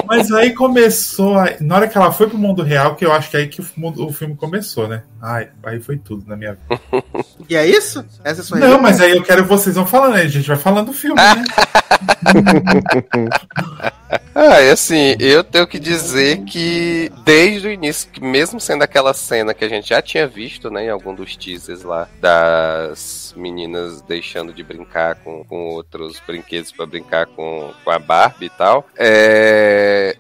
Mas 0.07 0.31
aí 0.32 0.53
começou. 0.55 1.39
a- 1.39 1.55
Na 1.61 1.77
hora 1.77 1.89
que 1.89 1.97
ela 1.97 2.12
foi 2.12 2.28
pro 2.28 2.39
mundo 2.39 2.62
real, 2.62 2.94
que 2.97 3.05
eu 3.05 3.12
acho 3.12 3.31
que 3.31 3.36
é 3.36 3.40
aí 3.40 3.49
que 3.49 3.61
o, 3.61 3.66
mundo- 3.77 4.07
o 4.07 4.12
filme 4.12 4.35
começou, 4.36 4.86
né? 4.89 5.03
Ai, 5.20 5.49
aí 5.62 5.81
foi 5.81 5.97
tudo 5.97 6.24
na 6.27 6.36
minha 6.36 6.53
vida. 6.55 6.81
E 7.49 7.57
é 7.57 7.66
isso? 7.66 8.05
Essa 8.24 8.40
é 8.40 8.43
a 8.43 8.44
sua 8.44 8.59
Não, 8.59 8.66
resenha? 8.66 8.82
mas 8.82 9.01
aí 9.01 9.11
eu 9.12 9.23
quero 9.23 9.44
vocês 9.44 9.74
vão 9.74 9.85
falando 9.85 10.15
aí, 10.15 10.27
a 10.27 10.28
gente 10.28 10.47
vai 10.47 10.57
falando 10.57 10.86
do 10.86 10.93
filme, 10.93 11.20
né? 11.20 11.44
Ah, 14.35 14.61
e 14.62 14.70
assim, 14.70 15.15
eu 15.20 15.44
tenho 15.44 15.66
que 15.66 15.78
dizer 15.78 16.39
que 16.44 17.11
desde 17.24 17.69
o 17.69 17.70
início, 17.70 18.09
que 18.11 18.20
mesmo 18.23 18.59
sendo 18.59 18.82
aquela 18.82 19.12
cena 19.12 19.53
que 19.53 19.62
a 19.65 19.69
gente 19.69 19.90
já 19.90 20.01
tinha 20.01 20.27
visto, 20.27 20.70
né, 20.70 20.86
em 20.86 20.90
algum 20.90 21.15
dos 21.15 21.36
teasers 21.36 21.82
lá, 21.82 22.09
das 22.20 23.35
meninas 23.36 24.01
deixando 24.03 24.53
de 24.53 24.62
brincar 24.62 25.16
com, 25.16 25.44
com 25.44 25.69
outros 25.69 26.20
brinquedos 26.27 26.73
pra 26.73 26.86
brincar 26.86 27.27
com, 27.27 27.70
com 27.85 27.90
a 27.90 27.99
Barbie 27.99 28.47
e 28.47 28.51
tal, 28.51 28.86
é, 28.97 29.62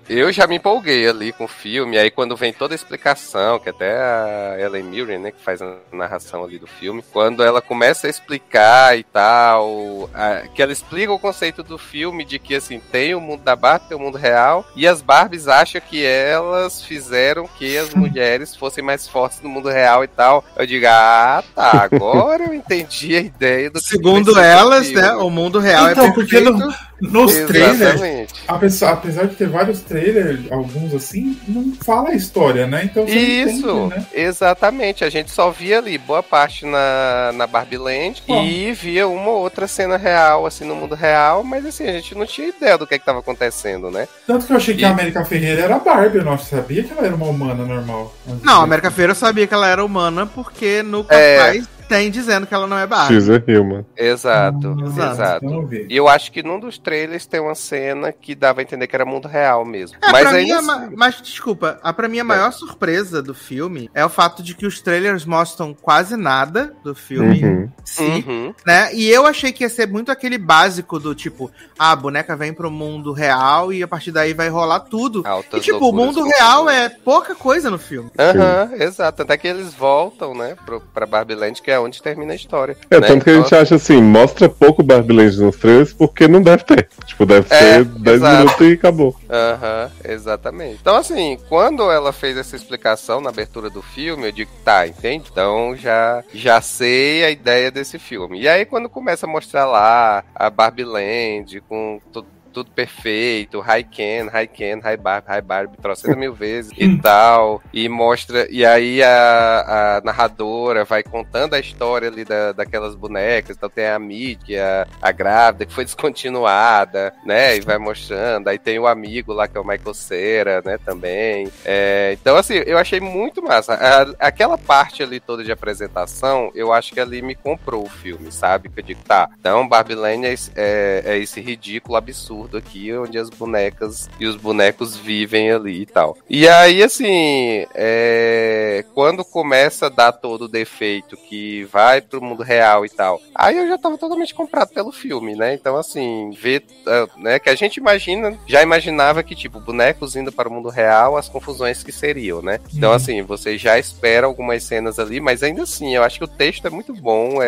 eu 0.08 0.32
já 0.32 0.46
me 0.46 0.56
empolguei 0.56 1.08
ali 1.08 1.32
com 1.32 1.44
o 1.44 1.48
filme, 1.48 1.98
aí 1.98 2.10
quando 2.10 2.36
vem 2.36 2.52
toda 2.52 2.74
a 2.74 2.76
explicação, 2.76 3.58
que 3.58 3.68
até 3.70 3.96
a 3.98 4.56
Ellen 4.58 4.82
Mirren, 4.84 5.18
né, 5.18 5.30
que 5.30 5.42
faz 5.42 5.60
a 5.62 5.74
narração 5.92 6.44
ali 6.44 6.58
do 6.58 6.66
filme, 6.66 7.04
quando 7.12 7.42
ela 7.42 7.60
começa 7.60 8.06
a 8.06 8.10
explicar 8.10 8.98
e 8.98 9.04
tal, 9.04 10.08
a- 10.14 10.42
que 10.54 10.62
ela 10.62 10.72
explica 10.72 11.12
o 11.12 11.18
conceito 11.18 11.62
do 11.62 11.78
filme 11.78 12.24
de 12.24 12.38
que, 12.38 12.54
assim, 12.54 12.80
tem 12.80 13.14
o 13.14 13.20
mundo 13.20 13.42
da 13.42 13.54
Barbie, 13.56 13.88
tem 13.88 13.96
o 13.96 14.00
mundo 14.00 14.18
real, 14.18 14.64
e 14.76 14.86
as 14.86 15.00
Barbies 15.02 15.48
acham 15.48 15.80
que 15.80 16.04
elas 16.04 16.82
fizeram 16.82 17.48
que 17.58 17.76
as 17.78 17.92
mulheres 17.94 18.54
fossem 18.56 18.82
mais 18.84 19.06
fortes 19.08 19.40
no 19.40 19.48
mundo 19.48 19.68
real 19.68 20.04
e 20.04 20.08
tal. 20.08 20.44
Eu 20.56 20.66
digo, 20.66 20.86
ah, 20.88 21.42
tá, 21.54 21.82
agora 21.82 22.44
eu 22.44 22.54
entendi 22.54 23.16
a 23.16 23.20
ideia 23.20 23.70
do 23.70 23.80
Segundo 23.80 24.38
elas, 24.38 24.90
né? 24.90 25.12
O 25.14 25.30
mundo 25.30 25.58
real 25.58 25.90
Então, 25.90 26.06
é 26.06 26.12
porque 26.12 26.36
perfeito. 26.36 26.58
não- 26.58 26.91
Nos 27.02 27.32
trailers, 27.32 28.32
apesar, 28.46 28.92
apesar 28.92 29.26
de 29.26 29.34
ter 29.34 29.48
vários 29.48 29.80
trailers, 29.80 30.40
alguns 30.52 30.94
assim, 30.94 31.36
não 31.48 31.72
fala 31.84 32.10
a 32.10 32.14
história, 32.14 32.64
né? 32.66 32.84
Então 32.84 33.04
Isso, 33.04 33.68
entende, 33.68 33.96
né? 33.96 34.06
exatamente. 34.14 35.04
A 35.04 35.10
gente 35.10 35.30
só 35.30 35.50
via 35.50 35.78
ali 35.78 35.98
boa 35.98 36.22
parte 36.22 36.64
na, 36.64 37.32
na 37.34 37.46
Barbie 37.46 37.76
Land 37.76 38.22
oh. 38.28 38.42
e 38.42 38.72
via 38.72 39.08
uma 39.08 39.30
ou 39.30 39.42
outra 39.42 39.66
cena 39.66 39.96
real, 39.96 40.46
assim, 40.46 40.64
no 40.64 40.76
mundo 40.76 40.94
real, 40.94 41.42
mas 41.42 41.66
assim, 41.66 41.88
a 41.88 41.92
gente 41.92 42.14
não 42.14 42.24
tinha 42.24 42.48
ideia 42.48 42.78
do 42.78 42.86
que 42.86 42.94
estava 42.94 43.18
acontecendo, 43.18 43.90
né? 43.90 44.06
Tanto 44.24 44.46
que 44.46 44.52
eu 44.52 44.56
achei 44.56 44.74
e... 44.74 44.78
que 44.78 44.84
a 44.84 44.90
América 44.90 45.24
Ferreira 45.24 45.62
era 45.62 45.78
Barbie, 45.80 46.18
eu 46.18 46.24
não 46.24 46.38
sabia 46.38 46.84
que 46.84 46.92
ela 46.92 47.04
era 47.04 47.14
uma 47.16 47.26
humana 47.26 47.64
normal. 47.64 48.14
Não, 48.42 48.60
a 48.60 48.64
América 48.64 48.92
Ferreira 48.92 49.14
sabia 49.14 49.46
que 49.46 49.54
ela 49.54 49.66
era 49.66 49.84
humana 49.84 50.24
porque 50.24 50.84
no 50.84 51.04
é... 51.08 51.60
tem 51.92 52.10
dizendo 52.10 52.46
que 52.46 52.54
ela 52.54 52.66
não 52.66 52.78
é 52.78 52.86
Barbie. 52.86 53.14
She's 53.14 53.28
a 53.28 53.42
human. 53.46 53.84
Exato, 53.94 54.68
hum, 54.68 54.86
exato. 54.86 55.68
E 55.90 55.94
eu 55.94 56.08
acho 56.08 56.32
que 56.32 56.42
num 56.42 56.58
dos 56.58 56.78
trailers 56.78 57.26
tem 57.26 57.38
uma 57.38 57.54
cena 57.54 58.10
que 58.10 58.34
dava 58.34 58.60
a 58.60 58.62
entender 58.62 58.86
que 58.86 58.96
era 58.96 59.04
mundo 59.04 59.28
real 59.28 59.62
mesmo. 59.62 59.98
É, 60.00 60.10
mas, 60.10 60.26
ainda... 60.26 60.58
assim... 60.58 60.94
mas 60.96 61.20
desculpa, 61.20 61.78
a, 61.82 61.92
pra 61.92 62.08
mim 62.08 62.18
a 62.18 62.24
maior 62.24 62.48
é. 62.48 62.52
surpresa 62.52 63.22
do 63.22 63.34
filme 63.34 63.90
é 63.92 64.02
o 64.02 64.08
fato 64.08 64.42
de 64.42 64.54
que 64.54 64.64
os 64.64 64.80
trailers 64.80 65.26
mostram 65.26 65.74
quase 65.74 66.16
nada 66.16 66.74
do 66.82 66.94
filme 66.94 67.44
uhum. 67.44 67.70
si, 67.84 68.24
uhum. 68.26 68.54
né? 68.66 68.94
E 68.94 69.10
eu 69.10 69.26
achei 69.26 69.52
que 69.52 69.62
ia 69.62 69.68
ser 69.68 69.86
muito 69.86 70.10
aquele 70.10 70.38
básico 70.38 70.98
do 70.98 71.14
tipo, 71.14 71.50
ah, 71.78 71.92
a 71.92 71.96
boneca 71.96 72.34
vem 72.34 72.54
pro 72.54 72.70
mundo 72.70 73.12
real 73.12 73.70
e 73.70 73.82
a 73.82 73.88
partir 73.88 74.12
daí 74.12 74.32
vai 74.32 74.48
rolar 74.48 74.80
tudo. 74.80 75.22
Altas 75.26 75.60
e 75.60 75.64
tipo, 75.64 75.90
o 75.90 75.92
mundo 75.92 76.24
real 76.24 76.70
é 76.70 76.88
pouca 76.88 77.34
coisa 77.34 77.68
no 77.68 77.78
filme. 77.78 78.10
Aham, 78.18 78.70
uhum, 78.70 78.82
exato. 78.82 79.20
Até 79.20 79.36
que 79.36 79.46
eles 79.46 79.74
voltam, 79.74 80.34
né, 80.34 80.56
pro, 80.64 80.80
pra 80.80 81.04
Barbie 81.04 81.34
Land, 81.34 81.60
que 81.60 81.70
é 81.70 81.81
onde 81.82 82.02
termina 82.02 82.32
a 82.32 82.36
história. 82.36 82.76
É, 82.90 83.00
né? 83.00 83.06
tanto 83.06 83.24
que 83.24 83.30
a 83.30 83.34
gente 83.34 83.46
então, 83.46 83.60
acha 83.60 83.74
assim, 83.74 84.00
mostra 84.00 84.48
pouco 84.48 84.82
Barbie 84.82 85.14
Land 85.14 85.40
nos 85.40 85.56
trailers 85.56 85.92
porque 85.92 86.28
não 86.28 86.42
deve 86.42 86.64
ter. 86.64 86.88
Tipo, 87.06 87.26
deve 87.26 87.46
é, 87.50 87.58
ser 87.58 87.84
10 87.84 88.22
minutos 88.22 88.60
e 88.60 88.72
acabou. 88.72 89.16
Aham, 89.28 89.90
exatamente. 90.04 90.78
Então, 90.80 90.96
assim, 90.96 91.38
quando 91.48 91.90
ela 91.90 92.12
fez 92.12 92.36
essa 92.36 92.56
explicação 92.56 93.20
na 93.20 93.30
abertura 93.30 93.70
do 93.70 93.82
filme, 93.82 94.26
eu 94.26 94.32
digo, 94.32 94.50
tá, 94.64 94.86
entende? 94.86 95.28
Então 95.30 95.76
já, 95.76 96.22
já 96.32 96.60
sei 96.60 97.24
a 97.24 97.30
ideia 97.30 97.70
desse 97.70 97.98
filme. 97.98 98.40
E 98.40 98.48
aí, 98.48 98.64
quando 98.64 98.88
começa 98.88 99.26
a 99.26 99.28
mostrar 99.28 99.66
lá 99.66 100.24
a 100.34 100.50
Barbie 100.50 100.84
Land 100.84 101.60
com 101.68 102.00
tudo 102.12 102.26
tudo 102.52 102.70
perfeito, 102.70 103.60
high 103.60 103.84
can, 103.84 104.28
high 104.30 104.46
can, 104.46 104.80
high 104.80 104.96
barb, 104.96 105.24
high 105.26 105.40
barb, 105.40 105.76
trocenta 105.80 106.16
mil 106.16 106.34
vezes 106.34 106.72
e 106.76 106.98
tal. 106.98 107.62
E 107.72 107.88
mostra. 107.88 108.46
E 108.50 108.64
aí 108.64 109.02
a, 109.02 109.96
a, 109.98 110.00
narradora 110.04 110.84
vai 110.84 111.02
contando 111.02 111.54
a 111.54 111.58
história 111.58 112.08
ali 112.08 112.24
da, 112.24 112.52
daquelas 112.52 112.94
bonecas. 112.94 113.56
Então 113.56 113.68
tem 113.68 113.86
a 113.86 113.98
mídia, 113.98 114.86
a, 115.00 115.08
a 115.08 115.12
grávida, 115.12 115.66
que 115.66 115.72
foi 115.72 115.84
descontinuada, 115.86 117.12
né? 117.24 117.56
E 117.56 117.60
vai 117.60 117.78
mostrando. 117.78 118.48
Aí 118.48 118.58
tem 118.58 118.78
o 118.78 118.86
amigo 118.86 119.32
lá, 119.32 119.48
que 119.48 119.56
é 119.56 119.60
o 119.60 119.66
Michael 119.66 119.94
Cera, 119.94 120.62
né? 120.64 120.78
Também. 120.78 121.50
É, 121.64 122.16
então, 122.20 122.36
assim, 122.36 122.62
eu 122.66 122.78
achei 122.78 123.00
muito 123.00 123.42
massa. 123.42 123.74
A, 123.74 124.26
aquela 124.26 124.58
parte 124.58 125.02
ali 125.02 125.18
toda 125.18 125.42
de 125.42 125.50
apresentação, 125.50 126.50
eu 126.54 126.72
acho 126.72 126.92
que 126.92 127.00
ali 127.00 127.22
me 127.22 127.34
comprou 127.34 127.84
o 127.84 127.88
filme, 127.88 128.30
sabe? 128.30 128.68
Que 128.68 128.80
eu 128.80 128.84
digo, 128.84 129.02
tá, 129.02 129.28
então 129.38 129.66
Barbie 129.68 129.94
Lane 129.94 130.26
é, 130.26 130.34
é, 130.54 131.02
é 131.06 131.18
esse 131.18 131.40
ridículo 131.40 131.96
absurdo 131.96 132.41
absurdo 132.42 132.56
aqui, 132.56 132.92
onde 132.92 133.18
as 133.18 133.30
bonecas 133.30 134.08
e 134.18 134.26
os 134.26 134.36
bonecos 134.36 134.96
vivem 134.96 135.50
ali 135.50 135.82
e 135.82 135.86
tal. 135.86 136.16
E 136.28 136.48
aí, 136.48 136.82
assim, 136.82 137.66
é... 137.74 138.84
quando 138.94 139.24
começa 139.24 139.86
a 139.86 139.88
dar 139.88 140.12
todo 140.12 140.42
o 140.42 140.48
defeito 140.48 141.16
que 141.16 141.64
vai 141.64 142.00
pro 142.00 142.22
mundo 142.22 142.42
real 142.42 142.84
e 142.84 142.88
tal, 142.88 143.20
aí 143.34 143.56
eu 143.56 143.68
já 143.68 143.78
tava 143.78 143.98
totalmente 143.98 144.34
comprado 144.34 144.72
pelo 144.72 144.92
filme, 144.92 145.34
né? 145.34 145.54
Então, 145.54 145.76
assim, 145.76 146.30
ver, 146.30 146.64
é, 146.86 147.08
né, 147.16 147.38
que 147.38 147.50
a 147.50 147.54
gente 147.54 147.76
imagina, 147.76 148.36
já 148.46 148.62
imaginava 148.62 149.22
que, 149.22 149.34
tipo, 149.34 149.60
bonecos 149.60 150.16
indo 150.16 150.32
para 150.32 150.48
o 150.48 150.52
mundo 150.52 150.68
real, 150.68 151.16
as 151.16 151.28
confusões 151.28 151.82
que 151.82 151.92
seriam, 151.92 152.42
né? 152.42 152.60
Então, 152.74 152.90
uhum. 152.90 152.96
assim, 152.96 153.22
você 153.22 153.56
já 153.56 153.78
espera 153.78 154.26
algumas 154.26 154.62
cenas 154.62 154.98
ali, 154.98 155.20
mas 155.20 155.42
ainda 155.42 155.62
assim, 155.62 155.94
eu 155.94 156.02
acho 156.02 156.18
que 156.18 156.24
o 156.24 156.28
texto 156.28 156.66
é 156.66 156.70
muito 156.70 156.94
bom, 156.94 157.42
é, 157.42 157.46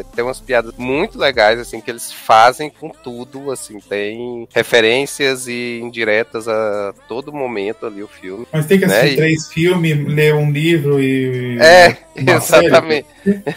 é, 0.00 0.04
tem 0.14 0.24
umas 0.24 0.40
piadas 0.40 0.74
muito 0.76 1.18
legais, 1.18 1.58
assim, 1.58 1.80
que 1.80 1.90
eles 1.90 2.12
fazem 2.12 2.70
com 2.70 2.90
tudo, 2.90 3.50
assim, 3.50 3.80
tem 3.80 4.19
tem 4.20 4.48
referências 4.54 5.46
e 5.48 5.80
indiretas 5.82 6.46
a 6.48 6.94
todo 7.08 7.32
momento 7.32 7.86
ali 7.86 8.02
o 8.02 8.08
filme. 8.08 8.46
Mas 8.52 8.66
tem 8.66 8.78
que 8.78 8.86
né? 8.86 8.98
assistir 8.98 9.16
né? 9.16 9.22
três 9.22 9.46
e... 9.46 9.54
filmes, 9.54 10.06
ler 10.06 10.34
um 10.34 10.50
livro 10.50 11.00
e. 11.00 11.58
É, 11.60 11.96
exatamente. 12.16 13.06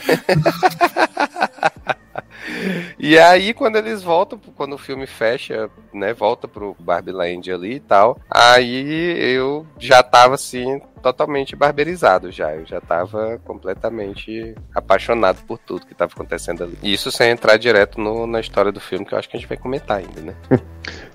E 3.00 3.18
aí, 3.20 3.54
quando 3.54 3.76
eles 3.76 4.02
voltam, 4.02 4.40
quando 4.56 4.74
o 4.74 4.78
filme 4.78 5.06
fecha, 5.06 5.70
né, 5.94 6.14
volta 6.14 6.48
pro 6.48 6.76
Barbie 6.80 7.12
Land 7.12 7.52
ali 7.52 7.74
e 7.74 7.80
tal, 7.80 8.18
aí 8.30 9.34
eu 9.36 9.66
já 9.78 10.02
tava 10.02 10.36
assim, 10.36 10.80
totalmente 11.04 11.56
barberizado 11.56 12.32
já. 12.32 12.56
Eu 12.56 12.66
já 12.66 12.80
tava 12.80 13.40
completamente 13.44 14.56
apaixonado 14.74 15.44
por 15.46 15.60
tudo 15.60 15.86
que 15.86 15.94
tava 15.94 16.14
acontecendo 16.14 16.64
ali. 16.64 16.78
Isso 16.82 17.12
sem 17.12 17.30
entrar 17.30 17.58
direto 17.58 18.00
no, 18.00 18.26
na 18.26 18.40
história 18.40 18.72
do 18.72 18.80
filme, 18.80 19.06
que 19.06 19.14
eu 19.14 19.20
acho 19.20 19.30
que 19.30 19.36
a 19.36 19.40
gente 19.40 19.50
vai 19.50 19.58
comentar 19.58 19.98
ainda, 19.98 20.22
né? 20.22 20.34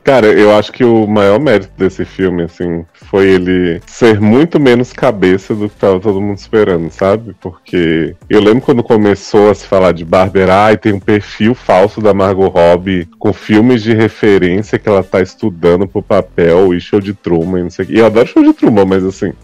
Cara, 0.05 0.27
eu 0.27 0.57
acho 0.57 0.73
que 0.73 0.85
o 0.85 1.07
maior 1.07 1.39
mérito 1.39 1.71
desse 1.77 2.05
filme, 2.05 2.43
assim, 2.43 2.85
foi 2.95 3.29
ele 3.29 3.81
ser 3.87 4.19
muito 4.19 4.59
menos 4.59 4.91
cabeça 4.91 5.55
do 5.55 5.69
que 5.69 5.77
tava 5.77 6.01
todo 6.01 6.21
mundo 6.21 6.39
esperando, 6.39 6.91
sabe? 6.91 7.35
Porque 7.39 8.17
eu 8.29 8.41
lembro 8.41 8.63
quando 8.63 8.83
começou 8.83 9.51
a 9.51 9.55
se 9.55 9.67
falar 9.67 9.93
de 9.93 10.07
Barbera 10.07 10.73
e 10.73 10.79
tem 10.79 10.95
um 10.95 11.01
perfil 11.01 11.55
falso 11.55 12.01
da 12.01 12.15
Margot 12.15 12.49
Robbie 12.49 13.07
com 13.19 13.35
filmes 13.35 13.83
de 13.83 13.93
referência 13.93 14.79
que 14.79 14.89
ela 14.89 15.03
tá 15.03 15.21
estudando 15.21 15.87
pro 15.87 16.03
papel 16.03 16.73
e 16.73 16.81
show 16.81 17.01
de 17.01 17.13
Truman, 17.13 17.65
não 17.65 17.71
sei 17.71 17.85
o 17.85 17.89
que. 17.89 17.95
E 17.95 17.99
eu 17.99 18.07
adoro 18.07 18.27
show 18.27 18.43
de 18.43 18.55
Truman, 18.55 18.87
mas 18.87 19.05
assim, 19.05 19.35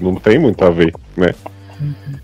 não 0.00 0.14
tem 0.14 0.38
muito 0.38 0.64
a 0.64 0.70
ver, 0.70 0.94
né? 1.16 1.34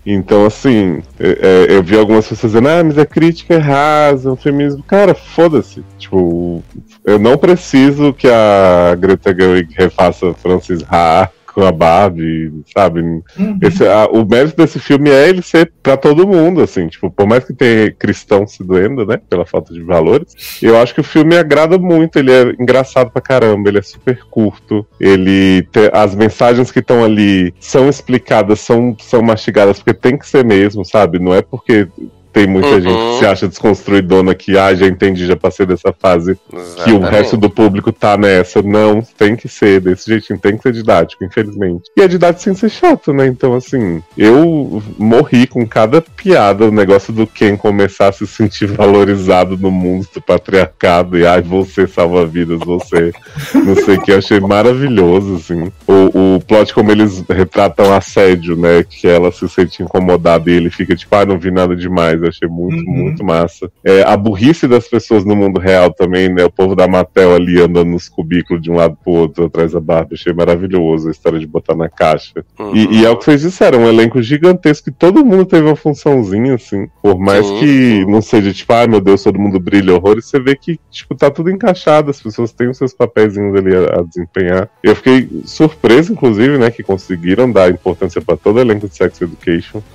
Então, 0.05 0.45
assim, 0.45 1.01
é, 1.19 1.67
é, 1.69 1.75
eu 1.75 1.83
vi 1.83 1.97
algumas 1.97 2.27
pessoas 2.27 2.53
dizendo, 2.53 2.69
ah, 2.69 2.83
mas 2.83 2.97
a 2.97 3.05
crítica 3.05 3.55
é 3.55 3.57
rasa, 3.57 4.31
o 4.31 4.35
feminismo. 4.35 4.83
Cara, 4.83 5.13
foda-se. 5.13 5.83
Tipo, 5.97 6.63
eu 7.03 7.17
não 7.17 7.37
preciso 7.37 8.13
que 8.13 8.27
a 8.27 8.95
Greta 8.95 9.35
Gerwig 9.35 9.73
refaça 9.75 10.33
Francis 10.35 10.83
Ha 10.89 11.29
com 11.57 11.65
a 11.65 11.71
Barbie, 11.71 12.53
sabe? 12.71 13.01
Uhum. 13.01 13.57
Esse, 13.63 13.83
a, 13.83 14.05
o 14.05 14.23
mérito 14.23 14.55
desse 14.57 14.77
filme 14.77 15.09
é 15.09 15.27
ele 15.27 15.41
ser 15.41 15.73
para 15.81 15.97
todo 15.97 16.27
mundo, 16.27 16.61
assim, 16.61 16.87
tipo, 16.87 17.09
por 17.09 17.25
mais 17.25 17.43
que 17.43 17.51
tenha 17.51 17.91
cristão 17.91 18.45
se 18.45 18.63
doendo, 18.63 19.03
né, 19.07 19.19
pela 19.27 19.43
falta 19.43 19.73
de 19.73 19.81
valores, 19.81 20.59
eu 20.61 20.77
acho 20.77 20.93
que 20.93 21.01
o 21.01 21.03
filme 21.03 21.35
agrada 21.35 21.79
muito, 21.79 22.19
ele 22.19 22.31
é 22.31 22.43
engraçado 22.59 23.09
pra 23.09 23.23
caramba, 23.23 23.69
ele 23.69 23.79
é 23.79 23.81
super 23.81 24.19
curto, 24.29 24.85
ele 24.99 25.63
te, 25.71 25.89
as 25.91 26.13
mensagens 26.13 26.69
que 26.69 26.77
estão 26.77 27.03
ali 27.03 27.51
são 27.59 27.89
explicadas, 27.89 28.59
são, 28.59 28.95
são 28.99 29.23
mastigadas, 29.23 29.79
porque 29.79 29.95
tem 29.95 30.15
que 30.15 30.27
ser 30.27 30.45
mesmo, 30.45 30.85
sabe? 30.85 31.17
Não 31.17 31.33
é 31.33 31.41
porque 31.41 31.87
tem 32.33 32.47
muita 32.47 32.69
uhum. 32.69 32.81
gente 32.81 32.95
que 32.95 33.19
se 33.19 33.25
acha 33.25 33.47
desconstruidona 33.47 34.35
que, 34.35 34.57
ah, 34.57 34.73
já 34.73 34.85
entendi, 34.87 35.25
já 35.25 35.35
passei 35.35 35.65
dessa 35.65 35.93
fase, 35.93 36.37
Exatamente. 36.51 36.83
que 36.83 36.91
o 36.91 36.99
resto 36.99 37.37
do 37.37 37.49
público 37.49 37.91
tá 37.91 38.17
nessa. 38.17 38.61
Não, 38.61 39.01
tem 39.01 39.35
que 39.35 39.47
ser 39.47 39.81
desse 39.81 40.07
jeitinho, 40.07 40.39
tem 40.39 40.57
que 40.57 40.63
ser 40.63 40.71
didático, 40.71 41.23
infelizmente. 41.23 41.89
E 41.95 42.01
é 42.01 42.07
didático 42.07 42.43
sem 42.43 42.53
ser 42.53 42.69
chato, 42.69 43.13
né? 43.13 43.27
Então, 43.27 43.53
assim, 43.55 44.01
eu 44.17 44.81
morri 44.97 45.47
com 45.47 45.65
cada 45.65 46.01
piada, 46.01 46.65
o 46.65 46.71
negócio 46.71 47.11
do 47.13 47.25
Ken 47.25 47.55
começar 47.55 48.09
a 48.09 48.11
se 48.11 48.27
sentir 48.27 48.67
valorizado 48.71 49.57
no 49.57 49.71
mundo 49.71 50.07
do 50.13 50.21
patriarcado, 50.21 51.17
e 51.17 51.25
ai, 51.25 51.41
você 51.41 51.87
salva 51.87 52.25
vidas, 52.25 52.59
você 52.59 53.11
não 53.53 53.75
sei 53.75 53.95
o 53.95 54.01
que, 54.01 54.11
eu 54.11 54.17
achei 54.17 54.39
maravilhoso, 54.39 55.35
assim. 55.35 55.71
O, 55.87 56.35
o 56.35 56.41
plot 56.41 56.73
como 56.73 56.91
eles 56.91 57.23
retratam 57.29 57.93
assédio, 57.93 58.55
né? 58.55 58.83
Que 58.83 59.07
ela 59.07 59.31
se 59.31 59.47
sente 59.49 59.81
incomodada 59.81 60.49
e 60.49 60.53
ele 60.53 60.69
fica 60.69 60.95
tipo, 60.95 61.15
ah, 61.15 61.25
não 61.25 61.39
vi 61.39 61.51
nada 61.51 61.75
demais 61.75 62.16
eu 62.21 62.29
achei 62.29 62.47
muito, 62.47 62.85
uhum. 62.85 62.97
muito 63.03 63.23
massa. 63.23 63.71
É, 63.83 64.03
a 64.03 64.15
burrice 64.15 64.67
das 64.67 64.87
pessoas 64.87 65.25
no 65.25 65.35
mundo 65.35 65.59
real 65.59 65.93
também, 65.93 66.29
né? 66.29 66.45
O 66.45 66.51
povo 66.51 66.75
da 66.75 66.87
Mattel 66.87 67.35
ali 67.35 67.59
andando 67.61 67.89
nos 67.89 68.09
cubículos 68.09 68.61
de 68.61 68.71
um 68.71 68.75
lado 68.75 68.97
pro 69.03 69.13
outro 69.13 69.45
atrás 69.45 69.71
da 69.73 69.79
Barbie. 69.79 70.15
Achei 70.15 70.33
maravilhoso 70.33 71.07
a 71.07 71.11
história 71.11 71.39
de 71.39 71.47
botar 71.47 71.75
na 71.75 71.89
caixa. 71.89 72.45
Uhum. 72.59 72.75
E, 72.75 72.99
e, 72.99 73.05
é 73.05 73.09
o 73.09 73.17
que 73.17 73.25
vocês 73.25 73.41
disseram, 73.41 73.79
um 73.79 73.87
elenco 73.87 74.21
gigantesco 74.21 74.85
que 74.85 74.97
todo 74.97 75.25
mundo 75.25 75.45
teve 75.45 75.65
uma 75.65 75.75
funçãozinha, 75.75 76.55
assim. 76.55 76.87
Por 77.01 77.19
mais 77.19 77.45
Sim. 77.45 77.59
que 77.59 78.05
não 78.05 78.21
seja 78.21 78.53
tipo, 78.53 78.73
ai 78.73 78.85
ah, 78.85 78.87
meu 78.87 79.01
Deus, 79.01 79.23
todo 79.23 79.39
mundo 79.39 79.59
brilha 79.59 79.93
horrores, 79.95 80.25
você 80.25 80.39
vê 80.39 80.55
que, 80.55 80.79
tipo, 80.89 81.15
tá 81.15 81.29
tudo 81.29 81.49
encaixado, 81.49 82.09
as 82.09 82.21
pessoas 82.21 82.51
têm 82.51 82.69
os 82.69 82.77
seus 82.77 82.93
papéis 82.93 83.37
ali 83.37 83.75
a, 83.75 83.99
a 83.99 84.03
desempenhar. 84.03 84.69
Eu 84.83 84.95
fiquei 84.95 85.27
surpreso, 85.45 86.13
inclusive, 86.13 86.57
né, 86.57 86.71
que 86.71 86.83
conseguiram 86.83 87.51
dar 87.51 87.69
importância 87.69 88.21
para 88.21 88.37
todo 88.37 88.57
o 88.57 88.59
elenco 88.59 88.87
de 88.87 88.95
Sex 88.95 89.21
Education. 89.21 89.81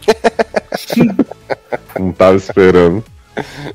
Não 2.12 2.16
tava 2.16 2.36
esperando. 2.36 3.02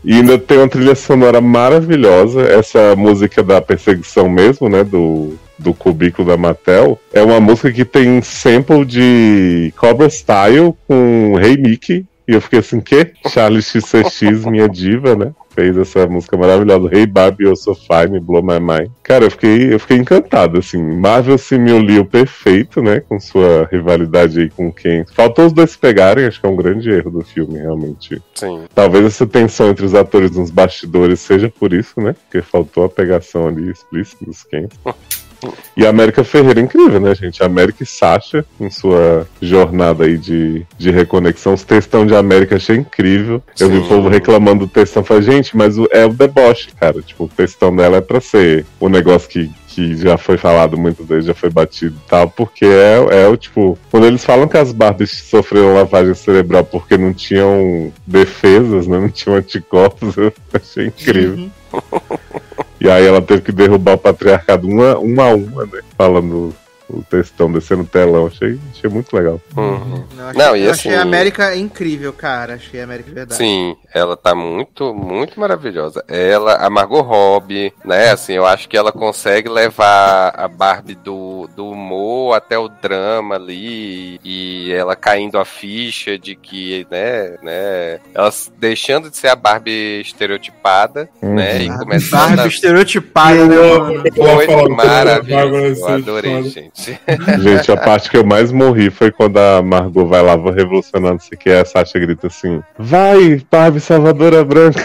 E 0.06 0.14
ainda 0.14 0.38
tem 0.38 0.60
uma 0.60 0.70
trilha 0.70 0.94
sonora 0.94 1.42
maravilhosa. 1.42 2.42
Essa 2.44 2.96
música 2.96 3.42
da 3.42 3.60
perseguição 3.60 4.30
mesmo, 4.30 4.70
né? 4.70 4.84
Do, 4.84 5.34
do 5.58 5.74
cubículo 5.74 6.28
da 6.28 6.38
Mattel. 6.38 7.00
É 7.12 7.24
uma 7.24 7.40
música 7.40 7.72
que 7.72 7.84
tem 7.84 8.22
sample 8.22 8.86
de 8.86 9.74
Cobra 9.76 10.08
Style 10.08 10.76
com 10.88 11.36
Rei 11.36 11.54
hey 11.54 11.58
Mickey. 11.58 12.06
E 12.28 12.34
eu 12.34 12.42
fiquei 12.42 12.60
assim, 12.60 12.80
que? 12.80 13.14
Charlie 13.30 13.64
XCX, 13.64 14.46
minha 14.46 14.70
diva, 14.70 15.16
né? 15.16 15.32
Fez 15.58 15.76
essa 15.76 16.06
música 16.06 16.38
maravilhosa, 16.38 16.88
Hey 16.96 17.08
Barbie, 17.08 17.46
You 17.46 17.56
So 17.56 17.74
Fine, 17.74 18.20
Blow 18.20 18.44
My 18.44 18.60
Mind. 18.60 18.92
Cara, 19.02 19.26
eu 19.26 19.32
fiquei, 19.32 19.74
eu 19.74 19.80
fiquei 19.80 19.98
encantado, 19.98 20.60
assim. 20.60 20.78
Marvel 20.78 21.36
se 21.36 21.58
me 21.58 21.72
uniu 21.72 22.06
perfeito, 22.06 22.80
né? 22.80 23.00
Com 23.00 23.20
sua 23.20 23.68
rivalidade 23.72 24.40
aí 24.40 24.50
com 24.52 24.72
quem. 24.72 25.04
Faltou 25.16 25.48
os 25.48 25.54
dois 25.54 25.76
pegarem, 25.76 26.26
acho 26.26 26.40
que 26.40 26.46
é 26.46 26.50
um 26.50 26.56
grande 26.56 26.92
erro 26.92 27.10
do 27.10 27.22
filme, 27.24 27.58
realmente. 27.58 28.22
Sim. 28.36 28.66
Talvez 28.76 29.04
essa 29.06 29.26
tensão 29.26 29.70
entre 29.70 29.84
os 29.84 29.96
atores 29.96 30.30
nos 30.32 30.52
bastidores 30.52 31.22
seja 31.22 31.50
por 31.50 31.74
isso, 31.74 32.00
né? 32.00 32.14
Porque 32.14 32.44
faltou 32.44 32.84
a 32.84 32.90
pegação 32.90 33.48
ali 33.48 33.72
explícita 33.72 34.26
dos 34.26 34.44
Kens. 34.44 34.70
E 35.76 35.86
a 35.86 35.90
América 35.90 36.24
Ferreira 36.24 36.60
é 36.60 36.64
incrível, 36.64 37.00
né, 37.00 37.14
gente? 37.14 37.42
A 37.44 37.46
América 37.46 37.84
e 37.84 37.86
Sasha, 37.86 38.44
em 38.60 38.70
sua 38.70 39.28
jornada 39.42 40.06
aí 40.06 40.18
de, 40.18 40.66
de 40.78 40.92
reconexão. 40.92 41.54
Os 41.54 41.64
textão 41.64 42.06
de 42.06 42.16
América 42.16 42.56
achei 42.56 42.76
incrível. 42.76 43.42
Eu 43.60 43.70
vi 43.70 43.78
o 43.78 43.88
povo 43.88 44.10
reclamando 44.10 44.66
do 44.66 44.72
textão. 44.72 45.04
Falei, 45.04 45.24
gente, 45.24 45.56
mas 45.56 45.76
é 45.92 46.06
o 46.06 46.14
deboche, 46.14 46.70
cara. 46.80 47.02
Tipo, 47.02 47.26
o 47.26 47.30
textão 47.30 47.76
dela 47.76 47.98
é 47.98 48.02
pra 48.02 48.20
ser 48.20 48.66
o 48.80 48.90
negócio 48.90 49.30
que, 49.30 49.52
que 49.68 49.96
já 49.96 50.18
foi 50.18 50.38
falado 50.38 50.78
muitas 50.78 51.06
vezes, 51.06 51.26
já 51.26 51.34
foi 51.36 51.50
batido 51.50 51.96
e 51.96 52.10
tal, 52.10 52.30
porque 52.30 52.66
é, 52.66 53.24
é 53.24 53.28
o 53.28 53.38
tipo. 53.38 53.78
Quando 53.92 54.08
eles 54.08 54.26
falam 54.26 54.48
que 54.48 54.58
as 54.58 54.72
Barbies 54.72 55.12
sofreram 55.30 55.76
lavagem 55.76 56.16
cerebral 56.16 56.66
porque 56.66 56.98
não 56.98 57.14
tinham 57.14 57.94
defesas, 58.06 58.88
né? 58.88 59.00
Não 59.00 59.10
tinham 59.10 59.38
anticorpos, 59.38 60.18
eu 60.18 60.34
achei 60.54 60.88
incrível. 60.88 61.50
E 62.80 62.90
aí 62.90 63.06
ela 63.06 63.22
teve 63.22 63.42
que 63.42 63.52
derrubar 63.52 63.94
o 63.94 63.98
patriarcado 63.98 64.68
uma, 64.68 64.98
uma 64.98 65.24
a 65.24 65.36
uma, 65.36 65.66
né? 65.66 65.82
Falando 65.98 66.54
o 66.90 67.04
textão 67.04 67.52
descendo 67.52 67.84
o 67.84 67.88
telão. 67.88 68.28
Achei, 68.28 68.60
achei 68.72 68.90
muito 68.90 69.16
legal. 69.16 69.40
Uhum. 69.56 70.04
Não, 70.16 70.28
achei, 70.30 70.42
Não, 70.42 70.56
e 70.56 70.64
eu 70.64 70.72
assim- 70.72 70.90
achei 70.90 70.96
a 70.96 71.02
América 71.02 71.56
incrível, 71.56 72.14
cara. 72.14 72.56
Achei 72.56 72.80
a 72.82 72.84
América 72.84 73.10
de 73.10 73.16
verdade. 73.16 73.38
Sim, 73.38 73.76
ela 73.94 74.16
tá 74.16 74.34
muito, 74.34 74.94
muito 74.94 75.40
maravilhosa. 75.40 76.04
Ela, 76.08 76.56
a 76.56 76.70
Margot 76.70 77.02
Robbie, 77.02 77.74
né? 77.84 78.12
Assim, 78.12 78.34
eu 78.34 78.46
acho 78.46 78.68
que 78.70 78.78
ela 78.78 78.92
consegue 78.92 79.50
levar 79.50 80.34
a 80.36 80.48
Barbie 80.48 80.96
do, 80.96 81.48
do 81.56 81.70
humor 81.70 82.36
até 82.36 82.58
o 82.58 82.68
drama 82.68 83.36
ali 83.36 84.20
e 84.24 84.72
ela 84.74 84.96
caindo 84.96 85.38
a 85.38 85.46
ficha 85.46 86.18
de 86.18 86.36
que, 86.36 86.86
né, 86.90 87.38
né, 87.42 88.00
ela 88.14 88.32
deixando 88.58 89.10
de 89.10 89.18
ser 89.18 89.28
a 89.30 89.36
Barbie 89.36 90.02
estereotipada, 90.02 91.10
né, 91.22 91.64
e 91.64 91.68
Barbie, 91.68 91.84
começando 91.84 92.20
Barbie 92.20 92.42
a 92.42 92.48
estereotipada, 92.48 93.46
né, 93.48 93.56
mano? 93.78 94.04
foi 94.16 94.70
maravilhoso. 94.70 95.82
Eu 95.82 95.88
adorei, 95.88 96.44
Seixas. 96.44 96.72
gente. 97.40 97.72
A 97.72 97.78
parte 97.78 98.10
que 98.10 98.18
eu 98.18 98.26
mais 98.26 98.52
morri 98.52 98.90
foi 98.90 99.12
quando 99.12 99.38
a 99.38 99.62
Margot 99.62 100.06
vai 100.06 100.22
lá, 100.22 100.36
vou 100.36 100.52
revolucionar, 100.52 101.12
não 101.12 101.20
sei 101.20 101.36
o 101.36 101.40
que, 101.40 101.50
a 101.50 101.66
Sasha 101.66 102.00
grita 102.00 102.28
assim: 102.28 102.62
Vai, 102.78 103.42
Barbie 103.50 103.80
Salvadora 103.80 104.44
Branca. 104.44 104.84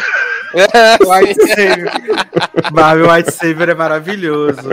White 1.07 1.47
Savior. 1.55 1.91
Barbie 2.73 3.03
White 3.03 3.33
Savior 3.33 3.69
é 3.69 3.75
maravilhoso. 3.75 4.69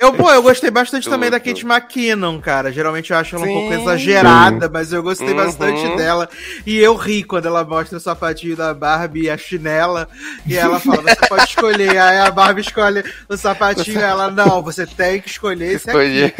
Eu, 0.00 0.12
pô, 0.12 0.30
eu 0.30 0.42
gostei 0.42 0.70
bastante 0.70 1.08
também 1.08 1.30
da. 1.30 1.40
Kate 1.40 1.64
McKinnon, 1.64 2.38
cara. 2.38 2.70
Geralmente 2.70 3.10
eu 3.10 3.16
acho 3.16 3.36
ela 3.36 3.44
um 3.44 3.48
Sim. 3.48 3.54
pouco 3.54 3.72
exagerada, 3.74 4.68
mas 4.68 4.92
eu 4.92 5.02
gostei 5.02 5.28
Uhum. 5.30 5.36
bastante 5.36 5.96
dela. 5.96 6.28
E 6.66 6.78
eu 6.78 6.94
ri 6.94 7.24
quando 7.24 7.46
ela 7.46 7.64
mostra 7.64 7.96
o 7.96 8.00
sapatinho 8.00 8.54
da 8.54 8.74
Barbie 8.74 9.22
e 9.22 9.30
a 9.30 9.38
chinela. 9.38 10.06
E 10.46 10.58
ela 10.58 10.78
fala: 10.78 11.00
você 11.02 11.16
pode 11.26 11.44
escolher. 11.44 11.96
Aí 11.96 12.18
a 12.18 12.30
Barbie 12.30 12.60
escolhe 12.60 13.02
o 13.28 13.36
sapatinho. 13.36 14.00
Ela, 14.00 14.30
não, 14.30 14.60
você 14.62 14.86
tem 14.86 15.20
que 15.22 15.28
escolher 15.30 15.72
esse 15.74 15.88
aqui. 15.88 16.34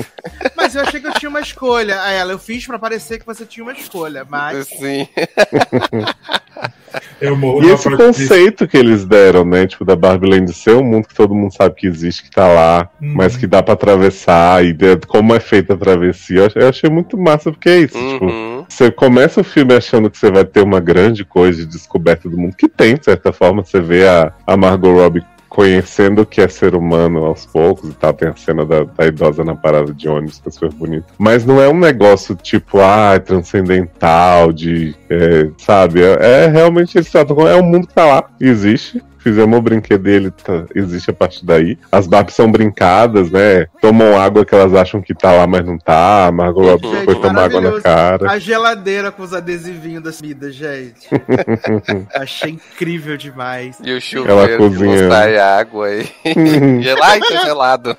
Mas 0.55 0.74
eu 0.74 0.82
achei 0.82 1.01
que 1.01 1.06
eu 1.06 1.14
tinha 1.14 1.30
uma 1.30 1.40
escolha. 1.40 2.02
Aí 2.02 2.16
ela, 2.16 2.32
eu 2.32 2.38
fiz 2.38 2.66
pra 2.66 2.78
parecer 2.78 3.18
que 3.18 3.24
você 3.26 3.46
tinha 3.46 3.64
uma 3.64 3.72
escolha. 3.72 4.26
Mas. 4.28 4.66
Sim. 4.66 5.09
Eu 7.21 7.37
morro 7.37 7.62
E 7.65 7.71
esse 7.71 7.85
parte 7.85 7.97
disso. 7.99 8.29
conceito 8.29 8.66
que 8.69 8.77
eles 8.77 9.05
deram, 9.05 9.45
né? 9.45 9.66
Tipo, 9.66 9.85
da 9.85 9.97
Barbie 9.97 10.29
Land 10.31 10.53
ser 10.53 10.77
um 10.77 10.85
mundo 10.85 11.09
que 11.09 11.15
todo 11.15 11.35
mundo 11.35 11.53
sabe 11.55 11.75
que 11.75 11.87
existe, 11.87 12.25
que 12.25 12.31
tá 12.31 12.47
lá, 12.49 12.89
Uhum. 13.01 13.15
mas 13.15 13.37
que 13.37 13.47
dá 13.47 13.62
pra 13.62 13.75
atravessar, 13.75 14.65
e 14.65 14.73
de, 14.73 14.97
como 15.07 15.35
é 15.35 15.41
feita 15.41 15.75
a 15.75 15.77
travessia. 15.77 16.41
Eu 16.41 16.47
achei, 16.47 16.62
eu 16.62 16.69
achei 16.69 16.91
muito 16.91 17.16
massa, 17.19 17.51
porque 17.51 17.69
é 17.69 17.79
isso, 17.81 17.99
tipo. 17.99 18.25
Uhum. 18.27 18.65
Você 18.69 18.91
começa 18.91 19.41
o 19.41 19.45
filme 19.45 19.75
achando 19.75 20.11
que 20.11 20.19
você 20.19 20.31
vai 20.31 20.45
ter 20.45 20.62
uma 20.62 20.81
grande 20.81 21.25
coisa 21.25 21.61
de 21.65 21.66
descoberta 21.71 22.29
do 22.29 22.37
mundo, 22.39 22.57
que 22.57 22.69
tem, 22.69 22.95
de 22.97 23.05
certa 23.05 23.33
forma. 23.33 23.62
Você 23.65 23.81
vê 23.81 24.07
a, 24.07 24.33
a 24.47 24.57
Margot 24.57 24.93
Robbie 24.93 25.23
conhecendo 25.55 26.22
o 26.22 26.26
que 26.26 26.40
é 26.40 26.48
ser 26.48 26.74
humano 26.74 27.24
aos 27.24 27.47
poucos 27.47 27.89
e 27.89 27.94
tal. 27.94 28.12
Tem 28.12 28.28
a 28.28 28.35
cena 28.35 28.66
da, 28.66 28.82
da 28.82 29.06
idosa 29.06 29.44
na 29.44 29.55
parada 29.55 29.94
de 29.94 30.09
ônibus, 30.09 30.40
que 30.40 30.48
é 30.48 30.51
super 30.51 30.72
bonito. 30.72 31.06
Mas 31.16 31.47
não 31.47 31.62
é 31.62 31.68
um 31.68 31.78
negócio 31.78 32.35
tipo, 32.35 32.81
ah, 32.81 33.18
transcendental, 33.20 34.52
de. 34.52 34.97
é, 35.09 35.48
sabe? 35.59 36.02
É, 36.02 36.44
é 36.44 36.47
realmente 36.48 36.98
eles. 36.98 37.14
É 37.14 37.55
um 37.55 37.62
mundo 37.62 37.86
que 37.86 37.94
tá 37.94 38.05
lá, 38.05 38.24
existe. 38.40 39.01
Fizemos 39.24 39.59
o 39.59 39.62
brinquedo 39.62 40.02
dele, 40.02 40.30
tá- 40.30 40.66
existe 40.74 41.10
a 41.10 41.14
partir 41.14 41.46
daí. 41.46 41.78
As 41.90 42.06
Barbies 42.06 42.36
são 42.36 42.52
brincadas, 42.52 43.30
né? 43.30 43.66
Tomam 43.80 44.20
água 44.20 44.44
que 44.44 44.55
elas 44.55 44.74
acham 44.74 45.01
que 45.01 45.14
tá 45.14 45.32
lá, 45.32 45.46
mas 45.46 45.64
não 45.64 45.78
tá. 45.78 46.26
A 46.26 46.30
Margot 46.32 46.62
Robbie 46.62 46.90
Gente, 46.90 47.05
foi 47.06 47.14
tomar 47.14 47.44
água 47.44 47.60
na 47.62 47.80
cara. 47.80 48.30
A 48.30 48.38
geladeira 48.38 49.10
com 49.10 49.22
os 49.22 49.32
adesivinhos 49.32 50.02
das 50.02 50.20
comidas, 50.20 50.55
gente. 50.55 51.09
Achei 52.14 52.51
incrível 52.51 53.16
demais. 53.16 53.78
E 53.82 53.90
o 53.90 53.92
Ela 53.92 54.01
chuveiro 54.01 54.46
que 54.48 54.56
cozinha. 54.59 55.02
não 55.05 55.10
sai 55.10 55.38
água 55.38 55.86
aí. 55.86 56.06
Gelado, 56.82 57.20
tá 57.26 57.44
gelado. 57.46 57.96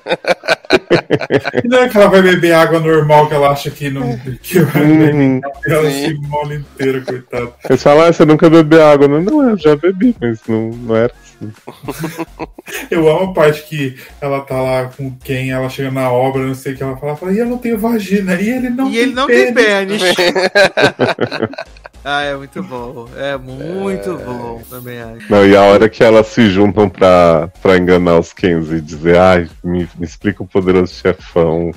E 1.64 1.68
não 1.68 1.78
é 1.78 1.88
que 1.88 1.96
ela 1.96 2.08
vai 2.08 2.22
beber 2.22 2.52
água 2.52 2.80
normal 2.80 3.28
que 3.28 3.34
ela 3.34 3.50
acha 3.50 3.70
que 3.70 3.90
não. 3.90 4.18
Que 4.42 4.60
vai 4.60 4.84
beber. 4.84 5.14
Uhum. 5.14 5.40
Ela 5.66 5.90
se 5.90 6.14
mola 6.14 6.54
inteira, 6.54 7.00
coitada. 7.00 7.52
Eles 7.68 7.82
falam, 7.82 8.04
ah, 8.06 8.12
você 8.12 8.24
nunca 8.24 8.50
bebeu 8.50 8.86
água. 8.86 9.08
Não, 9.08 9.20
não, 9.22 9.50
eu 9.50 9.58
já 9.58 9.76
bebi, 9.76 10.14
mas 10.20 10.40
não, 10.46 10.70
não 10.70 10.96
era 10.96 11.12
assim. 11.12 11.52
Eu 12.90 13.08
amo 13.08 13.30
a 13.30 13.34
parte 13.34 13.62
que 13.64 13.96
ela 14.20 14.40
tá 14.40 14.60
lá 14.60 14.86
com 14.86 15.14
quem, 15.22 15.50
ela 15.52 15.68
chega 15.68 15.90
na 15.90 16.10
obra, 16.10 16.42
não 16.42 16.54
sei 16.54 16.72
o 16.72 16.76
que 16.76 16.82
ela 16.82 16.96
fala, 16.96 17.16
fala, 17.16 17.32
e 17.32 17.38
eu 17.38 17.46
não 17.46 17.58
tenho 17.58 17.78
vagina, 17.78 18.34
e 18.34 18.50
ele 18.50 18.70
não 18.70 18.88
e 18.88 18.92
tem 18.92 19.00
ele 19.02 19.12
não 19.14 19.26
tem 19.26 19.54
pênis." 19.54 20.02
ah, 22.06 22.22
é 22.22 22.36
muito 22.36 22.62
bom. 22.62 23.08
É 23.16 23.36
muito 23.36 24.16
bom, 24.16 24.62
também 24.70 25.00
acho. 25.00 25.30
Não, 25.30 25.44
e 25.44 25.56
a 25.56 25.62
hora 25.62 25.88
que 25.88 26.04
elas 26.04 26.28
se 26.28 26.48
juntam 26.48 26.88
pra, 26.88 27.48
pra 27.60 27.76
enganar 27.76 28.20
os 28.20 28.32
Kens 28.32 28.70
e 28.70 28.80
dizer, 28.80 29.18
ai, 29.18 29.50
me, 29.64 29.88
me 29.98 30.06
explica 30.06 30.42
o 30.42 30.46
poderoso 30.46 30.94
chefão. 30.94 31.72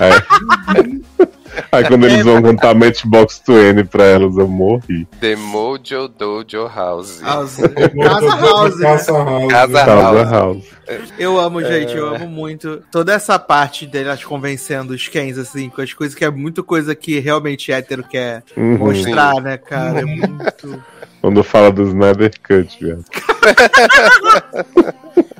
Aí, 0.00 1.00
aí 1.72 1.84
quando 1.84 2.06
eles 2.06 2.24
vão 2.24 2.42
contar 2.42 2.74
Matchbox 2.74 3.42
20 3.46 3.84
pra 3.88 4.04
elas, 4.04 4.36
eu 4.36 4.46
morri. 4.48 5.06
The 5.20 5.36
Mojo 5.36 6.08
Dojo 6.08 6.66
House. 6.66 7.20
House. 7.22 7.56
Casa 7.56 8.36
House? 8.36 8.76
Casa 8.78 9.12
House. 9.24 9.48
Casa 9.48 9.84
House. 9.84 10.30
House. 10.30 10.64
Eu 11.18 11.40
amo, 11.40 11.62
gente, 11.64 11.96
eu 11.96 12.14
amo 12.14 12.26
muito 12.28 12.82
toda 12.92 13.14
essa 13.14 13.38
parte 13.38 13.86
delas 13.86 14.22
convencendo 14.22 14.92
os 14.92 15.08
Kens, 15.08 15.38
assim, 15.38 15.70
com 15.70 15.80
as 15.80 15.92
coisas 15.94 16.14
que 16.14 16.24
é 16.24 16.30
muito 16.30 16.62
coisa 16.62 16.94
que 16.94 17.18
realmente 17.20 17.72
hétero 17.72 18.04
quer 18.04 18.42
Uhum. 18.56 18.76
mostrar, 18.78 19.40
né, 19.40 19.56
cara? 19.56 20.00
É 20.00 20.04
muito. 20.04 20.82
Quando 21.20 21.42
fala 21.42 21.72
do 21.72 21.84
Snyder 21.84 22.30
Cut, 22.46 22.78
viado. 22.78 23.04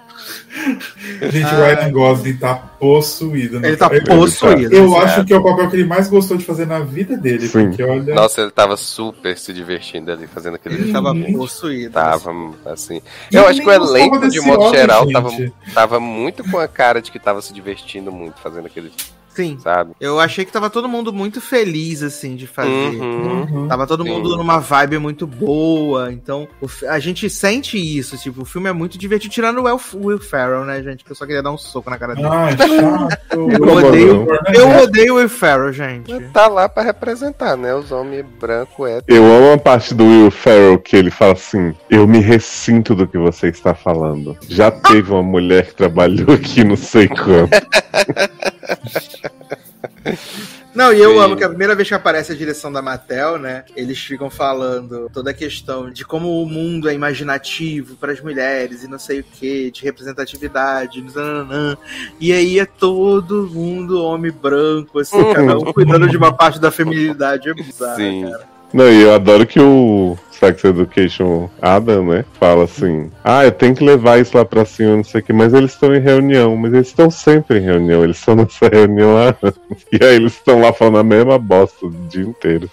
Gente, 1.33 1.47
o. 1.47 1.57
Ryan 1.57 1.91
Gosling 1.93 2.37
tá 2.37 2.55
possuído. 2.55 3.59
né? 3.61 3.69
Ele 3.69 3.77
tá 3.77 3.91
possuído. 3.91 4.75
Eu 4.75 4.87
Exato. 4.87 5.05
acho 5.05 5.25
que 5.25 5.33
é 5.33 5.37
o 5.37 5.43
papel 5.43 5.69
que 5.71 5.77
ele 5.77 5.85
mais 5.85 6.09
gostou 6.09 6.37
de 6.37 6.45
fazer 6.45 6.67
na 6.67 6.81
vida 6.81 7.17
dele. 7.17 7.49
Sim. 7.49 7.69
Porque 7.69 7.83
olha. 7.83 8.15
Nossa, 8.15 8.43
ele 8.43 8.51
tava 8.51 8.77
super 8.77 9.37
se 9.37 9.53
divertindo 9.53 10.13
ali, 10.13 10.27
fazendo 10.27 10.55
aquele 10.55 10.77
Ele 10.77 10.93
tava 10.93 11.15
possuído. 11.33 11.93
Tava, 11.93 12.33
assim. 12.67 13.01
E 13.31 13.37
Eu 13.37 13.47
acho 13.49 13.61
que 13.61 13.69
o 13.69 13.73
elenco, 13.73 14.29
de 14.29 14.41
modo 14.41 14.63
homem, 14.63 14.75
geral, 14.81 15.05
gente. 15.05 15.13
tava, 15.13 15.31
tava 15.75 16.01
muito 16.01 16.49
com 16.49 16.59
a 16.59 16.69
cara 16.69 17.03
de 17.03 17.11
que 17.11 17.19
tava 17.19 17.43
se 17.43 17.53
divertindo 17.53 18.13
muito 18.13 18.41
fazendo 18.41 18.67
aquele 18.67 18.93
Sim. 19.35 19.59
sabe? 19.59 19.93
Eu 20.01 20.21
achei 20.21 20.45
que 20.45 20.53
tava 20.53 20.71
todo 20.71 20.89
mundo 20.89 21.13
muito 21.13 21.41
feliz, 21.41 22.03
assim, 22.03 22.37
de 22.37 22.47
fazer. 22.47 22.71
Uhum. 22.71 23.43
Uhum. 23.43 23.69
Tava 23.69 23.87
todo 23.87 24.05
Sim. 24.05 24.11
mundo 24.11 24.37
numa 24.37 24.59
vibe 24.59 24.99
muito 24.99 25.27
boa, 25.27 26.13
então 26.13 26.49
a 26.89 26.99
gente 26.99 27.29
sente 27.29 27.77
isso, 27.79 28.17
tipo, 28.17 28.43
o 28.43 28.45
filme 28.45 28.69
é 28.69 28.73
muito 28.73 28.99
divertido, 28.99 29.33
tirando 29.33 29.59
o 29.59 29.65
Will, 29.65 29.81
Will 29.95 30.19
Ferrell, 30.19 30.65
né, 30.65 30.83
gente, 30.83 31.05
que 31.05 31.11
eu 31.11 31.17
só 31.17 31.27
queria 31.27 31.43
dar 31.43 31.53
um 31.53 31.59
soco 31.59 31.91
na 31.91 31.99
cara 31.99 32.15
dele. 32.15 32.29
Ai, 32.31 32.57
chato. 32.57 33.19
eu 33.31 33.69
odeio, 33.77 34.27
não? 34.27 34.55
eu 34.55 34.83
odeio 34.83 35.15
o 35.15 35.17
Will 35.19 35.29
Ferrell, 35.29 35.73
gente. 35.73 36.15
Tá 36.33 36.47
lá 36.47 36.69
pra 36.69 36.83
representar, 36.83 37.57
né? 37.57 37.75
Os 37.75 37.91
homens 37.93 38.25
brancos 38.41 38.89
é. 38.89 39.01
Eu 39.07 39.25
amo 39.25 39.53
a 39.53 39.59
parte 39.59 39.95
do 39.95 40.05
Will 40.05 40.31
Ferrell 40.31 40.79
que 40.79 40.97
ele 40.97 41.11
fala 41.11 41.33
assim: 41.33 41.75
Eu 41.91 42.07
me 42.07 42.19
ressinto 42.19 42.95
do 42.95 43.07
que 43.07 43.19
você 43.19 43.49
está 43.49 43.75
falando. 43.75 44.37
Já 44.49 44.71
teve 44.71 45.11
uma 45.11 45.23
mulher 45.23 45.67
que 45.67 45.75
trabalhou 45.75 46.35
aqui 46.35 46.65
não 46.65 46.77
sei 46.77 47.09
quanto. 47.09 47.51
Não, 50.75 50.93
e 50.93 51.01
eu 51.01 51.13
Sim. 51.13 51.19
amo 51.21 51.37
que 51.37 51.45
a 51.45 51.49
primeira 51.49 51.75
vez 51.75 51.87
que 51.87 51.95
aparece 51.95 52.33
a 52.33 52.35
direção 52.35 52.73
da 52.73 52.83
Mattel, 52.83 53.39
né, 53.39 53.65
eles 53.77 53.97
ficam 53.99 54.29
falando 54.29 55.09
toda 55.13 55.31
a 55.31 55.35
questão 55.35 55.89
de 55.89 56.05
como 56.05 56.43
o 56.43 56.47
mundo 56.47 56.89
é 56.89 56.95
imaginativo 56.95 57.95
para 57.95 58.13
as 58.13 58.21
mulheres 58.21 58.83
e 58.83 58.89
não 58.89 58.99
sei 58.99 59.21
o 59.21 59.25
que, 59.25 59.71
de 59.71 59.85
representatividade, 59.85 61.01
nananã. 61.01 61.77
e 62.21 62.33
aí 62.33 62.59
é 62.59 62.67
todo 62.67 63.49
mundo 63.53 64.03
homem 64.03 64.33
branco, 64.33 64.99
assim, 64.99 65.33
cada 65.33 65.57
um 65.57 65.73
cuidando 65.73 66.09
de 66.09 66.17
uma 66.17 66.33
parte 66.33 66.59
da 66.59 66.73
feminilidade, 66.73 67.49
é 67.49 67.55
bizarro, 67.55 67.97
Sim. 67.97 68.29
cara. 68.29 68.54
Não, 68.75 68.91
e 68.91 69.03
eu 69.03 69.15
adoro 69.15 69.47
que 69.47 69.61
o 69.61 70.19
Sex 70.33 70.65
Education 70.65 71.49
Adam, 71.63 72.07
né? 72.07 72.25
Fala 72.41 72.65
assim: 72.65 73.09
Ah, 73.23 73.45
eu 73.45 73.53
tenho 73.53 73.73
que 73.73 73.85
levar 73.85 74.21
isso 74.21 74.37
lá 74.37 74.45
pra 74.45 74.65
cima, 74.65 74.97
não 74.97 75.05
sei 75.05 75.21
o 75.21 75.25
que, 75.25 75.33
mas 75.33 75.55
eles 75.55 75.71
estão 75.71 75.95
em 75.95 76.01
reunião, 76.01 76.57
mas 76.57 76.75
eles 76.75 76.89
estão 76.89 77.09
sempre 77.09 77.59
em 77.59 77.63
reunião, 77.63 78.03
eles 78.03 78.19
estão 78.19 78.35
nessa 78.35 78.69
reunião 78.69 79.15
lá. 79.15 79.37
E 79.93 80.05
aí 80.05 80.17
eles 80.17 80.33
estão 80.33 80.61
lá 80.61 80.73
falando 80.73 80.99
a 80.99 81.05
mesma 81.05 81.39
bosta 81.39 81.87
o 81.87 81.91
dia 82.09 82.25
inteiro. 82.25 82.69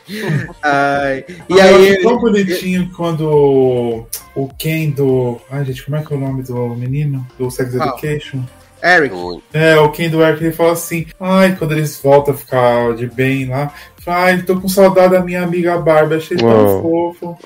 Ai, 0.63 1.23
e 1.47 1.61
ah, 1.61 1.65
aí. 1.65 1.89
É 1.89 2.01
tão 2.01 2.17
bonitinho 2.17 2.89
quando 2.97 4.07
o 4.35 4.49
Ken 4.57 4.89
do. 4.89 5.39
Ai, 5.51 5.65
gente, 5.65 5.85
como 5.85 5.97
é 5.97 6.03
que 6.03 6.11
é 6.11 6.17
o 6.17 6.19
nome 6.19 6.41
do 6.41 6.69
menino? 6.69 7.25
Do 7.37 7.51
Sex 7.51 7.75
Education? 7.75 8.43
Eric. 8.83 9.15
É, 9.53 9.79
o 9.79 9.89
Ken 9.89 10.09
do 10.09 10.23
Eric 10.23 10.43
ele 10.43 10.53
fala 10.53 10.73
assim: 10.73 11.05
ai, 11.19 11.55
quando 11.55 11.73
eles 11.73 11.99
voltam 12.01 12.33
a 12.33 12.37
ficar 12.37 12.95
de 12.95 13.07
bem 13.07 13.47
lá, 13.47 13.73
Ai, 14.05 14.41
tô 14.41 14.59
com 14.59 14.67
saudade 14.67 15.11
da 15.13 15.21
minha 15.21 15.43
amiga 15.43 15.77
Barbie, 15.77 16.15
achei 16.15 16.37
tão 16.37 16.81
fofo. 16.81 17.37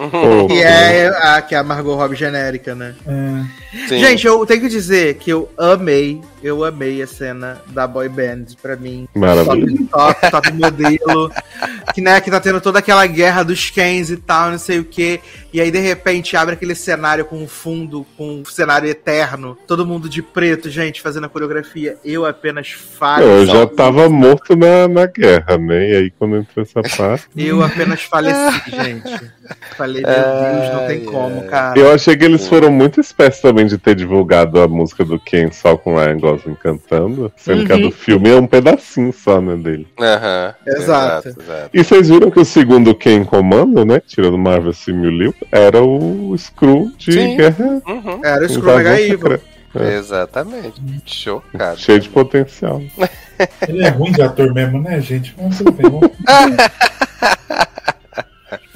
Que 0.48 0.62
é 0.62 1.08
a, 1.08 1.42
que 1.42 1.54
é 1.54 1.58
a 1.58 1.64
Margot 1.64 1.96
Robbie 1.96 2.16
genérica, 2.16 2.74
né? 2.74 2.96
É. 3.06 3.88
Gente, 3.98 4.26
eu 4.26 4.46
tenho 4.46 4.62
que 4.62 4.70
dizer 4.70 5.16
que 5.16 5.30
eu 5.30 5.50
amei, 5.58 6.22
eu 6.42 6.64
amei 6.64 7.02
a 7.02 7.08
cena 7.08 7.62
da 7.68 7.86
boy 7.86 8.08
band, 8.08 8.46
pra 8.62 8.78
mim. 8.78 9.06
Maravilha. 9.14 9.78
Top, 9.92 10.22
top, 10.22 10.32
top 10.32 10.54
modelo. 10.54 11.32
que, 11.94 12.02
né, 12.02 12.22
que 12.22 12.32
tá 12.32 12.40
tendo 12.40 12.62
toda 12.62 12.80
aquela 12.80 13.06
guerra 13.06 13.44
dos 13.44 13.70
Kens 13.70 14.10
e 14.10 14.18
tal, 14.18 14.52
não 14.52 14.58
sei 14.58 14.80
o 14.80 14.86
que. 14.86 15.20
E 15.52 15.60
aí, 15.60 15.72
de 15.72 15.80
repente, 15.80 16.38
abre 16.38 16.56
aquele 16.56 16.76
cenário 16.76 17.26
com 17.26 17.38
um 17.38 17.48
fundo, 17.48 18.06
com 18.18 18.42
um 18.42 18.46
cenário 18.46 18.90
eterno. 18.90 19.58
Todo 19.68 19.86
mundo 19.86 20.08
de 20.08 20.22
preto, 20.22 20.70
gente, 20.70 21.02
fazendo 21.02 21.26
a 21.26 21.30
coreografia. 21.30 21.98
Eu 22.04 22.26
apenas 22.26 22.72
falo. 22.72 23.24
Eu 23.24 23.46
já 23.46 23.66
tava 23.66 24.10
morto 24.10 24.56
na, 24.56 24.88
na 24.88 25.06
guerra, 25.06 25.58
né? 25.58 25.90
E 25.90 25.96
aí, 25.96 26.12
quando 26.12 26.45
entrou 26.46 26.64
essa 26.64 26.98
parte. 26.98 27.28
Eu 27.36 27.62
apenas 27.62 28.02
faleci, 28.04 28.72
gente. 28.72 29.32
Falei, 29.76 30.02
meu 30.02 30.12
Deus, 30.12 30.74
não 30.74 30.88
tem 30.88 31.04
como, 31.04 31.44
cara. 31.44 31.78
Eu 31.78 31.92
achei 31.92 32.16
que 32.16 32.24
eles 32.24 32.48
foram 32.48 32.72
muito 32.72 33.02
espertos 33.02 33.40
também 33.42 33.66
de 33.66 33.78
ter 33.78 33.96
divulgado 33.96 34.62
a 34.62 34.68
música 34.68 35.04
do 35.04 35.20
Ken 35.20 35.52
só 35.52 35.76
com 35.76 35.96
Ryan 35.96 36.20
Gosling 36.20 36.56
cantando. 36.56 37.32
Sendo 37.36 37.62
uhum. 37.62 37.66
que 37.66 37.74
a 37.74 37.78
do 37.78 37.86
uhum. 37.86 37.92
filme 37.92 38.30
é 38.30 38.36
um 38.36 38.48
pedacinho 38.48 39.12
só, 39.12 39.42
né, 39.42 39.56
dele. 39.56 39.88
Aham. 40.00 40.56
Uhum. 40.66 40.74
Exato. 40.74 41.36
E 41.74 41.84
vocês 41.84 42.10
viram 42.10 42.32
que 42.32 42.40
o 42.40 42.46
segundo 42.46 42.96
Ken 42.96 43.24
comando, 43.24 43.86
né? 43.86 44.02
Tirando 44.06 44.38
Marvel 44.38 44.74
Simulil, 44.74 45.34
era 45.52 45.82
o 45.82 46.36
Screw 46.38 46.92
de 46.98 47.14
Sim. 47.14 47.38
Guerra. 47.38 47.82
Uhum. 47.88 48.22
Era 48.24 48.46
o 48.46 48.50
Screw 48.50 48.78
Mega 48.78 49.02
Evil. 49.02 49.40
É. 49.84 49.96
Exatamente. 49.96 50.82
Chocado. 51.06 51.80
Cheio 51.80 52.00
de 52.00 52.10
potencial. 52.10 52.82
Ele 53.68 53.84
é 53.84 53.90
ruim 53.90 54.12
de 54.12 54.22
ator 54.22 54.54
mesmo, 54.54 54.82
né, 54.82 55.02
gente? 55.02 55.36
Mas 55.38 55.58
tudo 55.58 55.72
bem. 55.72 55.86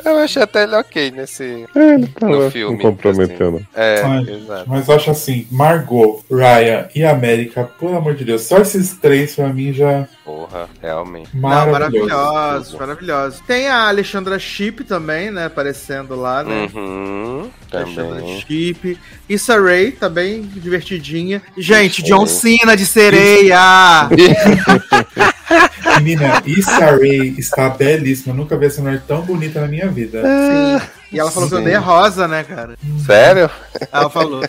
Eu 0.04 0.18
achei 0.18 0.42
até 0.42 0.64
ele 0.64 0.76
ok 0.76 1.12
nesse 1.12 1.66
é, 1.76 1.94
ele 1.94 2.08
tá 2.08 2.28
no 2.28 2.50
filme. 2.50 2.78
Não 2.78 2.92
comprometendo. 2.92 3.58
Assim. 3.58 3.68
É, 3.74 4.04
mas, 4.04 4.28
exato. 4.28 4.70
Mas 4.70 4.90
acho 4.90 5.12
assim, 5.12 5.48
Margot, 5.52 6.24
Ryan 6.30 6.88
e 6.96 7.04
América, 7.04 7.70
pelo 7.80 7.96
amor 7.96 8.16
de 8.16 8.26
Deus, 8.26 8.44
só 8.44 8.60
esses 8.60 8.94
três 8.94 9.36
pra 9.36 9.50
mim 9.50 9.74
já. 9.74 10.08
Porra, 10.24 10.70
realmente. 10.82 11.36
Maravilhosos, 11.36 12.76
maravilhosos. 12.76 13.40
Tem 13.48 13.68
a 13.68 13.88
Alexandra 13.88 14.38
Chip 14.38 14.84
também, 14.84 15.32
né? 15.32 15.46
Aparecendo 15.46 16.16
lá, 16.16 16.44
né? 16.44 16.70
Uhum, 16.74 17.50
Alexandra 17.72 18.22
Chip. 18.40 18.98
Issa 19.28 19.60
Rae, 19.60 19.92
tá 19.92 20.10
bem 20.10 20.42
divertidinha. 20.42 21.42
Gente, 21.58 22.04
John 22.04 22.26
Cena 22.26 22.76
de 22.76 22.86
sereia! 22.86 24.10
Menina, 25.98 26.42
Issa 26.46 26.92
Rae 26.92 27.36
está 27.38 27.70
belíssima. 27.70 28.34
Eu 28.34 28.38
nunca 28.38 28.58
vi 28.58 28.66
essa 28.66 28.82
mulher 28.82 29.02
tão 29.08 29.22
bonita 29.22 29.62
na 29.62 29.68
minha 29.68 29.88
vida. 29.88 30.22
Sim. 30.22 30.88
E 31.12 31.20
ela 31.20 31.32
falou 31.32 31.50
Sim. 31.50 31.56
que 31.56 31.62
odeia 31.62 31.80
rosa, 31.80 32.28
né, 32.28 32.44
cara? 32.44 32.76
Sério? 33.06 33.50
Ela 33.92 34.10
falou. 34.10 34.44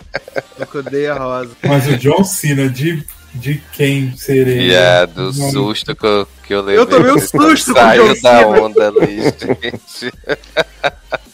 que 0.70 0.78
odeia 0.78 1.14
rosa. 1.14 1.50
Mas 1.62 1.86
o 1.86 1.96
John 1.96 2.22
Cena 2.24 2.68
de, 2.68 3.04
de 3.34 3.62
quem 3.72 4.14
seria? 4.16 4.62
Yeah, 4.62 5.06
do 5.06 5.32
susto 5.32 5.94
que 5.96 6.06
eu, 6.06 6.28
que 6.46 6.54
eu 6.54 6.60
levei. 6.60 6.78
Eu 6.78 6.86
tomei 6.86 7.12
um 7.12 7.18
susto 7.18 7.72
com 7.74 7.80
o 7.80 7.94
John 7.94 8.14
Cena. 8.14 8.42
da 8.42 8.48
onda 8.48 8.88
ali, 8.88 9.22
gente. 9.22 10.12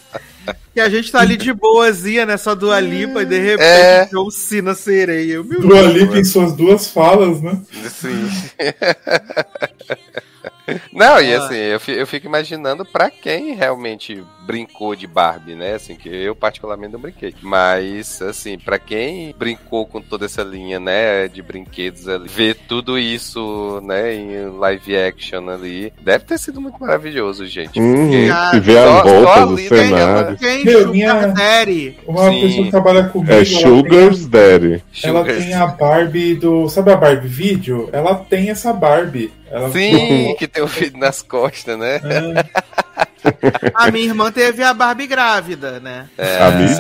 que 0.77 0.81
a 0.81 0.91
gente 0.91 1.11
tá 1.11 1.21
ali 1.21 1.39
de 1.39 1.55
boazinha 1.55 2.27
nessa 2.27 2.51
né, 2.51 2.61
Dua 2.61 2.79
Lipa 2.79 3.23
e 3.23 3.25
de 3.25 3.39
repente 3.39 3.63
é... 3.63 4.05
John 4.13 4.31
Cena 4.31 4.75
sereia. 4.75 5.43
Dua 5.43 5.81
Lipa 5.81 6.19
em 6.19 6.25
suas 6.25 6.53
duas 6.53 6.89
falas, 6.89 7.41
né? 7.41 7.59
Sim. 7.89 8.29
Não, 10.93 11.20
e 11.20 11.35
assim, 11.35 11.55
eu, 11.57 11.81
eu 11.95 12.07
fico 12.07 12.27
imaginando 12.27 12.85
para 12.85 13.11
quem 13.11 13.55
realmente 13.55 14.23
brincou 14.47 14.95
de 14.95 15.07
Barbie, 15.07 15.55
né? 15.55 15.75
Assim, 15.75 15.97
que 15.97 16.09
eu 16.09 16.35
particularmente 16.35 16.93
não 16.93 17.01
brinquei. 17.01 17.35
Mas, 17.43 18.23
assim, 18.23 18.59
para 18.59 18.78
quem 18.78 19.35
brincou 19.36 19.86
com 19.86 20.01
toda 20.01 20.27
essa 20.27 20.43
linha, 20.43 20.78
né, 20.78 21.28
de 21.28 21.43
brinquedos 21.43 22.09
ali, 22.09 22.28
ver 22.28 22.57
tudo 22.69 22.99
isso, 22.99 23.81
né, 23.85 24.15
em 24.15 24.49
live 24.59 24.97
action 24.97 25.49
ali, 25.49 25.93
deve 26.01 26.25
ter 26.25 26.39
sido 26.39 26.61
muito 26.61 26.78
maravilhoso, 26.81 27.47
gente. 27.47 27.81
Hum, 27.81 28.11
e 28.11 28.61
ver 28.61 28.78
as 28.78 29.03
voltas 29.03 29.49
do 29.49 29.59
cenário. 29.59 30.36
Quem 30.36 30.65
Meu, 30.65 30.89
minha, 30.91 31.27
Daddy. 31.27 31.99
Uma 32.07 32.31
Sim. 32.31 32.41
pessoa 32.41 32.65
que 32.65 32.70
trabalha 32.70 33.05
comigo. 33.05 33.33
É 33.33 33.45
Sugar's 33.45 34.27
Daddy. 34.27 34.83
Ela 35.03 35.25
tem 35.25 35.55
a 35.55 35.67
Barbie 35.67 36.35
do. 36.35 36.69
Sabe 36.69 36.93
a 36.93 36.97
Barbie 36.97 37.28
vídeo? 37.28 37.89
Ela 37.93 38.15
tem 38.15 38.51
essa 38.51 38.73
Barbie. 38.73 39.33
Ela 39.57 39.73
Sim, 39.73 40.35
que 40.39 40.47
tem 40.47 40.62
o 40.62 40.68
filho 40.68 40.99
nas 40.99 41.23
costas, 41.23 41.78
né? 41.78 41.97
É. 41.97 43.16
A 43.75 43.91
minha 43.91 44.07
irmã 44.07 44.31
teve 44.31 44.63
a 44.63 44.73
Barbie 44.73 45.07
grávida, 45.07 45.81
né? 45.81 46.09
É. 46.17 46.39
A 46.43 46.51
minha? 46.51 46.77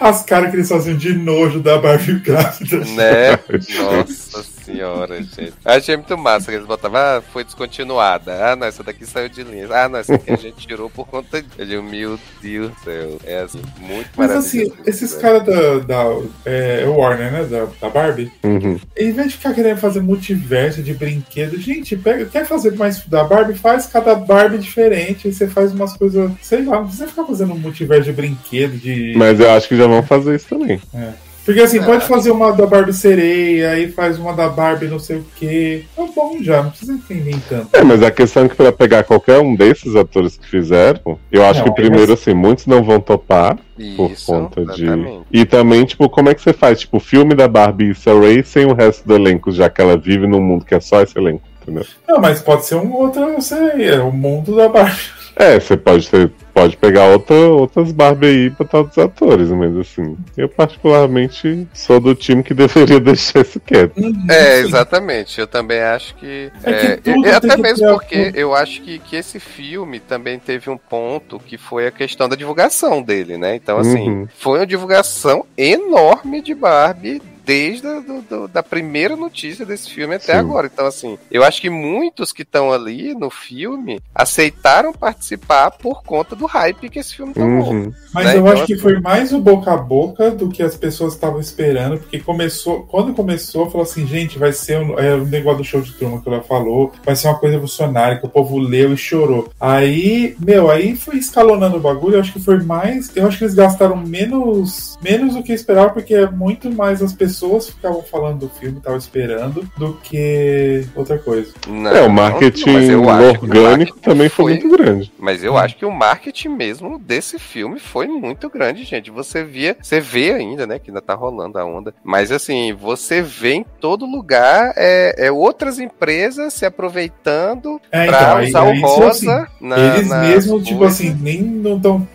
As 0.00 0.22
caras 0.24 0.50
que 0.50 0.56
eles 0.56 0.68
faziam 0.68 0.96
de 0.96 1.14
nojo 1.14 1.60
da 1.60 1.78
Barbie 1.78 2.18
grávida. 2.18 2.78
Né? 2.78 3.38
Nossa 3.78 4.42
senhora, 4.64 5.22
gente. 5.22 5.52
Achei 5.64 5.96
muito 5.96 6.16
massa 6.16 6.50
que 6.50 6.56
eles 6.56 6.66
botavam, 6.66 7.00
ah, 7.00 7.22
foi 7.32 7.44
descontinuada. 7.44 8.52
Ah, 8.52 8.56
não, 8.56 8.66
essa 8.66 8.82
daqui 8.82 9.04
saiu 9.04 9.28
de 9.28 9.42
linha. 9.42 9.68
Ah, 9.70 9.88
não, 9.88 9.98
essa 9.98 10.14
aqui 10.14 10.32
a 10.32 10.36
gente 10.36 10.66
tirou 10.66 10.88
por 10.88 11.06
conta 11.06 11.42
de. 11.42 11.72
Eu, 11.72 11.82
meu 11.82 12.18
Deus 12.40 12.70
do 12.70 12.80
céu. 12.84 13.18
É 13.24 13.40
assim, 13.40 13.62
muito 13.78 14.10
Mas 14.16 14.30
assim, 14.30 14.72
esses 14.86 15.14
caras 15.14 15.44
da, 15.44 15.78
da 15.80 16.04
é, 16.44 16.84
Warner, 16.86 17.32
né? 17.32 17.44
Da, 17.44 17.66
da 17.80 17.88
Barbie, 17.88 18.32
uhum. 18.42 18.78
em 18.96 19.12
vez 19.12 19.32
de 19.32 19.36
ficar 19.36 19.54
querendo 19.54 19.78
fazer 19.78 20.00
multiverso 20.00 20.82
de 20.82 20.94
brinquedos, 20.94 21.60
gente, 21.60 21.96
pega, 21.96 22.26
quer 22.26 22.46
fazer 22.46 22.72
mais 22.76 23.04
da 23.06 23.24
Barbie? 23.24 23.54
Faz 23.54 23.86
cada 23.86 24.14
Barbie 24.14 24.58
diferente. 24.58 25.31
Aí 25.32 25.34
você 25.34 25.48
faz 25.48 25.72
umas 25.72 25.96
coisas, 25.96 26.30
sei 26.42 26.62
lá, 26.62 26.76
não 26.76 26.84
precisa 26.84 27.08
ficar 27.08 27.24
fazendo 27.24 27.54
um 27.54 27.58
multiverso 27.58 28.04
de 28.04 28.12
brinquedo, 28.12 28.76
de. 28.76 29.14
Mas 29.16 29.40
eu 29.40 29.50
acho 29.50 29.66
que 29.66 29.76
já 29.76 29.86
vão 29.86 30.02
fazer 30.02 30.36
isso 30.36 30.46
também. 30.48 30.78
É. 30.94 31.08
Porque 31.44 31.60
assim, 31.60 31.80
é. 31.80 31.82
pode 31.82 32.06
fazer 32.06 32.30
uma 32.30 32.52
da 32.52 32.66
Barbie 32.66 32.92
sereia, 32.92 33.70
aí 33.70 33.90
faz 33.90 34.16
uma 34.16 34.32
da 34.32 34.48
Barbie 34.48 34.86
não 34.86 35.00
sei 35.00 35.16
o 35.16 35.24
quê. 35.34 35.84
Tá 35.96 36.04
bom 36.14 36.36
já, 36.40 36.62
não 36.62 36.70
precisa 36.70 36.96
ficar 36.98 37.14
inventando. 37.14 37.68
É, 37.72 37.82
mas 37.82 38.00
a 38.02 38.10
questão 38.12 38.44
é 38.44 38.48
que 38.48 38.54
pra 38.54 38.70
pegar 38.70 39.02
qualquer 39.02 39.40
um 39.40 39.56
desses 39.56 39.96
atores 39.96 40.36
que 40.36 40.46
fizeram, 40.46 41.18
eu 41.32 41.44
acho 41.44 41.60
não, 41.60 41.66
que 41.66 41.82
primeiro, 41.82 42.12
mas... 42.12 42.20
assim, 42.20 42.34
muitos 42.34 42.66
não 42.66 42.84
vão 42.84 43.00
topar. 43.00 43.58
Isso, 43.76 43.96
por 43.96 44.14
conta 44.26 44.60
exatamente. 44.60 45.24
de. 45.30 45.40
E 45.40 45.44
também, 45.44 45.84
tipo, 45.84 46.08
como 46.08 46.28
é 46.28 46.34
que 46.34 46.42
você 46.42 46.52
faz? 46.52 46.80
Tipo, 46.80 47.00
filme 47.00 47.34
da 47.34 47.48
Barbie 47.48 47.90
e 47.90 48.20
Ray 48.20 48.44
sem 48.44 48.66
o 48.66 48.74
resto 48.74 49.08
do 49.08 49.14
elenco, 49.14 49.50
já 49.50 49.68
que 49.68 49.80
ela 49.80 49.96
vive 49.96 50.26
num 50.28 50.40
mundo 50.40 50.64
que 50.64 50.74
é 50.74 50.80
só 50.80 51.02
esse 51.02 51.18
elenco, 51.18 51.42
entendeu? 51.62 51.84
Não, 52.06 52.20
mas 52.20 52.40
pode 52.40 52.66
ser 52.66 52.76
um 52.76 52.92
outro, 52.92 53.20
não 53.22 53.40
sei, 53.40 53.88
é 53.88 53.98
o 53.98 54.12
mundo 54.12 54.54
da 54.54 54.68
Barbie. 54.68 55.21
É, 55.36 55.58
você 55.58 55.76
pode 55.76 56.08
ter, 56.08 56.30
pode 56.52 56.76
pegar 56.76 57.06
outra, 57.06 57.34
outras 57.34 57.90
Barbie 57.90 58.26
aí 58.26 58.46
e 58.46 58.50
botar 58.50 58.78
outros 58.78 58.98
atores, 58.98 59.48
mas 59.48 59.76
assim, 59.76 60.16
eu 60.36 60.48
particularmente 60.48 61.66
sou 61.72 61.98
do 61.98 62.14
time 62.14 62.42
que 62.42 62.52
deveria 62.54 63.00
deixar 63.00 63.40
isso 63.40 63.58
quieto. 63.60 63.98
Uhum. 63.98 64.26
É, 64.28 64.60
exatamente. 64.60 65.40
Eu 65.40 65.46
também 65.46 65.80
acho 65.80 66.14
que. 66.16 66.50
É, 66.62 66.96
que 66.96 67.10
é, 67.10 67.34
até 67.34 67.56
mesmo 67.56 67.88
porque 67.92 68.32
eu 68.34 68.54
acho 68.54 68.82
que, 68.82 68.98
que 68.98 69.16
esse 69.16 69.40
filme 69.40 70.00
também 70.00 70.38
teve 70.38 70.70
um 70.70 70.76
ponto 70.78 71.38
que 71.38 71.56
foi 71.56 71.86
a 71.86 71.90
questão 71.90 72.28
da 72.28 72.36
divulgação 72.36 73.02
dele, 73.02 73.36
né? 73.36 73.56
Então, 73.56 73.78
assim, 73.78 74.08
uhum. 74.08 74.28
foi 74.38 74.58
uma 74.60 74.66
divulgação 74.66 75.44
enorme 75.56 76.42
de 76.42 76.54
Barbie 76.54 77.22
desde 77.44 77.86
a 77.86 78.00
do, 78.00 78.22
do, 78.22 78.48
da 78.48 78.62
primeira 78.62 79.16
notícia 79.16 79.64
desse 79.66 79.90
filme 79.90 80.14
até 80.14 80.34
Sim. 80.34 80.38
agora. 80.38 80.70
Então, 80.72 80.86
assim, 80.86 81.18
eu 81.30 81.44
acho 81.44 81.60
que 81.60 81.70
muitos 81.70 82.32
que 82.32 82.42
estão 82.42 82.72
ali 82.72 83.14
no 83.14 83.30
filme 83.30 84.00
aceitaram 84.14 84.92
participar 84.92 85.72
por 85.72 86.02
conta 86.02 86.36
do 86.36 86.46
hype 86.46 86.88
que 86.88 86.98
esse 86.98 87.14
filme 87.14 87.34
tomou. 87.34 87.72
Uhum. 87.72 87.92
Mas 88.12 88.26
né? 88.26 88.36
eu 88.36 88.40
então, 88.40 88.52
acho 88.52 88.66
que 88.66 88.74
assim, 88.74 88.82
foi 88.82 89.00
mais 89.00 89.32
o 89.32 89.40
boca 89.40 89.72
a 89.72 89.76
boca 89.76 90.30
do 90.30 90.48
que 90.48 90.62
as 90.62 90.76
pessoas 90.76 91.14
estavam 91.14 91.40
esperando, 91.40 91.98
porque 91.98 92.20
começou, 92.20 92.82
quando 92.82 93.12
começou, 93.14 93.70
falou 93.70 93.82
assim, 93.82 94.06
gente, 94.06 94.38
vai 94.38 94.52
ser 94.52 94.78
um, 94.78 94.98
é, 94.98 95.14
o 95.14 95.26
negócio 95.26 95.58
do 95.58 95.64
show 95.64 95.80
de 95.80 95.92
turma 95.92 96.20
que 96.20 96.28
ela 96.28 96.42
falou, 96.42 96.92
vai 97.04 97.16
ser 97.16 97.28
uma 97.28 97.38
coisa 97.38 97.54
revolucionária, 97.54 98.18
que 98.18 98.26
o 98.26 98.30
povo 98.30 98.58
leu 98.58 98.92
e 98.92 98.96
chorou. 98.96 99.50
Aí, 99.60 100.36
meu, 100.38 100.70
aí 100.70 100.94
foi 100.94 101.16
escalonando 101.16 101.76
o 101.76 101.80
bagulho, 101.80 102.16
eu 102.16 102.20
acho 102.20 102.32
que 102.32 102.40
foi 102.40 102.62
mais, 102.62 103.10
eu 103.16 103.26
acho 103.26 103.38
que 103.38 103.44
eles 103.44 103.54
gastaram 103.54 103.96
menos, 103.96 104.98
menos 105.02 105.34
do 105.34 105.42
que 105.42 105.52
esperava, 105.52 105.90
porque 105.90 106.14
é 106.14 106.30
muito 106.30 106.70
mais 106.70 107.02
as 107.02 107.12
pessoas 107.12 107.31
pessoas 107.32 107.70
ficavam 107.70 108.02
falando 108.02 108.40
do 108.40 108.48
filme, 108.48 108.78
estavam 108.78 108.98
esperando, 108.98 109.66
do 109.76 109.94
que 109.94 110.86
outra 110.94 111.18
coisa. 111.18 111.52
Não, 111.66 111.90
é, 111.90 112.02
o 112.02 112.10
marketing 112.10 112.88
não, 112.88 113.00
orgânico 113.00 113.46
marketing 113.46 114.00
também 114.00 114.28
foi, 114.28 114.52
foi, 114.52 114.62
muito 114.62 114.76
grande. 114.76 115.12
Mas 115.18 115.42
eu 115.42 115.56
acho 115.56 115.76
que 115.76 115.86
o 115.86 115.90
marketing 115.90 116.50
mesmo 116.50 116.98
desse 116.98 117.38
filme 117.38 117.78
foi 117.78 118.06
muito 118.06 118.50
grande, 118.50 118.84
gente. 118.84 119.10
Você 119.10 119.42
via, 119.42 119.76
você 119.80 119.98
vê 119.98 120.32
ainda, 120.32 120.66
né, 120.66 120.78
que 120.78 120.90
ainda 120.90 121.00
tá 121.00 121.14
rolando 121.14 121.58
a 121.58 121.64
onda. 121.64 121.94
Mas 122.04 122.30
assim, 122.30 122.74
você 122.74 123.22
vê 123.22 123.54
em 123.54 123.64
todo 123.80 124.04
lugar 124.04 124.72
é, 124.76 125.26
é 125.26 125.32
outras 125.32 125.78
empresas 125.78 126.52
se 126.52 126.66
aproveitando 126.66 127.80
é, 127.90 128.06
pra 128.06 128.44
então, 128.44 128.48
usar 128.48 128.62
aí, 128.62 128.78
o 128.78 128.86
rosa. 128.86 129.36
Assim, 129.42 129.46
na, 129.60 129.78
eles 129.78 130.08
na 130.08 130.20
mesmo, 130.20 130.62
tipo 130.62 130.84
assim, 130.84 131.16
nem 131.20 131.40
não 131.42 131.76
estão 131.76 132.06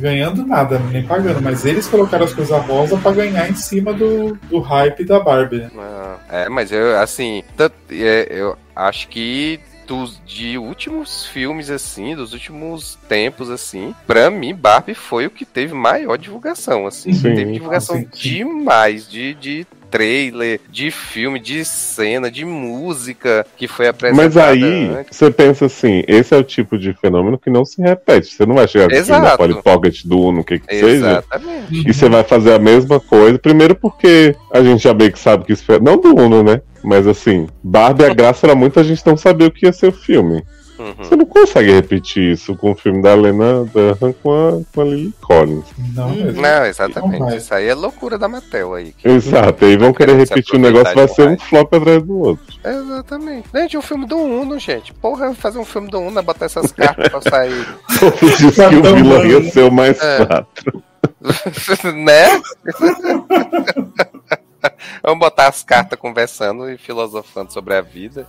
ganhando 0.00 0.46
nada, 0.46 0.78
nem 0.90 1.02
pagando, 1.02 1.42
mas 1.42 1.64
eles 1.64 1.88
colocaram 1.88 2.24
as 2.24 2.32
coisas 2.32 2.60
rosa 2.60 2.96
para 2.98 3.12
ganhar 3.12 3.50
em 3.50 3.54
cima 3.54 3.92
do, 3.92 4.38
do 4.48 4.59
hype 4.60 5.04
da 5.04 5.20
Barbie. 5.20 5.68
Ah, 5.76 6.18
é, 6.28 6.48
mas 6.48 6.72
eu, 6.72 6.98
assim, 6.98 7.42
é, 7.90 8.26
eu 8.30 8.56
acho 8.74 9.08
que 9.08 9.60
dos 9.86 10.22
de 10.24 10.56
últimos 10.56 11.26
filmes 11.26 11.68
assim, 11.68 12.14
dos 12.14 12.32
últimos 12.32 12.96
tempos 13.08 13.50
assim, 13.50 13.92
para 14.06 14.30
mim 14.30 14.54
Barbie 14.54 14.94
foi 14.94 15.26
o 15.26 15.30
que 15.30 15.44
teve 15.44 15.74
maior 15.74 16.16
divulgação 16.16 16.86
assim, 16.86 17.12
sim, 17.12 17.34
teve 17.34 17.54
divulgação 17.54 18.04
demais 18.12 19.10
de, 19.10 19.34
de 19.34 19.66
trailer, 19.90 20.60
de 20.70 20.90
filme, 20.90 21.40
de 21.40 21.64
cena, 21.64 22.30
de 22.30 22.44
música 22.44 23.46
que 23.56 23.66
foi 23.66 23.88
apresentada. 23.88 24.28
Mas 24.28 24.36
aí 24.36 24.88
antes. 24.88 25.16
você 25.16 25.30
pensa 25.30 25.66
assim, 25.66 26.02
esse 26.06 26.34
é 26.34 26.38
o 26.38 26.44
tipo 26.44 26.78
de 26.78 26.92
fenômeno 26.94 27.38
que 27.38 27.50
não 27.50 27.64
se 27.64 27.82
repete. 27.82 28.34
Você 28.34 28.46
não 28.46 28.54
vai 28.54 28.68
chegar 28.68 28.88
no 28.88 29.04
filme 29.04 29.22
da 29.22 29.36
Polly 29.36 29.62
Pocket 29.62 30.04
do 30.04 30.20
Uno, 30.20 30.40
o 30.40 30.44
que 30.44 30.58
que 30.58 30.74
Exatamente. 30.74 31.68
seja, 31.68 31.88
e 31.88 31.94
você 31.94 32.08
vai 32.08 32.22
fazer 32.22 32.52
a 32.52 32.58
mesma 32.58 33.00
coisa. 33.00 33.38
Primeiro 33.38 33.74
porque 33.74 34.34
a 34.52 34.62
gente 34.62 34.82
já 34.82 34.94
meio 34.94 35.12
que 35.12 35.18
sabe 35.18 35.44
que 35.44 35.52
isso 35.52 35.70
é... 35.72 35.80
Não 35.80 35.98
do 35.98 36.14
Uno, 36.14 36.42
né? 36.42 36.60
Mas 36.82 37.06
assim, 37.06 37.46
Barbie 37.62 38.04
a 38.04 38.14
graça 38.14 38.46
era 38.46 38.54
muita 38.54 38.82
gente 38.82 39.06
não 39.06 39.16
saber 39.16 39.44
o 39.44 39.50
que 39.50 39.66
ia 39.66 39.72
ser 39.72 39.88
o 39.88 39.92
filme. 39.92 40.42
Uhum. 40.80 40.94
Você 40.98 41.14
não 41.14 41.26
consegue 41.26 41.72
repetir 41.72 42.32
isso 42.32 42.56
com 42.56 42.70
o 42.70 42.74
filme 42.74 43.02
da 43.02 43.14
Lena 43.14 43.64
Dunham 43.66 44.14
com 44.22 44.32
a, 44.32 44.74
com 44.74 44.80
a 44.80 44.84
Lily 44.84 45.12
Collins. 45.20 45.66
Não, 45.94 46.08
uhum. 46.08 46.32
não 46.32 46.64
exatamente. 46.64 47.20
Não 47.20 47.36
isso 47.36 47.52
aí 47.52 47.66
é 47.66 47.74
loucura 47.74 48.16
da 48.16 48.26
Mattel 48.26 48.72
aí. 48.72 48.94
Exato, 49.04 49.66
aí 49.66 49.76
vão 49.76 49.92
querer 49.92 50.16
repetir 50.16 50.54
o 50.54 50.58
negócio, 50.58 50.94
vai 50.94 51.06
ser 51.06 51.28
um 51.28 51.38
flop 51.38 51.74
atrás 51.74 52.02
do 52.02 52.18
outro. 52.18 52.46
Exatamente. 52.64 53.48
Gente, 53.54 53.76
o 53.76 53.80
um 53.80 53.82
filme 53.82 54.06
do 54.06 54.16
Uno, 54.16 54.58
gente. 54.58 54.94
Porra, 54.94 55.34
fazer 55.34 55.58
um 55.58 55.66
filme 55.66 55.90
do 55.90 56.00
Uno, 56.00 56.22
botar 56.22 56.46
essas 56.46 56.72
cartas 56.72 57.08
pra 57.08 57.20
sair. 57.20 57.66
Só 57.90 58.10
disse 58.36 58.52
que 58.52 58.76
o 58.76 58.94
vilão 58.94 59.26
ia 59.26 59.50
ser 59.50 59.64
o 59.64 59.70
mais 59.70 60.00
é. 60.02 60.24
quatro. 60.24 60.82
né? 61.94 62.40
Vamos 65.02 65.18
botar 65.18 65.48
as 65.48 65.62
cartas 65.62 65.98
conversando 65.98 66.70
e 66.70 66.76
filosofando 66.78 67.52
sobre 67.52 67.74
a 67.74 67.80
vida. 67.80 68.26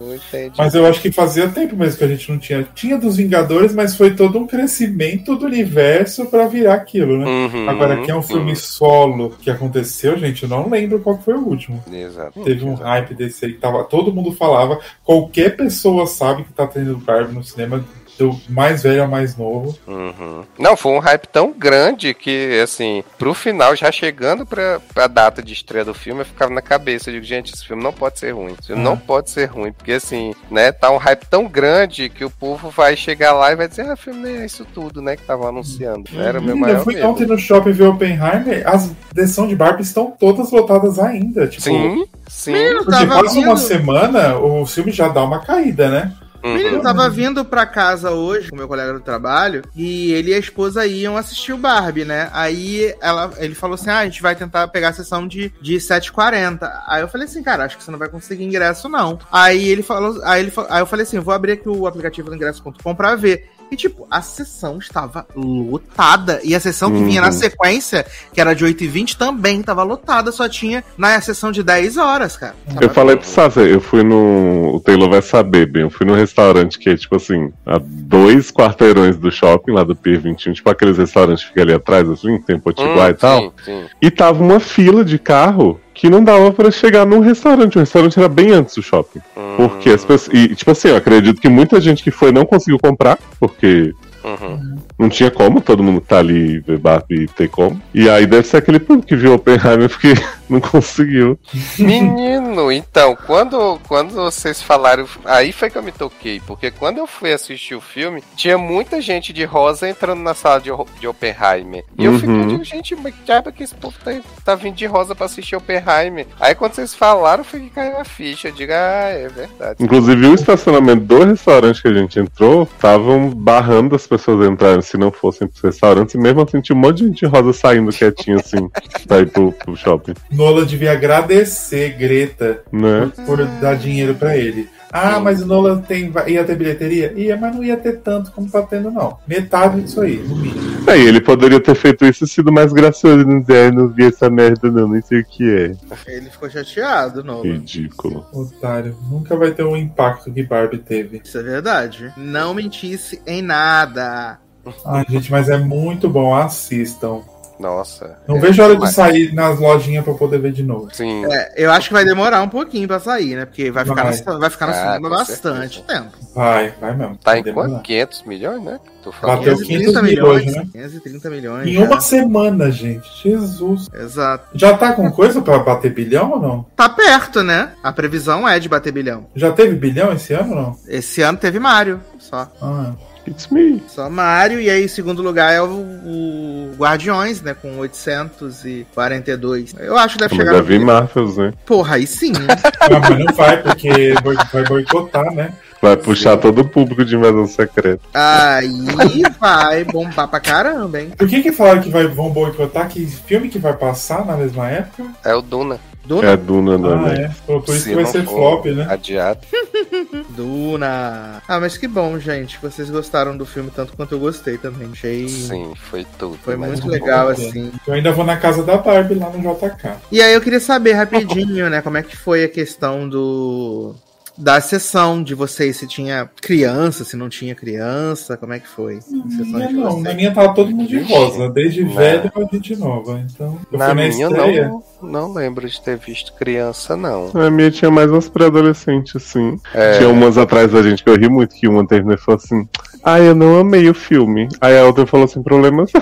Mas 0.58 0.74
eu 0.74 0.86
acho 0.86 1.02
que 1.02 1.12
fazia 1.12 1.48
tempo 1.50 1.76
mesmo 1.76 1.98
que 1.98 2.04
a 2.04 2.08
gente 2.08 2.32
não 2.32 2.40
tinha. 2.40 2.68
Tinha 2.74 2.98
dos 2.98 3.18
Vingadores, 3.18 3.74
mas 3.74 3.96
foi 3.96 4.16
todo 4.16 4.38
um 4.38 4.48
crescimento 4.48 5.36
do 5.36 5.46
universo 5.46 6.26
para 6.26 6.48
virar 6.48 6.76
aquilo, 6.76 7.18
né? 7.18 7.26
Uhum, 7.26 7.70
Agora, 7.70 7.96
aqui 7.96 8.12
é 8.12 8.16
um 8.16 8.24
filme 8.24 8.52
uhum. 8.52 8.56
solo 8.56 9.36
que 9.42 9.50
aconteceu, 9.50 10.18
gente. 10.18 10.44
Eu 10.44 10.50
não 10.50 10.70
lembro 10.70 11.00
qual 11.00 11.20
foi 11.20 11.34
o 11.34 11.48
último. 11.48 11.84
Exato. 11.92 12.44
Teve 12.44 12.66
um 12.66 12.74
hype 12.74 13.14
desse 13.14 13.46
aí 13.46 13.54
que 13.54 13.60
tava, 13.60 13.84
todo 13.84 14.14
mundo 14.14 14.32
falava. 14.32 14.80
Qualquer 15.04 15.56
pessoa 15.56 16.08
sabe 16.08 16.44
que 16.44 16.54
tá 16.54 16.68
tendo 16.68 16.98
Barbie 16.98 17.36
no 17.36 17.44
cinema 17.44 17.84
do 18.18 18.40
mais 18.50 18.84
velho 18.84 19.04
ao 19.04 19.08
mais 19.08 19.36
novo. 19.36 19.78
Uhum. 19.88 20.44
Não, 20.58 20.78
foi 20.78 20.92
um 20.92 21.00
hype 21.00 21.28
tão 21.28 21.52
grande 21.52 22.14
que, 22.14 22.60
assim, 22.62 23.04
pro 23.18 23.34
final, 23.34 23.76
já 23.76 23.92
chegando 23.92 24.46
pra, 24.46 24.80
pra 24.94 25.08
data 25.08 25.42
de 25.42 25.54
estreia 25.54 25.86
do 25.86 25.94
filme, 25.94 26.22
eu 26.22 26.26
ficava 26.26 26.54
na 26.54 26.62
cabeça. 26.62 27.10
Eu 27.10 27.16
digo, 27.16 27.26
gente, 27.26 27.54
esse 27.54 27.66
filme 27.66 27.84
não 27.84 27.94
pode 27.94 28.20
ser 28.20 28.32
ruim. 28.32 28.54
Esse 28.54 28.68
filme 28.68 28.84
não 28.84 28.94
ah. 28.94 29.02
pode 29.06 29.30
ser 29.30 29.46
ruim, 29.46 29.72
porque, 29.72 29.94
assim, 29.94 30.34
né, 30.50 30.72
tá 30.72 30.92
um 30.92 30.98
hype 30.98 31.26
tão 31.26 31.48
grande 31.48 32.10
que 32.10 32.24
o 32.24 32.30
povo 32.30 32.70
vai 32.70 32.96
chegar 32.96 33.34
lá 33.34 33.52
e 33.52 33.56
vai 33.56 33.68
dizer, 33.68 33.90
ah, 33.90 33.96
filme 33.96 34.22
nem 34.22 34.42
é 34.42 34.46
isso 34.46 34.66
tudo, 34.74 35.02
né, 35.02 35.16
que 35.16 35.24
tava 35.24 35.50
anunciando. 35.50 36.10
Uhum. 36.14 36.22
Era 36.22 36.40
o 36.40 36.44
meu 36.44 36.56
maior 36.56 36.78
Eu 36.78 36.84
fui 36.84 36.96
medo. 36.96 37.08
ontem 37.08 37.26
no 37.26 37.38
shopping 37.38 37.72
ver 37.72 37.88
Oppenheimer, 37.88 38.64
as 38.66 38.92
sessões 39.16 39.50
de 39.50 39.56
Barbie 39.56 39.84
estão 39.84 40.12
todas 40.20 40.52
lotadas 40.52 41.00
ainda. 41.00 41.48
Tipo, 41.48 41.64
sim, 41.64 42.06
sim. 42.28 42.54
Porque 42.84 43.06
quase 43.06 43.40
uma 43.40 43.58
semana 43.58 44.38
o 44.38 44.66
filme 44.66 44.92
já 44.92 45.08
dá 45.08 45.24
uma 45.24 45.40
caída, 45.40 45.90
né? 45.90 46.14
Uhum. 46.44 46.54
Menino, 46.56 46.82
tava 46.82 47.10
vindo 47.10 47.46
pra 47.46 47.66
casa 47.66 48.12
hoje 48.12 48.50
com 48.50 48.56
meu 48.56 48.68
colega 48.68 48.94
do 48.94 49.00
trabalho 49.00 49.62
e 49.76 50.12
ele 50.12 50.32
e 50.32 50.34
a 50.34 50.40
esposa 50.40 50.86
iam 50.86 51.16
assistir 51.18 51.54
o 51.54 51.58
Barbie, 51.58 52.06
né? 52.06 52.30
Aí 52.34 52.96
ela, 53.02 53.32
ele 53.38 53.54
falou 53.54 53.76
assim: 53.76 53.90
ah, 53.90 54.00
a 54.00 54.06
gente 54.06 54.22
vai 54.22 54.36
tentar 54.36 54.68
pegar 54.70 54.90
a 54.90 54.94
sessão 54.94 55.28
de, 55.28 55.54
de 55.62 55.76
7h40. 55.76 56.72
Aí 56.88 57.02
eu 57.02 57.08
falei 57.08 57.28
assim, 57.28 57.44
cara, 57.44 57.66
acho 57.66 57.78
que 57.78 57.84
você 57.84 57.92
não 57.92 58.00
vai 58.00 58.10
conseguir 58.10 58.44
ingresso, 58.44 58.90
não. 58.90 59.20
Aí 59.32 59.68
ele 59.68 59.84
falou, 59.84 60.20
aí, 60.24 60.42
ele, 60.42 60.54
aí 60.70 60.82
eu 60.82 60.88
falei 60.88 61.04
assim: 61.04 61.20
vou 61.20 61.34
abrir 61.34 61.54
aqui 61.54 61.70
o 61.70 61.86
aplicativo 61.86 62.30
do 62.30 62.36
ingresso.com 62.36 62.96
pra 62.96 63.16
ver. 63.16 63.50
E, 63.72 63.76
tipo, 63.78 64.06
a 64.12 64.22
sessão 64.22 64.80
estava 64.80 65.26
lotada. 65.34 66.42
E 66.44 66.54
a 66.54 66.60
sessão 66.60 66.92
que 66.92 66.98
uhum. 66.98 67.06
vinha 67.06 67.22
na 67.22 67.28
uhum. 67.28 67.34
sequência, 67.34 68.06
que 68.34 68.42
era 68.42 68.54
de 68.54 68.66
8h20, 68.66 69.16
também 69.16 69.62
estava 69.62 69.82
lotada. 69.82 70.30
Só 70.30 70.50
tinha 70.50 70.84
na 70.98 71.22
sessão 71.22 71.54
de 71.54 71.64
10 71.64 71.96
horas, 71.96 72.36
cara. 72.36 72.54
eu 72.82 72.90
falei 72.90 73.16
pro 73.16 73.26
Sasha, 73.26 73.62
eu 73.62 73.80
fui 73.80 74.04
no. 74.04 74.76
O 74.76 74.80
Taylor 74.82 75.10
vai 75.10 75.22
saber 75.22 75.68
bem. 75.68 75.84
Eu 75.84 75.90
fui 75.90 76.06
no 76.06 76.14
restaurante 76.14 76.78
que 76.78 76.90
é, 76.90 76.98
tipo 76.98 77.16
assim, 77.16 77.54
a 77.66 77.80
dois 77.82 78.52
quarteirões 78.52 79.16
do 79.18 79.32
shopping, 79.32 79.72
lá 79.72 79.86
do 79.86 79.96
Pier 79.96 80.20
21, 80.20 80.52
tipo 80.52 80.70
aqueles 80.70 80.98
restaurantes 80.98 81.44
que 81.44 81.50
ficam 81.50 81.64
ali 81.64 81.74
atrás, 81.74 82.10
assim, 82.10 82.42
tem 82.42 82.60
potiguar 82.60 83.08
hum, 83.08 83.12
e 83.12 83.14
tal. 83.14 83.42
Sim, 83.42 83.52
sim. 83.64 83.86
E 84.02 84.12
tava 84.12 84.44
uma 84.44 84.60
fila 84.60 85.06
de 85.06 85.18
carro 85.18 85.80
que 85.94 86.10
não 86.10 86.24
dava 86.24 86.52
para 86.52 86.72
chegar 86.72 87.06
num 87.06 87.20
restaurante. 87.20 87.78
O 87.78 87.80
restaurante 87.80 88.18
era 88.18 88.30
bem 88.30 88.52
antes 88.52 88.76
do 88.76 88.84
shopping. 88.84 89.20
Uhum. 89.36 89.56
Porque 89.58 89.90
as 89.90 90.06
pessoas. 90.06 90.36
E, 90.36 90.56
tipo 90.56 90.72
assim, 90.72 90.90
eu 90.90 90.96
acredito 90.96 91.42
que 91.42 91.50
muita 91.50 91.80
gente 91.82 92.04
que 92.04 92.12
foi 92.12 92.32
não 92.32 92.46
conseguiu 92.46 92.80
comprar, 92.80 93.20
porque 93.40 93.94
Uhum. 94.24 94.78
Não 94.98 95.10
tinha 95.10 95.32
como, 95.32 95.62
todo 95.62 95.84
mundo 95.84 96.02
tá 96.02 96.20
ali 96.20 96.60
ver 96.60 96.78
Barbie 96.78 97.28
ter 97.28 97.50
como. 97.50 97.82
E 97.94 98.10
aí 98.10 98.26
deve 98.26 98.48
ser 98.48 98.58
aquele 98.58 98.80
público 98.80 99.08
que 99.08 99.16
viu 99.16 99.34
Oppenheimer 99.34 99.90
porque 99.90 100.14
não 100.50 100.60
conseguiu. 100.60 101.40
Menino, 101.78 102.72
então, 102.72 103.18
quando, 103.26 103.80
quando 103.88 104.14
vocês 104.14 104.62
falaram. 104.62 105.06
Aí 105.26 105.52
foi 105.52 105.70
que 105.70 105.78
eu 105.78 105.84
me 105.84 105.92
toquei, 105.92 106.42
porque 106.46 106.72
quando 106.72 106.98
eu 106.98 107.08
fui 107.08 107.34
assistir 107.34 107.76
o 107.76 107.82
filme, 107.82 108.24
tinha 108.36 108.58
muita 108.58 109.02
gente 109.02 109.34
de 109.34 109.44
rosa 109.44 109.90
entrando 109.90 110.22
na 110.22 110.34
sala 110.34 110.60
de, 110.60 110.70
de 111.00 111.08
Oppenheimer. 111.08 111.84
E 111.98 112.06
eu 112.06 112.14
fiquei, 112.16 112.34
uhum. 112.34 112.64
gente, 112.64 112.96
mas 112.96 113.14
que 113.16 113.24
diabo 113.24 113.52
que 113.52 113.64
esse 113.64 113.76
povo 113.76 113.96
tá, 114.04 114.12
tá 114.44 114.56
vindo 114.56 114.76
de 114.76 114.86
rosa 114.86 115.16
pra 115.16 115.26
assistir 115.26 115.56
Oppenheimer? 115.56 116.28
Aí 116.40 116.54
quando 116.54 116.74
vocês 116.74 116.94
falaram, 116.94 117.44
foi 117.44 117.62
que 117.62 117.70
caiu 117.70 117.98
a 117.98 118.06
ficha. 118.06 118.50
Eu 118.50 118.54
digo, 118.54 118.72
ah, 118.72 119.10
é 119.10 119.28
verdade. 119.28 119.84
Inclusive, 119.84 120.28
o 120.28 120.34
estacionamento 120.34 121.06
do 121.06 121.24
restaurante 121.24 121.82
que 121.82 121.88
a 121.88 121.94
gente 121.94 122.20
entrou, 122.20 122.64
estavam 122.64 123.30
barrando 123.30 123.96
as 123.96 124.06
pessoas 124.12 124.46
entrarem 124.46 124.82
se 124.82 124.98
não 124.98 125.10
fossem 125.10 125.48
pros 125.48 125.62
restaurantes, 125.62 126.16
e 126.16 126.18
mesmo 126.18 126.42
assim 126.42 126.60
tinha 126.60 126.76
um 126.76 126.80
monte 126.80 126.98
de 126.98 127.08
gente 127.08 127.26
rosa 127.26 127.54
saindo 127.54 127.92
quietinho 127.92 128.38
assim, 128.38 128.70
pra 129.08 129.20
ir 129.20 129.28
pro, 129.28 129.54
pro 129.54 129.76
shopping. 129.78 130.14
Nola 130.30 130.66
devia 130.66 130.92
agradecer 130.92 131.92
Greta 131.98 132.62
né? 132.72 133.10
por, 133.16 133.38
por 133.38 133.46
dar 133.62 133.76
dinheiro 133.76 134.14
para 134.16 134.36
ele. 134.36 134.68
Ah, 134.92 135.16
Sim. 135.16 135.22
mas 135.22 135.42
o 135.42 135.46
Nolan 135.46 135.82
tem, 135.82 136.12
ia 136.28 136.44
ter 136.44 136.56
bilheteria? 136.56 137.14
Ia, 137.16 137.38
mas 137.38 137.56
não 137.56 137.64
ia 137.64 137.78
ter 137.78 138.00
tanto 138.00 138.32
como 138.32 138.50
tá 138.50 138.62
tendo, 138.64 138.92
não. 138.92 139.18
Metade 139.26 139.82
disso 139.82 140.02
aí, 140.02 140.18
no 140.18 140.36
mínimo. 140.36 140.90
É, 140.90 140.98
ele 140.98 141.22
poderia 141.22 141.60
ter 141.60 141.76
feito 141.76 142.06
isso 142.06 142.26
e 142.26 142.28
sido 142.28 142.52
mais 142.52 142.74
gracioso. 142.74 143.26
Não 143.26 143.40
dizer, 143.40 143.72
não 143.72 143.88
vi 143.88 144.06
essa 144.06 144.30
merda, 144.30 144.70
não, 144.70 144.88
nem 144.88 145.02
sei 145.02 145.22
o 145.22 145.26
que 145.26 145.50
é. 145.50 145.76
Ele 146.08 146.30
ficou 146.30 146.50
chateado, 146.50 147.24
Nolan. 147.24 147.54
Ridículo. 147.54 148.26
Otário. 148.34 148.98
Nunca 149.10 149.36
vai 149.36 149.52
ter 149.52 149.64
o 149.64 149.72
um 149.72 149.78
impacto 149.78 150.32
que 150.32 150.44
Barbie 150.44 150.80
teve. 150.80 151.22
Isso 151.24 151.38
é 151.38 151.44
verdade. 151.44 152.12
Não 152.18 152.54
mentisse 152.54 153.22
em 153.26 153.42
nada. 153.42 154.40
Ai, 154.86 155.06
gente, 155.10 155.32
mas 155.32 155.50
é 155.50 155.58
muito 155.58 156.10
bom. 156.10 156.36
Assistam. 156.36 157.22
Nossa. 157.62 158.18
Não 158.28 158.38
é, 158.38 158.40
vejo 158.40 158.62
a 158.62 158.66
hora 158.66 158.76
de 158.76 158.92
sair 158.92 159.34
nas 159.34 159.60
lojinhas 159.60 160.04
pra 160.04 160.14
poder 160.16 160.40
ver 160.40 160.52
de 160.52 160.64
novo. 160.64 160.90
Sim. 160.92 161.24
É, 161.32 161.64
eu 161.64 161.72
acho 161.72 161.88
que 161.90 161.94
vai 161.94 162.04
demorar 162.04 162.42
um 162.42 162.50
pouquinho 162.50 162.88
pra 162.88 163.00
sair, 163.00 163.36
né? 163.36 163.46
Porque 163.46 163.70
vai 163.70 163.86
ficar, 163.86 164.04
vai. 164.04 164.18
No, 164.26 164.40
vai 164.40 164.50
ficar 164.50 164.70
ah, 164.70 164.74
cinema 164.74 165.10
bastante 165.10 165.76
certeza. 165.76 166.02
tempo. 166.02 166.18
Vai, 166.34 166.74
vai 166.82 166.96
mesmo. 166.96 167.18
Tá 167.18 167.38
em 167.38 167.44
quanto? 167.44 167.82
500 167.82 168.24
milhões, 168.24 168.64
né? 168.64 168.80
Tô 169.04 169.12
falando. 169.12 169.38
Bateu 169.38 169.58
500 169.58 170.02
milhões, 170.02 170.46
milhões, 170.46 170.56
né? 170.56 170.68
530 170.74 171.30
milhões. 171.30 171.68
Em 171.68 171.74
já. 171.74 171.84
uma 171.84 172.02
semana, 172.02 172.72
gente. 172.72 173.08
Jesus. 173.22 173.88
Exato. 173.94 174.48
Já 174.54 174.76
tá 174.78 174.94
com 174.94 175.12
coisa 175.12 175.42
pra 175.42 175.60
bater 175.60 175.94
bilhão 175.94 176.32
ou 176.32 176.40
não? 176.40 176.66
Tá 176.76 176.90
perto, 176.90 177.44
né? 177.44 177.74
A 177.84 177.92
previsão 177.92 178.48
é 178.48 178.60
de 178.60 178.68
bater 178.68 178.92
bilhão. 178.92 179.28
Já 179.36 179.52
teve 179.52 179.76
bilhão 179.76 180.12
esse 180.14 180.34
ano 180.34 180.50
ou 180.50 180.62
não? 180.62 180.76
Esse 180.88 181.22
ano 181.22 181.38
teve 181.38 181.60
Mario, 181.60 182.02
só. 182.20 182.52
Ah, 182.62 182.94
It's 183.28 183.48
me. 183.48 183.84
Só 183.88 184.10
Mario, 184.10 184.60
e 184.60 184.70
aí, 184.70 184.86
em 184.86 184.88
segundo 184.88 185.22
lugar, 185.22 185.54
é 185.54 185.62
o, 185.62 185.68
o 185.68 186.74
Guardiões, 186.78 187.42
né? 187.42 187.54
Com 187.54 187.78
842. 187.78 189.76
Eu 189.80 189.98
acho 189.98 190.16
que 190.16 190.22
deve 190.22 190.36
mas 190.36 190.46
chegar. 190.46 190.58
Deve 190.58 190.78
vir 190.78 190.86
Marvels, 190.86 191.38
né? 191.38 191.54
Porra, 191.66 191.96
aí 191.96 192.08
sim. 192.08 192.32
Né? 192.32 192.48
não, 192.90 193.00
mas 193.10 193.20
não 193.20 193.34
vai, 193.34 193.62
porque 193.62 194.14
vai 194.52 194.64
boicotar, 194.64 195.34
né? 195.34 195.54
Vai 195.82 195.98
puxar 195.98 196.36
Sim. 196.36 196.42
todo 196.42 196.62
o 196.62 196.68
público 196.68 197.04
de 197.04 197.16
Invasão 197.16 197.48
Secreta. 197.48 198.02
Aí 198.14 199.24
vai 199.40 199.84
bombar 199.84 200.28
pra 200.28 200.40
caramba, 200.40 201.02
hein? 201.02 201.12
Por 201.18 201.28
que 201.28 201.42
que 201.42 201.52
falaram 201.52 201.82
que 201.82 201.90
vai, 201.90 202.06
vão 202.06 202.30
boicotar? 202.30 202.88
Que 202.88 203.04
filme 203.08 203.50
que 203.50 203.58
vai 203.58 203.74
passar 203.74 204.24
na 204.24 204.38
mesma 204.38 204.70
época? 204.70 205.06
É 205.26 205.34
o 205.34 205.42
Duna. 205.42 205.80
Duna? 206.06 206.30
É 206.30 206.38
Duna, 206.38 206.78
não, 206.78 207.06
ah, 207.06 207.14
é. 207.14 207.32
Por 207.46 207.64
isso 207.70 207.86
que 207.86 207.96
vai 207.96 208.06
ser 208.06 208.24
flop, 208.24 208.66
né? 208.66 208.88
Adiado. 208.90 209.40
Duna. 210.32 211.42
Ah, 211.48 211.60
mas 211.60 211.78
que 211.78 211.88
bom, 211.88 212.18
gente. 212.18 212.58
Vocês 212.62 212.90
gostaram 212.90 213.38
do 213.38 213.46
filme 213.46 213.70
tanto 213.70 213.94
quanto 213.96 214.14
eu 214.14 214.20
gostei 214.20 214.58
também. 214.58 214.90
Achei. 214.92 215.28
Sim, 215.28 215.74
foi 215.76 216.06
tudo. 216.18 216.38
Foi 216.44 216.56
muito 216.56 216.88
legal, 216.88 217.28
bom, 217.28 217.32
assim. 217.34 217.72
Eu 217.88 217.94
ainda 217.94 218.12
vou 218.12 218.26
na 218.26 218.38
casa 218.38 218.64
da 218.64 218.78
Barbie 218.78 219.16
lá 219.16 219.30
no 219.30 219.40
JK. 219.40 219.98
E 220.12 220.22
aí 220.22 220.34
eu 220.34 220.42
queria 220.42 220.60
saber 220.60 220.94
rapidinho, 220.94 221.70
né, 221.70 221.82
como 221.82 221.98
é 221.98 222.04
que 222.04 222.18
foi 222.18 222.44
a 222.44 222.50
questão 222.50 223.08
do 223.08 223.96
da 224.42 224.60
sessão 224.60 225.22
de 225.22 225.36
vocês, 225.36 225.78
se 225.78 225.88
tinha 225.88 226.28
criança, 226.42 227.06
se 227.06 227.16
não 227.16 227.30
tinha 227.30 227.54
criança, 227.54 228.36
como 228.36 228.54
é 228.54 228.60
que 228.60 228.68
foi? 228.68 229.00
Minha 229.08 229.70
não, 229.70 230.00
na 230.00 230.16
minha 230.16 230.34
tava 230.34 230.54
todo 230.56 230.72
mundo 230.72 230.88
de 230.88 231.00
rosa, 231.00 231.48
desde 231.50 231.84
não. 231.84 231.94
velho 231.94 232.32
a 232.36 232.56
gente 232.56 232.76
nova. 232.76 233.24
Então, 233.32 233.60
na 233.72 233.94
minha 233.94 234.30
não, 234.30 234.84
não 235.02 235.32
lembro 235.34 235.70
de 235.70 235.80
ter 235.80 235.96
visto 235.98 236.34
criança, 236.34 236.98
não. 236.98 237.30
A 237.36 237.52
minha 237.52 237.70
tinha 237.70 237.92
mais 237.92 238.10
umas 238.10 238.28
pré-adolescentes, 238.28 239.16
assim. 239.16 239.60
É... 239.76 240.00
Tinha 240.00 240.10
umas 240.10 240.40
atrás 240.40 240.72
da 240.72 240.82
gente 240.82 241.04
que 241.04 241.10
eu 241.10 241.16
ri 241.16 241.30
muito, 241.30 241.56
que 241.56 241.68
uma 241.68 241.86
terminou 241.86 242.16
e 242.16 242.18
falou 242.18 242.42
assim: 242.44 242.68
Ah, 243.04 243.20
eu 243.20 243.36
não 243.36 243.60
amei 243.60 243.88
o 243.90 243.94
filme. 243.94 244.50
Aí 244.60 244.76
a 244.78 244.86
outra 244.86 245.06
falou 245.06 245.26
assim: 245.26 245.44
problemas. 245.44 245.92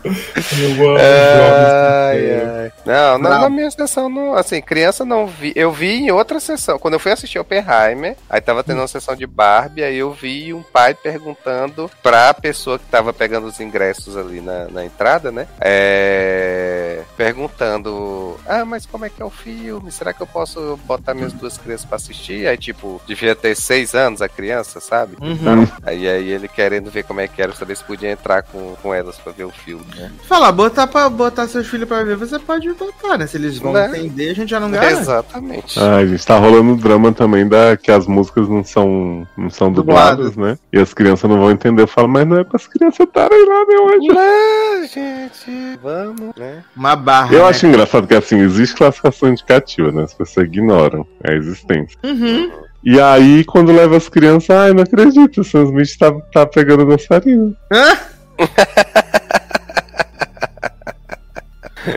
Eu 0.06 0.90
amo 0.90 0.98
ai, 0.98 2.40
ai. 2.40 2.72
Não, 2.84 3.18
não, 3.18 3.40
na 3.40 3.50
minha 3.50 3.70
sessão, 3.70 4.08
não, 4.08 4.34
assim, 4.34 4.60
criança 4.60 5.04
não 5.04 5.26
vi. 5.26 5.52
Eu 5.56 5.72
vi 5.72 5.94
em 5.94 6.10
outra 6.10 6.38
sessão. 6.38 6.78
Quando 6.78 6.94
eu 6.94 7.00
fui 7.00 7.12
assistir 7.12 7.38
Oppenheimer, 7.38 8.16
aí 8.30 8.40
tava 8.40 8.62
tendo 8.62 8.80
uma 8.80 8.88
sessão 8.88 9.16
de 9.16 9.26
Barbie, 9.26 9.82
aí 9.82 9.96
eu 9.96 10.12
vi 10.12 10.54
um 10.54 10.62
pai 10.62 10.94
perguntando 10.94 11.90
pra 12.02 12.32
pessoa 12.34 12.78
que 12.78 12.84
tava 12.86 13.12
pegando 13.12 13.46
os 13.46 13.60
ingressos 13.60 14.16
ali 14.16 14.40
na, 14.40 14.68
na 14.68 14.84
entrada, 14.84 15.32
né? 15.32 15.48
É, 15.60 17.02
perguntando: 17.16 18.38
Ah, 18.46 18.64
mas 18.64 18.86
como 18.86 19.04
é 19.04 19.10
que 19.10 19.20
é 19.20 19.24
o 19.24 19.30
filme? 19.30 19.90
Será 19.90 20.12
que 20.12 20.22
eu 20.22 20.26
posso 20.26 20.78
botar 20.84 21.14
minhas 21.14 21.32
duas 21.32 21.58
crianças 21.58 21.86
pra 21.86 21.96
assistir? 21.96 22.46
Aí, 22.46 22.56
tipo, 22.56 23.00
devia 23.06 23.34
ter 23.34 23.54
seis 23.56 23.94
anos 23.94 24.22
a 24.22 24.28
criança, 24.28 24.80
sabe? 24.80 25.16
Uhum. 25.20 25.66
Aí, 25.82 26.08
aí 26.08 26.28
ele 26.30 26.48
querendo 26.48 26.90
ver 26.90 27.04
como 27.04 27.20
é 27.20 27.28
que 27.28 27.42
era, 27.42 27.52
saber 27.52 27.76
se 27.76 27.84
podia 27.84 28.10
entrar 28.10 28.42
com, 28.42 28.76
com 28.82 28.94
elas 28.94 29.16
pra 29.16 29.32
ver 29.32 29.44
o 29.44 29.50
filme. 29.50 29.86
É. 29.98 30.08
Falar, 30.28 30.52
botar 30.52 30.86
pra 30.86 31.08
botar 31.08 31.46
seus 31.48 31.66
filhos 31.66 31.88
pra 31.88 32.02
ver, 32.04 32.16
você 32.16 32.38
pode 32.38 32.70
botar, 32.72 33.18
né? 33.18 33.26
Se 33.26 33.36
eles 33.36 33.58
vão 33.58 33.72
né? 33.72 33.86
entender, 33.88 34.30
a 34.30 34.34
gente 34.34 34.50
já 34.50 34.60
não 34.60 34.70
ganha. 34.70 34.90
Exatamente. 34.90 35.78
Ah, 35.78 35.96
a 35.96 36.06
gente 36.06 36.24
tá 36.24 36.38
rolando 36.38 36.72
um 36.72 36.76
drama 36.76 37.12
também 37.12 37.48
da 37.48 37.76
que 37.76 37.90
as 37.90 38.06
músicas 38.06 38.48
não 38.48 38.62
são, 38.62 39.26
não 39.36 39.50
são 39.50 39.72
dubladas, 39.72 40.36
né? 40.36 40.58
E 40.72 40.78
as 40.78 40.92
crianças 40.92 41.28
não 41.28 41.38
vão 41.38 41.50
entender. 41.50 41.82
Eu 41.82 41.86
falo, 41.86 42.08
mas 42.08 42.26
não 42.26 42.38
é 42.38 42.44
pras 42.44 42.66
crianças 42.66 43.06
estarem 43.06 43.46
lá, 43.46 43.64
meu 43.66 43.88
anjo. 43.88 44.14
Não, 44.14 44.86
gente, 44.86 45.78
vamos, 45.82 46.34
né? 46.36 46.62
Uma 46.76 46.96
barra. 46.96 47.34
Eu 47.34 47.44
né? 47.44 47.48
acho 47.48 47.66
engraçado 47.66 48.06
que 48.06 48.14
assim, 48.14 48.38
existe 48.38 48.76
classificação 48.76 49.30
indicativa, 49.30 49.90
né? 49.92 50.04
As 50.04 50.14
pessoas 50.14 50.46
ignoram 50.46 51.06
a 51.24 51.32
existência. 51.32 51.98
Uhum. 52.04 52.50
E 52.84 53.00
aí, 53.00 53.44
quando 53.44 53.72
leva 53.72 53.96
as 53.96 54.08
crianças, 54.08 54.50
ai, 54.50 54.72
não 54.72 54.82
acredito, 54.82 55.40
o 55.40 55.44
Sam 55.44 55.64
Smith 55.64 55.98
tá, 55.98 56.12
tá 56.32 56.46
pegando 56.46 56.86
dançarina. 56.86 57.52
Hã? 57.72 57.98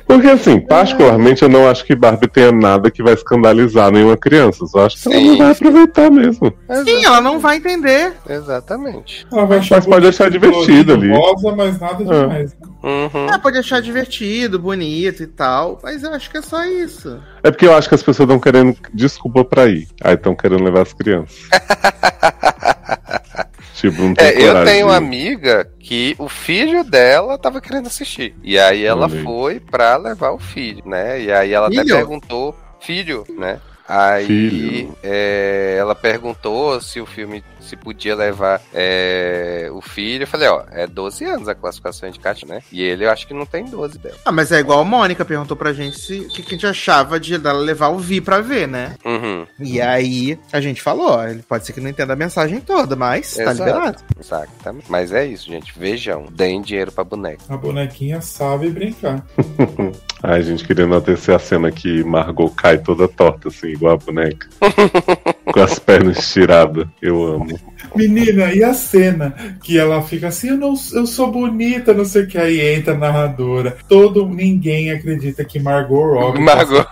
Porque 0.10 0.28
assim, 0.28 0.60
particularmente 0.60 1.44
eu 1.44 1.50
não 1.50 1.70
acho 1.70 1.86
que 1.86 1.96
Barbie 1.96 2.28
tenha 2.28 2.52
nada 2.52 2.90
que 2.90 3.04
vai 3.04 3.14
escandalizar 3.14 3.92
nenhuma 3.92 4.18
criança. 4.18 4.66
Só 4.66 4.88
acho 4.88 4.96
que 4.96 5.04
Sim. 5.04 5.14
ela 5.14 5.22
não 5.22 5.38
vai 5.38 5.52
aproveitar 5.52 6.10
mesmo. 6.10 6.54
Sim, 6.84 7.06
ela 7.06 7.22
não 7.22 7.40
vai 7.40 7.58
entender. 7.58 8.14
Exatamente. 8.28 9.28
Ela 9.32 9.46
vai 9.46 9.62
mas 9.70 9.86
pode 9.86 10.08
achar 10.08 10.32
divertido 10.32 10.94
ali. 10.94 11.12
Rosa, 11.12 11.56
mas 11.56 11.80
nada 11.80 12.04
ah. 12.10 12.22
demais. 12.22 12.58
Uhum. 12.82 13.30
É, 13.30 13.38
pode 13.38 13.60
achar 13.60 13.84
divertido, 13.84 14.58
bonito 14.58 15.22
e 15.22 15.28
tal, 15.28 15.78
mas 15.84 16.02
eu 16.02 16.12
acho 16.12 16.32
que 16.32 16.40
é 16.40 16.42
só 16.42 16.66
isso. 16.66 17.20
É 17.44 17.52
porque 17.52 17.68
eu 17.68 17.76
acho 17.76 17.88
que 17.88 17.94
as 17.94 18.02
pessoas 18.02 18.28
estão 18.28 18.40
querendo 18.40 18.76
desculpa 18.92 19.46
pra 19.46 19.68
ir. 19.68 19.88
Aí 20.04 20.16
estão 20.16 20.36
querendo 20.36 20.64
levar 20.64 20.82
as 20.82 20.94
crianças. 20.94 21.38
Tipo, 23.80 24.01
não 24.01 24.14
é, 24.17 24.41
eu 24.41 24.66
tenho 24.66 24.88
uma 24.88 24.98
amiga 24.98 25.69
que 25.80 26.14
o 26.19 26.27
filho 26.27 26.83
dela 26.83 27.38
tava 27.38 27.61
querendo 27.61 27.88
assistir. 27.88 28.35
E 28.43 28.59
aí 28.59 28.83
ela 28.83 29.08
foi 29.08 29.59
pra 29.59 29.95
levar 29.95 30.32
o 30.32 30.40
filho, 30.40 30.83
né? 30.85 31.22
E 31.22 31.32
aí 31.32 31.53
ela 31.53 31.69
filho? 31.69 31.82
até 31.82 31.95
perguntou, 31.95 32.53
filho, 32.82 33.25
né? 33.38 33.59
Aí 33.88 34.90
é, 35.01 35.77
ela 35.80 35.95
perguntou 35.95 36.80
se 36.82 36.99
o 36.99 37.06
filme 37.06 37.41
se 37.60 37.76
podia 37.76 38.16
levar 38.16 38.62
é, 38.74 39.70
o 39.72 39.82
filho. 39.82 40.24
Eu 40.24 40.28
falei, 40.28 40.48
ó, 40.48 40.64
é 40.72 40.88
12 40.88 41.26
anos 41.26 41.48
a 41.48 41.56
classificação 41.56 42.10
de 42.10 42.20
caixa, 42.20 42.46
né? 42.46 42.62
E 42.72 42.82
ele 42.82 43.06
eu 43.06 43.12
acho 43.12 43.28
que 43.28 43.34
não 43.34 43.46
tem 43.46 43.66
12 43.66 43.98
dela. 43.98 44.16
Ah, 44.26 44.32
mas 44.32 44.52
é 44.52 44.60
igual 44.60 44.80
a 44.80 44.86
Mônica 44.86 45.26
perguntou 45.26 45.56
pra 45.56 45.74
gente 45.74 46.00
se, 46.00 46.20
o 46.20 46.28
que, 46.30 46.42
que 46.42 46.50
a 46.50 46.52
gente 46.52 46.68
achava 46.68 47.20
de 47.20 47.38
dela 47.38 47.60
levar 47.60 47.90
o 47.90 47.98
Vi 47.98 48.22
pra 48.22 48.42
ver, 48.42 48.68
né? 48.68 48.96
Uhum. 49.06 49.46
E 49.60 49.82
aí 49.82 50.40
a 50.52 50.62
gente 50.62 50.82
falou, 50.82 51.12
ó, 51.12 51.28
ele 51.28 51.44
pode 51.44 51.66
ser 51.66 51.74
que 51.74 51.82
não 51.82 51.90
entenda 51.90 52.14
a 52.14 52.16
mensagem 52.16 52.60
toda, 52.60 52.96
mas 52.96 53.36
tá 53.36 53.44
Exato. 53.44 53.58
tá 53.58 53.66
liberado. 53.66 54.04
Exatamente. 54.20 54.86
Mas 54.90 55.12
é 55.12 55.26
isso, 55.26 55.48
gente. 55.48 55.74
Vejam, 55.78 56.26
deem 56.32 56.62
dinheiro 56.62 56.92
pra 56.92 57.04
boneca. 57.04 57.44
A 57.50 57.58
bonequinha 57.58 58.22
sabe 58.22 58.70
brincar. 58.70 59.26
Ai, 60.22 60.44
gente, 60.44 60.66
queria 60.66 60.84
enaltecer 60.84 61.34
a 61.34 61.40
cena 61.40 61.72
que 61.72 62.04
Margot 62.04 62.50
cai 62.50 62.78
toda 62.78 63.08
torta, 63.08 63.48
assim, 63.48 63.68
igual 63.68 63.94
a 63.94 63.98
boneca. 63.98 64.50
com 65.52 65.61
as 65.61 65.80
pernas 65.80 66.19
estiradas. 66.19 66.88
Eu 67.02 67.24
amo. 67.24 67.60
Menina, 67.95 68.53
e 68.53 68.64
a 68.64 68.74
cena 68.74 69.34
que 69.64 69.78
ela 69.78 70.02
fica 70.02 70.28
assim, 70.28 70.50
eu, 70.50 70.58
não, 70.58 70.74
eu 70.94 71.08
sou 71.08 71.32
bonita, 71.32 71.94
não 71.94 72.06
sei 72.06 72.24
o 72.24 72.28
que, 72.28 72.38
aí 72.38 72.60
entra 72.76 72.94
a 72.94 72.98
narradora. 72.98 73.78
Todo, 73.88 74.28
ninguém 74.28 74.92
acredita 74.92 75.44
que 75.44 75.60
Margot 75.60 76.14
Robbie... 76.14 76.42
Margot 76.42 76.86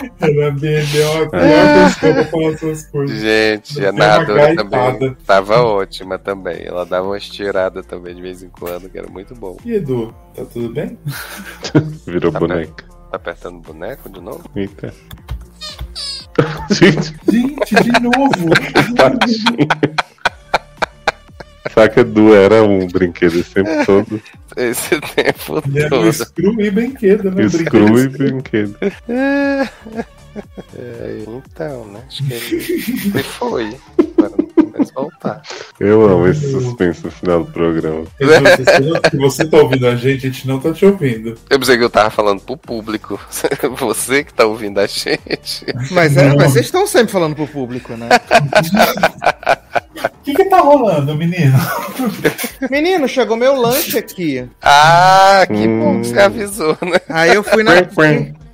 Ela 0.20 0.50
bebeu 0.52 1.24
a 1.24 1.28
pior 1.28 2.00
pessoa 2.00 2.24
falar 2.26 2.52
essas 2.52 2.86
coisas. 2.86 3.20
Gente, 3.20 3.84
a 3.84 3.92
narradora 3.92 4.54
também 4.56 5.14
tava 5.26 5.62
ótima 5.62 6.18
também. 6.18 6.64
Ela 6.64 6.86
dava 6.86 7.08
uma 7.08 7.18
estirada 7.18 7.82
também 7.82 8.14
de 8.14 8.22
vez 8.22 8.42
em 8.42 8.48
quando, 8.48 8.88
que 8.88 8.98
era 8.98 9.08
muito 9.08 9.34
bom. 9.34 9.56
E 9.64 9.72
Edu, 9.74 10.14
tá 10.34 10.44
tudo 10.44 10.72
bem? 10.72 10.98
Virou 12.06 12.32
tá 12.32 12.38
boneca. 12.38 12.84
Tá 13.10 13.16
apertando 13.16 13.56
o 13.56 13.60
boneco 13.60 14.08
de 14.08 14.20
novo? 14.20 14.44
Eita. 14.54 14.94
Gente. 16.70 17.14
Gente, 17.30 17.74
de 17.82 18.00
novo. 18.00 18.50
Saca 21.74 22.02
do 22.02 22.34
era 22.34 22.62
um 22.62 22.86
brinquedo 22.88 23.38
esse 23.38 23.54
tempo 23.54 23.70
todo. 23.86 24.22
Esse 24.56 25.00
tempo 25.00 25.62
e 25.68 25.88
todo. 25.88 26.02
Era 26.02 26.12
screw 26.12 26.60
e 26.60 26.70
brinquedo, 26.70 27.30
né? 27.30 27.48
Screw 27.48 27.98
e 27.98 28.08
brinquedo. 28.08 28.76
É, 30.76 31.24
então, 31.26 31.86
né? 31.86 32.00
Acho 32.06 32.24
que 32.24 32.32
ele, 32.32 33.10
ele 33.14 33.22
foi. 33.22 33.76
Voltar. 34.94 35.42
Eu 35.78 36.02
amo 36.06 36.26
esse 36.28 36.50
suspense 36.50 37.04
no 37.04 37.10
final 37.10 37.44
do 37.44 37.52
programa. 37.52 38.04
Se 39.10 39.16
você 39.16 39.44
tá 39.46 39.58
ouvindo 39.58 39.86
a 39.86 39.96
gente, 39.96 40.26
a 40.26 40.30
gente 40.30 40.48
não 40.48 40.58
tá 40.58 40.72
te 40.72 40.86
ouvindo. 40.86 41.38
Eu 41.48 41.58
pensei 41.58 41.78
que 41.78 41.84
eu 41.84 41.90
tava 41.90 42.10
falando 42.10 42.40
pro 42.40 42.56
público. 42.56 43.20
Você 43.80 44.24
que 44.24 44.32
tá 44.32 44.46
ouvindo 44.46 44.78
a 44.78 44.86
gente. 44.86 45.64
Mas, 45.90 46.16
é, 46.16 46.34
mas 46.34 46.52
vocês 46.52 46.66
estão 46.66 46.86
sempre 46.86 47.12
falando 47.12 47.34
pro 47.34 47.46
público, 47.46 47.94
né? 47.94 48.08
O 50.04 50.22
que, 50.22 50.34
que 50.34 50.44
tá 50.46 50.60
rolando, 50.60 51.14
menino? 51.14 51.56
Menino, 52.70 53.08
chegou 53.08 53.36
meu 53.36 53.56
lanche 53.56 53.98
aqui. 53.98 54.48
Ah, 54.62 55.44
que 55.46 55.66
hum. 55.66 55.80
bom 55.80 56.00
que 56.00 56.08
você 56.08 56.20
avisou, 56.20 56.76
né? 56.82 57.00
Aí 57.08 57.34
eu 57.34 57.42
fui 57.42 57.62
na 57.62 57.82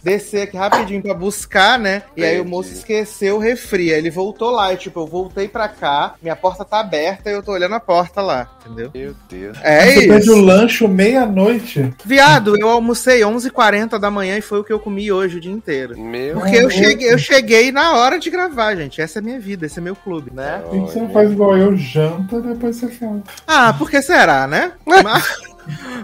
descer 0.06 0.42
aqui 0.42 0.56
rapidinho 0.56 1.02
pra 1.02 1.12
buscar, 1.12 1.78
né? 1.78 2.04
E 2.16 2.24
aí 2.24 2.40
o 2.40 2.44
moço 2.44 2.72
esqueceu 2.72 3.36
o 3.36 3.40
refri. 3.40 3.92
Aí 3.92 3.98
ele 3.98 4.10
voltou 4.10 4.50
lá. 4.50 4.72
E 4.72 4.76
tipo, 4.76 5.00
eu 5.00 5.06
voltei 5.06 5.48
pra 5.48 5.68
cá, 5.68 6.14
minha 6.22 6.36
porta 6.36 6.64
tá 6.64 6.78
aberta 6.78 7.28
e 7.28 7.32
eu 7.32 7.42
tô 7.42 7.50
olhando 7.50 7.74
a 7.74 7.80
porta 7.80 8.22
lá, 8.22 8.48
entendeu? 8.64 8.90
Meu 8.94 9.14
Deus. 9.28 9.58
É 9.62 9.86
Você 9.86 9.98
isso. 10.00 10.08
pede 10.08 10.30
o 10.30 10.40
lanche 10.40 10.86
meia-noite. 10.86 11.92
Viado, 12.04 12.56
eu 12.56 12.68
almocei 12.68 13.22
11h40 13.22 13.98
da 13.98 14.10
manhã 14.10 14.38
e 14.38 14.40
foi 14.40 14.60
o 14.60 14.64
que 14.64 14.72
eu 14.72 14.78
comi 14.78 15.10
hoje 15.10 15.38
o 15.38 15.40
dia 15.40 15.52
inteiro. 15.52 15.98
Meu 15.98 16.38
Porque 16.38 16.56
eu 16.56 16.70
cheguei, 16.70 17.12
eu 17.12 17.18
cheguei 17.18 17.72
na 17.72 17.96
hora 17.96 18.20
de 18.20 18.30
gravar, 18.30 18.76
gente. 18.76 19.00
Essa 19.00 19.18
é 19.18 19.20
a 19.20 19.24
minha 19.24 19.40
vida, 19.40 19.66
esse 19.66 19.80
é 19.80 19.82
meu 19.82 19.96
clube, 19.96 20.30
né? 20.32 20.62
Por 20.64 20.70
que 20.70 20.78
você 20.78 21.00
não 21.00 21.10
faz 21.10 21.32
igual 21.32 21.56
eu, 21.56 21.76
janta, 21.76 22.40
depois 22.40 22.76
você 22.76 22.88
fala. 22.88 23.22
Ah, 23.46 23.74
porque 23.76 24.00
será, 24.00 24.46
né? 24.46 24.72
Mas... 24.86 25.55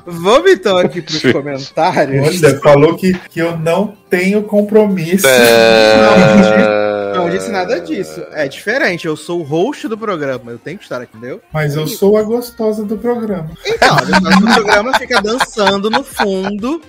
Vamos 0.07 0.51
então 0.51 0.77
aqui 0.77 1.01
pros 1.01 1.23
comentários. 1.33 2.43
Olha, 2.43 2.61
falou 2.61 2.97
que, 2.97 3.15
que 3.31 3.41
eu 3.41 3.57
não 3.57 3.95
tenho 4.11 4.43
compromisso. 4.43 5.27
É... 5.27 6.82
Não 7.17 7.31
disse 7.31 7.51
nada 7.51 7.81
disso. 7.81 8.25
É 8.33 8.49
diferente. 8.49 9.07
Eu 9.07 9.17
sou 9.17 9.41
o 9.41 9.43
host 9.43 9.89
do 9.89 9.97
programa. 9.97 10.53
Eu 10.53 10.59
tenho 10.59 10.79
que 10.79 10.85
estar 10.85 11.01
aqui, 11.01 11.17
entendeu? 11.17 11.41
Mas 11.53 11.75
eu 11.77 11.87
sou 11.87 12.17
a 12.17 12.23
gostosa 12.23 12.85
do 12.85 12.97
programa. 12.97 13.51
Então, 13.67 13.97
a 13.97 14.05
gostosa 14.05 14.41
do 14.41 14.55
programa 14.55 14.99
fica 14.99 15.21
dançando 15.21 15.91
no 15.91 16.03
fundo 16.03 16.81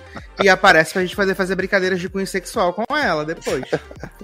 e 0.42 0.48
aparece 0.48 0.92
pra 0.92 1.02
gente 1.02 1.14
fazer, 1.14 1.34
fazer 1.34 1.54
brincadeiras 1.54 2.00
de 2.00 2.08
cunho 2.08 2.26
sexual 2.26 2.72
com 2.72 2.96
ela 2.96 3.24
depois. 3.24 3.64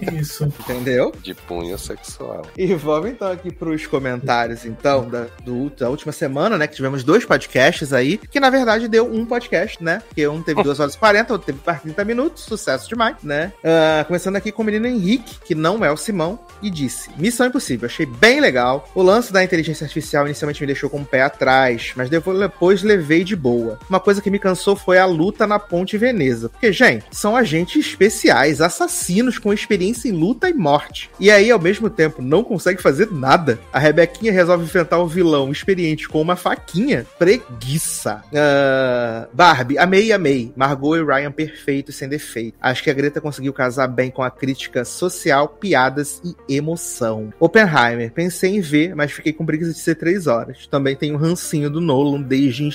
Isso. 0.00 0.44
Entendeu? 0.44 1.12
De 1.22 1.34
punho 1.34 1.78
sexual. 1.78 2.42
E 2.56 2.74
vamos 2.74 3.10
então 3.10 3.30
aqui 3.30 3.52
pros 3.52 3.86
comentários, 3.86 4.64
então, 4.64 5.08
da, 5.08 5.26
do, 5.44 5.70
da 5.70 5.88
última 5.88 6.12
semana, 6.12 6.56
né? 6.58 6.66
Que 6.66 6.76
tivemos 6.76 7.04
dois 7.04 7.24
podcasts 7.24 7.92
aí, 7.92 8.18
que 8.18 8.40
na 8.40 8.50
verdade 8.50 8.88
deu 8.88 9.12
um 9.12 9.24
podcast, 9.24 9.82
né? 9.82 10.02
Porque 10.08 10.26
um 10.26 10.42
teve 10.42 10.62
2 10.62 10.80
horas 10.80 10.94
e 10.94 10.98
40, 10.98 11.32
outro 11.32 11.46
teve 11.46 11.80
30 11.80 12.04
minutos, 12.04 12.44
sucesso 12.44 12.88
demais, 12.88 13.16
né? 13.22 13.52
Uh, 13.58 14.04
começando 14.06 14.36
aqui 14.36 14.50
com 14.50 14.62
o 14.62 14.64
menino 14.64 14.86
Henrique, 14.86 15.38
que 15.44 15.54
não 15.54 15.84
é 15.84 15.89
o 15.92 15.96
Simão, 15.96 16.38
e 16.62 16.70
disse: 16.70 17.10
Missão 17.16 17.46
Impossível, 17.46 17.86
achei 17.86 18.06
bem 18.06 18.40
legal. 18.40 18.88
O 18.94 19.02
lance 19.02 19.32
da 19.32 19.42
inteligência 19.42 19.84
artificial 19.84 20.26
inicialmente 20.26 20.60
me 20.60 20.66
deixou 20.66 20.90
com 20.90 21.00
o 21.00 21.04
pé 21.04 21.22
atrás, 21.22 21.92
mas 21.96 22.10
depois 22.10 22.82
levei 22.82 23.24
de 23.24 23.36
boa. 23.36 23.78
Uma 23.88 24.00
coisa 24.00 24.20
que 24.20 24.30
me 24.30 24.38
cansou 24.38 24.76
foi 24.76 24.98
a 24.98 25.06
luta 25.06 25.46
na 25.46 25.58
ponte 25.58 25.96
Veneza. 25.96 26.48
Porque, 26.48 26.72
gente, 26.72 27.04
são 27.10 27.36
agentes 27.36 27.84
especiais, 27.86 28.60
assassinos 28.60 29.38
com 29.38 29.52
experiência 29.52 30.08
em 30.08 30.12
luta 30.12 30.48
e 30.48 30.54
morte. 30.54 31.10
E 31.18 31.30
aí, 31.30 31.50
ao 31.50 31.60
mesmo 31.60 31.88
tempo, 31.88 32.22
não 32.22 32.44
consegue 32.44 32.82
fazer 32.82 33.10
nada. 33.10 33.58
A 33.72 33.78
Rebequinha 33.78 34.32
resolve 34.32 34.64
enfrentar 34.64 34.98
o 34.98 35.04
um 35.04 35.08
vilão 35.08 35.50
experiente 35.50 36.08
com 36.08 36.20
uma 36.20 36.36
faquinha. 36.36 37.06
Preguiça. 37.18 38.22
Uh, 38.26 39.28
Barbie, 39.32 39.78
amei, 39.78 40.12
amei. 40.12 40.52
Margot 40.56 40.96
e 40.96 41.04
Ryan 41.04 41.32
perfeitos 41.32 41.96
sem 41.96 42.08
defeito. 42.08 42.56
Acho 42.60 42.82
que 42.82 42.90
a 42.90 42.94
Greta 42.94 43.20
conseguiu 43.20 43.52
casar 43.52 43.86
bem 43.86 44.10
com 44.10 44.22
a 44.22 44.30
crítica 44.30 44.84
social, 44.84 45.48
piadas 45.80 46.20
e 46.22 46.56
emoção. 46.56 47.32
Oppenheimer, 47.40 48.12
pensei 48.12 48.56
em 48.56 48.60
ver, 48.60 48.94
mas 48.94 49.12
fiquei 49.12 49.32
com 49.32 49.46
preguiça 49.46 49.72
de 49.72 49.78
ser 49.78 49.94
três 49.94 50.26
horas. 50.26 50.66
Também 50.66 50.94
tem 50.94 51.12
o 51.12 51.14
um 51.14 51.18
rancinho 51.18 51.70
do 51.70 51.80
Nolan 51.80 52.20
desde 52.20 52.68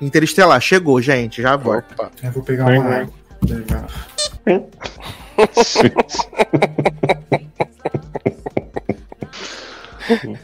Interestelar. 0.00 0.60
Chegou, 0.60 1.00
gente, 1.02 1.42
já 1.42 1.56
volto. 1.56 1.94
Eu 2.22 2.30
vou 2.30 2.42
pegar 2.42 2.66
uma 2.66 2.94
água. 2.94 3.12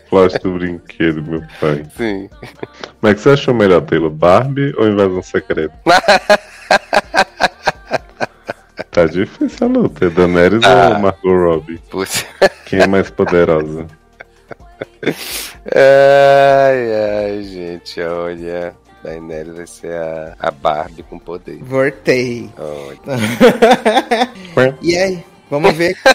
Flash 0.08 0.32
do 0.42 0.58
brinquedo, 0.58 1.22
meu 1.22 1.42
pai. 1.60 1.84
Sim. 1.96 2.28
Como 3.00 3.10
é 3.10 3.14
que 3.14 3.20
você 3.20 3.30
achou 3.30 3.54
melhor, 3.54 3.82
Taylor? 3.82 4.10
Barbie 4.10 4.74
ou 4.76 4.88
Invasão 4.88 5.22
Secreta? 5.22 5.72
tá 8.92 9.06
difícil 9.06 9.66
a 9.66 9.70
luta. 9.70 10.06
É 10.06 10.10
Daenerys 10.10 10.62
ah. 10.64 10.90
ou 10.90 11.00
Margot 11.00 11.34
Robbie? 11.34 11.78
Putz. 11.90 12.24
Quem 12.66 12.80
é 12.80 12.86
mais 12.86 13.10
poderosa? 13.10 13.88
Ai, 15.74 17.24
ai, 17.24 17.42
gente, 17.42 18.00
olha. 18.00 18.76
Daenerys 19.02 19.56
vai 19.56 19.66
ser 19.66 19.94
a, 19.94 20.36
a 20.38 20.52
Barbie 20.52 21.02
com 21.02 21.18
poder. 21.18 21.58
Voltei. 21.64 22.48
e 24.80 24.96
aí? 24.96 25.24
Vamos 25.50 25.74
ver 25.74 25.96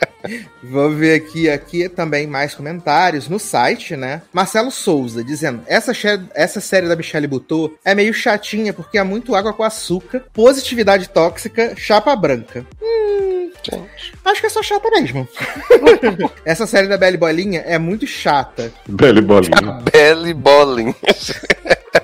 Vou 0.62 0.90
ver 0.90 1.14
aqui, 1.14 1.48
aqui 1.48 1.88
também 1.88 2.26
mais 2.26 2.54
comentários 2.54 3.28
no 3.28 3.38
site, 3.38 3.96
né? 3.96 4.22
Marcelo 4.32 4.70
Souza 4.70 5.22
dizendo: 5.22 5.62
essa, 5.66 5.92
essa 6.34 6.60
série 6.60 6.88
da 6.88 6.96
Michelle 6.96 7.26
Butot 7.26 7.74
é 7.84 7.94
meio 7.94 8.12
chatinha 8.12 8.72
porque 8.72 8.98
é 8.98 9.02
muito 9.02 9.34
água 9.34 9.52
com 9.52 9.62
açúcar, 9.62 10.24
positividade 10.32 11.08
tóxica, 11.08 11.74
chapa 11.76 12.14
branca. 12.16 12.66
Hum, 12.82 13.50
acho 14.24 14.40
que 14.40 14.46
é 14.46 14.50
só 14.50 14.62
chata 14.62 14.88
mesmo. 14.90 15.28
essa 16.44 16.66
série 16.66 16.88
da 16.88 16.96
Belly 16.96 17.16
Bolinha 17.16 17.60
é 17.60 17.78
muito 17.78 18.06
chata. 18.06 18.72
Belly 18.88 19.20
Bolinha. 19.20 19.80
Belly 19.92 20.34
Bolinha. 20.34 20.94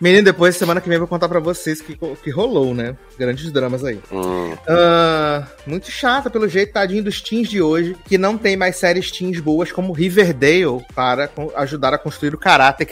Menino, 0.00 0.24
depois, 0.24 0.56
semana 0.56 0.80
que 0.80 0.88
vem, 0.88 0.96
eu 0.96 1.00
vou 1.00 1.08
contar 1.08 1.28
pra 1.28 1.40
vocês 1.40 1.80
que, 1.80 1.98
que 2.22 2.30
rolou, 2.30 2.74
né? 2.74 2.96
Grandes 3.18 3.50
dramas 3.50 3.84
aí. 3.84 4.00
Hum. 4.12 4.52
Uh, 4.52 5.46
muito 5.66 5.90
chata, 5.90 6.30
pelo 6.30 6.48
jeito, 6.48 6.72
tadinho 6.72 7.02
dos 7.02 7.20
teens 7.20 7.48
de 7.48 7.60
hoje, 7.60 7.96
que 8.06 8.16
não 8.16 8.38
tem 8.38 8.56
mais 8.56 8.76
séries 8.76 9.10
teens 9.10 9.40
boas 9.40 9.72
como 9.72 9.92
Riverdale 9.92 10.84
para 10.94 11.30
ajudar 11.56 11.94
a 11.94 11.98
construir 11.98 12.34
o 12.34 12.38
caráter. 12.38 12.86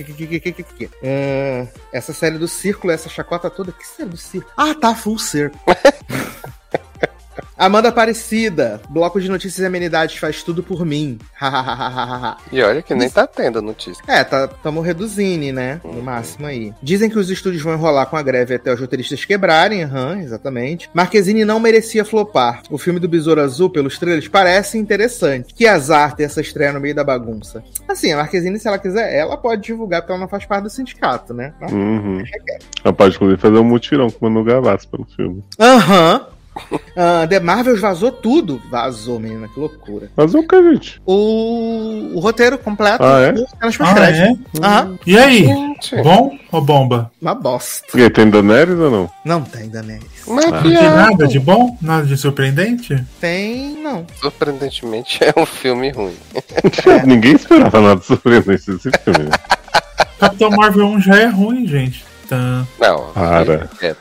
Uh, 1.02 1.68
essa 1.92 2.12
série 2.12 2.38
do 2.38 2.48
Círculo, 2.48 2.92
essa 2.92 3.08
chacota 3.08 3.50
toda. 3.50 3.72
Que 3.72 3.86
série 3.86 4.08
do 4.08 4.16
Círculo? 4.16 4.52
Ah, 4.56 4.74
tá, 4.74 4.94
Full 4.94 5.18
Circle. 5.18 5.60
Amanda 7.56 7.88
Aparecida, 7.88 8.80
bloco 8.88 9.20
de 9.20 9.28
notícias 9.28 9.60
e 9.60 9.66
amenidades 9.66 10.16
faz 10.16 10.42
tudo 10.42 10.62
por 10.62 10.84
mim. 10.84 11.18
e 12.52 12.62
olha 12.62 12.82
que 12.82 12.94
nem 12.94 13.10
tá 13.10 13.26
tendo 13.26 13.62
notícia. 13.62 14.02
É, 14.06 14.22
tá, 14.22 14.48
tamo 14.48 14.80
reduzindo, 14.80 15.26
né? 15.52 15.80
No 15.84 15.90
uhum. 15.90 16.02
máximo 16.02 16.46
aí. 16.46 16.72
Dizem 16.82 17.10
que 17.10 17.18
os 17.18 17.30
estúdios 17.30 17.62
vão 17.62 17.74
enrolar 17.74 18.06
com 18.06 18.16
a 18.16 18.22
greve 18.22 18.54
até 18.54 18.72
os 18.72 18.80
roteiristas 18.80 19.24
quebrarem, 19.24 19.84
uhum, 19.84 20.20
exatamente. 20.20 20.88
Marquezine 20.92 21.44
não 21.44 21.60
merecia 21.60 22.04
flopar. 22.04 22.62
O 22.70 22.78
filme 22.78 23.00
do 23.00 23.08
Besouro 23.08 23.40
Azul, 23.40 23.70
pelos 23.70 23.98
trailers, 23.98 24.28
parece 24.28 24.78
interessante. 24.78 25.54
Que 25.54 25.66
azar 25.66 26.14
ter 26.14 26.24
essa 26.24 26.40
estreia 26.40 26.72
no 26.72 26.80
meio 26.80 26.94
da 26.94 27.04
bagunça. 27.04 27.62
Assim, 27.88 28.12
a 28.12 28.16
Marquezine, 28.16 28.58
se 28.58 28.68
ela 28.68 28.78
quiser, 28.78 29.14
ela 29.14 29.36
pode 29.36 29.62
divulgar, 29.62 30.02
porque 30.02 30.12
ela 30.12 30.20
não 30.20 30.28
faz 30.28 30.44
parte 30.44 30.64
do 30.64 30.70
sindicato, 30.70 31.34
né? 31.34 31.52
Uhum. 31.70 32.22
Ela 32.84 32.92
pode, 32.92 33.16
inclusive, 33.16 33.40
fazer 33.40 33.58
um 33.58 33.64
mutirão 33.64 34.10
com 34.10 34.26
o 34.26 34.30
Manu 34.30 34.44
Gavassi 34.44 34.86
pelo 34.88 35.04
filme. 35.04 35.42
Aham. 35.58 36.26
Uhum. 36.28 36.35
Uh, 36.56 37.26
The 37.28 37.40
Marvels 37.40 37.80
vazou 37.80 38.10
tudo. 38.10 38.60
Vazou, 38.70 39.20
menina, 39.20 39.48
que 39.48 39.58
loucura. 39.58 40.10
Vazou 40.16 40.40
o 40.40 40.48
que, 40.48 40.62
gente? 40.62 41.00
O, 41.04 42.12
o 42.14 42.20
roteiro 42.20 42.58
completo. 42.58 43.04
Ah, 43.04 43.20
é? 43.20 43.34
Ah, 43.60 44.10
é? 44.10 44.28
Uhum. 44.30 44.98
E 45.06 45.18
aí? 45.18 45.44
Gente. 45.44 46.02
Bom 46.02 46.36
ou 46.50 46.60
bomba? 46.60 47.10
Uma 47.20 47.34
bosta. 47.34 47.86
E 47.94 48.02
aí, 48.02 48.10
tem 48.10 48.30
Daenerys 48.30 48.78
ou 48.78 48.90
não? 48.90 49.10
Não 49.24 49.42
tem 49.42 49.68
Daenerys. 49.68 50.06
Mas 50.26 50.44
ah. 50.46 50.50
Não 50.50 50.62
tem 50.62 50.72
nada 50.72 51.26
de 51.26 51.38
bom? 51.38 51.76
Nada 51.80 52.06
de 52.06 52.16
surpreendente? 52.16 53.04
Tem, 53.20 53.76
não. 53.82 54.06
Surpreendentemente 54.20 55.20
é 55.22 55.32
um 55.36 55.46
filme 55.46 55.90
ruim. 55.90 56.16
É. 56.34 57.04
Ninguém 57.06 57.34
esperava 57.34 57.80
nada 57.80 58.00
surpreendente 58.00 58.70
desse 58.70 58.90
filme. 59.04 59.30
Capitão 60.18 60.50
Marvel 60.50 60.86
1 60.86 61.00
já 61.02 61.16
é 61.16 61.26
ruim, 61.26 61.66
gente. 61.66 62.04
Não, 62.78 63.12
para. 63.12 63.70
É. 63.80 63.94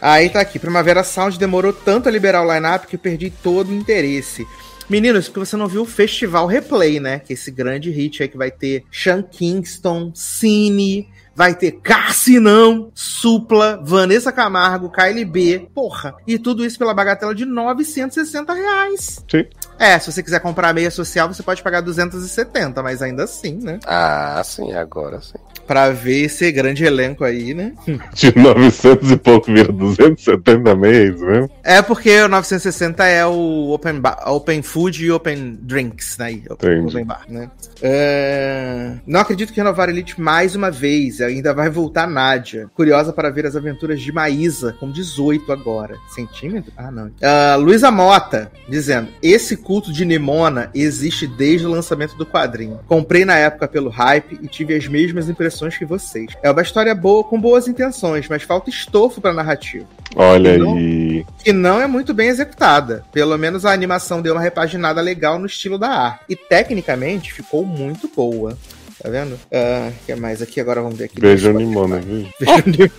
Aí 0.00 0.28
tá 0.28 0.40
aqui. 0.40 0.58
Primavera 0.58 1.02
Sound 1.04 1.38
demorou 1.38 1.72
tanto 1.72 2.08
a 2.08 2.12
liberar 2.12 2.42
o 2.42 2.52
line-up 2.52 2.86
que 2.86 2.96
eu 2.96 3.00
perdi 3.00 3.30
todo 3.30 3.70
o 3.70 3.74
interesse. 3.74 4.46
Meninos, 4.88 5.28
porque 5.28 5.40
você 5.40 5.56
não 5.56 5.68
viu 5.68 5.82
o 5.82 5.86
Festival 5.86 6.46
Replay, 6.46 7.00
né? 7.00 7.18
Que 7.18 7.32
é 7.32 7.34
esse 7.34 7.50
grande 7.50 7.90
hit 7.90 8.22
aí 8.22 8.28
que 8.28 8.36
vai 8.36 8.50
ter 8.50 8.84
Sean 8.92 9.22
Kingston, 9.22 10.12
Cine, 10.14 11.08
vai 11.34 11.54
ter 11.54 11.72
Cassinão, 11.72 12.90
Supla, 12.94 13.80
Vanessa 13.82 14.30
Camargo, 14.30 14.90
KLB, 14.90 15.70
porra. 15.74 16.14
E 16.26 16.38
tudo 16.38 16.64
isso 16.64 16.78
pela 16.78 16.92
bagatela 16.92 17.34
de 17.34 17.44
960 17.44 18.52
reais. 18.52 19.24
Sim. 19.30 19.46
É, 19.78 19.98
se 19.98 20.12
você 20.12 20.22
quiser 20.22 20.40
comprar 20.40 20.74
meia 20.74 20.90
social, 20.90 21.32
você 21.32 21.42
pode 21.42 21.62
pagar 21.62 21.80
270, 21.80 22.82
mas 22.82 23.00
ainda 23.00 23.24
assim, 23.24 23.58
né? 23.62 23.78
Ah, 23.86 24.42
sim, 24.44 24.72
agora 24.74 25.20
sim 25.22 25.38
pra 25.66 25.90
ver 25.90 26.24
esse 26.24 26.50
grande 26.52 26.84
elenco 26.84 27.24
aí, 27.24 27.54
né? 27.54 27.72
De 28.12 28.36
900 28.36 29.10
e 29.10 29.16
pouco 29.16 29.52
vira 29.52 29.72
270 29.72 30.74
mês, 30.76 31.20
né? 31.20 31.48
É 31.62 31.80
porque 31.80 32.20
o 32.22 32.28
960 32.28 33.04
é 33.06 33.24
o 33.24 33.70
Open, 33.70 34.00
bar, 34.00 34.22
open 34.26 34.62
Food 34.62 35.04
e 35.04 35.10
Open 35.10 35.58
Drinks, 35.62 36.18
né? 36.18 36.32
Entendi. 36.32 36.86
Open 36.86 37.04
Bar, 37.04 37.24
né? 37.28 37.50
É... 37.80 38.94
Não 39.06 39.20
acredito 39.20 39.52
que 39.52 39.60
renovar 39.60 39.88
Elite 39.88 40.20
mais 40.20 40.54
uma 40.54 40.70
vez. 40.70 41.20
Ainda 41.20 41.54
vai 41.54 41.70
voltar 41.70 42.06
Nádia. 42.06 42.68
Curiosa 42.74 43.12
para 43.12 43.30
ver 43.30 43.46
as 43.46 43.56
aventuras 43.56 44.00
de 44.00 44.12
Maísa, 44.12 44.74
com 44.78 44.90
18 44.90 45.52
agora. 45.52 45.96
Centímetro? 46.14 46.72
Ah, 46.76 46.90
não. 46.90 47.06
Uh, 47.06 47.60
Luísa 47.60 47.90
Mota, 47.90 48.50
dizendo: 48.68 49.08
Esse 49.22 49.56
culto 49.56 49.92
de 49.92 50.04
Nimona 50.04 50.70
existe 50.74 51.26
desde 51.26 51.66
o 51.66 51.70
lançamento 51.70 52.16
do 52.16 52.26
quadrinho. 52.26 52.80
Comprei 52.86 53.24
na 53.24 53.36
época 53.36 53.68
pelo 53.68 53.90
hype 53.90 54.38
e 54.42 54.48
tive 54.48 54.74
as 54.74 54.86
mesmas 54.86 55.28
impressões 55.28 55.51
que 55.78 55.84
vocês. 55.84 56.32
É 56.42 56.50
uma 56.50 56.62
história 56.62 56.94
boa, 56.94 57.24
com 57.24 57.40
boas 57.40 57.68
intenções, 57.68 58.28
mas 58.28 58.42
falta 58.42 58.70
estofo 58.70 59.20
pra 59.20 59.32
narrativa. 59.32 59.86
Olha 60.14 60.52
aí. 60.52 61.24
Que 61.42 61.52
não 61.52 61.80
é 61.80 61.86
muito 61.86 62.12
bem 62.12 62.28
executada. 62.28 63.04
Pelo 63.12 63.36
menos 63.36 63.64
a 63.64 63.72
animação 63.72 64.20
deu 64.20 64.34
uma 64.34 64.40
repaginada 64.40 65.00
legal 65.00 65.38
no 65.38 65.46
estilo 65.46 65.78
da 65.78 65.88
arte. 65.88 66.24
E 66.28 66.36
tecnicamente 66.36 67.32
ficou 67.32 67.64
muito 67.64 68.10
boa. 68.14 68.56
Tá 69.02 69.08
vendo? 69.08 69.32
O 69.32 69.36
uh, 69.36 69.92
que 70.06 70.14
mais 70.14 70.40
aqui? 70.40 70.60
Agora 70.60 70.80
vamos 70.80 70.96
ver 70.96 71.04
aqui. 71.06 71.20
Beijo 71.20 71.50
Animona, 71.50 71.98
viu? 71.98 72.28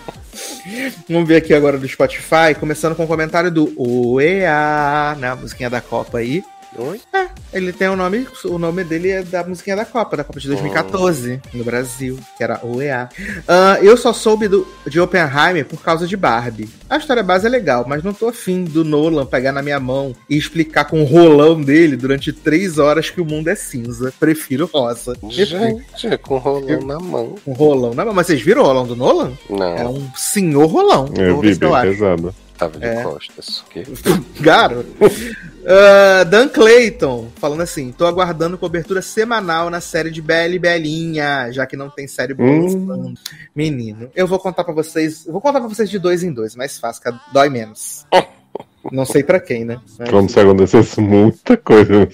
Vamos 1.08 1.28
ver 1.28 1.38
aqui 1.38 1.54
agora 1.54 1.78
do 1.78 1.88
Spotify, 1.88 2.56
começando 2.60 2.96
com 2.96 3.04
o 3.04 3.08
comentário 3.08 3.52
do 3.52 3.72
OEA, 3.78 5.16
né? 5.20 5.30
A 5.30 5.36
musiquinha 5.36 5.70
da 5.70 5.80
Copa 5.80 6.18
aí. 6.18 6.44
Oi? 6.78 7.00
É, 7.14 7.28
ele 7.54 7.72
tem 7.72 7.88
o 7.88 7.92
um 7.92 7.96
nome, 7.96 8.28
o 8.46 8.58
nome 8.58 8.84
dele 8.84 9.10
é 9.10 9.24
da 9.24 9.44
musiquinha 9.44 9.76
da 9.76 9.86
Copa, 9.86 10.18
da 10.18 10.24
Copa 10.24 10.40
de 10.40 10.48
2014, 10.48 11.40
oh. 11.54 11.58
no 11.58 11.64
Brasil, 11.64 12.20
que 12.36 12.44
era 12.44 12.60
OEA. 12.64 13.10
Uh, 13.20 13.84
eu 13.84 13.96
só 13.96 14.12
soube 14.12 14.48
do, 14.48 14.68
de 14.88 15.00
Oppenheimer 15.00 15.66
por 15.66 15.82
causa 15.82 16.08
de 16.08 16.18
Barbie. 16.18 16.70
A 16.90 16.98
história 16.98 17.22
base 17.22 17.46
é 17.46 17.50
legal, 17.50 17.86
mas 17.88 18.04
não 18.04 18.14
tô 18.14 18.28
afim 18.28 18.64
do 18.64 18.84
Nolan 18.84 19.26
pegar 19.26 19.52
na 19.52 19.62
minha 19.62 19.80
mão 19.80 20.16
e 20.30 20.36
explicar 20.36 20.86
com 20.86 21.02
o 21.02 21.06
rolão 21.06 21.62
dele 21.62 21.96
durante 21.96 22.34
três 22.34 22.80
horas 22.80 23.10
que 23.10 23.22
o 23.22 23.26
mundo 23.26 23.50
é 23.50 23.56
cinza. 23.56 24.14
Prefiro 24.20 24.70
rosa. 24.72 25.16
Gente, 25.30 26.18
com 26.22 26.38
rolão 26.38 26.70
eu, 26.70 26.82
na 26.82 27.00
mão. 27.00 27.36
Com 27.46 27.54
rolão 27.54 27.94
na 27.94 28.04
mão. 28.06 28.14
Mas 28.14 28.28
vocês 28.28 28.42
viram 28.42 28.64
o 28.64 28.66
rolão 28.66 28.88
do 28.88 28.96
Nolan? 28.96 29.34
Não. 29.50 29.78
É 29.78 29.88
um 29.88 30.10
senhor 30.16 30.66
rolão. 30.66 31.10
Eu 31.16 31.40
vi, 31.40 31.56
bem 31.56 31.70
pesado. 31.70 32.34
Tava 32.58 32.80
de 32.80 32.86
é. 32.86 33.04
costas. 33.04 33.64
Que... 33.70 33.84
Garoto. 34.42 34.88
Uh, 35.64 36.26
Dan 36.26 36.50
Clayton, 36.50 37.30
falando 37.38 37.62
assim: 37.62 37.92
tô 37.92 38.06
aguardando 38.06 38.58
cobertura 38.58 39.02
semanal 39.02 39.70
na 39.70 39.80
série 39.80 40.12
de 40.12 40.22
Bela 40.22 40.54
e 40.54 40.60
Belinha, 40.60 41.52
já 41.52 41.66
que 41.66 41.78
não 41.78 41.90
tem 41.90 42.06
série 42.06 42.34
boa 42.34 42.50
hum. 42.50 43.14
Menino, 43.56 44.12
eu 44.14 44.28
vou 44.28 44.40
contar 44.40 44.66
para 44.66 44.74
vocês. 44.74 45.26
Vou 45.26 45.40
contar 45.40 45.60
para 45.60 45.70
vocês 45.70 45.90
de 45.90 45.98
dois 45.98 46.22
em 46.22 46.34
dois, 46.34 46.56
mais 46.56 46.78
fácil, 46.78 47.18
dói 47.32 47.50
menos. 47.50 48.06
Não 48.92 49.06
sei 49.06 49.24
pra 49.24 49.40
quem, 49.40 49.64
né? 49.64 49.80
Mas... 49.98 50.10
Como 50.10 50.30
se 50.30 50.40
acontecesse 50.40 51.00
muita 51.00 51.56
coisa. 51.58 52.08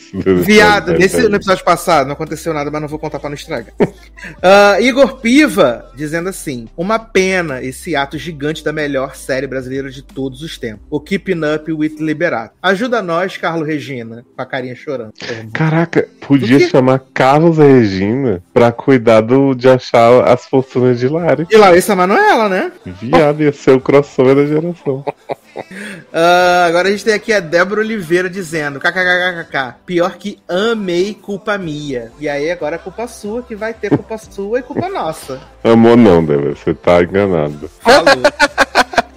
Viado, 0.46 0.94
nesse, 0.98 1.28
no 1.28 1.36
episódio 1.36 1.64
passado 1.64 2.08
não 2.08 2.14
aconteceu 2.14 2.54
nada, 2.54 2.70
mas 2.70 2.82
não 2.82 2.88
vou 2.88 3.00
contar 3.00 3.20
pra 3.20 3.30
não 3.30 3.36
estragar. 3.36 3.74
uh, 3.80 4.82
Igor 4.82 5.18
Piva, 5.18 5.90
dizendo 5.96 6.30
assim: 6.30 6.68
Uma 6.78 7.00
pena 7.00 7.62
esse 7.62 7.96
ato 7.96 8.18
gigante 8.18 8.64
da 8.64 8.72
melhor 8.72 9.16
série 9.16 9.48
brasileira 9.48 9.90
de 9.90 10.02
todos 10.02 10.42
os 10.42 10.58
tempos. 10.58 10.86
O 10.90 11.00
Keeping 11.00 11.42
Up 11.56 11.72
with 11.72 11.96
Liberato. 12.00 12.54
Ajuda 12.62 13.02
nós, 13.02 13.38
Carlos 13.38 13.68
Regina, 13.68 14.26
com 14.36 14.42
a 14.42 14.46
carinha 14.46 14.76
chorando. 14.76 15.14
Caraca, 15.54 16.08
podia 16.22 16.60
chamar 16.60 17.02
Carlos 17.14 17.58
Regina 17.58 18.44
pra 18.54 18.72
cuidar 18.72 19.22
do, 19.22 19.54
de 19.54 19.70
achar 19.70 20.28
as 20.28 20.46
fortunas 20.46 21.00
de 21.00 21.08
Lari. 21.08 21.48
E 21.50 21.58
Larissa 21.58 21.96
Manoela, 21.96 22.50
né? 22.50 22.72
Viado, 22.86 23.42
ia 23.42 23.52
ser 23.52 23.72
o 23.72 23.82
crossover 23.82 24.36
da 24.36 24.46
geração. 24.46 25.04
Uh, 25.60 26.68
agora 26.68 26.88
a 26.88 26.92
gente 26.92 27.06
tem 27.06 27.14
aqui 27.14 27.34
a 27.34 27.40
Débora 27.40 27.82
Oliveira 27.82 28.30
dizendo: 28.30 28.80
kkkk, 28.80 29.76
pior 29.86 30.18
que 30.18 30.40
amei 30.48 31.14
culpa 31.14 31.58
minha. 31.58 32.12
E 32.20 32.28
aí 32.28 32.52
agora 32.52 32.76
é 32.76 32.80
culpa 32.80 33.08
sua, 33.08 33.44
que 33.44 33.56
vai 33.56 33.74
ter 33.74 33.90
culpa 33.90 34.18
sua 34.18 34.60
e 34.60 34.64
culpa 34.64 34.90
nossa. 34.90 35.40
Amor 35.64 35.98
não, 35.98 36.24
Débora, 36.24 36.56
você 36.56 36.74
tá 36.74 37.02
enganado. 37.02 37.70
Falou. 37.80 38.06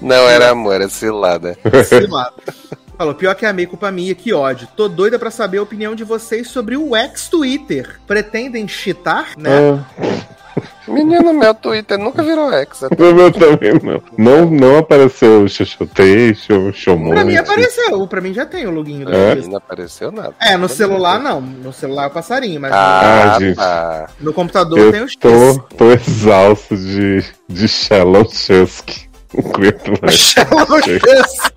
Não 0.03 0.29
era 0.29 0.51
amor, 0.51 0.75
era 0.75 0.89
cilada. 0.89 1.57
Cilada. 1.87 2.33
Falou, 2.99 3.15
pior 3.15 3.35
que 3.37 3.47
amei, 3.47 3.67
culpa 3.67 3.91
minha, 3.91 4.15
que 4.15 4.33
ódio. 4.33 4.69
Tô 4.77 4.89
doida 4.89 5.19
para 5.19 5.31
saber 5.31 5.59
a 5.59 5.63
opinião 5.63 5.95
de 5.95 6.03
vocês 6.03 6.49
sobre 6.49 6.77
o 6.77 6.97
ex-Twitter. 6.97 8.01
Pretendem 8.07 8.67
chitar, 8.67 9.31
né? 9.37 9.51
Ah. 9.51 10.42
Menino, 10.87 11.33
meu 11.33 11.55
Twitter 11.55 11.99
nunca 11.99 12.23
virou 12.23 12.53
ex. 12.53 12.83
O 12.83 12.89
meu 13.15 13.33
também 13.33 13.73
não. 13.83 14.03
Não, 14.19 14.51
não 14.51 14.79
apareceu 14.79 15.43
o 15.43 15.49
Xoxoteixo, 15.49 16.53
o 16.53 16.73
Xomonte. 16.73 17.15
Pra 17.15 17.25
mim 17.25 17.37
apareceu. 17.37 18.07
Pra 18.07 18.21
mim 18.21 18.35
já 18.35 18.45
tem 18.45 18.67
o 18.67 18.71
login 18.71 19.05
do 19.05 19.15
é? 19.15 19.35
Não 19.37 19.57
apareceu 19.57 20.11
nada. 20.11 20.35
É, 20.41 20.57
no 20.57 20.69
celular 20.69 21.19
não. 21.21 21.41
No 21.41 21.73
celular 21.73 22.05
é 22.05 22.07
o 22.09 22.11
passarinho, 22.11 22.61
mas 22.61 22.73
ah, 22.73 23.39
no, 23.41 23.55
tá. 23.55 24.11
no 24.21 24.33
computador 24.33 24.79
eu 24.79 24.93
tem 24.93 25.03
os 25.03 25.17
tô, 25.17 25.59
tô 25.77 25.93
exausto 25.93 26.77
de, 26.77 27.25
de 27.49 27.69
Shalom 27.69 28.25
Chusk. 28.25 28.91
Shalom 30.11 30.81
Chusk. 30.83 31.53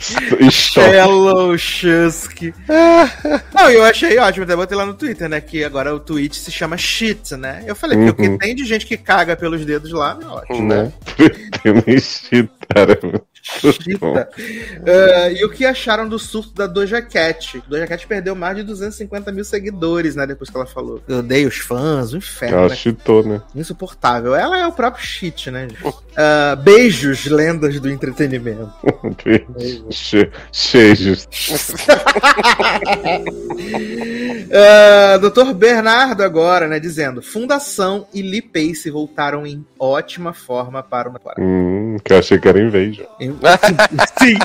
Shallow 0.50 1.56
Shusk. 1.56 2.54
Não, 3.54 3.70
eu 3.70 3.84
achei 3.84 4.18
ótimo, 4.18 4.44
até 4.44 4.56
botei 4.56 4.76
lá 4.76 4.86
no 4.86 4.94
Twitter, 4.94 5.28
né? 5.28 5.40
Que 5.40 5.62
agora 5.62 5.94
o 5.94 6.00
tweet 6.00 6.36
se 6.36 6.50
chama 6.50 6.76
shit, 6.76 7.36
né? 7.36 7.62
Eu 7.66 7.76
falei, 7.76 7.98
uhum. 7.98 8.06
porque 8.06 8.22
o 8.22 8.24
que 8.24 8.30
uhum. 8.30 8.38
tem 8.38 8.54
de 8.54 8.64
gente 8.64 8.86
que 8.86 8.96
caga 8.96 9.36
pelos 9.36 9.64
dedos 9.64 9.92
lá, 9.92 10.18
é 10.20 10.26
ótimo. 10.26 10.68
Né? 10.68 10.92
Pretendo 11.62 12.00
chitar, 12.00 12.98
uh, 13.64 15.32
e 15.34 15.44
o 15.44 15.50
que 15.50 15.64
acharam 15.64 16.08
do 16.08 16.18
surto 16.18 16.52
da 16.54 16.66
Doja 16.66 17.00
Cat? 17.00 17.62
Doja 17.66 17.86
Cat 17.86 18.06
perdeu 18.06 18.34
mais 18.34 18.56
de 18.56 18.62
250 18.62 19.32
mil 19.32 19.44
seguidores, 19.44 20.14
né? 20.14 20.26
Depois 20.26 20.50
que 20.50 20.56
ela 20.56 20.66
falou. 20.66 21.02
Eu 21.08 21.18
odeio 21.18 21.48
os 21.48 21.56
fãs, 21.58 22.12
um 22.12 22.18
inferno. 22.18 22.58
Ela 22.58 22.68
né? 22.68 22.76
chitou, 22.76 23.24
né? 23.24 23.40
Insuportável. 23.54 24.34
Ela 24.34 24.58
é 24.58 24.66
o 24.66 24.72
próprio 24.72 25.04
shit, 25.04 25.50
né? 25.50 25.68
Uh, 25.82 26.56
beijos, 26.62 27.26
lendas 27.26 27.80
do 27.80 27.90
entretenimento. 27.90 28.70
Cheijos. 30.52 31.28
uh, 34.50 35.30
Dr. 35.30 35.54
Bernardo 35.54 36.22
agora, 36.22 36.68
né? 36.68 36.78
Dizendo: 36.78 37.22
Fundação 37.22 38.06
e 38.12 38.22
Lee 38.22 38.42
Pace 38.42 38.90
voltaram 38.90 39.46
em 39.46 39.64
ótima 39.78 40.32
forma 40.32 40.82
para 40.82 41.08
uma. 41.08 41.20
Hum, 41.38 41.96
que 42.04 42.12
eu 42.12 42.18
achei 42.18 42.38
que 42.38 42.48
era 42.48 42.60
inveja. 42.60 43.06
Sim. 44.18 44.38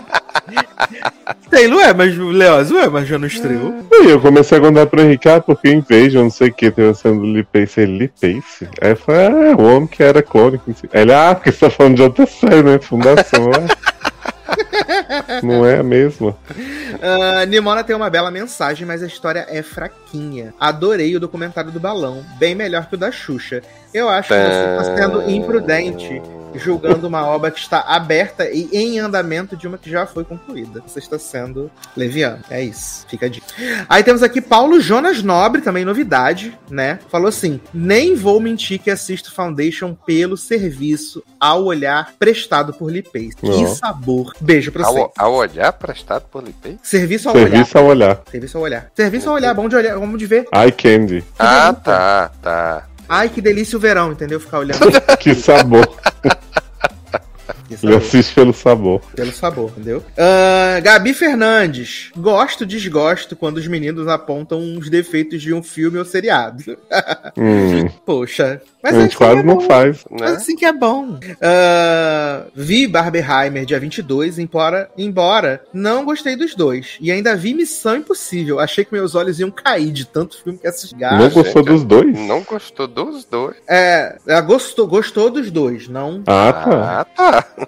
Sei, 1.50 1.68
não 1.68 1.82
é, 1.82 1.94
mas 1.94 2.18
Leoz, 2.18 2.70
não 2.70 2.80
é, 2.80 2.90
mas 2.90 3.08
já 3.08 3.18
não 3.18 3.28
estreou. 3.28 3.74
E 3.92 4.10
eu 4.10 4.20
comecei 4.20 4.58
a 4.58 4.62
contar 4.62 4.86
pro 4.86 5.02
Henrique, 5.02 5.30
ah, 5.30 5.42
porque 5.42 5.70
inveja, 5.70 6.22
não 6.22 6.30
sei 6.30 6.50
o 6.50 6.54
que, 6.54 6.70
tem 6.70 6.94
sendo 6.94 7.22
Lee 7.22 7.44
Pace, 7.44 7.86
Lee 7.86 8.10
Pace. 8.10 8.68
Aí 8.82 8.92
eu 8.92 8.96
falei, 8.96 9.28
ah, 9.28 9.56
o 9.58 9.64
homem 9.64 9.88
que 9.88 10.04
era 10.04 10.22
clone. 10.22 10.60
Ele, 10.94 11.14
ah, 11.14 11.34
porque 11.34 11.52
você 11.52 11.60
tá 11.60 11.70
falando 11.70 11.96
de 11.96 12.02
outra 12.02 12.26
série, 12.26 12.64
né? 12.64 12.80
Fundação, 12.80 13.50
é. 13.52 13.96
Não 15.42 15.66
é 15.66 15.80
a 15.80 15.84
mesma. 15.84 16.30
Uh, 16.30 17.46
Nimona 17.48 17.84
tem 17.84 17.96
uma 17.96 18.10
bela 18.10 18.32
mensagem, 18.32 18.86
mas 18.86 19.02
a 19.02 19.08
história 19.08 19.46
é 19.50 19.62
fraquinha. 19.62 20.54
Adorei 20.60 21.16
o 21.16 21.20
documentário 21.20 21.72
do 21.72 21.80
balão, 21.80 22.24
bem 22.38 22.56
melhor 22.56 22.88
que 22.88 22.96
o 22.96 22.98
da 22.98 23.12
Xuxa. 23.12 23.62
Eu 23.94 24.10
acho 24.10 24.30
que 24.30 24.36
você 24.36 24.82
está 24.82 24.96
sendo 24.96 25.30
imprudente 25.30 26.22
julgando 26.58 27.08
uma 27.08 27.25
obra 27.25 27.51
que 27.51 27.59
está 27.59 27.82
aberta 27.82 28.50
e 28.50 28.69
em 28.74 29.00
andamento 29.00 29.56
de 29.56 29.67
uma 29.67 29.77
que 29.77 29.90
já 29.90 30.06
foi 30.06 30.24
concluída. 30.24 30.84
Você 30.85 31.00
está 31.00 31.17
sendo 31.17 31.69
leviano. 31.95 32.43
É 32.50 32.61
isso. 32.61 33.06
Fica 33.09 33.25
a 33.25 33.30
dica. 33.30 33.48
Aí 33.88 34.03
temos 34.03 34.24
aqui 34.24 34.42
Paulo 34.42 34.80
Jonas 34.80 35.22
Nobre, 35.22 35.61
também 35.61 35.85
novidade, 35.85 36.58
né? 36.69 37.00
Falou 37.09 37.27
assim: 37.27 37.59
nem 37.74 38.16
vou 38.16 38.40
mentir 38.40 38.80
que 38.80 38.92
assisto 38.92 39.34
Foundation 39.34 39.95
pelo 40.06 40.38
serviço 40.38 41.24
ao 41.40 41.66
olhar 41.66 42.14
prestado 42.17 42.74
por 42.74 42.92
Lipei. 42.92 43.30
Que 43.30 43.67
sabor. 43.67 44.34
Beijo 44.40 44.72
pra 44.72 44.85
você. 44.85 45.09
Ao, 45.17 45.34
olhar 45.34 45.74
prestado 45.74 46.25
por 46.30 46.43
Lipei? 46.43 46.77
Serviço 46.82 47.30
ao 47.30 47.35
serviço 47.35 47.77
olhar. 47.77 47.84
Ao 47.84 47.90
olhar. 47.90 48.22
Serviço 48.30 48.58
ao 48.58 48.64
olhar. 48.64 48.92
Serviço 48.95 49.30
ao 49.30 49.35
olhar, 49.35 49.53
bom 49.53 49.67
de 49.67 49.75
olhar, 49.75 49.98
bom 49.98 50.17
de 50.17 50.25
ver. 50.25 50.45
Eye 50.53 50.72
candy. 50.72 51.24
Ah, 51.38 51.74
tá, 51.74 52.32
tá. 52.42 52.95
Ai, 53.08 53.30
que 53.30 53.42
delícia 53.42 53.77
o 53.77 53.80
verão, 53.80 54.11
entendeu? 54.11 54.40
Ficar 54.40 54.59
olhando. 54.59 54.80
que 55.19 55.35
sabor. 55.35 55.88
Ele 57.84 57.95
assiste 57.95 58.34
pelo 58.34 58.54
sabor. 58.54 59.02
Pelo 59.16 59.32
sabor, 59.32 59.72
entendeu? 59.72 60.00
Uh, 60.00 60.82
Gabi 60.82 61.14
Fernandes. 61.14 62.12
Gosto, 62.16 62.66
desgosto 62.66 63.36
quando 63.36 63.58
os 63.58 63.68
meninos 63.68 64.08
apontam 64.08 64.78
os 64.78 64.90
defeitos 64.90 65.42
de 65.42 65.54
um 65.54 65.64
filme 65.64 65.98
ou 65.98 66.06
seriado. 66.06 66.78
Hum. 67.38 67.90
Poxa. 68.06 68.62
Mas 68.82 68.95
a 68.95 69.00
gente 69.00 69.10
assim 69.10 69.18
quase 69.18 69.40
é 69.40 69.44
não 69.44 69.60
faz. 69.62 69.98
Né? 70.10 70.18
Mas 70.20 70.32
assim 70.34 70.56
que 70.56 70.64
é 70.64 70.72
bom. 70.72 71.16
Uh, 71.16 72.52
vi 72.56 72.88
Barbenheimer 72.88 73.66
dia 73.66 73.80
22, 73.80 74.38
embora, 74.38 74.90
embora 74.98 75.64
não 75.74 76.06
gostei 76.06 76.36
dos 76.36 76.54
dois. 76.56 76.98
E 77.02 77.12
ainda 77.12 77.36
vi 77.36 77.54
Missão 77.54 77.98
Impossível. 77.98 78.60
Achei 78.60 78.86
que 78.86 78.94
meus 78.94 79.16
olhos 79.16 79.40
iam 79.40 79.50
cair 79.50 79.92
de 79.92 80.06
tanto 80.06 80.42
filme 80.42 80.60
que 80.60 80.68
assisti. 80.68 80.95
Não 80.95 81.30
gostou 81.30 81.64
dos 81.64 81.84
dois? 81.84 82.18
Não 82.20 82.44
gostou 82.44 82.88
dos 82.88 83.26
dois. 83.26 83.56
É, 83.68 84.18
ela 84.28 84.42
gostou, 84.42 84.88
gostou 84.88 85.30
dos 85.30 85.50
dois, 85.50 85.88
não. 85.88 86.24
Ah, 86.28 86.54
tá. 86.54 87.00
Ah, 87.00 87.06
tá. 87.06 87.65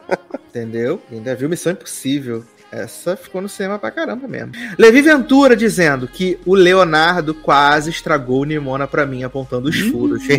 Entendeu? 0.50 1.02
Ainda 1.12 1.36
viu 1.36 1.50
Missão 1.50 1.72
Impossível. 1.72 2.44
Essa 2.72 3.16
ficou 3.16 3.42
no 3.42 3.48
cinema 3.48 3.80
pra 3.80 3.92
caramba 3.92 4.28
mesmo. 4.28 4.52
Levi 4.78 5.02
Ventura 5.02 5.56
dizendo 5.56 6.06
que 6.06 6.38
o 6.46 6.54
Leonardo 6.54 7.34
quase 7.34 7.90
estragou 7.90 8.42
o 8.42 8.46
Nimona 8.46 8.86
pra 8.86 9.06
mim, 9.06 9.24
apontando 9.24 9.70
os 9.70 9.80
furos. 9.80 10.22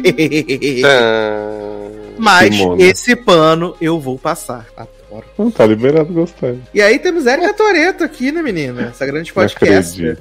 Mas 2.18 2.54
esse 2.78 3.16
pano 3.16 3.74
eu 3.80 3.98
vou 3.98 4.18
passar. 4.18 4.66
Fora. 5.08 5.24
Não, 5.38 5.50
tá 5.50 5.64
liberado 5.66 6.12
gostar. 6.12 6.54
E 6.74 6.82
aí 6.82 6.98
temos 6.98 7.26
Erika 7.26 7.54
Toreto 7.54 8.04
aqui, 8.04 8.30
né, 8.30 8.42
menina? 8.42 8.88
Essa 8.88 9.06
grande 9.06 9.32
podcast. 9.32 10.18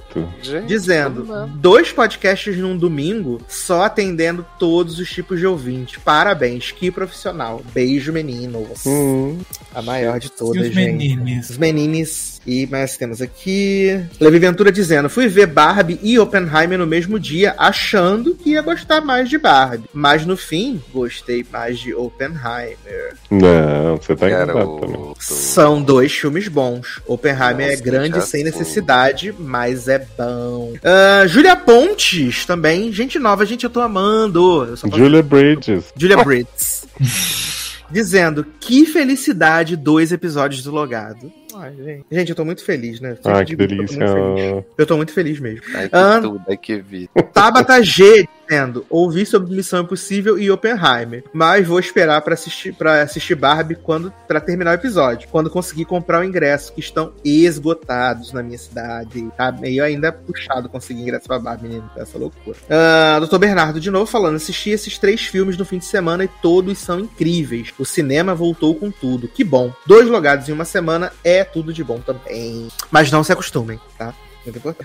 Dizendo: 0.66 1.28
dois 1.56 1.92
podcasts 1.92 2.58
num 2.58 2.78
domingo, 2.78 3.42
só 3.48 3.84
atendendo 3.84 4.46
todos 4.58 5.00
os 5.00 5.10
tipos 5.10 5.40
de 5.40 5.46
ouvintes. 5.46 6.00
Parabéns, 6.04 6.72
que 6.72 6.90
profissional. 6.90 7.62
Beijo, 7.74 8.14
meninos. 8.14 8.86
Hum. 8.86 9.38
A 9.74 9.82
maior 9.82 10.20
de 10.20 10.32
todas, 10.32 10.56
e 10.56 10.70
os 10.70 10.74
gente. 10.74 10.98
Menines. 10.98 11.50
Os 11.50 11.58
menines. 11.58 12.37
E 12.48 12.66
mais 12.68 12.96
temos 12.96 13.22
aqui. 13.22 14.00
Levi 14.22 14.40
Ventura 14.40 14.72
dizendo: 14.72 15.10
fui 15.10 15.28
ver 15.28 15.48
Barbie 15.48 16.00
e 16.02 16.18
Oppenheimer 16.18 16.80
no 16.80 16.88
mesmo 16.88 17.20
dia, 17.20 17.54
achando 17.58 18.34
que 18.34 18.52
ia 18.52 18.62
gostar 18.62 19.02
mais 19.02 19.30
de 19.30 19.38
Barbie. 19.38 19.90
Mas 19.94 20.26
no 20.26 20.38
fim, 20.38 20.82
gostei 20.94 21.46
mais 21.52 21.78
de 21.78 21.94
Oppenheimer. 21.94 23.16
Não, 23.30 23.98
você 23.98 24.16
tá 24.16 24.28
enganado. 24.28 25.14
São 25.20 25.82
dois 25.82 26.14
filmes 26.14 26.48
bons. 26.48 27.02
Oppenheimer 27.06 27.68
Nossa, 27.70 27.80
é 27.80 27.84
grande 27.84 28.22
sem 28.26 28.46
necessidade, 28.46 29.36
mas 29.38 29.90
é 29.90 30.00
bom. 30.18 30.74
Ah, 30.82 31.28
Julia 31.28 31.56
Pontes 31.58 32.46
também. 32.46 32.94
Gente 32.94 33.20
nova, 33.20 33.46
gente, 33.46 33.66
eu 33.66 33.70
tô 33.70 33.82
amando. 33.82 34.64
Eu 34.64 34.78
só 34.78 34.88
posso- 34.88 35.02
Julia 35.02 35.22
Bridges. 35.22 35.84
Julia 35.98 36.24
Brits. 36.24 36.86
Dizendo, 37.90 38.46
que 38.60 38.86
felicidade, 38.86 39.76
dois 39.78 40.12
episódios 40.12 40.62
do 40.62 40.72
Logado. 40.72 41.32
Ai, 41.60 41.74
gente. 41.76 42.06
Gente, 42.12 42.30
eu 42.30 42.36
tô 42.36 42.46
muito 42.46 42.64
feliz, 42.64 43.00
né? 43.00 43.16
Sempre 43.16 43.32
Ai, 43.32 43.46
que 43.46 43.56
digo 43.56 43.64
eu 43.64 43.68
tô 43.68 43.76
muito 43.76 43.90
delícia. 43.98 44.14
feliz. 44.36 44.64
Eu 44.78 44.86
tô 44.86 44.98
muito 44.98 45.12
feliz 45.12 45.40
mesmo. 45.40 45.62
Ai, 45.76 45.90
que 45.90 45.96
Ah. 45.96 46.20
tudo, 46.22 46.42
ai, 46.48 46.58
que 46.58 46.80
vida. 46.82 47.10
Tabata 47.34 47.82
G 47.84 48.28
dizendo, 48.48 48.86
ouvi 48.90 49.26
sobre 49.26 49.54
Missão 49.54 49.82
Impossível 49.84 50.40
e 50.40 50.50
Oppenheimer, 50.50 51.22
mas 51.34 51.68
vou 51.68 51.80
esperar 51.80 52.22
pra 52.22 52.34
assistir 52.34 52.74
para 52.74 53.02
assistir 53.02 53.36
Barbie 53.36 53.76
quando 53.76 54.12
para 54.26 54.40
terminar 54.40 54.72
o 54.72 54.76
episódio, 54.76 55.28
quando 55.30 55.50
conseguir 55.50 55.84
comprar 55.84 56.22
o 56.22 56.24
ingresso 56.24 56.72
que 56.72 56.80
estão 56.80 57.12
esgotados 57.26 58.32
na 58.32 58.42
minha 58.42 58.58
cidade. 58.58 59.28
Tá 59.38 59.52
meio 59.52 59.84
ainda 59.84 60.12
puxado 60.14 60.70
conseguir 60.70 61.02
ingresso 61.02 61.28
pra 61.28 61.40
Barbie, 61.40 61.68
menino, 61.68 61.90
tá 61.94 62.02
essa 62.04 62.18
loucura. 62.18 62.56
Ah, 62.70 63.20
Dr. 63.20 63.38
Bernardo 63.38 63.80
de 63.82 63.92
novo 63.92 64.06
falando, 64.06 64.36
assisti 64.36 64.70
esses 64.70 64.98
três 64.98 65.22
filmes 65.26 65.58
no 65.58 65.66
fim 65.66 65.78
de 65.78 65.86
semana 65.86 66.24
e 66.24 66.30
todos 66.42 66.78
são 66.78 67.00
incríveis. 67.00 67.74
O 67.78 67.84
cinema 67.86 68.34
voltou 68.34 68.74
com 68.76 68.90
tudo. 68.92 69.28
Que 69.28 69.44
bom. 69.44 69.74
Dois 69.86 70.08
logados 70.08 70.48
em 70.48 70.54
uma 70.54 70.66
semana 70.66 71.12
é 71.24 71.44
tudo 71.54 71.74
de 71.74 71.84
bom 71.84 72.00
também. 72.00 72.68
Mas 72.92 73.12
não 73.12 73.24
se 73.24 73.32
acostumem, 73.32 73.80
tá? 73.98 74.14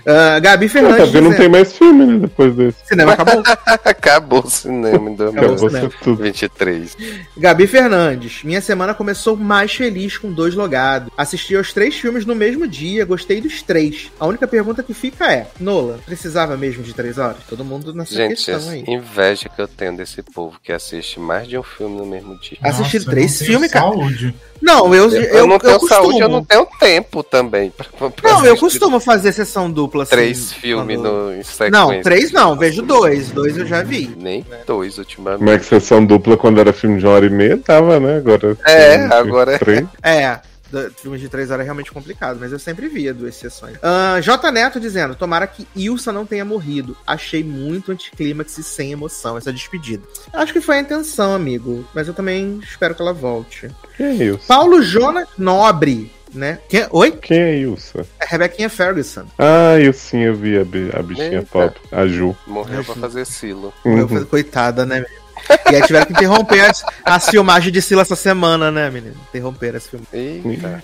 Ah, 0.05 0.39
Gabi 0.39 0.67
Fernandes. 0.67 1.05
porque 1.05 1.21
não 1.21 1.29
dizendo, 1.29 1.37
tem 1.41 1.49
mais 1.49 1.71
filme, 1.77 2.05
né? 2.05 2.17
Depois 2.19 2.53
desse. 2.53 2.77
Cinema 2.85 3.13
acabou. 3.13 3.43
Acabou 3.85 4.43
o 4.43 4.49
cinema 4.49 5.09
em 5.09 5.13
Acabou 5.13 5.25
o 5.27 5.29
Acabou 5.39 5.69
cinema. 5.69 5.89
tudo. 6.03 6.17
2023. 6.17 6.97
Gabi 7.37 7.67
Fernandes. 7.67 8.43
Minha 8.43 8.59
semana 8.59 8.93
começou 8.93 9.37
mais 9.37 9.73
feliz 9.73 10.17
com 10.17 10.31
dois 10.33 10.53
logados. 10.53 11.09
Assisti 11.17 11.55
aos 11.55 11.71
três 11.71 11.95
filmes 11.95 12.25
no 12.25 12.35
mesmo 12.35 12.67
dia, 12.67 13.05
gostei 13.05 13.39
dos 13.39 13.61
três. 13.61 14.11
A 14.19 14.27
única 14.27 14.47
pergunta 14.47 14.83
que 14.83 14.93
fica 14.93 15.31
é: 15.31 15.47
Nola, 15.59 15.99
precisava 16.05 16.57
mesmo 16.57 16.83
de 16.83 16.93
três 16.93 17.17
horas? 17.17 17.37
Todo 17.47 17.63
mundo 17.63 17.93
nessa 17.93 18.13
Gente, 18.13 18.45
questão 18.45 18.69
aí. 18.69 18.83
inveja 18.87 19.47
que 19.47 19.61
eu 19.61 19.67
tenho 19.67 19.95
desse 19.95 20.21
povo 20.21 20.59
que 20.61 20.73
assiste 20.73 21.19
mais 21.21 21.47
de 21.47 21.57
um 21.57 21.63
filme 21.63 21.95
no 21.95 22.05
mesmo 22.05 22.37
dia. 22.39 22.57
Assistir 22.61 23.05
três 23.05 23.41
filmes, 23.41 23.71
cara. 23.71 23.85
saúde. 23.85 24.35
Não, 24.63 24.95
eu, 24.95 25.09
eu, 25.11 25.21
Eu, 25.21 25.47
não 25.47 25.59
tenho 25.59 25.77
costumo. 25.79 26.01
saúde, 26.03 26.19
eu 26.21 26.29
não 26.29 26.43
tenho 26.43 26.65
tempo 26.79 27.21
também. 27.21 27.69
Pra, 27.69 28.09
pra 28.09 28.31
Não, 28.31 28.45
eu 28.45 28.55
costumo 28.57 28.99
fazer 28.99 29.33
sessão 29.33 29.69
dupla 29.69 30.03
assim. 30.03 30.11
Três 30.15 30.53
filmes 30.53 30.97
quando- 30.97 31.11
no, 31.11 31.33
em 31.35 31.43
sequência. 31.43 31.69
Não, 31.71 32.01
três 32.01 32.31
não, 32.31 32.55
vejo 32.57 32.81
dois. 32.81 33.29
Dois 33.31 33.57
eu 33.57 33.65
já 33.65 33.83
vi. 33.83 34.15
Nem 34.17 34.45
dois 34.65 34.97
ultimamente. 34.97 35.39
Como 35.39 35.49
é 35.51 35.57
que 35.59 35.65
sessão 35.65 36.05
dupla 36.05 36.37
quando 36.37 36.59
era 36.59 36.71
filme 36.71 36.97
de 36.97 37.05
uma 37.05 37.13
hora 37.15 37.25
e 37.25 37.29
meia? 37.29 37.57
Tava, 37.57 37.99
né? 37.99 38.17
Agora. 38.17 38.57
É, 38.65 38.95
agora 39.07 39.59
é. 40.01 40.19
É. 40.23 40.39
do- 40.73 40.91
Filmes 40.91 41.21
de 41.21 41.29
três 41.29 41.49
horas 41.51 41.61
é 41.61 41.65
realmente 41.65 41.91
complicado, 41.91 42.37
mas 42.39 42.51
eu 42.51 42.59
sempre 42.59 42.87
via 42.87 43.13
duas 43.13 43.35
sessões. 43.35 43.77
Ah, 43.81 44.19
J 44.21 44.51
Neto 44.51 44.79
dizendo: 44.79 45.15
Tomara 45.15 45.45
que 45.47 45.67
Ilsa 45.75 46.11
não 46.11 46.25
tenha 46.25 46.43
morrido. 46.43 46.97
Achei 47.05 47.43
muito 47.43 47.91
anticlímax 47.91 48.57
e 48.57 48.63
sem 48.63 48.91
emoção 48.91 49.37
essa 49.37 49.53
despedida. 49.53 50.03
Acho 50.33 50.51
que 50.51 50.61
foi 50.61 50.77
a 50.77 50.81
intenção, 50.81 51.33
amigo. 51.35 51.85
Mas 51.93 52.07
eu 52.07 52.13
também 52.13 52.59
espero 52.63 52.95
que 52.95 53.01
ela 53.01 53.13
volte. 53.13 53.69
Quem 53.95 54.05
é 54.07 54.15
Ilsa? 54.25 54.45
Paulo 54.47 54.81
Jonas 54.81 55.27
Nobre, 55.37 56.11
né? 56.33 56.59
Quem- 56.67 56.87
Oi? 56.89 57.11
Quem 57.11 57.39
é 57.39 57.57
Ilsa? 57.59 58.05
É 58.19 58.25
Rebequinha 58.25 58.69
Ferguson. 58.69 59.25
Ah, 59.37 59.79
eu 59.79 59.93
sim, 59.93 60.19
eu 60.21 60.33
vi 60.35 60.57
a, 60.57 60.61
a 60.99 61.03
bichinha 61.03 61.39
Eita. 61.39 61.45
pop, 61.51 61.79
a 61.91 62.07
Ju. 62.07 62.35
Morreu 62.47 62.83
pra 62.83 62.95
fazer 62.95 63.25
Silo. 63.25 63.71
Eu 63.85 63.91
Uhum. 64.07 64.25
Coitada, 64.25 64.85
né? 64.85 65.05
E 65.71 65.75
aí 65.75 65.81
tiveram 65.83 66.05
que 66.05 66.13
interromper 66.13 66.69
as, 66.69 66.83
as 67.03 67.29
filmagens 67.29 67.71
de 67.71 67.81
Sila 67.81 68.01
essa 68.01 68.15
semana, 68.15 68.71
né, 68.71 68.89
menino? 68.89 69.15
Interromperam 69.29 69.77
as 69.77 69.87
filmagens. 69.87 70.13
Eita. 70.13 70.83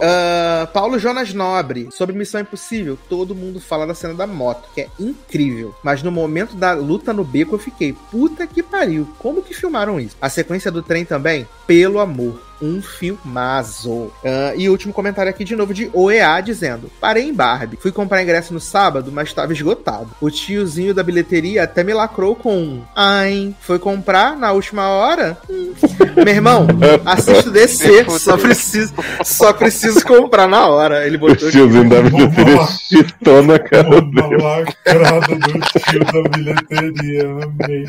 Ah, 0.00 0.68
Paulo 0.72 0.98
Jonas 0.98 1.34
Nobre, 1.34 1.88
sobre 1.92 2.16
Missão 2.16 2.40
Impossível, 2.40 2.98
todo 3.08 3.34
mundo 3.34 3.60
fala 3.60 3.86
da 3.86 3.94
cena 3.94 4.14
da 4.14 4.26
moto, 4.26 4.68
que 4.74 4.82
é 4.82 4.88
incrível. 4.98 5.74
Mas 5.82 6.02
no 6.02 6.10
momento 6.10 6.56
da 6.56 6.72
luta 6.72 7.12
no 7.12 7.24
beco 7.24 7.54
eu 7.54 7.58
fiquei, 7.58 7.92
puta 8.10 8.46
que 8.46 8.62
pariu, 8.62 9.08
como 9.18 9.42
que 9.42 9.54
filmaram 9.54 10.00
isso? 10.00 10.16
A 10.20 10.28
sequência 10.28 10.70
do 10.70 10.82
trem 10.82 11.04
também, 11.04 11.46
pelo 11.66 11.98
amor. 11.98 12.47
Um 12.60 12.82
filmazo. 12.82 14.10
Ah, 14.24 14.52
e 14.56 14.68
último 14.68 14.92
comentário 14.92 15.30
aqui 15.30 15.44
de 15.44 15.54
novo 15.56 15.72
de 15.72 15.90
OEA 15.92 16.40
dizendo: 16.40 16.90
Parei 17.00 17.24
em 17.28 17.34
Barbie. 17.34 17.78
Fui 17.80 17.92
comprar 17.92 18.22
ingresso 18.22 18.52
no 18.52 18.60
sábado, 18.60 19.10
mas 19.12 19.28
estava 19.28 19.52
esgotado. 19.52 20.08
O 20.20 20.30
tiozinho 20.30 20.92
da 20.94 21.02
bilheteria 21.02 21.62
até 21.64 21.84
me 21.84 21.92
lacrou 21.94 22.34
com 22.34 22.56
um. 22.56 22.82
Ai, 22.96 23.54
foi 23.60 23.78
comprar 23.78 24.36
na 24.36 24.52
última 24.52 24.88
hora? 24.88 25.36
Hum. 25.48 25.72
Meu 26.16 26.28
irmão, 26.34 26.66
assisto 27.04 27.50
DC, 27.50 28.06
só 28.18 28.36
preciso, 28.36 28.92
só 29.24 29.52
preciso 29.52 30.04
comprar 30.04 30.48
na 30.48 30.66
hora. 30.66 31.06
Ele 31.06 31.16
O 31.16 31.20
botou 31.20 31.48
aqui. 31.48 31.56
tiozinho 31.58 31.88
da 31.88 32.02
bilheteria 32.02 32.66
chitou 32.66 33.42
na 33.42 33.58
cara 33.58 34.00
dele. 34.00 34.42
lacrada 34.42 35.34
do 35.36 35.80
tio 35.80 36.04
da 36.04 36.28
bilheteria, 36.30 37.22
amei. 37.44 37.86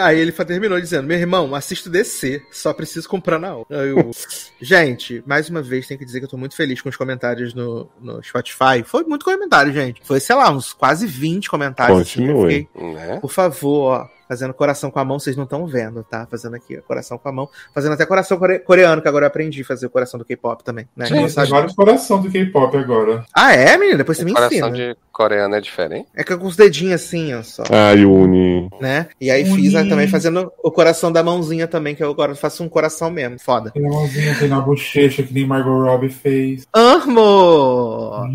Aí 0.00 0.18
ele 0.18 0.32
terminou 0.32 0.80
dizendo: 0.80 1.06
Meu 1.06 1.18
irmão, 1.18 1.54
assisto 1.54 1.88
DC, 1.90 2.42
só 2.50 2.72
preciso 2.72 3.08
comprar 3.08 3.38
na 3.38 3.56
hora. 3.56 3.66
Eu- 3.70 4.10
gente, 4.60 5.22
mais 5.26 5.48
uma 5.48 5.62
vez, 5.62 5.86
tenho 5.86 5.98
que 5.98 6.04
dizer 6.04 6.18
que 6.20 6.24
eu 6.26 6.30
tô 6.30 6.36
muito 6.36 6.54
feliz 6.54 6.80
com 6.80 6.88
os 6.88 6.96
comentários 6.96 7.54
no, 7.54 7.88
no 8.00 8.22
Spotify. 8.22 8.82
Foi 8.84 9.04
muito 9.04 9.24
comentário, 9.24 9.72
gente. 9.72 10.00
Foi, 10.04 10.20
sei 10.20 10.36
lá, 10.36 10.50
uns 10.50 10.72
quase 10.72 11.06
20 11.06 11.48
comentários. 11.48 11.98
assim, 12.00 12.26
Continue. 12.26 12.68
fiquei, 12.74 12.92
Né? 12.94 13.18
Por 13.20 13.30
favor, 13.30 13.92
ó. 14.00 14.19
Fazendo 14.30 14.54
coração 14.54 14.92
com 14.92 15.00
a 15.00 15.04
mão, 15.04 15.18
vocês 15.18 15.34
não 15.34 15.42
estão 15.42 15.66
vendo, 15.66 16.04
tá? 16.04 16.24
Fazendo 16.30 16.54
aqui, 16.54 16.78
ó, 16.78 16.82
coração 16.82 17.18
com 17.18 17.28
a 17.28 17.32
mão. 17.32 17.48
Fazendo 17.74 17.94
até 17.94 18.06
coração 18.06 18.38
core- 18.38 18.60
coreano, 18.60 19.02
que 19.02 19.08
agora 19.08 19.24
eu 19.24 19.26
aprendi 19.26 19.62
a 19.62 19.64
fazer 19.64 19.86
o 19.86 19.90
coração 19.90 20.18
do 20.18 20.24
K-pop 20.24 20.62
também. 20.62 20.86
Né? 20.96 21.06
Gente, 21.06 21.34
tem 21.34 21.46
vários 21.46 21.74
coração 21.74 22.22
do 22.22 22.30
K-pop 22.30 22.76
agora. 22.76 23.24
Ah, 23.34 23.52
é, 23.52 23.76
menina? 23.76 23.98
Depois 23.98 24.16
você 24.16 24.24
me 24.24 24.30
O 24.30 24.34
coração 24.34 24.56
ensina. 24.68 24.70
de 24.70 24.96
coreano 25.12 25.56
é 25.56 25.60
diferente? 25.60 26.06
É 26.14 26.22
que 26.22 26.36
com 26.36 26.46
os 26.46 26.54
dedinhos 26.54 27.02
assim, 27.02 27.34
ó, 27.34 27.42
só. 27.42 27.64
Ah, 27.72 27.90
Yuni. 27.90 28.70
Né? 28.80 29.08
E 29.20 29.32
aí 29.32 29.42
Ui. 29.42 29.50
fiz 29.56 29.72
também 29.72 30.06
fazendo 30.06 30.52
o 30.62 30.70
coração 30.70 31.10
da 31.10 31.24
mãozinha 31.24 31.66
também, 31.66 31.96
que 31.96 32.02
eu 32.04 32.10
agora 32.10 32.32
faço 32.36 32.62
um 32.62 32.68
coração 32.68 33.10
mesmo. 33.10 33.36
Foda. 33.40 33.72
Tem 33.72 33.84
a 33.84 33.90
mãozinha, 33.90 34.38
tem 34.38 34.48
na 34.48 34.60
bochecha, 34.60 35.24
que 35.24 35.34
nem 35.34 35.44
Margot 35.44 35.82
Robbie 35.82 36.08
fez. 36.08 36.68
Amo! 36.72 38.26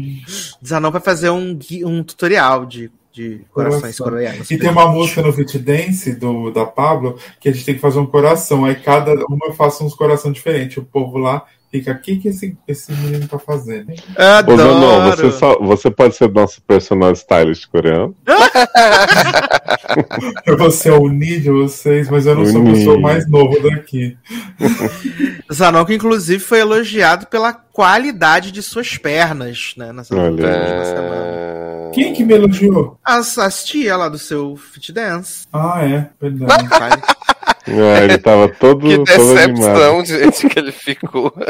Zanon 0.66 0.92
vai 0.92 1.02
fazer 1.02 1.30
um, 1.30 1.58
um 1.86 2.04
tutorial 2.04 2.66
de, 2.66 2.92
de 3.16 3.42
corações 3.52 3.98
Coração. 3.98 4.06
coreanos. 4.08 4.52
E 4.52 4.58
tem 4.58 4.70
uma 4.70 4.88
música 4.88 5.22
no 5.22 5.32
Fit 5.32 5.58
Dance 5.58 6.14
do, 6.16 6.52
da 6.52 6.66
Pablo 6.66 7.18
que 7.40 7.48
a 7.48 7.52
gente 7.54 7.66
tem 7.66 7.76
que 7.76 7.82
fazer 7.82 8.00
um 8.00 8.06
coração. 8.06 8.66
Aí 8.66 8.76
cada 8.76 9.14
uma 9.14 9.48
eu 9.48 9.54
faço 9.54 9.86
uns 9.86 9.96
coração 9.96 10.32
diferentes. 10.32 10.78
O 10.78 10.84
povo 10.84 11.18
lá 11.18 11.44
fica, 11.72 11.92
o 11.94 12.00
que, 12.00 12.18
que 12.18 12.28
esse, 12.30 12.58
esse 12.68 12.92
menino 12.92 13.28
tá 13.28 13.40
fazendo? 13.40 13.92
Ô, 13.92 14.58
Zanon, 14.58 15.02
Adoro! 15.02 15.16
você, 15.16 15.32
só, 15.32 15.58
você 15.60 15.90
pode 15.90 16.16
ser 16.16 16.30
nosso 16.30 16.62
personal 16.62 17.12
stylist 17.14 17.68
coreano? 17.70 18.14
Eu 20.46 20.58
vou 20.58 20.72
ser 20.72 20.92
unir 20.92 21.42
de 21.42 21.50
vocês, 21.50 22.10
mas 22.10 22.26
eu 22.26 22.36
não 22.36 22.46
sou 22.46 22.58
a 22.58 22.64
Unir. 22.64 22.74
pessoa 22.76 23.00
mais 23.00 23.30
nova 23.30 23.60
daqui. 23.62 24.18
Zanon, 25.52 25.86
que 25.86 25.94
inclusive 25.96 26.40
foi 26.44 26.60
elogiado 26.60 27.28
pela 27.28 27.54
qualidade 27.76 28.54
de 28.54 28.64
suas 28.64 28.98
pernas, 28.98 29.74
né? 29.76 29.92
Nessa 29.92 30.16
Olha. 30.16 30.30
última 30.30 30.86
semana. 30.86 31.92
Quem 31.94 32.14
que 32.14 32.24
me 32.24 32.34
elogiou? 32.34 32.98
As, 33.04 33.38
as 33.38 33.66
tia 33.66 33.98
lá 33.98 34.08
do 34.08 34.18
seu 34.18 34.56
Fit 34.56 34.94
Dance. 34.94 35.46
Ah, 35.52 35.84
é, 35.84 36.10
verdade. 36.22 36.70
Ah, 37.68 38.02
ele 38.02 38.18
tava 38.18 38.48
todo, 38.48 38.88
Que 38.88 38.96
todo 39.04 39.38
animado. 39.38 39.74
decepção, 39.74 40.06
gente, 40.06 40.48
que 40.48 40.58
ele 40.58 40.72
ficou. 40.72 41.34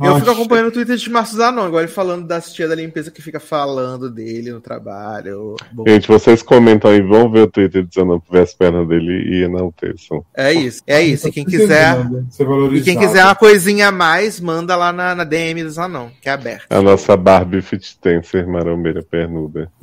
Eu 0.00 0.14
Ah, 0.14 0.18
fico 0.18 0.30
acompanhando 0.30 0.68
o 0.68 0.72
Twitter 0.72 0.96
de 0.96 1.10
Márcio 1.10 1.36
Zanon, 1.36 1.62
agora 1.62 1.84
ele 1.84 1.92
falando 1.92 2.26
das 2.26 2.52
tia 2.52 2.66
da 2.68 2.74
limpeza 2.74 3.10
que 3.10 3.22
fica 3.22 3.38
falando 3.40 4.10
dele 4.10 4.52
no 4.52 4.60
trabalho. 4.60 5.56
Bom, 5.72 5.84
Gente, 5.86 6.08
vocês 6.08 6.42
comentam 6.42 6.90
aí, 6.90 7.00
vão 7.00 7.30
ver 7.30 7.40
o 7.42 7.46
Twitter 7.50 7.82
de 7.84 7.94
Zanon 7.94 8.20
ver 8.30 8.42
as 8.42 8.54
pernas 8.54 8.86
dele 8.88 9.12
e 9.28 9.42
enalteçam. 9.44 10.24
é 10.34 10.52
isso, 10.52 10.82
é 10.86 11.02
isso. 11.02 11.28
E 11.28 11.32
quem 11.32 11.44
Tá 11.44 11.50
quiser. 11.50 11.94
precisando 11.96 12.26
ser 12.30 12.76
E 12.76 12.82
quem 12.82 12.98
quiser 12.98 13.24
uma 13.24 13.34
coisinha 13.34 13.88
a 13.88 13.92
mais, 13.92 14.40
manda 14.40 14.74
lá 14.76 14.92
na, 14.92 15.14
na 15.14 15.24
DM 15.24 15.62
do 15.62 15.70
Zanon, 15.70 16.08
que 16.20 16.28
é 16.28 16.32
aberta. 16.32 16.66
A 16.76 16.82
nossa 16.82 17.16
Barbie 17.16 17.62
Fit 17.62 17.96
Dancer 18.02 18.46
marombeira 18.48 19.02
pernuda. 19.02 19.70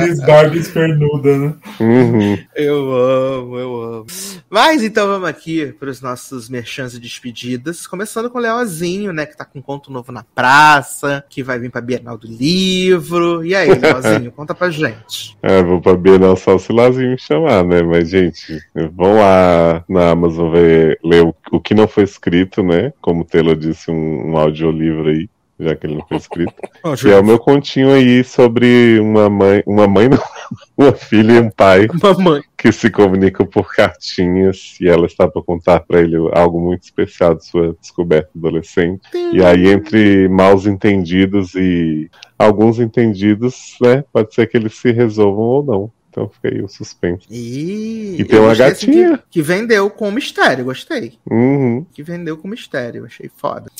Miss 0.00 0.20
Barbie 0.24 0.62
pernuda, 0.72 1.36
né? 1.38 1.54
Uhum. 1.80 2.38
Eu 2.54 2.92
amo, 2.94 3.58
eu 3.58 3.82
amo. 3.82 4.06
Mas 4.48 4.82
então 4.82 5.06
vamos 5.06 5.28
aqui 5.28 5.66
para 5.78 5.90
os 5.90 6.00
nossos 6.00 6.48
merchans 6.48 6.94
e 6.94 7.00
despedidas. 7.20 7.86
Começando 7.86 8.30
com 8.30 8.38
o 8.38 8.40
Leozinho, 8.40 9.12
né? 9.12 9.26
Que 9.26 9.36
tá 9.36 9.44
com 9.44 9.58
um 9.58 9.62
conto 9.62 9.92
novo 9.92 10.10
na 10.10 10.24
praça, 10.24 11.22
que 11.28 11.42
vai 11.42 11.58
vir 11.58 11.70
pra 11.70 11.80
Bienal 11.80 12.16
do 12.16 12.26
Livro. 12.26 13.44
E 13.44 13.54
aí, 13.54 13.68
Leozinho, 13.78 14.32
conta 14.32 14.54
pra 14.54 14.70
gente. 14.70 15.36
É, 15.42 15.62
vou 15.62 15.80
pra 15.80 15.94
Bienal 15.94 16.36
só 16.36 16.56
se 16.58 16.72
o 16.72 16.74
Lazinho 16.74 17.10
me 17.10 17.18
chamar, 17.18 17.62
né? 17.64 17.82
Mas, 17.82 18.08
gente, 18.08 18.60
vão 18.94 19.16
lá 19.16 19.84
na 19.88 20.10
Amazon 20.10 20.50
ver, 20.50 20.98
ler 21.04 21.22
o, 21.22 21.34
o 21.52 21.60
que 21.60 21.74
não 21.74 21.86
foi 21.86 22.04
escrito, 22.04 22.62
né? 22.62 22.92
Como 23.00 23.20
o 23.20 23.24
Taylor 23.24 23.54
disse, 23.54 23.90
um, 23.90 24.30
um 24.30 24.36
audiolivro 24.38 25.10
aí, 25.10 25.28
já 25.60 25.76
que 25.76 25.86
ele 25.86 25.96
não 25.96 26.06
foi 26.06 26.16
escrito. 26.16 26.54
Bom, 26.82 26.94
Que 26.96 27.10
é 27.10 27.18
o 27.18 27.24
meu 27.24 27.38
continho 27.38 27.92
aí 27.92 28.24
sobre 28.24 28.98
uma 29.00 29.28
mãe, 29.28 29.62
uma 29.66 29.86
mãe 29.86 30.08
não, 30.08 30.18
uma 30.76 30.92
filha 30.92 31.32
e 31.32 31.40
um 31.40 31.50
pai 31.50 31.86
que 32.56 32.72
se 32.72 32.90
comunicam 32.90 33.46
por 33.46 33.74
cartinhas 33.74 34.76
e 34.80 34.88
ela 34.88 35.06
está 35.06 35.28
para 35.28 35.42
contar 35.42 35.80
para 35.80 36.00
ele 36.00 36.16
algo 36.32 36.60
muito 36.60 36.82
especial 36.82 37.34
de 37.34 37.46
sua 37.46 37.76
descoberta 37.80 38.30
adolescente. 38.36 39.00
E 39.32 39.42
aí, 39.42 39.68
entre 39.68 40.28
maus 40.28 40.66
entendidos 40.66 41.54
e 41.54 42.10
alguns 42.38 42.78
entendidos, 42.78 43.76
né, 43.80 44.04
pode 44.12 44.34
ser 44.34 44.46
que 44.46 44.56
eles 44.56 44.74
se 44.74 44.92
resolvam 44.92 45.44
ou 45.44 45.62
não. 45.64 45.92
Então 46.10 46.28
fica 46.28 46.48
aí 46.54 46.60
o 46.60 46.68
suspense. 46.68 47.24
E, 47.30 48.16
E 48.18 48.24
tem 48.24 48.38
uma 48.40 48.50
assim, 48.52 48.58
gatinha. 48.58 49.18
que, 49.18 49.24
que 49.30 49.42
vendeu 49.42 49.88
com 49.88 50.10
mistério, 50.10 50.64
gostei. 50.64 51.14
Uhum. 51.30 51.86
Que 51.92 52.02
vendeu 52.02 52.36
com 52.36 52.48
mistério, 52.48 53.04
achei 53.04 53.30
foda. 53.36 53.70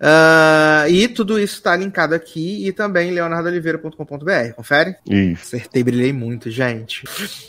Ah, 0.00 0.84
e 0.88 1.08
tudo 1.08 1.38
isso 1.38 1.60
tá 1.60 1.74
linkado 1.76 2.14
aqui 2.14 2.66
e 2.66 2.72
também 2.72 3.10
leonardoliveira.com.br, 3.10 4.52
confere? 4.56 4.94
Isso. 5.08 5.56
Acertei, 5.56 5.82
brilhei 5.82 6.12
muito, 6.12 6.48
gente. 6.50 7.04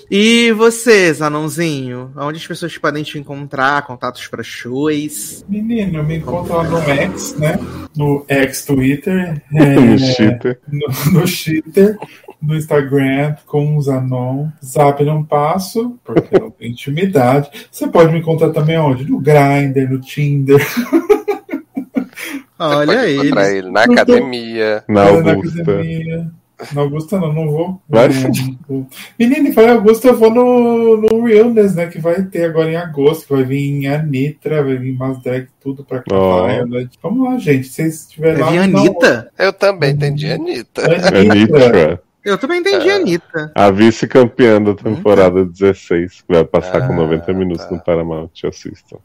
E 0.10 0.52
vocês, 0.54 1.22
anãozinho? 1.22 2.12
Onde 2.18 2.38
as 2.40 2.48
pessoas 2.48 2.76
podem 2.78 3.04
te 3.04 3.20
encontrar? 3.20 3.86
Contatos 3.86 4.28
para 4.28 4.42
shows? 4.44 5.46
Menino, 5.48 6.04
me 6.04 6.18
encontra 6.18 6.56
lá 6.58 6.64
no 6.64 6.82
X, 6.82 7.36
né? 7.38 7.60
No 7.96 8.26
X-Twitter. 8.28 9.42
No 9.52 9.60
é, 9.94 9.98
cheater. 9.98 10.60
no, 10.68 10.88
no 11.12 11.26
Twitter, 11.26 11.98
no 12.42 12.56
Instagram, 12.56 13.36
com 13.46 13.78
os 13.78 13.88
anon. 14.32 14.48
Zap 14.64 15.04
não 15.04 15.24
passo, 15.24 15.98
porque 16.04 16.40
não 16.40 16.50
tem 16.52 16.72
intimidade. 16.72 17.50
Você 17.72 17.88
pode 17.88 18.12
me 18.12 18.20
encontrar 18.20 18.50
também 18.52 18.78
onde? 18.78 19.10
No 19.10 19.20
Grindr, 19.20 19.90
no 19.90 20.00
Tinder, 20.02 20.60
Olha 22.60 23.00
aí. 23.02 23.16
encontrar 23.18 23.52
ele 23.52 23.72
na 23.72 23.84
academia. 23.84 24.84
Na 24.88 25.12
na 25.22 25.32
Augusta. 25.34 25.62
academia. 25.64 26.32
Na 26.76 26.82
Augusta 26.82 27.20
não, 27.20 27.34
não 27.34 27.50
vou. 27.50 27.82
Vai. 27.90 28.08
Menino, 29.18 29.52
vai 29.52 29.68
Augusta, 29.70 30.10
eu 30.10 30.16
vou 30.16 30.30
no, 30.30 30.98
no 30.98 31.24
Realness, 31.26 31.74
né? 31.74 31.88
Que 31.88 31.98
vai 32.00 32.22
ter 32.22 32.44
agora 32.46 32.70
em 32.72 32.76
agosto, 32.76 33.26
que 33.26 33.34
vai 33.34 33.44
vir 33.44 33.88
a 33.88 33.98
Nitra, 34.04 34.64
vai 34.64 34.76
vir 34.78 34.94
mais 34.96 35.18
drag, 35.24 35.48
tudo 35.60 35.84
pra 35.84 36.04
cá. 36.04 36.06
Violet. 36.16 36.92
Vamos 37.02 37.28
lá, 37.28 37.40
gente. 37.40 37.66
Se 37.68 37.74
vocês 37.74 38.02
estiverem 38.02 38.38
lá. 38.42 38.46
Vai 38.52 38.60
vir 38.60 38.68
não- 38.68 38.80
Anitta? 38.82 39.32
Eu 39.40 39.52
também 39.54 39.92
entendi, 39.94 40.28
Anitta. 40.32 40.84
Anitta. 40.86 41.18
Anitra, 41.34 42.02
Eu 42.24 42.38
também 42.38 42.60
entendi 42.60 42.88
É. 42.88 42.94
a 42.94 42.96
Anitta. 42.98 43.52
a 43.56 43.72
vice-campeã 43.72 44.62
da 44.62 44.76
temporada 44.76 45.44
16, 45.44 46.22
que 46.22 46.34
vai 46.34 46.44
passar 46.46 46.86
com 46.88 46.94
Ah, 46.94 46.98
90 46.98 47.34
minutos 47.34 47.66
tá. 47.66 47.72
no 47.72 47.80
Paramount. 47.84 48.30
Assistam. 48.44 48.98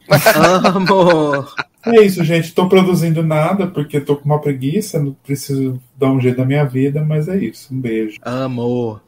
Amor. 0.75 1.51
É 1.85 2.01
isso, 2.03 2.23
gente. 2.23 2.53
Tô 2.53 2.67
produzindo 2.69 3.23
nada 3.23 3.65
porque 3.67 3.99
tô 3.99 4.15
com 4.17 4.25
uma 4.25 4.39
preguiça, 4.39 4.99
não 4.99 5.13
preciso 5.13 5.81
dar 5.97 6.11
um 6.11 6.19
jeito 6.21 6.37
na 6.39 6.45
minha 6.45 6.65
vida, 6.65 7.03
mas 7.03 7.27
é 7.27 7.37
isso. 7.37 7.73
Um 7.73 7.79
beijo. 7.79 8.19
Amor. 8.21 9.01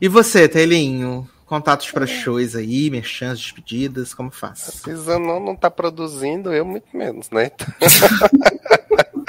E 0.00 0.08
você, 0.08 0.48
Telinho? 0.48 1.28
Contatos 1.46 1.90
para 1.90 2.06
shows 2.06 2.54
aí, 2.54 2.88
merchans, 2.90 3.38
despedidas, 3.40 4.14
como 4.14 4.30
faz? 4.30 4.80
Pisa 4.84 5.18
não, 5.18 5.40
não 5.44 5.56
tá 5.56 5.68
produzindo, 5.68 6.52
eu 6.52 6.64
muito 6.64 6.86
menos, 6.96 7.28
né? 7.30 7.50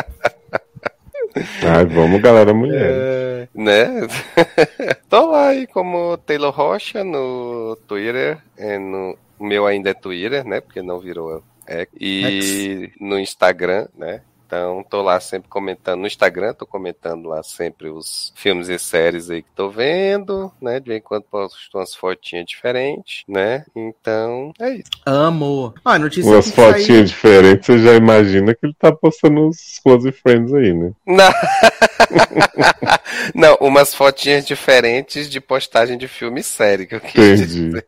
Ai, 1.63 1.85
vamos, 1.85 2.21
galera, 2.21 2.53
mulher. 2.53 2.91
É, 2.91 3.47
né? 3.53 3.87
Tô 5.09 5.31
lá 5.31 5.49
aí 5.49 5.67
como 5.67 6.17
Taylor 6.17 6.53
Rocha 6.53 7.03
no 7.03 7.77
Twitter, 7.87 8.37
é 8.57 8.77
no 8.77 9.17
o 9.41 9.45
meu 9.45 9.65
ainda 9.65 9.89
é 9.89 9.93
Twitter, 9.95 10.45
né? 10.45 10.61
Porque 10.61 10.83
não 10.83 10.99
virou 10.99 11.43
é, 11.67 11.87
e 11.99 12.91
no 12.99 13.19
Instagram, 13.19 13.87
né? 13.97 14.21
Então 14.51 14.83
tô 14.89 15.01
lá 15.01 15.17
sempre 15.21 15.47
comentando 15.47 16.01
no 16.01 16.07
Instagram, 16.07 16.53
tô 16.53 16.65
comentando 16.65 17.29
lá 17.29 17.41
sempre 17.41 17.87
os 17.89 18.33
filmes 18.35 18.67
e 18.67 18.77
séries 18.77 19.29
aí 19.29 19.41
que 19.43 19.49
tô 19.55 19.69
vendo, 19.69 20.51
né? 20.61 20.77
De 20.77 20.89
vez 20.89 20.99
em 20.99 21.01
quando 21.01 21.23
posto 21.23 21.57
umas 21.77 21.95
fotinhas 21.95 22.45
diferentes, 22.45 23.23
né? 23.29 23.63
Então 23.73 24.51
é 24.59 24.71
isso. 24.71 24.89
Amor. 25.05 25.73
Ó, 25.85 25.91
a 25.91 25.97
notícia 25.97 26.29
Umas 26.29 26.49
que 26.49 26.55
saiu- 26.57 26.73
fotinhas 26.73 27.09
diferentes, 27.09 27.65
você 27.65 27.79
já 27.79 27.93
imagina 27.93 28.53
que 28.53 28.65
ele 28.65 28.75
tá 28.77 28.91
postando 28.91 29.47
os 29.47 29.79
Close 29.81 30.11
Friends 30.11 30.53
aí, 30.53 30.73
né? 30.73 30.91
Não. 31.07 31.31
Não, 33.33 33.55
umas 33.61 33.95
fotinhas 33.95 34.45
diferentes 34.45 35.29
de 35.29 35.39
postagem 35.39 35.97
de 35.97 36.09
filme 36.09 36.41
e 36.41 36.43
série 36.43 36.85
que 36.85 36.95
eu 36.95 36.99
quis 36.99 37.39
dizer. 37.39 37.47
Entendi. 37.47 37.85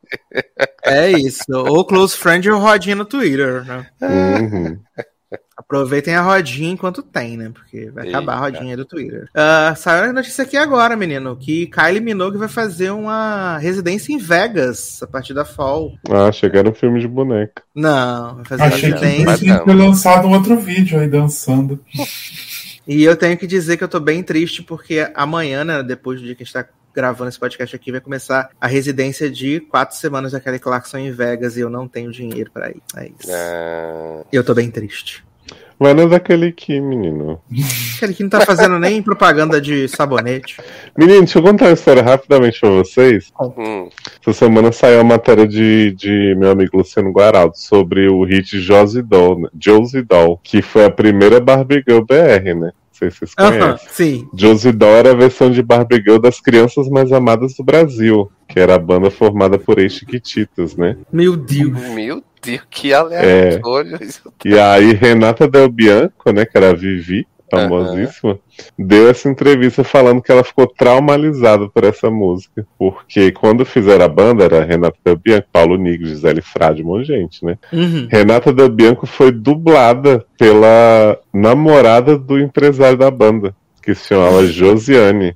É 0.85 1.11
isso. 1.11 1.43
Ou 1.51 1.83
Close 1.85 2.15
Friend 2.15 2.49
ou 2.49 2.59
rodinha 2.59 2.95
no 2.95 3.03
Twitter, 3.03 3.65
né? 3.65 3.85
Uhum. 4.01 4.79
Aproveitem 5.55 6.15
a 6.15 6.21
rodinha 6.21 6.71
enquanto 6.71 7.03
tem, 7.03 7.37
né? 7.37 7.51
Porque 7.53 7.91
vai 7.91 8.05
Eita. 8.07 8.17
acabar 8.17 8.33
a 8.33 8.39
rodinha 8.39 8.75
do 8.75 8.85
Twitter. 8.85 9.29
Ah, 9.35 9.73
saiu 9.77 10.09
a 10.09 10.13
notícia 10.13 10.43
aqui 10.43 10.57
agora, 10.57 10.95
menino, 10.95 11.35
que 11.37 11.67
Kylie 11.67 12.01
Minogue 12.01 12.37
vai 12.37 12.47
fazer 12.47 12.89
uma 12.91 13.57
residência 13.59 14.11
em 14.11 14.17
Vegas 14.17 15.01
a 15.03 15.07
partir 15.07 15.33
da 15.33 15.45
Fall. 15.45 15.93
Ah, 16.09 16.31
chegaram 16.31 16.71
um 16.71 16.73
filme 16.73 16.99
de 16.99 17.07
boneca. 17.07 17.61
Não, 17.75 18.35
vai 18.37 18.45
fazer 18.45 18.63
Achei 18.63 18.93
que 18.93 19.05
residência. 19.05 19.53
Não. 19.57 19.65
ter 19.65 19.73
lançado 19.73 20.27
um 20.27 20.31
outro 20.31 20.57
vídeo 20.59 20.99
aí 20.99 21.07
dançando. 21.07 21.79
E 22.85 23.01
eu 23.01 23.15
tenho 23.15 23.37
que 23.37 23.47
dizer 23.47 23.77
que 23.77 23.83
eu 23.85 23.87
tô 23.87 23.97
bem 23.97 24.21
triste 24.21 24.61
porque 24.61 25.09
amanhã, 25.15 25.63
né, 25.63 25.81
depois 25.81 26.19
do 26.19 26.25
dia 26.25 26.35
que 26.35 26.43
a 26.43 26.45
gente 26.45 26.53
tá 26.53 26.65
gravando 26.93 27.29
esse 27.29 27.39
podcast 27.39 27.73
aqui, 27.73 27.93
vai 27.93 28.01
começar 28.01 28.49
a 28.59 28.67
residência 28.67 29.31
de 29.31 29.61
quatro 29.61 29.95
semanas 29.95 30.33
da 30.33 30.39
Kelly 30.41 30.59
Clarkson 30.59 30.97
em 30.97 31.09
Vegas 31.09 31.55
e 31.55 31.61
eu 31.61 31.69
não 31.69 31.87
tenho 31.87 32.11
dinheiro 32.11 32.51
pra 32.51 32.69
ir. 32.71 32.81
É 32.97 33.05
isso. 33.05 33.31
Ah, 33.31 34.23
Eu 34.33 34.43
tô 34.43 34.53
bem 34.53 34.69
triste. 34.69 35.23
Vai 35.83 35.93
na 35.93 36.05
daquele 36.05 36.45
aqui, 36.45 36.79
menino. 36.79 37.41
Kelly 37.99 38.13
que 38.13 38.23
não 38.23 38.29
tá 38.29 38.39
fazendo 38.45 38.79
nem 38.79 39.01
propaganda 39.03 39.59
de 39.59 39.85
sabonete. 39.89 40.55
Menino, 40.97 41.19
deixa 41.19 41.39
eu 41.39 41.43
contar 41.43 41.65
uma 41.65 41.73
história 41.73 42.01
rapidamente 42.01 42.57
pra 42.57 42.69
vocês. 42.69 43.33
hum, 43.37 43.89
Essa 44.21 44.31
semana 44.31 44.71
saiu 44.71 45.01
a 45.01 45.03
matéria 45.03 45.45
de, 45.45 45.91
de 45.91 46.35
meu 46.37 46.51
amigo 46.51 46.77
Luciano 46.77 47.11
Guaraldo 47.11 47.57
sobre 47.57 48.07
o 48.07 48.23
hit 48.23 48.61
Josie 48.61 49.01
Doll, 49.01 49.39
né? 49.41 49.49
Josie 49.59 50.03
Doll, 50.03 50.39
que 50.41 50.61
foi 50.61 50.85
a 50.85 50.89
primeira 50.89 51.41
Barbie 51.41 51.83
Girl 51.85 51.99
BR, 51.99 52.55
né? 52.57 52.71
Não 52.93 52.99
sei 52.99 53.09
se 53.09 53.17
vocês 53.17 53.33
conhecem. 53.33 53.87
sim. 53.89 54.27
Josie 54.35 54.71
Doll 54.71 54.95
era 54.95 55.11
a 55.11 55.15
versão 55.15 55.49
de 55.49 55.63
Barbie 55.63 55.95
Girl 55.95 56.19
das 56.19 56.39
crianças 56.39 56.87
mais 56.87 57.11
amadas 57.11 57.55
do 57.55 57.63
Brasil, 57.63 58.31
que 58.47 58.59
era 58.59 58.75
a 58.75 58.79
banda 58.79 59.09
formada 59.09 59.57
por 59.57 59.79
ex-chiquititas, 59.79 60.75
né? 60.75 60.95
Meu 61.11 61.35
Deus. 61.35 61.71
meu 61.95 62.23
Deus, 62.41 62.61
que 62.69 62.93
aleatório. 62.93 63.97
isso. 63.99 64.31
E 64.45 64.59
aí 64.59 64.93
Renata 64.93 65.47
Del 65.47 65.69
Bianco, 65.69 66.31
né, 66.31 66.45
que 66.45 66.55
era 66.55 66.69
a 66.69 66.73
Vivi, 66.73 67.25
famosíssima, 67.59 68.39
deu 68.77 69.09
essa 69.09 69.29
entrevista 69.29 69.83
falando 69.83 70.21
que 70.21 70.31
ela 70.31 70.43
ficou 70.43 70.67
traumatizada 70.67 71.67
por 71.69 71.83
essa 71.83 72.09
música. 72.09 72.65
Porque 72.77 73.31
quando 73.31 73.65
fizeram 73.65 74.05
a 74.05 74.07
banda, 74.07 74.43
era 74.43 74.63
Renata 74.63 74.97
Del 75.03 75.17
Bianco, 75.17 75.47
Paulo 75.51 75.77
Nigro, 75.77 76.07
Gisele 76.07 76.41
Frade, 76.41 76.83
um 76.83 76.87
monte 76.87 77.07
de 77.07 77.13
gente, 77.13 77.45
né? 77.45 77.57
Uhum. 77.71 78.07
Renata 78.09 78.51
Del 78.51 78.69
Bianco 78.69 79.05
foi 79.05 79.31
dublada 79.31 80.25
pela 80.37 81.17
namorada 81.33 82.17
do 82.17 82.39
empresário 82.39 82.97
da 82.97 83.11
banda. 83.11 83.55
Que 83.81 83.93
se 83.93 84.07
chamava 84.07 84.45
Josiane. 84.45 85.35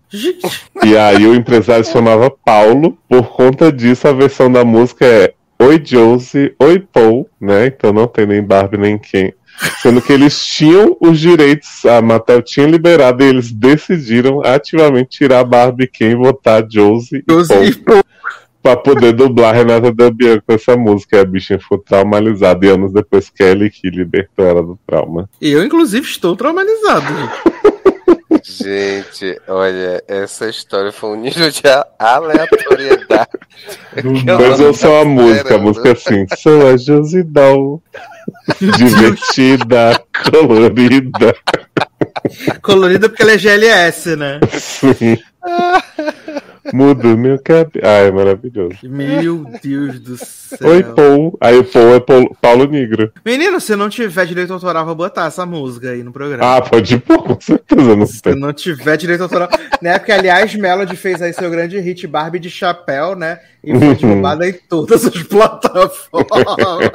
E 0.86 0.98
aí 0.98 1.28
o 1.28 1.36
empresário 1.36 1.84
se 1.84 1.92
chamava 1.92 2.32
Paulo. 2.32 2.98
Por 3.10 3.28
conta 3.28 3.70
disso, 3.74 4.08
a 4.08 4.14
versão 4.14 4.50
da 4.50 4.64
música 4.64 5.06
é 5.06 5.34
Oi 5.60 5.82
Josie, 5.84 6.56
Oi 6.60 6.80
Paul, 6.80 7.28
né? 7.42 7.68
Então 7.68 7.92
não 7.92 8.08
tem 8.08 8.26
nem 8.26 8.42
Barbie 8.42 8.78
nem 8.78 8.98
quem. 8.98 9.34
Sendo 9.82 10.02
que 10.02 10.14
eles 10.14 10.46
tinham 10.46 10.96
os 11.00 11.20
direitos, 11.20 11.86
a 11.86 12.02
Mattel 12.02 12.42
tinha 12.42 12.68
liberado 12.68 13.24
e 13.24 13.28
eles 13.28 13.52
decidiram 13.52 14.42
ativamente 14.46 15.18
tirar 15.18 15.44
Barbie 15.44 15.88
quem 15.88 16.12
e 16.12 16.16
botar 16.16 16.66
Josie 16.70 17.24
e 17.28 17.32
Josie 17.32 17.70
e 17.70 17.76
Paul. 17.76 18.04
pra 18.62 18.76
poder 18.76 19.14
dublar 19.14 19.56
Renata 19.56 19.92
Del 19.92 20.12
Bianco 20.12 20.44
com 20.46 20.54
essa 20.54 20.76
música. 20.76 21.18
E 21.18 21.20
a 21.22 21.26
bichinha 21.26 21.60
ficou 21.60 21.78
traumatizada 21.80 22.66
e 22.66 22.70
anos 22.70 22.94
depois 22.94 23.30
Kelly 23.30 23.70
que 23.70 23.90
libertou 23.90 24.46
ela 24.46 24.62
do 24.62 24.78
trauma. 24.86 25.30
eu, 25.42 25.64
inclusive, 25.64 26.06
estou 26.06 26.36
traumatizado. 26.36 27.08
Gente. 28.50 29.40
Olha, 29.48 30.04
essa 30.08 30.48
história 30.50 30.92
foi 30.92 31.10
um 31.12 31.16
nível 31.22 31.50
de 31.50 31.68
a- 31.68 31.86
aleatoriedade. 32.00 33.30
Mas 34.40 34.60
eu 34.60 34.74
sou 34.74 35.02
a 35.02 35.06
música, 35.06 35.56
a 35.56 35.58
música 35.58 35.90
é 35.90 35.92
assim, 35.92 36.26
sou 36.38 36.68
a 36.68 36.78
Josie 36.78 37.24
Doll. 37.24 37.82
Divertida, 38.60 40.02
colorida. 40.32 41.36
Colorida 42.62 43.10
porque 43.10 43.24
ela 43.24 43.32
é 43.34 43.38
GLS, 43.38 44.16
né? 44.16 44.40
Sim. 44.60 45.18
Mudo 46.74 47.18
meu 47.18 47.40
cabelo. 47.42 47.86
Ai, 47.86 48.08
é 48.08 48.12
maravilhoso. 48.12 48.78
Meu 48.84 49.46
Deus 49.62 50.00
do 50.00 50.18
céu. 50.18 50.70
Oi, 50.70 50.84
Paul. 50.84 51.38
Aí 51.42 51.58
o 51.58 51.64
Paul 51.64 51.96
é 51.96 52.00
Paul- 52.00 52.36
Paulo 52.42 52.66
Negro. 52.68 53.12
Menino, 53.26 53.60
se 53.60 53.76
não 53.76 53.90
tiver 53.90 54.26
direito 54.26 54.54
autoral, 54.54 54.86
vou 54.86 54.96
botar 54.96 55.26
essa 55.28 55.46
música 55.46 55.90
aí 55.92 56.04
no 56.04 56.12
programa. 56.12 56.58
Ah, 56.58 56.62
pode 56.62 56.98
pôr, 57.00 57.24
com 57.24 57.40
certeza. 57.42 57.96
Não 57.96 58.06
Se 58.06 58.22
tem. 58.22 58.36
não 58.36 58.54
tiver 58.54 58.98
direito 58.98 59.22
autoral. 59.24 59.50
né? 59.82 59.98
Porque, 60.00 60.12
aliás, 60.12 60.54
Melody 60.56 60.96
fez 60.96 61.22
aí 61.22 61.34
seu 61.34 61.50
grande 61.50 61.80
hit 61.80 62.06
Barbie 62.08 62.40
de 62.40 62.50
chapéu, 62.50 63.16
né? 63.16 63.40
E 63.64 63.72
foi 63.78 63.88
Uhum. 63.88 63.94
derrubada 63.96 64.48
em 64.48 64.54
todas 64.54 65.06
as 65.06 65.24
plataformas. 65.24 66.92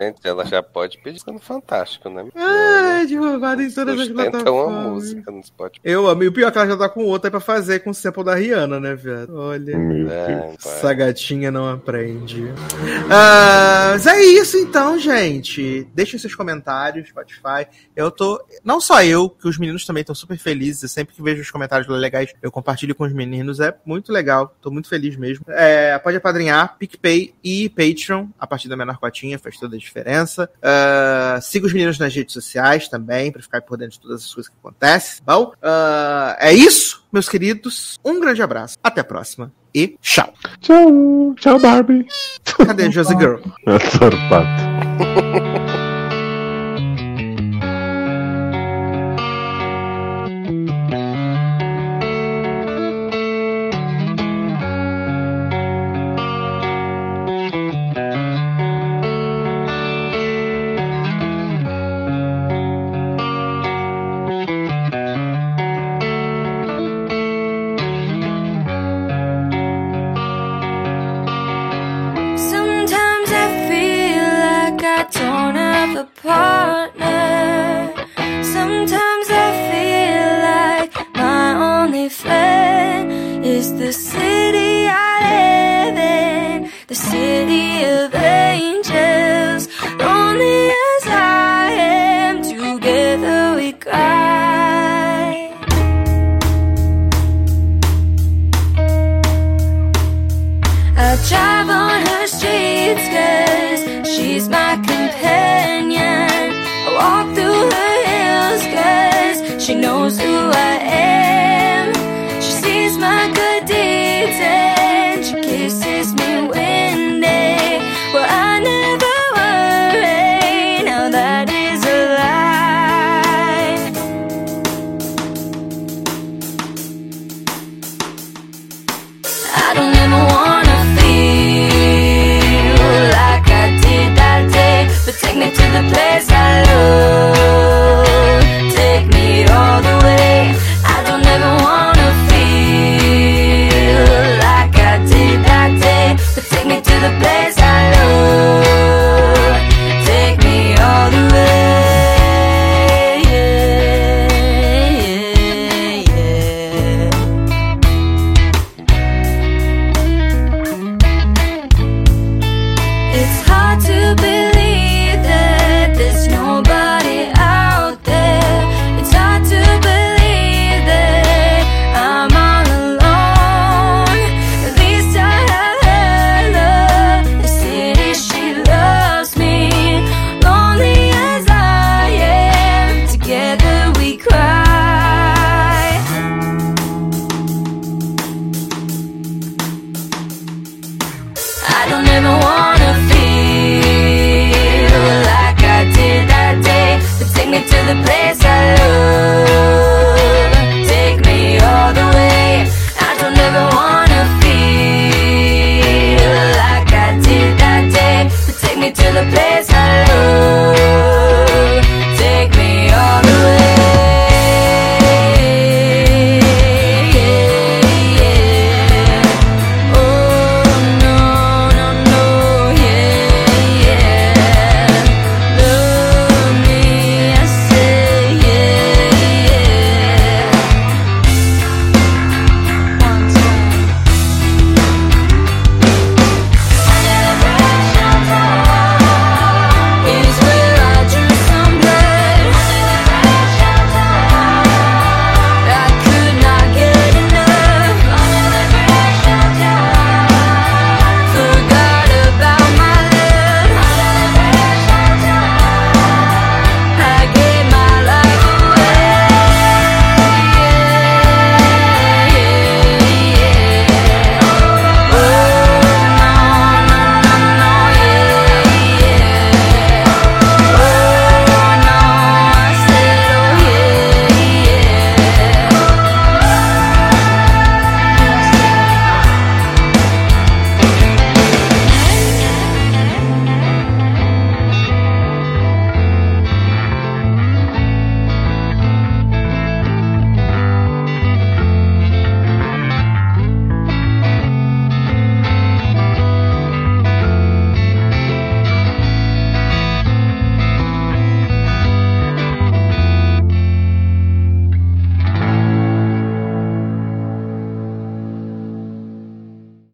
Gente, 0.00 0.20
ela 0.24 0.44
já 0.46 0.62
pode 0.62 0.98
pedir 0.98 1.20
no 1.26 1.38
Fantástico, 1.38 2.08
né? 2.08 2.24
Ai, 2.34 3.06
derrubada 3.06 3.62
em 3.62 3.70
todas 3.70 3.94
as 4.00 4.06
Sustenta 4.06 4.22
uma 4.22 4.30
plataformas. 4.30 4.92
música 4.92 5.30
no 5.30 5.44
Spotify. 5.44 5.80
Eu 5.84 6.06
amo. 6.08 6.22
E 6.22 6.28
o 6.28 6.32
pior 6.32 6.48
é 6.48 6.50
que 6.50 6.58
ela 6.58 6.66
já 6.68 6.76
tá 6.76 6.88
com 6.88 7.04
outra 7.04 7.28
aí 7.28 7.30
pra 7.30 7.40
fazer 7.40 7.80
com 7.80 7.90
o 7.90 7.94
sample 7.94 8.24
da 8.24 8.34
Rihanna, 8.34 8.80
né, 8.80 8.94
velho? 8.94 9.13
Gato. 9.20 9.32
Olha. 9.34 9.76
É, 9.76 10.54
essa 10.54 10.92
gatinha 10.94 11.50
não 11.50 11.68
aprende. 11.68 12.42
Uh, 12.44 13.84
mas 13.94 14.08
é 14.08 14.20
isso 14.22 14.56
então, 14.58 14.98
gente. 14.98 15.86
Deixem 15.94 16.18
seus 16.18 16.34
comentários, 16.34 17.08
Spotify. 17.08 17.64
Eu 17.94 18.10
tô. 18.10 18.44
Não 18.64 18.80
só 18.80 19.04
eu, 19.04 19.30
que 19.30 19.46
os 19.46 19.56
meninos 19.56 19.86
também 19.86 20.00
estão 20.00 20.16
super 20.16 20.36
felizes. 20.36 20.82
Eu 20.82 20.88
sempre 20.88 21.14
que 21.14 21.22
vejo 21.22 21.40
os 21.40 21.50
comentários 21.50 21.86
legais, 21.88 22.34
eu 22.42 22.50
compartilho 22.50 22.92
com 22.92 23.04
os 23.04 23.12
meninos. 23.12 23.60
É 23.60 23.72
muito 23.86 24.12
legal. 24.12 24.52
Tô 24.60 24.68
muito 24.72 24.88
feliz 24.88 25.14
mesmo. 25.14 25.44
É, 25.48 25.96
pode 26.00 26.16
apadrinhar, 26.16 26.76
PicPay 26.76 27.32
e 27.44 27.68
Patreon. 27.68 28.26
A 28.36 28.48
partir 28.48 28.68
da 28.68 28.76
menor 28.76 28.98
cotinha, 28.98 29.38
faz 29.38 29.56
toda 29.58 29.76
a 29.76 29.78
diferença. 29.78 30.50
Uh, 30.56 31.40
siga 31.40 31.66
os 31.66 31.72
meninos 31.72 31.96
nas 31.96 32.12
redes 32.12 32.34
sociais 32.34 32.88
também, 32.88 33.30
para 33.30 33.42
ficar 33.42 33.62
por 33.62 33.78
dentro 33.78 33.94
de 33.94 34.00
todas 34.00 34.24
as 34.24 34.34
coisas 34.34 34.50
que 34.50 34.58
acontecem. 34.58 35.22
Tá 35.24 35.36
bom, 35.36 35.52
uh, 35.62 36.34
é 36.40 36.52
isso, 36.52 37.04
meus 37.12 37.28
queridos. 37.28 37.96
Um 38.04 38.18
grande 38.18 38.42
abraço. 38.42 38.76
Até 38.82 39.03
a 39.04 39.06
próxima. 39.06 39.52
E 39.74 39.96
tchau. 40.00 40.32
Tchau. 40.60 41.34
Tchau, 41.36 41.58
Barbie. 41.58 42.06
Cadê 42.44 42.84
a 42.84 42.90
Josie 42.90 43.16
Girl? 43.16 43.40
Adoro 43.66 44.16
pato. 44.28 45.44